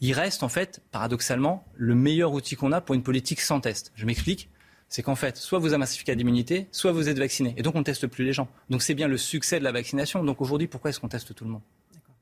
il 0.02 0.14
reste 0.14 0.44
en 0.44 0.50
fait, 0.50 0.82
paradoxalement, 0.92 1.66
le 1.76 1.96
meilleur 1.96 2.32
outil 2.34 2.56
qu'on 2.56 2.72
a 2.72 2.82
pour 2.82 2.96
une 2.96 3.04
politique 3.04 3.42
sans 3.42 3.60
test. 3.60 3.92
Je 3.96 4.06
m'explique 4.06 4.50
c'est 4.90 5.04
qu'en 5.04 5.16
fait, 5.16 5.38
soit 5.38 5.60
vous 5.60 5.74
avez 5.74 5.84
un 5.84 5.86
certificat 5.86 6.16
d'immunité, 6.16 6.68
soit 6.72 6.92
vous 6.92 7.08
êtes 7.10 7.20
vacciné. 7.20 7.54
Et 7.58 7.62
donc, 7.62 7.76
on 7.76 7.80
ne 7.80 7.84
teste 7.84 8.08
plus 8.08 8.26
les 8.26 8.34
gens. 8.34 8.48
Donc, 8.70 8.82
c'est 8.82 8.96
bien 8.96 9.08
le 9.08 9.18
succès 9.18 9.60
de 9.60 9.64
la 9.64 9.72
vaccination. 9.72 10.24
Donc, 10.24 10.42
aujourd'hui, 10.42 10.68
pourquoi 10.68 10.90
est-ce 10.90 11.00
qu'on 11.00 11.08
teste 11.08 11.34
tout 11.36 11.46
le 11.46 11.52
monde? 11.52 11.62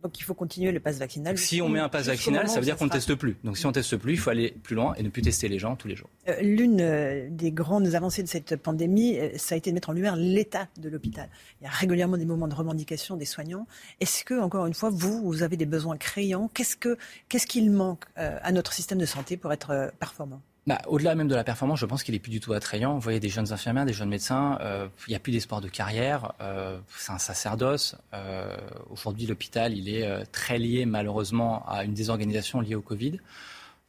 Donc 0.08 0.22
il 0.22 0.24
faut 0.24 0.34
continuer 0.34 0.72
le 0.72 0.80
pass 0.80 1.00
vaccinal. 1.00 1.38
Si 1.38 1.62
on 1.62 1.68
met 1.68 1.82
un 1.82 1.90
pass 1.90 2.06
vaccinal, 2.06 2.48
ça 2.48 2.62
veut 2.62 2.66
dire 2.66 2.78
qu'on 2.78 2.86
ne 2.86 2.90
teste 2.90 3.14
plus. 3.16 3.36
Donc 3.44 3.58
si 3.58 3.66
on 3.66 3.70
ne 3.70 3.74
teste 3.74 3.98
plus, 3.98 4.14
il 4.14 4.18
faut 4.18 4.30
aller 4.30 4.56
plus 4.64 4.74
loin 4.74 4.94
et 4.94 5.04
ne 5.04 5.10
plus 5.10 5.22
tester 5.22 5.50
les 5.50 5.60
gens 5.60 5.76
tous 5.76 5.90
les 5.90 5.98
jours. 5.98 6.10
Euh, 6.30 6.40
l'une 6.42 6.80
euh, 6.80 7.28
des 7.30 7.52
grandes 7.52 7.94
avancées 7.94 8.24
de 8.24 8.30
cette 8.30 8.56
pandémie, 8.56 9.20
euh, 9.20 9.32
ça 9.38 9.56
a 9.56 9.58
été 9.58 9.70
de 9.70 9.74
mettre 9.74 9.90
en 9.90 9.94
lumière 9.94 10.16
l'état 10.16 10.70
de 10.80 10.88
l'hôpital. 10.88 11.28
Il 11.60 11.66
y 11.66 11.68
a 11.68 11.72
régulièrement 11.72 12.16
des 12.16 12.24
moments 12.24 12.48
de 12.48 12.56
revendication 12.56 13.18
des 13.18 13.26
soignants. 13.26 13.68
Est-ce 14.00 14.24
que, 14.24 14.40
encore 14.40 14.66
une 14.66 14.74
fois, 14.74 14.92
vous, 14.92 15.22
vous 15.22 15.44
avez 15.44 15.58
des 15.58 15.66
besoins 15.66 15.98
criants 15.98 16.50
Qu'est-ce 16.54 17.48
qu'il 17.48 17.70
manque 17.70 18.06
à 18.16 18.52
notre 18.54 18.72
système 18.72 19.00
de 19.00 19.06
santé 19.06 19.36
pour 19.36 19.52
être 19.52 19.92
performant? 20.00 20.42
Bah, 20.68 20.80
Au-delà 20.88 21.16
même 21.16 21.28
de 21.28 21.36
la 21.36 21.44
performance, 21.44 21.80
je 21.80 21.86
pense 21.86 22.04
qu'il 22.04 22.14
est 22.14 22.20
plus 22.20 22.30
du 22.30 22.40
tout 22.40 22.54
attrayant. 22.54 22.94
Vous 22.94 23.00
voyez 23.00 23.20
des 23.20 23.30
jeunes 23.30 23.52
infirmières, 23.52 23.86
des 23.86 23.94
jeunes 23.94 24.10
médecins, 24.10 24.60
euh, 24.62 24.88
il 25.08 25.12
n'y 25.12 25.16
a 25.16 25.20
plus 25.20 25.32
d'espoir 25.32 25.62
de 25.62 25.70
carrière, 25.70 26.34
euh, 26.42 26.78
c'est 26.96 27.12
un 27.12 27.18
sacerdoce. 27.18 27.96
Euh, 28.14 28.56
Aujourd'hui, 28.92 29.26
l'hôpital, 29.26 29.76
il 29.76 29.90
est 29.90 30.26
très 30.32 30.60
lié 30.60 30.86
malheureusement 30.86 31.66
à 31.68 31.84
une 31.84 31.94
désorganisation 31.94 32.62
liée 32.62 32.76
au 32.76 32.82
Covid. 32.82 33.20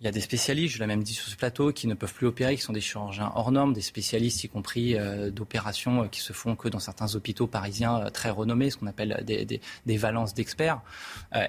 Il 0.01 0.05
y 0.05 0.09
a 0.09 0.13
des 0.13 0.21
spécialistes, 0.21 0.77
je 0.77 0.79
l'ai 0.79 0.87
même 0.87 1.03
dit 1.03 1.13
sur 1.13 1.27
ce 1.27 1.35
plateau, 1.35 1.73
qui 1.73 1.89
ne 1.89 1.95
peuvent 1.95 2.15
plus 2.15 2.29
opérer, 2.29 2.55
qui 2.55 2.63
sont 2.63 2.73
des 2.73 2.81
chirurgiens 2.81 3.33
hors 3.35 3.51
normes, 3.51 3.73
des 3.73 3.81
spécialistes 3.81 4.45
y 4.45 4.49
compris 4.49 4.97
euh, 4.97 5.33
d'opérations 5.33 6.05
euh, 6.05 6.07
qui 6.07 6.21
se 6.21 6.33
font 6.33 6.55
que 6.55 6.69
dans 6.69 6.79
certains 6.79 7.17
hôpitaux 7.17 7.49
parisiens 7.49 8.03
euh, 8.03 8.09
très 8.09 8.31
renommés, 8.31 8.71
ce 8.71 8.77
qu'on 8.77 8.87
appelle 8.87 9.25
des, 9.27 9.45
des, 9.45 9.61
des 9.87 9.97
valences 9.97 10.35
d'experts, 10.35 10.81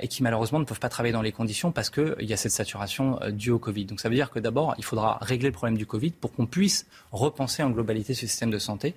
et 0.02 0.08
qui 0.08 0.24
malheureusement 0.24 0.58
ne 0.58 0.66
peuvent 0.66 0.80
pas 0.80 0.90
travailler 0.90 1.14
dans 1.14 1.22
les 1.22 1.32
conditions 1.32 1.72
parce 1.72 1.92
qu'il 1.92 2.16
y 2.22 2.34
a 2.34 2.38
cette 2.38 2.52
saturation 2.52 3.20
due 3.30 3.52
au 3.52 3.60
Covid. 3.60 3.86
Donc 3.86 4.00
ça 4.00 4.10
veut 4.10 4.16
dire 4.16 4.32
que 4.32 4.40
d'abord, 4.40 4.74
il 4.80 4.84
faudra 4.84 5.20
régler 5.22 5.50
le 5.50 5.54
problème 5.54 5.78
du 5.78 5.86
Covid 5.86 6.12
pour 6.12 6.34
qu'on 6.34 6.48
puisse 6.48 6.88
repenser 7.12 7.62
en 7.62 7.70
globalité 7.70 8.16
ce 8.16 8.26
système 8.26 8.50
de 8.50 8.60
santé 8.60 8.96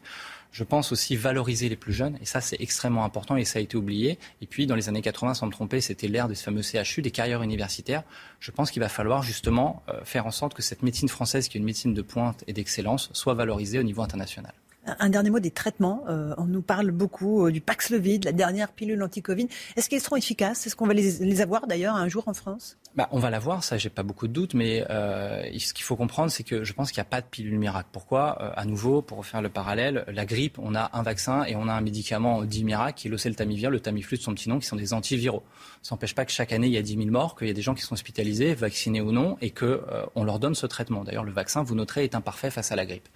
je 0.53 0.65
pense 0.65 0.93
aussi 0.93 1.17
valoriser 1.17 1.69
les 1.69 1.77
plus 1.77 1.93
jeunes, 1.93 2.19
et 2.21 2.27
ça 2.27 2.41
c'est 2.41 2.61
extrêmement 2.61 3.05
important 3.05 3.37
et 3.37 3.45
ça 3.45 3.59
a 3.59 3.63
été 3.63 3.77
oublié. 3.77 4.19
Et 4.41 4.47
puis 4.47 4.67
dans 4.67 4.77
les 4.77 4.89
années 4.89 5.03
80, 5.03 5.35
sans 5.35 5.47
me 5.47 5.53
tromper, 5.53 5.81
c'était 5.81 6.09
l'ère 6.09 6.29
de 6.29 6.35
ce 6.35 6.45
fameux 6.45 6.63
CHU, 6.63 7.03
des 7.03 7.11
carrières 7.11 7.43
universitaires. 7.43 8.05
Je 8.39 8.51
pense 8.51 8.71
qu'il 8.71 8.81
va 8.81 8.89
falloir 8.89 9.23
justement 9.23 9.83
euh, 9.89 10.05
faire 10.05 10.27
en 10.27 10.31
sorte 10.31 10.55
que 10.55 10.63
cette 10.63 10.83
médecine 10.83 11.09
française, 11.09 11.49
qui 11.49 11.57
est 11.57 11.61
une 11.61 11.67
médecine 11.67 11.95
de 11.95 12.03
pointe 12.03 12.45
et 12.47 12.53
d'excellence, 12.53 13.11
soit 13.13 13.35
valorisée 13.35 13.79
au 13.79 13.83
niveau 13.83 14.03
international. 14.03 14.53
Un 14.85 15.11
dernier 15.11 15.31
mot 15.31 15.39
des 15.39 15.53
traitements. 15.53 16.05
Euh, 16.09 16.35
on 16.39 16.45
nous 16.45 16.63
parle 16.63 16.91
beaucoup 16.91 17.47
euh, 17.47 17.53
du 17.53 17.61
Paxlovid, 17.61 18.25
la 18.25 18.33
dernière 18.33 18.73
pilule 18.73 19.01
anti-Covid. 19.03 19.49
Est-ce 19.77 19.89
qu'ils 19.89 20.01
seront 20.01 20.17
efficaces? 20.17 20.67
Est-ce 20.67 20.75
qu'on 20.75 20.87
va 20.87 20.95
les, 20.95 21.41
avoir 21.41 21.69
d'ailleurs 21.69 21.95
un 21.95 22.09
jour 22.09 22.25
en 22.27 22.35
France? 22.35 22.77
Bah, 22.97 23.09
On 23.13 23.19
va 23.19 23.31
l'avoir, 23.31 23.65
ça 23.65 23.79
j'ai 23.79 23.91
pas 23.91 24.03
beaucoup 24.03 24.29
de 24.29 24.33
doutes, 24.33 24.55
mais 24.55 24.85
euh, 24.91 25.45
ce 25.59 25.73
qu'il 25.73 25.85
faut 25.85 25.97
comprendre, 25.97 26.31
c'est 26.31 26.43
que 26.43 26.65
je 26.65 26.73
pense 26.73 26.93
qu'il 26.93 27.01
n'y 27.01 27.07
a 27.07 27.11
pas 27.11 27.21
de 27.21 27.27
pilule 27.27 27.59
miracle. 27.59 27.89
Pourquoi? 27.93 28.31
À 28.57 28.65
nouveau, 28.65 29.03
pour 29.03 29.19
refaire 29.19 29.43
le 29.43 29.49
parallèle, 29.49 30.05
la 30.09 30.25
grippe, 30.25 30.59
on 30.59 30.75
a 30.75 30.91
un 30.93 31.03
vaccin 31.03 31.45
et 31.45 31.57
on 31.57 31.69
a 31.69 31.73
un 31.73 31.81
médicament 31.81 32.45
dit 32.45 32.65
miracle 32.65 32.99
qui 32.99 33.09
est 33.09 33.11
le 33.11 33.81
Tamiflu 33.81 34.19
de 34.19 34.23
son 34.23 34.35
petit 34.35 34.49
nom, 34.49 34.59
qui 34.59 34.67
sont 34.67 34.77
des 34.77 34.93
antiviraux. 34.93 35.43
Ça 35.83 35.95
n'empêche 35.95 36.15
pas 36.15 36.25
que 36.25 36.33
chaque 36.33 36.53
année, 36.53 36.67
il 36.69 36.73
y 36.73 36.79
a 36.79 36.83
10 36.83 36.97
000 36.97 37.11
morts, 37.11 37.37
qu'il 37.37 37.49
y 37.49 37.51
a 37.51 37.55
des 37.55 37.63
gens 37.63 37.75
qui 37.75 37.83
sont 37.83 37.95
hospitalisés, 37.95 38.55
vaccinés 38.55 39.01
ou 39.01 39.13
non, 39.13 39.37
et 39.41 39.51
qu'on 39.51 39.81
on 40.15 40.25
leur 40.25 40.39
donne 40.39 40.55
ce 40.55 40.67
traitement. 40.67 41.05
D'ailleurs, 41.05 41.25
le 41.25 41.33
vaccin, 41.33 41.63
vous 41.63 41.75
noterez, 41.75 42.05
est 42.05 42.15
imparfait 42.15 42.51
face 42.51 42.73
à 42.73 42.77
la 42.77 42.87
grippe. 42.87 43.09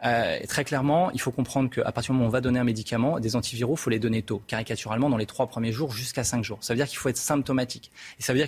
très 0.00 0.64
clairement, 0.64 1.10
il 1.12 1.20
faut 1.20 1.32
comprendre 1.32 1.70
qu'à 1.70 1.90
partir 1.92 2.12
du 2.12 2.18
moment 2.18 2.26
où 2.26 2.28
on 2.28 2.32
va 2.32 2.40
donner 2.40 2.60
un 2.60 2.64
médicament, 2.64 3.18
des 3.20 3.36
antiviraux, 3.36 3.74
il 3.74 3.80
faut 3.80 3.90
les 3.90 3.98
donner 3.98 4.22
tôt, 4.22 4.42
caricaturalement 4.46 5.10
dans 5.10 5.16
les 5.16 5.26
trois 5.26 5.46
premiers 5.46 5.72
jours 5.72 5.92
jusqu'à 5.92 6.24
cinq 6.24 6.44
jours. 6.44 6.58
Ça 6.60 6.74
veut 6.74 6.78
dire 6.78 6.86
qu'il 6.86 6.98
faut 6.98 7.08
être 7.08 7.16
symptomatique. 7.16 7.90
Et 8.18 8.22
ça 8.22 8.32
veut 8.32 8.38
dire 8.38 8.46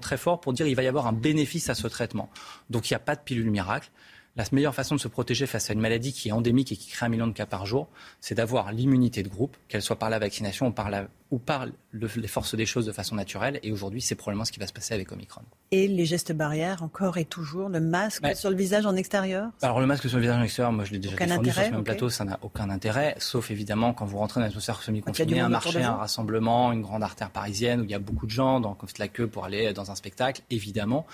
très 0.00 0.16
fort 0.16 0.40
pour 0.40 0.52
dire 0.52 0.66
qu'il 0.66 0.76
va 0.76 0.82
y 0.82 0.88
avoir 0.88 1.06
un 1.06 1.12
bénéfice 1.12 1.70
à 1.70 1.74
ce 1.74 1.86
traitement. 1.86 2.30
Donc 2.68 2.90
il 2.90 2.92
n'y 2.92 2.96
a 2.96 3.00
pas 3.00 3.16
de 3.16 3.20
pilule 3.20 3.50
miracle. 3.50 3.90
La 4.36 4.44
meilleure 4.52 4.74
façon 4.74 4.94
de 4.94 5.00
se 5.00 5.08
protéger 5.08 5.46
face 5.46 5.70
à 5.70 5.72
une 5.72 5.80
maladie 5.80 6.12
qui 6.12 6.28
est 6.28 6.32
endémique 6.32 6.72
et 6.72 6.76
qui 6.76 6.88
crée 6.88 7.06
un 7.06 7.08
million 7.08 7.26
de 7.26 7.32
cas 7.32 7.46
par 7.46 7.66
jour, 7.66 7.88
c'est 8.20 8.34
d'avoir 8.34 8.72
l'immunité 8.72 9.22
de 9.22 9.28
groupe, 9.28 9.56
qu'elle 9.68 9.82
soit 9.82 9.98
par 9.98 10.08
la 10.08 10.18
vaccination 10.18 10.68
ou 10.68 10.72
par 10.72 10.88
la 10.88 11.08
ou 11.30 11.38
par 11.38 11.66
les 11.92 12.28
forces 12.28 12.54
des 12.54 12.66
choses 12.66 12.86
de 12.86 12.92
façon 12.92 13.14
naturelle. 13.14 13.60
Et 13.62 13.72
aujourd'hui, 13.72 14.00
c'est 14.00 14.14
probablement 14.14 14.44
ce 14.44 14.52
qui 14.52 14.60
va 14.60 14.66
se 14.66 14.72
passer 14.72 14.94
avec 14.94 15.10
Omicron. 15.12 15.42
Et 15.70 15.86
les 15.86 16.04
gestes 16.04 16.32
barrières, 16.32 16.82
encore 16.82 17.18
et 17.18 17.24
toujours, 17.24 17.68
le 17.68 17.80
masque 17.80 18.24
sur 18.34 18.50
le 18.50 18.56
visage 18.56 18.86
en 18.86 18.96
extérieur? 18.96 19.50
Alors 19.62 19.80
le 19.80 19.86
masque 19.86 20.08
sur 20.08 20.18
le 20.18 20.22
visage 20.22 20.38
en 20.38 20.42
extérieur, 20.42 20.72
moi 20.72 20.84
je 20.84 20.92
l'ai 20.92 20.98
déjà 20.98 21.14
aucun 21.14 21.26
défendu 21.26 21.50
sur 21.50 21.62
ce 21.62 21.70
même 21.70 21.84
plateau, 21.84 22.10
ça 22.10 22.24
n'a 22.24 22.38
aucun 22.42 22.70
intérêt, 22.70 23.14
sauf 23.18 23.50
évidemment 23.50 23.92
quand 23.92 24.04
vous 24.06 24.18
rentrez 24.18 24.40
dans 24.40 24.46
une 24.46 24.50
atmosphère 24.50 24.82
semi-confinée, 24.82 25.40
un 25.40 25.48
marché, 25.48 25.82
un 25.82 25.94
rassemblement, 25.94 26.72
une 26.72 26.82
grande 26.82 27.02
artère 27.02 27.30
parisienne 27.30 27.80
où 27.80 27.84
il 27.84 27.90
y 27.90 27.94
a 27.94 27.98
beaucoup 27.98 28.26
de 28.26 28.30
gens, 28.32 28.60
donc 28.60 28.82
on 28.82 28.86
fait 28.86 28.98
la 28.98 29.08
queue 29.08 29.26
pour 29.26 29.44
aller 29.44 29.72
dans 29.72 29.90
un 29.90 29.94
spectacle, 29.94 30.42
évidemment. 30.50 31.06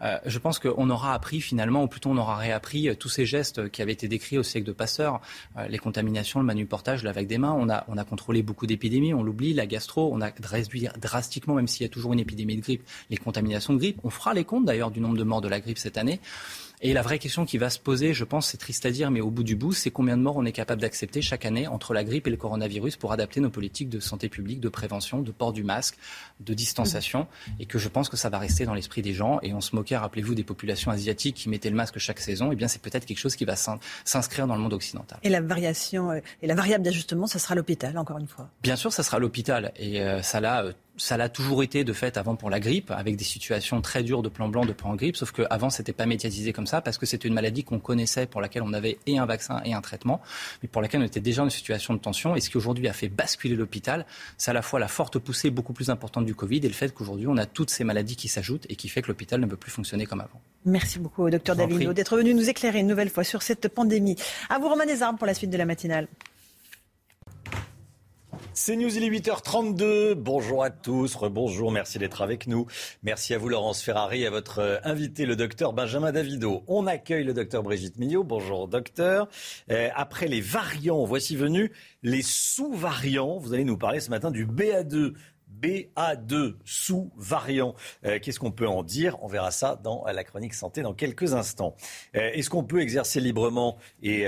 Euh, 0.00 0.18
je 0.26 0.38
pense 0.38 0.58
qu'on 0.58 0.90
aura 0.90 1.14
appris 1.14 1.40
finalement, 1.40 1.84
ou 1.84 1.86
plutôt 1.86 2.10
on 2.10 2.16
aura 2.16 2.36
réappris 2.36 2.88
euh, 2.88 2.94
tous 2.94 3.08
ces 3.08 3.26
gestes 3.26 3.68
qui 3.70 3.82
avaient 3.82 3.92
été 3.92 4.08
décrits 4.08 4.38
au 4.38 4.42
siècle 4.42 4.66
de 4.66 4.72
Pasteur, 4.72 5.20
euh, 5.56 5.68
les 5.68 5.78
contaminations, 5.78 6.40
le 6.40 6.46
manuportage, 6.46 7.04
la 7.04 7.12
vague 7.12 7.26
des 7.26 7.38
mains. 7.38 7.56
On 7.56 7.68
a, 7.68 7.84
on 7.88 7.96
a 7.98 8.04
contrôlé 8.04 8.42
beaucoup 8.42 8.66
d'épidémies, 8.66 9.14
on 9.14 9.22
l'oublie 9.22 9.54
gastro, 9.66 10.10
on 10.12 10.20
a 10.20 10.30
réduit 10.42 10.88
drastiquement, 11.00 11.54
même 11.54 11.68
s'il 11.68 11.82
y 11.82 11.86
a 11.86 11.88
toujours 11.88 12.12
une 12.12 12.20
épidémie 12.20 12.56
de 12.56 12.62
grippe, 12.62 12.82
les 13.10 13.16
contaminations 13.16 13.72
de 13.72 13.78
grippe. 13.78 14.00
On 14.04 14.10
fera 14.10 14.34
les 14.34 14.44
comptes 14.44 14.64
d'ailleurs 14.64 14.90
du 14.90 15.00
nombre 15.00 15.16
de 15.16 15.24
morts 15.24 15.40
de 15.40 15.48
la 15.48 15.60
grippe 15.60 15.78
cette 15.78 15.98
année. 15.98 16.20
Et 16.82 16.94
la 16.94 17.02
vraie 17.02 17.18
question 17.18 17.44
qui 17.44 17.58
va 17.58 17.68
se 17.68 17.78
poser, 17.78 18.14
je 18.14 18.24
pense, 18.24 18.48
c'est 18.48 18.56
triste 18.56 18.86
à 18.86 18.90
dire, 18.90 19.10
mais 19.10 19.20
au 19.20 19.30
bout 19.30 19.42
du 19.42 19.54
bout, 19.54 19.74
c'est 19.74 19.90
combien 19.90 20.16
de 20.16 20.22
morts 20.22 20.38
on 20.38 20.46
est 20.46 20.52
capable 20.52 20.80
d'accepter 20.80 21.20
chaque 21.20 21.44
année 21.44 21.66
entre 21.66 21.92
la 21.92 22.04
grippe 22.04 22.26
et 22.26 22.30
le 22.30 22.38
coronavirus 22.38 22.96
pour 22.96 23.12
adapter 23.12 23.40
nos 23.40 23.50
politiques 23.50 23.90
de 23.90 24.00
santé 24.00 24.30
publique, 24.30 24.60
de 24.60 24.70
prévention, 24.70 25.20
de 25.20 25.30
port 25.30 25.52
du 25.52 25.62
masque, 25.62 25.96
de 26.40 26.54
distanciation. 26.54 27.26
Et 27.58 27.66
que 27.66 27.78
je 27.78 27.88
pense 27.88 28.08
que 28.08 28.16
ça 28.16 28.30
va 28.30 28.38
rester 28.38 28.64
dans 28.64 28.72
l'esprit 28.72 29.02
des 29.02 29.12
gens. 29.12 29.40
Et 29.42 29.52
on 29.52 29.60
se 29.60 29.76
moquait, 29.76 29.98
rappelez-vous, 29.98 30.34
des 30.34 30.42
populations 30.42 30.90
asiatiques 30.90 31.36
qui 31.36 31.50
mettaient 31.50 31.68
le 31.68 31.76
masque 31.76 31.98
chaque 31.98 32.20
saison. 32.20 32.50
Eh 32.50 32.56
bien, 32.56 32.66
c'est 32.66 32.80
peut-être 32.80 33.04
quelque 33.04 33.18
chose 33.18 33.36
qui 33.36 33.44
va 33.44 33.56
s'inscrire 33.56 34.46
dans 34.46 34.54
le 34.54 34.62
monde 34.62 34.72
occidental. 34.72 35.18
Et 35.22 35.28
la 35.28 35.42
variation, 35.42 36.12
euh, 36.12 36.20
et 36.40 36.46
la 36.46 36.54
variable 36.54 36.84
d'ajustement, 36.84 37.26
ça 37.26 37.38
sera 37.38 37.54
l'hôpital, 37.54 37.98
encore 37.98 38.16
une 38.16 38.28
fois. 38.28 38.48
Bien 38.62 38.76
sûr, 38.76 38.90
ça 38.90 39.02
sera 39.02 39.18
l'hôpital. 39.18 39.72
Et 39.76 40.00
euh, 40.00 40.22
ça, 40.22 40.38
euh, 40.38 40.72
ça 41.00 41.16
l'a 41.16 41.28
toujours 41.28 41.62
été 41.62 41.82
de 41.82 41.92
fait 41.92 42.16
avant 42.18 42.36
pour 42.36 42.50
la 42.50 42.60
grippe, 42.60 42.90
avec 42.90 43.16
des 43.16 43.24
situations 43.24 43.80
très 43.80 44.02
dures 44.02 44.22
de 44.22 44.28
plan 44.28 44.48
blanc, 44.48 44.66
de 44.66 44.72
plan 44.72 44.94
grippe, 44.94 45.16
sauf 45.16 45.32
qu'avant, 45.32 45.70
c'était 45.70 45.94
pas 45.94 46.06
médiatisé 46.06 46.52
comme 46.52 46.66
ça, 46.66 46.80
parce 46.82 46.98
que 46.98 47.06
c'était 47.06 47.26
une 47.26 47.34
maladie 47.34 47.64
qu'on 47.64 47.78
connaissait, 47.78 48.26
pour 48.26 48.40
laquelle 48.40 48.62
on 48.62 48.72
avait 48.72 48.98
et 49.06 49.18
un 49.18 49.24
vaccin 49.26 49.62
et 49.64 49.72
un 49.72 49.80
traitement, 49.80 50.20
mais 50.62 50.68
pour 50.68 50.82
laquelle 50.82 51.00
on 51.00 51.04
était 51.04 51.20
déjà 51.20 51.40
dans 51.40 51.46
une 51.46 51.50
situation 51.50 51.94
de 51.94 51.98
tension. 51.98 52.36
Et 52.36 52.40
ce 52.40 52.50
qui 52.50 52.58
aujourd'hui 52.58 52.86
a 52.86 52.92
fait 52.92 53.08
basculer 53.08 53.56
l'hôpital, 53.56 54.04
c'est 54.36 54.50
à 54.50 54.54
la 54.54 54.62
fois 54.62 54.78
la 54.78 54.88
forte 54.88 55.18
poussée 55.18 55.50
beaucoup 55.50 55.72
plus 55.72 55.88
importante 55.88 56.26
du 56.26 56.34
Covid 56.34 56.58
et 56.58 56.68
le 56.68 56.74
fait 56.74 56.92
qu'aujourd'hui, 56.92 57.26
on 57.26 57.36
a 57.38 57.46
toutes 57.46 57.70
ces 57.70 57.84
maladies 57.84 58.16
qui 58.16 58.28
s'ajoutent 58.28 58.66
et 58.68 58.76
qui 58.76 58.88
fait 58.88 59.00
que 59.00 59.08
l'hôpital 59.08 59.40
ne 59.40 59.46
peut 59.46 59.56
plus 59.56 59.70
fonctionner 59.70 60.04
comme 60.04 60.20
avant. 60.20 60.40
Merci 60.66 60.98
beaucoup, 60.98 61.30
docteur 61.30 61.56
David, 61.56 61.90
d'être 61.92 62.16
venu 62.16 62.34
nous 62.34 62.50
éclairer 62.50 62.80
une 62.80 62.86
nouvelle 62.86 63.10
fois 63.10 63.24
sur 63.24 63.42
cette 63.42 63.68
pandémie. 63.68 64.16
À 64.50 64.58
vous, 64.58 64.68
Romain 64.68 64.86
Desarmes, 64.86 65.16
pour 65.16 65.26
la 65.26 65.34
suite 65.34 65.50
de 65.50 65.56
la 65.56 65.64
matinale. 65.64 66.08
C'est 68.52 68.74
News, 68.74 68.94
il 68.96 69.04
est 69.04 69.10
8h32. 69.10 70.14
Bonjour 70.14 70.64
à 70.64 70.70
tous, 70.70 71.14
rebonjour, 71.14 71.70
merci 71.70 71.98
d'être 71.98 72.20
avec 72.20 72.48
nous. 72.48 72.66
Merci 73.04 73.32
à 73.32 73.38
vous 73.38 73.48
Laurence 73.48 73.80
Ferrari 73.80 74.26
à 74.26 74.30
votre 74.30 74.58
euh, 74.58 74.78
invité, 74.82 75.24
le 75.24 75.36
docteur 75.36 75.72
Benjamin 75.72 76.10
Davido. 76.10 76.64
On 76.66 76.88
accueille 76.88 77.22
le 77.22 77.32
docteur 77.32 77.62
Brigitte 77.62 77.98
Millot. 77.98 78.24
Bonjour 78.24 78.66
docteur. 78.66 79.28
Euh, 79.70 79.88
après 79.94 80.26
les 80.26 80.40
variants, 80.40 81.04
voici 81.04 81.36
venus 81.36 81.70
les 82.02 82.22
sous-variants. 82.22 83.38
Vous 83.38 83.54
allez 83.54 83.64
nous 83.64 83.78
parler 83.78 84.00
ce 84.00 84.10
matin 84.10 84.32
du 84.32 84.46
BA2. 84.46 85.14
BA2 85.60 86.54
sous-variant. 86.64 87.74
Euh, 88.04 88.18
qu'est-ce 88.20 88.40
qu'on 88.40 88.52
peut 88.52 88.68
en 88.68 88.82
dire? 88.82 89.16
On 89.22 89.28
verra 89.28 89.50
ça 89.50 89.78
dans 89.82 90.04
la 90.06 90.24
chronique 90.24 90.54
santé 90.54 90.82
dans 90.82 90.94
quelques 90.94 91.34
instants. 91.34 91.76
Est-ce 92.14 92.50
qu'on 92.50 92.64
peut 92.64 92.80
exercer 92.80 93.20
librement 93.20 93.76
et 94.02 94.26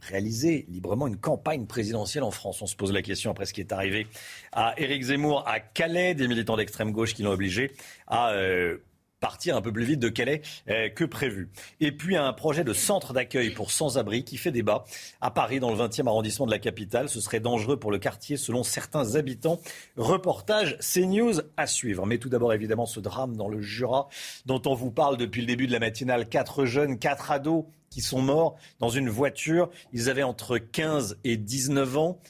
réaliser 0.00 0.66
librement 0.68 1.06
une 1.06 1.16
campagne 1.16 1.66
présidentielle 1.66 2.24
en 2.24 2.30
France. 2.30 2.62
On 2.62 2.66
se 2.66 2.76
pose 2.76 2.92
la 2.92 3.02
question 3.02 3.30
après 3.30 3.46
ce 3.46 3.52
qui 3.52 3.60
est 3.60 3.72
arrivé 3.72 4.06
à 4.52 4.74
Éric 4.78 5.02
Zemmour 5.02 5.46
à 5.46 5.60
Calais, 5.60 6.14
des 6.14 6.28
militants 6.28 6.56
d'extrême 6.56 6.92
gauche 6.92 7.14
qui 7.14 7.22
l'ont 7.22 7.32
obligé 7.32 7.72
à 8.06 8.30
euh, 8.32 8.78
partir 9.26 9.56
un 9.56 9.60
peu 9.60 9.72
plus 9.72 9.84
vite 9.84 9.98
de 9.98 10.08
Calais 10.08 10.40
euh, 10.68 10.88
que 10.88 11.02
prévu. 11.02 11.50
Et 11.80 11.90
puis 11.90 12.14
un 12.16 12.32
projet 12.32 12.62
de 12.62 12.72
centre 12.72 13.12
d'accueil 13.12 13.50
pour 13.50 13.72
sans-abri 13.72 14.22
qui 14.22 14.36
fait 14.36 14.52
débat 14.52 14.84
à 15.20 15.32
Paris, 15.32 15.58
dans 15.58 15.72
le 15.72 15.76
20e 15.76 16.06
arrondissement 16.06 16.46
de 16.46 16.52
la 16.52 16.60
capitale. 16.60 17.08
Ce 17.08 17.20
serait 17.20 17.40
dangereux 17.40 17.76
pour 17.76 17.90
le 17.90 17.98
quartier 17.98 18.36
selon 18.36 18.62
certains 18.62 19.16
habitants. 19.16 19.60
Reportage 19.96 20.78
CNews 20.78 21.40
à 21.56 21.66
suivre. 21.66 22.06
Mais 22.06 22.18
tout 22.18 22.28
d'abord, 22.28 22.52
évidemment, 22.52 22.86
ce 22.86 23.00
drame 23.00 23.36
dans 23.36 23.48
le 23.48 23.60
Jura 23.60 24.08
dont 24.44 24.62
on 24.64 24.74
vous 24.74 24.92
parle 24.92 25.16
depuis 25.16 25.40
le 25.40 25.48
début 25.48 25.66
de 25.66 25.72
la 25.72 25.80
matinale. 25.80 26.28
Quatre 26.28 26.64
jeunes, 26.64 27.00
quatre 27.00 27.32
ados 27.32 27.64
qui 27.90 28.02
sont 28.02 28.22
morts 28.22 28.54
dans 28.78 28.90
une 28.90 29.08
voiture. 29.08 29.70
Ils 29.92 30.08
avaient 30.08 30.22
entre 30.22 30.58
15 30.58 31.18
et 31.24 31.36
19 31.36 31.96
ans. 31.96 32.20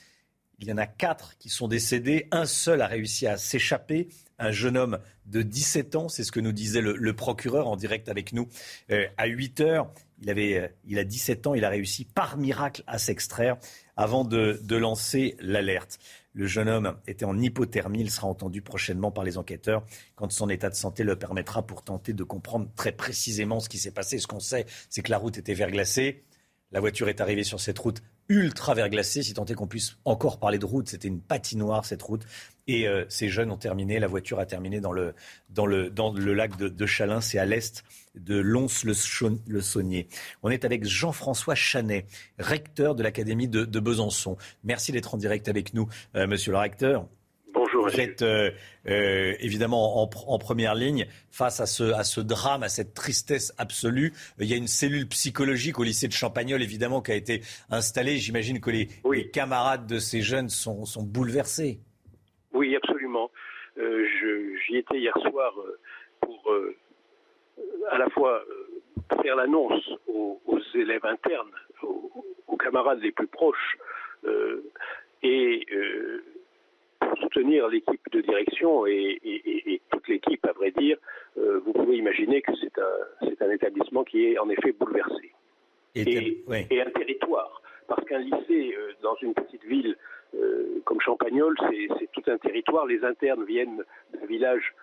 Il 0.60 0.68
y 0.68 0.72
en 0.72 0.78
a 0.78 0.86
quatre 0.86 1.36
qui 1.36 1.50
sont 1.50 1.68
décédés. 1.68 2.26
Un 2.30 2.46
seul 2.46 2.80
a 2.80 2.86
réussi 2.86 3.26
à 3.26 3.36
s'échapper. 3.36 4.08
Un 4.38 4.50
jeune 4.50 4.78
homme 4.78 4.98
de 5.26 5.42
17 5.42 5.96
ans, 5.96 6.08
c'est 6.08 6.24
ce 6.24 6.32
que 6.32 6.40
nous 6.40 6.52
disait 6.52 6.80
le, 6.80 7.12
procureur 7.14 7.68
en 7.68 7.76
direct 7.76 8.08
avec 8.08 8.32
nous 8.32 8.48
euh, 8.90 9.06
à 9.16 9.26
8 9.26 9.60
heures. 9.60 9.92
Il, 10.22 10.30
avait, 10.30 10.58
euh, 10.58 10.68
il 10.86 10.98
a 10.98 11.04
17 11.04 11.46
ans, 11.46 11.54
il 11.54 11.64
a 11.64 11.68
réussi 11.68 12.04
par 12.04 12.36
miracle 12.36 12.82
à 12.86 12.98
s'extraire 12.98 13.56
avant 13.96 14.24
de, 14.24 14.60
de 14.62 14.76
lancer 14.76 15.36
l'alerte. 15.40 15.98
Le 16.32 16.46
jeune 16.46 16.68
homme 16.68 16.96
était 17.06 17.24
en 17.24 17.38
hypothermie. 17.38 18.00
Il 18.00 18.10
sera 18.10 18.26
entendu 18.26 18.60
prochainement 18.60 19.10
par 19.10 19.24
les 19.24 19.38
enquêteurs 19.38 19.84
quand 20.16 20.30
son 20.30 20.50
état 20.50 20.68
de 20.68 20.74
santé 20.74 21.02
le 21.02 21.16
permettra 21.16 21.66
pour 21.66 21.82
tenter 21.82 22.12
de 22.12 22.24
comprendre 22.24 22.68
très 22.76 22.92
précisément 22.92 23.58
ce 23.58 23.70
qui 23.70 23.78
s'est 23.78 23.90
passé. 23.90 24.18
Ce 24.18 24.26
qu'on 24.26 24.40
sait, 24.40 24.66
c'est 24.90 25.00
que 25.00 25.10
la 25.10 25.18
route 25.18 25.38
était 25.38 25.54
verglacée. 25.54 26.24
La 26.72 26.80
voiture 26.80 27.08
est 27.08 27.22
arrivée 27.22 27.44
sur 27.44 27.58
cette 27.58 27.78
route 27.78 28.02
ultra 28.28 28.74
verglacée, 28.74 29.22
si 29.22 29.32
tant 29.34 29.44
est 29.46 29.54
qu'on 29.54 29.66
puisse 29.66 29.96
encore 30.04 30.38
parler 30.38 30.58
de 30.58 30.66
route. 30.66 30.88
C'était 30.88 31.08
une 31.08 31.20
patinoire, 31.20 31.86
cette 31.86 32.02
route. 32.02 32.26
Et 32.68 32.88
euh, 32.88 33.04
ces 33.08 33.28
jeunes 33.28 33.50
ont 33.52 33.56
terminé, 33.56 34.00
la 34.00 34.08
voiture 34.08 34.40
a 34.40 34.46
terminé 34.46 34.80
dans 34.80 34.92
le, 34.92 35.14
dans 35.50 35.66
le, 35.66 35.88
dans 35.88 36.12
le 36.12 36.34
lac 36.34 36.56
de, 36.56 36.68
de 36.68 36.86
Chalin, 36.86 37.20
c'est 37.20 37.38
à 37.38 37.44
l'est 37.44 37.84
de 38.16 38.36
Lons-le-Saunier. 38.38 40.08
On 40.42 40.50
est 40.50 40.64
avec 40.64 40.84
Jean-François 40.84 41.54
Chanet, 41.54 42.06
recteur 42.38 42.94
de 42.94 43.02
l'Académie 43.02 43.48
de, 43.48 43.80
Besançon. 43.80 44.36
Merci 44.64 44.90
d'être 44.92 45.14
en 45.14 45.18
direct 45.18 45.48
avec 45.48 45.74
nous, 45.74 45.88
euh, 46.14 46.26
monsieur 46.26 46.52
le 46.52 46.58
recteur. 46.58 47.06
Bonjour. 47.54 47.88
Vous 47.88 48.00
êtes 48.00 48.22
euh, 48.22 48.50
euh, 48.88 49.34
évidemment 49.40 50.02
en, 50.02 50.38
première 50.38 50.74
ligne 50.74 51.06
face 51.30 51.60
à 51.60 51.66
ce, 51.66 51.84
à 51.84 52.04
ce 52.04 52.20
drame, 52.20 52.62
à 52.62 52.68
cette 52.68 52.94
tristesse 52.94 53.52
absolue. 53.58 54.12
Il 54.40 54.46
y 54.46 54.54
a 54.54 54.56
une 54.56 54.66
cellule 54.66 55.08
psychologique 55.08 55.78
au 55.78 55.82
lycée 55.82 56.08
de 56.08 56.12
Champagnol, 56.12 56.62
évidemment, 56.62 57.00
qui 57.00 57.12
a 57.12 57.14
été 57.14 57.42
installée. 57.70 58.18
J'imagine 58.18 58.60
que 58.60 58.70
les, 58.70 58.88
camarades 59.32 59.86
de 59.86 59.98
ces 59.98 60.20
jeunes 60.20 60.48
sont, 60.48 60.84
sont 60.84 61.02
bouleversés. 61.02 61.80
Oui, 62.56 62.74
absolument. 62.74 63.30
J'y 63.76 64.76
étais 64.76 64.98
hier 64.98 65.16
soir 65.18 65.54
pour 66.20 66.50
à 67.90 67.98
la 67.98 68.08
fois 68.10 68.42
euh, 68.48 69.22
faire 69.22 69.36
l'annonce 69.36 69.90
aux, 70.08 70.40
élèves 70.74 71.06
internes, 71.06 71.52
aux, 71.82 72.56
camarades 72.56 73.00
les 73.00 73.12
plus 73.12 73.26
proches, 73.26 73.78
euh, 74.26 74.62
et 75.22 75.64
euh, 75.72 76.22
soutenir 77.20 77.68
l'équipe 77.68 78.00
de 78.12 78.20
direction 78.20 78.86
et, 78.86 79.80
toute 79.90 80.08
l'équipe, 80.08 80.44
à 80.44 80.52
vrai 80.52 80.70
dire, 80.72 80.98
vous 81.36 81.72
pouvez 81.72 81.96
imaginer 81.96 82.42
que 82.42 82.52
c'est 82.60 82.78
un, 82.78 83.46
un 83.46 83.50
établissement 83.50 84.04
qui 84.04 84.26
est 84.26 84.38
en 84.38 84.48
effet 84.50 84.72
bouleversé. 84.72 85.32
Et, 85.94 86.44
un 86.80 86.90
territoire, 86.90 87.62
parce 87.88 88.04
qu'un 88.06 88.18
lycée 88.18 88.76
dans 89.02 89.14
une 89.22 89.32
petite 89.32 89.64
ville 89.64 89.96
comme 90.84 91.00
Champagnol, 91.00 91.56
c'est 91.98 92.10
tout 92.12 92.22
un 92.30 92.38
territoire. 92.38 92.86
Les 92.86 93.04
internes 93.04 93.44
viennent 93.44 93.82
d'un 94.12 94.26
village 94.26 94.74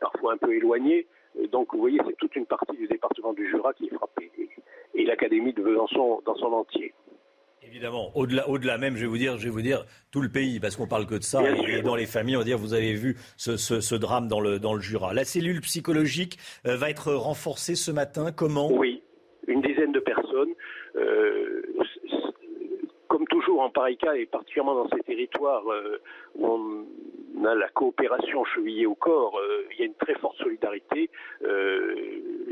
parfois 0.00 0.34
un 0.34 0.36
peu 0.36 0.54
éloigné, 0.54 1.06
donc 1.52 1.72
vous 1.72 1.80
voyez, 1.80 2.00
c'est 2.06 2.16
toute 2.16 2.34
une 2.36 2.46
partie 2.46 2.76
du 2.76 2.86
département 2.86 3.32
du 3.32 3.48
Jura 3.48 3.72
qui 3.74 3.86
est 3.86 3.94
frappée, 3.94 4.30
et, 4.94 5.04
l'Académie 5.04 5.52
de 5.52 5.62
Besançon 5.62 6.20
dans 6.24 6.34
son 6.36 6.46
entier. 6.46 6.92
Évidemment, 7.62 8.10
au-delà, 8.16 8.48
au-delà 8.48 8.78
même, 8.78 8.96
je 8.96 9.02
vais 9.02 9.06
vous 9.06 9.18
dire, 9.18 9.38
je 9.38 9.44
vais 9.44 9.50
vous 9.50 9.62
dire 9.62 9.84
tout 10.10 10.20
le 10.20 10.28
pays, 10.28 10.60
parce 10.60 10.76
qu'on 10.76 10.86
parle 10.86 11.06
que 11.06 11.14
de 11.14 11.22
ça, 11.22 11.42
et, 11.42 11.82
dans 11.82 11.94
les 11.94 12.06
familles, 12.06 12.36
on 12.36 12.40
va 12.40 12.44
dire, 12.44 12.58
vous 12.58 12.74
avez 12.74 12.94
vu 12.94 13.16
ce, 13.36 13.94
drame 13.94 14.28
dans 14.28 14.40
le, 14.40 14.58
dans 14.58 14.74
le 14.74 14.80
Jura. 14.80 15.14
La 15.14 15.24
cellule 15.24 15.60
psychologique 15.60 16.38
euh, 16.66 16.76
va 16.76 16.90
être 16.90 17.12
renforcée 17.12 17.74
ce 17.74 17.90
matin. 17.90 18.32
Comment? 18.32 18.70
Oui, 18.72 19.02
une 19.46 19.62
dizaine 19.62 19.92
de 19.92 20.00
personnes. 20.00 20.54
Euh, 20.96 21.62
en 23.60 23.70
pareil 23.70 23.96
cas, 23.96 24.14
et 24.14 24.26
particulièrement 24.26 24.74
dans 24.74 24.88
ces 24.88 25.02
territoires 25.02 25.70
euh, 25.70 26.00
où 26.34 26.46
on 26.46 27.44
a 27.44 27.54
la 27.54 27.68
coopération 27.68 28.44
chevillée 28.44 28.86
au 28.86 28.94
corps, 28.94 29.38
euh, 29.38 29.64
il 29.72 29.78
y 29.78 29.82
a 29.82 29.86
une 29.86 29.94
très 29.94 30.14
forte 30.14 30.36
solidarité. 30.38 31.10
Euh, 31.42 31.94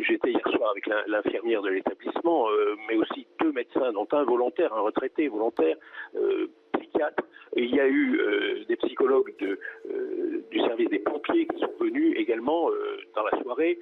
j'étais 0.06 0.30
hier 0.30 0.48
soir 0.48 0.70
avec 0.70 0.86
l'infirmière 1.06 1.62
de 1.62 1.70
l'établissement, 1.70 2.46
mais 2.88 2.96
aussi 2.96 3.26
deux 3.40 3.52
médecins, 3.52 3.92
dont 3.92 4.08
un 4.12 4.24
volontaire, 4.24 4.72
un 4.74 4.80
retraité 4.80 5.28
volontaire, 5.28 5.76
psychiatre. 6.78 7.24
Il 7.56 7.74
y 7.74 7.80
a 7.80 7.88
eu 7.88 8.64
des 8.68 8.76
psychologues 8.76 9.34
du 10.50 10.60
service 10.60 10.90
des 10.90 10.98
pompiers 10.98 11.46
qui 11.46 11.60
sont 11.60 11.72
venus 11.80 12.14
également 12.18 12.68
dans 13.14 13.24
la 13.24 13.42
soirée. 13.42 13.78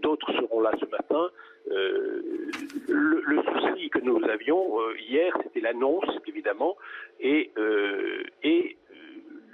D'autres 0.00 0.30
seront 0.32 0.60
là 0.60 0.72
ce 0.78 0.86
matin. 0.86 1.30
Le, 1.68 3.42
souci 3.42 3.90
que 3.90 3.98
nous 4.00 4.22
avions 4.24 4.78
hier, 4.98 5.36
c'était 5.42 5.60
l'annonce, 5.60 6.08
évidemment, 6.26 6.76
et, 7.20 7.50
et 8.42 8.76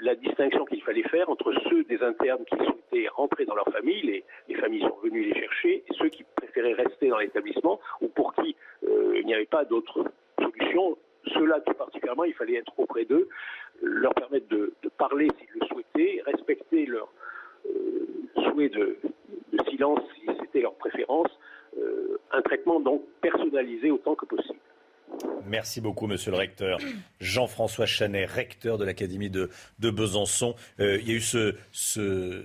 la 0.01 0.15
distinction 0.15 0.65
qu'il 0.65 0.83
fallait 0.83 1.09
faire 1.09 1.29
entre 1.29 1.53
ceux 1.69 1.85
des 1.85 2.03
internes 2.03 2.45
qui 2.45 2.57
souhaitaient 2.57 3.09
rentrer 3.09 3.45
dans 3.45 3.55
leur 3.55 3.69
famille, 3.73 4.03
les, 4.03 4.25
les 4.49 4.55
familles 4.55 4.83
sont 4.83 4.99
venues 5.03 5.25
les 5.25 5.35
chercher, 5.35 5.85
et 5.89 5.95
ceux 5.99 6.09
qui 6.09 6.25
préféraient 6.37 6.75
rester 6.75 7.09
dans 7.09 7.19
l'établissement 7.19 7.81
ou 8.01 8.09
pour 8.09 8.35
qui 8.35 8.57
euh, 8.87 9.19
il 9.19 9.27
n'y 9.27 9.35
avait 9.35 9.47
pas 9.47 9.65
d'autre 9.65 10.05
solution. 10.41 10.97
Ceux-là, 11.35 11.61
tout 11.61 11.75
particulièrement, 11.75 12.25
il 12.25 12.35
fallait 12.35 12.57
être 12.57 12.73
auprès 12.79 13.05
d'eux, 13.05 13.29
leur 13.83 14.15
permettre 14.15 14.49
de, 14.49 14.73
parler 14.97 15.29
s'ils 15.39 15.61
le 15.61 15.67
souhaitaient, 15.67 16.23
respecter 16.25 16.87
leur 16.87 17.09
euh, 17.67 18.51
souhait 18.51 18.69
de, 18.69 18.97
silence 19.69 20.01
si 20.15 20.27
c'était 20.41 20.63
leur 20.63 20.75
préférence, 20.75 21.29
euh, 21.79 21.98
un 22.33 22.43
traitement 22.43 22.81
donc 22.81 23.03
personnalisé 23.21 23.91
autant 23.91 24.15
que 24.15 24.27
possible. 24.27 24.59
Merci 25.47 25.81
beaucoup, 25.81 26.07
monsieur 26.07 26.31
le 26.31 26.37
recteur. 26.37 26.79
Jean-François 27.21 27.87
Chanet, 27.87 28.27
recteur 28.27 28.77
de 28.79 28.85
l'Académie 28.85 29.31
de, 29.31 29.51
Besançon. 29.79 30.55
Euh, 30.81 30.99
il 31.01 31.09
y 31.09 31.13
a 31.13 31.15
eu 31.15 31.21
ce, 31.21 32.45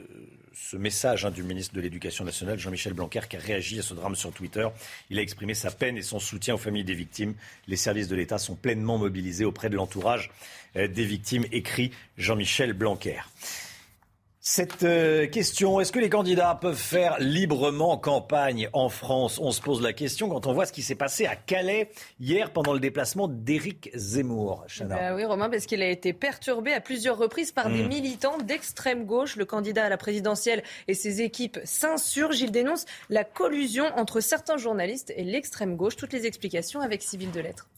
message 0.74 1.26
hein, 1.26 1.32
du 1.32 1.44
ministre 1.44 1.76
de 1.76 1.82
l'Éducation 1.82 2.24
nationale, 2.24 2.58
Jean-Michel 2.58 2.94
Blanquer, 2.94 3.22
qui 3.30 3.36
a 3.36 3.40
réagi 3.40 3.80
à 3.80 3.82
ce 3.82 3.94
drame 3.94 4.16
sur 4.16 4.32
Twitter. 4.32 4.68
Il 5.10 5.20
a 5.20 5.22
exprimé 5.22 5.54
sa 5.54 5.72
peine 5.72 5.98
et 5.98 6.02
son 6.02 6.20
soutien 6.20 6.56
aux 6.56 6.60
familles 6.60 6.86
des 6.86 6.94
victimes. 6.94 7.36
Les 7.68 7.76
services 7.76 8.08
de 8.08 8.16
l'État 8.16 8.38
sont 8.38 8.56
pleinement 8.56 8.98
mobilisés 8.98 9.46
auprès 9.46 9.70
de 9.70 9.76
l'entourage 9.76 10.32
euh, 10.76 10.88
des 10.88 11.04
victimes, 11.04 11.46
écrit 11.52 11.92
Jean-Michel 12.18 12.74
Blanquer. 12.74 13.20
Cette 14.46 14.84
euh, 14.84 15.26
question, 15.26 15.80
est-ce 15.80 15.94
que 15.94 16.00
les 16.00 16.10
candidats 16.10 16.54
peuvent 16.54 16.76
faire 16.76 17.16
librement 17.18 17.98
campagne 17.98 18.68
en 18.74 18.90
France? 18.90 19.40
On 19.42 19.52
se 19.52 19.62
pose 19.62 19.82
la 19.82 19.94
question 19.94 20.28
quand 20.28 20.48
on 20.48 20.54
voit 20.54 20.66
ce 20.66 20.74
qui 20.74 20.82
s'est 20.82 20.96
passé 20.96 21.26
à 21.26 21.38
Calais 21.38 21.90
hier 22.20 22.52
pendant 22.52 22.74
le 22.74 22.82
déplacement 22.82 23.30
d'Éric 23.30 23.90
Zemmour. 23.96 24.66
Bah 24.82 25.16
oui, 25.16 25.24
Romain, 25.24 25.50
parce 25.50 25.66
qu'il 25.66 25.82
a 25.82 25.88
été 25.88 26.12
perturbé 26.12 26.74
à 26.74 26.82
plusieurs 26.82 27.18
reprises 27.18 27.54
par 27.54 27.70
des 27.70 27.84
Mmh. 27.84 27.88
militants 27.88 28.38
d'extrême 28.38 29.06
gauche. 29.06 29.38
Le 29.38 29.46
candidat 29.46 29.86
à 29.86 29.90
la 29.90 29.96
présidentielle 29.96 30.62
et 30.90 30.94
ses 30.94 31.22
équipes 31.22 31.60
s'insurgent. 31.64 32.42
Il 32.42 32.52
dénonce 32.52 32.84
la 33.10 33.24
collusion 33.24 33.86
entre 33.96 34.20
certains 34.20 34.58
journalistes 34.58 35.14
et 35.16 35.24
l'extrême 35.24 35.78
gauche. 35.78 35.96
Toutes 35.96 36.12
les 36.12 36.26
explications 36.26 36.82
avec 36.82 37.02
Civil 37.02 37.32
de 37.32 37.40
Lettres. 37.40 37.70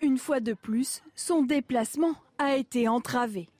Une 0.00 0.16
fois 0.16 0.40
de 0.40 0.54
plus, 0.54 1.02
son 1.14 1.42
déplacement 1.42 2.14
a 2.38 2.56
été 2.56 2.88
entravé. 2.88 3.50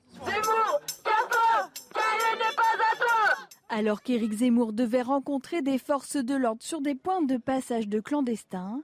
Alors 3.69 4.01
qu'Éric 4.01 4.33
Zemmour 4.33 4.73
devait 4.73 5.01
rencontrer 5.01 5.61
des 5.61 5.77
forces 5.77 6.17
de 6.17 6.35
l'ordre 6.35 6.63
sur 6.63 6.81
des 6.81 6.95
points 6.95 7.21
de 7.21 7.37
passage 7.37 7.87
de 7.87 7.99
clandestins, 7.99 8.81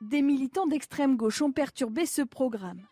des 0.00 0.20
militants 0.20 0.66
d'extrême 0.66 1.16
gauche 1.16 1.42
ont 1.42 1.52
perturbé 1.52 2.06
ce 2.06 2.22
programme. 2.22 2.82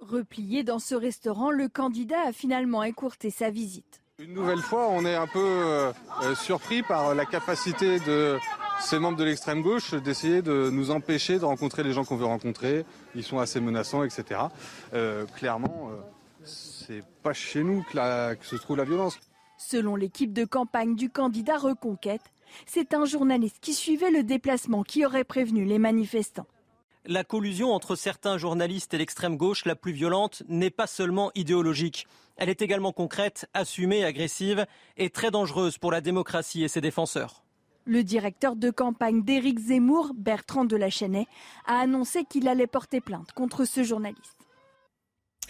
Replié 0.00 0.64
dans 0.64 0.78
ce 0.78 0.94
restaurant, 0.94 1.50
le 1.50 1.68
candidat 1.68 2.20
a 2.26 2.32
finalement 2.32 2.82
écourté 2.82 3.30
sa 3.30 3.48
visite. 3.48 4.03
Une 4.20 4.32
nouvelle 4.32 4.60
fois, 4.60 4.90
on 4.90 5.04
est 5.04 5.16
un 5.16 5.26
peu 5.26 5.40
euh, 5.40 5.92
euh, 6.22 6.36
surpris 6.36 6.84
par 6.84 7.16
la 7.16 7.26
capacité 7.26 7.98
de 7.98 8.38
ces 8.78 9.00
membres 9.00 9.18
de 9.18 9.24
l'extrême 9.24 9.60
gauche 9.60 9.92
d'essayer 9.92 10.40
de 10.40 10.70
nous 10.70 10.92
empêcher 10.92 11.40
de 11.40 11.44
rencontrer 11.44 11.82
les 11.82 11.92
gens 11.92 12.04
qu'on 12.04 12.14
veut 12.14 12.24
rencontrer. 12.24 12.86
Ils 13.16 13.24
sont 13.24 13.40
assez 13.40 13.60
menaçants, 13.60 14.04
etc. 14.04 14.42
Euh, 14.92 15.26
clairement, 15.36 15.90
c'est 16.44 17.02
pas 17.24 17.32
chez 17.32 17.64
nous 17.64 17.82
que 17.82 18.46
se 18.46 18.54
trouve 18.54 18.76
la 18.76 18.84
violence. 18.84 19.18
Selon 19.58 19.96
l'équipe 19.96 20.32
de 20.32 20.44
campagne 20.44 20.94
du 20.94 21.10
candidat 21.10 21.58
Reconquête, 21.58 22.32
c'est 22.66 22.94
un 22.94 23.06
journaliste 23.06 23.56
qui 23.60 23.74
suivait 23.74 24.12
le 24.12 24.22
déplacement 24.22 24.84
qui 24.84 25.04
aurait 25.04 25.24
prévenu 25.24 25.64
les 25.64 25.80
manifestants. 25.80 26.46
La 27.06 27.22
collusion 27.22 27.74
entre 27.74 27.96
certains 27.96 28.38
journalistes 28.38 28.94
et 28.94 28.98
l'extrême 28.98 29.36
gauche 29.36 29.66
la 29.66 29.76
plus 29.76 29.92
violente 29.92 30.42
n'est 30.48 30.70
pas 30.70 30.86
seulement 30.86 31.30
idéologique. 31.34 32.06
Elle 32.36 32.48
est 32.48 32.62
également 32.62 32.92
concrète, 32.92 33.46
assumée, 33.52 34.04
agressive 34.04 34.64
et 34.96 35.10
très 35.10 35.30
dangereuse 35.30 35.76
pour 35.76 35.92
la 35.92 36.00
démocratie 36.00 36.64
et 36.64 36.68
ses 36.68 36.80
défenseurs. 36.80 37.44
Le 37.84 38.02
directeur 38.02 38.56
de 38.56 38.70
campagne 38.70 39.22
d'Éric 39.22 39.58
Zemmour, 39.58 40.12
Bertrand 40.16 40.64
Delachesnay, 40.64 41.26
a 41.66 41.78
annoncé 41.78 42.24
qu'il 42.24 42.48
allait 42.48 42.66
porter 42.66 43.02
plainte 43.02 43.32
contre 43.32 43.66
ce 43.66 43.82
journaliste. 43.82 44.43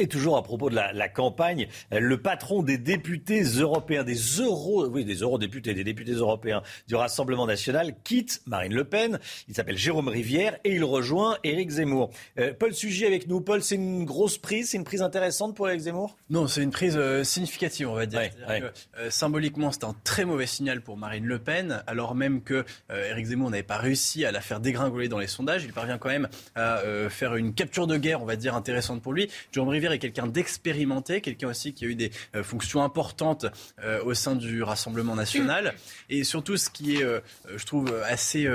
Et 0.00 0.08
toujours 0.08 0.36
à 0.36 0.42
propos 0.42 0.70
de 0.70 0.74
la, 0.74 0.92
la 0.92 1.08
campagne, 1.08 1.68
le 1.92 2.20
patron 2.20 2.64
des 2.64 2.78
députés 2.78 3.42
européens, 3.42 4.02
des 4.02 4.16
euros, 4.40 4.88
oui, 4.88 5.04
des 5.04 5.16
eurodéputés, 5.16 5.72
des 5.72 5.84
députés 5.84 6.12
européens 6.12 6.62
du 6.88 6.96
Rassemblement 6.96 7.46
national 7.46 7.94
quitte 8.02 8.42
Marine 8.46 8.74
Le 8.74 8.82
Pen. 8.82 9.20
Il 9.46 9.54
s'appelle 9.54 9.78
Jérôme 9.78 10.08
Rivière 10.08 10.58
et 10.64 10.74
il 10.74 10.82
rejoint 10.82 11.38
Éric 11.44 11.70
Zemmour. 11.70 12.10
Euh, 12.40 12.52
Paul 12.58 12.74
Sugy 12.74 13.06
avec 13.06 13.28
nous. 13.28 13.40
Paul, 13.40 13.62
c'est 13.62 13.76
une 13.76 14.04
grosse 14.04 14.36
prise, 14.36 14.70
c'est 14.70 14.78
une 14.78 14.84
prise 14.84 15.00
intéressante 15.00 15.54
pour 15.54 15.68
Éric 15.68 15.82
Zemmour? 15.82 16.16
Non, 16.28 16.48
c'est 16.48 16.62
une 16.62 16.72
prise 16.72 16.96
euh, 16.96 17.22
significative, 17.22 17.88
on 17.88 17.94
va 17.94 18.06
dire. 18.06 18.20
Que, 18.30 18.72
euh, 18.98 19.10
symboliquement, 19.10 19.70
c'est 19.70 19.84
un 19.84 19.94
très 20.02 20.24
mauvais 20.24 20.46
signal 20.46 20.80
pour 20.80 20.96
Marine 20.96 21.24
Le 21.24 21.38
Pen, 21.38 21.84
alors 21.86 22.16
même 22.16 22.42
que 22.42 22.64
euh, 22.90 23.10
Éric 23.10 23.26
Zemmour 23.26 23.50
n'avait 23.50 23.62
pas 23.62 23.78
réussi 23.78 24.24
à 24.24 24.32
la 24.32 24.40
faire 24.40 24.58
dégringoler 24.58 25.06
dans 25.06 25.18
les 25.18 25.28
sondages. 25.28 25.62
Il 25.62 25.72
parvient 25.72 25.98
quand 25.98 26.08
même 26.08 26.28
à 26.56 26.78
euh, 26.78 27.08
faire 27.08 27.36
une 27.36 27.54
capture 27.54 27.86
de 27.86 27.96
guerre, 27.96 28.20
on 28.22 28.26
va 28.26 28.34
dire, 28.34 28.56
intéressante 28.56 29.00
pour 29.00 29.12
lui. 29.12 29.30
Jérôme 29.52 29.68
Rivière 29.68 29.83
est 29.92 29.98
quelqu'un 29.98 30.26
d'expérimenté, 30.26 31.20
quelqu'un 31.20 31.48
aussi 31.48 31.74
qui 31.74 31.84
a 31.84 31.88
eu 31.88 31.94
des 31.94 32.10
euh, 32.34 32.42
fonctions 32.42 32.82
importantes 32.82 33.46
euh, 33.82 34.02
au 34.04 34.14
sein 34.14 34.34
du 34.34 34.62
Rassemblement 34.62 35.14
national. 35.14 35.74
Et 36.10 36.24
surtout, 36.24 36.56
ce 36.56 36.70
qui 36.70 36.96
est, 36.96 37.04
euh, 37.04 37.20
je 37.54 37.64
trouve, 37.64 37.94
assez 38.06 38.48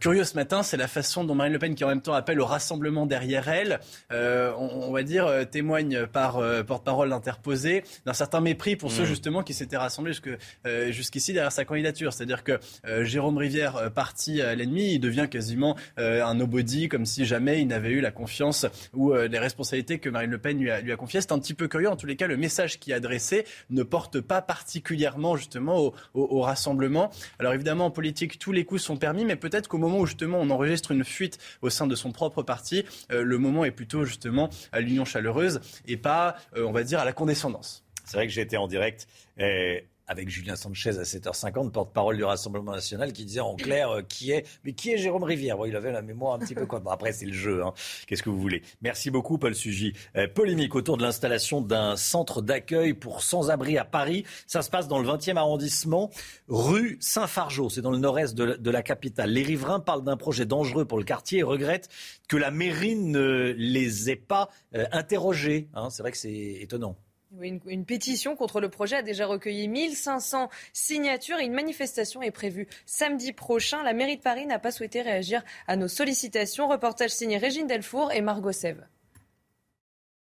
curieux 0.00 0.24
ce 0.24 0.34
matin, 0.34 0.62
c'est 0.62 0.76
la 0.76 0.88
façon 0.88 1.24
dont 1.24 1.34
Marine 1.34 1.52
Le 1.52 1.58
Pen, 1.58 1.74
qui 1.74 1.84
en 1.84 1.88
même 1.88 2.02
temps 2.02 2.14
appelle 2.14 2.40
au 2.40 2.46
rassemblement 2.46 3.06
derrière 3.06 3.48
elle, 3.48 3.80
on, 4.10 4.70
on 4.88 4.92
va 4.92 5.02
dire, 5.02 5.28
témoigne 5.50 6.06
par 6.06 6.40
porte-parole 6.64 7.12
interposé 7.12 7.84
d'un 8.06 8.12
certain 8.12 8.40
mépris 8.40 8.76
pour 8.76 8.90
ceux 8.90 9.02
Mm. 9.02 9.06
justement 9.06 9.42
qui 9.42 9.54
s'étaient 9.54 9.76
rassemblés 9.76 10.12
jusque, 10.12 10.30
jusqu'ici 10.90 11.32
derrière 11.32 11.52
sa 11.52 11.64
candidature. 11.64 12.12
C'est-à-dire 12.12 12.44
que 12.44 12.58
Jérôme 13.02 13.38
Rivière, 13.38 13.90
parti 13.92 14.40
à 14.40 14.54
l'ennemi, 14.54 14.94
il 14.94 15.00
devient 15.00 15.28
quasiment 15.30 15.76
un 15.96 16.34
nobody, 16.34 16.88
comme 16.88 17.06
si 17.06 17.24
jamais 17.24 17.60
il 17.60 17.66
n'avait 17.66 17.90
eu 17.90 18.00
la 18.00 18.10
confiance 18.10 18.66
ou 18.92 19.14
les 19.14 19.38
responsabilités 19.38 19.98
que 19.98 20.08
Marine 20.08 20.30
Le 20.30 20.38
Pen 20.38 20.59
lui 20.60 20.70
a, 20.70 20.80
lui 20.80 20.92
a 20.92 20.96
confiées. 20.96 21.20
C'est 21.20 21.32
un 21.32 21.38
petit 21.38 21.54
peu 21.54 21.68
curieux. 21.68 21.88
En 21.88 21.96
tous 21.96 22.06
les 22.06 22.16
cas, 22.16 22.26
le 22.26 22.36
message 22.36 22.78
qui 22.78 22.92
est 22.92 22.94
adressé 22.94 23.44
ne 23.70 23.82
porte 23.82 24.20
pas 24.20 24.42
particulièrement 24.42 25.36
justement 25.36 25.92
au, 26.14 26.40
rassemblement. 26.40 27.10
Alors 27.38 27.52
évidemment, 27.52 27.86
en 27.86 27.90
politique, 27.90 28.38
tous 28.38 28.52
les 28.52 28.64
coups 28.64 28.82
sont 28.82 28.96
permis, 28.96 29.24
mais 29.24 29.36
peut-être 29.36 29.68
qu'au 29.68 29.78
moment 29.78 29.98
où 29.98 30.06
justement 30.06 30.38
on 30.40 30.50
enregistre 30.50 30.92
une 30.92 31.04
fuite 31.04 31.38
au 31.62 31.70
sein 31.70 31.86
de 31.86 31.94
son 31.94 32.12
propre 32.12 32.42
parti, 32.42 32.84
euh, 33.12 33.22
le 33.22 33.38
moment 33.38 33.64
est 33.64 33.70
plutôt 33.70 34.04
justement 34.04 34.50
à 34.72 34.80
l'union 34.80 35.04
chaleureuse 35.04 35.60
et 35.86 35.96
pas, 35.96 36.36
euh, 36.56 36.64
on 36.64 36.72
va 36.72 36.82
dire, 36.82 37.00
à 37.00 37.04
la 37.04 37.12
condescendance. 37.12 37.84
C'est 38.04 38.16
vrai 38.16 38.26
que 38.26 38.32
j'étais 38.32 38.56
en 38.56 38.66
direct 38.66 39.06
euh, 39.38 39.78
avec 40.10 40.28
Julien 40.28 40.56
Sanchez 40.56 40.98
à 40.98 41.04
7h50, 41.04 41.70
porte-parole 41.70 42.16
du 42.16 42.24
Rassemblement 42.24 42.72
national, 42.72 43.12
qui 43.12 43.24
disait 43.24 43.38
en 43.38 43.54
clair 43.54 43.90
euh, 43.90 44.02
qui 44.02 44.32
est, 44.32 44.44
mais 44.64 44.72
qui 44.72 44.90
est 44.90 44.98
Jérôme 44.98 45.22
Rivière? 45.22 45.56
Il 45.68 45.76
avait 45.76 45.92
la 45.92 46.02
mémoire 46.02 46.34
un 46.34 46.40
petit 46.40 46.56
peu 46.56 46.66
quoi. 46.66 46.82
Après, 46.90 47.12
c'est 47.12 47.26
le 47.26 47.32
jeu. 47.32 47.62
hein. 47.62 47.72
Qu'est-ce 48.08 48.24
que 48.24 48.28
vous 48.28 48.40
voulez? 48.40 48.62
Merci 48.82 49.10
beaucoup, 49.10 49.38
Paul 49.38 49.54
Sugy. 49.54 49.92
Euh, 50.16 50.26
polémique 50.26 50.74
autour 50.74 50.96
de 50.96 51.02
l'installation 51.04 51.60
d'un 51.60 51.94
centre 51.96 52.42
d'accueil 52.42 52.92
pour 52.92 53.22
sans-abri 53.22 53.78
à 53.78 53.84
Paris. 53.84 54.24
Ça 54.48 54.62
se 54.62 54.70
passe 54.70 54.88
dans 54.88 54.98
le 54.98 55.06
20e 55.08 55.36
arrondissement, 55.36 56.10
rue 56.48 56.96
Saint-Fargeau. 57.00 57.70
C'est 57.70 57.80
dans 57.82 57.92
le 57.92 57.98
nord-est 57.98 58.34
de 58.34 58.70
la 58.70 58.82
capitale. 58.82 59.30
Les 59.30 59.44
riverains 59.44 59.78
parlent 59.78 60.02
d'un 60.02 60.16
projet 60.16 60.44
dangereux 60.44 60.86
pour 60.86 60.98
le 60.98 61.04
quartier 61.04 61.38
et 61.38 61.42
regrettent 61.44 61.88
que 62.28 62.36
la 62.36 62.50
mairie 62.50 62.96
ne 62.96 63.54
les 63.56 64.10
ait 64.10 64.16
pas 64.16 64.48
euh, 64.74 64.86
interrogés. 64.90 65.68
hein. 65.74 65.88
C'est 65.90 66.02
vrai 66.02 66.10
que 66.10 66.18
c'est 66.18 66.58
étonnant. 66.60 66.96
Oui, 67.38 67.48
Une, 67.48 67.60
une 67.66 67.84
pétition 67.84 68.34
contre 68.34 68.60
le 68.60 68.68
projet 68.68 68.96
a 68.96 69.02
déjà 69.02 69.26
recueilli 69.26 69.68
1500 69.68 70.50
signatures 70.72 71.38
et 71.38 71.44
une 71.44 71.52
manifestation 71.52 72.22
est 72.22 72.32
prévue 72.32 72.66
samedi 72.86 73.32
prochain. 73.32 73.82
La 73.84 73.92
mairie 73.92 74.16
de 74.16 74.22
Paris 74.22 74.46
n'a 74.46 74.58
pas 74.58 74.72
souhaité 74.72 75.00
réagir 75.02 75.42
à 75.68 75.76
nos 75.76 75.88
sollicitations. 75.88 76.68
Reportage 76.68 77.10
signé 77.10 77.38
Régine 77.38 77.68
Delfour 77.68 78.10
et 78.12 78.20
Margot 78.20 78.52
Sève. 78.52 78.84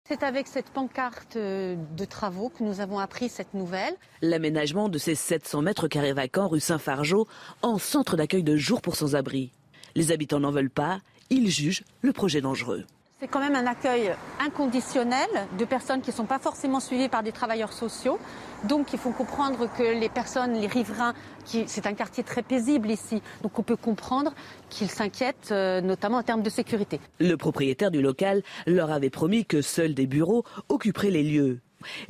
C'est 0.07 0.21
avec 0.21 0.47
cette 0.47 0.69
pancarte 0.69 1.35
euh, 1.35 1.75
de 1.97 2.05
travaux 2.05 2.49
que 2.49 2.63
nous 2.63 2.79
avons 2.79 2.99
appris 2.99 3.27
cette 3.27 3.55
nouvelle. 3.55 3.95
L'aménagement 4.21 4.87
de 4.87 4.99
ces 4.99 5.15
700 5.15 5.63
mètres 5.63 5.87
carrés 5.87 6.13
vacants 6.13 6.47
rue 6.47 6.59
Saint-Fargeau 6.59 7.27
en 7.63 7.79
centre 7.79 8.15
d'accueil 8.15 8.43
de 8.43 8.55
jour 8.55 8.83
pour 8.83 8.95
sans-abri. 8.95 9.51
Les 9.95 10.11
habitants 10.11 10.39
n'en 10.39 10.51
veulent 10.51 10.69
pas, 10.69 11.01
ils 11.31 11.49
jugent 11.49 11.83
le 12.01 12.13
projet 12.13 12.41
dangereux. 12.41 12.85
C'est 13.21 13.29
quand 13.29 13.39
même 13.39 13.55
un 13.55 13.65
accueil 13.65 14.11
inconditionnel 14.45 15.29
de 15.57 15.63
personnes 15.63 16.01
qui 16.01 16.09
ne 16.09 16.15
sont 16.15 16.25
pas 16.25 16.37
forcément 16.37 16.81
suivies 16.81 17.07
par 17.07 17.23
des 17.23 17.31
travailleurs 17.31 17.71
sociaux. 17.71 18.19
Donc 18.65 18.91
il 18.91 18.99
faut 18.99 19.11
comprendre 19.11 19.69
que 19.77 19.83
les 19.83 20.09
personnes, 20.09 20.53
les 20.53 20.67
riverains, 20.67 21.13
qui, 21.45 21.63
c'est 21.67 21.87
un 21.87 21.93
quartier 21.93 22.25
très 22.25 22.41
paisible 22.41 22.91
ici, 22.91 23.21
donc 23.41 23.57
on 23.57 23.63
peut 23.63 23.77
comprendre 23.77 24.33
qu'ils 24.69 24.89
s'inquiètent, 24.89 25.49
euh, 25.51 25.79
notamment 25.79 26.17
en 26.17 26.23
termes 26.23 26.41
de 26.41 26.49
sécurité. 26.49 26.99
Le 27.19 27.37
propriétaire 27.37 27.89
du 27.89 28.01
local 28.01 28.43
leur 28.67 28.91
avait 28.91 29.09
promis 29.09 29.45
que 29.45 29.61
seuls 29.61 29.93
des 29.93 30.07
bureaux 30.07 30.43
occuperaient 30.67 31.11
les 31.11 31.23
lieux. 31.23 31.59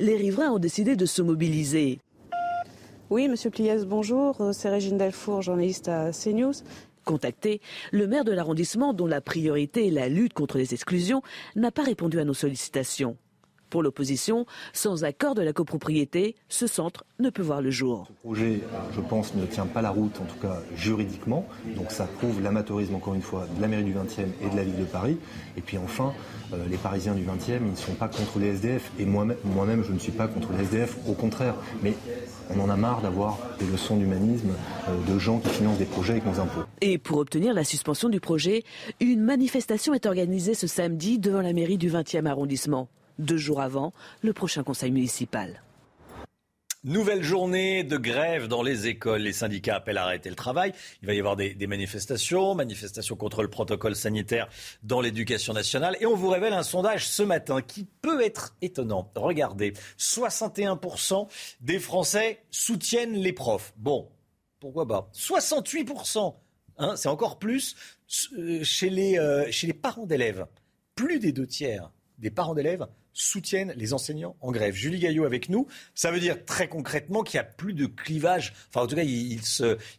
Les 0.00 0.16
riverains 0.16 0.50
ont 0.50 0.58
décidé 0.58 0.96
de 0.96 1.06
se 1.06 1.22
mobiliser. 1.22 2.00
Oui, 3.08 3.28
Monsieur 3.28 3.50
Pliès, 3.50 3.86
bonjour. 3.86 4.40
Euh, 4.40 4.50
C'est 4.52 4.68
Régine 4.68 4.98
Delfour, 4.98 5.40
journaliste 5.40 5.86
à 5.86 6.10
CNews. 6.10 6.54
Contacté, 7.06 7.60
le 7.92 8.08
maire 8.08 8.24
de 8.24 8.32
l'arrondissement, 8.32 8.92
dont 8.92 9.06
la 9.06 9.20
priorité 9.20 9.86
est 9.86 9.92
la 9.92 10.08
lutte 10.08 10.32
contre 10.32 10.58
les 10.58 10.74
exclusions, 10.74 11.22
n'a 11.54 11.70
pas 11.70 11.84
répondu 11.84 12.18
à 12.18 12.24
nos 12.24 12.34
sollicitations. 12.34 13.16
Pour 13.76 13.82
l'opposition, 13.82 14.46
sans 14.72 15.04
accord 15.04 15.34
de 15.34 15.42
la 15.42 15.52
copropriété, 15.52 16.34
ce 16.48 16.66
centre 16.66 17.04
ne 17.18 17.28
peut 17.28 17.42
voir 17.42 17.60
le 17.60 17.70
jour. 17.70 18.06
Le 18.08 18.14
projet, 18.14 18.60
je 18.94 19.02
pense, 19.02 19.34
ne 19.34 19.44
tient 19.44 19.66
pas 19.66 19.82
la 19.82 19.90
route, 19.90 20.18
en 20.18 20.24
tout 20.24 20.38
cas 20.40 20.62
juridiquement. 20.74 21.46
Donc 21.76 21.90
ça 21.90 22.06
prouve 22.06 22.40
l'amateurisme, 22.40 22.94
encore 22.94 23.12
une 23.12 23.20
fois, 23.20 23.46
de 23.54 23.60
la 23.60 23.68
mairie 23.68 23.84
du 23.84 23.92
20e 23.92 24.28
et 24.40 24.48
de 24.48 24.56
la 24.56 24.64
ville 24.64 24.78
de 24.78 24.86
Paris. 24.86 25.18
Et 25.58 25.60
puis 25.60 25.76
enfin, 25.76 26.14
euh, 26.54 26.64
les 26.70 26.78
Parisiens 26.78 27.12
du 27.12 27.22
20e, 27.22 27.58
ils 27.66 27.72
ne 27.72 27.76
sont 27.76 27.92
pas 27.92 28.08
contre 28.08 28.38
les 28.38 28.54
SDF. 28.54 28.90
Et 28.98 29.04
moi-même, 29.04 29.84
je 29.86 29.92
ne 29.92 29.98
suis 29.98 30.12
pas 30.12 30.26
contre 30.26 30.54
les 30.54 30.64
SDF, 30.64 30.96
au 31.06 31.12
contraire. 31.12 31.56
Mais 31.82 31.92
on 32.48 32.58
en 32.60 32.70
a 32.70 32.76
marre 32.76 33.02
d'avoir 33.02 33.38
des 33.58 33.66
leçons 33.66 33.98
d'humanisme 33.98 34.52
euh, 34.88 35.12
de 35.12 35.18
gens 35.18 35.38
qui 35.38 35.50
financent 35.50 35.76
des 35.76 35.84
projets 35.84 36.12
avec 36.12 36.24
nos 36.24 36.40
impôts. 36.40 36.62
Et 36.80 36.96
pour 36.96 37.18
obtenir 37.18 37.52
la 37.52 37.64
suspension 37.64 38.08
du 38.08 38.20
projet, 38.20 38.64
une 39.00 39.20
manifestation 39.20 39.92
est 39.92 40.06
organisée 40.06 40.54
ce 40.54 40.66
samedi 40.66 41.18
devant 41.18 41.42
la 41.42 41.52
mairie 41.52 41.76
du 41.76 41.90
20e 41.90 42.24
arrondissement, 42.24 42.88
deux 43.18 43.36
jours 43.36 43.60
avant 43.60 43.92
le 44.22 44.32
prochain 44.32 44.62
conseil 44.62 44.90
municipal. 44.90 45.62
Nouvelle 46.86 47.24
journée 47.24 47.82
de 47.82 47.96
grève 47.96 48.46
dans 48.46 48.62
les 48.62 48.86
écoles. 48.86 49.22
Les 49.22 49.32
syndicats 49.32 49.74
appellent 49.74 49.98
à 49.98 50.04
arrêter 50.04 50.28
le 50.30 50.36
travail. 50.36 50.72
Il 51.02 51.06
va 51.06 51.14
y 51.14 51.18
avoir 51.18 51.34
des, 51.34 51.66
manifestations, 51.66 52.54
manifestations 52.54 53.16
contre 53.16 53.42
le 53.42 53.50
protocole 53.50 53.96
sanitaire 53.96 54.48
dans 54.84 55.00
l'éducation 55.00 55.52
nationale. 55.52 55.96
Et 55.98 56.06
on 56.06 56.14
vous 56.14 56.28
révèle 56.28 56.52
un 56.52 56.62
sondage 56.62 57.08
ce 57.08 57.24
matin 57.24 57.60
qui 57.60 57.88
peut 58.02 58.22
être 58.22 58.54
étonnant. 58.62 59.10
Regardez, 59.16 59.72
61% 59.98 61.26
des 61.60 61.80
Français 61.80 62.44
soutiennent 62.52 63.14
les 63.14 63.32
profs. 63.32 63.72
Bon, 63.76 64.08
pourquoi 64.60 64.86
pas? 64.86 65.10
68%, 65.12 66.36
hein, 66.78 66.94
c'est 66.94 67.08
encore 67.08 67.40
plus 67.40 67.74
euh, 68.38 68.62
euh, 68.62 68.64
chez 69.50 69.66
les 69.66 69.74
parents 69.74 70.06
d'élèves. 70.06 70.46
Plus 70.94 71.18
des 71.18 71.32
deux 71.32 71.48
tiers 71.48 71.90
des 72.18 72.30
parents 72.30 72.54
d'élèves 72.54 72.86
soutiennent 73.16 73.72
les 73.76 73.94
enseignants 73.94 74.36
en 74.40 74.52
grève. 74.52 74.74
Julie 74.74 74.98
Gaillot 74.98 75.24
avec 75.24 75.48
nous. 75.48 75.66
Ça 75.94 76.10
veut 76.10 76.20
dire 76.20 76.44
très 76.44 76.68
concrètement 76.68 77.22
qu'il 77.22 77.38
n'y 77.40 77.46
a 77.46 77.50
plus 77.50 77.72
de 77.72 77.86
clivage. 77.86 78.52
Enfin, 78.68 78.84
en 78.84 78.86
tout 78.86 78.94
cas, 78.94 79.02
il, 79.02 79.40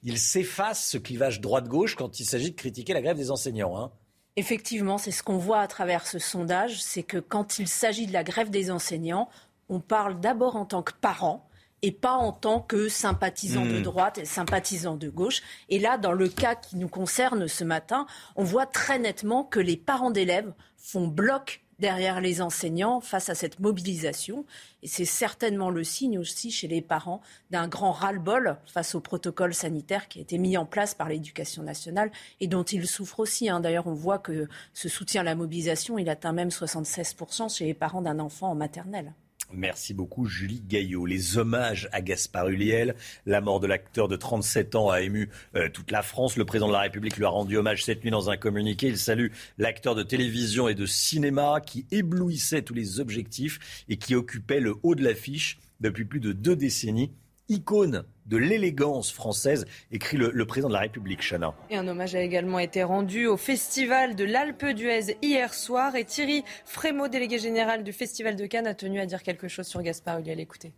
il 0.04 0.20
s'efface 0.20 0.86
ce 0.86 0.98
clivage 0.98 1.42
droite-gauche 1.42 1.96
quand 1.96 2.20
il 2.20 2.26
s'agit 2.26 2.52
de 2.52 2.56
critiquer 2.56 2.94
la 2.94 3.02
grève 3.02 3.18
des 3.18 3.32
enseignants. 3.32 3.78
Hein. 3.78 3.92
Effectivement, 4.36 5.00
c'est 5.00 5.12
ce 5.12 5.24
qu'on 5.24 5.38
voit 5.38 5.62
à 5.62 5.68
travers 5.68 6.06
ce 6.06 6.20
sondage, 6.20 6.82
c'est 6.82 7.04
que 7.04 7.18
quand 7.18 7.58
il 7.58 7.68
s'agit 7.68 8.06
de 8.06 8.14
la 8.14 8.24
grève 8.24 8.52
des 8.52 8.70
enseignants, 8.70 9.30
on 9.68 9.80
parle 9.80 10.20
d'abord 10.20 10.56
en 10.56 10.66
tant 10.66 10.84
que 10.84 10.94
parents 10.94 11.50
et 11.82 11.92
pas 11.92 12.14
en 12.14 12.32
tant 12.32 12.62
que 12.62 12.88
sympathisant 12.88 13.66
de 13.66 13.80
hmm. 13.80 13.84
droite 13.84 14.18
et 14.20 14.26
sympathisant 14.26 14.96
de 14.96 15.10
gauche. 15.10 15.42
Et 15.70 15.80
là, 15.80 15.98
dans 15.98 16.12
le 16.12 16.28
cas 16.30 16.56
qui 16.56 16.76
nous 16.76 16.88
concerne 16.88 17.48
ce 17.48 17.64
matin, 17.64 18.06
on 18.36 18.44
voit 18.44 18.66
très 18.66 19.00
nettement 19.00 19.44
que 19.44 19.60
les 19.60 19.78
parents 19.78 20.12
d'élèves 20.12 20.54
font 20.78 21.08
bloc 21.08 21.64
derrière 21.80 22.22
les 22.22 22.42
enseignants 22.42 23.02
face 23.02 23.30
à 23.30 23.36
cette 23.36 23.60
mobilisation. 23.60 24.46
Et 24.84 24.88
c'est 24.88 25.06
certainement 25.06 25.70
le 25.70 25.84
signe 25.84 26.18
aussi 26.18 26.52
chez 26.52 26.68
les 26.68 26.82
parents 26.82 27.22
d'un 27.52 27.68
grand 27.68 27.92
ras-le-bol 27.92 28.58
face 28.66 28.96
au 28.96 29.00
protocole 29.00 29.54
sanitaire 29.54 30.08
qui 30.08 30.20
a 30.20 30.22
été 30.22 30.38
mis 30.38 30.58
en 30.58 30.66
place 30.66 30.94
par 30.94 31.10
l'éducation 31.10 31.64
nationale 31.64 32.12
et 32.40 32.48
dont 32.48 32.64
ils 32.64 32.88
souffrent 32.88 33.20
aussi. 33.20 33.50
Hein. 33.50 33.60
D'ailleurs, 33.60 33.88
on 33.88 33.94
voit 33.94 34.20
que 34.20 34.48
ce 34.74 34.90
soutien 34.90 35.22
à 35.22 35.24
la 35.24 35.36
mobilisation, 35.36 35.98
il 35.98 36.10
atteint 36.10 36.34
même 36.34 36.50
76% 36.50 37.56
chez 37.56 37.66
les 37.66 37.74
parents 37.74 38.02
d'un 38.02 38.20
enfant 38.20 38.50
en 38.52 38.56
maternelle. 38.56 39.14
Merci 39.54 39.94
beaucoup 39.94 40.26
Julie 40.26 40.60
Gaillot. 40.60 41.06
Les 41.06 41.38
hommages 41.38 41.88
à 41.94 42.02
Gaspard 42.02 42.50
Huliel, 42.50 42.96
la 43.26 43.40
mort 43.40 43.62
de 43.62 43.68
l'acteur 43.68 44.10
de 44.10 44.18
37 44.18 44.76
ans 44.76 44.90
a 44.90 45.02
ému 45.02 45.30
euh, 45.56 45.70
toute 45.70 45.90
la 45.90 46.02
France. 46.02 46.36
Le 46.36 46.44
président 46.44 46.68
de 46.68 46.74
la 46.74 46.82
République 46.82 47.16
lui 47.16 47.24
a 47.24 47.30
rendu 47.30 47.56
hommage 47.56 47.86
cette 47.86 48.04
nuit 48.04 48.12
dans 48.12 48.30
un 48.30 48.36
communiqué. 48.36 48.88
Il 48.88 48.98
salue 48.98 49.28
l'acteur 49.58 49.96
de 49.96 50.04
télévision 50.04 50.68
et 50.68 50.76
de 50.76 50.86
cinéma 50.86 51.62
qui 51.62 51.86
éblouissait 51.92 52.62
tous 52.62 52.74
les 52.74 53.00
objectifs 53.00 53.86
et 53.88 53.98
qui 53.98 54.16
occupait 54.16 54.60
le 54.60 54.76
haut 54.84 54.96
de 54.96 55.04
l'affiche 55.04 55.60
depuis 55.80 56.06
plus 56.06 56.20
de 56.20 56.34
deux 56.34 56.56
décennies 56.56 57.12
icône 57.48 58.04
de 58.28 58.38
l'élégance 58.38 59.12
française, 59.12 59.66
écrit 59.92 60.18
le, 60.18 60.46
président 60.46 60.68
de 60.68 60.74
la 60.74 60.82
République, 60.82 61.22
Chana. 61.22 61.54
Et 61.70 61.78
un 61.78 61.88
hommage 61.88 62.14
a 62.14 62.22
également 62.22 62.60
été 62.60 62.84
rendu 62.84 63.26
au 63.26 63.38
Festival 63.38 64.16
de 64.16 64.26
l'Alpe 64.26 64.66
d'Huez 64.66 65.18
hier 65.22 65.54
soir. 65.54 65.96
Et 65.96 66.04
Thierry 66.04 66.44
Frémaux, 66.66 67.08
délégué 67.08 67.40
général 67.40 67.84
du 67.84 67.94
Festival 67.94 68.36
de 68.36 68.46
Cannes, 68.46 68.68
a 68.68 68.74
tenu 68.74 69.00
à 69.00 69.06
dire 69.06 69.24
quelque 69.24 69.48
chose 69.48 69.68
sur 69.68 69.82
Gaspard 69.82 70.20
Ulliel. 70.20 70.40
Écoutez. 70.40 70.74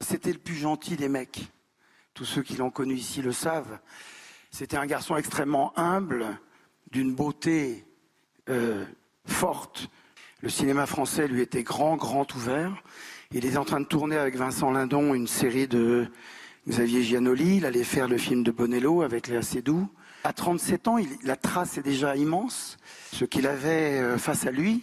C'était 0.00 0.32
le 0.32 0.38
plus 0.38 0.56
gentil 0.56 0.96
des 0.96 1.08
mecs. 1.08 1.40
Tous 2.14 2.24
ceux 2.24 2.42
qui 2.42 2.56
l'ont 2.56 2.70
connu 2.70 2.94
ici 2.94 3.22
le 3.22 3.32
savent. 3.32 3.78
C'était 4.50 4.76
un 4.76 4.86
garçon 4.86 5.16
extrêmement 5.16 5.72
humble, 5.78 6.26
d'une 6.90 7.14
beauté 7.14 7.84
euh, 8.48 8.84
forte. 9.26 9.88
Le 10.40 10.48
cinéma 10.48 10.86
français 10.86 11.28
lui 11.28 11.42
était 11.42 11.62
grand, 11.62 11.96
grand 11.96 12.34
ouvert. 12.34 12.82
Il 13.30 13.44
est 13.44 13.56
en 13.56 13.64
train 13.64 13.80
de 13.80 13.86
tourner 13.86 14.16
avec 14.16 14.36
Vincent 14.36 14.70
Lindon 14.70 15.14
une 15.14 15.26
série 15.26 15.68
de 15.68 16.08
Xavier 16.68 17.02
Giannoli. 17.02 17.56
Il 17.56 17.66
allait 17.66 17.84
faire 17.84 18.08
le 18.08 18.18
film 18.18 18.42
de 18.42 18.50
Bonello 18.50 19.02
avec 19.02 19.28
Léa 19.28 19.42
Seydoux. 19.42 19.88
À 20.24 20.32
37 20.32 20.88
ans, 20.88 20.96
la 21.24 21.36
trace 21.36 21.78
est 21.78 21.82
déjà 21.82 22.14
immense. 22.14 22.76
Ce 23.12 23.24
qu'il 23.24 23.46
avait 23.46 24.00
euh, 24.00 24.18
face 24.18 24.46
à 24.46 24.50
lui, 24.50 24.82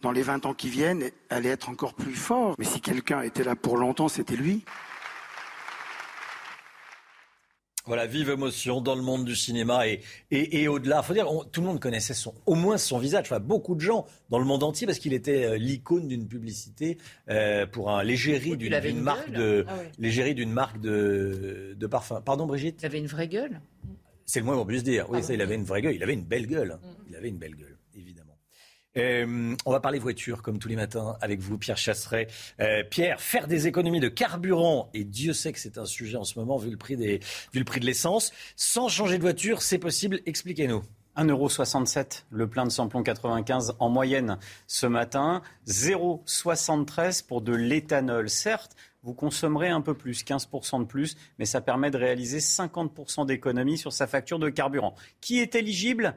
dans 0.00 0.10
les 0.10 0.22
20 0.22 0.46
ans 0.46 0.54
qui 0.54 0.68
viennent, 0.68 1.10
allait 1.30 1.50
être 1.50 1.68
encore 1.68 1.94
plus 1.94 2.14
fort. 2.14 2.56
Mais 2.58 2.64
si 2.64 2.80
quelqu'un 2.80 3.22
était 3.22 3.44
là 3.44 3.54
pour 3.54 3.76
longtemps, 3.76 4.08
c'était 4.08 4.36
lui. 4.36 4.64
Voilà, 7.86 8.06
vive 8.06 8.30
émotion 8.30 8.80
dans 8.80 8.96
le 8.96 9.02
monde 9.02 9.24
du 9.24 9.36
cinéma 9.36 9.86
et, 9.86 10.00
et, 10.30 10.66
au-delà. 10.66 11.02
Faut 11.02 11.12
dire, 11.12 11.28
tout 11.52 11.60
le 11.60 11.68
monde 11.68 11.80
connaissait 11.80 12.14
son, 12.14 12.34
au 12.44 12.56
moins 12.56 12.78
son 12.78 12.98
visage. 12.98 13.26
Enfin, 13.26 13.38
beaucoup 13.38 13.76
de 13.76 13.80
gens 13.80 14.06
dans 14.28 14.40
le 14.40 14.44
monde 14.44 14.64
entier 14.64 14.86
parce 14.86 14.98
qu'il 14.98 15.12
était 15.12 15.44
euh, 15.44 15.56
l'icône 15.56 16.08
d'une 16.08 16.26
publicité 16.26 16.98
euh, 17.30 17.64
pour 17.66 17.90
un 17.90 18.02
légérie 18.02 18.56
d'une 18.56 19.00
marque 19.00 19.30
de 19.30 19.64
ah 19.68 19.74
légérie 19.98 20.34
d'une 20.34 20.52
marque 20.52 20.80
de, 20.80 21.76
de 21.78 21.86
parfum. 21.86 22.20
Pardon, 22.20 22.46
Brigitte? 22.46 22.80
Il 22.82 22.86
avait 22.86 22.98
une 22.98 23.06
vraie 23.06 23.28
gueule? 23.28 23.60
C'est 24.24 24.40
le 24.40 24.46
moins 24.46 24.56
qu'on 24.56 24.66
puisse 24.66 24.82
dire. 24.82 25.06
Oui, 25.08 25.18
ah 25.20 25.22
ça, 25.22 25.34
il 25.34 25.40
avait 25.40 25.54
une 25.54 25.64
vraie 25.64 25.82
gueule. 25.82 25.94
Il 25.94 26.02
avait 26.02 26.14
une 26.14 26.24
belle 26.24 26.48
gueule. 26.48 26.78
Mm. 26.82 27.04
Il 27.10 27.16
avait 27.16 27.28
une 27.28 27.38
belle 27.38 27.54
gueule. 27.54 27.75
Euh, 28.96 29.54
on 29.64 29.72
va 29.72 29.80
parler 29.80 29.98
voiture 29.98 30.42
comme 30.42 30.58
tous 30.58 30.68
les 30.68 30.76
matins 30.76 31.16
avec 31.20 31.40
vous, 31.40 31.58
Pierre 31.58 31.76
Chasseret. 31.76 32.28
Euh, 32.60 32.82
Pierre, 32.88 33.20
faire 33.20 33.46
des 33.46 33.66
économies 33.66 34.00
de 34.00 34.08
carburant, 34.08 34.90
et 34.94 35.04
Dieu 35.04 35.32
sait 35.32 35.52
que 35.52 35.58
c'est 35.58 35.78
un 35.78 35.84
sujet 35.84 36.16
en 36.16 36.24
ce 36.24 36.38
moment 36.38 36.56
vu 36.56 36.70
le 36.70 36.76
prix, 36.76 36.96
des, 36.96 37.18
vu 37.52 37.58
le 37.58 37.64
prix 37.64 37.80
de 37.80 37.86
l'essence, 37.86 38.32
sans 38.56 38.88
changer 38.88 39.18
de 39.18 39.22
voiture, 39.22 39.62
c'est 39.62 39.78
possible 39.78 40.20
Expliquez-nous. 40.26 40.82
1,67€ 41.16 42.24
le 42.30 42.46
plein 42.46 42.64
de 42.66 42.70
samplon 42.70 43.02
95 43.02 43.76
en 43.78 43.88
moyenne 43.88 44.38
ce 44.66 44.86
matin, 44.86 45.40
0,73 45.66 47.24
pour 47.26 47.40
de 47.40 47.54
l'éthanol. 47.54 48.28
Certes, 48.28 48.76
vous 49.02 49.14
consommerez 49.14 49.68
un 49.68 49.80
peu 49.80 49.94
plus, 49.94 50.24
15% 50.24 50.80
de 50.80 50.84
plus, 50.84 51.16
mais 51.38 51.46
ça 51.46 51.62
permet 51.62 51.90
de 51.90 51.96
réaliser 51.96 52.40
50% 52.40 53.24
d'économie 53.24 53.78
sur 53.78 53.94
sa 53.94 54.06
facture 54.06 54.38
de 54.38 54.50
carburant. 54.50 54.94
Qui 55.20 55.40
est 55.40 55.54
éligible? 55.54 56.14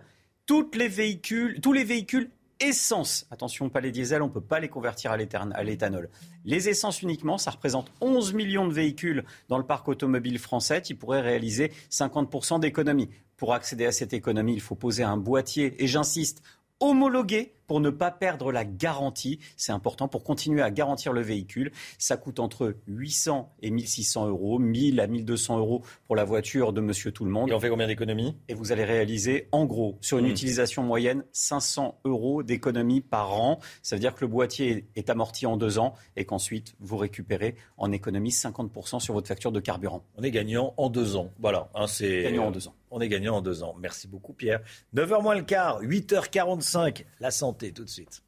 Les 0.73 0.87
véhicules, 0.87 1.61
tous 1.61 1.73
les 1.73 1.83
véhicules 1.83 2.31
essence. 2.59 3.25
Attention, 3.31 3.69
pas 3.69 3.81
les 3.81 3.91
diesels, 3.91 4.21
on 4.21 4.27
ne 4.27 4.31
peut 4.31 4.41
pas 4.41 4.59
les 4.59 4.69
convertir 4.69 5.11
à 5.11 5.17
l'éthanol. 5.17 6.09
Les 6.45 6.69
essences 6.69 7.01
uniquement, 7.01 7.37
ça 7.37 7.51
représente 7.51 7.91
11 8.01 8.33
millions 8.33 8.67
de 8.67 8.73
véhicules 8.73 9.23
dans 9.47 9.57
le 9.57 9.65
parc 9.65 9.87
automobile 9.87 10.39
français 10.39 10.81
qui 10.81 10.93
pourraient 10.93 11.21
réaliser 11.21 11.71
50% 11.91 12.59
d'économie. 12.59 13.09
Pour 13.37 13.53
accéder 13.53 13.85
à 13.85 13.91
cette 13.91 14.13
économie, 14.13 14.53
il 14.53 14.61
faut 14.61 14.75
poser 14.75 15.03
un 15.03 15.17
boîtier, 15.17 15.81
et 15.81 15.87
j'insiste, 15.87 16.41
homologué 16.81 17.53
pour 17.69 17.79
ne 17.79 17.91
pas 17.91 18.09
perdre 18.09 18.51
la 18.51 18.65
garantie. 18.65 19.39
C'est 19.55 19.71
important 19.71 20.07
pour 20.07 20.23
continuer 20.23 20.63
à 20.63 20.71
garantir 20.71 21.13
le 21.13 21.21
véhicule. 21.21 21.71
Ça 21.99 22.17
coûte 22.17 22.39
entre 22.39 22.75
800 22.87 23.53
et 23.61 23.69
1600 23.69 24.27
euros, 24.27 24.57
1000 24.57 24.99
à 24.99 25.05
1200 25.05 25.59
euros 25.59 25.83
pour 26.07 26.15
la 26.15 26.23
voiture 26.23 26.73
de 26.73 26.81
Monsieur 26.81 27.11
Tout 27.11 27.25
le 27.25 27.31
Monde. 27.31 27.51
Et 27.51 27.53
on 27.53 27.59
fait 27.59 27.69
combien 27.69 27.85
d'économies? 27.85 28.35
Et 28.47 28.55
vous 28.55 28.71
allez 28.71 28.85
réaliser, 28.85 29.49
en 29.51 29.65
gros, 29.65 29.99
sur 30.01 30.17
une 30.17 30.25
hmm. 30.25 30.31
utilisation 30.31 30.81
moyenne, 30.81 31.23
500 31.31 31.99
euros 32.05 32.41
d'économie 32.41 33.01
par 33.01 33.33
an. 33.33 33.59
Ça 33.83 33.95
veut 33.95 33.99
dire 33.99 34.15
que 34.15 34.21
le 34.21 34.31
boîtier 34.31 34.87
est 34.95 35.11
amorti 35.11 35.45
en 35.45 35.55
deux 35.55 35.77
ans 35.77 35.93
et 36.15 36.25
qu'ensuite 36.25 36.73
vous 36.79 36.97
récupérez 36.97 37.55
en 37.77 37.91
économie 37.91 38.31
50% 38.31 38.99
sur 38.99 39.13
votre 39.13 39.27
facture 39.27 39.51
de 39.51 39.59
carburant. 39.59 40.03
On 40.17 40.23
est 40.23 40.31
gagnant 40.31 40.73
en 40.77 40.89
deux 40.89 41.15
ans. 41.15 41.29
Voilà, 41.37 41.69
hein, 41.75 41.85
c'est 41.85 42.23
gagnant 42.23 42.47
en 42.47 42.51
deux 42.51 42.67
ans. 42.67 42.73
On 42.91 42.99
est 43.01 43.09
gagnant 43.09 43.37
en 43.37 43.41
deux 43.41 43.61
ans. 43.61 43.75
Merci 43.79 44.07
beaucoup 44.07 44.33
Pierre. 44.33 44.61
9h 44.95 45.21
moins 45.21 45.35
le 45.35 45.43
quart, 45.43 45.83
8h45, 45.83 47.05
la 47.19 47.29
santé 47.29 47.58
tout 47.67 47.83
de 47.83 47.89
suite. 47.89 48.23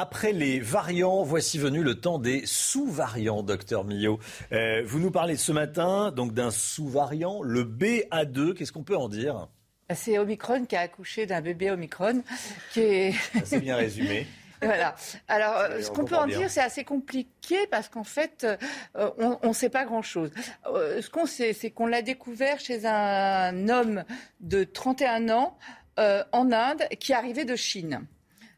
Après 0.00 0.32
les 0.32 0.60
variants, 0.60 1.22
voici 1.24 1.58
venu 1.58 1.82
le 1.82 1.94
temps 1.94 2.18
des 2.18 2.46
sous-variants, 2.46 3.42
docteur 3.42 3.84
Millot. 3.84 4.18
Euh, 4.50 4.82
vous 4.86 4.98
nous 4.98 5.10
parlez 5.10 5.36
ce 5.36 5.52
matin 5.52 6.10
donc 6.10 6.32
d'un 6.32 6.50
sous-variant, 6.50 7.42
le 7.42 7.64
BA2. 7.64 8.54
Qu'est-ce 8.54 8.72
qu'on 8.72 8.82
peut 8.82 8.96
en 8.96 9.10
dire? 9.10 9.48
C'est 9.94 10.18
Omicron 10.18 10.64
qui 10.64 10.74
a 10.74 10.80
accouché 10.80 11.26
d'un 11.26 11.42
bébé 11.42 11.70
Omicron. 11.70 12.22
Qui 12.72 12.80
est... 12.80 13.14
C'est 13.44 13.60
bien 13.60 13.76
résumé. 13.76 14.26
Voilà. 14.62 14.94
Alors, 15.26 15.56
euh, 15.56 15.80
ce 15.80 15.90
qu'on 15.90 16.04
peut 16.04 16.16
en 16.16 16.26
dire, 16.26 16.50
c'est 16.50 16.60
assez 16.60 16.84
compliqué 16.84 17.66
parce 17.70 17.88
qu'en 17.88 18.04
fait, 18.04 18.46
euh, 18.94 19.38
on 19.42 19.48
ne 19.48 19.54
sait 19.54 19.70
pas 19.70 19.86
grand-chose. 19.86 20.30
ce 20.66 21.08
qu'on 21.08 21.24
sait, 21.24 21.54
c'est 21.54 21.70
qu'on 21.70 21.86
l'a 21.86 22.02
découvert 22.02 22.60
chez 22.60 22.84
un 22.84 23.70
homme 23.70 24.04
de 24.40 24.64
31 24.64 25.30
ans 25.30 25.56
en 26.00 26.52
Inde 26.52 26.82
qui 26.98 27.12
arrivait 27.12 27.44
de 27.44 27.56
Chine. 27.56 28.06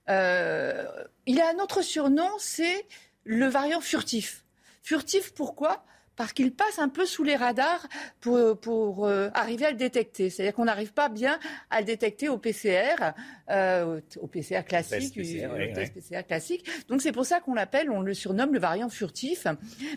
Euh, 0.08 0.86
il 1.26 1.40
a 1.40 1.50
un 1.50 1.62
autre 1.62 1.82
surnom, 1.82 2.28
c'est 2.38 2.86
le 3.24 3.46
variant 3.46 3.80
furtif. 3.80 4.44
Furtif, 4.82 5.32
pourquoi? 5.32 5.84
Parce 6.16 6.32
qu'il 6.32 6.52
passe 6.52 6.78
un 6.78 6.88
peu 6.88 7.06
sous 7.06 7.22
les 7.22 7.36
radars 7.36 7.86
pour, 8.20 9.06
euh, 9.06 9.30
arriver 9.32 9.64
à 9.64 9.70
le 9.70 9.76
détecter. 9.76 10.28
C'est-à-dire 10.28 10.54
qu'on 10.54 10.66
n'arrive 10.66 10.92
pas 10.92 11.08
bien 11.08 11.38
à 11.70 11.80
le 11.80 11.86
détecter 11.86 12.28
au 12.28 12.36
PCR, 12.36 13.14
euh, 13.48 14.00
au 14.20 14.26
PCR 14.26 14.62
classique, 14.62 15.14
PCR, 15.14 16.22
classique. 16.26 16.68
Donc 16.88 17.00
c'est 17.00 17.12
pour 17.12 17.24
ça 17.24 17.40
qu'on 17.40 17.54
l'appelle, 17.54 17.90
on 17.90 18.02
le 18.02 18.12
surnomme 18.12 18.52
le 18.52 18.60
variant 18.60 18.90
furtif. 18.90 19.46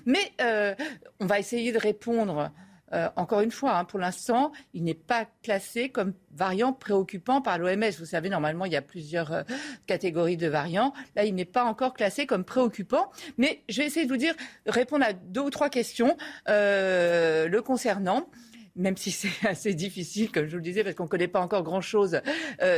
Mais 0.06 0.32
on 1.20 1.26
va 1.26 1.40
essayer 1.40 1.74
de 1.74 1.80
répondre 1.80 2.52
euh, 2.96 3.10
encore 3.18 3.42
une 3.42 3.52
fois, 3.52 3.78
hein, 3.78 3.86
pour 3.86 4.00
l'instant, 4.00 4.52
il 4.74 4.84
n'est 4.84 4.94
pas 4.94 5.28
classé 5.44 5.90
comme 5.90 6.14
variant 6.32 6.72
préoccupant 6.72 7.42
par 7.42 7.58
l'OMS. 7.58 7.92
Vous 8.00 8.06
savez, 8.06 8.30
normalement, 8.30 8.66
il 8.66 8.72
y 8.72 8.78
a 8.78 8.82
plusieurs 8.82 9.34
euh, 9.34 9.44
catégories 9.86 10.38
de 10.38 10.48
variants. 10.48 10.94
Là, 11.16 11.26
il 11.26 11.36
n'est 11.36 11.46
pas 11.46 11.66
encore 11.66 11.94
classé 11.94 12.26
comme 12.26 12.46
préoccupant. 12.46 13.12
Mais 13.38 13.64
je 13.68 13.82
vais 13.82 13.88
essayer 13.88 14.06
de 14.06 14.12
vous 14.12 14.18
dire, 14.18 14.34
répondre 14.66 15.04
à 15.06 15.12
deux 15.12 15.42
ou 15.42 15.50
trois 15.50 15.70
questions 15.70 16.16
euh, 16.48 17.48
le 17.48 17.62
concernant 17.62 18.30
même 18.78 18.98
si 18.98 19.12
c'est 19.12 19.30
assez 19.48 19.74
difficile, 19.74 20.34
comme 20.34 20.48
je 20.48 20.50
vous 20.50 20.58
le 20.58 20.62
disais, 20.62 20.84
parce 20.84 20.98
qu'on 20.98 21.06
ne 21.06 21.10
connaît 21.10 21.30
pas 21.30 21.40
encore 21.40 21.64
grand-chose 21.64 22.20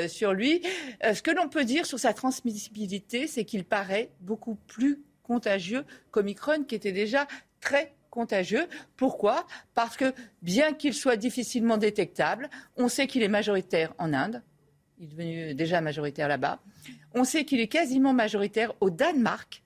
sur 0.08 0.32
lui. 0.32 0.62
ce 1.02 1.24
que 1.24 1.32
l'on 1.32 1.50
peut 1.50 1.66
dire 1.66 1.88
sur 1.88 1.98
sa 1.98 2.14
transmissibilité, 2.14 3.26
c'est 3.26 3.46
qu'il 3.46 3.66
paraît 3.66 4.12
beaucoup 4.20 4.60
plus 4.68 5.02
contagieux 5.24 5.86
qu'Omicron, 6.12 6.66
qui 6.66 6.76
était 6.76 6.92
déjà 6.92 7.26
très 7.62 7.97
contagieux. 8.18 8.66
Pourquoi? 8.96 9.46
Parce 9.76 9.96
que 9.96 10.12
bien 10.42 10.74
qu'il 10.74 10.96
soit 10.96 11.18
difficilement 11.18 11.78
détectable, 11.78 12.50
on 12.76 12.88
sait 12.90 13.06
qu'il 13.06 13.22
est 13.22 13.28
majoritaire 13.28 13.94
en 14.00 14.12
Inde. 14.12 14.42
Il 14.98 15.06
est 15.06 15.10
devenu 15.10 15.54
déjà 15.54 15.82
majoritaire 15.82 16.28
là-bas. 16.28 16.60
On 17.14 17.24
sait 17.24 17.46
qu'il 17.46 17.60
est 17.60 17.68
quasiment 17.68 18.14
majoritaire 18.14 18.74
au 18.82 18.90
Danemark. 18.90 19.62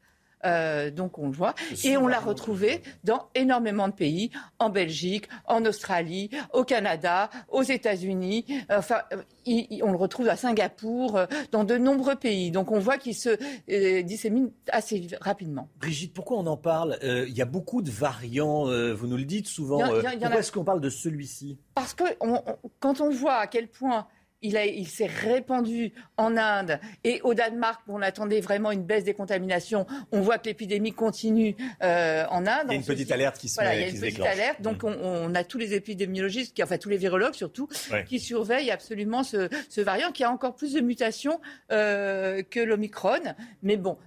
Euh, 0.46 0.92
donc 0.92 1.18
on 1.18 1.28
le 1.28 1.34
voit. 1.34 1.56
Et 1.84 1.98
on 1.98 2.08
l'a 2.08 2.20
retrouvé 2.20 2.82
dans 3.04 3.28
énormément 3.36 3.88
de 3.88 3.94
pays, 3.94 4.32
en 4.60 4.70
Belgique, 4.70 5.28
en 5.46 5.66
Australie, 5.66 6.30
au 6.54 6.64
Canada, 6.64 7.30
aux 7.50 7.64
États-Unis. 7.64 8.46
Euh, 8.70 8.80
enfin, 8.80 9.02
on 9.48 9.92
le 9.92 9.98
retrouve 9.98 10.30
à 10.30 10.36
Singapour, 10.36 11.18
euh, 11.18 11.26
dans 11.52 11.64
de 11.64 11.78
nombreux 11.78 12.16
pays. 12.16 12.52
Donc 12.52 12.72
on 12.72 12.80
voit 12.80 12.98
qu'il 12.98 13.16
se 13.16 13.38
dissémine 14.02 14.52
assez 14.72 15.08
rapidement. 15.22 15.70
Brigitte, 15.80 16.14
pourquoi 16.14 16.38
on 16.38 16.48
en 16.48 16.58
parle 16.58 16.98
Il 17.04 17.36
y 17.36 17.42
a 17.42 17.46
beaucoup 17.46 17.82
de 17.82 17.92
variants, 17.92 18.66
vous 18.94 19.08
nous 19.08 19.18
le 19.18 19.26
dites 19.26 19.48
souvent. 19.48 19.80
pourquoi 19.80 20.38
est-ce 20.38 20.52
qu'on 20.52 20.64
parle 20.64 20.82
de 20.82 20.90
celui-ci? 20.90 21.58
Parce 21.76 21.94
que 21.94 22.04
quand 22.80 23.02
on 23.02 23.10
voit 23.10 23.36
à 23.36 23.48
quel 23.48 23.68
point 23.68 24.08
il, 24.42 24.88
s'est 24.88 25.08
répandu 25.08 25.94
en 26.18 26.38
Inde 26.38 26.80
et 27.04 27.22
au 27.24 27.34
Danemark, 27.34 27.82
où 27.88 27.96
on 27.96 28.02
attendait 28.02 28.42
vraiment 28.42 28.72
une 28.72 28.84
baisse 28.84 29.04
des 29.04 29.14
contaminations. 29.14 29.86
On 30.12 30.22
voit 30.22 30.38
que 30.38 30.46
l'épidémie 30.46 30.94
continue 30.94 31.56
euh, 31.84 32.26
en 32.30 32.48
Inde. 32.48 32.68
Il 32.68 32.72
y 32.72 32.76
a 32.76 32.80
une 32.80 32.86
petite 32.86 33.12
alerte 33.12 33.38
qui 33.38 33.50
se 33.50 33.56
voilà, 33.56 33.76
il 33.76 33.82
y 33.82 33.84
a 33.84 33.90
une 33.90 34.00
petite 34.00 34.20
alerte. 34.22 34.62
Donc, 34.62 34.84
mm. 34.84 34.96
on, 35.02 35.36
a 35.36 35.44
tous 35.44 35.58
les 35.58 35.74
épidémiologistes, 35.74 36.56
qui, 36.56 36.64
enfin 36.64 36.78
tous 36.78 36.90
les 36.90 36.98
virologues 36.98 37.36
surtout, 37.36 37.68
qui 38.08 38.20
surveillent 38.20 38.72
absolument 38.72 39.24
ce, 39.24 39.50
variant 39.82 40.12
qui 40.12 40.24
a 40.24 40.32
encore 40.32 40.56
plus 40.56 40.74
de 40.74 40.82
mutations 40.82 41.40
euh, 41.72 42.44
que 42.44 42.60
l'Omicron. 42.60 43.22
Mais 43.64 43.78
bon, 43.78 43.98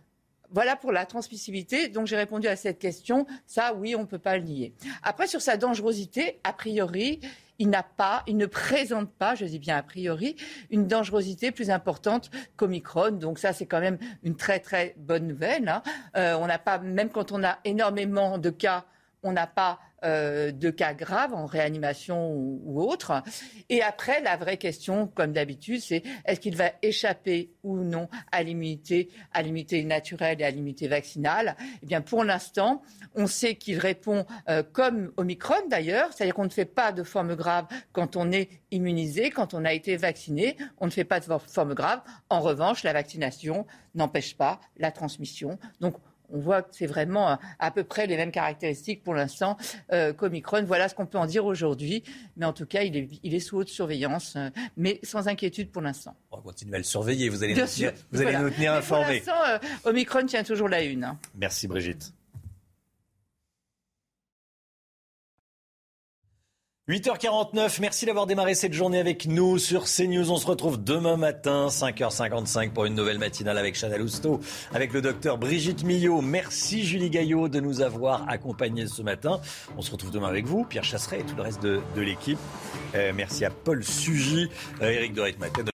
voilà 0.51 0.77
pour 0.77 0.93
la 0.93 1.05
transmissibilité. 1.05 1.89
Donc 1.89 2.07
j'ai 2.07 2.17
répondu 2.17 2.47
à 2.47 2.57
cette 2.57 2.79
question. 2.79 3.27
Ça, 3.47 3.75
oui, 3.75 3.95
on 3.95 4.01
ne 4.01 4.07
peut 4.07 4.19
pas 4.19 4.37
le 4.37 4.45
nier. 4.45 4.73
Après, 5.03 5.27
sur 5.27 5.43
sa 5.43 5.57
dangerosité, 5.57 6.41
a 6.45 6.53
priori, 6.53 7.21
il 7.59 7.71
n'a 7.71 7.83
pas, 7.83 8.23
il 8.27 8.37
ne 8.37 8.47
présente 8.47 9.11
pas, 9.11 9.35
je 9.35 9.45
dis 9.45 9.59
bien 9.59 9.77
a 9.77 9.83
priori, 9.83 10.37
une 10.71 10.87
dangerosité 10.87 11.53
plus 11.53 11.71
importante 11.71 12.31
qu'Omicron. 12.57 13.13
Donc 13.13 13.39
ça, 13.39 13.53
c'est 13.53 13.67
quand 13.67 13.81
même 13.81 13.99
une 14.23 14.37
très 14.37 14.61
très 14.61 14.95
bonne 14.99 15.27
nouvelle. 15.27 15.69
Hein. 15.69 15.83
Euh, 16.17 16.35
on 16.35 16.47
n'a 16.47 16.59
pas, 16.59 16.79
même 16.79 17.11
quand 17.11 17.33
on 17.33 17.45
a 17.45 17.59
énormément 17.65 18.39
de 18.39 18.51
cas, 18.51 18.85
on 19.23 19.33
n'a 19.33 19.47
pas 19.47 19.79
euh, 20.05 20.53
de 20.53 20.71
cas 20.71 20.95
graves 20.95 21.35
en 21.35 21.47
réanimation 21.47 22.33
ou, 22.33 22.81
autre. 22.81 23.23
Et 23.69 23.83
après, 23.83 24.21
la 24.21 24.37
vraie 24.37 24.57
question, 24.57 25.07
comme 25.07 25.33
d'habitude, 25.33 25.81
c'est 25.81 26.03
est-ce 26.25 26.41
qu'il 26.41 26.57
va 26.57 26.73
échapper 26.83 27.51
ou 27.63 27.79
non 27.79 28.09
à 28.33 28.43
l'immunité, 28.43 29.09
à 29.33 29.43
l'immunité 29.43 29.83
naturelle 29.85 30.41
et 30.41 30.45
à 30.45 30.51
l'immunité 30.51 30.89
vaccinale? 30.89 31.57
Eh 31.83 31.87
bien, 31.87 32.01
pour 32.01 32.25
l'instant, 32.25 32.83
on 33.15 33.27
sait 33.27 33.55
qu'il 33.57 33.79
répond 33.79 34.27
euh, 34.49 34.63
comme 34.63 35.13
Omicron 35.17 35.69
d'ailleurs, 35.69 36.13
c'est-à-dire 36.13 36.35
qu'on 36.35 36.45
ne 36.45 36.51
fait 36.51 36.65
pas 36.65 36.93
de 36.93 37.03
forme 37.03 37.35
grave 37.35 37.67
quand 37.93 38.17
on 38.17 38.31
est 38.33 38.49
immunisé, 38.71 39.31
quand 39.31 39.55
on 39.55 39.65
a 39.65 39.73
été 39.73 39.97
vacciné, 39.97 40.57
on 40.79 40.87
ne 40.87 40.91
fait 40.91 41.05
pas 41.05 41.21
de 41.21 41.27
forme 41.47 41.75
grave. 41.75 42.01
En 42.29 42.41
revanche, 42.41 42.83
la 42.83 42.93
vaccination 42.93 43.67
n'empêche 43.95 44.37
pas 44.37 44.61
la 44.77 44.91
transmission. 44.91 45.59
Donc, 45.81 45.97
on 46.31 46.39
voit 46.39 46.63
que 46.63 46.71
c'est 46.73 46.87
vraiment 46.87 47.39
à 47.59 47.71
peu 47.71 47.85
près 47.85 48.07
les 48.07 48.17
mêmes 48.17 48.31
caractéristiques 48.31 49.03
pour 49.03 49.15
l'instant 49.15 49.57
euh, 49.93 50.13
qu'Omicron. 50.13 50.65
Voilà 50.65 50.89
ce 50.89 50.95
qu'on 50.95 51.07
peut 51.07 51.19
en 51.19 51.27
dire 51.27 51.45
aujourd'hui. 51.45 52.03
Mais 52.37 52.47
en 52.47 52.53
tout 52.53 52.67
cas, 52.67 52.83
il 52.83 53.35
est, 53.35 53.41
sous 53.41 53.59
haute 53.59 53.69
surveillance, 53.69 54.35
euh, 54.37 54.51
mais 54.77 55.01
sans 55.03 55.29
inquiétude 55.29 55.71
pour 55.71 55.83
l'instant. 55.83 56.17
On 56.31 56.37
va 56.37 56.43
continuer 56.43 56.75
à 56.77 56.79
le 56.79 56.85
surveiller. 56.85 57.29
Vous 57.29 57.43
allez, 57.43 57.55
nous 57.55 57.67
tenir, 57.67 57.93
vous 58.11 58.23
allez 58.23 58.39
nous 58.39 58.51
tenir 58.51 58.73
informés. 58.75 59.21
Pour 59.21 59.35
l'instant, 59.35 59.67
euh, 59.67 59.91
Omicron 59.91 60.27
tient 60.27 60.45
toujours 60.45 60.69
la 60.69 60.83
une. 60.83 61.05
Hein. 61.05 61.19
Merci 61.35 61.69
Brigitte. 61.69 62.13
8h49, 66.87 67.81
merci 67.81 68.05
d'avoir 68.05 68.27
démarré 68.27 68.55
cette 68.55 68.75
journée 68.75 68.99
avec 68.99 69.25
nous 69.25 69.57
sur 69.57 69.85
CNews. 69.85 70.31
On 70.31 70.37
se 70.37 70.47
retrouve 70.47 70.85
demain 70.85 71.17
matin, 71.17 71.69
5h55 71.69 72.73
pour 72.75 72.85
une 72.85 72.95
nouvelle 72.95 73.17
matinale 73.17 73.57
avec 73.57 73.75
Chanel 73.75 74.03
Housteau, 74.03 74.41
avec 74.75 74.93
le 74.93 75.01
docteur 75.01 75.39
Brigitte 75.39 75.83
Millot. 75.83 76.21
Merci 76.21 76.85
Julie 76.85 77.09
Gaillot 77.09 77.49
de 77.49 77.59
nous 77.59 77.81
avoir 77.81 78.29
accompagnés 78.29 78.87
ce 78.87 79.01
matin. 79.01 79.41
On 79.79 79.81
se 79.81 79.91
retrouve 79.93 80.11
demain 80.11 80.29
avec 80.29 80.45
vous, 80.45 80.67
Pierre 80.67 80.85
Chasseret 80.85 81.21
et 81.21 81.25
tout 81.25 81.37
le 81.37 81.43
reste 81.43 81.63
de, 81.63 81.81
l'équipe. 81.97 82.39
Euh, 82.95 83.15
merci 83.17 83.47
à 83.47 83.51
Paul 83.51 83.83
Sugy, 83.83 84.51
Eric 84.83 85.17
euh, 85.17 85.63
de 85.63 85.74